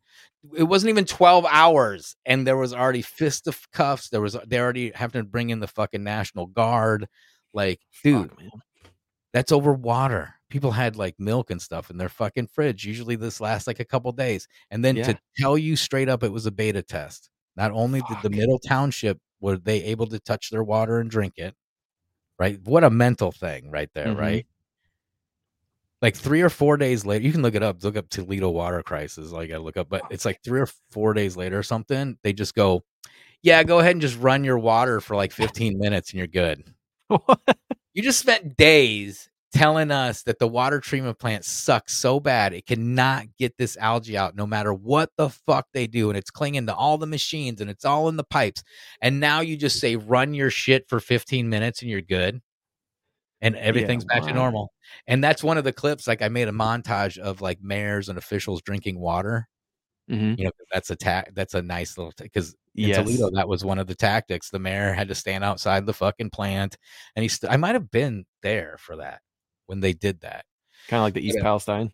it 0.57 0.63
wasn't 0.63 0.89
even 0.89 1.05
12 1.05 1.45
hours 1.49 2.15
and 2.25 2.47
there 2.47 2.57
was 2.57 2.73
already 2.73 3.03
fist 3.03 3.47
of 3.47 3.59
cuffs. 3.71 4.09
there 4.09 4.21
was 4.21 4.35
they 4.47 4.59
already 4.59 4.91
having 4.95 5.21
to 5.21 5.27
bring 5.27 5.49
in 5.49 5.59
the 5.59 5.67
fucking 5.67 6.03
national 6.03 6.47
guard 6.47 7.07
like 7.53 7.79
dude 8.03 8.31
that's 9.33 9.51
over 9.51 9.73
water. 9.73 10.35
People 10.49 10.71
had 10.71 10.95
like 10.97 11.15
milk 11.19 11.49
and 11.51 11.61
stuff 11.61 11.89
in 11.89 11.97
their 11.97 12.09
fucking 12.09 12.47
fridge. 12.47 12.85
Usually 12.85 13.15
this 13.15 13.39
lasts 13.39 13.67
like 13.67 13.79
a 13.79 13.85
couple 13.85 14.11
days. 14.11 14.47
And 14.69 14.83
then 14.83 14.97
Yeah. 14.97 15.03
to 15.13 15.19
tell 15.37 15.57
you 15.57 15.75
straight 15.75 16.09
up 16.09 16.23
it 16.23 16.31
was 16.31 16.45
a 16.45 16.51
beta 16.51 16.81
test. 16.81 17.29
Not 17.55 17.71
only 17.71 18.01
did 18.01 18.17
the 18.21 18.29
middle 18.29 18.59
township 18.59 19.19
were 19.39 19.57
they 19.57 19.83
able 19.83 20.07
to 20.07 20.19
touch 20.19 20.49
their 20.49 20.63
water 20.63 20.99
and 20.99 21.09
drink 21.09 21.33
it, 21.37 21.55
right? 22.39 22.59
What 22.63 22.83
a 22.83 22.89
mental 22.89 23.31
thing 23.31 23.71
right 23.71 23.89
there, 23.93 24.07
Mhm. 24.07 24.19
right? 24.19 24.47
Like 26.01 26.15
three 26.15 26.41
or 26.41 26.49
four 26.49 26.77
days 26.77 27.05
later, 27.05 27.23
you 27.25 27.31
can 27.31 27.41
look 27.43 27.55
it 27.55 27.61
up. 27.63 27.83
Look 27.83 27.95
up 27.95 28.09
Toledo 28.09 28.49
water 28.49 28.81
crisis. 28.83 29.31
You 29.31 29.47
gotta 29.47 29.59
look 29.63 29.77
up, 29.77 29.87
but 29.89 30.03
it's 30.09 30.25
like 30.25 30.41
three 30.43 30.59
or 30.61 30.67
four 30.89 31.13
days 31.13 31.37
later 31.37 31.59
or 31.59 31.63
something. 31.63 32.17
They 32.23 32.33
just 32.33 32.55
go, 32.55 32.83
"Yeah, 33.43 33.63
go 33.63 33.79
ahead 33.79 33.91
and 33.93 34.01
just 34.01 34.17
run 34.17 34.43
your 34.43 34.57
water 34.59 34.99
for 35.01 35.15
like 35.15 35.31
15 35.31 35.77
minutes, 35.77 36.11
and 36.11 36.17
you're 36.17 36.27
good." 36.27 36.73
You 37.93 38.03
just 38.03 38.19
spent 38.19 38.55
days 38.57 39.29
telling 39.53 39.91
us 39.91 40.23
that 40.23 40.39
the 40.39 40.47
water 40.47 40.79
treatment 40.79 41.19
plant 41.19 41.43
sucks 41.43 41.93
so 41.93 42.21
bad 42.21 42.53
it 42.53 42.65
cannot 42.65 43.25
get 43.37 43.57
this 43.57 43.75
algae 43.75 44.17
out 44.17 44.33
no 44.33 44.47
matter 44.47 44.73
what 44.73 45.09
the 45.17 45.29
fuck 45.29 45.67
they 45.73 45.87
do. 45.87 46.09
And 46.09 46.17
it's 46.17 46.31
clinging 46.31 46.67
to 46.67 46.75
all 46.75 46.97
the 46.97 47.05
machines 47.07 47.59
and 47.59 47.69
it's 47.69 47.83
all 47.83 48.07
in 48.07 48.15
the 48.15 48.23
pipes. 48.23 48.63
And 49.01 49.19
now 49.19 49.41
you 49.41 49.57
just 49.57 49.79
say, 49.79 49.97
run 49.97 50.33
your 50.33 50.49
shit 50.49 50.87
for 50.87 51.01
15 51.01 51.49
minutes 51.49 51.81
and 51.81 51.91
you're 51.91 52.01
good. 52.01 52.41
And 53.41 53.55
everything's 53.55 54.05
back 54.05 54.23
to 54.23 54.33
normal. 54.33 54.71
And 55.07 55.23
that's 55.23 55.43
one 55.43 55.57
of 55.57 55.63
the 55.63 55.73
clips. 55.73 56.07
Like 56.07 56.21
I 56.21 56.29
made 56.29 56.47
a 56.47 56.51
montage 56.51 57.17
of 57.17 57.41
like 57.41 57.59
mayors 57.61 58.07
and 58.07 58.17
officials 58.17 58.61
drinking 58.61 58.99
water. 58.99 59.47
Mhm. 60.09 60.37
You 60.37 60.45
know, 60.45 60.51
that's 60.71 60.89
a 60.91 60.95
ta- 60.95 61.25
that's 61.33 61.53
a 61.55 61.61
nice 61.61 61.97
little 61.97 62.13
because 62.17 62.55
in 62.75 62.89
Yes. 62.89 62.97
Toledo 62.97 63.29
that 63.31 63.47
was 63.47 63.63
one 63.65 63.79
of 63.79 63.87
the 63.87 63.95
tactics. 63.95 64.49
The 64.49 64.59
mayor 64.59 64.93
had 64.93 65.07
to 65.09 65.15
stand 65.15 65.43
outside 65.43 65.85
the 65.85 65.93
fucking 65.93 66.29
plant, 66.31 66.77
and 67.15 67.23
he. 67.23 67.29
St- 67.29 67.51
I 67.51 67.57
might 67.57 67.75
have 67.75 67.91
been 67.91 68.25
there 68.41 68.77
for 68.79 68.97
that 68.97 69.21
when 69.67 69.79
they 69.81 69.93
did 69.93 70.21
that. 70.21 70.45
Kind 70.87 70.99
of 70.99 71.03
like 71.03 71.13
the 71.13 71.25
East 71.25 71.37
Yeah. 71.37 71.43
Palestine. 71.43 71.91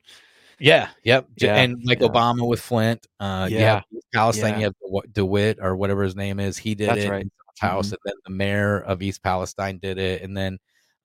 Yeah, 0.60 0.90
yep. 1.04 1.28
Yeah, 1.40 1.56
and 1.58 1.78
like 1.86 2.00
yeah. 2.02 2.08
Obama 2.08 2.48
with 2.48 2.60
Flint. 2.62 3.06
Uh, 3.20 3.48
yeah, 3.52 3.82
Palestine. 4.14 4.60
yeah. 4.60 4.70
You 4.90 5.02
have 5.04 5.14
DeWitt 5.14 5.60
or 5.62 5.76
whatever 5.76 6.02
his 6.04 6.16
name 6.16 6.40
is. 6.40 6.58
He 6.58 6.74
did 6.74 6.90
That's 6.90 7.02
it. 7.02 7.10
right. 7.10 7.22
in 7.24 7.32
House, 7.60 7.88
Mhm. 7.90 7.92
and 7.94 8.00
then 8.06 8.14
the 8.26 8.32
mayor 8.32 8.80
of 8.80 9.02
East 9.04 9.22
Palestine 9.24 9.78
did 9.80 9.98
it, 10.00 10.22
and 10.24 10.36
then, 10.38 10.58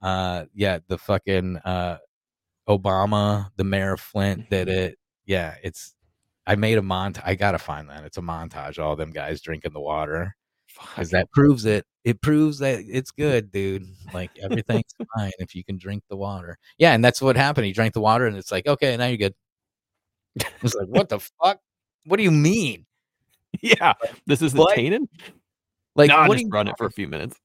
uh, 0.03 0.45
yeah, 0.55 0.79
the 0.89 0.97
fucking 0.99 1.57
uh, 1.59 1.99
Obama, 2.69 3.51
the 3.57 3.65
mayor 3.65 3.93
of 3.95 4.01
Flint, 4.01 4.49
did 4.51 4.69
Mm-hmm. 4.69 4.79
it. 4.79 4.99
Yeah, 5.27 5.55
it's. 5.63 5.95
I 6.47 6.57
made 6.57 6.79
a 6.79 6.83
mont. 6.83 7.19
I 7.25 7.35
gotta 7.35 7.59
find 7.59 7.89
that. 7.91 8.05
It's 8.05 8.19
a 8.19 8.23
montage. 8.23 8.83
All 8.83 8.97
them 8.97 9.11
guys 9.11 9.41
drinking 9.41 9.73
the 9.73 9.81
water 9.81 10.35
because 10.95 11.11
that 11.11 11.31
proves 11.33 11.65
it. 11.65 11.85
It 12.05 12.21
proves 12.21 12.59
that 12.59 12.81
it's 12.89 13.11
good, 13.13 13.53
dude. 13.53 13.87
Like 14.13 14.31
everything's 14.43 14.95
fine 15.17 15.33
if 15.39 15.55
you 15.55 15.65
can 15.65 15.79
drink 15.79 16.03
the 16.09 16.17
water. 16.17 16.59
Yeah, 16.79 16.93
and 16.95 17.05
that's 17.05 17.23
what 17.23 17.37
happened. 17.37 17.67
He 17.67 17.73
drank 17.73 17.95
the 17.95 18.01
water, 18.01 18.27
and 18.27 18.37
it's 18.37 18.51
like, 18.51 18.67
okay, 18.67 18.97
now 18.97 19.07
you're 19.07 19.17
good. 19.19 19.35
It's 20.63 20.75
like, 20.75 20.89
what 20.89 21.09
the 21.09 21.21
fuck? 21.21 21.61
What 22.07 22.17
do 22.17 22.23
you 22.23 22.31
mean? 22.31 22.87
Yeah, 23.61 23.93
this 24.27 24.41
isn't 24.41 24.59
What? 24.59 24.75
tainted. 24.75 25.03
Like, 25.95 26.09
no, 26.09 26.21
what 26.27 26.33
just 26.33 26.45
you 26.45 26.51
run 26.51 26.69
it 26.69 26.75
for 26.79 26.87
a 26.87 26.91
few 26.91 27.07
minutes. 27.07 27.37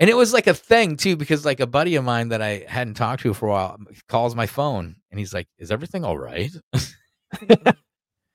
And 0.00 0.10
it 0.10 0.14
was 0.14 0.32
like 0.32 0.48
a 0.48 0.54
thing 0.54 0.96
too, 0.96 1.16
because 1.16 1.44
like 1.44 1.60
a 1.60 1.66
buddy 1.66 1.94
of 1.94 2.04
mine 2.04 2.30
that 2.30 2.42
I 2.42 2.64
hadn't 2.68 2.94
talked 2.94 3.22
to 3.22 3.32
for 3.32 3.48
a 3.48 3.52
while 3.52 3.78
calls 4.08 4.34
my 4.34 4.46
phone 4.46 4.96
and 5.10 5.20
he's 5.20 5.32
like, 5.32 5.46
Is 5.58 5.70
everything 5.70 6.04
all 6.04 6.18
right? 6.18 6.50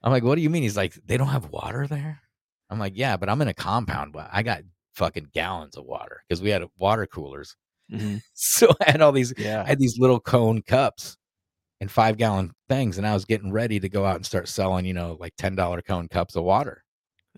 I'm 0.03 0.11
like, 0.11 0.23
What 0.23 0.35
do 0.35 0.41
you 0.41 0.49
mean? 0.49 0.63
He's 0.63 0.77
like, 0.77 0.93
They 1.05 1.17
don't 1.17 1.27
have 1.27 1.49
water 1.49 1.88
there? 1.88 2.21
I'm 2.69 2.80
like, 2.80 2.93
Yeah, 2.95 3.17
but 3.17 3.30
I'm 3.30 3.41
in 3.41 3.47
a 3.47 3.53
compound, 3.53 4.13
but 4.13 4.30
I 4.31 4.43
got 4.43 4.63
fucking 4.95 5.30
gallons 5.33 5.77
of 5.77 5.85
water 5.85 6.23
because 6.27 6.41
we 6.41 6.49
had 6.49 6.63
water 6.77 7.07
coolers. 7.07 7.55
Mhm. 7.91 8.21
So 8.33 8.69
I 8.81 8.91
had 8.91 9.01
all 9.01 9.11
these 9.11 9.33
Yeah. 9.38 9.63
I 9.63 9.67
had 9.69 9.80
these 9.80 9.99
little 9.99 10.19
cone 10.19 10.61
cups 10.63 11.17
and 11.81 11.91
five 11.91 12.17
gallon 12.17 12.53
things, 12.69 12.97
and 12.99 13.07
I 13.07 13.13
was 13.13 13.25
getting 13.25 13.51
ready 13.51 13.80
to 13.80 13.89
go 13.89 14.05
out 14.05 14.17
and 14.17 14.25
start 14.25 14.47
selling, 14.49 14.85
you 14.85 14.93
know, 14.93 15.17
like 15.19 15.33
ten 15.38 15.55
dollar 15.55 15.81
cone 15.81 16.07
cups 16.09 16.35
of 16.35 16.43
water. 16.43 16.83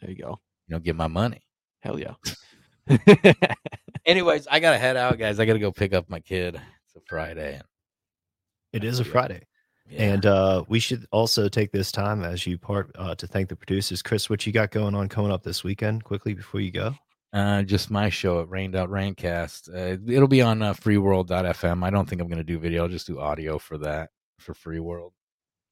There 0.01 0.11
you 0.11 0.17
go. 0.17 0.39
You 0.67 0.75
know, 0.75 0.79
get 0.79 0.95
my 0.95 1.07
money. 1.07 1.41
Hell 1.81 1.99
yeah. 1.99 2.15
Anyways, 4.05 4.47
I 4.47 4.59
gotta 4.59 4.77
head 4.77 4.97
out, 4.97 5.17
guys. 5.17 5.39
I 5.39 5.45
gotta 5.45 5.59
go 5.59 5.71
pick 5.71 5.93
up 5.93 6.09
my 6.09 6.19
kid. 6.19 6.55
It's 6.55 6.95
a 6.95 7.01
Friday. 7.07 7.61
It 8.73 8.83
is 8.83 8.99
a 8.99 9.05
Friday. 9.05 9.47
Yeah. 9.89 10.13
And 10.13 10.25
uh, 10.25 10.63
we 10.67 10.79
should 10.79 11.05
also 11.11 11.49
take 11.49 11.71
this 11.71 11.91
time 11.91 12.23
as 12.23 12.47
you 12.47 12.57
part 12.57 12.91
uh, 12.95 13.15
to 13.15 13.27
thank 13.27 13.49
the 13.49 13.55
producers. 13.55 14.01
Chris, 14.01 14.29
what 14.29 14.45
you 14.45 14.53
got 14.53 14.71
going 14.71 14.95
on 14.95 15.09
coming 15.09 15.31
up 15.31 15.43
this 15.43 15.63
weekend 15.63 16.03
quickly 16.03 16.33
before 16.33 16.61
you 16.61 16.71
go? 16.71 16.95
Uh, 17.33 17.63
just 17.63 17.89
my 17.89 18.09
show 18.09 18.39
at 18.41 18.49
Rained 18.49 18.75
Out 18.75 18.89
Raincast. 18.89 19.69
Uh, 19.69 19.97
it'll 20.11 20.27
be 20.27 20.41
on 20.41 20.61
uh, 20.61 20.73
freeworld.fm. 20.73 21.83
I 21.83 21.89
don't 21.89 22.07
think 22.07 22.21
I'm 22.21 22.27
going 22.27 22.37
to 22.37 22.43
do 22.43 22.59
video. 22.59 22.83
I'll 22.83 22.89
just 22.89 23.07
do 23.07 23.19
audio 23.19 23.57
for 23.57 23.77
that 23.79 24.11
for 24.39 24.53
Free 24.53 24.79
World. 24.79 25.13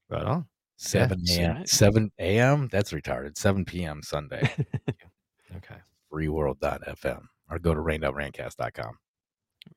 Right 0.10 0.26
on. 0.26 0.46
7 0.76 1.26
so- 1.26 1.42
a.m. 1.42 1.66
7 1.66 2.12
a.m. 2.20 2.68
That's 2.70 2.92
retarded. 2.92 3.38
7 3.38 3.64
p.m. 3.64 4.02
Sunday. 4.04 4.52
Okay. 5.56 5.76
freeworld.fm 6.12 7.22
or 7.50 7.60
go 7.60 7.74
to 7.74 7.80
rainedoutraincast.com. 7.80 8.98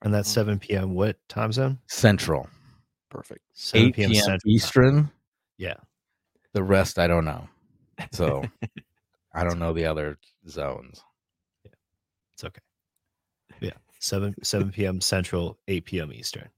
And 0.03 0.15
that's 0.15 0.31
7 0.31 0.59
p.m. 0.59 0.95
What 0.95 1.17
time 1.29 1.53
zone? 1.53 1.79
Central. 1.87 2.49
Perfect. 3.15 3.41
7 3.53 3.89
8 3.89 3.95
p.m. 3.95 4.15
Central 4.15 4.39
Time. 4.39 4.41
Eastern. 4.47 5.11
Yeah. 5.59 5.75
The 6.53 6.63
rest, 6.63 6.99
I 6.99 7.07
don't 7.07 7.25
know. 7.25 7.49
So 8.13 8.45
I 9.35 9.45
don't 9.45 9.59
know 9.59 9.73
the 9.73 9.87
other 9.87 10.19
zones. 10.49 11.03
Yeah. 11.65 11.71
It's 12.35 12.45
okay. 12.45 12.61
Yeah. 13.61 13.71
7 14.01 14.35
7 14.43 14.71
p.m. 14.71 15.01
Central, 15.01 15.59
8 15.69 15.85
p.m. 15.85 16.13
Eastern. 16.13 16.49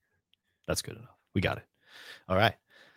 That's 0.66 0.82
good 0.82 0.96
enough. 0.96 1.14
We 1.34 1.40
got 1.40 1.58
it. 1.58 1.64
All 2.28 2.36
right. 2.36 2.54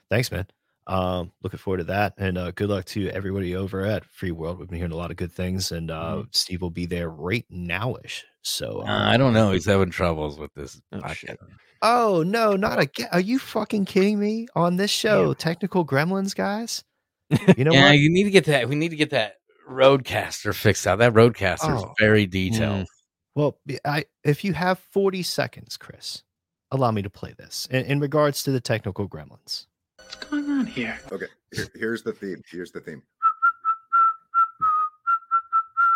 Thanks, 0.09 0.31
man. 0.31 0.47
Um, 0.88 1.31
looking 1.43 1.59
forward 1.59 1.77
to 1.79 1.83
that, 1.83 2.15
and 2.17 2.35
uh, 2.35 2.49
good 2.51 2.69
luck 2.69 2.85
to 2.85 3.09
everybody 3.09 3.55
over 3.55 3.85
at 3.85 4.03
Free 4.05 4.31
World. 4.31 4.57
We've 4.57 4.67
been 4.67 4.77
hearing 4.77 4.91
a 4.91 4.97
lot 4.97 5.11
of 5.11 5.17
good 5.17 5.31
things, 5.31 5.71
and 5.71 5.91
uh, 5.91 6.15
Mm-hmm. 6.15 6.21
Steve 6.31 6.61
will 6.61 6.71
be 6.71 6.88
there 6.88 7.09
right 7.09 7.45
nowish. 7.53 8.23
So 8.41 8.81
Uh, 8.88 9.07
I 9.07 9.15
don't 9.17 9.33
know. 9.33 9.51
He's 9.51 9.65
having 9.67 9.91
troubles 9.91 10.39
with 10.39 10.51
this. 10.55 10.81
Oh, 10.91 11.07
shit. 11.13 11.39
Oh 11.82 12.24
no, 12.25 12.56
not 12.56 12.80
again! 12.80 13.08
Are 13.11 13.19
you 13.22 13.40
fucking 13.40 13.85
kidding 13.85 14.19
me? 14.19 14.48
On 14.56 14.75
this 14.75 14.91
show, 14.91 15.33
technical 15.33 15.85
gremlins, 15.85 16.35
guys. 16.35 16.83
You 17.58 17.64
know 17.64 17.72
yeah, 17.74 17.90
what? 17.90 17.99
you 17.99 18.09
need 18.09 18.24
to 18.24 18.32
get 18.32 18.45
that. 18.45 18.67
We 18.67 18.75
need 18.75 18.90
to 18.90 18.95
get 18.95 19.11
that 19.11 19.35
RODECaster 19.69 20.53
fixed 20.56 20.88
out. 20.88 20.98
That 20.98 21.14
RODECaster 21.14 21.75
is 21.77 21.83
Oh. 21.83 21.93
very 21.99 22.25
detailed. 22.25 22.82
Mm. 22.82 22.88
Well, 23.35 23.59
b- 23.67 23.77
I 23.85 24.06
if 24.24 24.43
you 24.43 24.53
have 24.53 24.80
forty 24.91 25.22
seconds, 25.24 25.77
Chris, 25.77 26.24
allow 26.72 26.90
me 26.91 27.01
to 27.03 27.09
play 27.09 27.33
this 27.38 27.67
in, 27.69 27.85
in 27.85 27.99
regards 27.99 28.41
to 28.43 28.51
the 28.51 28.59
technical 28.59 29.08
gremlins. 29.08 29.67
What's 29.98 30.16
going 30.16 30.49
on 30.49 30.66
here? 30.66 30.99
Okay, 31.11 31.27
here, 31.53 31.67
here's 31.75 32.01
the 32.01 32.14
theme. 32.14 32.41
Here's 32.49 32.72
the 32.72 32.82
theme. 32.82 33.03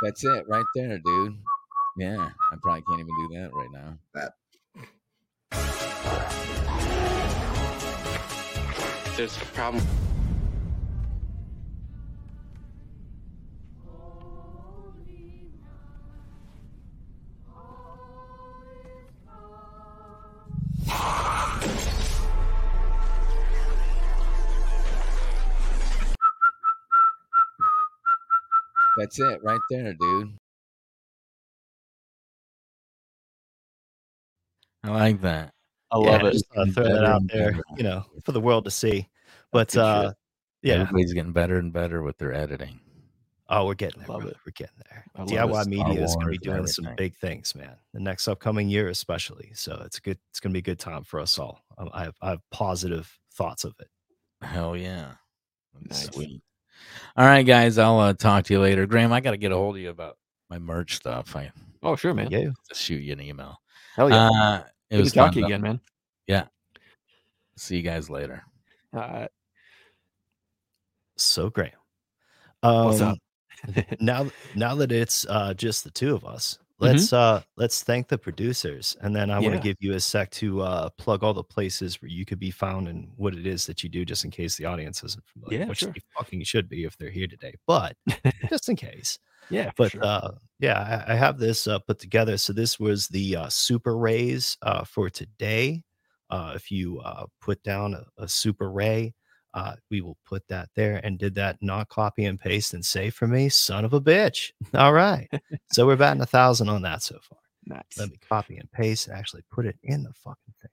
That's 0.04 0.24
it 0.24 0.46
right 0.48 0.66
there, 0.76 1.00
dude. 1.00 1.38
Yeah, 1.98 2.30
I 2.52 2.56
probably 2.62 2.84
can't 2.90 3.00
even 3.00 3.28
do 3.28 3.36
that 3.40 3.52
right 3.54 3.70
now. 3.72 3.98
That 4.14 4.34
There's 9.16 9.38
a 9.38 9.46
problem. 9.54 9.86
That's 28.98 29.20
it 29.20 29.44
right 29.44 29.60
there, 29.70 29.94
dude. 29.94 30.38
I 34.84 34.90
like 34.90 35.22
that. 35.22 35.54
I 35.94 35.98
love 35.98 36.22
Yeah, 36.22 36.28
it. 36.28 36.32
just, 36.34 36.46
uh, 36.58 36.66
throw 36.74 36.84
that 36.86 37.06
out 37.06 37.22
there, 37.28 37.60
you 37.78 37.84
know, 37.84 38.04
for 38.24 38.32
the 38.34 38.42
world 38.42 38.66
to 38.66 38.72
see. 38.72 39.08
But 39.52 39.76
uh, 39.78 40.14
yeah, 40.64 40.76
Everybody's 40.82 41.14
getting 41.14 41.32
better 41.32 41.58
and 41.58 41.72
better 41.72 42.02
with 42.02 42.18
their 42.18 42.34
editing. 42.34 42.80
oh, 43.50 43.68
we're 43.68 43.76
getting 43.76 44.00
there. 44.00 44.08
Love 44.10 44.22
brother. 44.22 44.32
it. 44.36 44.38
We're 44.46 44.52
getting 44.54 44.82
there. 44.90 45.06
I 45.16 45.22
DIY 45.26 45.68
media 45.68 46.04
is 46.04 46.16
going 46.16 46.26
to 46.26 46.32
be 46.32 46.38
doing 46.40 46.66
some 46.66 46.88
big 46.98 47.16
things, 47.16 47.54
man. 47.54 47.76
The 47.94 48.00
next 48.00 48.28
upcoming 48.28 48.68
year, 48.70 48.88
especially. 48.90 49.52
So 49.54 49.80
it's 49.86 50.00
good. 50.00 50.18
It's 50.32 50.40
going 50.40 50.52
to 50.52 50.54
be 50.54 50.60
a 50.60 50.64
good 50.74 50.80
time 50.80 51.04
for 51.04 51.20
us 51.20 51.38
all. 51.38 51.60
Um, 51.78 51.90
I 51.94 52.04
have 52.06 52.16
I 52.22 52.30
have 52.32 52.40
positive 52.52 53.16
thoughts 53.34 53.64
of 53.64 53.76
it. 53.80 53.88
Hell 54.42 54.76
yeah. 54.76 55.12
Nice. 55.90 56.06
Sweet. 56.08 56.42
All 57.16 57.26
right, 57.28 57.44
guys. 57.44 57.78
I'll 57.78 58.00
uh, 58.00 58.14
talk 58.14 58.46
to 58.46 58.54
you 58.54 58.60
later. 58.60 58.86
Graham, 58.88 59.14
I 59.14 59.20
got 59.22 59.32
to 59.32 59.38
get 59.38 59.52
a 59.52 59.56
hold 59.56 59.76
of 59.76 59.82
you 59.82 59.90
about 59.92 60.18
my 60.50 60.58
merch 60.60 60.96
stuff. 60.96 61.36
I 61.36 61.52
Oh, 61.84 61.96
sure, 61.96 62.14
man. 62.14 62.30
Yeah. 62.32 62.50
shoot 62.74 63.02
you 63.04 63.14
an 63.14 63.22
email. 63.22 63.58
Hell 63.96 64.10
yeah. 64.10 64.30
Uh, 64.30 64.64
it 64.94 64.98
Good 64.98 65.04
was 65.06 65.14
to 65.14 65.20
talk 65.20 65.34
to 65.34 65.40
you 65.40 65.46
again, 65.46 65.62
man. 65.62 65.80
Yeah. 66.28 66.46
See 67.58 67.78
you 67.78 67.82
guys 67.82 68.10
later. 68.12 68.44
Uh, 68.96 69.26
So 71.18 71.50
great. 71.50 71.74
Um, 72.62 72.86
What's 72.86 73.02
up? 73.02 73.18
now 74.00 74.30
now 74.56 74.76
that 74.76 74.92
it's 74.92 75.26
uh 75.30 75.54
just 75.56 75.84
the 75.84 75.90
two 75.92 76.14
of 76.14 76.26
us 76.26 76.60
Mm-hmm. 76.84 76.94
let's 76.98 77.14
uh 77.14 77.42
let's 77.56 77.84
thank 77.84 78.08
the 78.08 78.18
producers 78.18 78.98
and 79.02 79.16
then 79.16 79.32
i 79.32 79.40
want 79.40 79.54
to 79.56 79.60
give 79.62 79.78
you 79.80 79.94
a 79.94 80.00
sec 80.00 80.30
to 80.32 80.62
uh 80.62 80.90
plug 80.98 81.24
all 81.24 81.34
the 81.34 81.44
places 81.44 82.02
where 82.02 82.10
you 82.10 82.26
could 82.26 82.40
be 82.40 82.52
found 82.52 82.88
and 82.88 83.10
what 83.16 83.34
it 83.34 83.48
is 83.48 83.66
that 83.68 83.84
you 83.84 83.90
do 83.90 84.04
just 84.04 84.26
in 84.26 84.32
case 84.32 84.56
the 84.58 84.66
audience 84.66 85.04
isn't 85.04 85.24
familiar 85.26 85.60
Yeah, 85.60 85.66
which 85.68 85.80
sure. 85.80 85.92
they 85.94 86.02
fucking 86.18 86.44
should 86.44 86.68
be 86.68 86.84
if 86.84 86.98
they're 86.98 87.10
here 87.10 87.28
today 87.28 87.54
but 87.68 87.96
just 88.50 88.70
in 88.70 88.76
case 88.76 89.20
yeah, 89.50 89.72
but 89.78 89.92
sure. 89.92 90.04
uh 90.04 90.32
yeah 90.60 91.04
I, 91.08 91.14
I 91.14 91.16
have 91.16 91.38
this 91.38 91.68
uh 91.68 91.80
put 91.80 92.00
together 92.00 92.38
so 92.38 92.54
this 92.54 92.80
was 92.80 93.08
the 93.08 93.36
uh 93.36 93.50
super 93.50 93.98
rays 93.98 94.58
uh 94.62 94.84
for 94.84 95.10
today 95.10 95.84
uh 96.30 96.54
if 96.56 96.72
you 96.72 97.00
uh 97.00 97.26
put 97.42 97.62
down 97.64 97.94
a, 97.94 98.24
a 98.24 98.28
super 98.28 98.72
ray 98.72 99.14
uh 99.54 99.76
we 99.90 100.02
will 100.02 100.18
put 100.26 100.48
that 100.48 100.70
there 100.76 101.00
and 101.04 101.20
did 101.20 101.36
that 101.36 101.58
not 101.62 101.90
copy 101.90 102.26
and 102.26 102.40
paste 102.40 102.74
and 102.74 102.84
save 102.86 103.14
for 103.14 103.28
me 103.28 103.50
son 103.50 103.86
of 103.86 103.94
a 103.94 104.02
bitch. 104.02 104.52
All 104.74 104.94
right. 104.94 105.30
So 105.72 105.86
we're 105.86 105.96
batting 105.96 106.22
a 106.22 106.26
thousand 106.26 106.70
on 106.70 106.82
that 106.84 107.02
so 107.04 107.18
far. 107.22 107.40
Nice. 107.66 107.98
let 107.98 108.10
me 108.10 108.20
copy 108.28 108.58
and 108.58 108.70
paste 108.74 109.08
and 109.08 109.18
actually 109.18 109.44
put 109.50 109.66
it 109.66 109.78
in 109.84 110.04
the 110.04 110.12
fucking 110.12 110.54
thing. 110.62 110.72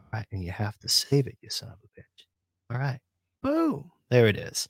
All 0.00 0.08
right 0.14 0.26
and 0.32 0.42
you 0.42 0.50
have 0.50 0.78
to 0.78 0.88
save 0.88 1.26
it 1.26 1.36
you 1.42 1.50
son 1.50 1.68
of 1.68 1.78
a 1.84 2.00
bitch. 2.00 2.24
All 2.74 2.80
right. 2.80 3.00
Boom. 3.42 3.90
There 4.08 4.28
it 4.28 4.38
is. 4.38 4.66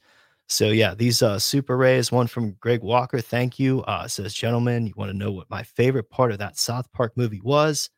So 0.49 0.71
yeah 0.71 0.95
these 0.95 1.23
uh 1.23 1.39
super 1.39 1.77
rays 1.77 2.11
one 2.11 2.27
from 2.27 2.57
greg 2.61 2.83
walker 2.83 3.21
thank 3.21 3.61
you 3.61 3.83
uh 3.83 4.09
says 4.09 4.35
gentlemen 4.35 4.87
you 4.87 4.95
want 4.97 5.13
to 5.13 5.17
know 5.17 5.31
what 5.31 5.49
my 5.49 5.63
favorite 5.63 6.11
part 6.11 6.33
of 6.33 6.39
that 6.39 6.59
south 6.59 6.91
park 6.93 7.13
movie 7.17 7.41
was? 7.43 7.91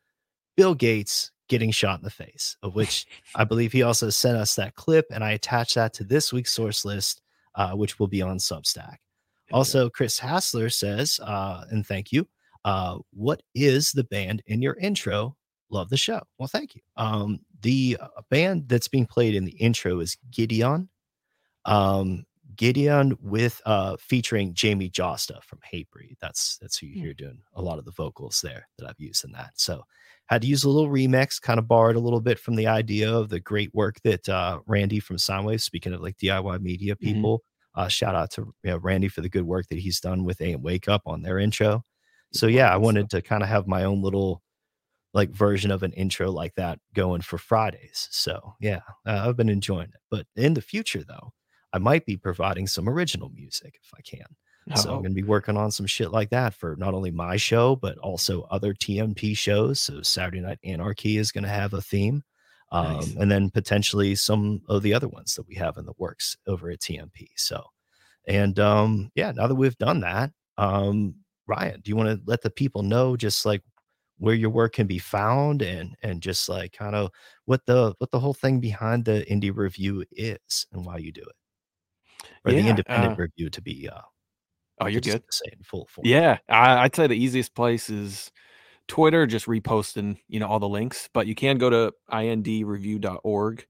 Bill 0.58 0.74
gates 0.74 1.30
getting 1.49 1.70
shot 1.70 1.99
in 1.99 2.05
the 2.05 2.10
face 2.10 2.57
of 2.62 2.75
which 2.76 3.07
i 3.34 3.44
believe 3.44 3.73
he 3.73 3.83
also 3.83 4.10
sent 4.10 4.36
us 4.36 4.55
that 4.55 4.75
clip 4.75 5.07
and 5.10 5.23
i 5.23 5.33
attached 5.33 5.75
that 5.75 5.92
to 5.92 6.05
this 6.05 6.33
week's 6.33 6.52
source 6.52 6.84
list 6.84 7.23
uh, 7.57 7.73
which 7.73 7.99
will 7.99 8.07
be 8.07 8.23
on 8.23 8.39
substack. 8.39 8.97
Also 9.52 9.89
chris 9.89 10.18
hassler 10.18 10.68
says 10.68 11.20
uh 11.23 11.65
and 11.70 11.86
thank 11.86 12.10
you 12.10 12.26
uh 12.65 12.99
what 13.12 13.42
is 13.55 13.92
the 13.92 14.02
band 14.05 14.42
in 14.47 14.60
your 14.60 14.75
intro? 14.75 15.36
Love 15.70 15.89
the 15.89 15.97
show. 15.97 16.20
Well 16.36 16.49
thank 16.49 16.75
you. 16.75 16.81
Um 16.97 17.39
the 17.62 17.97
uh, 18.00 18.23
band 18.28 18.68
that's 18.68 18.89
being 18.89 19.07
played 19.07 19.36
in 19.36 19.44
the 19.44 19.52
intro 19.52 20.00
is 20.00 20.16
gideon. 20.33 20.89
Um 21.65 22.25
gideon 22.57 23.16
with 23.23 23.62
uh 23.66 23.97
featuring 24.00 24.52
jamie 24.52 24.91
jasta 24.91 25.41
from 25.44 25.60
hatebreed. 25.60 26.16
That's 26.20 26.58
that's 26.58 26.76
who 26.78 26.89
you 26.89 27.00
hear 27.00 27.15
doing 27.15 27.41
a 27.55 27.62
lot 27.62 27.78
of 27.78 27.84
the 27.84 27.92
vocals 27.92 28.41
there 28.41 28.68
that 28.78 28.89
i've 28.89 28.99
used 28.99 29.25
in 29.25 29.31
that. 29.33 29.52
So 29.55 29.84
had 30.28 30.42
to 30.42 30.48
use 30.48 30.64
a 30.64 30.68
little 30.70 30.90
remix 30.90 31.40
kind 31.40 31.58
of 31.58 31.68
borrowed 31.68 31.96
a 31.96 32.00
little 32.00 32.20
bit 32.20 32.38
from 32.38 32.56
the 32.56 32.66
idea 32.66 33.12
of 33.12 33.28
the 33.28 33.40
great 33.40 33.72
work 33.74 33.96
that 34.05 34.28
uh 34.28 34.60
randy 34.66 35.00
from 35.00 35.16
soundwave 35.16 35.60
speaking 35.60 35.92
of 35.92 36.00
like 36.00 36.16
diy 36.18 36.60
media 36.60 36.94
Mhm. 36.96 37.02
people 37.05 37.42
uh 37.74 37.88
shout 37.88 38.14
out 38.14 38.30
to 38.32 38.42
you 38.64 38.70
know, 38.70 38.78
randy 38.78 39.08
for 39.08 39.20
the 39.20 39.28
good 39.28 39.44
work 39.44 39.66
that 39.70 39.78
he's 39.78 40.00
done 40.00 40.24
with 40.24 40.40
a 40.40 40.56
wake 40.56 40.88
up 40.88 41.02
on 41.06 41.22
their 41.22 41.38
intro. 41.38 41.82
So 42.32 42.46
yeah 42.46 42.72
i 42.72 42.76
wanted 42.76 43.10
to 43.10 43.22
kind 43.22 43.42
of 43.42 43.48
have 43.48 43.66
my 43.66 43.84
own 43.84 44.02
little 44.02 44.42
like 45.14 45.30
version 45.30 45.70
of 45.70 45.82
an 45.82 45.92
intro 45.94 46.30
like 46.30 46.55
that 46.56 46.78
going 46.94 47.22
for 47.22 47.38
fridays. 47.38 48.08
So 48.10 48.55
yeah 48.60 48.80
uh, 49.06 49.24
i've 49.28 49.36
been 49.36 49.48
enjoying 49.48 49.88
it. 49.90 50.00
But 50.10 50.26
in 50.36 50.55
the 50.55 50.60
future 50.62 51.05
though 51.05 51.32
i 51.72 51.78
might 51.78 52.06
be 52.06 52.16
providing 52.16 52.66
some 52.66 52.88
original 52.88 53.30
music 53.30 53.78
if 53.82 53.90
i 53.96 54.00
can 54.02 54.26
so 54.74 54.90
i'm 54.90 55.02
going 55.02 55.14
to 55.14 55.22
be 55.22 55.22
working 55.22 55.56
on 55.56 55.70
some 55.70 55.86
shit 55.86 56.10
like 56.10 56.30
that 56.30 56.52
for 56.54 56.74
not 56.76 56.94
only 56.94 57.10
my 57.10 57.36
show 57.36 57.76
but 57.76 57.96
also 57.98 58.42
other 58.50 58.74
TNP 58.74 59.36
shows 59.36 59.80
so 59.80 60.02
saturday 60.02 60.40
night 60.40 60.58
anarchy 60.64 61.18
is 61.18 61.30
going 61.30 61.44
to 61.44 61.50
have 61.50 61.74
a 61.74 61.82
theme 61.82 62.22
um, 62.72 62.94
Nice. 62.94 63.14
and 63.14 63.30
then 63.30 63.48
potentially 63.50 64.16
some 64.16 64.60
of 64.68 64.82
the 64.82 64.92
other 64.92 65.06
ones 65.06 65.34
that 65.34 65.46
we 65.46 65.54
have 65.54 65.76
in 65.76 65.86
the 65.86 65.92
works 65.98 66.36
over 66.48 66.68
at 66.70 66.80
TNP 66.80 67.28
so. 67.36 67.64
And 68.26 68.58
um 68.58 69.10
yeah 69.14 69.30
now 69.32 69.46
that 69.46 69.54
we've 69.54 69.78
done 69.78 70.00
that 70.00 70.32
um 70.58 71.14
ryan 71.46 71.80
do 71.80 71.90
you 71.90 71.96
want 71.96 72.08
to 72.08 72.20
let 72.26 72.42
the 72.42 72.50
people 72.50 72.82
know 72.82 73.16
just 73.16 73.46
like 73.46 73.62
where 74.18 74.34
your 74.34 74.50
work 74.50 74.72
can 74.72 74.86
be 74.86 74.98
found 74.98 75.62
and 75.62 75.94
and 76.02 76.22
just 76.22 76.48
like 76.48 76.72
kind 76.72 76.94
of 76.96 77.10
what 77.44 77.64
the 77.66 77.94
what 77.98 78.10
the 78.10 78.18
whole 78.18 78.34
thing 78.34 78.58
behind 78.58 79.04
the 79.04 79.24
indie 79.30 79.54
review 79.54 80.04
is 80.10 80.66
and 80.72 80.84
why 80.84 80.96
you 80.96 81.12
do 81.12 81.22
it? 81.22 81.36
Or 82.44 82.52
the 82.52 82.68
independent 82.68 83.12
uh, 83.12 83.22
review 83.22 83.50
to 83.50 83.62
be 83.62 83.88
uh 83.88 84.00
oh, 84.80 84.86
you're 84.86 85.00
just 85.00 85.16
good. 85.16 85.32
say 85.32 85.44
it 85.46 85.58
in 85.58 85.64
full 85.64 85.88
form 85.90 86.06
Yeah, 86.06 86.38
I, 86.48 86.78
I'd 86.78 86.94
say 86.94 87.06
the 87.06 87.14
easiest 87.14 87.55
place 87.55 87.88
is 87.90 88.30
Twitter, 88.88 89.26
just 89.26 89.46
reposting, 89.46 90.18
you 90.28 90.40
know, 90.40 90.46
all 90.46 90.60
the 90.60 90.68
links. 90.68 91.08
But 91.12 91.26
you 91.26 91.34
can 91.34 91.58
go 91.58 91.70
to 91.70 91.92
indreview.org, 92.10 93.66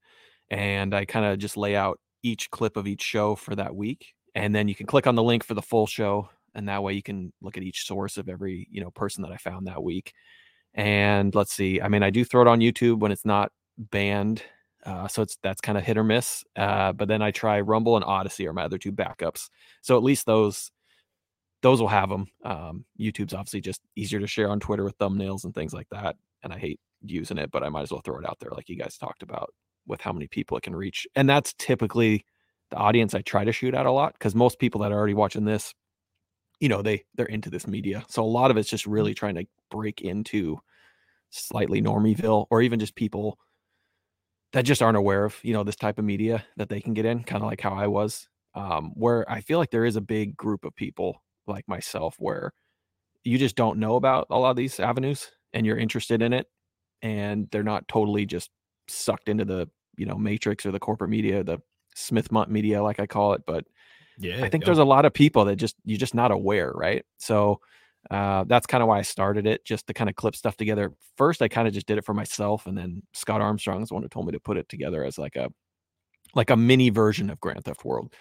and 0.51 0.95
I 0.95 1.05
kind 1.05 1.27
of 1.27 1.39
just 1.39 1.57
lay 1.57 1.77
out 1.77 2.01
each 2.23 2.51
clip 2.51 2.77
of 2.77 2.87
each 2.87 3.03
show 3.03 3.35
for 3.35 3.55
that 3.55 3.75
week, 3.75 4.15
and 4.35 4.55
then 4.55 4.69
you 4.69 4.75
can 4.75 4.87
click 4.87 5.07
on 5.07 5.15
the 5.15 5.23
link 5.23 5.45
for 5.45 5.55
the 5.55 5.63
full 5.63 5.87
show, 5.87 6.29
and 6.55 6.69
that 6.69 6.83
way 6.83 6.93
you 6.93 7.03
can 7.03 7.33
look 7.41 7.57
at 7.57 7.63
each 7.63 7.87
source 7.87 8.17
of 8.17 8.29
every 8.29 8.67
you 8.71 8.81
know 8.81 8.91
person 8.91 9.23
that 9.23 9.33
I 9.33 9.37
found 9.37 9.67
that 9.67 9.83
week. 9.83 10.13
And 10.75 11.35
let's 11.35 11.55
see, 11.55 11.81
I 11.81 11.89
mean, 11.89 12.03
I 12.03 12.11
do 12.11 12.25
throw 12.25 12.43
it 12.43 12.49
on 12.49 12.61
YouTube 12.61 12.99
when 13.01 13.11
it's 13.13 13.25
not 13.25 13.51
banned. 13.79 14.43
Uh, 14.85 15.09
so 15.09 15.23
it's 15.23 15.37
that's 15.43 15.61
kind 15.61 15.77
of 15.77 15.85
hit 15.85 15.97
or 15.97 16.05
miss. 16.05 16.45
Uh, 16.55 16.93
but 16.93 17.09
then 17.09 17.23
I 17.23 17.31
try 17.33 17.61
Rumble 17.61 17.97
and 17.97 18.05
Odysee 18.05 18.47
are 18.47 18.53
my 18.53 18.65
other 18.65 18.79
two 18.79 18.93
backups. 18.93 19.49
So 19.83 19.97
at 19.97 20.05
least 20.05 20.27
those 20.27 20.71
those 21.63 21.81
will 21.81 21.89
have 21.89 22.09
them. 22.09 22.27
Um, 22.45 22.85
YouTube's 23.01 23.35
obviously 23.35 23.61
just 23.61 23.81
easier 23.97 24.21
to 24.21 24.27
share 24.27 24.51
on 24.51 24.61
Twitter 24.61 24.85
with 24.85 24.99
thumbnails 24.99 25.45
and 25.45 25.55
things 25.55 25.73
like 25.73 25.89
that. 25.91 26.17
And 26.43 26.53
I 26.53 26.59
hate 26.59 26.81
using 27.03 27.39
it, 27.39 27.51
but 27.51 27.63
I 27.63 27.69
might 27.69 27.83
as 27.83 27.91
well 27.91 28.03
throw 28.05 28.19
it 28.19 28.27
out 28.27 28.39
there, 28.41 28.51
like 28.51 28.69
you 28.69 28.77
guys 28.77 28.97
talked 28.97 29.23
about, 29.23 29.53
with 29.87 30.01
how 30.01 30.13
many 30.13 30.27
people 30.29 30.57
it 30.57 30.63
can 30.63 30.77
reach. 30.77 31.07
And 31.15 31.29
that's 31.29 31.55
typically 31.59 32.25
the 32.71 32.77
audience 32.77 33.15
I 33.15 33.23
try 33.23 33.45
to 33.45 33.53
shoot 33.53 33.75
at 33.75 33.87
a 33.87 33.93
lot 33.93 34.15
because 34.15 34.35
most 34.35 34.59
people 34.59 34.81
that 34.83 34.93
are 34.93 34.99
already 34.99 35.15
watching 35.15 35.45
this, 35.45 35.73
you 36.61 36.69
know, 36.69 36.83
they 36.83 37.05
they're 37.15 37.27
into 37.27 37.51
this 37.51 37.67
media. 37.67 38.05
So 38.09 38.23
a 38.23 38.25
lot 38.25 38.51
of 38.51 38.57
it's 38.57 38.71
just 38.71 38.87
really 38.87 39.15
trying 39.15 39.37
to 39.37 39.47
break 39.71 40.01
into 40.01 40.59
slightly 41.31 41.83
Normieville 41.83 42.47
or 42.51 42.63
even 42.63 42.79
just 42.81 42.95
people 42.95 43.39
that 44.53 44.63
just 44.63 44.83
aren't 44.83 44.97
aware 44.97 45.25
of 45.25 45.39
you 45.43 45.53
know 45.53 45.65
this 45.65 45.77
type 45.77 45.99
of 45.99 46.05
media 46.05 46.45
that 46.57 46.69
they 46.69 46.81
can 46.81 46.95
get 46.95 47.05
in, 47.05 47.23
kind 47.25 47.43
of 47.43 47.49
like 47.49 47.61
how 47.61 47.75
I 47.75 47.87
was. 47.87 48.29
Um, 48.55 48.93
where 48.95 49.31
I 49.31 49.43
feel 49.43 49.59
like 49.59 49.71
there 49.71 49.85
is 49.85 49.97
a 49.97 50.01
big 50.01 50.35
group 50.35 50.65
of 50.65 50.75
people 50.75 51.21
like 51.47 51.67
myself 51.69 52.17
where 52.19 52.53
you 53.25 53.39
just 53.39 53.57
don't 53.57 53.79
know 53.79 53.97
about 53.97 54.27
a 54.31 54.39
lot 54.39 54.51
of 54.51 54.57
these 54.57 54.79
avenues 54.81 55.31
and 55.53 55.67
you're 55.67 55.79
interested 55.79 56.23
in 56.23 56.33
it 56.33 56.47
and 57.03 57.49
they're 57.51 57.63
not 57.63 57.87
totally 57.89 58.27
just 58.27 58.51
sucked 58.89 59.29
into 59.29 59.45
the 59.45 59.69
you 59.97 60.07
know 60.07 60.17
matrix 60.17 60.65
or 60.65 60.71
the 60.71 60.79
corporate 60.79 61.11
media 61.11 61.43
the 61.43 61.59
smith 61.95 62.31
mundt 62.31 62.51
media 62.51 62.83
like 62.83 63.01
i 63.01 63.07
call 63.07 63.33
it 63.33 63.43
but 63.47 63.65
Yeah, 64.19 64.45
i 64.45 64.49
think 64.49 64.65
there's 64.65 64.79
a 64.79 64.85
lot 64.85 65.05
of 65.05 65.13
people 65.13 65.45
that 65.45 65.57
just 65.57 65.77
you're 65.85 65.99
just 65.99 66.15
not 66.15 66.31
aware 66.31 66.71
right? 66.73 67.05
So 67.19 67.61
uh, 68.11 68.45
that's 68.47 68.67
kind 68.67 68.83
of 68.83 68.89
why 68.89 68.99
i 68.99 69.03
started 69.03 69.47
it 69.47 69.65
just 69.65 69.87
to 69.89 69.95
kind 69.95 70.09
of 70.09 70.15
clip 70.15 70.37
stuff 70.37 70.57
together. 70.57 70.93
First 71.17 71.43
i 71.43 71.49
kind 71.49 71.67
of 71.67 71.75
just 71.75 71.87
did 71.87 71.99
it 71.99 72.05
for 72.05 72.15
myself 72.15 72.67
and 72.67 72.77
then 72.79 73.03
scott 73.13 73.41
armstrong 73.41 73.83
is 73.83 73.89
the 73.89 73.95
one 73.95 74.03
who 74.03 74.09
told 74.09 74.27
me 74.27 74.33
to 74.33 74.41
put 74.41 74.57
it 74.57 74.69
together 74.69 75.05
as 75.05 75.19
like 75.19 75.37
a 75.37 75.49
like 76.35 76.51
a 76.51 76.57
mini 76.57 76.91
version 76.91 77.31
of 77.31 77.41
grand 77.41 77.65
theft 77.65 77.85
world 77.85 78.13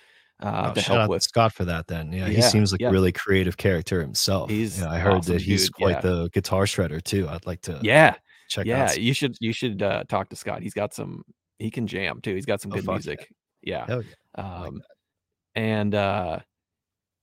uh, 0.42 0.68
Oh, 0.72 0.74
to 0.74 0.82
shout 0.82 0.98
help 0.98 1.00
out 1.04 1.10
with 1.10 1.24
Scott 1.24 1.54
for 1.54 1.66
that. 1.66 1.88
Then, 1.88 2.12
yeah, 2.12 2.28
he 2.28 2.42
seems 2.42 2.72
like 2.72 2.82
yeah. 2.82 2.90
a 2.90 2.92
really 2.92 3.12
creative 3.12 3.58
character 3.58 4.02
himself. 4.02 4.50
He's 4.50 4.80
Yeah, 4.80 4.92
I 4.92 5.00
heard 5.00 5.14
awesome 5.16 5.34
that 5.34 5.42
he's 5.42 5.64
dude, 5.66 5.74
quite 5.74 5.92
yeah. 5.92 6.02
the 6.02 6.30
guitar 6.34 6.64
shredder 6.66 7.02
too. 7.04 7.28
I'd 7.30 7.46
like 7.46 7.62
to 7.62 7.80
yeah 7.82 8.16
check 8.50 8.66
yeah 8.68 8.94
you 8.94 9.14
should 9.14 9.36
you 9.40 9.52
should 9.52 9.82
uh 9.82 10.04
talk 10.08 10.30
to 10.30 10.36
scott 10.36 10.62
he's 10.62 10.76
got 10.76 10.94
some 10.94 11.24
he 11.58 11.72
can 11.72 11.88
jam 11.88 12.22
too 12.22 12.36
he's 12.36 12.46
got 12.46 12.62
some 12.62 12.72
Oh, 12.72 12.76
good 12.76 12.86
yeah. 12.86 12.92
music 12.92 13.28
yeah, 13.64 13.86
yeah. 14.38 14.64
um 14.66 14.82
and 15.56 15.96
uh 15.96 16.40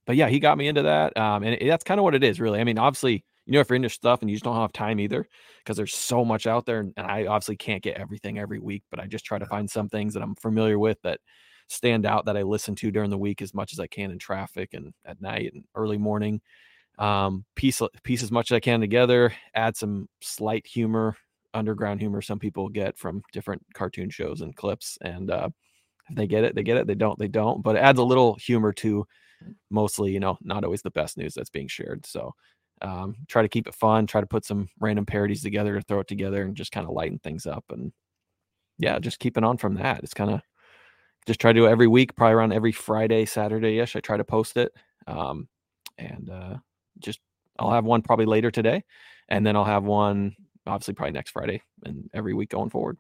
but 0.07 0.17
yeah 0.17 0.29
he 0.29 0.41
got 0.41 0.59
me 0.59 0.67
into 0.67 0.83
that 0.83 1.17
um 1.17 1.45
and 1.45 1.55
it- 1.55 1.67
that's 1.69 1.85
kind 1.85 2.01
of 2.01 2.03
what 2.05 2.17
it 2.17 2.25
is 2.25 2.41
really 2.41 2.59
i 2.61 2.65
mean 2.65 2.77
obviously 2.79 3.25
you 3.47 3.53
know 3.53 3.61
if 3.61 3.69
you're 3.69 3.77
into 3.77 3.89
stuff 3.89 4.21
and 4.23 4.31
you 4.31 4.35
just 4.37 4.45
don't 4.45 4.57
have 4.57 4.73
time 4.73 4.99
either 4.99 5.25
because 5.59 5.77
there's 5.77 5.95
so 5.95 6.25
much 6.25 6.49
out 6.49 6.67
there 6.67 6.81
and, 6.81 6.93
and 6.97 7.07
i 7.07 7.27
obviously 7.27 7.57
can't 7.57 7.85
get 7.85 7.99
everything 7.99 8.41
every 8.41 8.59
week 8.59 8.83
but 8.91 8.99
i 8.99 9.07
just 9.07 9.25
try 9.25 9.39
to 9.39 9.47
find 9.47 9.71
some 9.71 9.89
things 9.89 10.15
that 10.15 10.23
i'm 10.25 10.35
familiar 10.37 10.79
with 10.79 10.99
that 11.03 11.21
stand 11.69 12.07
out 12.07 12.25
that 12.27 12.37
i 12.37 12.43
listen 12.43 12.75
to 12.75 12.91
during 12.91 13.11
the 13.11 13.19
week 13.19 13.43
as 13.43 13.55
much 13.55 13.73
as 13.73 13.81
i 13.81 13.87
can 13.87 14.11
in 14.11 14.19
traffic 14.19 14.71
and 14.75 14.93
at 15.05 15.21
night 15.21 15.53
and 15.55 15.65
early 15.75 15.99
morning. 15.99 16.41
Um 16.99 17.45
piece 17.57 17.81
piece 18.03 18.23
as 18.23 18.31
much 18.31 18.51
as 18.51 18.57
i 18.57 18.61
can 18.61 18.81
together 18.81 19.33
add 19.55 19.77
some 19.77 20.09
slight 20.21 20.67
humor 20.67 21.17
underground 21.55 22.01
humor 22.01 22.21
some 22.23 22.39
people 22.39 22.69
get 22.69 22.99
from 22.99 23.23
different 23.33 23.63
cartoon 23.75 24.11
shows 24.11 24.41
and 24.43 24.57
clips 24.57 24.99
and 25.03 25.31
uh 25.31 25.49
if 26.11 26.17
they 26.17 26.27
get 26.27 26.45
it 26.45 26.55
they 26.55 26.63
get 26.63 26.77
it 26.77 26.87
they 26.87 26.95
don't 26.95 27.19
they 27.19 27.29
don't 27.29 27.63
but 27.63 27.77
it 27.77 27.81
adds 27.81 27.99
a 27.99 28.05
little 28.05 28.35
humor 28.37 28.73
to 28.73 29.07
mostly 29.71 30.13
you 30.13 30.21
know 30.21 30.39
not 30.43 30.65
always 30.65 30.83
the 30.83 30.91
best 30.91 31.17
news 31.17 31.35
that's 31.35 31.51
being 31.51 31.69
shared 31.69 32.05
so 32.07 32.33
um 32.83 33.15
try 33.29 33.43
to 33.43 33.49
keep 33.49 33.67
it 33.67 33.75
fun 33.75 34.07
try 34.07 34.21
to 34.21 34.27
put 34.27 34.45
some 34.45 34.69
random 34.81 35.07
parodies 35.07 35.43
together 35.43 35.75
to 35.77 35.83
throw 35.83 36.01
it 36.01 36.09
together 36.09 36.43
and 36.43 36.57
just 36.57 36.73
kind 36.73 36.87
of 36.87 36.93
lighten 36.93 37.19
things 37.19 37.47
up 37.47 37.65
and 37.71 37.93
yeah 38.79 38.99
just 38.99 39.19
keeping 39.19 39.45
on 39.45 39.57
from 39.57 39.75
that 39.75 40.01
it's 40.03 40.15
kind 40.15 40.31
of 40.31 40.41
just 41.27 41.41
try 41.41 41.53
to 41.53 41.61
do 41.61 41.67
it 41.67 41.71
every 41.71 41.87
week 41.87 42.15
probably 42.17 42.35
around 42.35 42.53
every 42.53 42.73
friday 42.73 43.25
saturday 43.25 43.79
ish 43.79 43.97
i 43.97 44.01
try 44.01 44.17
to 44.17 44.25
post 44.25 44.57
it 44.57 44.73
um 45.07 45.49
and 45.99 46.31
uh 46.31 46.57
just 46.99 47.21
i'll 47.59 47.71
have 47.71 47.85
one 47.85 48.03
probably 48.03 48.27
later 48.27 48.51
today 48.51 48.83
and 49.29 49.47
then 49.47 49.57
i'll 49.57 49.65
have 49.65 49.85
one 49.85 50.35
obviously 50.67 50.95
probably 50.95 51.13
next 51.13 51.31
friday 51.31 51.63
and 51.85 52.09
every 52.15 52.35
week 52.35 52.51
going 52.51 52.71
forward 52.71 52.97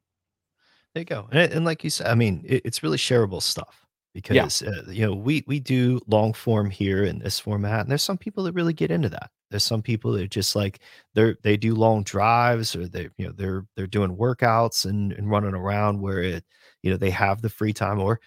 There 0.95 1.01
you 1.01 1.07
go. 1.07 1.29
And, 1.33 1.53
and 1.53 1.65
like 1.65 1.85
you 1.85 1.91
said, 1.91 2.07
I 2.07 2.15
mean, 2.15 2.45
it, 2.47 2.63
it's 2.65 2.83
really 2.83 2.99
shareable 2.99 3.41
stuff 3.43 3.87
because 4.15 4.63
uh, 4.63 4.83
you 4.91 5.07
know 5.07 5.15
we 5.15 5.43
we 5.47 5.59
do 5.59 6.01
long 6.07 6.35
form 6.35 6.69
here 6.71 7.05
in 7.05 7.19
this 7.19 7.39
format, 7.39 7.81
and 7.81 7.91
there's 7.91 8.03
some 8.03 8.19
people 8.19 8.45
that 8.45 8.53
really 8.53 8.75
get 8.75 8.91
into 8.91 9.09
that. 9.09 9.31
There's 9.51 9.65
some 9.65 9.81
people 9.83 10.13
that 10.13 10.31
just 10.31 10.55
like 10.55 10.81
they're 11.15 11.37
they 11.43 11.57
do 11.57 11.75
long 11.75 12.03
drives 12.03 12.77
or 12.77 12.87
they 12.89 13.09
you 13.17 13.27
know 13.27 13.33
they're 13.33 13.65
they're 13.75 13.87
doing 13.87 14.17
workouts 14.17 14.85
and, 14.85 15.13
and 15.13 15.31
running 15.31 15.55
around 15.55 16.01
where 16.01 16.23
it 16.23 16.45
you 16.83 16.91
know 16.91 16.97
they 16.97 17.11
have 17.11 17.43
the 17.43 17.49
free 17.51 17.73
time 17.73 18.01
or 18.01 18.21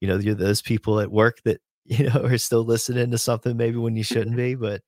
you 0.00 0.08
know 0.08 0.16
you're 0.18 0.34
those 0.34 0.62
people 0.62 1.00
at 1.00 1.10
work 1.10 1.38
that 1.44 1.60
you 1.84 2.08
know 2.08 2.22
are 2.24 2.38
still 2.38 2.64
listening 2.64 3.10
to 3.10 3.18
something 3.18 3.56
maybe 3.56 3.76
when 3.76 3.96
you 3.96 4.02
shouldn't 4.04 4.36
be, 4.36 4.54
but 4.54 4.82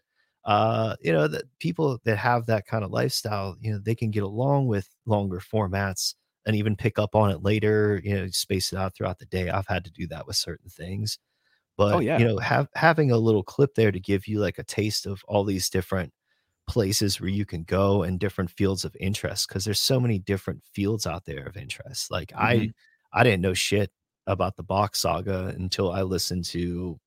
uh 0.45 0.97
you 1.01 1.13
know 1.13 1.27
that 1.29 1.45
people 1.59 1.99
that 2.05 2.17
have 2.17 2.47
that 2.47 2.67
kind 2.67 2.85
of 2.85 2.91
lifestyle 2.91 3.57
you 3.61 3.73
know 3.73 3.79
they 3.79 3.95
can 3.95 4.11
get 4.11 4.23
along 4.23 4.67
with 4.69 4.89
longer 5.07 5.41
formats 5.41 6.15
and 6.47 6.55
even 6.57 6.77
pick 6.77 6.97
up 6.99 7.17
on 7.17 7.31
it 7.33 7.43
later, 7.43 8.01
you 8.05 8.15
know, 8.15 8.29
space 8.29 8.73
it 8.73 8.79
out 8.79 8.95
throughout 8.95 9.19
the 9.19 9.27
day. 9.27 9.49
I've 9.51 9.67
had 9.67 9.85
to 9.85 9.91
do 9.91 10.07
that 10.09 10.29
with 10.29 10.37
certain 10.37 10.71
things. 10.71 11.19
But 11.77 11.93
Oh, 11.93 12.01
yeah. 12.01 12.21
you 12.21 12.25
know, 12.25 12.39
have 12.39 12.69
having 12.75 13.11
a 13.11 13.19
little 13.19 13.43
clip 13.43 13.75
there 13.75 13.93
to 13.93 14.01
give 14.01 14.27
you 14.27 14.41
like 14.41 14.59
a 14.59 14.65
taste 14.65 15.07
of 15.07 15.23
all 15.29 15.45
these 15.45 15.69
different 15.71 16.13
places 16.69 17.21
where 17.21 17.31
you 17.31 17.47
can 17.47 17.65
go 17.65 18.03
and 18.05 18.21
different 18.21 18.51
fields 18.51 18.85
of 18.85 18.97
interest 19.01 19.49
because 19.49 19.65
there's 19.65 19.81
so 19.81 20.01
many 20.01 20.19
different 20.19 20.63
fields 20.73 21.07
out 21.07 21.25
there 21.27 21.47
of 21.47 21.57
interest. 21.57 22.11
Like 22.11 22.33
I 22.37 22.69
Mhm. 22.69 22.75
I 23.17 23.25
didn't 23.25 23.43
know 23.43 23.55
shit 23.55 23.91
about 24.29 24.57
the 24.57 24.65
box 24.65 25.01
saga 25.01 25.55
until 25.59 25.93
I 25.93 26.03
listened 26.03 26.47
to 26.47 27.01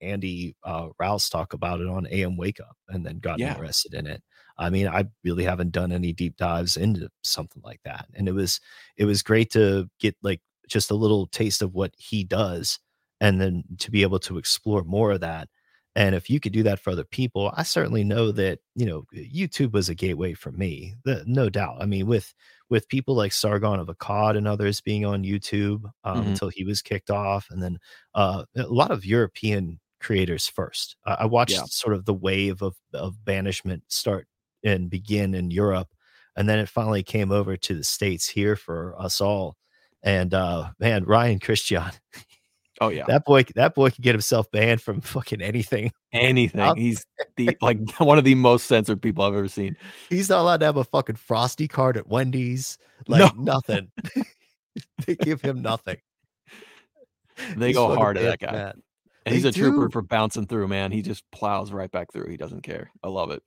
Andy 0.00 0.56
uh, 0.64 0.88
Rouse 0.98 1.28
talk 1.28 1.52
about 1.52 1.80
it 1.80 1.88
on 1.88 2.06
AM 2.10 2.36
Wake 2.36 2.60
Up 2.60 2.76
and 2.88 3.04
then 3.06 3.18
got 3.18 3.40
Yeah. 3.40 3.50
interested 3.52 3.94
in 3.94 4.06
it. 4.06 4.22
I 4.58 4.70
mean, 4.70 4.88
I 4.88 5.06
really 5.24 5.44
haven't 5.44 5.72
done 5.72 5.92
any 5.92 6.12
deep 6.12 6.36
dives 6.36 6.76
into 6.76 7.10
something 7.24 7.62
like 7.64 7.80
that, 7.84 8.08
and 8.14 8.28
it 8.28 8.32
was 8.32 8.60
it 8.96 9.04
was 9.06 9.22
great 9.22 9.50
to 9.52 9.88
get 10.00 10.16
like 10.22 10.40
just 10.68 10.90
a 10.90 10.94
little 10.96 11.26
taste 11.28 11.62
of 11.62 11.74
what 11.74 11.92
he 11.98 12.24
does, 12.24 12.78
and 13.20 13.40
then 13.40 13.64
to 13.78 13.90
be 13.90 14.02
able 14.02 14.20
to 14.20 14.38
explore 14.38 14.84
more 14.84 15.12
of 15.12 15.20
that. 15.20 15.48
And 16.00 16.14
if 16.14 16.30
you 16.30 16.40
could 16.40 16.52
do 16.52 16.62
that 16.64 16.80
for 16.80 16.90
other 16.90 17.04
people, 17.04 17.52
I 17.56 17.62
certainly 17.64 18.04
know 18.04 18.32
that 18.32 18.60
you 18.76 18.86
know 18.86 19.04
YouTube 19.14 19.72
was 19.72 19.88
a 19.88 19.94
gateway 19.94 20.34
for 20.34 20.52
me, 20.52 20.94
the, 21.04 21.24
no 21.26 21.50
doubt. 21.50 21.78
I 21.82 21.86
mean, 21.86 22.06
with 22.06 22.34
with 22.70 22.88
people 22.88 23.14
like 23.16 23.32
Sargon 23.32 23.80
of 23.80 23.88
Akkad 23.88 24.36
and 24.36 24.46
others 24.48 24.80
being 24.80 25.04
on 25.04 25.24
YouTube 25.24 25.84
um, 26.04 26.26
Mhm. 26.26 26.28
until 26.28 26.48
he 26.48 26.64
was 26.64 26.82
kicked 26.82 27.10
off, 27.10 27.48
and 27.50 27.62
then 27.62 27.78
uh, 28.14 28.44
a 28.56 28.62
lot 28.68 28.90
of 28.92 29.04
European 29.04 29.80
creators 30.00 30.46
first. 30.48 30.96
I 31.06 31.12
I 31.20 31.26
watched 31.26 31.62
Yeah. 31.62 31.66
sort 31.66 31.94
of 31.94 32.04
the 32.06 32.14
wave 32.14 32.62
of 32.62 32.76
of 32.94 33.24
banishment 33.24 33.84
start 33.88 34.26
and 34.64 34.90
begin 34.90 35.34
in 35.34 35.50
Europe, 35.50 35.88
and 36.36 36.48
then 36.48 36.58
it 36.60 36.68
finally 36.68 37.02
came 37.02 37.32
over 37.32 37.56
to 37.56 37.74
the 37.74 37.84
states 37.84 38.28
here 38.28 38.56
for 38.56 38.94
us 39.00 39.20
all. 39.20 39.56
And 40.02 40.32
uh, 40.34 40.70
man, 40.78 41.04
Ryan 41.04 41.40
Christian, 41.40 41.82
oh 42.80 42.88
yeah 42.88 43.04
that 43.06 43.24
boy, 43.24 43.44
that 43.54 43.74
boy 43.74 43.90
can 43.90 44.02
get 44.02 44.14
himself 44.14 44.50
banned 44.50 44.80
from 44.80 45.00
fucking 45.00 45.40
anything. 45.42 45.90
anything 46.12 46.60
Out- 46.60 46.78
he's 46.78 47.04
the 47.36 47.56
like 47.60 47.78
one 47.98 48.18
of 48.18 48.24
the 48.24 48.34
most 48.34 48.66
censored 48.66 49.00
people 49.02 49.24
i've 49.24 49.34
ever 49.34 49.48
seen 49.48 49.76
He's 50.08 50.28
not 50.28 50.40
allowed 50.40 50.60
to 50.60 50.66
have 50.66 50.76
a 50.76 50.84
fucking 50.84 51.16
frosty 51.16 51.68
card 51.68 51.96
at 51.96 52.08
Wendy's. 52.08 52.78
Like 53.08 53.34
No. 53.36 53.42
nothing. 53.42 53.90
they 55.06 55.16
give 55.16 55.40
him 55.40 55.62
nothing. 55.62 55.96
they 57.56 57.68
He's 57.68 57.76
go 57.76 57.94
hard 57.94 58.18
at 58.18 58.40
that 58.40 58.50
guy 58.52 58.72
and 59.26 59.34
he's 59.34 59.44
a 59.44 59.52
trooper 59.52 59.88
for 59.90 60.02
bouncing 60.02 60.46
through 60.46 60.68
man 60.68 60.90
he 60.92 61.02
just 61.02 61.24
plows 61.30 61.72
right 61.72 61.90
back 61.90 62.12
through 62.12 62.28
he 62.28 62.36
doesn't 62.36 62.62
care 62.62 62.90
i 63.02 63.08
love 63.08 63.30
it 63.30 63.42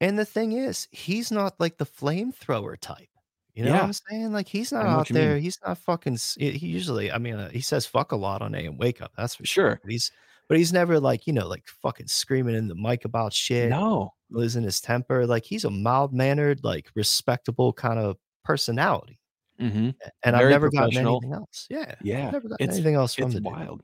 And 0.00 0.18
the 0.18 0.24
thing 0.24 0.52
is, 0.52 0.88
he's 0.90 1.30
not 1.32 1.54
like 1.58 1.78
the 1.78 1.86
flamethrower 1.86 2.76
type. 2.80 3.08
You 3.56 3.64
know 3.64 3.72
what 3.72 3.82
I'm 3.84 3.92
saying? 3.92 4.32
Like 4.32 4.48
he's 4.48 4.70
not 4.70 4.84
out 4.86 5.08
you 5.08 5.14
mean. 5.14 5.24
there. 5.24 5.38
He's 5.38 5.58
not 5.66 5.78
fucking. 5.78 6.18
He 6.38 6.50
usually, 6.66 7.10
I 7.10 7.18
mean, 7.18 7.34
uh, 7.36 7.48
he 7.50 7.60
says 7.62 7.86
fuck 7.86 8.12
a 8.12 8.16
lot 8.16 8.42
on 8.42 8.54
AM 8.54 8.76
Wake 8.76 9.00
Up. 9.00 9.12
That's 9.16 9.34
for 9.34 9.46
sure. 9.46 9.70
Sure. 9.70 9.80
But 9.82 9.90
he's, 9.90 10.10
but 10.48 10.58
he's 10.58 10.72
never 10.74 11.00
like 11.00 11.26
you 11.26 11.32
know 11.32 11.48
like 11.48 11.64
fucking 11.82 12.06
screaming 12.08 12.54
in 12.54 12.68
the 12.68 12.74
mic 12.74 13.04
about 13.06 13.32
shit, 13.32 13.70
no 13.70 14.12
losing 14.30 14.62
his 14.62 14.80
temper. 14.80 15.26
Like 15.26 15.44
he's 15.44 15.64
a 15.64 15.70
mild 15.70 16.12
mannered, 16.12 16.60
like 16.64 16.90
respectable 16.94 17.72
kind 17.72 17.98
of 17.98 18.16
personality. 18.44 19.18
hmm 19.58 19.90
And 20.22 20.36
I've 20.36 20.50
never 20.50 20.68
gotten 20.70 20.96
anything 20.98 21.32
else. 21.32 21.66
Yeah, 21.70 21.78
yeah. 21.78 21.88
I've 21.88 21.96
Yeah, 22.04 22.30
never 22.30 22.48
gotten 22.48 22.56
it's- 22.64 22.74
anything 22.76 22.94
else 22.94 23.14
from 23.14 23.24
it's 23.26 23.34
the 23.34 23.40
dude. 23.40 23.52
wild 23.52 23.82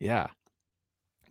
yeah 0.00 0.26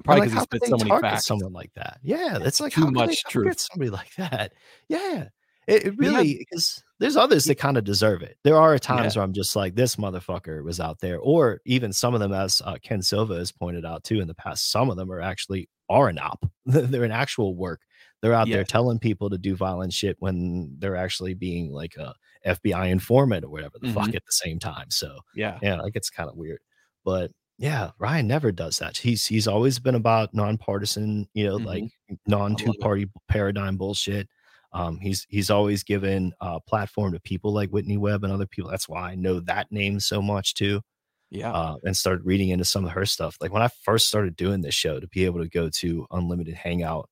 probably 0.06 0.28
because 0.28 0.34
how 0.34 0.40
he 0.50 0.58
spits 0.58 0.70
so 0.70 0.78
many 0.78 1.02
facts 1.02 1.26
someone 1.26 1.52
like 1.54 1.72
that? 1.76 2.00
Yeah, 2.02 2.38
it's 2.42 2.60
like 2.62 2.72
too 2.74 2.86
how 2.86 2.90
much 2.90 3.22
truth. 3.26 3.60
somebody 3.60 3.90
like 3.92 4.16
that. 4.16 4.54
Yeah, 4.88 5.28
it, 5.68 5.86
it 5.86 5.98
really 5.98 6.38
because 6.40 6.84
there's 7.00 7.18
others 7.18 7.46
that 7.46 7.56
kind 7.56 7.78
of 7.78 7.84
deserve 7.84 8.22
it. 8.22 8.38
There 8.44 8.58
are 8.58 8.78
times 8.78 9.16
Yeah. 9.16 9.20
where 9.22 9.26
I'm 9.26 9.34
just 9.34 9.56
like, 9.56 9.76
this 9.76 9.96
motherfucker 9.96 10.64
was 10.64 10.80
out 10.80 11.00
there, 11.00 11.20
or 11.20 11.60
even 11.66 11.92
some 11.94 12.14
of 12.14 12.20
them, 12.20 12.32
as 12.34 12.62
uh, 12.66 12.78
Ken 12.84 13.02
Silva 13.02 13.36
has 13.38 13.52
pointed 13.52 13.86
out 13.86 14.04
too 14.04 14.20
in 14.22 14.28
the 14.28 14.34
past, 14.36 14.72
some 14.72 14.90
of 14.90 14.98
them 14.98 15.12
are 15.12 15.22
actually 15.22 15.68
are 15.90 16.10
an 16.10 16.20
op. 16.20 16.46
they're 16.66 17.04
an 17.04 17.12
actual 17.12 17.56
work. 17.56 17.82
They're 18.22 18.34
out 18.34 18.48
there 18.50 18.64
telling 18.64 19.00
people 19.00 19.30
to 19.32 19.38
do 19.40 19.56
violent 19.56 19.94
shit 19.94 20.16
when 20.20 20.76
they're 20.78 20.96
actually 20.96 21.34
being 21.34 21.72
like 21.72 21.96
a 21.98 22.14
FBI 22.46 22.90
informant 22.90 23.44
or 23.44 23.50
whatever 23.50 23.78
the 23.82 23.92
fuck 23.92 24.10
Mhm. 24.10 24.16
at 24.16 24.26
the 24.26 24.32
same 24.32 24.60
time. 24.60 24.90
So 24.92 25.18
yeah 25.36 25.58
yeah, 25.62 25.82
like 25.82 25.96
it's 25.96 26.10
kind 26.12 26.30
of 26.30 26.36
weird. 26.38 26.60
But 27.04 27.32
yeah, 27.58 27.92
Ryan 28.00 28.28
never 28.28 28.52
does 28.52 28.78
that. 28.80 28.96
He's 28.98 29.26
he's 29.26 29.48
always 29.48 29.80
been 29.80 29.96
about 29.96 30.34
nonpartisan, 30.36 31.28
you 31.34 31.46
know, 31.48 31.58
Mhm. 31.58 31.66
like 31.66 31.84
non 32.28 32.56
two 32.56 32.74
party 32.80 33.08
paradigm 33.28 33.76
bullshit. 33.78 34.28
Um, 34.74 35.00
he's 35.00 35.26
he's 35.30 35.50
always 35.50 35.84
given 35.84 36.34
a 36.40 36.60
platform 36.62 37.14
to 37.14 37.20
people 37.20 37.54
like 37.54 37.70
Whitney 37.70 37.98
Webb 37.98 38.24
and 38.24 38.32
other 38.32 38.48
people. 38.48 38.72
That's 38.72 38.88
why 38.88 39.12
I 39.12 39.16
know 39.16 39.40
that 39.42 39.72
name 39.72 40.00
so 40.00 40.22
much 40.22 40.54
too. 40.54 40.82
yeah 41.30 41.52
Uh, 41.52 41.76
and 41.84 41.96
started 41.96 42.26
reading 42.26 42.50
into 42.50 42.66
some 42.66 42.86
of 42.86 42.92
her 42.92 43.06
stuff. 43.06 43.38
Like 43.42 43.52
when 43.52 43.64
I 43.64 43.70
first 43.84 44.08
started 44.08 44.36
doing 44.36 44.62
this 44.62 44.76
show, 44.76 45.00
to 45.00 45.08
be 45.08 45.26
able 45.26 45.42
to 45.42 45.50
go 45.50 45.70
to 45.70 46.08
Unlimited 46.12 46.56
Hangout 46.56 47.10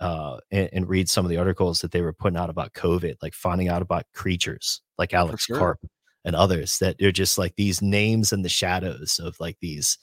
uh, 0.00 0.38
and, 0.50 0.68
and 0.72 0.88
read 0.88 1.08
some 1.08 1.24
of 1.24 1.30
the 1.30 1.36
articles 1.36 1.80
that 1.80 1.92
they 1.92 2.00
were 2.00 2.12
putting 2.12 2.38
out 2.38 2.50
about 2.50 2.72
COVID, 2.72 3.16
like 3.22 3.34
finding 3.34 3.68
out 3.68 3.82
about 3.82 4.04
creatures 4.14 4.80
like 4.98 5.12
Alex 5.14 5.44
sure. 5.44 5.58
Karp 5.58 5.80
and 6.24 6.34
others 6.34 6.78
that 6.78 6.96
they're 6.98 7.12
just 7.12 7.38
like 7.38 7.54
these 7.56 7.82
names 7.82 8.32
in 8.32 8.42
the 8.42 8.48
shadows 8.48 9.20
of 9.22 9.36
like 9.38 9.58
these, 9.60 9.98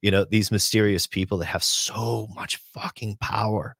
you 0.00 0.10
know, 0.10 0.24
these 0.24 0.50
mysterious 0.50 1.06
people 1.06 1.38
that 1.38 1.46
have 1.46 1.64
so 1.64 2.28
much 2.34 2.56
fucking 2.72 3.16
power. 3.20 3.74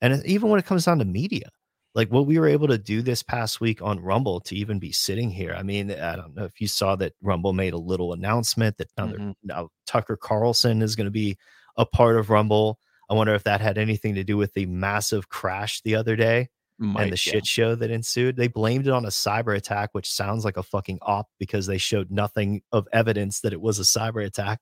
And 0.00 0.24
even 0.24 0.48
when 0.50 0.58
it 0.58 0.66
comes 0.66 0.84
down 0.84 0.98
to 0.98 1.04
media, 1.04 1.48
like 1.94 2.08
what 2.10 2.26
we 2.26 2.38
were 2.38 2.48
able 2.48 2.68
to 2.68 2.78
do 2.78 3.02
this 3.02 3.22
past 3.22 3.60
week 3.60 3.82
on 3.82 4.00
Rumble 4.00 4.40
to 4.40 4.56
even 4.56 4.78
be 4.78 4.92
sitting 4.92 5.30
here. 5.30 5.54
I 5.56 5.62
mean, 5.62 5.90
I 5.90 6.16
don't 6.16 6.34
know 6.34 6.44
if 6.44 6.60
you 6.60 6.66
saw 6.68 6.96
that 6.96 7.12
Rumble 7.20 7.52
made 7.52 7.74
a 7.74 7.78
little 7.78 8.12
announcement 8.12 8.78
that 8.78 8.88
now, 8.96 9.06
Mhm. 9.08 9.34
now 9.42 9.68
Tucker 9.86 10.16
Carlson 10.16 10.80
is 10.82 10.96
going 10.96 11.06
to 11.06 11.10
be 11.10 11.36
a 11.76 11.84
part 11.84 12.16
of 12.16 12.30
Rumble. 12.30 12.78
I 13.10 13.14
wonder 13.14 13.34
if 13.34 13.44
that 13.44 13.60
had 13.60 13.76
anything 13.76 14.14
to 14.14 14.24
do 14.24 14.36
with 14.38 14.54
the 14.54 14.64
massive 14.66 15.28
crash 15.28 15.82
the 15.82 15.94
other 15.96 16.16
day 16.16 16.48
Might, 16.78 17.02
and 17.02 17.12
the 17.12 17.16
yeah. 17.16 17.32
shit 17.32 17.46
show 17.46 17.74
that 17.74 17.90
ensued. 17.90 18.36
They 18.36 18.48
blamed 18.48 18.86
it 18.86 18.92
on 18.92 19.04
a 19.04 19.08
cyber 19.08 19.54
attack, 19.54 19.90
which 19.92 20.10
sounds 20.10 20.46
like 20.46 20.56
a 20.56 20.62
fucking 20.62 20.98
op 21.02 21.28
because 21.38 21.66
they 21.66 21.78
showed 21.78 22.10
nothing 22.10 22.62
of 22.72 22.88
evidence 22.92 23.40
that 23.40 23.52
it 23.52 23.60
was 23.60 23.78
a 23.78 23.82
cyber 23.82 24.24
attack. 24.24 24.60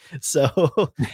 So 0.20 0.48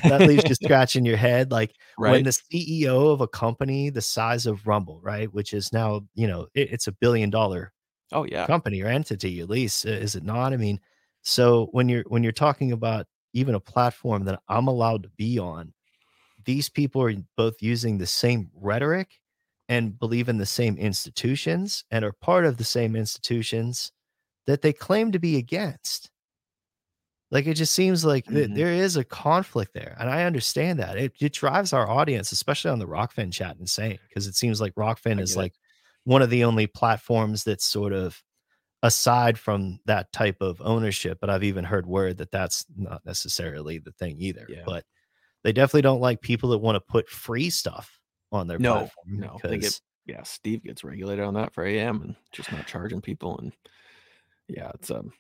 that 0.07 0.25
leaves 0.25 0.45
you 0.49 0.55
scratching 0.57 1.05
your 1.07 1.17
head. 1.17 1.51
Like 1.51 1.75
when 2.03 2.25
the 2.25 2.33
CEO 2.33 3.09
of 3.11 3.21
a 3.21 3.29
company 3.29 3.91
the 3.91 4.03
size 4.03 4.47
of 4.47 4.67
Rumble, 4.67 5.01
right, 5.01 5.33
which 5.33 5.53
is 5.55 5.73
now, 5.73 6.03
you 6.15 6.27
know, 6.27 6.49
it- 6.55 6.73
it's 6.73 6.87
a 6.87 6.93
billion 6.93 7.31
dollar 7.31 7.73
Oh 8.13 8.25
yeah. 8.25 8.49
company 8.49 8.83
or 8.83 8.89
entity 8.89 9.41
at 9.41 9.49
least, 9.51 9.85
is 9.87 10.15
it 10.17 10.23
not? 10.25 10.53
I 10.53 10.57
mean, 10.57 10.81
so 11.23 11.69
when 11.73 11.89
you're 11.89 12.05
when 12.09 12.23
you're 12.23 12.33
talking 12.33 12.73
about 12.73 13.07
even 13.33 13.55
a 13.55 13.61
platform 13.61 14.25
that 14.27 14.41
I'm 14.49 14.69
allowed 14.69 15.03
to 15.05 15.11
be 15.11 15.39
on, 15.39 15.73
these 16.45 16.69
people 16.69 17.03
are 17.03 17.15
both 17.37 17.63
using 17.63 17.99
the 17.99 18.07
same 18.07 18.51
rhetoric 18.55 19.21
and 19.69 19.99
believe 19.99 20.29
in 20.29 20.39
the 20.39 20.47
same 20.47 20.77
institutions 20.79 21.85
and 21.91 22.05
are 22.05 22.13
part 22.13 22.45
of 22.47 22.59
the 22.59 22.65
same 22.65 22.97
institutions 22.97 23.93
that 24.47 24.63
they 24.63 24.73
claim 24.73 25.13
to 25.13 25.19
be 25.21 25.37
against. 25.39 26.11
Like 27.35 27.47
it 27.49 27.55
just 27.55 27.75
seems 27.75 28.05
like 28.05 28.27
th- 28.27 28.49
Mhm. 28.49 28.55
there 28.55 28.73
is 28.73 28.97
a 28.97 29.03
conflict 29.05 29.75
there, 29.75 29.97
and 29.99 30.09
I 30.09 30.23
understand 30.23 30.79
that 30.79 30.97
it, 30.97 31.13
it 31.21 31.33
drives 31.33 31.73
our 31.73 31.91
audience, 31.91 32.31
especially 32.31 32.71
on 32.71 32.79
the 32.79 32.87
Rokfin 32.87 33.33
chat, 33.33 33.57
insane 33.59 33.99
because 34.09 34.29
it 34.29 34.37
seems 34.37 34.61
like 34.61 34.73
Rokfin 34.77 35.21
is 35.21 35.35
it. 35.35 35.39
like 35.39 35.55
one 36.05 36.23
of 36.23 36.31
the 36.31 36.45
only 36.45 36.69
platforms 36.69 37.43
that's 37.43 37.65
sort 37.65 37.93
of 37.93 38.23
aside 38.85 39.37
from 39.37 39.81
that 39.87 40.13
type 40.13 40.37
of 40.41 40.61
ownership. 40.61 41.19
But 41.21 41.29
I've 41.29 41.43
even 41.43 41.65
heard 41.65 41.87
word 41.87 42.19
that 42.19 42.31
that's 42.31 42.67
not 42.77 43.05
necessarily 43.05 43.79
the 43.79 43.93
thing 43.93 44.17
either. 44.21 44.47
Yeah. 44.49 44.63
But 44.65 44.85
they 45.43 45.53
definitely 45.53 45.83
don't 45.83 46.01
like 46.01 46.21
people 46.21 46.51
that 46.51 46.59
want 46.59 46.77
to 46.77 46.81
put 46.81 47.09
free 47.09 47.51
stuff 47.51 47.99
on 48.31 48.47
their 48.47 48.59
No, 48.61 48.75
platform. 48.75 49.07
no. 49.09 49.41
They 49.43 49.59
get 49.59 49.81
yeah, 50.07 50.23
Steve 50.23 50.63
gets 50.63 50.85
regulated 50.85 51.25
on 51.25 51.35
that 51.35 51.53
for 51.53 51.65
AM 51.67 52.01
and 52.03 52.15
just 52.31 52.53
not 52.53 52.67
charging 52.67 53.01
people 53.01 53.39
and 53.39 53.53
yeah, 54.49 54.71
it's 54.75 54.91
um 54.93 55.13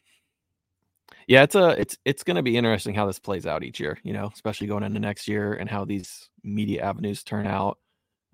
yeah, 1.29 1.43
it's 1.43 1.55
a 1.55 1.69
it's 1.81 1.97
it's 2.05 2.23
going 2.23 2.37
to 2.37 2.43
be 2.43 2.57
interesting 2.57 2.95
how 2.95 3.07
this 3.07 3.19
plays 3.19 3.47
out 3.47 3.65
each 3.65 3.81
year, 3.81 3.99
you 4.03 4.13
know, 4.13 4.31
especially 4.35 4.67
going 4.67 4.85
into 4.85 5.01
next 5.01 5.29
year 5.29 5.55
and 5.55 5.69
how 5.71 5.85
these 5.85 6.29
media 6.43 6.83
avenues 6.83 7.23
turn 7.23 7.47
out. 7.47 7.79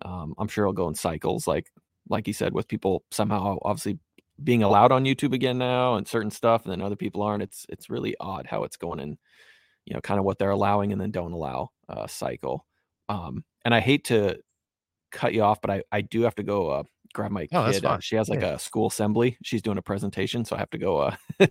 Um, 0.03 0.35
I'm 0.39 0.49
sure 0.49 0.65
it'll 0.65 0.73
go 0.75 0.89
in 0.89 0.95
cycles, 0.95 1.47
like 1.47 1.71
like 2.09 2.27
you 2.27 2.33
said, 2.35 2.53
with 2.55 2.69
people 2.69 3.05
somehow 3.11 3.59
obviously 3.63 3.99
being 4.43 4.63
allowed 4.63 4.93
on 4.93 5.05
YouTube 5.05 5.35
again 5.35 5.59
now 5.59 5.97
and 5.97 6.09
certain 6.09 6.31
stuff, 6.31 6.65
and 6.65 6.73
then 6.73 6.83
other 6.83 6.97
people 6.97 7.23
aren't. 7.23 7.43
It's 7.43 7.67
it's 7.69 7.91
really 7.91 8.17
odd 8.21 8.47
how 8.47 8.65
it's 8.65 8.77
going 8.77 9.01
in, 9.01 9.19
you 9.87 9.95
know, 9.95 10.01
kind 10.01 10.19
of 10.19 10.27
what 10.27 10.39
they're 10.39 10.51
allowing 10.51 10.93
and 10.93 11.01
then 11.01 11.11
don't 11.11 11.33
allow 11.33 11.71
uh, 11.89 12.07
cycle. 12.07 12.67
Um, 13.09 13.45
and 13.65 13.75
I 13.75 13.81
hate 13.81 14.05
to 14.07 14.39
cut 15.13 15.35
you 15.35 15.43
off, 15.43 15.61
but 15.61 15.71
I 15.71 15.83
I 15.93 16.01
do 16.03 16.23
have 16.23 16.35
to 16.37 16.43
go 16.45 16.71
uh, 16.71 16.83
grab 17.15 17.31
my 17.33 17.49
Oh, 17.53 17.63
kid. 17.65 17.85
Uh, 17.85 17.99
she 18.01 18.17
has 18.17 18.29
like 18.29 18.43
Yeah. 18.43 18.45
a 18.45 18.59
school 18.59 18.89
assembly. 18.89 19.37
She's 19.43 19.63
doing 19.63 19.79
a 19.79 19.83
presentation, 19.83 20.45
so 20.45 20.57
I 20.57 20.59
have 20.61 20.71
to 20.71 20.79
go 20.79 20.99
uh, 20.99 21.17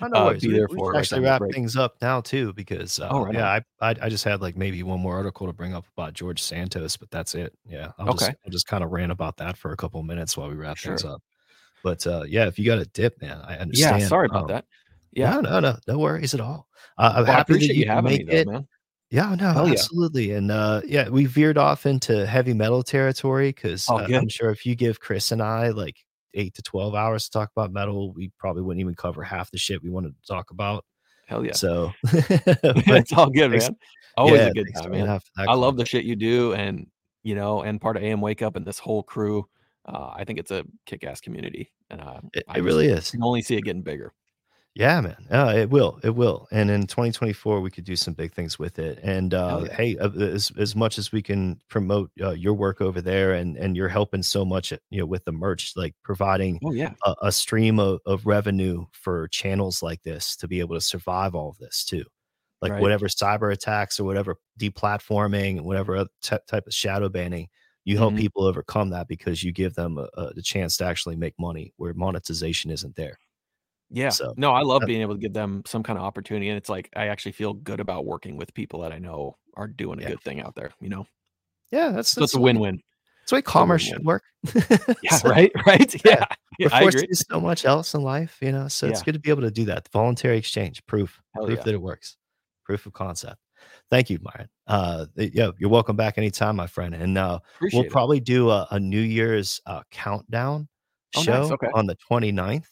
Oh, 0.00 0.08
no 0.08 0.30
uh, 0.30 0.34
be 0.40 0.48
We, 0.48 0.52
there 0.52 0.68
we 0.68 0.82
for 0.84 0.94
actually 0.94 1.20
wrap 1.20 1.44
break. 1.46 1.54
things 1.54 1.74
up 1.76 1.96
now 2.02 2.20
too, 2.20 2.52
because 2.52 2.98
uh, 3.00 3.10
Oh, 3.10 3.20
right 3.20 3.34
yeah. 3.34 3.48
I, 3.80 3.90
I 3.90 3.94
I 4.02 4.08
just 4.10 4.24
had 4.24 4.42
like 4.42 4.56
maybe 4.56 4.82
one 4.82 5.00
more 5.00 5.14
article 5.16 5.46
to 5.46 5.52
bring 5.54 5.74
up 5.74 5.86
about 5.96 6.12
George 6.12 6.42
Santos, 6.42 6.96
but 6.98 7.10
that's 7.10 7.34
it. 7.34 7.54
Yeah, 7.64 7.92
I'll 7.98 8.08
just 8.08 8.30
Okay. 8.30 8.36
I'll 8.44 8.50
just 8.50 8.66
kind 8.66 8.84
of 8.84 8.90
rant 8.90 9.10
about 9.12 9.38
that 9.38 9.56
for 9.56 9.72
a 9.72 9.76
couple 9.76 10.00
of 10.00 10.06
minutes 10.06 10.36
while 10.36 10.48
we 10.50 10.54
wrap 10.56 10.80
things 10.80 11.02
up. 11.04 11.22
But 11.82 12.06
uh, 12.06 12.24
yeah, 12.28 12.46
if 12.48 12.58
you 12.58 12.66
got 12.66 12.78
a 12.80 12.86
dip, 12.86 13.20
man, 13.22 13.40
I 13.44 13.58
understand. 13.58 13.66
Yeah, 13.70 13.98
sorry 13.98 14.26
about 14.26 14.46
Um, 14.46 14.48
that. 14.48 14.66
Yeah, 15.12 15.34
No, 15.34 15.40
no, 15.42 15.60
no, 15.60 15.78
no 15.88 15.98
worries 15.98 16.34
at 16.34 16.40
all. 16.42 16.68
Uh, 16.98 17.14
I'm 17.16 17.26
Well, 17.26 17.36
I 17.38 17.44
happy 17.44 17.56
that 17.58 17.74
you 17.74 17.84
you 17.84 17.86
having 17.86 18.16
me 18.16 18.24
though, 18.24 18.40
it. 18.40 18.48
man. 18.50 18.68
Yeah, 19.10 19.34
no, 19.36 19.52
Hell 19.52 19.66
yeah. 19.66 19.72
absolutely. 19.72 20.32
And 20.32 20.50
uh, 20.50 20.82
yeah, 20.84 21.08
we 21.08 21.26
veered 21.26 21.58
off 21.58 21.86
into 21.86 22.26
heavy 22.26 22.54
metal 22.54 22.82
territory 22.82 23.50
because 23.50 23.86
Oh, 23.88 23.98
uh, 23.98 24.06
I'm 24.12 24.28
sure 24.28 24.50
if 24.50 24.66
you 24.66 24.74
give 24.74 25.00
Chris 25.00 25.30
and 25.32 25.40
I 25.42 25.68
like 25.68 25.96
eight 26.34 26.54
to 26.54 26.62
12 26.62 26.94
hours 26.94 27.24
to 27.24 27.30
talk 27.30 27.50
about 27.54 27.72
metal, 27.72 28.12
we 28.12 28.30
probably 28.38 28.62
wouldn't 28.62 28.80
even 28.80 28.94
cover 28.94 29.22
half 29.22 29.50
the 29.50 29.58
shit 29.58 29.82
we 29.82 29.90
wanted 29.90 30.14
to 30.20 30.26
talk 30.26 30.50
about. 30.50 30.84
Hell 31.28 31.44
yeah. 31.44 31.52
So 31.54 31.92
it's 32.04 33.12
all 33.12 33.30
good, 33.30 33.50
thanks- 33.50 33.68
man. 33.68 33.76
Always 34.16 34.40
yeah, 34.40 34.46
a 34.46 34.52
good 34.52 34.74
time, 34.74 34.90
man. 34.92 35.20
I 35.36 35.52
love 35.54 35.76
the 35.76 35.84
shit 35.84 36.04
you 36.06 36.16
do, 36.16 36.54
and 36.54 36.86
you 37.22 37.34
know, 37.34 37.60
and 37.60 37.78
part 37.78 37.98
of 37.98 38.02
AM 38.02 38.22
Wake 38.22 38.40
Up 38.40 38.56
and 38.56 38.64
this 38.64 38.78
whole 38.78 39.02
crew. 39.02 39.46
Uh, 39.84 40.10
I 40.16 40.24
think 40.24 40.38
it's 40.38 40.50
a 40.50 40.64
kick-ass 40.86 41.20
community, 41.20 41.70
and 41.90 42.00
uh, 42.00 42.20
It, 42.32 42.44
I 42.48 42.56
it 42.58 42.64
really 42.64 42.86
is. 42.86 43.10
can 43.10 43.22
only 43.22 43.42
see 43.42 43.56
it 43.56 43.60
getting 43.62 43.82
bigger. 43.82 44.14
Yeah, 44.76 45.00
man. 45.00 45.26
Uh, 45.30 45.54
it 45.56 45.70
will. 45.70 45.98
It 46.04 46.10
will. 46.14 46.48
And 46.50 46.70
in 46.70 46.86
2024, 46.86 47.62
we 47.62 47.70
could 47.70 47.84
do 47.84 47.96
some 47.96 48.12
big 48.12 48.34
things 48.34 48.58
with 48.58 48.78
it. 48.78 48.98
And 49.02 49.32
uh, 49.32 49.64
yeah. 49.64 49.74
hey, 49.74 49.96
uh, 49.96 50.10
as 50.10 50.52
as 50.58 50.76
much 50.76 50.98
as 50.98 51.10
we 51.12 51.22
can 51.22 51.58
promote 51.70 52.10
uh, 52.20 52.32
your 52.32 52.52
work 52.52 52.82
over 52.82 53.00
there, 53.00 53.32
and 53.32 53.56
and 53.56 53.74
you're 53.74 53.88
helping 53.88 54.22
so 54.22 54.44
much, 54.44 54.74
uh, 54.74 54.78
you 54.90 54.98
know, 55.00 55.06
with 55.06 55.24
the 55.24 55.32
merch, 55.32 55.72
like 55.76 55.94
providing 56.04 56.60
Oh 56.62 56.72
yeah, 56.72 56.94
a, 57.06 57.14
a 57.22 57.32
stream 57.32 57.78
of, 57.80 58.00
of 58.04 58.26
revenue 58.26 58.84
for 58.92 59.28
channels 59.28 59.82
like 59.82 60.02
this 60.02 60.36
to 60.36 60.48
be 60.48 60.60
able 60.60 60.74
to 60.74 60.80
survive 60.82 61.34
all 61.34 61.48
of 61.48 61.56
this 61.58 61.82
too. 61.82 62.04
Like 62.62 62.72
Right. 62.72 62.80
whatever 62.80 63.06
cyber 63.08 63.52
attacks 63.52 64.00
or 64.00 64.04
whatever 64.04 64.36
deplatforming, 64.60 65.62
whatever 65.62 65.96
other 65.96 66.10
type 66.22 66.66
of 66.66 66.74
shadow 66.74 67.08
banning, 67.08 67.48
you 67.84 67.98
help 67.98 68.14
Mhm. 68.14 68.18
people 68.18 68.44
overcome 68.44 68.90
that 68.90 69.08
because 69.08 69.42
you 69.44 69.52
give 69.52 69.74
them 69.74 69.98
a, 69.98 70.08
a, 70.16 70.42
chance 70.42 70.76
to 70.78 70.84
actually 70.86 71.16
make 71.16 71.34
money 71.38 71.72
where 71.76 71.94
monetization 71.94 72.70
isn't 72.70 72.96
there. 72.96 73.18
Yeah. 73.90 74.08
So, 74.10 74.34
no, 74.36 74.52
I 74.52 74.62
love 74.62 74.82
being 74.86 75.00
able 75.02 75.14
to 75.14 75.20
give 75.20 75.32
them 75.32 75.62
some 75.66 75.82
kind 75.82 75.98
of 75.98 76.04
opportunity, 76.04 76.48
and 76.48 76.56
it's 76.58 76.68
like 76.68 76.90
I 76.96 77.06
actually 77.08 77.32
feel 77.32 77.52
good 77.54 77.80
about 77.80 78.04
working 78.06 78.36
with 78.36 78.52
people 78.54 78.80
that 78.82 78.92
I 78.92 78.98
know 78.98 79.36
are 79.56 79.68
doing 79.68 79.98
a 79.98 80.02
Yeah. 80.02 80.08
good 80.10 80.20
thing 80.22 80.40
out 80.40 80.54
there. 80.54 80.70
You 80.80 80.88
know, 80.88 81.06
Yeah, 81.70 81.90
that's 81.90 82.10
so 82.10 82.22
it's 82.24 82.34
a 82.34 82.36
the 82.38 82.42
win-win. 82.42 82.80
That's 83.22 83.30
the 83.30 83.36
way 83.36 83.42
commerce 83.42 83.82
should 83.82 84.04
work. 84.04 84.22
Yeah, 85.02 85.16
So, 85.16 85.28
right, 85.30 85.50
right. 85.66 85.94
Yeah, 86.04 86.24
yeah 86.58 86.68
We're 86.68 86.74
I 86.74 86.80
forced 86.82 86.96
agree. 86.98 87.06
to 87.08 87.12
do 87.12 87.24
so 87.30 87.40
much 87.40 87.64
else 87.64 87.94
in 87.94 88.02
life, 88.02 88.38
you 88.40 88.52
know. 88.52 88.68
So 88.68 88.86
it's 88.86 89.02
good 89.02 89.14
to 89.14 89.18
be 89.20 89.30
able 89.30 89.42
to 89.42 89.50
do 89.50 89.64
that. 89.66 89.88
Voluntary 89.92 90.38
exchange, 90.38 90.84
proof, 90.86 91.20
Hell 91.34 91.46
proof 91.46 91.58
yeah. 91.58 91.64
that 91.64 91.74
it 91.74 91.80
works, 91.82 92.16
proof 92.64 92.86
of 92.86 92.92
concept. 92.92 93.36
Thank 93.90 94.10
you, 94.10 94.18
Myron. 94.22 94.48
Uh, 94.66 95.06
yeah, 95.16 95.50
you're 95.58 95.70
welcome 95.70 95.96
back 95.96 96.18
anytime, 96.18 96.54
my 96.56 96.66
friend. 96.68 96.94
And 96.94 97.18
uh, 97.18 97.40
Appreciate 97.56 97.78
we'll 97.78 97.86
it. 97.86 97.90
probably 97.92 98.20
do 98.20 98.50
a, 98.50 98.66
a 98.70 98.78
New 98.78 99.00
Year's 99.00 99.60
uh, 99.66 99.82
countdown 99.90 100.68
Oh, 101.16 101.20
nice. 101.20 101.24
show 101.24 101.52
Okay. 101.54 101.68
on 101.74 101.86
the 101.86 101.96
29th. 102.10 102.66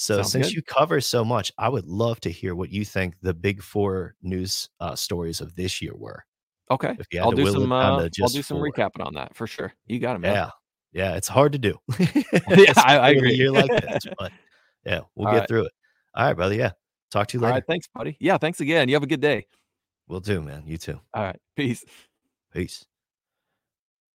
So 0.00 0.16
Sounds 0.16 0.32
since 0.32 0.46
good. 0.46 0.54
you 0.54 0.62
cover 0.62 0.98
so 1.02 1.22
much, 1.22 1.52
I 1.58 1.68
would 1.68 1.86
love 1.86 2.20
to 2.20 2.30
hear 2.30 2.54
what 2.54 2.70
you 2.70 2.86
think 2.86 3.16
the 3.20 3.34
big 3.34 3.62
four 3.62 4.14
news 4.22 4.66
uh, 4.80 4.94
stories 4.96 5.42
of 5.42 5.54
this 5.56 5.82
year 5.82 5.92
were. 5.94 6.24
Okay, 6.70 6.96
If 6.98 7.06
you 7.12 7.18
had 7.18 7.26
I'll 7.26 7.30
to 7.32 7.44
do 7.44 7.50
some. 7.52 7.70
Uh, 7.70 8.08
to 8.08 8.22
I'll 8.22 8.28
do 8.30 8.40
some 8.40 8.56
recapping 8.56 9.04
on 9.04 9.12
that 9.12 9.36
for 9.36 9.46
sure. 9.46 9.74
You 9.86 9.98
got 9.98 10.16
it, 10.16 10.20
man. 10.20 10.32
Yeah, 10.32 10.50
yeah, 10.92 11.16
it's 11.16 11.28
hard 11.28 11.52
to 11.52 11.58
do. 11.58 11.76
Yeah, 11.98 12.72
I, 12.78 12.96
I 12.96 13.08
a 13.10 13.12
agree. 13.12 13.34
year 13.34 13.50
like 13.50 13.70
this, 13.70 14.04
but 14.18 14.32
yeah, 14.86 15.00
we'll 15.16 15.28
All 15.28 15.34
get 15.34 15.40
right. 15.40 15.48
through 15.48 15.64
it. 15.66 15.72
All 16.14 16.24
right, 16.24 16.32
brother. 16.32 16.54
Yeah, 16.54 16.70
talk 17.10 17.26
to 17.28 17.36
you 17.36 17.42
later. 17.42 17.52
right, 17.52 17.64
thanks, 17.68 17.86
buddy. 17.94 18.16
Yeah, 18.20 18.38
thanks 18.38 18.60
again. 18.62 18.88
You 18.88 18.94
have 18.94 19.02
a 19.02 19.06
good 19.06 19.20
day. 19.20 19.48
We'll 20.08 20.20
do, 20.20 20.40
man. 20.40 20.62
You 20.64 20.78
too. 20.78 20.98
All 21.12 21.24
right, 21.24 21.38
peace. 21.56 21.84
Peace. 22.54 22.86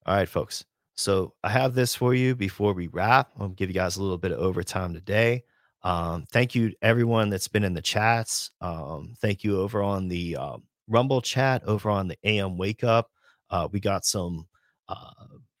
All 0.04 0.16
right, 0.16 0.28
folks. 0.28 0.64
So 0.96 1.34
I 1.44 1.50
have 1.50 1.74
this 1.76 1.94
for 1.94 2.12
you 2.12 2.34
before 2.34 2.72
we 2.72 2.88
wrap. 2.88 3.30
I'll 3.38 3.50
give 3.50 3.70
you 3.70 3.74
guys 3.74 3.98
a 3.98 4.02
little 4.02 4.18
bit 4.18 4.32
of 4.32 4.40
overtime 4.40 4.92
today. 4.92 5.44
Um, 5.82 6.24
thank 6.32 6.54
you 6.54 6.72
everyone 6.82 7.30
that's 7.30 7.48
been 7.48 7.64
in 7.64 7.74
the 7.74 7.82
chats. 7.82 8.50
Um, 8.60 9.14
thank 9.20 9.44
you 9.44 9.60
over 9.60 9.82
on 9.82 10.08
the 10.08 10.36
um, 10.36 10.64
Rumble 10.88 11.20
chat, 11.20 11.62
over 11.64 11.90
on 11.90 12.08
the 12.08 12.18
AM 12.24 12.56
Wake 12.56 12.84
Up. 12.84 13.10
Uh, 13.50 13.68
we 13.70 13.80
got 13.80 14.04
some 14.04 14.46
uh, 14.88 15.10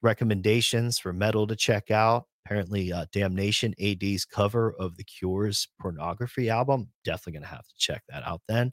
recommendations 0.02 0.98
for 0.98 1.12
metal 1.12 1.46
to 1.46 1.56
check 1.56 1.90
out. 1.90 2.26
Apparently, 2.44 2.92
uh, 2.92 3.06
Damnation 3.12 3.74
AD's 3.80 4.24
cover 4.24 4.74
of 4.78 4.96
the 4.96 5.04
Cure's 5.04 5.68
pornography 5.80 6.48
album. 6.48 6.88
Definitely 7.04 7.40
gonna 7.40 7.46
have 7.46 7.66
to 7.66 7.74
check 7.76 8.02
that 8.08 8.26
out 8.26 8.40
then. 8.48 8.72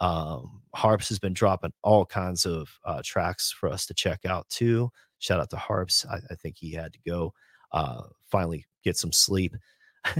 Um, 0.00 0.62
Harps 0.74 1.08
has 1.08 1.18
been 1.18 1.32
dropping 1.32 1.72
all 1.82 2.04
kinds 2.04 2.44
of 2.44 2.68
uh, 2.84 3.00
tracks 3.04 3.52
for 3.58 3.68
us 3.70 3.86
to 3.86 3.94
check 3.94 4.26
out 4.26 4.46
too. 4.50 4.90
Shout 5.18 5.40
out 5.40 5.50
to 5.50 5.56
Harps. 5.56 6.04
I, 6.10 6.16
I 6.30 6.34
think 6.34 6.56
he 6.58 6.72
had 6.72 6.92
to 6.92 6.98
go 7.06 7.32
uh, 7.72 8.02
finally 8.30 8.66
get 8.84 8.96
some 8.96 9.12
sleep. 9.12 9.54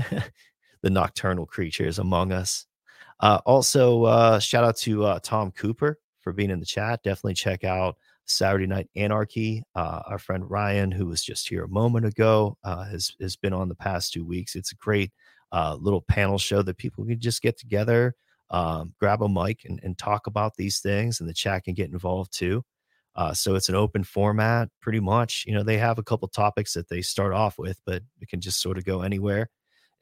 the 0.87 0.91
nocturnal 0.91 1.47
creatures 1.47 1.99
among 1.99 2.31
us. 2.31 2.65
Uh, 3.19 3.41
also, 3.45 4.05
uh, 4.05 4.39
shout 4.39 4.63
out 4.63 4.77
to 4.77 5.05
uh, 5.05 5.19
Tom 5.21 5.51
Cooper 5.51 5.99
for 6.21 6.33
being 6.33 6.49
in 6.49 6.61
the 6.61 6.67
chat. 6.67 7.03
Definitely 7.03 7.35
check 7.35 7.65
out 7.65 7.97
Saturday 8.27 8.69
Night 8.69 8.89
Anarchy. 8.95 9.65
Uh, 9.75 10.03
our 10.07 10.21
friend 10.21 10.49
Ryan, 10.49 10.93
who 10.93 11.07
was 11.07 11.25
just 11.25 11.49
here 11.49 11.65
a 11.65 11.69
moment 11.69 12.07
ago, 12.07 12.57
uh, 12.63 12.85
has 12.85 13.11
has 13.21 13.35
been 13.35 13.53
on 13.53 13.69
the 13.69 13.75
past 13.75 14.13
two 14.13 14.25
weeks. 14.25 14.55
It's 14.55 14.71
a 14.71 14.77
great 14.77 15.11
uh, 15.51 15.77
little 15.81 16.03
panel 16.03 16.39
show 16.39 16.63
that 16.63 16.79
people 16.79 17.05
can 17.05 17.19
just 17.19 17.43
get 17.43 17.59
together, 17.59 18.15
um, 18.51 18.95
grab 19.01 19.23
a 19.23 19.29
mic, 19.29 19.63
and, 19.65 19.81
and 19.83 19.99
talk 19.99 20.29
about 20.29 20.55
these 20.55 20.79
things, 20.79 21.19
and 21.19 21.29
the 21.29 21.35
chat 21.35 21.65
can 21.65 21.75
get 21.75 21.91
involved 21.91 22.33
too. 22.33 22.63
So 23.33 23.57
it's 23.57 23.71
an 23.71 23.75
open 23.75 24.05
format, 24.05 24.69
pretty 24.81 25.01
much. 25.01 25.43
You 25.49 25.55
know, 25.55 25.65
they 25.65 25.79
have 25.79 25.99
a 25.99 26.05
couple 26.05 26.29
topics 26.29 26.75
that 26.75 26.89
they 26.89 27.03
start 27.03 27.33
off 27.33 27.59
with, 27.59 27.81
but 27.85 28.03
it 28.21 28.29
can 28.29 28.41
just 28.41 28.61
sort 28.61 28.79
of 28.79 28.85
go 28.85 29.01
anywhere. 29.01 29.49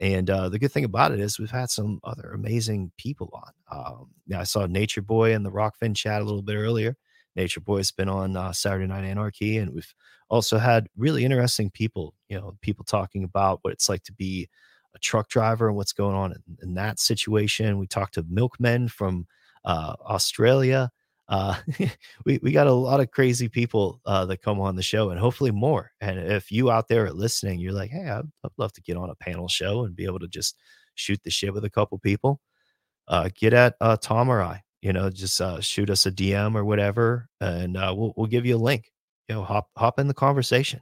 And 0.01 0.29
uh, 0.29 0.49
the 0.49 0.59
good 0.59 0.73
thing 0.73 0.85
about 0.85 1.13
it 1.13 1.21
is 1.21 1.39
we've 1.39 1.51
had 1.51 1.71
some 1.71 2.01
other 2.03 2.33
amazing 2.35 2.91
people 2.99 3.31
on. 3.33 3.79
Um, 3.79 4.11
yeah, 4.27 4.41
I 4.41 4.45
saw 4.45 4.67
Nature 4.67 5.03
Boy 5.03 5.35
in 5.35 5.45
the 5.45 5.53
Rokfin 5.53 5.95
chat 5.95 6.21
a 6.21 6.25
little 6.25 6.43
bit 6.43 6.57
earlier. 6.57 6.97
Nature 7.37 7.61
Boy's 7.61 7.91
been 7.91 8.09
on 8.09 8.37
uh, 8.37 8.53
Saturday 8.53 8.87
Night 8.87 9.05
Anarchy, 9.05 9.59
and 9.59 9.73
we've 9.73 9.93
also 10.29 10.59
had 10.59 10.89
really 10.97 11.25
interesting 11.25 11.71
people. 11.71 12.15
You 12.29 12.39
know, 12.41 12.57
people 12.61 12.85
talking 12.85 13.25
about 13.25 13.61
what 13.63 13.73
it's 13.73 13.89
like 13.89 14.03
to 14.05 14.13
be 14.13 14.49
a 14.95 14.99
truck 14.99 15.29
driver 15.29 15.69
and 15.69 15.77
what's 15.77 15.93
going 15.93 16.15
on 16.15 16.33
in, 16.33 16.43
in 16.63 16.75
that 16.75 17.01
situation. 17.01 17.79
We 17.79 17.87
talked 17.87 18.15
to 18.15 18.25
milkmen 18.29 18.89
from 18.89 19.27
uh, 19.65 19.95
Australia. 20.07 20.91
Uh, 21.29 21.55
we 22.25 22.39
we 22.43 22.53
got 22.53 22.67
a 22.67 22.73
lot 22.73 23.01
of 23.01 23.11
crazy 23.11 23.49
people 23.49 24.01
uh, 24.07 24.25
that 24.27 24.43
come 24.43 24.61
on 24.61 24.77
the 24.77 24.83
show, 24.83 25.11
and 25.11 25.19
hopefully 25.19 25.51
more. 25.51 25.91
And 26.01 26.19
if 26.19 26.51
you 26.51 26.71
out 26.71 26.89
there 26.89 27.07
are 27.07 27.13
listening, 27.13 27.61
you're 27.61 27.73
like, 27.73 27.91
hey, 27.91 28.09
I'd, 28.09 28.25
I'd 28.45 28.51
love 28.59 28.73
to 28.75 28.83
get 28.83 28.97
on 28.97 29.11
a 29.11 29.15
panel 29.15 29.49
show 29.49 29.85
and 29.85 29.97
be 29.97 30.05
able 30.05 30.19
to 30.21 30.29
just 30.29 30.57
shoot 30.95 31.21
the 31.25 31.31
shit 31.31 31.53
with 31.55 31.65
a 31.65 31.71
couple 31.71 31.99
people. 31.99 32.41
Uh, 33.09 33.29
get 33.39 33.53
at 33.53 33.75
uh, 33.81 33.97
Tom 33.97 34.29
or 34.29 34.43
I. 34.43 34.63
You 34.83 34.93
know, 34.93 35.09
just 35.09 35.41
uh, 35.41 35.61
shoot 35.61 35.89
us 35.89 36.05
a 36.05 36.13
DM 36.13 36.55
or 36.55 36.65
whatever, 36.65 37.29
and 37.41 37.77
uh, 37.77 37.95
we'll 37.97 38.13
we'll 38.17 38.27
give 38.27 38.45
you 38.45 38.57
a 38.57 38.59
link. 38.59 38.93
You 39.29 39.37
know, 39.37 39.43
hop 39.43 39.71
hop 39.79 39.99
in 39.99 40.09
the 40.09 40.15
conversation, 40.15 40.81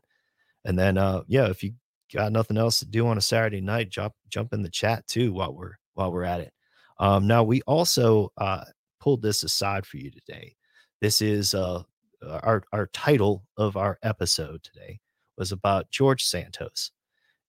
and 0.64 0.76
then 0.76 0.98
uh, 0.98 1.22
yeah, 1.28 1.46
if 1.46 1.62
you 1.62 1.74
got 2.12 2.32
nothing 2.32 2.56
else 2.56 2.80
to 2.80 2.86
do 2.86 3.06
on 3.06 3.16
a 3.16 3.20
Saturday 3.20 3.60
night, 3.60 3.90
jump 3.90 4.12
jump 4.28 4.52
in 4.52 4.62
the 4.62 4.68
chat 4.68 5.06
too 5.06 5.32
while 5.32 5.54
we're 5.54 5.74
while 5.94 6.10
we're 6.10 6.24
at 6.24 6.40
it. 6.40 6.52
Um, 6.98 7.28
now 7.28 7.44
we 7.44 7.62
also 7.62 8.32
uh, 8.36 8.64
pulled 9.02 9.20
this 9.20 9.42
aside 9.42 9.84
for 9.84 9.96
you 9.96 10.10
today. 10.10 10.54
This 11.00 11.20
is 11.20 11.54
uh, 11.54 11.82
our 12.24 12.62
our 12.72 12.86
title 12.92 13.44
of 13.56 13.76
our 13.76 13.98
episode 14.02 14.62
today 14.62 15.00
was 15.36 15.50
about 15.50 15.90
George 15.90 16.22
Santos, 16.22 16.92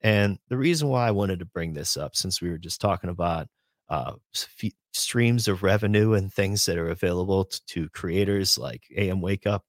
and 0.02 0.40
the 0.50 0.58
reason 0.58 0.88
why 0.88 1.08
I 1.08 1.12
wanted 1.12 1.40
to 1.40 1.46
bring 1.46 1.74
this 1.74 1.96
up, 1.96 2.16
since 2.16 2.42
we 2.42 2.50
were 2.50 2.58
just 2.58 2.82
talking 2.82 3.12
about 3.12 3.48
uh, 3.90 4.14
f- 4.36 4.72
streams 4.94 5.48
of 5.48 5.62
revenue 5.62 6.14
and 6.14 6.34
things 6.34 6.66
that 6.66 6.78
are 6.78 6.90
available 6.90 7.46
t- 7.46 7.60
to 7.68 7.90
creators 7.90 8.58
like 8.58 8.84
AM 8.96 9.22
Wake 9.22 9.46
Up, 9.46 9.64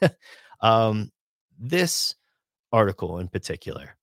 um, 0.60 1.10
this 1.58 2.14
article 2.72 3.18
in 3.18 3.26
particular 3.26 3.96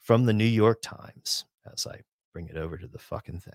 from 0.00 0.24
the 0.24 0.32
New 0.32 0.44
York 0.44 0.80
Times, 0.80 1.44
as 1.70 1.86
I 1.86 2.00
bring 2.32 2.48
it 2.48 2.56
over 2.56 2.78
to 2.78 2.86
the 2.86 2.98
fucking 2.98 3.40
thing. 3.40 3.52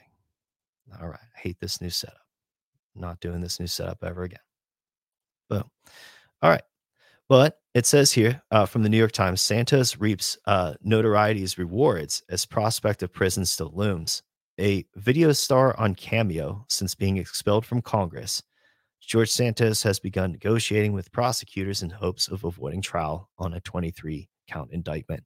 All 1.02 1.08
right, 1.08 1.20
I 1.36 1.40
hate 1.40 1.60
this 1.60 1.82
new 1.82 1.90
setup 1.90 2.25
not 2.96 3.20
doing 3.20 3.42
this 3.42 3.60
new 3.60 3.68
setup 3.68 4.04
ever 4.04 4.24
again. 4.24 4.40
Boom. 5.50 5.64
All 6.42 6.50
right. 6.50 6.64
But 7.28 7.60
it 7.74 7.86
says 7.86 8.12
here 8.12 8.42
uh, 8.52 8.66
from 8.66 8.84
the 8.84 8.90
New 8.90 8.98
York 8.98 9.12
Times 9.12 9.42
Santos 9.42 9.98
reaps 9.98 10.38
uh, 10.46 10.76
notoriety's 10.86 11.58
rewards 11.58 12.24
as 12.30 12.46
prospect 12.46 13.04
of 13.04 13.12
prison 13.12 13.46
still 13.46 13.72
looms. 13.74 14.22
A 14.60 14.86
video 14.96 15.32
star 15.34 15.78
on 15.80 15.96
Cameo 15.96 16.66
since 16.70 16.96
being 16.96 17.18
expelled 17.18 17.66
from 17.66 17.82
Congress, 17.82 18.42
George 19.02 19.30
Santos 19.30 19.84
has 19.84 20.00
begun 20.00 20.32
negotiating 20.32 20.94
with 20.94 21.12
prosecutors 21.12 21.82
in 21.82 21.90
hopes 21.90 22.28
of 22.28 22.44
avoiding 22.44 22.82
trial 22.82 23.30
on 23.38 23.54
a 23.54 23.60
23 23.62 24.30
count 24.48 24.72
indictment, 24.72 25.24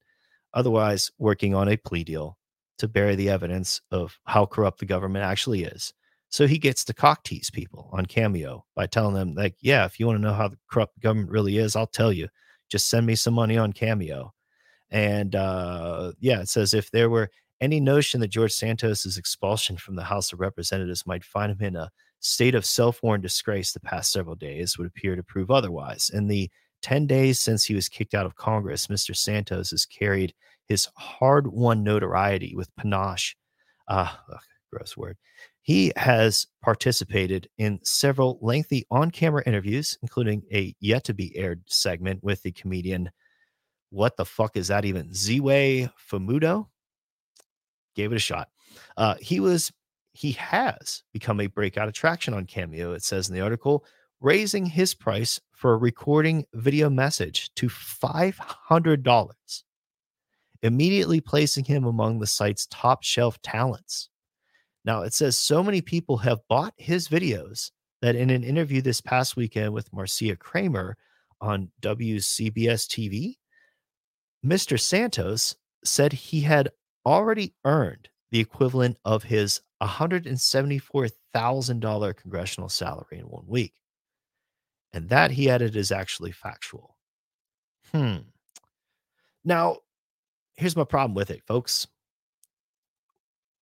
otherwise, 0.53 1.11
working 1.17 1.53
on 1.53 1.69
a 1.69 1.77
plea 1.77 2.03
deal 2.03 2.38
to 2.80 2.88
bury 2.88 3.15
the 3.15 3.30
evidence 3.30 3.81
of 3.91 4.17
how 4.23 4.45
corrupt 4.45 4.80
the 4.80 4.85
government 4.85 5.23
actually 5.23 5.64
is 5.64 5.93
so 6.30 6.45
he 6.45 6.59
gets 6.59 6.85
to 6.85 6.93
cock 6.93 7.24
tease 7.24 7.49
people 7.49 7.90
on 7.91 8.06
Cameo 8.06 8.64
by 8.75 8.85
telling 8.85 9.16
them, 9.16 9.33
like, 9.33 9.56
yeah, 9.61 9.85
if 9.85 9.99
you 9.99 10.06
want 10.06 10.19
to 10.19 10.22
know 10.22 10.33
how 10.33 10.48
the 10.48 10.58
corrupt 10.69 10.99
government 10.99 11.32
really 11.32 11.58
is, 11.58 11.75
I'll 11.75 11.88
tell 11.88 12.14
you. 12.14 12.27
Just 12.69 12.88
send 12.88 13.08
me 13.08 13.16
some 13.16 13.33
money 13.33 13.58
on 13.58 13.74
Cameo. 13.74 14.32
And 14.91 15.35
uh, 15.35 16.11
yeah, 16.19 16.41
it 16.41 16.49
says 16.49 16.75
if 16.75 16.91
there 16.91 17.09
were 17.09 17.32
any 17.61 17.80
notion 17.80 18.22
that 18.22 18.27
George 18.27 18.53
Santos's 18.53 19.17
expulsion 19.17 19.75
from 19.75 19.95
the 19.95 20.03
House 20.03 20.32
of 20.32 20.40
Representatives 20.40 21.06
might 21.08 21.24
find 21.24 21.51
him 21.51 21.61
in 21.61 21.75
a 21.75 21.90
state 22.19 22.53
of 22.53 22.66
self-worn 22.66 23.22
disgrace 23.22 23.72
the 23.72 23.80
past 23.80 24.11
several 24.11 24.35
days 24.35 24.77
would 24.77 24.88
appear 24.88 25.16
to 25.16 25.24
prove 25.24 25.49
otherwise. 25.49 26.11
In 26.14 26.27
the 26.27 26.49
10 26.83 27.08
days 27.08 27.40
since 27.40 27.66
he 27.66 27.74
was 27.74 27.90
kicked 27.90 28.14
out 28.14 28.27
of 28.27 28.35
Congress, 28.35 28.88
Mr. 28.88 29.16
Santos 29.16 29.72
has 29.72 29.85
carried 29.85 30.33
his 30.67 30.88
hard-won 30.95 31.83
notoriety 31.83 32.56
with 32.56 32.74
panache. 32.75 33.35
Uh, 33.88 34.11
ugh, 34.32 34.40
gross 34.72 34.95
word 34.95 35.17
he 35.69 35.91
has 35.98 36.48
participated 36.64 37.48
in 37.59 37.80
several 37.83 38.39
lengthy 38.41 38.88
on 38.89 39.11
camera 39.11 39.43
interviews, 39.45 39.99
including 40.01 40.41
a 40.51 40.73
yet 40.80 41.03
to 41.03 41.14
be 41.14 41.38
aired 41.38 41.61
segment 41.67 42.23
with 42.23 42.41
the 42.41 42.51
comedian. 42.51 43.11
What 43.91 44.17
the 44.17 44.25
fuck 44.25 44.57
is 44.57 44.69
that 44.69 44.83
even? 44.83 45.11
Ziwe 45.11 45.91
Fumudoh 46.11 46.65
gave 47.95 48.11
it 48.11 48.15
a 48.15 48.19
shot. 48.19 48.49
Uh, 48.98 49.14
he 49.22 49.39
was, 49.39 49.72
he 50.14 50.31
has 50.31 51.03
become 51.14 51.39
a 51.39 51.45
breakout 51.45 51.88
attraction 51.88 52.33
on 52.33 52.48
Cameo, 52.48 52.93
it 52.93 53.03
says 53.03 53.30
in 53.30 53.35
the 53.35 53.41
article, 53.41 53.85
raising 54.22 54.65
his 54.65 54.95
price 54.95 55.39
for 55.51 55.73
a 55.73 55.77
recording 55.77 56.45
video 56.56 56.89
message 56.89 57.53
to 57.53 57.69
$500, 57.69 59.64
immediately 60.64 61.22
placing 61.22 61.65
him 61.65 61.85
among 61.85 62.17
the 62.17 62.25
site's 62.25 62.65
top 62.72 63.03
shelf 63.03 63.39
talents. 63.43 64.09
Now, 64.85 65.01
it 65.01 65.14
says 65.14 65.38
so 65.38 65.64
many 65.64 65.82
people 65.82 66.17
have 66.17 66.48
bought 66.48 66.74
his 66.77 67.08
videos 67.08 67.72
that 68.01 68.16
in 68.16 68.30
an 68.30 68.43
interview 68.43 68.82
this 68.82 69.01
past 69.01 69.35
weekend 69.35 69.74
with 69.74 69.91
Marcia 69.91 70.35
Kramer 70.35 70.95
on 71.41 71.72
WCBS 71.82 72.88
TV, 72.88 73.38
Mr. 74.45 74.80
Santos 74.80 75.56
said 75.83 76.14
he 76.14 76.41
had 76.41 76.69
already 77.06 77.53
earned 77.66 78.09
the 78.32 78.40
equivalent 78.40 78.98
of 79.03 79.24
his 79.24 79.59
$174,000 79.82 82.16
congressional 82.16 82.69
salary 82.69 83.19
in 83.19 83.25
one 83.25 83.48
week. 83.48 83.74
And 84.93 85.09
that 85.09 85.32
he 85.32 85.49
added 85.49 85.75
is 85.75 85.91
actually 85.91 86.32
factual. 86.32 86.95
Hmm. 87.91 88.17
Now, 89.43 89.77
here's 90.56 90.75
my 90.75 90.83
problem 90.83 91.16
with 91.16 91.32
it, 91.32 91.41
folks. 91.48 91.88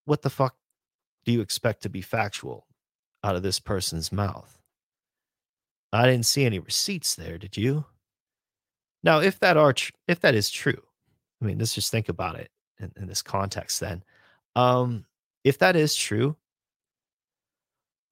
What 0.04 0.20
the 0.22 0.30
fuck 0.30 0.56
do 1.28 1.34
you 1.34 1.42
expect 1.42 1.82
to 1.82 1.90
be 1.90 2.00
factual 2.00 2.66
out 3.22 3.36
of 3.36 3.42
this 3.42 3.60
person's 3.60 4.10
mouth? 4.10 4.56
I 5.92 6.06
didn't 6.06 6.24
see 6.24 6.46
any 6.46 6.58
receipts 6.58 7.16
there, 7.16 7.36
did 7.36 7.54
you? 7.54 7.84
Now, 9.02 9.18
if 9.18 9.38
that 9.40 9.58
are 9.58 9.74
tr- 9.74 9.92
if 10.06 10.20
that 10.20 10.34
is 10.34 10.48
true, 10.48 10.82
I 11.42 11.44
mean, 11.44 11.58
let's 11.58 11.74
just 11.74 11.90
think 11.90 12.08
about 12.08 12.36
it 12.36 12.50
in, 12.80 12.92
in 12.96 13.08
this 13.08 13.20
context. 13.20 13.78
Then, 13.78 14.04
um, 14.56 15.04
if 15.44 15.58
that 15.58 15.76
is 15.76 15.94
true, 15.94 16.34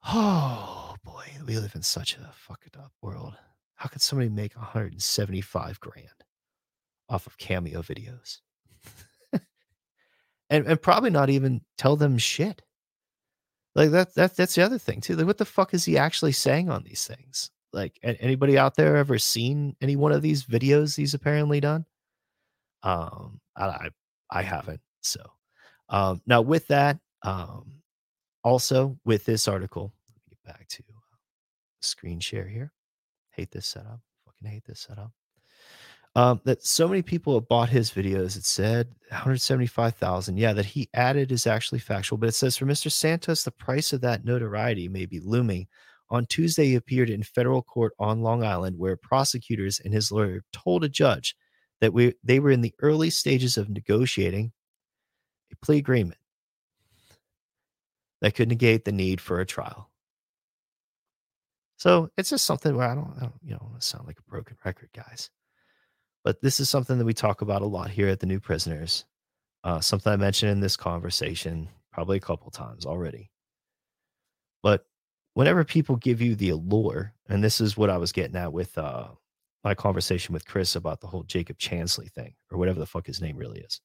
oh 0.07 0.95
boy, 1.03 1.25
we 1.47 1.57
live 1.57 1.75
in 1.75 1.81
such 1.81 2.19
a 2.19 2.31
fucked 2.35 2.77
up 2.77 2.93
world. 3.01 3.33
How 3.77 3.89
could 3.89 4.03
somebody 4.03 4.29
make 4.29 4.55
175 4.55 5.81
grand 5.81 6.23
off 7.09 7.27
of 7.27 7.39
cameo 7.39 7.81
videos? 7.81 8.41
and 10.51 10.67
and 10.67 10.83
probably 10.83 11.09
not 11.09 11.31
even 11.31 11.63
tell 11.79 11.97
them 11.97 12.19
shit. 12.19 12.61
Like 13.77 13.91
that, 13.91 14.15
that 14.15 14.37
that's 14.37 14.55
the 14.55 14.63
other 14.63 14.79
thing 14.79 15.03
too. 15.03 15.17
Like, 15.17 15.27
what 15.27 15.37
the 15.37 15.45
fuck 15.45 15.75
is 15.75 15.85
he 15.85 15.99
actually 15.99 16.33
saying 16.33 16.71
on 16.71 16.83
these 16.83 17.07
things? 17.07 17.51
Like, 17.75 17.99
anybody 18.03 18.57
out 18.57 18.75
there 18.75 18.97
ever 18.97 19.19
seen 19.19 19.77
any 19.83 19.97
one 19.97 20.13
of 20.13 20.23
these 20.23 20.45
videos 20.45 20.97
he's 20.97 21.13
apparently 21.13 21.61
done? 21.61 21.85
Um, 22.83 23.39
I 23.55 23.91
I 24.31 24.43
haven't. 24.43 24.81
So, 25.03 25.21
um, 25.91 26.23
now 26.27 26.41
with 26.41 26.67
that, 26.69 26.99
um, 27.23 27.83
also 28.43 28.99
with 29.05 29.27
this 29.27 29.47
article, 29.47 29.93
let 30.09 30.15
me 30.17 30.23
get 30.31 30.43
back 30.55 30.69
to 30.69 30.83
uh, 30.89 31.17
screen 31.83 32.19
share 32.19 32.49
here. 32.49 32.73
Hate 33.33 33.51
this 33.51 33.67
setup. 33.67 34.01
Fucking 34.25 34.49
hate 34.49 34.65
this 34.65 34.81
setup 34.81 35.13
um, 36.17 36.41
that 36.45 36.65
so 36.65 36.89
many 36.89 37.03
people 37.03 37.35
have 37.35 37.47
bought 37.47 37.69
his 37.69 37.91
videos. 37.91 38.39
It 38.39 38.47
said 38.47 38.89
175,000. 39.11 40.39
Yeah, 40.39 40.55
that 40.55 40.65
he 40.65 40.89
added 40.95 41.31
is 41.31 41.47
actually 41.47 41.79
factual, 41.79 42.17
but 42.17 42.31
it 42.31 42.35
says 42.35 42.57
for 42.57 42.65
Mr. 42.65 42.91
Santos, 42.91 43.45
the 43.45 43.51
price 43.51 43.93
of 43.93 44.01
that 44.01 44.25
notoriety 44.25 44.89
may 44.89 45.05
be 45.05 45.21
looming. 45.21 45.69
On 46.09 46.25
Tuesday, 46.25 46.69
he 46.69 46.75
appeared 46.75 47.11
in 47.11 47.23
federal 47.23 47.61
court 47.61 47.93
on 47.99 48.23
Long 48.23 48.43
Island, 48.43 48.79
where 48.79 48.97
prosecutors 48.97 49.79
and 49.85 49.93
his 49.93 50.11
lawyer 50.11 50.43
told 50.55 50.85
a 50.85 50.89
judge 50.89 51.37
that 51.83 51.93
we 51.93 52.15
they 52.25 52.41
were 52.41 52.51
in 52.51 52.63
the 52.63 52.75
early 52.81 53.11
stages 53.11 53.59
of 53.59 53.69
negotiating 53.69 54.53
a 55.53 55.57
plea 55.57 55.77
agreement 55.77 56.19
that 58.23 58.35
could 58.35 58.49
negate 58.49 58.87
the 58.87 58.93
need 58.93 59.21
for 59.21 59.41
a 59.41 59.47
trial. 59.47 59.91
So 61.77 62.09
it's 62.17 62.31
just 62.31 62.47
something 62.47 62.75
where 62.75 62.89
I 62.89 62.95
don't, 62.95 63.13
I 63.19 63.21
don't 63.21 63.35
you 63.45 63.51
know, 63.51 63.73
sound 63.81 64.07
like 64.07 64.19
a 64.19 64.31
broken 64.31 64.57
record, 64.65 64.89
guys 64.95 65.29
but 66.27 66.43
this 66.43 66.59
is 66.59 66.69
something 66.69 66.99
that 66.99 67.05
we 67.05 67.15
talk 67.15 67.41
about 67.41 67.63
a 67.63 67.67
lot 67.67 67.89
here 67.89 68.09
at 68.09 68.19
the 68.19 68.27
New 68.27 68.41
Prisoners. 68.41 69.05
Uh, 69.63 69.81
something 69.81 70.13
I 70.13 70.17
mentioned 70.17 70.51
in 70.51 70.59
this 70.59 70.77
conversation 70.77 71.69
probably 71.93 72.17
a 72.17 72.21
couple 72.21 72.51
times 72.51 72.85
already. 72.85 73.31
But 74.61 74.85
whenever 75.35 75.63
people 75.63 75.95
give 75.95 76.21
you 76.21 76.35
the 76.35 76.49
allure, 76.51 77.15
and 77.29 77.45
this 77.45 77.61
is 77.61 77.77
what 77.77 77.91
I 77.91 77.99
was 77.99 78.11
getting 78.11 78.35
at 78.35 78.53
with 78.53 78.77
uh, 78.77 79.07
my 79.63 79.77
conversation 79.77 80.33
with 80.33 80.45
Chris 80.45 80.75
about 80.75 81.01
the 81.01 81.07
whole 81.07 81.23
Jacob 81.23 81.59
Chansley 81.59 82.11
thing, 82.11 82.35
or 82.51 82.59
whatever 82.59 82.81
the 82.81 82.87
fuck 82.87 83.07
his 83.07 83.21
name 83.21 83.37
really 83.37 83.61
is, 83.61 83.81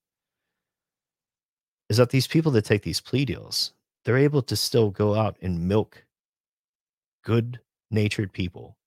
is 1.90 1.98
that 1.98 2.10
these 2.10 2.26
people 2.26 2.52
that 2.54 2.66
take 2.66 2.82
these 2.82 3.02
plea 3.02 3.24
deals, 3.24 3.74
they're 4.04 4.18
able 4.18 4.42
to 4.42 4.56
still 4.56 4.90
go 4.90 5.14
out 5.14 5.38
and 5.44 5.68
milk 5.68 6.06
good 7.24 7.60
natured 7.92 8.34
people 8.34 8.78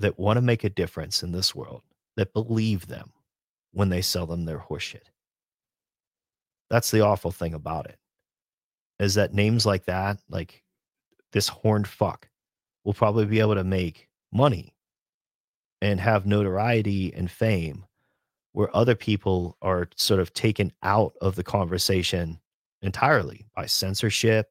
that 0.00 0.18
want 0.18 0.36
to 0.36 0.42
make 0.42 0.64
a 0.64 0.68
difference 0.68 1.22
in 1.22 1.30
this 1.30 1.54
world, 1.54 1.82
that 2.18 2.32
believe 2.32 2.88
them 2.88 3.12
when 3.70 3.90
they 3.90 4.02
sell 4.02 4.26
them 4.26 4.44
their 4.44 4.58
horseshit. 4.58 5.06
That's 6.68 6.90
the 6.90 7.02
awful 7.02 7.30
thing 7.30 7.54
about 7.54 7.86
it. 7.86 7.96
Is 8.98 9.14
that 9.14 9.32
names 9.32 9.64
like 9.64 9.84
that, 9.84 10.18
like 10.28 10.64
this 11.32 11.46
horned 11.46 11.86
fuck, 11.86 12.28
will 12.84 12.92
probably 12.92 13.24
be 13.24 13.38
able 13.38 13.54
to 13.54 13.62
make 13.62 14.08
money 14.32 14.74
and 15.80 16.00
have 16.00 16.26
notoriety 16.26 17.14
and 17.14 17.30
fame 17.30 17.84
where 18.50 18.76
other 18.76 18.96
people 18.96 19.56
are 19.62 19.88
sort 19.94 20.18
of 20.18 20.34
taken 20.34 20.72
out 20.82 21.12
of 21.20 21.36
the 21.36 21.44
conversation 21.44 22.40
entirely 22.82 23.46
by 23.54 23.66
censorship, 23.66 24.48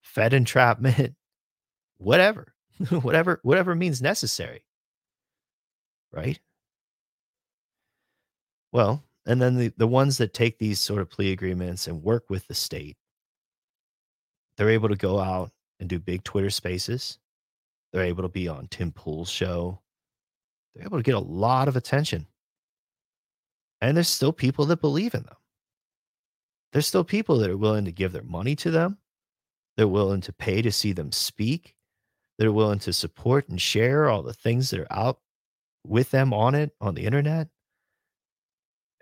fed 0.00 0.32
entrapment, 0.32 1.14
whatever, 1.98 2.54
whatever, 3.02 3.40
whatever 3.42 3.74
means 3.74 4.00
necessary. 4.00 4.64
Right. 6.12 6.40
Well, 8.72 9.04
and 9.26 9.40
then 9.40 9.56
the, 9.56 9.72
the 9.76 9.86
ones 9.86 10.18
that 10.18 10.34
take 10.34 10.58
these 10.58 10.80
sort 10.80 11.00
of 11.00 11.10
plea 11.10 11.32
agreements 11.32 11.86
and 11.86 12.02
work 12.02 12.30
with 12.30 12.46
the 12.48 12.54
state, 12.54 12.96
they're 14.56 14.70
able 14.70 14.88
to 14.88 14.96
go 14.96 15.20
out 15.20 15.50
and 15.78 15.88
do 15.88 15.98
big 15.98 16.24
Twitter 16.24 16.50
spaces. 16.50 17.18
They're 17.92 18.04
able 18.04 18.22
to 18.22 18.28
be 18.28 18.48
on 18.48 18.68
Tim 18.68 18.92
Pool's 18.92 19.30
show. 19.30 19.80
They're 20.74 20.84
able 20.84 20.98
to 20.98 21.02
get 21.02 21.14
a 21.14 21.20
lot 21.20 21.68
of 21.68 21.76
attention. 21.76 22.26
And 23.80 23.96
there's 23.96 24.08
still 24.08 24.32
people 24.32 24.66
that 24.66 24.80
believe 24.80 25.14
in 25.14 25.22
them. 25.22 25.36
There's 26.72 26.86
still 26.86 27.04
people 27.04 27.38
that 27.38 27.50
are 27.50 27.56
willing 27.56 27.86
to 27.86 27.92
give 27.92 28.12
their 28.12 28.22
money 28.22 28.54
to 28.56 28.70
them. 28.70 28.98
They're 29.76 29.88
willing 29.88 30.20
to 30.22 30.32
pay 30.32 30.62
to 30.62 30.70
see 30.70 30.92
them 30.92 31.10
speak. 31.10 31.74
They're 32.38 32.52
willing 32.52 32.78
to 32.80 32.92
support 32.92 33.48
and 33.48 33.60
share 33.60 34.08
all 34.08 34.22
the 34.22 34.32
things 34.32 34.70
that 34.70 34.80
are 34.80 34.92
out 34.92 35.18
with 35.86 36.10
them 36.10 36.32
on 36.32 36.54
it 36.54 36.72
on 36.80 36.94
the 36.94 37.04
internet 37.04 37.48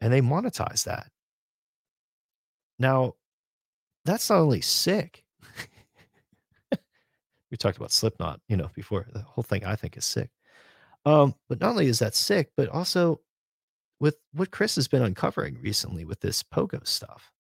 and 0.00 0.12
they 0.12 0.20
monetize 0.20 0.84
that. 0.84 1.08
Now, 2.78 3.15
that's 4.05 4.31
not 4.31 4.39
only 4.39 4.60
sick. 4.60 5.24
we 7.50 7.57
talked 7.57 7.76
about 7.76 7.90
Slipknot, 7.90 8.40
you 8.48 8.57
know, 8.57 8.70
before. 8.74 9.07
The 9.12 9.20
whole 9.20 9.44
thing 9.44 9.65
I 9.65 9.74
think 9.76 9.97
is 9.97 10.05
sick. 10.05 10.31
Um, 11.05 11.34
but 11.48 11.60
not 11.60 11.70
only 11.70 11.86
is 11.86 11.98
that 11.98 12.15
sick, 12.15 12.50
but 12.57 12.68
also 12.68 13.20
with 14.00 14.16
what 14.32 14.50
Chris 14.50 14.76
has 14.76 14.89
been 14.89 15.02
uncovering 15.02 15.58
recently 15.60 16.05
with 16.05 16.20
this 16.20 16.42
pogo 16.42 16.86
stuff. 16.86 17.32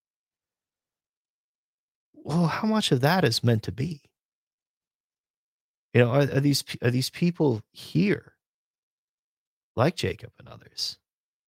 Well, 2.14 2.46
how 2.46 2.66
much 2.66 2.92
of 2.92 3.00
that 3.02 3.24
is 3.24 3.44
meant 3.44 3.62
to 3.64 3.72
be? 3.72 4.02
You 5.94 6.02
know, 6.02 6.10
are, 6.10 6.22
are 6.22 6.40
these 6.40 6.64
are 6.82 6.90
these 6.90 7.10
people 7.10 7.62
here, 7.72 8.34
like 9.78 9.96
Jacob 9.96 10.32
and 10.38 10.48
others, 10.48 10.98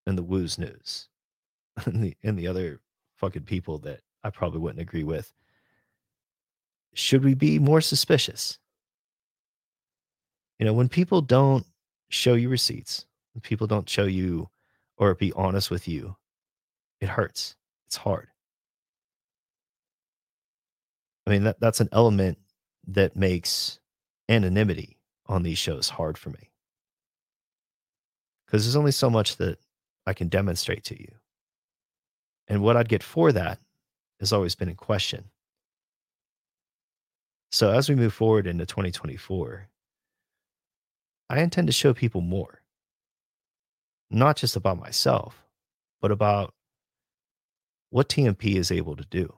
and 0.06 0.16
the 0.16 0.22
Woo's 0.22 0.58
News 0.58 1.08
and 1.84 2.02
the 2.02 2.16
and 2.22 2.38
the 2.38 2.46
other 2.46 2.80
fucking 3.16 3.42
people 3.42 3.78
that 3.80 4.00
I 4.24 4.30
probably 4.30 4.60
wouldn't 4.60 4.80
agree 4.80 5.04
with. 5.04 5.32
Should 6.94 7.24
we 7.24 7.34
be 7.34 7.58
more 7.58 7.80
suspicious? 7.80 8.58
You 10.58 10.66
know, 10.66 10.72
when 10.72 10.88
people 10.88 11.20
don't 11.22 11.64
show 12.08 12.34
you 12.34 12.48
receipts, 12.48 13.06
when 13.34 13.40
people 13.40 13.66
don't 13.66 13.88
show 13.88 14.04
you 14.04 14.48
or 14.96 15.14
be 15.14 15.32
honest 15.32 15.70
with 15.70 15.88
you, 15.88 16.16
it 17.00 17.08
hurts. 17.08 17.56
It's 17.86 17.96
hard. 17.96 18.28
I 21.26 21.30
mean, 21.30 21.44
that, 21.44 21.60
that's 21.60 21.80
an 21.80 21.88
element 21.92 22.38
that 22.88 23.16
makes 23.16 23.78
anonymity 24.28 24.98
on 25.26 25.42
these 25.42 25.58
shows 25.58 25.88
hard 25.88 26.18
for 26.18 26.30
me. 26.30 26.49
Because 28.50 28.64
there's 28.64 28.74
only 28.74 28.90
so 28.90 29.08
much 29.08 29.36
that 29.36 29.58
I 30.06 30.12
can 30.12 30.26
demonstrate 30.26 30.82
to 30.84 31.00
you. 31.00 31.12
And 32.48 32.62
what 32.62 32.76
I'd 32.76 32.88
get 32.88 33.04
for 33.04 33.30
that 33.30 33.60
has 34.18 34.32
always 34.32 34.56
been 34.56 34.68
in 34.68 34.74
question. 34.74 35.26
So 37.52 37.70
as 37.70 37.88
we 37.88 37.94
move 37.94 38.12
forward 38.12 38.48
into 38.48 38.66
2024, 38.66 39.68
I 41.28 41.40
intend 41.40 41.68
to 41.68 41.72
show 41.72 41.94
people 41.94 42.22
more, 42.22 42.60
not 44.10 44.36
just 44.36 44.56
about 44.56 44.80
myself, 44.80 45.44
but 46.00 46.10
about 46.10 46.52
what 47.90 48.08
TNP 48.08 48.56
is 48.56 48.72
able 48.72 48.96
to 48.96 49.04
do. 49.04 49.32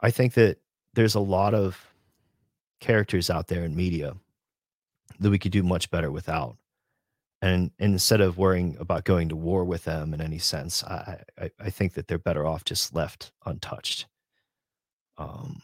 I 0.00 0.10
think 0.10 0.32
that 0.34 0.56
there's 0.94 1.14
a 1.14 1.20
lot 1.20 1.52
of 1.52 1.92
characters 2.80 3.28
out 3.28 3.48
there 3.48 3.64
in 3.64 3.76
media 3.76 4.14
that 5.20 5.30
we 5.30 5.38
could 5.38 5.52
do 5.52 5.62
much 5.62 5.90
better 5.90 6.10
without 6.10 6.56
and, 7.44 7.72
instead 7.78 8.22
of 8.22 8.38
worrying 8.38 8.76
about 8.80 9.04
going 9.04 9.28
to 9.28 9.36
war 9.36 9.64
with 9.64 9.84
them 9.84 10.14
in 10.14 10.22
any 10.22 10.38
sense, 10.38 10.82
I, 10.82 11.18
I, 11.38 11.50
I 11.60 11.70
think 11.70 11.92
that 11.92 12.08
they're 12.08 12.18
better 12.18 12.46
off 12.46 12.64
just 12.64 12.94
left 12.94 13.32
untouched. 13.44 14.06
Um, 15.18 15.60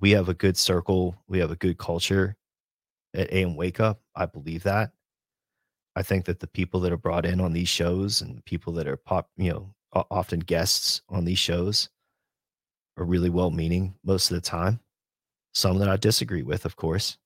we 0.00 0.10
have 0.10 0.28
a 0.28 0.34
good 0.34 0.56
circle, 0.56 1.16
we 1.28 1.38
have 1.38 1.52
a 1.52 1.56
good 1.56 1.78
culture 1.78 2.36
at 3.14 3.32
AM 3.32 3.54
Wake 3.54 3.78
Up. 3.78 4.00
I 4.16 4.26
believe 4.26 4.64
that. 4.64 4.90
I 5.94 6.02
think 6.02 6.24
that 6.24 6.40
the 6.40 6.48
people 6.48 6.80
that 6.80 6.92
are 6.92 6.96
brought 6.96 7.26
in 7.26 7.40
on 7.40 7.52
these 7.52 7.68
shows 7.68 8.20
and 8.20 8.44
people 8.44 8.72
that 8.74 8.88
are 8.88 8.96
pop, 8.96 9.30
you 9.36 9.52
know, 9.52 9.74
often 10.10 10.40
guests 10.40 11.02
on 11.08 11.24
these 11.24 11.38
shows 11.38 11.90
are 12.96 13.04
really 13.04 13.30
well 13.30 13.52
meaning 13.52 13.94
most 14.04 14.32
of 14.32 14.34
the 14.34 14.40
time. 14.40 14.80
Some 15.54 15.78
that 15.78 15.88
I 15.88 15.96
disagree 15.96 16.42
with, 16.42 16.64
of 16.64 16.74
course. 16.74 17.18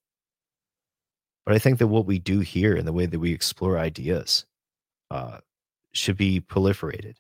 But 1.45 1.55
I 1.55 1.59
think 1.59 1.79
that 1.79 1.89
what 1.89 2.07
we 2.07 2.19
do 2.19 2.41
here 2.41 2.77
and 2.77 2.87
the 2.87 2.93
way 2.93 3.07
that 3.07 3.19
we 3.19 3.33
explore 3.33 3.79
ideas 3.79 4.45
uh, 5.11 5.39
should 5.93 6.17
be 6.17 6.41
proliferated. 6.41 7.15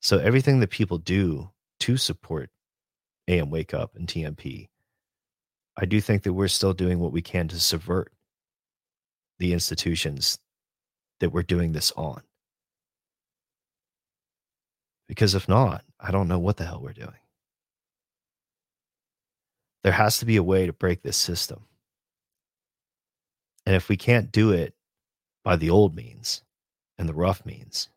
So 0.00 0.18
everything 0.18 0.60
that 0.60 0.70
people 0.70 0.98
do 0.98 1.50
to 1.80 1.96
support 1.96 2.50
AM 3.28 3.50
Wake 3.50 3.72
Up 3.72 3.94
and 3.96 4.06
TNP, 4.06 4.68
I 5.76 5.84
do 5.86 6.00
think 6.00 6.22
that 6.24 6.32
we're 6.32 6.48
still 6.48 6.74
doing 6.74 6.98
what 6.98 7.12
we 7.12 7.22
can 7.22 7.48
to 7.48 7.58
subvert 7.58 8.12
the 9.38 9.52
institutions 9.52 10.38
that 11.20 11.30
we're 11.30 11.42
doing 11.42 11.72
this 11.72 11.92
on. 11.92 12.22
Because 15.08 15.34
if 15.34 15.48
not, 15.48 15.84
I 15.98 16.10
don't 16.10 16.28
know 16.28 16.38
what 16.38 16.56
the 16.56 16.64
hell 16.64 16.80
we're 16.82 16.92
doing. 16.92 17.10
There 19.82 19.92
has 19.92 20.18
to 20.18 20.26
be 20.26 20.36
a 20.36 20.42
way 20.42 20.66
to 20.66 20.72
break 20.72 21.02
this 21.02 21.16
system. 21.16 21.64
And 23.66 23.76
if 23.76 23.88
we 23.88 23.96
can't 23.96 24.32
do 24.32 24.50
it 24.50 24.74
by 25.44 25.56
the 25.56 25.70
old 25.70 25.94
means 25.94 26.42
and 26.98 27.08
the 27.08 27.14
rough 27.14 27.44
means, 27.44 27.88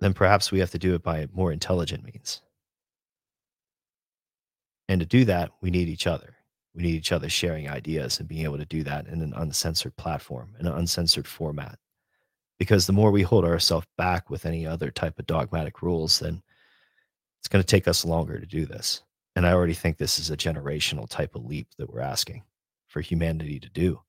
then 0.00 0.14
perhaps 0.14 0.52
we 0.52 0.60
have 0.60 0.70
to 0.70 0.78
do 0.78 0.94
it 0.94 1.02
by 1.02 1.28
more 1.32 1.52
intelligent 1.52 2.04
means. 2.04 2.40
And 4.88 5.00
to 5.00 5.06
do 5.06 5.24
that, 5.24 5.50
we 5.60 5.70
need 5.70 5.88
each 5.88 6.06
other. 6.06 6.34
We 6.74 6.82
need 6.82 6.94
each 6.94 7.12
other 7.12 7.28
sharing 7.28 7.68
ideas 7.68 8.18
and 8.18 8.28
being 8.28 8.44
able 8.44 8.58
to 8.58 8.64
do 8.64 8.82
that 8.82 9.06
in 9.06 9.22
an 9.22 9.32
uncensored 9.36 9.96
platform, 9.96 10.54
in 10.58 10.66
an 10.66 10.74
uncensored 10.74 11.26
format. 11.26 11.78
Because 12.58 12.86
the 12.86 12.92
more 12.92 13.10
we 13.10 13.22
hold 13.22 13.44
ourselves 13.44 13.86
back 13.96 14.30
with 14.30 14.46
any 14.46 14.66
other 14.66 14.90
type 14.90 15.18
of 15.18 15.26
dogmatic 15.26 15.82
rules, 15.82 16.18
then 16.18 16.42
it's 17.40 17.48
going 17.48 17.62
to 17.62 17.66
take 17.66 17.88
us 17.88 18.04
longer 18.04 18.38
to 18.38 18.46
do 18.46 18.66
this. 18.66 19.02
And 19.36 19.46
I 19.46 19.52
already 19.52 19.74
think 19.74 19.96
this 19.96 20.18
is 20.18 20.30
a 20.30 20.36
generational 20.36 21.08
type 21.08 21.34
of 21.34 21.44
leap 21.44 21.68
that 21.78 21.92
we're 21.92 22.00
asking 22.00 22.42
for 22.94 23.00
humanity 23.00 23.58
to 23.58 23.68
do. 23.68 24.00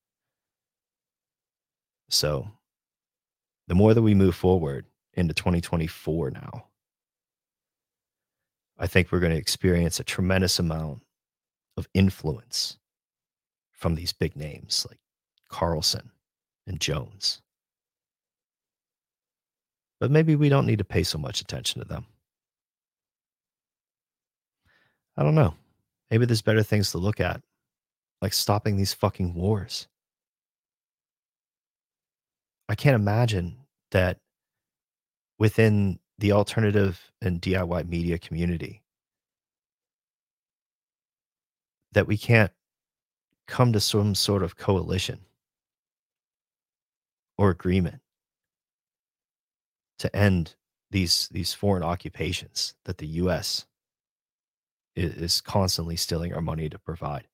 So, 2.07 2.47
the 3.67 3.73
more 3.73 3.95
that 3.95 4.03
we 4.03 4.13
move 4.13 4.35
forward 4.35 4.85
into 5.15 5.33
2024 5.33 6.29
now, 6.29 6.67
I 8.77 8.85
think 8.85 9.11
we're 9.11 9.21
going 9.21 9.31
to 9.33 9.39
experience 9.39 9.99
a 9.99 10.03
tremendous 10.03 10.59
amount 10.59 11.01
of 11.77 11.87
influence 11.95 12.77
from 13.71 13.95
these 13.95 14.13
big 14.13 14.35
names 14.35 14.85
like 14.87 14.99
Carlson 15.49 16.11
and 16.67 16.79
Jones. 16.79 17.41
But 19.99 20.11
maybe 20.11 20.35
we 20.35 20.47
don't 20.49 20.67
need 20.67 20.77
to 20.77 20.85
pay 20.85 21.01
so 21.01 21.17
much 21.17 21.41
attention 21.41 21.81
to 21.81 21.87
them. 21.87 22.05
I 25.17 25.23
don't 25.23 25.33
know. 25.33 25.55
Maybe 26.11 26.27
there's 26.27 26.43
better 26.43 26.61
things 26.61 26.91
to 26.91 26.99
look 26.99 27.19
at 27.19 27.41
like 28.21 28.33
stopping 28.33 28.77
these 28.77 28.93
fucking 28.93 29.33
wars. 29.33 29.87
I 32.67 32.75
can't 32.75 32.95
imagine 32.95 33.57
that 33.91 34.17
within 35.37 35.99
the 36.17 36.31
alternative 36.31 37.11
and 37.21 37.41
DIY 37.41 37.87
media 37.87 38.17
community 38.17 38.81
that 41.91 42.07
we 42.07 42.17
can't 42.17 42.51
come 43.47 43.73
to 43.73 43.79
some 43.79 44.15
sort 44.15 44.43
of 44.43 44.57
coalition 44.57 45.19
or 47.37 47.49
agreement 47.49 48.01
to 49.99 50.13
end 50.15 50.55
these 50.91 51.29
these 51.29 51.53
foreign 51.53 51.83
occupations 51.83 52.73
that 52.85 52.97
the 52.97 53.07
US 53.07 53.65
is, 54.95 55.13
is 55.15 55.41
constantly 55.41 55.95
stealing 55.95 56.33
our 56.33 56.41
money 56.41 56.69
to 56.69 56.79
provide. 56.79 57.27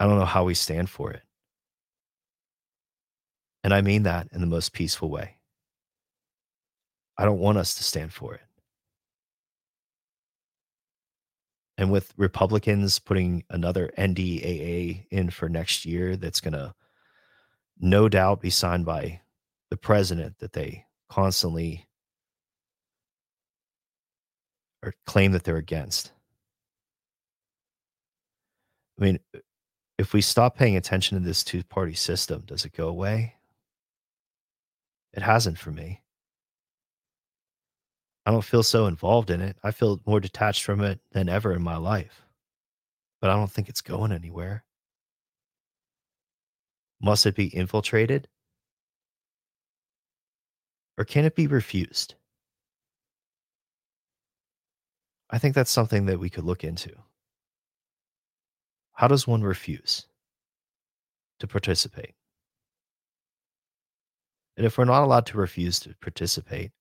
I 0.00 0.06
don't 0.06 0.18
know 0.18 0.24
how 0.24 0.44
we 0.44 0.54
stand 0.54 0.88
for 0.88 1.12
it. 1.12 1.22
And 3.62 3.74
I 3.74 3.82
mean 3.82 4.04
that 4.04 4.28
in 4.32 4.40
the 4.40 4.46
most 4.46 4.72
peaceful 4.72 5.10
way. 5.10 5.36
I 7.18 7.26
don't 7.26 7.38
want 7.38 7.58
us 7.58 7.74
to 7.74 7.84
stand 7.84 8.10
for 8.10 8.34
it. 8.34 8.40
And 11.76 11.90
with 11.90 12.14
Republicans 12.16 12.98
putting 12.98 13.44
another 13.50 13.90
NDAA 13.98 15.06
in 15.10 15.28
for 15.28 15.50
next 15.50 15.84
year, 15.84 16.16
that's 16.16 16.40
going 16.40 16.54
to 16.54 16.74
no 17.78 18.08
doubt 18.08 18.40
be 18.40 18.50
signed 18.50 18.86
by 18.86 19.20
the 19.70 19.76
president 19.76 20.38
that 20.38 20.54
they 20.54 20.86
constantly 21.10 21.86
or 24.82 24.94
claim 25.06 25.32
that 25.32 25.44
they're 25.44 25.56
against. 25.56 26.12
I 28.98 29.04
mean, 29.04 29.18
if 30.00 30.14
we 30.14 30.22
stop 30.22 30.56
paying 30.56 30.78
attention 30.78 31.18
to 31.18 31.22
this 31.22 31.44
two 31.44 31.62
party 31.62 31.92
system, 31.92 32.42
does 32.46 32.64
it 32.64 32.72
go 32.72 32.88
away? 32.88 33.34
It 35.12 35.22
hasn't 35.22 35.58
for 35.58 35.70
me. 35.70 36.00
I 38.24 38.30
don't 38.30 38.42
feel 38.42 38.62
so 38.62 38.86
involved 38.86 39.28
in 39.28 39.42
it. 39.42 39.58
I 39.62 39.72
feel 39.72 40.00
more 40.06 40.18
detached 40.18 40.62
from 40.64 40.80
it 40.80 41.00
than 41.12 41.28
ever 41.28 41.52
in 41.52 41.62
my 41.62 41.76
life. 41.76 42.22
But 43.20 43.28
I 43.28 43.34
don't 43.34 43.52
think 43.52 43.68
it's 43.68 43.82
going 43.82 44.10
anywhere. 44.10 44.64
Must 47.02 47.26
it 47.26 47.36
be 47.36 47.48
infiltrated? 47.48 48.26
Or 50.96 51.04
can 51.04 51.26
it 51.26 51.36
be 51.36 51.46
refused? 51.46 52.14
I 55.28 55.36
think 55.36 55.54
that's 55.54 55.70
something 55.70 56.06
that 56.06 56.18
we 56.18 56.30
could 56.30 56.44
look 56.44 56.64
into. 56.64 56.90
How 59.00 59.08
does 59.08 59.26
one 59.26 59.40
refuse 59.40 60.04
to 61.38 61.46
participate? 61.46 62.12
And 64.58 64.66
if 64.66 64.76
we're 64.76 64.84
not 64.84 65.02
allowed 65.04 65.24
to 65.28 65.38
refuse 65.38 65.80
to 65.80 65.94
participate, 66.02 66.72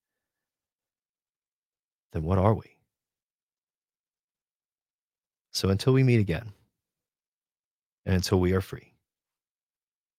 then 2.11 2.23
what 2.23 2.37
are 2.37 2.53
we? 2.53 2.75
So 5.53 5.69
until 5.69 5.93
we 5.93 6.03
meet 6.03 6.19
again, 6.19 6.51
and 8.05 8.15
until 8.15 8.41
we 8.41 8.51
are 8.51 8.59
free, 8.59 8.95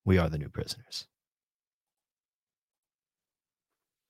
we 0.06 0.16
are 0.16 0.30
the 0.30 0.38
new 0.38 0.48
prisoners. 0.48 1.06